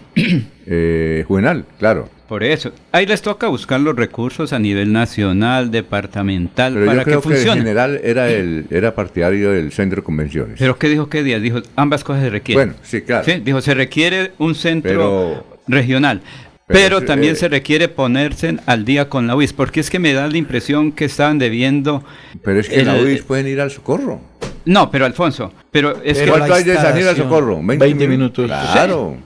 Eh, 0.71 1.23
Juvenal, 1.27 1.65
claro. 1.79 2.07
Por 2.29 2.43
eso, 2.43 2.71
ahí 2.91 3.05
les 3.07 3.21
toca 3.23 3.47
buscar 3.47 3.79
los 3.81 3.95
recursos 3.95 4.53
a 4.53 4.59
nivel 4.59 4.93
nacional, 4.93 5.71
departamental, 5.71 6.73
Pero 6.75 6.85
para 6.85 6.99
yo 6.99 7.03
creo 7.03 7.21
que 7.21 7.27
que, 7.27 7.33
el 7.33 7.35
funcione. 7.39 7.61
general 7.61 7.99
era 8.03 8.29
el 8.29 8.65
era 8.69 8.93
partidario 8.95 9.51
del 9.51 9.71
centro 9.71 9.97
de 9.97 10.03
convenciones. 10.03 10.55
Pero 10.59 10.77
¿qué 10.77 10.87
dijo 10.89 11.09
qué 11.09 11.23
día? 11.23 11.39
Dijo, 11.39 11.59
ambas 11.75 12.03
cosas 12.03 12.23
se 12.23 12.29
requieren. 12.29 12.67
Bueno, 12.69 12.79
sí, 12.83 13.01
claro. 13.01 13.25
Dijo, 13.43 13.61
se 13.61 13.73
requiere 13.73 14.31
un 14.37 14.53
centro 14.55 14.91
Pero- 14.91 15.59
regional. 15.67 16.21
pero 16.67 17.01
también 17.01 17.33
eh, 17.33 17.35
se 17.35 17.47
requiere 17.49 17.87
ponerse 17.87 18.57
al 18.67 18.85
día 18.85 19.09
con 19.09 19.25
la 19.25 19.35
UIS, 19.35 19.53
porque 19.53 19.79
es 19.79 19.89
que 19.89 19.97
me 19.97 20.13
da 20.13 20.27
la 20.27 20.37
impresión 20.37 20.91
que 20.91 21.05
estaban 21.05 21.39
debiendo... 21.39 22.03
Pero 22.43 22.59
es 22.59 22.69
que 22.69 22.81
en 22.81 22.85
la 22.85 22.95
el- 22.97 23.05
UIS 23.05 23.23
pueden 23.23 23.47
ir 23.47 23.59
al 23.59 23.71
socorro. 23.71 24.21
No, 24.65 24.91
pero 24.91 25.05
Alfonso, 25.05 25.51
pero 25.71 25.99
es 26.03 26.19
Pero 26.19 26.33
que... 26.33 26.37
¿Cuánto 26.39 26.53
hay 26.53 26.63
de 26.63 26.75
San 26.75 26.95
Gil 26.95 27.07
al 27.07 27.15
socorro? 27.15 27.59
20, 27.63 28.07
minutos. 28.07 28.45
Claro. 28.45 29.15
Sí, 29.17 29.23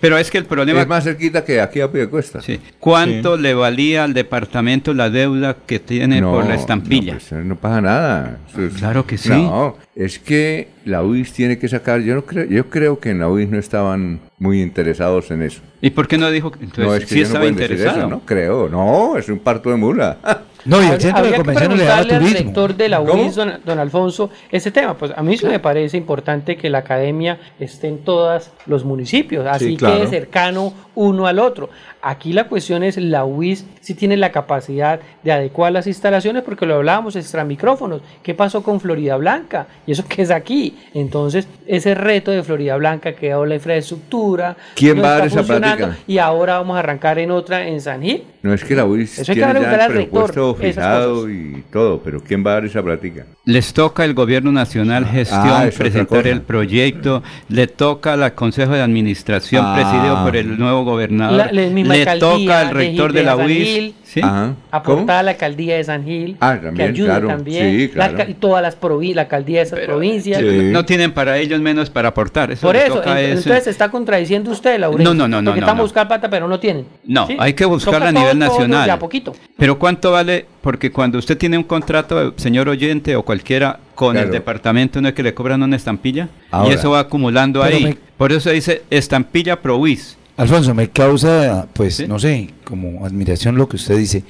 pero 0.00 0.18
es 0.18 0.30
que 0.30 0.38
el 0.38 0.44
problema... 0.44 0.80
Es 0.82 0.88
más 0.88 1.04
cerquita 1.04 1.44
que 1.44 1.60
aquí 1.60 1.80
a 1.80 1.90
Piedecuesta. 1.90 2.40
Sí. 2.40 2.60
¿Cuánto 2.78 3.36
le 3.36 3.54
valía 3.54 4.04
al 4.04 4.14
departamento 4.14 4.94
la 4.94 5.10
deuda 5.10 5.56
que 5.66 5.78
tiene 5.78 6.22
por 6.22 6.46
la 6.46 6.54
estampilla? 6.54 7.14
No, 7.14 7.18
pues, 7.28 7.44
no 7.44 7.56
pasa 7.56 7.80
nada. 7.80 8.38
Es- 8.56 8.74
Claro 8.74 9.06
que 9.06 9.18
sí. 9.18 9.30
No, 9.30 9.76
es 9.94 10.18
que 10.18 10.68
la 10.84 11.02
UIS 11.02 11.32
tiene 11.32 11.58
que 11.58 11.68
sacar. 11.68 12.00
Yo 12.00 12.14
no 12.14 12.24
creo, 12.24 12.46
yo 12.46 12.68
creo 12.70 12.98
que 12.98 13.10
en 13.10 13.20
la 13.20 13.28
UIS 13.28 13.48
no 13.50 13.58
estaban 13.58 14.20
muy 14.38 14.60
interesados 14.62 15.30
en 15.30 15.42
eso. 15.42 15.60
¿Y 15.80 15.90
por 15.90 16.08
qué 16.08 16.18
no 16.18 16.30
dijo? 16.30 16.52
Entonces, 16.60 16.84
no 16.86 16.94
es 16.94 17.00
que 17.06 17.14
sí 17.14 17.20
estaba 17.20 17.46
interesado. 17.46 17.98
eso, 17.98 18.08
no 18.08 18.20
creo. 18.20 18.68
No, 18.68 19.16
es 19.16 19.28
un 19.28 19.38
parto 19.38 19.70
de 19.70 19.76
mula. 19.76 20.18
No, 20.64 20.82
y 20.82 20.86
el 20.86 21.00
centro 21.00 21.24
de 21.24 21.36
convenciones 21.36 21.78
le 21.78 21.84
da 21.84 21.98
al 21.98 22.08
rector 22.08 22.74
de 22.74 22.88
la. 22.88 23.00
UIS, 23.00 23.34
don, 23.34 23.60
don 23.64 23.78
Alfonso, 23.78 24.30
ese 24.50 24.70
tema. 24.70 24.96
Pues 24.96 25.12
a 25.14 25.22
mí 25.22 25.36
sí 25.36 25.46
me 25.46 25.58
parece 25.58 25.96
importante 25.96 26.56
que 26.56 26.70
la 26.70 26.78
academia 26.78 27.38
esté 27.58 27.88
en 27.88 27.98
todos 27.98 28.50
los 28.66 28.84
municipios, 28.84 29.46
así 29.46 29.76
claro. 29.76 30.00
que 30.00 30.06
cercano 30.08 30.72
uno 30.94 31.26
al 31.26 31.38
otro. 31.38 31.70
Aquí 32.04 32.32
la 32.32 32.48
cuestión 32.48 32.82
es 32.82 32.96
la 32.96 33.24
UIS 33.24 33.64
si 33.80 33.94
tiene 33.94 34.16
la 34.16 34.32
capacidad 34.32 34.98
de 35.22 35.30
adecuar 35.32 35.70
las 35.72 35.86
instalaciones, 35.86 36.42
porque 36.42 36.66
lo 36.66 36.74
hablábamos 36.74 37.14
extra 37.14 37.44
micrófonos. 37.44 38.02
¿Qué 38.24 38.34
pasó 38.34 38.62
con 38.64 38.80
Florida 38.80 39.16
Blanca? 39.16 39.68
Y 39.86 39.92
eso 39.92 40.04
que 40.08 40.22
es 40.22 40.32
aquí. 40.32 40.76
Entonces, 40.94 41.46
ese 41.66 41.94
reto 41.94 42.32
de 42.32 42.42
Florida 42.42 42.76
Blanca 42.76 43.12
que 43.12 43.30
la 43.46 43.54
infraestructura. 43.54 44.56
¿Quién 44.74 44.96
no 44.96 45.02
va 45.04 45.08
a 45.14 45.18
dar 45.18 45.26
esa 45.28 45.42
plática? 45.44 45.96
Y 46.08 46.18
ahora 46.18 46.58
vamos 46.58 46.74
a 46.76 46.80
arrancar 46.80 47.20
en 47.20 47.30
otra 47.30 47.66
en 47.68 47.80
San 47.80 48.02
Gil. 48.02 48.24
No 48.42 48.52
es 48.52 48.64
que 48.64 48.74
la 48.74 48.84
UIS 48.84 49.20
Eso 49.20 49.30
hay 49.32 49.36
que 49.38 49.44
tiene 49.44 49.60
ya 49.60 49.72
el 49.74 49.80
al 49.80 49.92
presupuesto 49.92 50.54
fijado 50.56 51.30
y 51.30 51.62
todo, 51.72 52.00
pero 52.02 52.20
¿quién 52.20 52.44
va 52.44 52.50
a 52.50 52.54
dar 52.54 52.64
esa 52.64 52.82
plática? 52.82 53.24
Les 53.44 53.72
toca 53.72 54.04
el 54.04 54.14
gobierno 54.14 54.50
nacional 54.50 55.06
gestión, 55.06 55.40
Ah, 55.44 55.68
presentar 55.76 56.26
el 56.26 56.42
proyecto, 56.42 57.22
le 57.48 57.68
toca 57.68 58.14
al 58.14 58.34
Consejo 58.34 58.72
de 58.72 58.82
Administración 58.82 59.64
Ah. 59.64 59.74
presidido 59.76 60.24
por 60.24 60.34
el 60.36 60.58
nuevo 60.58 60.82
gobernador, 60.84 61.36
La- 61.52 61.52
la 61.52 61.62
le 61.92 62.02
alcaldía 62.02 62.46
toca 62.46 62.60
al 62.60 62.68
de 62.68 62.74
rector 62.74 63.12
de, 63.12 63.18
de 63.20 63.24
la 63.26 63.36
UIS. 63.36 63.94
¿sí? 64.04 64.20
Ajá. 64.22 64.54
aportada 64.70 65.20
a 65.20 65.22
la 65.22 65.30
alcaldía 65.30 65.76
de 65.76 65.84
San 65.84 66.04
Gil, 66.04 66.36
Ah, 66.38 66.58
que 66.74 66.82
ayude 66.82 67.06
claro. 67.08 67.28
también, 67.28 67.70
Sí, 67.90 67.90
la 67.94 68.10
claro. 68.10 68.34
todas 68.38 68.60
las 68.62 68.76
provincias, 68.76 69.16
la 69.16 69.22
alcaldía 69.22 69.58
de 69.60 69.64
esas 69.66 69.80
provincias. 69.80 70.42
No 70.42 70.84
tienen 70.84 71.12
para 71.12 71.38
ellos 71.38 71.60
menos 71.60 71.88
para 71.88 72.08
aportar. 72.08 72.50
Eso 72.50 72.66
Por 72.66 72.76
eso, 72.76 72.96
toca 72.96 73.14
ent- 73.14 73.18
es- 73.24 73.38
entonces 73.38 73.64
se 73.64 73.70
está 73.70 73.90
contradiciendo 73.90 74.50
usted, 74.50 74.78
Laurencio. 74.78 75.14
No, 75.14 75.14
no, 75.14 75.28
no, 75.28 75.40
no, 75.40 75.50
Porque 75.52 75.60
no, 75.60 75.66
están 75.66 75.76
no. 75.78 75.82
buscando 75.84 76.08
plata, 76.08 76.28
pero 76.28 76.46
no 76.46 76.60
tienen. 76.60 76.84
No, 77.04 77.26
¿Sí? 77.26 77.36
hay 77.38 77.54
que 77.54 77.64
buscarla 77.64 78.08
a 78.08 78.12
nivel 78.12 78.38
nacional. 78.38 78.84
de 78.84 78.90
a 78.92 78.98
poquito. 78.98 79.32
Pero 79.56 79.78
¿cuánto 79.78 80.12
vale? 80.12 80.44
Porque 80.60 80.92
cuando 80.92 81.16
usted 81.18 81.38
tiene 81.38 81.56
un 81.56 81.64
contrato, 81.64 82.34
señor 82.36 82.68
oyente 82.68 83.16
o 83.16 83.22
cualquiera, 83.22 83.78
con 83.94 84.16
el 84.16 84.30
departamento, 84.30 85.00
¿no 85.00 85.08
es 85.08 85.14
que 85.14 85.22
le 85.22 85.32
cobran 85.32 85.62
una 85.62 85.76
estampilla? 85.76 86.28
Ahora. 86.50 86.70
y 86.70 86.74
eso 86.74 86.90
va 86.90 87.00
acumulando 87.00 87.62
Pero 87.62 87.76
ahí. 87.76 87.84
me- 87.84 87.96
Por 88.18 88.30
eso 88.32 88.50
dice 88.50 88.82
estampilla 88.90 89.60
ProWis. 89.62 90.18
Alfonso, 90.36 90.74
me 90.74 90.88
causa, 90.90 91.66
pues, 91.72 92.06
no 92.08 92.18
sé, 92.18 92.50
como 92.64 93.04
admiración 93.04 93.56
lo 93.56 93.68
que 93.68 93.76
usted 93.76 93.96
dice. 93.96 94.24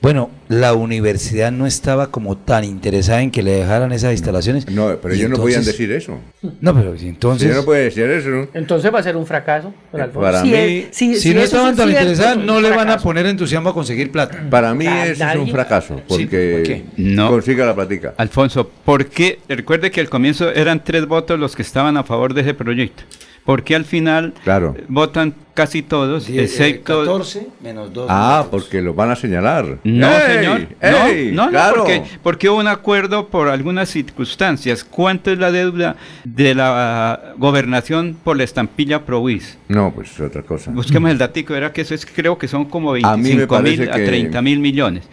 Bueno, 0.00 0.30
la 0.48 0.74
universidad 0.74 1.50
no 1.50 1.66
estaba 1.66 2.12
como 2.12 2.36
tan 2.36 2.62
interesada 2.62 3.20
en 3.20 3.32
que 3.32 3.42
le 3.42 3.50
dejaran 3.50 3.90
esas 3.90 4.12
instalaciones. 4.12 4.70
No, 4.70 4.96
pero 5.02 5.12
ellos 5.12 5.28
no 5.28 5.36
podían 5.38 5.64
decir 5.64 5.90
eso. 5.90 6.20
No, 6.60 6.72
pero 6.72 6.96
si 6.96 7.08
entonces... 7.08 7.46
Ellos 7.46 7.56
no 7.58 7.64
pueden 7.64 7.86
decir 7.86 8.04
eso, 8.04 8.28
¿no? 8.28 8.46
Entonces 8.54 8.94
va 8.94 9.00
a 9.00 9.02
ser 9.02 9.16
un 9.16 9.26
fracaso. 9.26 9.74
don 9.90 10.00
Alfonso. 10.00 10.20
para 10.20 10.42
Si 10.42 10.46
mí- 10.48 10.54
es- 10.54 10.86
si, 10.96 11.14
si, 11.16 11.20
si 11.20 11.34
no 11.34 11.40
estaban 11.40 11.70
es 11.72 11.76
tan 11.76 11.90
es 11.90 12.36
un 12.36 12.46
no 12.46 12.60
le 12.60 12.70
van 12.70 12.90
a 12.90 12.98
poner 12.98 13.26
entusiasmo 13.26 13.70
a 13.70 13.74
conseguir 13.74 14.12
plata. 14.12 14.46
Para 14.48 14.72
mí 14.72 14.86
eso 14.86 15.24
es 15.26 15.36
un 15.36 15.48
fracaso, 15.50 16.00
porque 16.06 16.52
¿por 16.52 16.62
qué? 16.62 16.84
No. 16.96 17.30
consiga 17.30 17.66
la 17.66 17.74
platica. 17.74 18.14
Alfonso, 18.18 18.70
¿por 18.84 19.06
qué? 19.06 19.40
Recuerde 19.48 19.90
que 19.90 20.00
al 20.00 20.08
comienzo 20.08 20.48
eran 20.52 20.84
tres 20.84 21.06
votos 21.08 21.40
los 21.40 21.56
que 21.56 21.62
estaban 21.62 21.96
a 21.96 22.04
favor 22.04 22.34
de 22.34 22.42
ese 22.42 22.54
proyecto. 22.54 23.02
¿Por 23.44 23.64
qué 23.64 23.74
al 23.74 23.84
final 23.86 24.34
Claro. 24.44 24.76
eh, 24.78 24.84
votan 24.88 25.34
casi 25.58 25.82
todos, 25.82 26.28
Die- 26.28 26.38
eh, 26.38 26.44
excepto... 26.44 27.00
14 27.04 27.48
menos 27.60 27.92
2. 27.92 28.06
Ah, 28.08 28.46
porque 28.48 28.80
los 28.80 28.94
van 28.94 29.10
a 29.10 29.16
señalar. 29.16 29.78
No, 29.82 30.08
¡Ey! 30.08 30.34
señor. 30.36 30.60
¡Ey! 30.80 31.32
no, 31.32 31.36
no, 31.36 31.44
no, 31.46 31.50
claro. 31.50 31.74
porque, 31.78 32.02
porque 32.22 32.48
hubo 32.48 32.58
un 32.60 32.68
acuerdo 32.68 33.26
por 33.26 33.48
algunas 33.48 33.88
circunstancias. 33.88 34.84
¿Cuánto 34.84 35.32
es 35.32 35.38
la 35.40 35.50
deuda 35.50 35.96
de 36.24 36.54
la 36.54 37.34
gobernación 37.38 38.16
por 38.22 38.36
la 38.36 38.44
estampilla 38.44 39.04
ProWis? 39.04 39.58
No, 39.68 39.92
pues 39.92 40.12
es 40.12 40.20
otra 40.20 40.42
cosa. 40.42 40.70
Busquemos 40.70 41.10
el 41.10 41.18
datico, 41.26 41.56
era 41.56 41.72
que 41.72 41.80
eso 41.80 41.94
es, 41.94 42.06
creo 42.06 42.38
que 42.38 42.46
son 42.46 42.66
como 42.66 42.92
A 42.92 43.16
mí 43.16 43.34
me 43.34 43.46
25 43.46 43.58
mil 43.60 43.90
a 43.90 43.96
que- 43.96 44.06
30 44.06 44.42
mil 44.42 44.60
millones. 44.60 45.04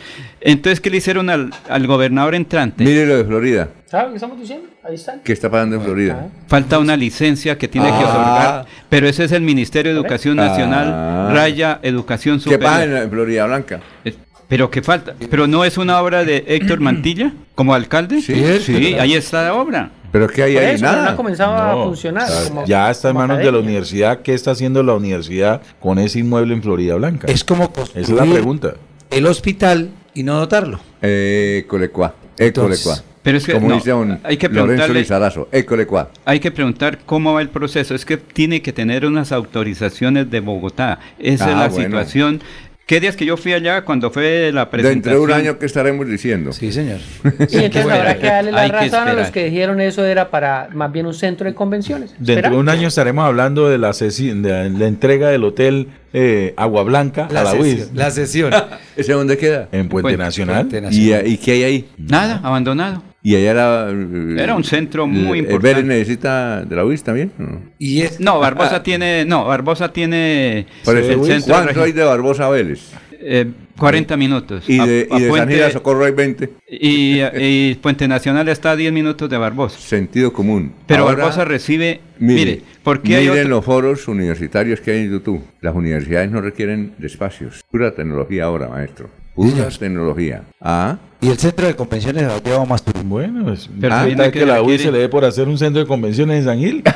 Entonces, 0.41 0.80
¿qué 0.80 0.91
le 0.91 0.98
hicieron 0.98 1.32
al, 1.32 1.49
al 1.67 1.88
gobernador 1.88 2.35
entrante? 2.35 2.83
Mire 2.83 3.07
lo 3.07 3.17
de 3.17 3.24
Florida. 3.25 3.69
¿Sabe 3.88 4.03
lo 4.06 4.09
que 4.11 4.15
estamos 4.17 4.40
diciendo? 4.40 4.67
Ahí 4.83 4.93
está. 4.93 5.19
¿Qué 5.24 5.33
está 5.33 5.49
pagando 5.49 5.77
en 5.77 5.82
Florida? 5.82 6.27
Falta 6.48 6.77
una 6.77 6.95
licencia 6.95 7.57
que 7.57 7.67
tiene 7.67 7.88
que 7.88 7.93
Ah. 7.95 7.99
otorgar, 8.09 8.65
pero 8.90 9.07
ese 9.07 9.24
es 9.24 9.32
el 9.32 9.41
Ministerio 9.41 9.91
de 9.93 9.99
Educación 9.99 10.34
Ah. 10.39 10.47
Nacional, 10.47 11.33
raya 11.35 11.80
Educación 11.83 12.38
¿Qué 12.38 12.43
Superior. 12.43 12.69
paga 12.72 12.83
en, 12.83 12.97
en 12.97 13.09
Florida 13.09 13.45
Blanca? 13.45 13.80
Eh, 14.03 14.14
Pero 14.47 14.69
que 14.69 14.81
falta, 14.83 15.15
pero 15.30 15.47
no 15.47 15.65
es 15.65 15.77
una 15.77 15.99
obra 16.01 16.23
de 16.23 16.43
Héctor 16.47 16.80
Mantilla 16.81 17.33
como 17.55 17.73
alcalde. 17.73 18.22
Sí, 18.22 18.35
sí, 18.61 18.95
ahí 18.95 19.14
está 19.14 19.43
la 19.43 19.53
obra. 19.55 19.91
Pero 20.11 20.25
es 20.27 20.31
que 20.31 20.43
ahí 20.43 20.55
hay 20.57 20.80
no 20.80 20.88
ha 20.88 20.91
nada. 20.93 21.15
comenzado 21.17 21.55
a 21.55 21.83
funcionar. 21.83 22.30
está- 22.30 22.47
como- 22.49 22.65
ya 22.65 22.89
está 22.89 23.09
en 23.09 23.15
manos 23.17 23.38
de 23.39 23.51
la 23.51 23.59
universidad. 23.59 24.22
¿Qué 24.22 24.33
está 24.33 24.51
haciendo 24.51 24.81
la 24.81 24.93
universidad 24.93 25.61
con 25.81 25.99
ese 25.99 26.19
inmueble 26.19 26.53
en 26.53 26.61
Florida 26.64 26.95
Blanca? 26.95 27.27
Es 27.30 27.43
como 27.43 27.69
Esa 27.75 27.99
es 27.99 28.09
la 28.09 28.23
pregunta. 28.23 28.75
el 29.11 29.25
hospital 29.25 29.89
y 30.14 30.23
no 30.23 30.35
dotarlo. 30.39 30.80
Eh, 31.01 31.65
Colecua. 31.67 32.14
Entonces, 32.38 32.81
Ecolecua. 32.85 33.03
Pero 33.26 33.38
es 33.40 33.45
que 33.45 33.54
Como 33.54 33.68
no, 33.70 33.76
dice 33.76 33.92
un 33.92 34.20
hay 34.24 34.38
que 34.38 34.48
Lorenzo 34.48 34.94
Lizarazo. 34.94 35.50
Ecolecua. 35.52 36.12
Hay 36.24 36.40
que 36.40 36.52
preguntar 36.52 37.00
cómo 37.06 37.34
va 37.34 37.42
el 37.42 37.50
proceso. 37.50 37.94
Es 37.95 38.06
que 38.06 38.18
tiene 38.18 38.62
que 38.62 38.72
tener 38.72 39.04
unas 39.06 39.32
autorizaciones 39.34 40.30
de 40.30 40.40
Bogotá. 40.42 41.00
Esa 41.20 41.34
es 41.50 41.56
Ah, 41.56 41.60
la 41.62 41.68
bueno. 41.70 41.84
situación. 41.86 42.42
¿Qué 42.86 43.00
días 43.00 43.16
que 43.16 43.26
yo 43.26 43.36
fui 43.36 43.52
allá 43.52 43.84
cuando 43.84 44.12
fue 44.12 44.52
la 44.54 44.70
presentación? 44.70 45.02
Dentro 45.02 45.14
de 45.14 45.20
un 45.26 45.32
año, 45.32 45.58
¿qué 45.58 45.66
estaremos 45.66 46.08
diciendo? 46.08 46.54
Sí, 46.54 46.72
señor. 46.72 47.00
Y 47.50 47.58
entonces 47.58 47.92
habrá 47.92 48.20
que 48.20 48.28
darle 48.28 48.52
la 48.52 48.62
Hay 48.62 48.70
que 48.70 48.76
razón 48.78 49.08
a 49.08 49.14
los 49.14 49.32
que 49.32 49.45
dijeron 49.45 49.82
eso 49.82 50.06
era 50.06 50.30
para 50.30 50.70
más 50.72 50.92
bien 50.92 51.08
un 51.08 51.16
centro 51.16 51.48
de 51.50 51.56
convenciones. 51.56 52.14
Dentro 52.20 52.52
de 52.52 52.58
un 52.58 52.70
año 52.70 52.88
estaremos 52.90 53.26
hablando 53.26 53.68
de 53.70 53.80
la, 53.80 53.90
sesi- 53.90 54.40
de 54.40 54.70
la 54.70 54.86
entrega 54.86 55.30
del 55.30 55.45
hotel 55.45 55.88
eh, 56.14 56.54
Agua 56.58 56.84
Blanca 56.84 57.28
La 57.32 57.40
a 57.42 57.44
la 57.45 57.52
sesión. 57.54 57.64
UIS 57.80 57.92
La 57.95 58.12
sesión. 58.12 58.54
¿Ese 58.95 59.14
dónde 59.14 59.36
queda? 59.40 59.68
en 59.72 59.90
Puente 59.90 60.10
Puente- 60.10 60.18
Nacional. 60.24 60.68
Puente 60.68 60.78
¿Y, 60.78 60.82
Nacional. 61.10 61.28
¿Y 61.28 61.38
qué 61.38 61.52
hay 61.54 61.64
ahí? 61.64 61.90
Nada, 61.98 62.40
abandonado. 62.44 63.02
¿Y 63.28 63.36
allá 63.36 63.52
era... 63.52 63.90
eh, 63.90 64.36
Era 64.38 64.54
un 64.56 64.64
centro 64.64 65.08
muy 65.08 65.40
importante. 65.40 65.68
Vélez 65.68 65.86
necesita 65.86 66.64
de 66.64 66.76
la 66.76 66.86
UIS 66.86 67.02
también? 67.04 67.32
No. 67.40 67.60
Y 67.80 68.02
es, 68.02 68.20
No, 68.20 68.40
Barbosa 68.40 68.84
tiene, 68.84 69.26
no, 69.26 69.45
Barbosa 69.45 69.92
tiene 69.92 70.68
Por 70.84 70.95
el 70.95 71.06
eso, 71.10 71.24
centro 71.26 71.56
¿Cuánto 71.56 71.82
hay 71.82 71.92
de 71.92 72.04
Barbosa 72.04 72.45
a 72.45 72.50
Vélez? 72.52 72.92
eh, 73.28 73.48
40 73.80 74.16
minutos. 74.16 74.64
Y 74.70 74.78
de, 74.78 75.08
a 75.10 75.18
y 75.18 75.22
de 75.22 75.28
San 75.28 75.30
Puente- 75.30 75.54
Gil 75.56 75.64
a 75.64 75.72
Socorro 75.72 76.06
hay 76.06 76.12
20. 76.12 76.50
y, 76.70 77.20
y 77.40 77.74
Puente 77.82 78.08
Nacional 78.08 78.48
está 78.48 78.72
a 78.72 78.76
10 78.76 78.94
minutos 78.94 79.28
de 79.28 79.38
Barbosa. 79.38 79.80
Sentido 79.80 80.32
común. 80.32 80.74
Pero 80.86 81.04
Ahora, 81.04 81.16
Barbosa 81.24 81.44
recibe, 81.45 82.02
Mire, 82.20 82.40
mire, 82.45 82.62
porque 82.84 83.16
hay 83.16 83.24
miren 83.28 83.40
otro- 83.45 83.50
los 83.56 83.66
foros 83.66 84.08
universitarios 84.08 84.80
que 84.82 84.92
hay 84.92 85.00
en 85.06 85.12
YouTube. 85.14 85.42
Las 85.62 85.74
universidades 85.74 86.30
no 86.30 86.40
requieren 86.42 86.94
de 87.00 87.08
espacios. 87.08 87.64
Pura 87.72 87.90
tecnología 87.95 88.44
ahora, 88.44 88.68
maestro. 88.70 89.10
Pura 89.35 89.67
tecnología. 89.69 90.43
Ah, 90.61 90.97
y 91.22 91.30
el 91.30 91.38
centro 91.38 91.67
de 91.67 91.75
convenciones 91.75 92.23
ha 92.23 92.41
llevado 92.41 92.65
más. 92.65 92.83
Bueno, 93.03 93.51
es 93.51 93.69
Pero 93.81 93.93
ah, 93.95 94.07
tal 94.15 94.31
que 94.31 94.39
que 94.39 94.45
la 94.45 94.61
UIS 94.61 94.72
requiere- 94.80 94.83
se 94.83 94.91
le 94.91 94.99
dé 94.99 95.09
por 95.09 95.25
hacer 95.25 95.47
un 95.47 95.57
centro 95.57 95.81
de 95.81 95.88
convenciones 95.88 96.39
en 96.39 96.45
San 96.45 96.59
Gil. 96.59 96.83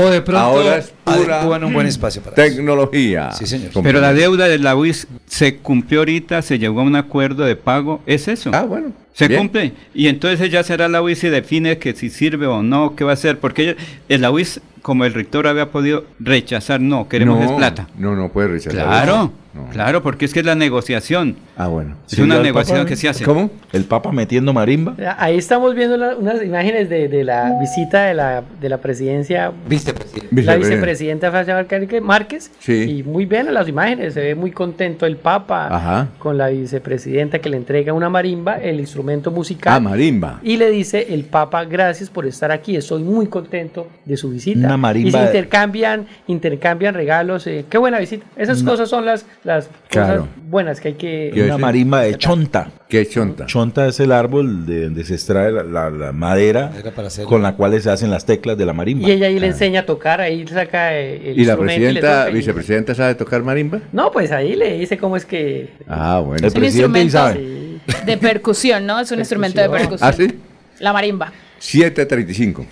O 0.00 0.08
de 0.10 0.22
pronto 0.22 0.38
ahora 0.40 0.78
es 0.78 0.92
pura 1.04 1.44
un 1.66 1.72
buen 1.72 1.86
espacio 1.88 2.22
para 2.22 2.36
eso. 2.40 2.54
tecnología. 2.56 3.32
Sí, 3.32 3.46
señor. 3.46 3.70
Pero 3.82 4.00
la 4.00 4.12
deuda 4.14 4.46
de 4.46 4.56
la 4.58 4.76
UIS 4.76 5.08
se 5.26 5.56
cumplió 5.56 6.00
ahorita, 6.00 6.40
se 6.42 6.56
llegó 6.56 6.80
a 6.80 6.84
un 6.84 6.94
acuerdo 6.94 7.44
de 7.44 7.56
pago, 7.56 8.00
es 8.06 8.28
eso. 8.28 8.50
Ah, 8.54 8.62
bueno. 8.62 8.92
Se 9.18 9.28
bien. 9.28 9.40
cumple. 9.40 9.72
Y 9.94 10.06
entonces 10.08 10.50
ya 10.50 10.62
será 10.62 10.88
la 10.88 11.02
UIS 11.02 11.24
y 11.24 11.28
define 11.28 11.78
que 11.78 11.92
si 11.94 12.08
sirve 12.10 12.46
o 12.46 12.62
no, 12.62 12.94
qué 12.96 13.04
va 13.04 13.10
a 13.10 13.14
hacer. 13.14 13.38
Porque 13.38 13.62
ella- 13.62 13.76
el 14.08 14.20
la 14.22 14.30
UIS, 14.30 14.60
como 14.82 15.04
el 15.04 15.12
rector 15.14 15.46
había 15.48 15.70
podido 15.70 16.04
rechazar, 16.20 16.80
no, 16.80 17.08
queremos 17.08 17.38
no, 17.40 17.44
es 17.44 17.52
plata. 17.52 17.88
No, 17.98 18.14
no 18.14 18.28
puede 18.30 18.48
rechazar. 18.48 18.84
Claro, 18.84 19.32
No. 19.54 19.66
claro, 19.70 20.02
porque 20.04 20.24
es 20.24 20.32
que 20.32 20.40
es 20.40 20.46
la 20.46 20.54
negociación. 20.54 21.36
Ah, 21.56 21.66
bueno. 21.66 21.96
Es 22.06 22.12
Sí, 22.14 22.22
una 22.22 22.38
negociación 22.40 22.78
Papa- 22.78 22.88
que 22.90 22.96
se 22.96 23.08
hace. 23.08 23.24
¿Cómo? 23.24 23.50
El 23.72 23.84
Papa 23.84 24.12
metiendo 24.12 24.52
marimba. 24.52 24.94
Ahí 25.18 25.36
estamos 25.36 25.74
viendo 25.74 25.96
la- 25.96 26.14
unas 26.16 26.40
imágenes 26.44 26.88
de, 26.88 27.08
de 27.08 27.24
la 27.24 27.58
visita 27.60 28.04
de 28.04 28.14
la, 28.14 28.44
de 28.60 28.68
la 28.68 28.78
presidencia, 28.78 29.50
Vicepresidente. 29.68 30.42
la 30.42 30.54
vicepresidenta 30.56 31.30
Francia 31.32 31.56
Márquez- 31.60 32.00
Márquez. 32.00 32.50
Sí. 32.60 32.98
Y 32.98 33.02
muy 33.02 33.26
bien 33.26 33.52
las 33.52 33.66
imágenes, 33.68 34.14
se 34.14 34.20
ve 34.20 34.34
muy 34.36 34.52
contento 34.52 35.04
el 35.06 35.16
Papa 35.16 35.66
Ajá. 35.74 36.08
con 36.20 36.38
la 36.38 36.48
vicepresidenta 36.48 37.40
que 37.40 37.48
le 37.50 37.56
entrega 37.56 37.92
una 37.92 38.08
marimba, 38.08 38.58
el 38.58 38.78
instrumento 38.78 39.07
musical. 39.16 39.72
Ah, 39.74 39.80
marimba. 39.80 40.40
Y 40.42 40.56
le 40.56 40.70
dice 40.70 41.06
el 41.10 41.24
Papa, 41.24 41.64
gracias 41.64 42.10
por 42.10 42.26
estar 42.26 42.50
aquí, 42.52 42.76
estoy 42.76 43.02
muy 43.02 43.26
contento 43.26 43.88
de 44.04 44.16
su 44.16 44.30
visita. 44.30 44.58
Una 44.66 44.76
marimba 44.76 45.08
Y 45.08 45.12
se 45.12 45.26
intercambian, 45.26 46.06
intercambian 46.26 46.94
regalos. 46.94 47.46
eh, 47.46 47.64
qué 47.68 47.78
buena 47.78 47.98
visita. 47.98 48.26
Esas 48.36 48.62
cosas 48.62 48.88
son 48.88 49.04
las, 49.04 49.26
las 49.44 49.68
Claro. 49.88 50.22
cosas 50.22 50.34
buenas 50.50 50.80
que 50.80 50.88
hay 50.88 50.94
que... 50.94 51.30
¿Qué 51.34 51.44
Una 51.44 51.54
es? 51.54 51.60
marimba 51.60 52.00
de 52.02 52.14
chonta. 52.16 52.70
¿Qué 52.88 53.06
chonta? 53.06 53.46
Chonta 53.46 53.86
es 53.86 54.00
el 54.00 54.12
árbol 54.12 54.64
de 54.66 54.84
donde 54.84 55.04
se 55.04 55.14
extrae 55.14 55.52
la, 55.52 55.62
la- 55.62 55.90
la 55.90 56.12
madera 56.12 56.72
Era 56.78 56.90
para 56.90 57.08
hacer- 57.08 57.24
con 57.26 57.42
la 57.42 57.54
cual 57.54 57.78
se 57.82 57.90
hacen 57.90 58.10
las 58.10 58.24
teclas 58.24 58.56
de 58.56 58.64
la 58.66 58.72
marimba. 58.72 59.08
Y 59.08 59.12
ella 59.12 59.26
ahí 59.26 59.38
le 59.38 59.46
enseña 59.48 59.80
a 59.80 59.86
tocar, 59.86 60.20
ahí 60.22 60.46
saca 60.46 60.94
el 60.96 61.38
¿Y 61.38 61.44
la 61.44 61.56
presidenta, 61.56 62.30
y- 62.30 62.34
vicepresidenta 62.34 62.94
sabe 62.94 63.14
tocar 63.14 63.42
marimba? 63.42 63.80
No, 63.92 64.10
pues 64.10 64.32
ahí 64.32 64.56
le 64.56 64.78
dice 64.78 64.96
cómo 64.96 65.16
es 65.16 65.24
que... 65.26 65.70
Ah, 65.86 66.22
bueno. 66.24 66.46
El 66.46 66.52
presidente 66.52 67.00
instrumento. 67.02 67.06
Isabel. 67.08 67.36
Sí. 67.36 67.57
De 68.04 68.18
percusión, 68.18 68.86
¿no? 68.86 69.00
Es 69.00 69.10
un 69.10 69.18
instrumento 69.18 69.60
de 69.60 69.68
percusión. 69.68 70.08
¿Ah, 70.08 70.12
sí? 70.12 70.38
La 70.78 70.92
marimba. 70.92 71.32
735. 71.58 72.66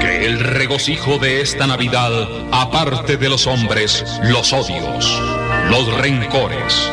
Que 0.00 0.26
el 0.26 0.40
regocijo 0.40 1.18
de 1.18 1.40
esta 1.40 1.66
Navidad 1.66 2.28
aparte 2.52 3.16
de 3.16 3.28
los 3.28 3.46
hombres 3.46 4.04
los 4.24 4.52
odios, 4.52 5.20
los 5.70 5.96
rencores, 5.98 6.90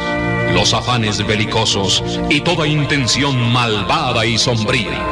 los 0.54 0.74
afanes 0.74 1.26
belicosos 1.26 2.22
y 2.30 2.42
toda 2.42 2.68
intención 2.68 3.52
malvada 3.52 4.26
y 4.26 4.38
sombría. 4.38 5.04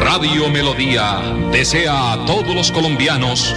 Radio 0.00 0.50
Melodía 0.50 1.20
desea 1.50 2.12
a 2.12 2.26
todos 2.26 2.54
los 2.54 2.70
colombianos 2.70 3.54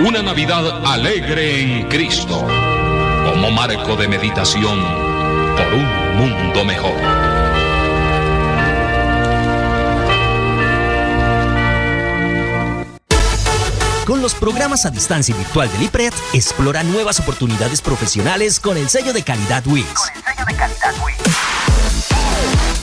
una 0.00 0.22
Navidad 0.22 0.86
alegre 0.86 1.60
en 1.60 1.88
Cristo, 1.88 2.46
como 3.24 3.50
marco 3.50 3.96
de 3.96 4.06
meditación 4.06 4.78
por 5.56 5.74
un 5.74 6.16
mundo 6.16 6.64
mejor. 6.64 6.94
Con 14.06 14.22
los 14.22 14.34
programas 14.34 14.86
a 14.86 14.90
distancia 14.90 15.34
y 15.34 15.38
virtual 15.38 15.70
del 15.72 15.82
IPRED, 15.82 16.12
explora 16.32 16.82
nuevas 16.84 17.18
oportunidades 17.20 17.82
profesionales 17.82 18.60
con 18.60 18.76
el 18.76 18.88
sello 18.88 19.12
de 19.12 19.22
calidad 19.22 19.66
WIS. 19.66 19.84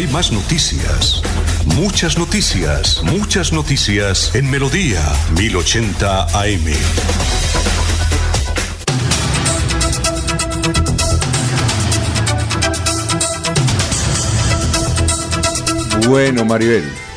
Hay 0.00 0.06
más 0.06 0.32
noticias. 0.32 1.20
Muchas 1.76 2.16
noticias, 2.16 3.02
muchas 3.02 3.52
noticias 3.52 4.34
en 4.34 4.50
Melodía 4.50 5.02
1080 5.36 6.22
AM. 6.40 6.72
Bueno, 16.08 16.46
Maribel. 16.46 17.09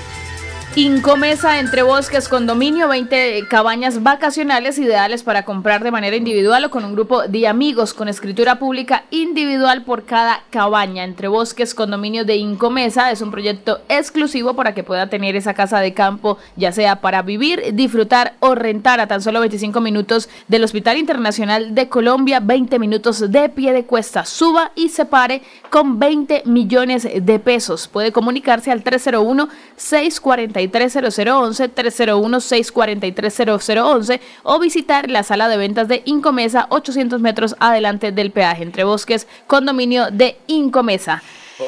Incomesa 0.76 1.60
entre 1.60 1.84
bosques, 1.84 2.28
condominio, 2.28 2.88
20 2.88 3.48
cabañas 3.48 4.02
vacacionales 4.02 4.80
ideales 4.80 5.22
para 5.22 5.46
comprar 5.46 5.84
de 5.84 5.92
manera 5.92 6.16
individual 6.16 6.66
o 6.66 6.72
con 6.72 6.84
un 6.84 6.94
grupo 6.94 7.28
de 7.28 7.48
amigos 7.48 7.94
con 7.94 8.08
escritura 8.08 8.58
pública 8.58 9.04
individual 9.12 9.84
por 9.84 10.06
cada 10.06 10.42
cabaña. 10.50 11.04
Entre 11.04 11.28
bosques, 11.28 11.76
condominio 11.76 12.26
de 12.26 12.38
Incomesa 12.38 13.12
es 13.12 13.22
un 13.22 13.30
proyecto 13.30 13.82
exclusivo 13.88 14.56
para 14.56 14.74
que 14.74 14.84
pueda 14.84 15.12
tener 15.12 15.36
esa 15.36 15.54
casa 15.54 15.80
de 15.80 15.94
campo, 15.94 16.40
ya 16.56 16.72
sea 16.72 17.02
para 17.02 17.22
vivir, 17.22 17.76
disfrutar 17.76 18.34
o 18.40 18.56
rentar 18.56 19.00
a 19.00 19.06
tan 19.06 19.22
solo 19.22 19.42
25 19.42 19.80
minutos 19.80 20.28
del 20.48 20.64
Hospital 20.64 20.98
Internacional 20.98 21.76
de 21.76 21.88
Colombia, 21.88 22.40
20 22.40 22.80
minutos 22.80 23.32
de 23.32 23.48
pie 23.50 23.74
de 23.74 23.86
cuesta. 23.86 24.26
Suba 24.26 24.72
y 24.74 24.90
se 24.90 25.06
pare 25.06 25.44
con 25.70 26.00
20 26.00 26.42
millones 26.46 27.08
de 27.14 27.38
pesos. 27.38 27.88
Puede 27.88 28.12
comunicarse 28.12 28.72
al 28.72 28.82
301 28.82 29.50
640 29.76 30.63
643-0011, 30.72 31.72
301-643-0011 31.74 34.20
o 34.44 34.60
visitar 34.60 35.10
la 35.10 35.24
sala 35.24 35.50
de 35.50 35.58
ventas 35.58 35.88
de 35.88 36.04
Incomesa 36.06 36.68
800 36.70 37.20
metros 37.22 37.56
adelante 37.60 38.12
del 38.12 38.30
peaje 38.32 38.62
entre 38.64 38.84
bosques, 38.84 39.28
condominio 39.48 40.12
de 40.12 40.38
Incomesa. 40.48 41.24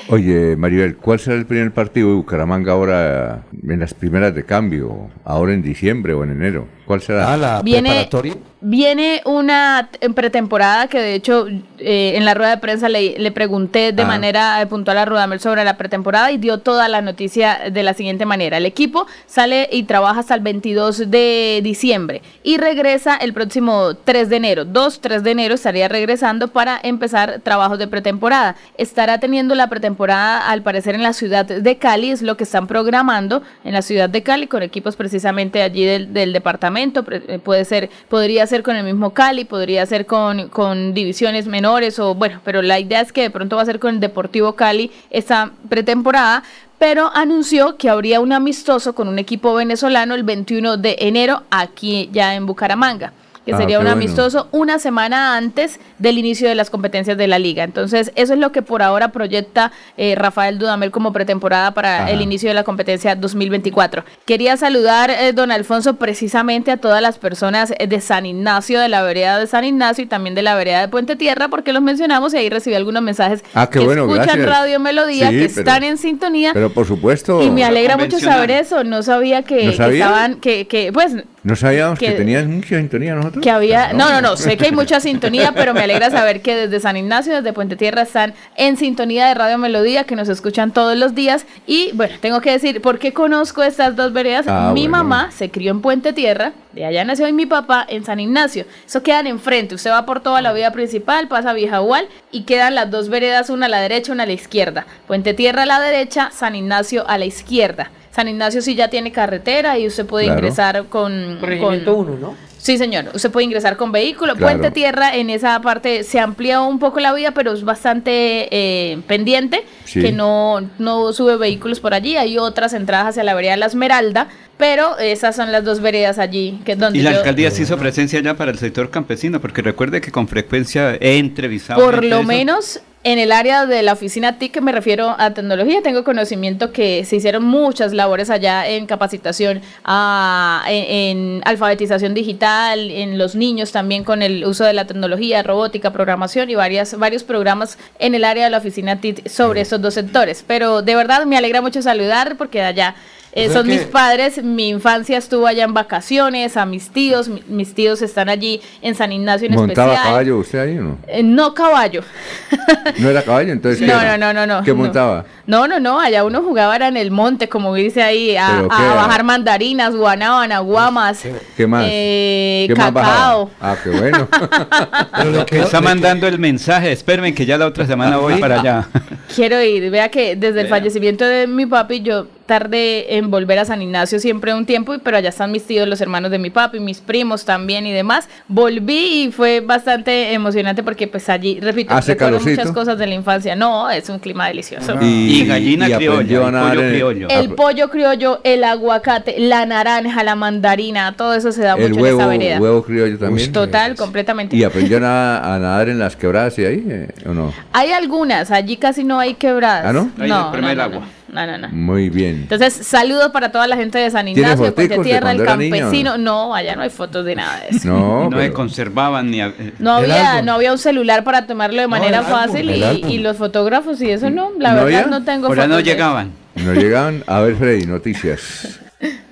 Oye, 0.10 0.56
Maribel, 0.56 0.98
¿cuál 0.98 1.20
será 1.20 1.36
el 1.36 1.46
primer 1.46 1.72
partido 1.72 2.10
de 2.10 2.16
Bucaramanga 2.16 2.74
ahora 2.74 3.44
en 3.68 3.80
las 3.80 3.94
primeras 3.94 4.34
de 4.34 4.44
cambio? 4.44 5.12
¿Ahora 5.24 5.54
en 5.54 5.62
diciembre 5.62 6.14
o 6.14 6.24
en 6.24 6.32
enero? 6.32 6.68
¿Cuál 6.86 7.02
será? 7.02 7.34
Ah, 7.34 7.38
la 7.38 7.62
Viene- 7.62 7.90
preparatoria. 7.90 8.36
Viene 8.68 9.22
una 9.26 9.90
pretemporada 10.16 10.88
que 10.88 11.00
de 11.00 11.14
hecho 11.14 11.46
eh, 11.78 12.14
en 12.16 12.26
la 12.26 12.34
rueda 12.34 12.50
de 12.52 12.58
prensa 12.58 12.90
le, 12.90 13.20
le 13.20 13.32
pregunté 13.32 13.92
de 13.92 14.02
Ah. 14.02 14.06
manera 14.08 14.60
eh, 14.62 14.66
puntual 14.66 14.98
a 14.98 15.06
Rudamel 15.06 15.40
sobre 15.40 15.64
la 15.64 15.78
pretemporada 15.78 16.32
y 16.32 16.38
dio 16.38 16.60
toda 16.60 16.88
la 16.88 17.02
noticia 17.02 17.60
de 17.72 17.84
la 17.84 17.94
siguiente 17.94 18.26
manera. 18.26 18.58
El 18.58 18.66
equipo 18.66 19.06
sale 19.28 19.70
y 19.72 19.84
trabaja 19.84 20.22
hasta 20.22 20.34
el 20.34 20.42
22 20.42 21.12
de 21.12 21.60
diciembre 21.64 22.24
y 22.42 22.58
regresa 22.58 23.16
el 23.18 23.34
próximo 23.34 23.94
3 24.04 24.30
de 24.30 24.36
enero. 24.38 24.66
2, 24.66 25.00
3 25.00 25.22
de 25.24 25.32
enero 25.32 25.54
estaría 25.56 25.88
regresando 25.88 26.48
para 26.48 26.80
empezar 26.82 27.42
trabajos 27.44 27.78
de 27.78 27.88
pretemporada. 27.88 28.56
Estará 28.80 29.20
teniendo 29.20 29.54
la 29.54 29.70
pretemporada 29.70 30.50
al 30.50 30.64
parecer 30.64 30.96
en 30.96 31.04
la 31.04 31.14
ciudad 31.14 31.46
de 31.46 31.78
Cali, 31.78 32.10
es 32.10 32.24
lo 32.24 32.36
que 32.36 32.46
están 32.46 32.66
programando 32.66 33.44
en 33.64 33.74
la 33.74 33.84
ciudad 33.84 34.10
de 34.10 34.24
Cali 34.24 34.48
con 34.48 34.64
equipos 34.64 34.96
precisamente 34.96 35.62
allí 35.62 35.86
del, 35.86 36.12
del 36.14 36.34
departamento. 36.34 36.75
Pre- 37.04 37.24
eh, 37.28 37.40
Puede 37.40 37.66
ser, 37.66 37.90
podría 38.10 38.46
ser 38.48 38.64
con 38.64 38.76
el 38.76 38.84
mismo 38.84 39.14
Cali, 39.14 39.46
podría 39.46 39.86
ser 39.86 40.06
con, 40.06 40.50
con 40.50 40.94
divisiones 40.94 41.48
menores 41.48 42.00
o 42.00 42.16
bueno, 42.16 42.42
pero 42.44 42.62
la 42.62 42.80
idea 42.80 43.02
es 43.02 43.12
que 43.12 43.22
de 43.24 43.30
pronto 43.30 43.56
va 43.56 43.62
a 43.62 43.66
ser 43.66 43.80
con 43.80 43.96
el 43.96 44.00
Deportivo 44.00 44.54
Cali 44.54 44.92
esta 45.10 45.52
pretemporada. 45.70 46.44
Pero 46.78 47.10
anunció 47.14 47.78
que 47.78 47.90
habría 47.90 48.20
un 48.20 48.34
amistoso 48.34 48.94
con 48.94 49.08
un 49.08 49.18
equipo 49.18 49.54
venezolano 49.54 50.14
el 50.14 50.24
21 50.24 50.76
de 50.76 50.98
enero 51.00 51.44
aquí 51.50 52.10
ya 52.12 52.36
en 52.36 52.46
Bucaramanga 52.46 53.14
que 53.46 53.54
Ah, 53.54 53.58
sería 53.58 53.78
un 53.80 53.86
bueno. 53.86 53.98
amistoso 53.98 54.48
una 54.52 54.80
semana 54.80 55.38
antes 55.38 55.80
del 56.00 56.18
inicio 56.18 56.50
de 56.50 56.56
las 56.56 56.70
competencias 56.70 57.18
de 57.18 57.28
la 57.28 57.38
liga. 57.40 57.64
Entonces, 57.64 58.12
eso 58.16 58.34
es 58.34 58.40
lo 58.40 58.52
que 58.52 58.62
por 58.62 58.82
ahora 58.82 59.10
proyecta 59.10 59.72
eh, 59.98 60.16
Rafael 60.16 60.58
Dudamel 60.58 60.92
como 60.92 61.14
pretemporada 61.14 61.74
para 61.74 62.04
Ajá. 62.04 62.12
el 62.12 62.22
inicio 62.22 62.50
de 62.50 62.56
la 62.56 62.64
competencia 62.64 63.16
2024. 63.16 64.04
Quería 64.26 64.58
saludar, 64.58 65.10
eh, 65.12 65.32
don 65.34 65.52
Alfonso, 65.52 65.96
precisamente 65.96 66.72
a 66.72 66.78
todas 66.78 67.02
las 67.02 67.18
personas 67.18 67.74
eh, 67.78 67.88
de 67.88 68.02
San 68.02 68.26
Ignacio, 68.26 68.80
de 68.80 68.90
la 68.90 69.04
vereda 69.04 69.40
de 69.40 69.48
San 69.48 69.64
Ignacio 69.64 70.04
y 70.04 70.08
también 70.08 70.34
de 70.36 70.42
la 70.42 70.56
vereda 70.56 70.82
de 70.82 70.88
Puente 70.88 71.16
Tierra, 71.16 71.48
porque 71.48 71.72
los 71.74 71.82
mencionamos 71.84 72.34
y 72.34 72.38
ahí 72.38 72.50
recibí 72.50 72.76
algunos 72.76 73.04
mensajes 73.04 73.44
Ah, 73.54 73.70
qué 73.70 73.80
que 73.80 73.86
bueno, 73.86 74.04
escuchan 74.04 74.26
gracias. 74.40 74.50
Radio 74.50 74.80
Melodía, 74.80 75.30
Sí, 75.30 75.40
que 75.40 75.50
pero- 75.50 75.60
están 75.60 75.84
en 75.84 75.98
sintonía. 75.98 76.52
Pero 76.54 76.72
por 76.72 76.88
supuesto. 76.88 77.44
y 77.44 77.50
me 77.52 77.64
alegra 77.64 77.96
mucho 77.98 78.20
saber 78.20 78.50
eso. 78.52 78.84
No 78.84 79.04
sabía 79.04 79.44
que, 79.44 79.66
¿No 79.66 79.72
que 79.72 79.78
sabía? 79.78 80.06
estaban, 80.06 80.36
que, 80.40 80.68
que 80.68 80.92
pues 80.92 81.16
No 81.46 81.56
sabíamos 81.56 82.00
que, 82.00 82.08
que- 82.08 82.12
tenías 82.14 82.48
mucha 82.48 82.78
sintonía 82.80 83.14
nosotros. 83.14 83.44
que 83.44 83.52
había, 83.52 83.94
no, 83.94 84.10
no, 84.12 84.20
no, 84.20 84.36
sé 84.36 84.58
que 84.58 84.66
hay 84.66 84.72
mucha 84.72 85.00
sintonía, 85.00 85.52
pero 85.56 85.76
me 85.76 85.82
alegra 85.82 86.10
saber 86.10 86.42
que 86.42 86.56
desde 86.56 86.80
San 86.80 86.98
Ignacio, 86.98 87.36
desde 87.36 87.54
Puente 87.54 87.76
Tierra 87.76 88.02
están 88.02 88.34
en 88.58 88.78
sintonía 88.78 89.28
de 89.28 89.36
Radio 89.36 89.60
Melodía, 89.60 90.06
que 90.06 90.16
nos 90.16 90.28
escuchan 90.28 90.72
todos 90.72 90.98
los 90.98 91.14
días. 91.14 91.46
Y 91.68 91.92
bueno, 91.94 92.16
tengo 92.20 92.42
que 92.42 92.50
decir, 92.50 92.82
¿por 92.82 92.98
qué 92.98 93.14
conozco 93.14 93.62
estas 93.62 93.96
dos 93.96 94.12
veredas? 94.12 94.48
Ah, 94.48 94.72
mi 94.74 94.88
bueno. 94.88 95.04
mamá 95.04 95.32
se 95.32 95.52
crió 95.52 95.70
en 95.70 95.82
Puente 95.82 96.14
Tierra, 96.14 96.54
de 96.72 96.84
allá 96.84 97.06
nació 97.06 97.28
y 97.28 97.34
mi 97.34 97.46
papá 97.46 97.86
en 97.88 98.04
San 98.04 98.20
Ignacio. 98.20 98.66
Eso 98.88 99.04
quedan 99.04 99.28
enfrente, 99.28 99.76
usted 99.76 99.92
va 99.92 100.04
por 100.08 100.22
toda 100.22 100.42
la 100.42 100.52
vía 100.52 100.72
principal, 100.72 101.28
pasa 101.28 101.52
a 101.52 101.54
Viejahual 101.54 102.08
y 102.32 102.42
quedan 102.46 102.74
las 102.74 102.90
dos 102.90 103.10
veredas, 103.10 103.52
una 103.52 103.68
a 103.68 103.70
la 103.70 103.82
derecha, 103.82 104.12
una 104.12 104.24
a 104.24 104.26
la 104.26 104.34
izquierda. 104.34 104.88
Puente 105.06 105.36
Tierra 105.36 105.62
a 105.62 105.68
la 105.68 105.80
derecha, 105.80 106.32
San 106.34 106.56
Ignacio 106.56 107.08
a 107.08 107.20
la 107.20 107.26
izquierda. 107.26 107.92
San 108.16 108.30
Ignacio 108.30 108.62
sí 108.62 108.76
ya 108.76 108.88
tiene 108.88 109.12
carretera 109.12 109.78
y 109.78 109.88
usted 109.88 110.06
puede 110.06 110.26
Claro. 110.26 110.40
ingresar 110.40 110.86
con... 110.86 111.38
Corregimiento 111.40 111.96
con- 111.98 112.08
uno, 112.10 112.18
¿no? 112.20 112.46
Sí, 112.58 112.78
señor. 112.80 113.12
Usted 113.14 113.30
puede 113.30 113.44
ingresar 113.44 113.76
con 113.78 113.92
vehículo. 113.92 114.36
Claro. 114.36 114.58
Puente 114.58 114.72
Tierra, 114.74 115.16
en 115.16 115.30
esa 115.30 115.62
parte 115.62 116.04
se 116.04 116.20
amplía 116.20 116.62
un 116.62 116.80
poco 116.80 117.00
la 117.00 117.14
vía, 117.14 117.32
pero 117.32 117.52
es 117.54 117.64
bastante 117.64 118.48
eh, 118.52 118.98
pendiente, 119.06 119.64
Sí. 119.84 120.02
que 120.02 120.12
no, 120.12 120.68
no 120.80 121.14
sube 121.14 121.36
vehículos 121.38 121.80
por 121.80 121.94
allí. 121.94 122.16
Hay 122.18 122.38
otras 122.40 122.74
entradas 122.74 123.10
hacia 123.10 123.24
la 123.24 123.36
vereda 123.36 123.56
La 123.58 123.68
Esmeralda, 123.68 124.30
pero 124.58 124.98
esas 124.98 125.36
son 125.36 125.52
las 125.52 125.64
dos 125.64 125.80
veredas 125.82 126.18
allí, 126.18 126.60
que 126.66 126.72
es 126.72 126.80
donde 126.80 126.98
Y 126.98 127.02
la 127.04 127.12
yo- 127.12 127.18
alcaldía 127.20 127.52
se 127.52 127.64
hizo 127.64 127.78
presencia 127.78 128.20
ya 128.22 128.34
para 128.36 128.50
el 128.50 128.58
sector 128.58 128.90
campesino, 128.90 129.40
porque 129.42 129.62
recuerde 129.62 130.02
que 130.02 130.12
con 130.12 130.28
frecuencia 130.28 130.96
he 131.00 131.18
entrevistado. 131.20 131.84
por 131.84 132.02
de 132.02 132.08
lo 132.08 132.20
eso. 132.20 132.28
menos 132.28 132.80
En 133.08 133.20
el 133.20 133.32
área 133.32 133.68
de 133.68 133.84
la 133.84 133.94
oficina 133.94 134.40
TIC, 134.40 134.62
me 134.62 134.72
refiero 134.72 135.16
a 135.20 135.30
tecnología, 135.30 135.84
tengo 135.84 136.04
conocimiento 136.04 136.72
que 136.74 137.06
se 137.06 137.18
hicieron 137.18 137.44
muchas 137.44 137.94
labores 137.94 138.32
allá 138.32 138.68
en 138.68 138.88
capacitación, 138.88 139.62
a- 139.84 140.64
en, 140.68 141.18
en 141.38 141.42
alfabetización 141.46 142.16
digital, 142.16 142.90
en 142.90 143.20
los 143.20 143.36
niños 143.36 143.72
también 143.72 144.04
con 144.04 144.24
el 144.24 144.44
uso 144.44 144.64
de 144.64 144.74
la 144.74 144.88
tecnología, 144.88 145.44
robótica, 145.44 145.94
programación 145.94 146.50
y 146.50 146.56
varias, 146.56 146.98
varios 146.98 147.24
programas 147.24 147.78
en 148.00 148.16
el 148.16 148.24
área 148.26 148.46
de 148.46 148.50
la 148.50 148.58
oficina 148.58 149.00
TIC 149.00 149.30
sobre 149.30 149.62
esos 149.62 149.80
dos 149.80 149.94
sectores. 149.94 150.44
Pero 150.48 150.82
de 150.82 150.96
verdad 150.96 151.28
me 151.28 151.38
alegra 151.38 151.62
mucho 151.62 151.84
saludar 151.84 152.38
porque 152.38 152.64
allá 152.64 152.96
eh, 153.36 153.50
son 153.50 153.68
que- 153.68 153.74
mis 153.74 153.82
padres, 153.82 154.44
mi 154.44 154.70
infancia 154.70 155.18
estuvo 155.18 155.46
allá 155.46 155.66
en 155.66 155.74
vacaciones, 155.74 156.58
a 156.58 156.66
mis 156.66 156.90
tíos, 156.90 157.28
mi- 157.28 157.44
mis 157.48 157.74
tíos 157.76 158.02
están 158.02 158.30
allí 158.30 158.62
en 158.82 158.96
San 158.96 159.12
Ignacio 159.12 159.48
en 159.48 159.56
¿Montaba 159.56 159.90
especial. 159.94 160.12
caballo 160.14 160.38
usted 160.40 160.60
ahí 160.60 160.78
o 160.78 160.82
no? 160.84 160.98
Eh, 161.08 161.22
no 161.22 161.54
caballo. 161.54 162.02
¿No 162.98 163.10
era 163.10 163.22
caballo? 163.24 163.52
Entonces, 163.52 163.80
¿qué 163.82 163.88
No, 163.88 164.00
era? 164.02 164.18
no, 164.18 164.34
no, 164.34 164.46
no, 164.48 164.60
no, 164.60 164.64
¿Qué 164.64 164.74
montaba? 164.74 165.26
No, 165.48 165.68
no, 165.68 165.80
no, 165.80 166.00
allá 166.00 166.24
uno 166.24 166.42
jugaba 166.42 166.76
era 166.76 166.88
en 166.88 166.98
el 166.98 167.12
monte, 167.12 167.50
como 167.50 167.74
dice 167.76 168.02
ahí, 168.02 168.36
a, 168.38 168.62
bajar 168.64 169.24
mandarinas, 169.24 169.96
guanábana, 169.96 170.60
guamas, 170.60 171.24
¿Qué 171.58 171.68
más? 171.68 171.86
eh, 171.90 172.66
¿Qué 172.68 172.76
más 172.76 172.86
cacao. 172.92 172.94
bajaba? 172.94 173.50
Ah, 173.62 173.76
qué 173.84 173.90
bueno. 173.92 174.28
Está 175.52 175.82
mandando 175.82 176.28
el 176.28 176.40
mensaje, 176.40 176.92
espérenme 176.92 177.34
que 177.34 177.46
ya 177.46 177.58
la 177.58 177.66
otra 177.68 177.86
semana 177.86 178.18
voy 178.18 178.40
para 178.40 178.60
allá. 178.60 178.88
Quiero 179.36 179.62
ir, 179.62 179.90
vea 179.92 180.10
que 180.10 180.36
desde 180.36 180.62
el 180.62 180.68
fallecimiento 180.68 181.26
de 181.26 181.48
mi 181.48 181.66
papi 181.66 182.02
yo 182.02 182.28
tardé 182.46 183.16
en 183.18 183.32
volver 183.32 183.60
a 183.60 183.66
San 183.66 183.82
Ignacio 183.82 184.20
siempre 184.20 184.54
un 184.54 184.66
tiempo, 184.66 184.94
y- 184.94 185.00
pero 185.00 185.18
allá 185.18 185.30
están 185.30 185.52
mis 185.52 185.64
tíos, 185.66 185.88
los 185.88 186.00
hermanos 186.02 186.32
de 186.32 186.38
mi 186.40 186.50
papi, 186.50 186.80
mis 186.80 187.00
primos 187.00 187.44
también 187.46 187.86
y 187.88 187.92
demás. 187.92 188.30
Volví 188.48 189.24
y 189.26 189.32
fue 189.32 189.62
bastante 189.62 190.34
emocionante 190.34 190.84
porque 190.84 191.08
pues 191.08 191.28
allí, 191.30 191.60
repito, 191.60 191.94
¿Hace 191.94 192.16
muchas 192.16 192.72
cosas 192.72 192.98
de 192.98 193.08
la 193.08 193.16
infancia. 193.16 193.56
No, 193.56 193.90
es 193.90 194.10
un 194.10 194.20
clima 194.20 194.48
delicioso. 194.48 194.96
Y- 195.02 195.42
Y 195.42 195.46
gallina 195.48 195.90
y 195.90 195.94
criolla, 195.94 196.52
nadar 196.52 196.76
pollo 196.76 196.90
criollo. 196.90 197.28
El 197.30 197.50
pollo 197.50 197.90
criollo, 197.90 198.40
el 198.44 198.64
aguacate, 198.64 199.36
la 199.40 199.66
naranja, 199.66 200.24
la 200.24 200.36
mandarina, 200.36 201.14
todo 201.18 201.34
eso 201.34 201.52
se 201.52 201.62
da 201.64 201.74
El 201.76 201.90
mucho 201.90 202.02
huevo, 202.02 202.20
en 202.20 202.22
esa 202.22 202.30
vereda. 202.30 202.60
huevo 202.60 202.84
criollo 202.84 203.18
también. 203.18 203.52
Total, 203.52 203.96
completamente. 203.96 204.56
¿Y 204.56 204.64
aprendió 204.64 204.98
a, 204.98 205.00
na- 205.02 205.56
a 205.56 205.60
nadar 205.60 205.90
en 205.90 206.00
las 206.00 206.16
quebradas 206.16 206.58
y 206.60 206.66
ahí 206.66 206.84
eh, 206.88 207.08
o 207.26 207.34
no? 207.34 207.54
Hay 207.74 207.92
algunas, 207.92 208.52
allí 208.52 208.78
casi 208.78 209.04
no 209.04 209.20
hay 209.20 209.34
quebradas. 209.36 209.86
¿Ah, 209.88 209.94
no? 209.94 210.12
No, 210.16 210.24
Ahí 210.24 210.30
no, 210.30 210.46
el 210.46 210.52
primer 210.52 210.78
no, 210.78 210.84
agua. 210.84 211.00
no. 211.00 211.25
No, 211.36 211.46
no, 211.46 211.58
no. 211.58 211.68
Muy 211.70 212.10
bien. 212.10 212.36
Entonces, 212.44 212.74
saludos 212.74 213.32
para 213.32 213.52
toda 213.52 213.68
la 213.68 213.76
gente 213.76 213.98
de 214.00 214.10
San 214.10 214.26
¿Tiene 214.26 214.40
Ignacio, 214.42 214.66
de 214.66 214.72
Puente 214.72 214.98
Tierra, 215.00 215.32
el 215.32 215.44
campesino. 215.44 216.18
No, 216.18 216.56
allá 216.56 216.76
no 216.76 216.82
hay 216.82 216.90
fotos 216.90 217.26
de 217.26 217.36
nada 217.36 217.60
de 217.60 217.76
eso. 217.78 217.88
No, 217.88 218.30
No 218.30 218.40
se 218.40 218.52
conservaban 218.54 219.30
ni... 219.30 219.42
a- 219.42 219.48
eh, 219.48 219.74
No 219.80 219.92
había, 219.94 220.42
no 220.42 220.54
había 220.54 220.72
un 220.72 220.78
celular 220.78 221.24
para 221.24 221.46
tomarlo 221.46 221.82
de 221.82 221.88
manera 221.88 222.24
fácil 222.24 222.70
y, 222.72 223.18
los 223.20 223.38
fotógrafos 223.38 224.02
y 224.02 224.10
eso 224.10 224.30
no, 224.30 224.52
la 224.60 224.70
¿No 224.72 224.86
verdad 224.86 225.02
había? 225.02 225.06
no 225.08 225.24
tengo 225.24 225.48
fotos 225.50 225.68
no 225.68 225.80
llegaban. 225.80 226.32
No 226.56 226.74
llegaban. 226.74 227.24
A 227.28 227.42
ver, 227.42 227.56
Freddy, 227.56 227.86
noticias. 227.86 228.80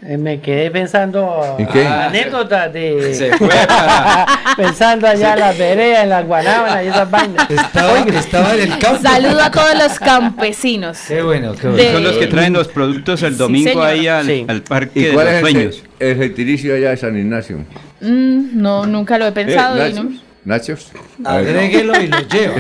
Eh, 0.05 0.17
Me 0.17 0.39
quedé 0.41 0.69
pensando 0.71 1.55
¿En 1.57 1.67
qué? 1.67 1.85
anécdotas 1.87 2.71
de 2.73 3.13
Se 3.13 3.37
fue 3.37 3.49
pensando 4.57 5.07
allá 5.07 5.33
en 5.33 5.39
las 5.39 5.57
veredas, 5.57 6.03
en 6.03 6.09
las 6.09 6.25
guanábanas 6.25 6.83
y 6.83 6.87
esas 6.87 7.09
vainas. 7.09 7.49
estaba 7.49 7.99
en 7.99 8.59
el 8.71 8.77
campo. 8.79 9.01
Saludo 9.01 9.41
a 9.41 9.51
todos 9.51 9.75
los 9.77 9.99
campesinos. 9.99 10.97
Qué 11.07 11.21
bueno, 11.21 11.53
qué 11.55 11.67
De- 11.69 11.91
Son 11.93 12.03
los 12.03 12.17
que 12.17 12.27
traen 12.27 12.53
los 12.53 12.67
productos 12.67 13.23
el 13.23 13.37
domingo 13.37 13.69
señor. 13.69 13.85
ahí 13.87 14.07
al, 14.07 14.25
Sí. 14.25 14.45
al 14.47 14.61
parque 14.61 14.99
¿Y 14.99 15.03
de 15.03 15.13
cuál 15.13 15.25
los 15.25 15.33
es 15.35 15.43
el, 15.43 15.51
sueños. 15.51 15.83
el 15.99 16.17
gentilicio 16.17 16.75
allá 16.75 16.89
de 16.91 16.97
San 16.97 17.17
Ignacio? 17.17 17.57
Mm, 18.01 18.61
no, 18.61 18.85
nunca 18.85 19.17
lo 19.17 19.27
he 19.27 19.31
pensado. 19.31 19.81
Eh, 19.83 19.89
y 19.89 19.93
no- 19.93 20.11
¿Nachos? 20.45 20.91
Agréguelo 21.23 21.99
y 22.01 22.07
lo 22.07 22.19
lleva. 22.27 22.55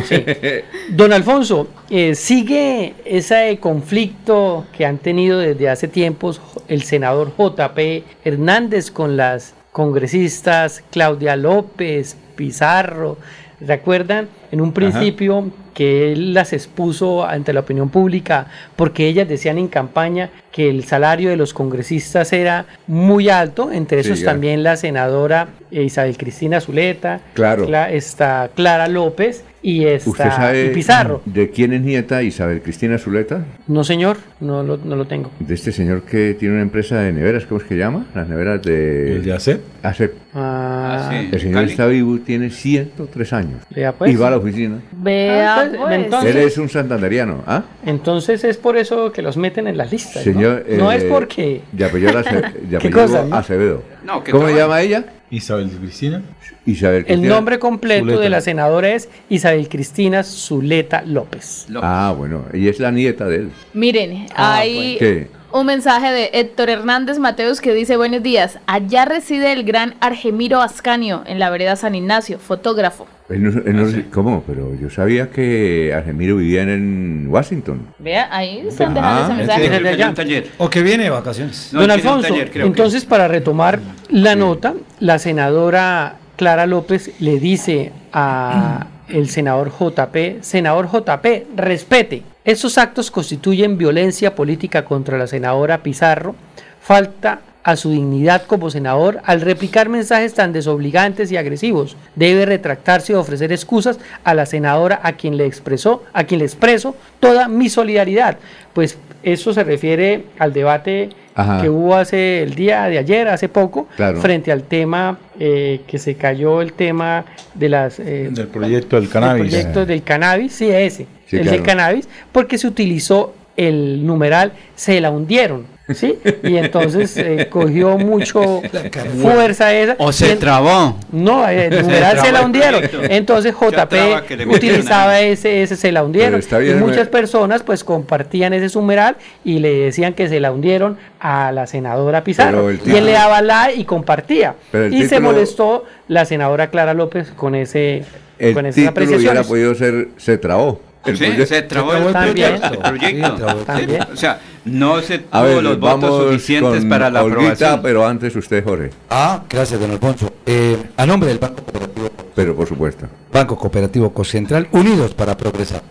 Don 0.89 1.11
Alfonso, 1.11 1.67
eh, 1.89 2.15
sigue 2.15 2.95
ese 3.05 3.57
conflicto 3.59 4.65
que 4.75 4.85
han 4.85 4.97
tenido 4.99 5.39
desde 5.39 5.69
hace 5.69 5.87
tiempos 5.87 6.41
el 6.67 6.83
senador 6.83 7.33
JP 7.37 8.03
Hernández 8.23 8.89
con 8.89 9.17
las 9.17 9.53
congresistas 9.71 10.83
Claudia 10.91 11.35
López, 11.35 12.15
Pizarro. 12.35 13.17
¿Recuerdan? 13.65 14.27
En 14.51 14.61
un 14.61 14.73
principio 14.73 15.51
que 15.73 16.11
él 16.11 16.33
las 16.33 16.53
expuso 16.53 17.25
ante 17.25 17.53
la 17.53 17.61
opinión 17.61 17.89
pública 17.89 18.47
porque 18.75 19.07
ellas 19.07 19.27
decían 19.27 19.57
en 19.57 19.67
campaña 19.67 20.29
que 20.51 20.69
el 20.69 20.83
salario 20.83 21.29
de 21.29 21.37
los 21.37 21.53
congresistas 21.53 22.31
era 22.33 22.65
muy 22.87 23.29
alto, 23.29 23.71
entre 23.71 24.01
esos 24.01 24.23
también 24.23 24.61
la 24.63 24.77
senadora 24.77 25.47
Isabel 25.71 26.17
Cristina 26.17 26.61
Zuleta, 26.61 27.21
Claro. 27.33 27.67
Está 27.87 28.49
Clara 28.53 28.87
López 28.87 29.43
y 29.63 29.85
¿Usted 29.85 29.95
está 30.11 30.31
sabe 30.35 30.65
y 30.65 30.69
Pizarro. 30.73 31.21
de 31.25 31.49
quién 31.49 31.73
es 31.73 31.81
nieta 31.81 32.21
Isabel 32.21 32.61
Cristina 32.61 32.97
Zuleta? 32.99 33.45
No, 33.67 33.83
señor, 33.83 34.17
no 34.41 34.61
lo, 34.61 34.77
no 34.77 34.95
lo 34.97 35.05
tengo. 35.05 35.31
De 35.39 35.53
este 35.55 35.71
señor 35.71 36.01
que 36.03 36.35
tiene 36.37 36.55
una 36.55 36.63
empresa 36.63 36.99
de 36.99 37.13
neveras, 37.13 37.45
¿cómo 37.45 37.61
es 37.61 37.65
que 37.67 37.77
llama? 37.77 38.05
Las 38.13 38.27
neveras 38.27 38.61
de... 38.61 39.15
¿El 39.15 39.23
de 39.23 39.33
ACEP? 39.33 39.61
ACEP. 39.81 40.13
Ah, 40.35 41.11
El 41.31 41.39
señor 41.39 41.63
está 41.63 41.87
vivo, 41.87 42.19
tiene 42.19 42.49
103 42.49 43.33
años. 43.33 43.61
Vea, 43.73 43.91
pues. 43.93 44.11
y 44.11 44.15
va 44.15 44.27
a 44.27 44.31
la 44.31 44.37
oficina. 44.37 44.81
Vea, 44.91 45.55
Ah, 45.55 45.63
entonces- 45.63 45.79
pues. 45.87 46.03
entonces- 46.05 46.35
Él 46.35 46.41
es 46.41 46.57
un 46.57 46.69
santanderiano, 46.69 47.43
¿ah? 47.47 47.63
Entonces 47.85 48.43
es 48.43 48.57
por 48.57 48.75
eso 48.77 49.11
que 49.11 49.21
los 49.21 49.37
meten 49.37 49.67
en 49.67 49.77
las 49.77 49.91
listas. 49.91 50.25
¿no? 50.25 50.33
Señor, 50.33 50.65
no 50.77 50.91
eh, 50.91 50.97
es 50.97 51.03
porque. 51.05 51.61
De 51.71 51.85
apellido, 51.85 52.17
Ace- 52.19 52.35
de 52.35 52.41
¿Qué 52.69 52.75
apellido 52.77 53.01
cosa, 53.07 53.25
no? 53.25 53.35
Acevedo. 53.35 53.75
No, 53.75 53.92
que 54.23 54.31
¿Cómo 54.31 54.47
se 54.47 54.55
llama 54.55 54.81
ella? 54.81 55.05
Isabel 55.29 55.69
Cristina. 55.69 56.21
Isabel 56.65 57.05
El 57.07 57.27
nombre 57.27 57.59
completo 57.59 58.03
Zuleta. 58.05 58.21
de 58.21 58.29
la 58.29 58.41
senadora 58.41 58.89
es 58.93 59.09
Isabel 59.29 59.67
Cristina 59.67 60.23
Zuleta 60.23 61.01
López. 61.05 61.65
Ah, 61.81 62.13
bueno, 62.17 62.45
ella 62.53 62.69
es 62.69 62.79
la 62.79 62.91
nieta 62.91 63.25
de 63.27 63.35
él. 63.37 63.49
Miren, 63.73 64.27
Ah, 64.35 64.57
hay 64.57 64.97
¿Qué? 64.97 65.27
Un 65.53 65.65
mensaje 65.67 66.11
de 66.11 66.29
Héctor 66.33 66.69
Hernández 66.69 67.19
Mateus 67.19 67.61
que 67.61 67.73
dice, 67.73 67.95
buenos 67.95 68.23
días, 68.23 68.59
allá 68.65 69.05
reside 69.05 69.53
el 69.53 69.63
gran 69.63 69.95
Argemiro 70.01 70.61
Ascanio 70.61 71.23
en 71.25 71.39
la 71.39 71.49
vereda 71.49 71.75
San 71.75 71.95
Ignacio, 71.95 72.39
fotógrafo. 72.39 73.05
Él 73.29 73.43
no- 73.43 73.49
él 73.49 73.63
Ah, 73.67 73.71
no- 73.97 74.03
¿Cómo? 74.11 74.43
Pero 74.45 74.75
yo 74.75 74.89
sabía 74.89 75.29
que 75.29 75.93
Argemiro 75.95 76.35
vivía 76.37 76.63
en 76.63 77.27
Washington. 77.29 77.87
Vea, 77.99 78.27
ahí 78.31 78.65
están 78.67 78.97
Ah, 78.97 79.01
dejando 79.01 79.21
ese 79.23 79.33
mensaje. 79.37 79.69
Desde 79.69 79.89
allá. 79.89 80.09
un 80.09 80.15
taller. 80.15 80.47
O 80.57 80.69
que 80.69 80.81
viene 80.81 81.05
de 81.05 81.09
vacaciones. 81.11 81.69
No, 81.71 81.81
Don 81.81 81.91
Alfonso, 81.91 82.27
taller, 82.27 82.51
creo 82.51 82.63
que. 82.65 82.67
entonces 82.69 83.05
para 83.05 83.27
retomar 83.27 83.79
la 84.09 84.35
nota, 84.35 84.73
la 84.99 85.19
senadora 85.19 86.15
Clara 86.35 86.65
López 86.65 87.11
le 87.19 87.39
dice 87.39 87.91
a 88.11 88.87
el 89.07 89.29
senador 89.29 89.71
JP, 89.71 90.39
senador 90.41 90.87
JP, 90.91 91.45
respete, 91.55 92.23
estos 92.45 92.77
actos 92.77 93.09
constituyen 93.11 93.77
violencia 93.77 94.35
política 94.35 94.83
contra 94.85 95.17
la 95.17 95.27
senadora 95.27 95.81
Pizarro, 95.83 96.35
falta 96.81 97.39
a 97.63 97.77
su 97.77 97.91
dignidad 97.91 98.43
como 98.45 98.69
senador 98.69 99.21
al 99.23 99.39
replicar 99.39 99.87
mensajes 99.87 100.33
tan 100.33 100.51
desobligantes 100.51 101.31
y 101.31 101.37
agresivos. 101.37 101.95
Debe 102.15 102.45
retractarse 102.45 103.13
y 103.13 103.15
ofrecer 103.15 103.53
excusas 103.53 103.99
a 104.25 104.33
la 104.33 104.45
senadora 104.45 104.99
a 105.01 105.13
quien 105.13 105.37
le 105.37 105.45
expresó, 105.45 106.03
a 106.11 106.25
quien 106.25 106.39
le 106.39 106.45
expreso 106.45 106.95
toda 107.21 107.47
mi 107.47 107.69
solidaridad. 107.69 108.37
Pues 108.73 108.97
eso 109.23 109.53
se 109.53 109.63
refiere 109.63 110.25
al 110.39 110.51
debate 110.51 111.09
Ajá. 111.35 111.61
que 111.61 111.69
hubo 111.69 111.95
hace 111.95 112.43
el 112.43 112.53
día 112.53 112.83
de 112.83 112.97
ayer, 112.97 113.29
hace 113.29 113.47
poco, 113.47 113.87
Claro. 113.95 114.19
frente 114.19 114.51
al 114.51 114.63
tema 114.63 115.17
eh, 115.39 115.79
que 115.87 115.97
se 115.99 116.15
cayó 116.15 116.61
el 116.61 116.73
tema 116.73 117.23
de 117.53 117.69
las 117.69 117.97
eh, 117.99 118.27
Del 118.29 118.47
proyecto 118.47 118.97
del 118.97 119.05
del 119.05 119.13
cannabis. 119.13 119.49
proyecto 119.49 119.85
del 119.85 120.03
cannabis, 120.03 120.51
sí, 120.53 120.69
ese, 120.69 121.07
Sí, 121.27 121.37
el 121.37 121.43
claro. 121.43 121.57
del 121.57 121.65
cannabis, 121.65 122.09
porque 122.31 122.57
se 122.57 122.67
utilizó 122.67 123.33
el 123.55 124.05
numeral, 124.05 124.53
se 124.75 124.99
la 124.99 125.11
hundieron, 125.11 125.65
¿sí? 125.93 126.17
Y 126.43 126.57
entonces 126.57 127.15
eh, 127.17 127.47
cogió 127.49 127.97
mucho 127.97 128.61
fuerza 129.21 129.73
esa. 129.73 129.95
O 129.99 130.11
se 130.11 130.35
trabó. 130.37 130.97
no, 131.11 131.47
el 131.47 131.81
numeral 131.81 132.19
se 132.19 132.31
la 132.31 132.41
hundieron. 132.41 132.83
Entonces 133.09 133.53
JP 133.53 134.49
utilizaba 134.49 135.19
ese, 135.21 135.63
ese 135.63 135.75
se 135.75 135.91
la 135.91 136.03
hundieron. 136.03 136.31
Pero 136.31 136.39
está 136.39 136.57
bien, 136.57 136.77
y 136.77 136.79
muchas 136.79 137.07
personas 137.09 137.63
pues 137.63 137.83
compartían 137.83 138.53
ese 138.53 138.75
numeral 138.77 139.17
y 139.43 139.59
le 139.59 139.73
decían 139.75 140.13
que 140.13 140.27
se 140.29 140.39
la 140.39 140.51
hundieron 140.51 140.97
a 141.19 141.51
la 141.51 141.67
senadora 141.67 142.23
Pizarro. 142.23 142.71
Y 142.71 142.95
él 142.95 143.05
le 143.05 143.11
daba 143.11 143.41
like 143.41 143.79
y 143.79 143.85
compartía. 143.85 144.55
Y 144.91 145.05
se 145.05 145.19
molestó 145.19 145.85
la 146.07 146.25
senadora 146.25 146.69
Clara 146.69 146.93
López 146.93 147.31
con 147.31 147.55
ese 147.55 148.03
El 148.39 148.53
con 148.53 148.65
esas 148.65 148.93
título 148.93 149.17
hubiera 149.17 149.43
podido 149.43 149.75
ser 149.75 150.09
Se 150.17 150.37
trabó. 150.37 150.92
El 151.05 151.17
Sí, 151.17 151.23
proyecto- 151.25 151.45
se 151.47 151.61
trabó 151.63 151.93
el 151.93 152.13
También. 152.13 152.59
proyecto. 152.59 152.73
el 152.73 152.97
proyecto. 152.97 153.47
Sí. 153.77 153.85
Sí. 153.87 153.97
O 154.13 154.15
sea, 154.17 154.39
no 154.65 155.01
se 155.01 155.19
tuvo 155.19 155.43
ver, 155.43 155.63
los 155.63 155.79
votos 155.79 156.23
suficientes 156.29 156.85
para 156.85 157.09
la 157.09 157.23
Olguita, 157.23 157.41
aprobación. 157.51 157.81
pero 157.83 158.07
antes 158.07 158.35
usted, 158.35 158.63
Jorge. 158.63 158.89
Ah, 159.09 159.43
gracias, 159.49 159.79
don 159.79 159.91
Alfonso. 159.91 160.31
Eh, 160.45 160.77
a 160.95 161.05
nombre 161.05 161.29
del 161.29 161.39
Banco 161.39 161.61
Cooperativo, 161.63 162.09
Pero 162.35 162.55
por 162.55 162.67
supuesto. 162.67 163.07
Banco 163.31 163.57
Cooperativo 163.57 164.13
Cocentral, 164.13 164.67
unidos 164.71 165.13
para 165.13 165.35
progresar. 165.35 165.81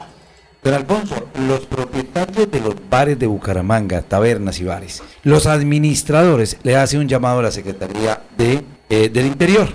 Don 0.65 0.75
Alfonso, 0.75 1.29
los 1.49 1.61
propietarios 1.67 2.51
de 2.51 2.61
los 2.61 2.75
bares 2.89 3.19
de 3.19 3.27
Bucaramanga, 3.27 4.01
tabernas 4.03 4.61
y 4.61 4.65
bares, 4.65 5.03
los 5.25 5.47
administradores 5.47 6.57
le 6.63 6.77
hacen 6.77 7.01
un 7.01 7.09
llamado 7.09 7.41
a 7.41 7.43
la 7.43 7.51
Secretaría 7.51 8.21
de, 8.39 8.63
eh, 8.89 9.09
del 9.13 9.27
Interior 9.27 9.69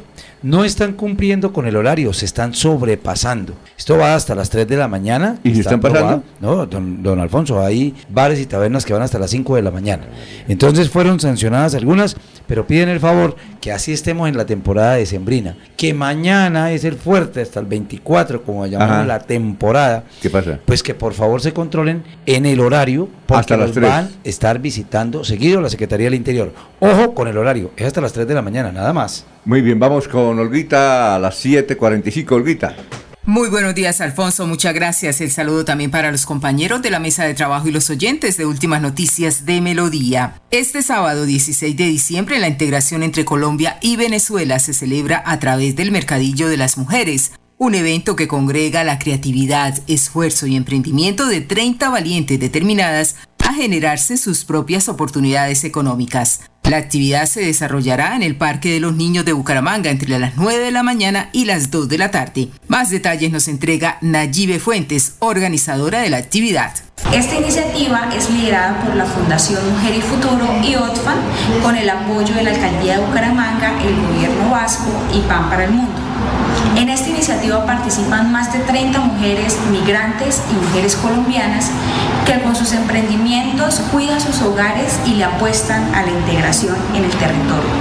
no 0.43 0.63
están 0.63 0.93
cumpliendo 0.93 1.51
con 1.51 1.67
el 1.67 1.75
horario, 1.75 2.13
se 2.13 2.25
están 2.25 2.53
sobrepasando. 2.53 3.53
Esto 3.77 3.97
va 3.97 4.15
hasta 4.15 4.35
las 4.35 4.49
3 4.49 4.67
de 4.67 4.77
la 4.77 4.87
mañana. 4.87 5.39
¿Y 5.43 5.53
se 5.53 5.61
está 5.61 5.75
están 5.75 5.81
pasando? 5.91 6.23
No, 6.39 6.65
don, 6.65 7.01
don 7.03 7.19
Alfonso, 7.19 7.63
hay 7.63 7.93
bares 8.09 8.39
y 8.39 8.45
tabernas 8.45 8.85
que 8.85 8.93
van 8.93 9.01
hasta 9.01 9.19
las 9.19 9.29
5 9.31 9.55
de 9.55 9.61
la 9.61 9.71
mañana. 9.71 10.03
Entonces 10.47 10.89
fueron 10.89 11.19
sancionadas 11.19 11.75
algunas, 11.75 12.15
pero 12.47 12.65
piden 12.67 12.89
el 12.89 12.99
favor 12.99 13.35
que 13.61 13.71
así 13.71 13.91
estemos 13.91 14.29
en 14.29 14.37
la 14.37 14.45
temporada 14.45 14.93
decembrina, 14.95 15.57
que 15.75 15.93
mañana 15.93 16.71
es 16.71 16.83
el 16.83 16.95
fuerte 16.95 17.41
hasta 17.41 17.59
el 17.59 17.65
24, 17.65 18.43
como 18.43 18.65
llamamos 18.67 18.95
Ajá. 18.97 19.05
la 19.05 19.19
temporada. 19.19 20.03
¿Qué 20.21 20.29
pasa? 20.29 20.59
Pues 20.65 20.83
que 20.83 20.93
por 20.93 21.13
favor 21.13 21.41
se 21.41 21.53
controlen 21.53 22.03
en 22.25 22.45
el 22.45 22.59
horario, 22.59 23.09
porque 23.25 23.39
Hasta 23.41 23.57
las 23.57 23.67
los 23.69 23.75
3. 23.75 23.89
van 23.89 24.05
a 24.05 24.09
estar 24.23 24.59
visitando 24.59 25.23
seguido 25.23 25.61
la 25.61 25.69
Secretaría 25.69 26.05
del 26.05 26.13
Interior. 26.15 26.53
Ojo 26.79 27.13
con 27.13 27.27
el 27.27 27.37
horario, 27.37 27.71
es 27.75 27.87
hasta 27.87 28.01
las 28.01 28.13
3 28.13 28.27
de 28.27 28.33
la 28.33 28.41
mañana, 28.41 28.71
nada 28.71 28.93
más. 28.93 29.25
Muy 29.47 29.61
bien, 29.61 29.79
vamos 29.79 30.09
con 30.09 30.37
Olguita 30.37 31.15
a 31.15 31.19
las 31.19 31.45
7.45, 31.45 32.31
Olguita. 32.33 32.75
Muy 33.23 33.47
buenos 33.47 33.73
días, 33.75 34.01
Alfonso. 34.01 34.45
Muchas 34.45 34.73
gracias. 34.73 35.21
El 35.21 35.31
saludo 35.31 35.63
también 35.63 35.89
para 35.89 36.11
los 36.11 36.25
compañeros 36.25 36.81
de 36.81 36.89
la 36.89 36.99
mesa 36.99 37.23
de 37.23 37.33
trabajo 37.33 37.69
y 37.69 37.71
los 37.71 37.89
oyentes 37.89 38.35
de 38.35 38.45
Últimas 38.45 38.81
Noticias 38.81 39.45
de 39.45 39.61
Melodía. 39.61 40.41
Este 40.51 40.81
sábado 40.81 41.25
16 41.25 41.77
de 41.77 41.85
diciembre, 41.85 42.39
la 42.39 42.49
integración 42.49 43.03
entre 43.03 43.23
Colombia 43.23 43.77
y 43.81 43.95
Venezuela 43.95 44.59
se 44.59 44.73
celebra 44.73 45.23
a 45.25 45.39
través 45.39 45.77
del 45.77 45.93
Mercadillo 45.93 46.49
de 46.49 46.57
las 46.57 46.77
Mujeres. 46.77 47.31
Un 47.57 47.73
evento 47.73 48.17
que 48.17 48.27
congrega 48.27 48.83
la 48.83 48.99
creatividad, 48.99 49.79
esfuerzo 49.87 50.45
y 50.47 50.57
emprendimiento 50.57 51.25
de 51.25 51.39
30 51.39 51.89
valientes 51.89 52.37
determinadas 52.37 53.15
a 53.47 53.53
generarse 53.53 54.17
sus 54.17 54.43
propias 54.43 54.89
oportunidades 54.89 55.63
económicas. 55.63 56.41
La 56.67 56.75
actividad 56.75 57.27
se 57.27 57.39
desarrollará 57.45 58.17
en 58.17 58.23
el 58.23 58.35
Parque 58.35 58.69
de 58.73 58.81
los 58.81 58.93
Niños 58.93 59.23
de 59.23 59.31
Bucaramanga 59.31 59.89
entre 59.89 60.19
las 60.19 60.35
9 60.35 60.65
de 60.65 60.71
la 60.71 60.83
mañana 60.83 61.29
y 61.31 61.45
las 61.45 61.71
2 61.71 61.87
de 61.87 61.97
la 61.97 62.11
tarde. 62.11 62.49
Más 62.67 62.89
detalles 62.89 63.31
nos 63.31 63.47
entrega 63.47 63.97
Nayibe 64.01 64.59
Fuentes, 64.59 65.13
organizadora 65.19 66.01
de 66.01 66.09
la 66.09 66.17
actividad. 66.17 66.73
Esta 67.13 67.35
iniciativa 67.35 68.09
es 68.13 68.29
liderada 68.29 68.81
por 68.81 68.97
la 68.97 69.05
Fundación 69.05 69.61
Mujer 69.71 69.95
y 69.95 70.01
Futuro 70.01 70.45
y 70.61 70.75
OTFAN 70.75 71.19
con 71.63 71.77
el 71.77 71.89
apoyo 71.89 72.35
de 72.35 72.43
la 72.43 72.49
Alcaldía 72.49 72.99
de 72.99 73.05
Bucaramanga, 73.05 73.81
el 73.81 73.95
Gobierno 73.95 74.49
Vasco 74.49 74.91
y 75.13 75.21
PAN 75.21 75.49
para 75.49 75.63
el 75.63 75.71
Mundo. 75.71 76.06
En 76.77 76.89
esta 76.89 77.09
iniciativa 77.09 77.65
participan 77.65 78.31
más 78.31 78.53
de 78.53 78.59
30 78.59 78.99
mujeres 78.99 79.57
migrantes 79.71 80.43
y 80.51 80.53
mujeres 80.53 80.95
colombianas 80.95 81.71
que 82.23 82.39
con 82.43 82.55
sus 82.55 82.71
emprendimientos 82.71 83.79
cuidan 83.91 84.21
sus 84.21 84.43
hogares 84.43 84.99
y 85.07 85.15
le 85.15 85.23
apuestan 85.23 85.95
a 85.95 86.05
la 86.05 86.11
integración 86.11 86.75
en 86.93 87.05
el 87.05 87.09
territorio. 87.09 87.71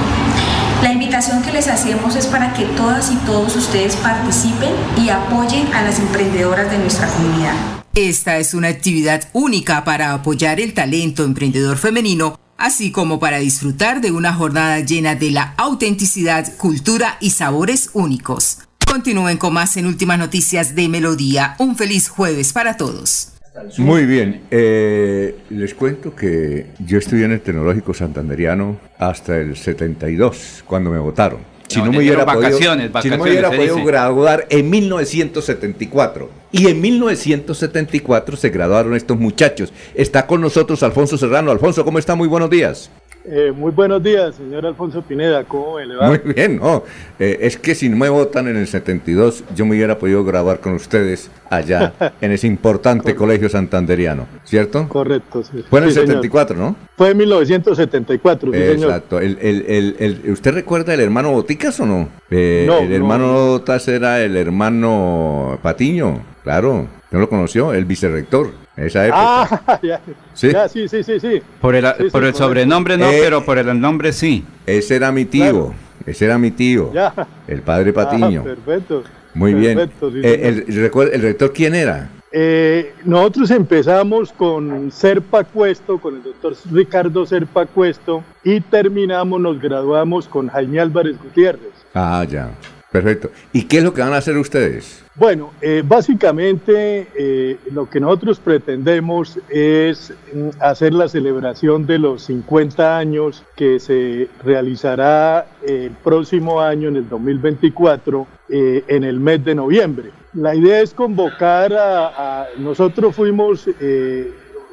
La 0.82 0.92
invitación 0.92 1.42
que 1.42 1.52
les 1.52 1.68
hacemos 1.68 2.16
es 2.16 2.26
para 2.26 2.54
que 2.54 2.64
todas 2.64 3.12
y 3.12 3.16
todos 3.26 3.54
ustedes 3.56 3.96
participen 3.96 4.72
y 4.96 5.10
apoyen 5.10 5.74
a 5.74 5.82
las 5.82 5.98
emprendedoras 5.98 6.70
de 6.70 6.78
nuestra 6.78 7.06
comunidad. 7.08 7.54
Esta 7.94 8.38
es 8.38 8.54
una 8.54 8.68
actividad 8.68 9.28
única 9.34 9.84
para 9.84 10.14
apoyar 10.14 10.58
el 10.58 10.72
talento 10.72 11.22
emprendedor 11.22 11.76
femenino, 11.76 12.38
así 12.56 12.92
como 12.92 13.20
para 13.20 13.40
disfrutar 13.40 14.00
de 14.00 14.12
una 14.12 14.32
jornada 14.32 14.80
llena 14.80 15.14
de 15.14 15.32
la 15.32 15.52
autenticidad, 15.58 16.50
cultura 16.56 17.18
y 17.20 17.30
sabores 17.32 17.90
únicos. 17.92 18.65
Continúen 18.96 19.36
con 19.36 19.52
más 19.52 19.76
en 19.76 19.84
Últimas 19.84 20.18
Noticias 20.18 20.74
de 20.74 20.88
Melodía. 20.88 21.54
Un 21.58 21.76
feliz 21.76 22.08
jueves 22.08 22.54
para 22.54 22.78
todos. 22.78 23.28
Muy 23.76 24.06
bien, 24.06 24.44
eh, 24.50 25.36
les 25.50 25.74
cuento 25.74 26.14
que 26.16 26.68
yo 26.78 26.96
estudié 26.96 27.26
en 27.26 27.32
el 27.32 27.42
Tecnológico 27.42 27.92
Santanderiano 27.92 28.80
hasta 28.98 29.36
el 29.36 29.54
72, 29.54 30.64
cuando 30.66 30.88
me 30.88 30.98
votaron. 30.98 31.40
Si 31.68 31.78
No, 31.78 31.92
me 31.92 31.98
hubiera 31.98 32.24
dieron 32.24 32.24
podido, 32.24 32.40
vacaciones, 32.40 32.86
si 33.02 33.10
no 33.10 33.18
me 33.18 33.18
vacaciones, 33.18 33.30
hubiera 33.30 33.48
podido 33.50 33.74
dice. 33.74 33.86
graduar 33.86 34.46
en 34.48 34.70
1974. 34.70 36.30
Y 36.52 36.68
en 36.68 36.80
1974 36.80 38.36
se 38.38 38.48
graduaron 38.48 38.94
estos 38.94 39.18
muchachos. 39.18 39.74
Está 39.94 40.26
con 40.26 40.40
nosotros 40.40 40.82
Alfonso 40.82 41.18
Serrano. 41.18 41.50
Alfonso, 41.50 41.84
¿cómo 41.84 41.98
está? 41.98 42.14
Muy 42.14 42.28
buenos 42.28 42.48
días. 42.48 42.90
Eh, 43.28 43.52
muy 43.52 43.72
buenos 43.72 44.00
días, 44.04 44.36
señor 44.36 44.64
Alfonso 44.66 45.02
Pineda. 45.02 45.42
¿Cómo 45.42 45.74
me 45.76 45.86
le 45.86 45.96
va? 45.96 46.06
Muy 46.08 46.20
bien, 46.32 46.58
no. 46.58 46.84
eh, 47.18 47.38
es 47.40 47.56
que 47.56 47.74
si 47.74 47.88
no 47.88 47.96
me 47.96 48.08
votan 48.08 48.46
en 48.46 48.56
el 48.56 48.68
72, 48.68 49.42
yo 49.56 49.66
me 49.66 49.72
hubiera 49.74 49.98
podido 49.98 50.24
grabar 50.24 50.60
con 50.60 50.74
ustedes 50.74 51.28
allá, 51.50 51.92
en 52.20 52.30
ese 52.30 52.46
importante 52.46 53.16
colegio 53.16 53.48
santanderiano, 53.48 54.28
¿cierto? 54.44 54.88
Correcto, 54.88 55.42
sí. 55.42 55.64
Fue 55.68 55.80
en 55.80 55.86
el 55.86 55.90
Sí, 55.90 55.94
señor. 55.96 56.08
74, 56.22 56.56
¿no? 56.56 56.76
Fue 56.96 57.10
en 57.10 57.16
1974, 57.16 58.52
sí, 58.52 58.58
señor. 58.58 58.74
Exacto. 58.90 59.18
El, 59.18 59.38
el- 59.42 59.64
el- 59.66 59.96
el- 60.24 60.30
¿Usted 60.30 60.54
recuerda 60.54 60.94
el 60.94 61.00
hermano 61.00 61.32
Boticas 61.32 61.80
o 61.80 61.86
no? 61.86 62.08
Eh, 62.30 62.64
No, 62.68 62.78
el 62.78 62.90
no. 62.90 62.94
hermano 62.94 63.32
Botas 63.48 63.88
era 63.88 64.20
el 64.22 64.36
hermano 64.36 65.58
Patiño, 65.62 66.22
claro. 66.46 66.86
¿No 67.10 67.18
lo 67.18 67.28
conoció? 67.28 67.72
El 67.72 67.84
vicerrector, 67.86 68.52
en 68.76 68.86
esa 68.86 69.04
época. 69.04 69.20
Ah, 69.66 69.80
ya. 69.82 70.00
Sí. 70.32 70.52
Ya, 70.52 70.68
sí, 70.68 70.86
sí, 70.88 71.02
sí, 71.02 71.18
sí. 71.18 71.42
Por 71.60 71.74
el, 71.74 71.84
Sí, 71.84 71.92
sí, 72.04 72.10
por 72.10 72.24
el 72.24 72.34
sobrenombre 72.34 72.96
no, 72.96 73.10
Eh, 73.10 73.18
pero 73.20 73.44
por 73.44 73.58
el 73.58 73.80
nombre 73.80 74.12
sí. 74.12 74.44
Ese 74.64 74.94
era 74.94 75.10
mi 75.10 75.24
tío, 75.24 75.74
ese 76.06 76.24
era 76.26 76.38
mi 76.38 76.52
tío, 76.52 76.92
Ya. 76.92 77.12
el 77.48 77.62
padre 77.62 77.92
Patiño. 77.92 78.42
Ah, 78.46 78.54
perfecto. 78.54 79.02
Muy 79.34 79.54
bien. 79.54 79.76
Perfecto, 79.76 80.12
sí, 80.12 80.20
Eh, 80.22 80.64
el, 80.66 81.10
¿El 81.12 81.22
rector 81.22 81.52
quién 81.52 81.74
era? 81.74 82.10
Eh, 82.30 82.92
nosotros 83.04 83.50
empezamos 83.50 84.32
con 84.32 84.92
Serpa 84.92 85.42
Cuesto, 85.42 85.98
con 85.98 86.16
el 86.16 86.22
doctor 86.22 86.54
Ricardo 86.70 87.26
Serpa 87.26 87.66
Cuesto, 87.66 88.22
y 88.44 88.60
terminamos, 88.60 89.40
nos 89.40 89.60
graduamos 89.60 90.28
con 90.28 90.48
Jaime 90.48 90.78
Álvarez 90.80 91.16
Gutiérrez. 91.22 91.72
Ah, 91.94 92.24
ya. 92.28 92.50
Perfecto. 92.96 93.30
¿Y 93.52 93.64
qué 93.64 93.78
es 93.78 93.84
lo 93.84 93.92
que 93.92 94.00
van 94.00 94.14
a 94.14 94.16
hacer 94.16 94.38
ustedes? 94.38 95.02
Bueno, 95.16 95.50
eh, 95.60 95.82
básicamente 95.86 97.06
eh, 97.14 97.58
lo 97.72 97.90
que 97.90 98.00
nosotros 98.00 98.38
pretendemos 98.38 99.38
es 99.50 100.14
mm, 100.34 100.48
hacer 100.60 100.94
la 100.94 101.06
celebración 101.08 101.86
de 101.86 101.98
los 101.98 102.22
50 102.22 102.96
años 102.96 103.42
que 103.54 103.78
se 103.80 104.28
realizará 104.42 105.46
el 105.66 105.90
próximo 106.02 106.60
año, 106.62 106.88
en 106.88 106.96
el 106.96 107.08
2024, 107.08 108.26
eh, 108.48 108.82
en 108.88 109.04
el 109.04 109.20
mes 109.20 109.44
de 109.44 109.54
noviembre. 109.54 110.10
La 110.32 110.54
idea 110.54 110.80
es 110.80 110.94
convocar 110.94 111.74
a, 111.74 112.42
a- 112.42 112.46
nosotros 112.58 113.14
fuimos... 113.14 113.68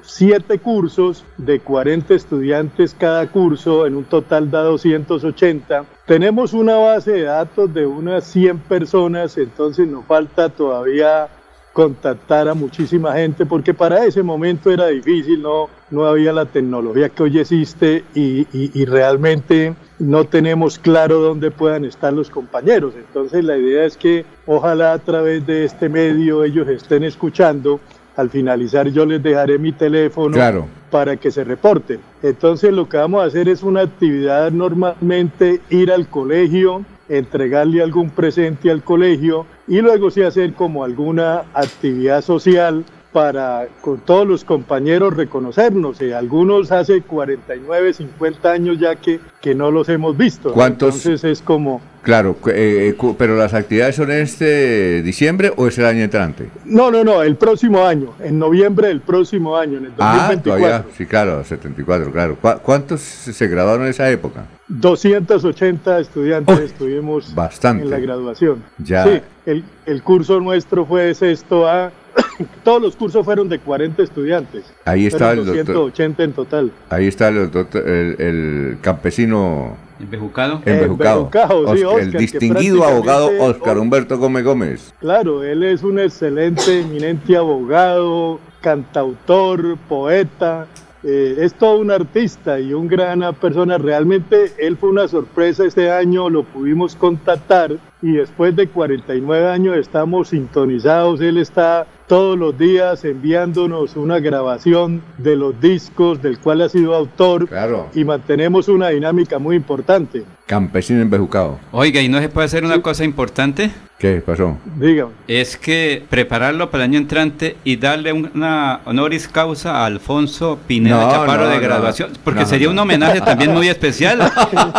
siete 0.04 0.60
cursos 0.60 1.24
de 1.38 1.60
40 1.60 2.14
estudiantes 2.14 2.96
cada 2.98 3.28
curso, 3.28 3.86
en 3.86 3.96
un 3.96 4.04
total 4.04 4.52
da 4.52 4.62
280. 4.64 5.86
Tenemos 6.06 6.54
una 6.54 6.76
base 6.76 7.12
de 7.14 7.22
datos 7.24 7.74
de 7.74 7.86
unas 7.86 8.26
100 8.26 8.60
personas, 8.60 9.38
entonces 9.38 9.88
nos 9.88 10.06
falta 10.06 10.50
todavía 10.50 11.28
contactar 11.72 12.48
a 12.48 12.54
muchísima 12.54 13.14
gente, 13.14 13.48
porque 13.48 13.74
para 13.74 14.06
ese 14.06 14.22
momento 14.22 14.70
era 14.70 14.88
difícil, 14.88 15.42
no, 15.42 15.70
no 15.90 16.06
había 16.06 16.32
la 16.32 16.46
tecnología 16.46 17.10
que 17.10 17.24
hoy 17.24 17.40
existe 17.40 18.04
y- 18.14 18.46
y 18.54 18.86
realmente 18.86 19.74
no 19.98 20.26
tenemos 20.26 20.78
claro 20.78 21.20
dónde 21.20 21.50
puedan 21.50 21.84
estar 21.86 22.14
los 22.14 22.30
compañeros. 22.30 22.94
Entonces 22.96 23.44
la 23.44 23.58
idea 23.58 23.86
es 23.86 23.98
que 23.98 24.24
ojalá 24.46 24.94
a 24.94 25.00
través 25.00 25.48
de 25.48 25.66
este 25.66 25.90
medio 25.90 26.44
ellos 26.44 26.68
estén 26.68 27.04
escuchando. 27.06 27.80
Al 28.16 28.30
finalizar 28.30 28.88
yo 28.90 29.06
les 29.06 29.22
dejaré 29.24 29.58
mi 29.58 29.72
teléfono 29.72 30.34
Claro. 30.36 30.68
para 30.92 31.16
que 31.18 31.32
se 31.32 31.44
reporten. 31.44 32.00
Entonces 32.22 32.72
lo 32.72 32.88
que 32.88 32.98
vamos 32.98 33.24
a 33.24 33.26
hacer 33.28 33.50
es 33.50 33.64
una 33.64 33.82
actividad 33.82 34.52
normalmente 34.52 35.62
ir 35.70 35.92
al 35.92 36.08
colegio, 36.08 36.84
entregarle 37.10 37.82
algún 37.82 38.10
presente 38.12 38.70
al 38.72 38.84
colegio 38.84 39.46
y 39.68 39.82
luego 39.82 40.12
sí 40.12 40.22
hacer 40.22 40.54
como 40.54 40.84
alguna 40.84 41.44
actividad 41.54 42.22
social 42.22 42.84
para 43.14 43.68
con 43.82 44.00
todos 44.00 44.28
los 44.28 44.44
compañeros 44.44 45.16
reconocernos. 45.16 46.02
Eh, 46.02 46.14
algunos 46.16 46.72
hace 46.72 47.02
49, 47.02 47.94
50 47.94 48.52
años 48.52 48.80
ya 48.80 48.96
que, 48.96 49.20
que 49.40 49.54
no 49.56 49.72
los 49.72 49.88
hemos 49.88 50.18
visto. 50.18 50.52
¿Cuántos? 50.52 50.96
Entonces 51.06 51.24
es 51.24 51.42
como... 51.42 51.80
Claro, 52.02 52.36
eh, 52.48 52.96
cu- 52.98 53.16
pero 53.18 53.38
las 53.38 53.54
actividades 53.54 53.96
son 53.96 54.12
este 54.12 55.02
diciembre 55.04 55.54
o 55.56 55.68
es 55.68 55.78
el 55.78 55.86
año 55.86 56.02
entrante? 56.04 56.50
No, 56.66 56.92
no, 56.92 57.06
no, 57.06 57.22
el 57.24 57.38
próximo 57.38 57.86
año, 57.86 58.14
en 58.22 58.38
noviembre 58.40 58.90
del 58.90 59.00
próximo 59.00 59.56
año, 59.56 59.78
en 59.78 59.86
el 59.86 59.92
Ah, 60.00 60.28
2024. 60.32 60.44
todavía, 60.44 60.86
sí, 60.98 61.06
claro, 61.06 61.44
74, 61.46 62.12
claro. 62.12 62.36
¿Cu- 62.42 62.60
¿Cuántos 62.62 63.00
se 63.00 63.48
graduaron 63.48 63.84
en 63.84 63.92
esa 63.92 64.10
época? 64.12 64.44
280 64.68 66.00
estudiantes 66.00 66.60
estuvimos 66.60 67.34
bastante. 67.34 67.84
en 67.86 67.90
la 67.92 68.00
graduación. 68.00 68.64
Ya. 68.80 69.06
Sí, 69.06 69.22
el, 69.46 69.64
el 69.86 70.04
curso 70.04 70.42
nuestro 70.42 70.86
fue 70.86 71.04
de 71.04 71.16
sexto 71.16 71.68
A. 71.70 71.92
Todos 72.64 72.82
los 72.82 72.96
cursos 72.96 73.24
fueron 73.26 73.48
de 73.50 73.60
40 73.60 74.02
estudiantes. 74.04 74.64
Ahí 74.86 75.06
está 75.08 75.32
el 75.34 75.46
doctor. 75.46 75.66
280 75.66 76.24
en 76.24 76.34
total. 76.34 76.72
Ahí 76.90 77.08
está 77.08 77.28
el, 77.30 77.52
doctor- 77.52 77.88
el, 77.88 78.16
el 78.20 78.78
campesino 78.82 79.76
¿Embejucado? 80.00 80.62
embejucado. 80.66 81.20
Embejucado, 81.32 81.76
sí, 81.78 81.84
Oscar- 81.84 82.00
el 82.02 82.12
distinguido 82.14 82.84
abogado 82.84 83.30
Oscar 83.40 83.78
Humberto 83.78 84.18
Gómez 84.18 84.44
Gómez. 84.44 84.94
Claro, 85.00 85.44
él 85.44 85.64
es 85.64 85.84
un 85.84 86.00
excelente, 86.00 86.82
eminente 86.82 87.38
abogado, 87.38 88.40
cantautor, 88.62 89.78
poeta. 89.90 90.68
eh, 91.06 91.36
es 91.40 91.54
todo 91.54 91.80
un 91.80 91.92
artista 91.92 92.60
y 92.62 92.74
un 92.74 92.88
gran 92.88 93.22
persona. 93.36 93.78
Realmente 93.78 94.54
él 94.58 94.78
fue 94.78 94.90
una 94.90 95.08
sorpresa 95.10 95.66
este 95.66 95.92
año, 95.92 96.30
lo 96.30 96.44
pudimos 96.44 96.96
contactar 96.96 97.74
y 98.02 98.14
después 98.14 98.56
de 98.56 98.68
49 98.68 99.48
años 99.50 99.76
estamos 99.78 100.30
sintonizados. 100.30 101.20
Él 101.22 101.38
está 101.38 101.86
todos 102.14 102.38
los 102.38 102.56
días 102.56 103.04
enviándonos 103.06 103.96
una 103.96 104.20
grabación 104.20 105.02
de 105.18 105.36
los 105.36 105.60
discos 105.60 106.22
del 106.22 106.38
cual 106.38 106.62
ha 106.62 106.70
sido 106.70 106.94
autor 106.94 107.48
Claro. 107.48 107.88
y 107.96 108.04
mantenemos 108.04 108.68
una 108.68 108.90
dinámica 108.90 109.40
muy 109.40 109.56
importante. 109.56 110.24
Campesino 110.46 111.02
embejucado. 111.02 111.58
Oiga, 111.72 112.02
¿y 112.02 112.10
no 112.10 112.20
se 112.20 112.30
puede 112.30 112.46
hacer 112.46 112.64
una 112.66 112.80
cosa 112.84 113.04
importante? 113.04 113.72
¿Qué 113.98 114.22
pasó? 114.24 114.58
Dígame. 114.78 115.12
Es 115.28 115.58
que 115.58 116.04
prepararlo 116.08 116.70
para 116.70 116.84
el 116.84 116.92
año 116.92 117.00
entrante 117.00 117.56
y 117.64 117.78
darle 117.78 118.14
una 118.14 118.82
honoris 118.86 119.28
causa 119.28 119.78
a 119.78 119.86
Alfonso 119.88 120.60
Pineda 120.68 121.06
No, 121.06 121.12
Chaparro 121.12 121.46
no, 121.46 121.50
de 121.50 121.56
no. 121.56 121.62
graduación, 121.64 122.10
porque 122.24 122.42
No, 122.42 122.46
sería 122.46 122.68
no. 122.68 122.74
un 122.74 122.80
homenaje 122.80 123.22
también 123.22 123.52
muy 123.52 123.68
especial, 123.76 124.20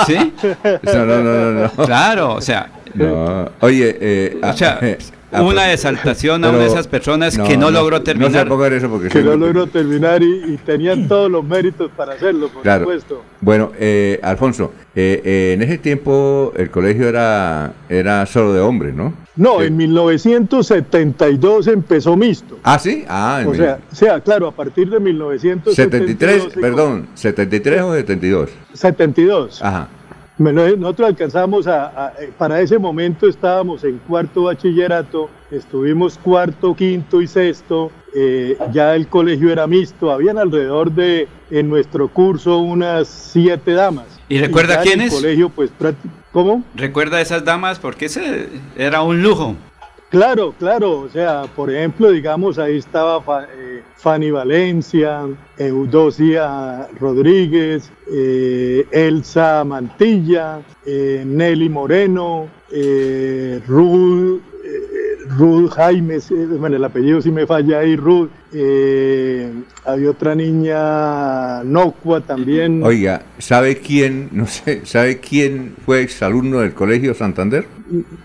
¿sí? 0.07 0.33
No, 0.85 1.05
no, 1.05 1.19
no, 1.19 1.51
no, 1.51 1.63
no. 1.63 1.85
Claro, 1.85 2.35
o 2.35 2.41
sea, 2.41 2.69
No. 2.95 3.51
Oye, 3.59 3.97
eh, 4.01 4.39
o 4.41 4.53
sea, 4.53 4.79
una 5.43 5.63
pues, 5.63 5.75
exaltación 5.75 6.45
a 6.45 6.51
una 6.51 6.59
de 6.59 6.67
esas 6.67 6.87
personas 6.89 7.37
que 7.39 7.57
no, 7.57 7.71
logró 7.71 7.99
No 7.99 8.03
terminar. 8.05 8.45
se 8.45 8.47
ponga 8.49 8.67
en 8.69 8.73
eso 8.75 8.89
porque 8.89 9.09
Que 9.09 9.23
no 9.23 9.37
logró 9.37 9.67
terminar 9.67 10.23
y, 10.23 10.55
y 10.55 10.57
tenían 10.59 11.09
todos 11.09 11.31
los 11.31 11.45
méritos 11.45 11.91
para 11.97 12.13
hacerlo, 12.15 12.49
por 12.49 12.63
Claro. 12.63 12.85
supuesto. 12.85 13.23
Bueno, 13.41 13.73
eh, 13.79 14.19
Alfonso, 14.23 14.73
eh, 14.95 15.21
eh, 15.25 15.53
en 15.55 15.63
ese 15.63 15.79
tiempo 15.79 16.53
el 16.57 16.71
colegio 16.71 17.09
era, 17.09 17.73
era 17.89 18.25
solo 18.27 18.53
de 18.53 18.61
hombres, 18.61 18.95
¿no? 18.95 19.13
No, 19.37 19.61
en 19.63 19.77
1972 19.77 21.67
empezó 21.67 22.17
mixto. 22.17 22.59
Ah, 22.63 22.79
sí. 22.79 23.05
Ah, 23.09 23.41
en 23.43 23.49
O 23.49 23.55
sea, 23.55 23.79
o 23.91 23.95
sea, 23.95 24.21
claro, 24.21 24.49
a 24.49 24.53
partir 24.53 24.89
de 24.89 25.01
1972. 25.01 25.75
73, 25.75 26.53
se- 26.55 26.61
perdón, 26.61 27.09
73 27.15 27.83
o 27.83 27.95
72. 27.95 28.51
72. 28.75 29.61
Ajá. 29.63 29.89
Bueno, 30.37 30.67
Nosotros 30.77 31.09
alcanzamos 31.11 31.67
a, 31.69 32.07
a- 32.07 32.13
eh, 32.21 32.33
para 32.37 32.61
ese 32.61 32.77
momento 32.79 33.29
estábamos 33.29 33.85
en 33.85 33.99
cuarto 33.99 34.45
bachillerato, 34.45 35.31
estuvimos 35.51 36.19
cuarto, 36.19 36.75
quinto 36.75 37.23
y 37.23 37.29
sexto, 37.29 37.93
eh, 38.17 38.59
ya 38.73 38.97
el 38.97 39.07
colegio 39.07 39.53
era 39.53 39.67
mixto, 39.69 40.11
habían 40.11 40.39
alrededor 40.39 40.91
de, 40.91 41.29
en 41.51 41.69
nuestro 41.69 42.09
curso, 42.09 42.59
unas 42.59 43.07
siete 43.07 43.73
damas. 43.75 44.07
¿Y 44.29 44.39
recuerda 44.39 44.77
el 44.77 44.83
quiénes? 44.83 45.15
colegio, 45.15 45.51
pues, 45.51 45.71
¿cómo? 46.33 46.65
Recuerda 46.75 47.19
a 47.19 47.21
esas 47.21 47.45
damas 47.45 47.79
porque 47.79 48.07
ese 48.07 48.49
era 48.77 49.03
un 49.03 49.23
lujo. 49.23 49.55
Claro, 50.15 50.55
claro, 50.57 51.01
o 51.01 51.09
sea, 51.09 51.43
por 51.57 51.73
ejemplo, 51.73 52.09
digamos, 52.13 52.57
ahí 52.57 52.77
estaba 52.77 53.21
eh, 53.53 53.83
Fanny 53.97 54.31
Valencia, 54.31 55.23
Eudosia 55.59 56.87
Rodríguez, 57.01 57.91
eh, 58.13 58.87
Elsa 58.93 59.65
Mantilla, 59.65 60.63
eh, 60.87 61.25
Nelly 61.27 61.69
Moreno, 61.69 62.49
Ruth, 63.67 64.41
Ruth 65.37 65.71
Jaime, 65.71 66.19
bueno, 66.59 66.77
el 66.77 66.85
apellido 66.85 67.21
sí 67.21 67.31
me 67.31 67.47
falla 67.47 67.81
ahí, 67.81 67.97
Ruth, 67.97 68.31
eh, 68.53 69.53
había 69.85 70.11
otra 70.11 70.35
niña, 70.35 71.63
Nocua 71.65 72.21
también. 72.21 72.83
Oiga, 72.83 73.23
¿sabe 73.39 73.77
quién, 73.77 74.29
no 74.33 74.47
sé, 74.47 74.85
sabe 74.85 75.19
quién 75.19 75.75
fue 75.85 76.03
exalumno 76.03 76.61
del 76.61 76.75
colegio 76.75 77.15
Santander? 77.15 77.67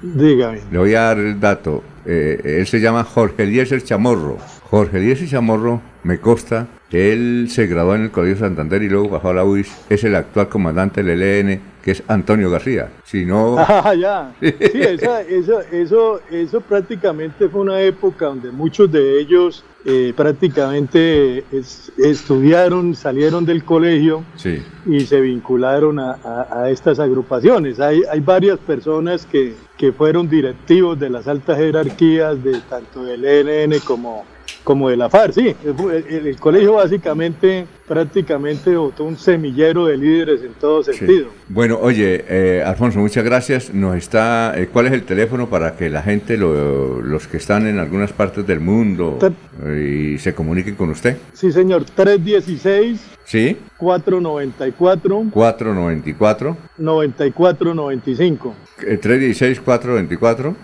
Dígame. 0.02 0.62
Le 0.72 0.78
voy 0.78 0.94
a 0.96 1.02
dar 1.02 1.20
el 1.20 1.40
dato. 1.40 1.84
Eh, 2.06 2.58
él 2.60 2.68
se 2.68 2.80
llama 2.80 3.04
Jorge 3.04 3.44
Eliezer 3.44 3.84
Chamorro. 3.84 4.38
Jorge 4.70 4.98
Eliezer 4.98 5.28
Chamorro, 5.28 5.82
me 6.04 6.20
consta, 6.20 6.68
él 6.92 7.48
se 7.50 7.68
graduó 7.68 7.96
en 7.96 8.04
el 8.04 8.12
Colegio 8.12 8.38
Santander 8.38 8.82
y 8.82 8.90
luego 8.90 9.10
bajó 9.10 9.30
a 9.30 9.34
la 9.34 9.44
UIS. 9.44 9.72
Es 9.90 10.04
el 10.04 10.16
actual 10.16 10.50
comandante 10.50 11.04
del 11.04 11.22
ELN, 11.22 11.62
que 11.90 11.94
es 11.94 12.04
Antonio 12.08 12.52
García. 12.52 12.90
Si 13.04 13.26
no... 13.26 13.56
Ah, 13.68 13.96
ya. 13.96 14.32
Sí, 14.40 14.54
esa- 14.62 15.22
esa- 15.24 15.62
eso, 15.72 16.20
eso 16.30 16.62
prácticamente 16.62 17.50
fue 17.50 17.62
una 17.62 17.82
época 17.82 18.26
donde 18.28 18.52
muchos 18.52 18.92
de 18.92 19.20
ellos 19.20 19.64
eh, 19.86 20.14
prácticamente 20.16 21.44
es- 21.52 21.92
estudiaron, 21.98 22.94
salieron 22.96 23.46
del 23.46 23.64
colegio 23.64 24.24
Sí. 24.36 24.62
y 24.86 25.00
se 25.02 25.20
vincularon 25.22 25.98
a, 26.00 26.12
a- 26.24 26.64
a 26.64 26.70
estas 26.70 27.00
agrupaciones. 27.00 27.80
Hay, 27.80 28.04
hay 28.12 28.20
varias 28.20 28.60
personas 28.60 29.26
que, 29.26 29.56
que 29.78 29.92
fueron 29.92 30.30
directivos 30.30 31.00
de 31.00 31.10
las 31.10 31.28
altas 31.28 31.58
jerarquías 31.58 32.44
de 32.44 32.60
tanto 32.70 33.04
del 33.04 33.26
ENN 33.26 33.80
como, 33.80 34.26
como 34.64 34.90
de 34.90 34.98
la 34.98 35.10
FARC. 35.10 35.34
Sí, 35.34 35.56
el, 35.64 36.04
el- 36.10 36.28
el 36.28 36.36
colegio 36.38 36.74
básicamente 36.74 37.66
prácticamente 37.88 38.76
botó 38.78 39.04
un 39.04 39.18
semillero 39.18 39.88
de 39.88 39.98
líderes 39.98 40.42
en 40.44 40.54
todo 40.54 40.84
Sí. 40.84 40.94
sentido. 40.94 41.30
Bueno, 41.48 41.80
oye, 41.82 42.24
eh, 42.30 42.64
Alfonso, 42.64 43.00
muchas 43.00 43.24
gracias. 43.24 43.74
Nos 43.74 43.96
está, 43.96 44.54
eh, 44.56 44.68
¿cuál 44.72 44.86
es 44.88 44.94
el 44.94 45.04
teléfono 45.04 45.50
para 45.50 45.76
que 45.76 45.90
la 45.90 46.02
gente, 46.04 46.38
lo- 46.38 47.02
los 47.02 47.28
que 47.28 47.38
están 47.38 47.66
en 47.68 47.80
algunas 47.80 48.14
partes 48.14 48.46
del 48.46 48.60
mundo, 48.60 49.18
eh, 49.66 50.14
y 50.16 50.18
se 50.20 50.36
comuniquen 50.36 50.76
con 50.76 50.90
usted? 50.92 51.18
Sí, 51.34 51.52
señor, 51.52 51.84
316 51.86 53.02
Sí, 53.30 53.58
494 53.78 55.26
494, 55.32 56.58
9495. 56.80 58.56
eh, 58.88 58.98
316 58.98 59.60
424. 59.60 60.56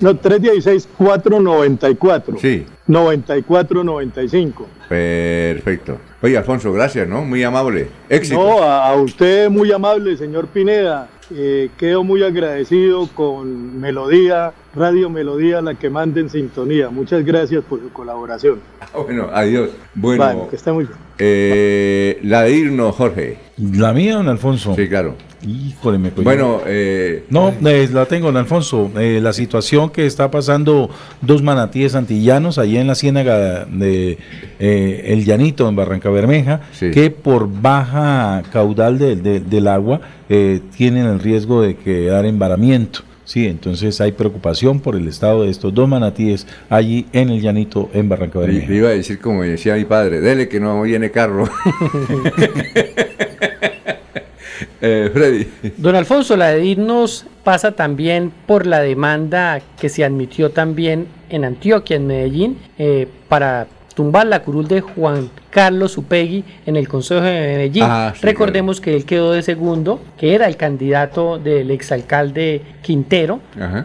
No, 0.00 0.14
316 0.14 0.86
494 0.98 2.36
Sí, 2.38 2.66
9495. 2.86 4.66
Perfecto. 4.88 5.98
Oye, 6.22 6.36
Alfonso, 6.38 6.72
gracias, 6.72 7.06
¿no? 7.08 7.22
Muy 7.24 7.42
amable. 7.42 7.88
Éxito. 8.08 8.36
No, 8.36 8.62
a, 8.62 8.88
a 8.88 8.94
usted 8.96 9.48
muy 9.50 9.70
amable, 9.72 10.16
señor 10.16 10.46
Pineda. 10.48 11.08
Eh, 11.34 11.70
quedo 11.78 12.04
muy 12.04 12.22
agradecido 12.22 13.08
con 13.14 13.80
Melodía, 13.80 14.52
Radio 14.74 15.08
Melodía, 15.08 15.62
la 15.62 15.74
que 15.74 15.88
manda 15.88 16.20
en 16.20 16.28
sintonía. 16.28 16.90
Muchas 16.90 17.24
gracias 17.24 17.64
por 17.64 17.80
su 17.80 17.90
colaboración. 17.92 18.60
Bueno, 18.94 19.28
adiós. 19.32 19.70
Bueno, 19.94 20.24
Vale, 20.24 20.40
que 20.50 20.56
esté 20.56 20.70
muy 20.70 20.84
bien. 20.84 20.96
eh, 21.18 22.20
la 22.22 22.42
de 22.42 22.52
irnos, 22.52 22.94
Jorge. 22.94 23.38
¿La 23.56 23.92
mía, 23.92 24.14
don 24.14 24.28
Alfonso? 24.28 24.74
Sí, 24.76 24.88
claro. 24.88 25.16
Híjole, 25.46 25.98
me 25.98 26.10
cogió. 26.10 26.24
Bueno, 26.24 26.60
eh, 26.66 27.24
No, 27.30 27.52
eh, 27.64 27.88
la 27.92 28.06
tengo, 28.06 28.26
don 28.28 28.36
Alfonso. 28.38 28.90
Eh, 28.98 29.20
la 29.22 29.32
situación 29.32 29.90
que 29.90 30.06
está 30.06 30.30
pasando 30.30 30.88
dos 31.20 31.42
manatíes 31.42 31.94
antillanos 31.94 32.58
allá 32.58 32.80
en 32.80 32.86
la 32.86 32.94
ciénaga 32.94 33.64
de 33.66 34.18
eh, 34.58 35.04
El 35.08 35.24
Llanito, 35.24 35.68
en 35.68 35.76
Barranca 35.76 36.08
Bermeja, 36.10 36.60
que 36.92 37.10
por 37.10 37.48
baja 37.60 38.42
caudal 38.52 38.98
de- 38.98 39.16
de- 39.16 39.40
del 39.40 39.68
agua 39.68 40.00
eh, 40.28 40.60
tienen 40.76 41.06
el 41.06 41.20
riesgo 41.20 41.60
de 41.62 41.76
quedar 41.76 42.24
en 42.24 42.38
varamiento. 42.38 43.00
Sí, 43.26 43.46
entonces 43.46 44.00
hay 44.02 44.12
preocupación 44.12 44.80
por 44.80 44.96
el 44.96 45.08
estado 45.08 45.44
de 45.44 45.50
estos 45.50 45.72
dos 45.72 45.88
manatíes 45.88 46.46
allí 46.68 47.06
en 47.14 47.30
El 47.30 47.40
Llanito, 47.40 47.88
en 47.94 48.06
Barranca 48.08 48.38
Bermeja. 48.38 48.68
le 48.68 48.76
iba 48.76 48.88
a 48.88 48.92
decir 48.92 49.18
como 49.18 49.42
decía 49.42 49.74
mi 49.76 49.84
padre, 49.86 50.20
dele 50.20 50.46
que 50.48 50.60
no 50.60 50.82
viene 50.82 51.10
carro. 51.10 51.48
Eh, 54.86 55.10
Freddy. 55.12 55.46
Don 55.78 55.96
Alfonso, 55.96 56.36
la 56.36 56.50
de 56.50 56.64
irnos 56.64 57.24
pasa 57.42 57.72
también 57.72 58.30
por 58.46 58.66
la 58.66 58.80
demanda 58.80 59.62
que 59.80 59.88
se 59.88 60.04
admitió 60.04 60.50
también 60.50 61.06
en 61.30 61.46
Antioquia, 61.46 61.96
en 61.96 62.06
Medellín, 62.06 62.58
eh, 62.78 63.08
para 63.28 63.66
tumbar 63.94 64.26
la 64.26 64.42
curul 64.42 64.68
de 64.68 64.82
Juan 64.82 65.30
Carlos 65.48 65.96
Upegui 65.96 66.44
en 66.66 66.76
el 66.76 66.86
Consejo 66.86 67.22
de 67.22 67.32
Medellín. 67.32 67.84
Ah, 67.86 68.12
sí, 68.14 68.26
Recordemos 68.26 68.80
que 68.80 68.94
él 68.94 69.06
quedó 69.06 69.32
de 69.32 69.42
segundo, 69.42 70.00
que 70.18 70.34
era 70.34 70.46
el 70.48 70.56
candidato 70.56 71.38
del 71.38 71.70
exalcalde 71.70 72.60
Quintero, 72.82 73.40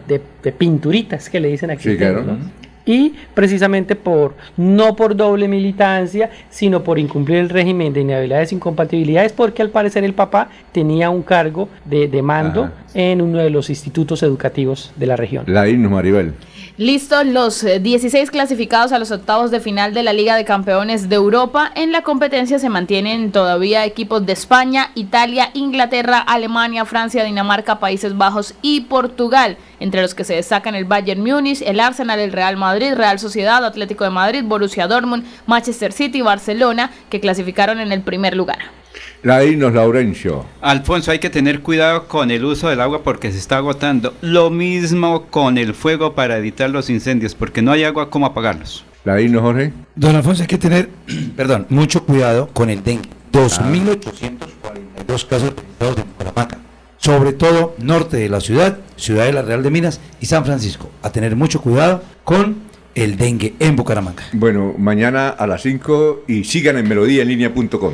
de, 0.05 0.21
de 0.43 0.51
pinturitas 0.51 1.29
que 1.29 1.39
le 1.39 1.47
dicen 1.47 1.71
a 1.71 1.79
Sí, 1.79 1.95
claro. 1.95 2.23
¿no? 2.23 2.58
Y 2.89 3.13
precisamente 3.35 3.95
por 3.95 4.33
no 4.57 4.95
por 4.95 5.15
doble 5.15 5.47
militancia, 5.47 6.31
sino 6.49 6.83
por 6.83 6.97
incumplir 6.97 7.37
el 7.37 7.49
régimen 7.49 7.93
de 7.93 8.01
inhabilidades 8.01 8.51
e 8.51 8.55
incompatibilidades, 8.55 9.31
porque 9.31 9.61
al 9.61 9.69
parecer 9.69 10.03
el 10.03 10.15
papá 10.15 10.49
tenía 10.71 11.11
un 11.11 11.21
cargo 11.21 11.69
de, 11.85 12.07
de 12.07 12.21
mando 12.23 12.63
Ajá. 12.63 12.73
en 12.95 13.21
uno 13.21 13.37
de 13.37 13.51
los 13.51 13.69
institutos 13.69 14.23
educativos 14.23 14.91
de 14.95 15.05
la 15.05 15.15
región. 15.15 15.43
La 15.45 15.67
irnos, 15.69 15.91
Maribel. 15.91 16.33
Listo, 16.79 17.25
los 17.25 17.61
eh, 17.65 17.81
16 17.81 18.31
clasificados 18.31 18.93
a 18.93 18.99
los 18.99 19.11
octavos 19.11 19.51
de 19.51 19.59
final 19.59 19.93
de 19.93 20.01
la 20.01 20.13
Liga 20.13 20.37
de 20.37 20.45
Campeones 20.45 21.09
de 21.09 21.15
Europa. 21.17 21.69
En 21.75 21.91
la 21.91 22.03
competencia 22.03 22.57
se 22.57 22.69
mantienen 22.69 23.33
todavía 23.33 23.83
equipos 23.83 24.25
de 24.25 24.31
España, 24.31 24.91
Italia, 24.95 25.49
Inglaterra, 25.53 26.19
Alemania, 26.19 26.85
Francia, 26.85 27.25
Dinamarca, 27.25 27.81
Países 27.81 28.17
Bajos 28.17 28.53
y 28.61 28.79
Portugal, 28.79 29.57
entre 29.81 30.01
los 30.01 30.15
que 30.15 30.23
se 30.23 30.35
destacan 30.35 30.73
el 30.73 30.85
Bayern 30.85 31.21
Múnich, 31.21 31.61
el 31.63 31.81
Arsenal, 31.81 32.17
el 32.17 32.31
Real 32.31 32.55
Madrid, 32.55 32.93
Real 32.93 33.19
Sociedad, 33.19 33.65
Atlético 33.65 34.05
de 34.05 34.11
Madrid, 34.11 34.45
Borussia 34.45 34.87
Dortmund, 34.87 35.25
Manchester 35.47 35.91
City 35.91 36.19
y 36.19 36.21
Barcelona, 36.21 36.91
que 37.09 37.19
clasificaron 37.19 37.81
en 37.81 37.91
el 37.91 38.03
primer 38.03 38.37
lugar. 38.37 38.78
La 39.23 39.39
de 39.39 39.47
irnos, 39.47 39.73
Laurencio. 39.73 40.45
Alfonso, 40.61 41.11
hay 41.11 41.19
que 41.19 41.29
tener 41.29 41.61
cuidado 41.61 42.07
con 42.07 42.31
el 42.31 42.45
uso 42.45 42.69
del 42.69 42.81
agua 42.81 43.03
porque 43.03 43.31
se 43.31 43.37
está 43.37 43.57
agotando. 43.57 44.13
Lo 44.21 44.49
mismo 44.49 45.25
con 45.29 45.57
el 45.57 45.73
fuego 45.73 46.15
para 46.15 46.37
evitar 46.37 46.69
los 46.69 46.89
incendios, 46.89 47.35
porque 47.35 47.61
no 47.61 47.71
hay 47.71 47.83
agua 47.83 48.09
como 48.09 48.25
apagarlos. 48.25 48.85
La 49.03 49.19
¿no, 49.19 49.41
Jorge? 49.41 49.73
Don 49.95 50.15
Alfonso, 50.15 50.43
hay 50.43 50.47
que 50.47 50.57
tener, 50.57 50.89
perdón, 51.35 51.65
mucho 51.69 52.05
cuidado 52.05 52.47
con 52.53 52.69
el 52.69 52.83
dengue. 52.83 53.09
2.842 53.31 55.27
casos 55.27 55.53
registrados 55.55 55.97
en 55.97 56.05
Bucaramanga. 56.11 56.57
Sobre 56.97 57.33
todo 57.33 57.75
norte 57.79 58.17
de 58.17 58.29
la 58.29 58.41
ciudad, 58.41 58.79
Ciudad 58.97 59.25
de 59.25 59.33
la 59.33 59.41
Real 59.41 59.63
de 59.63 59.71
Minas 59.71 60.01
y 60.19 60.25
San 60.25 60.45
Francisco. 60.45 60.89
A 61.01 61.11
tener 61.11 61.35
mucho 61.35 61.61
cuidado 61.61 62.03
con 62.23 62.57
el 62.95 63.17
dengue 63.17 63.53
en 63.59 63.75
Bucaramanga. 63.75 64.23
Bueno, 64.33 64.73
mañana 64.77 65.29
a 65.29 65.47
las 65.47 65.61
5 65.61 66.23
y 66.27 66.43
sigan 66.43 66.77
en 66.77 66.87
melodíaenlínea.com. 66.89 67.93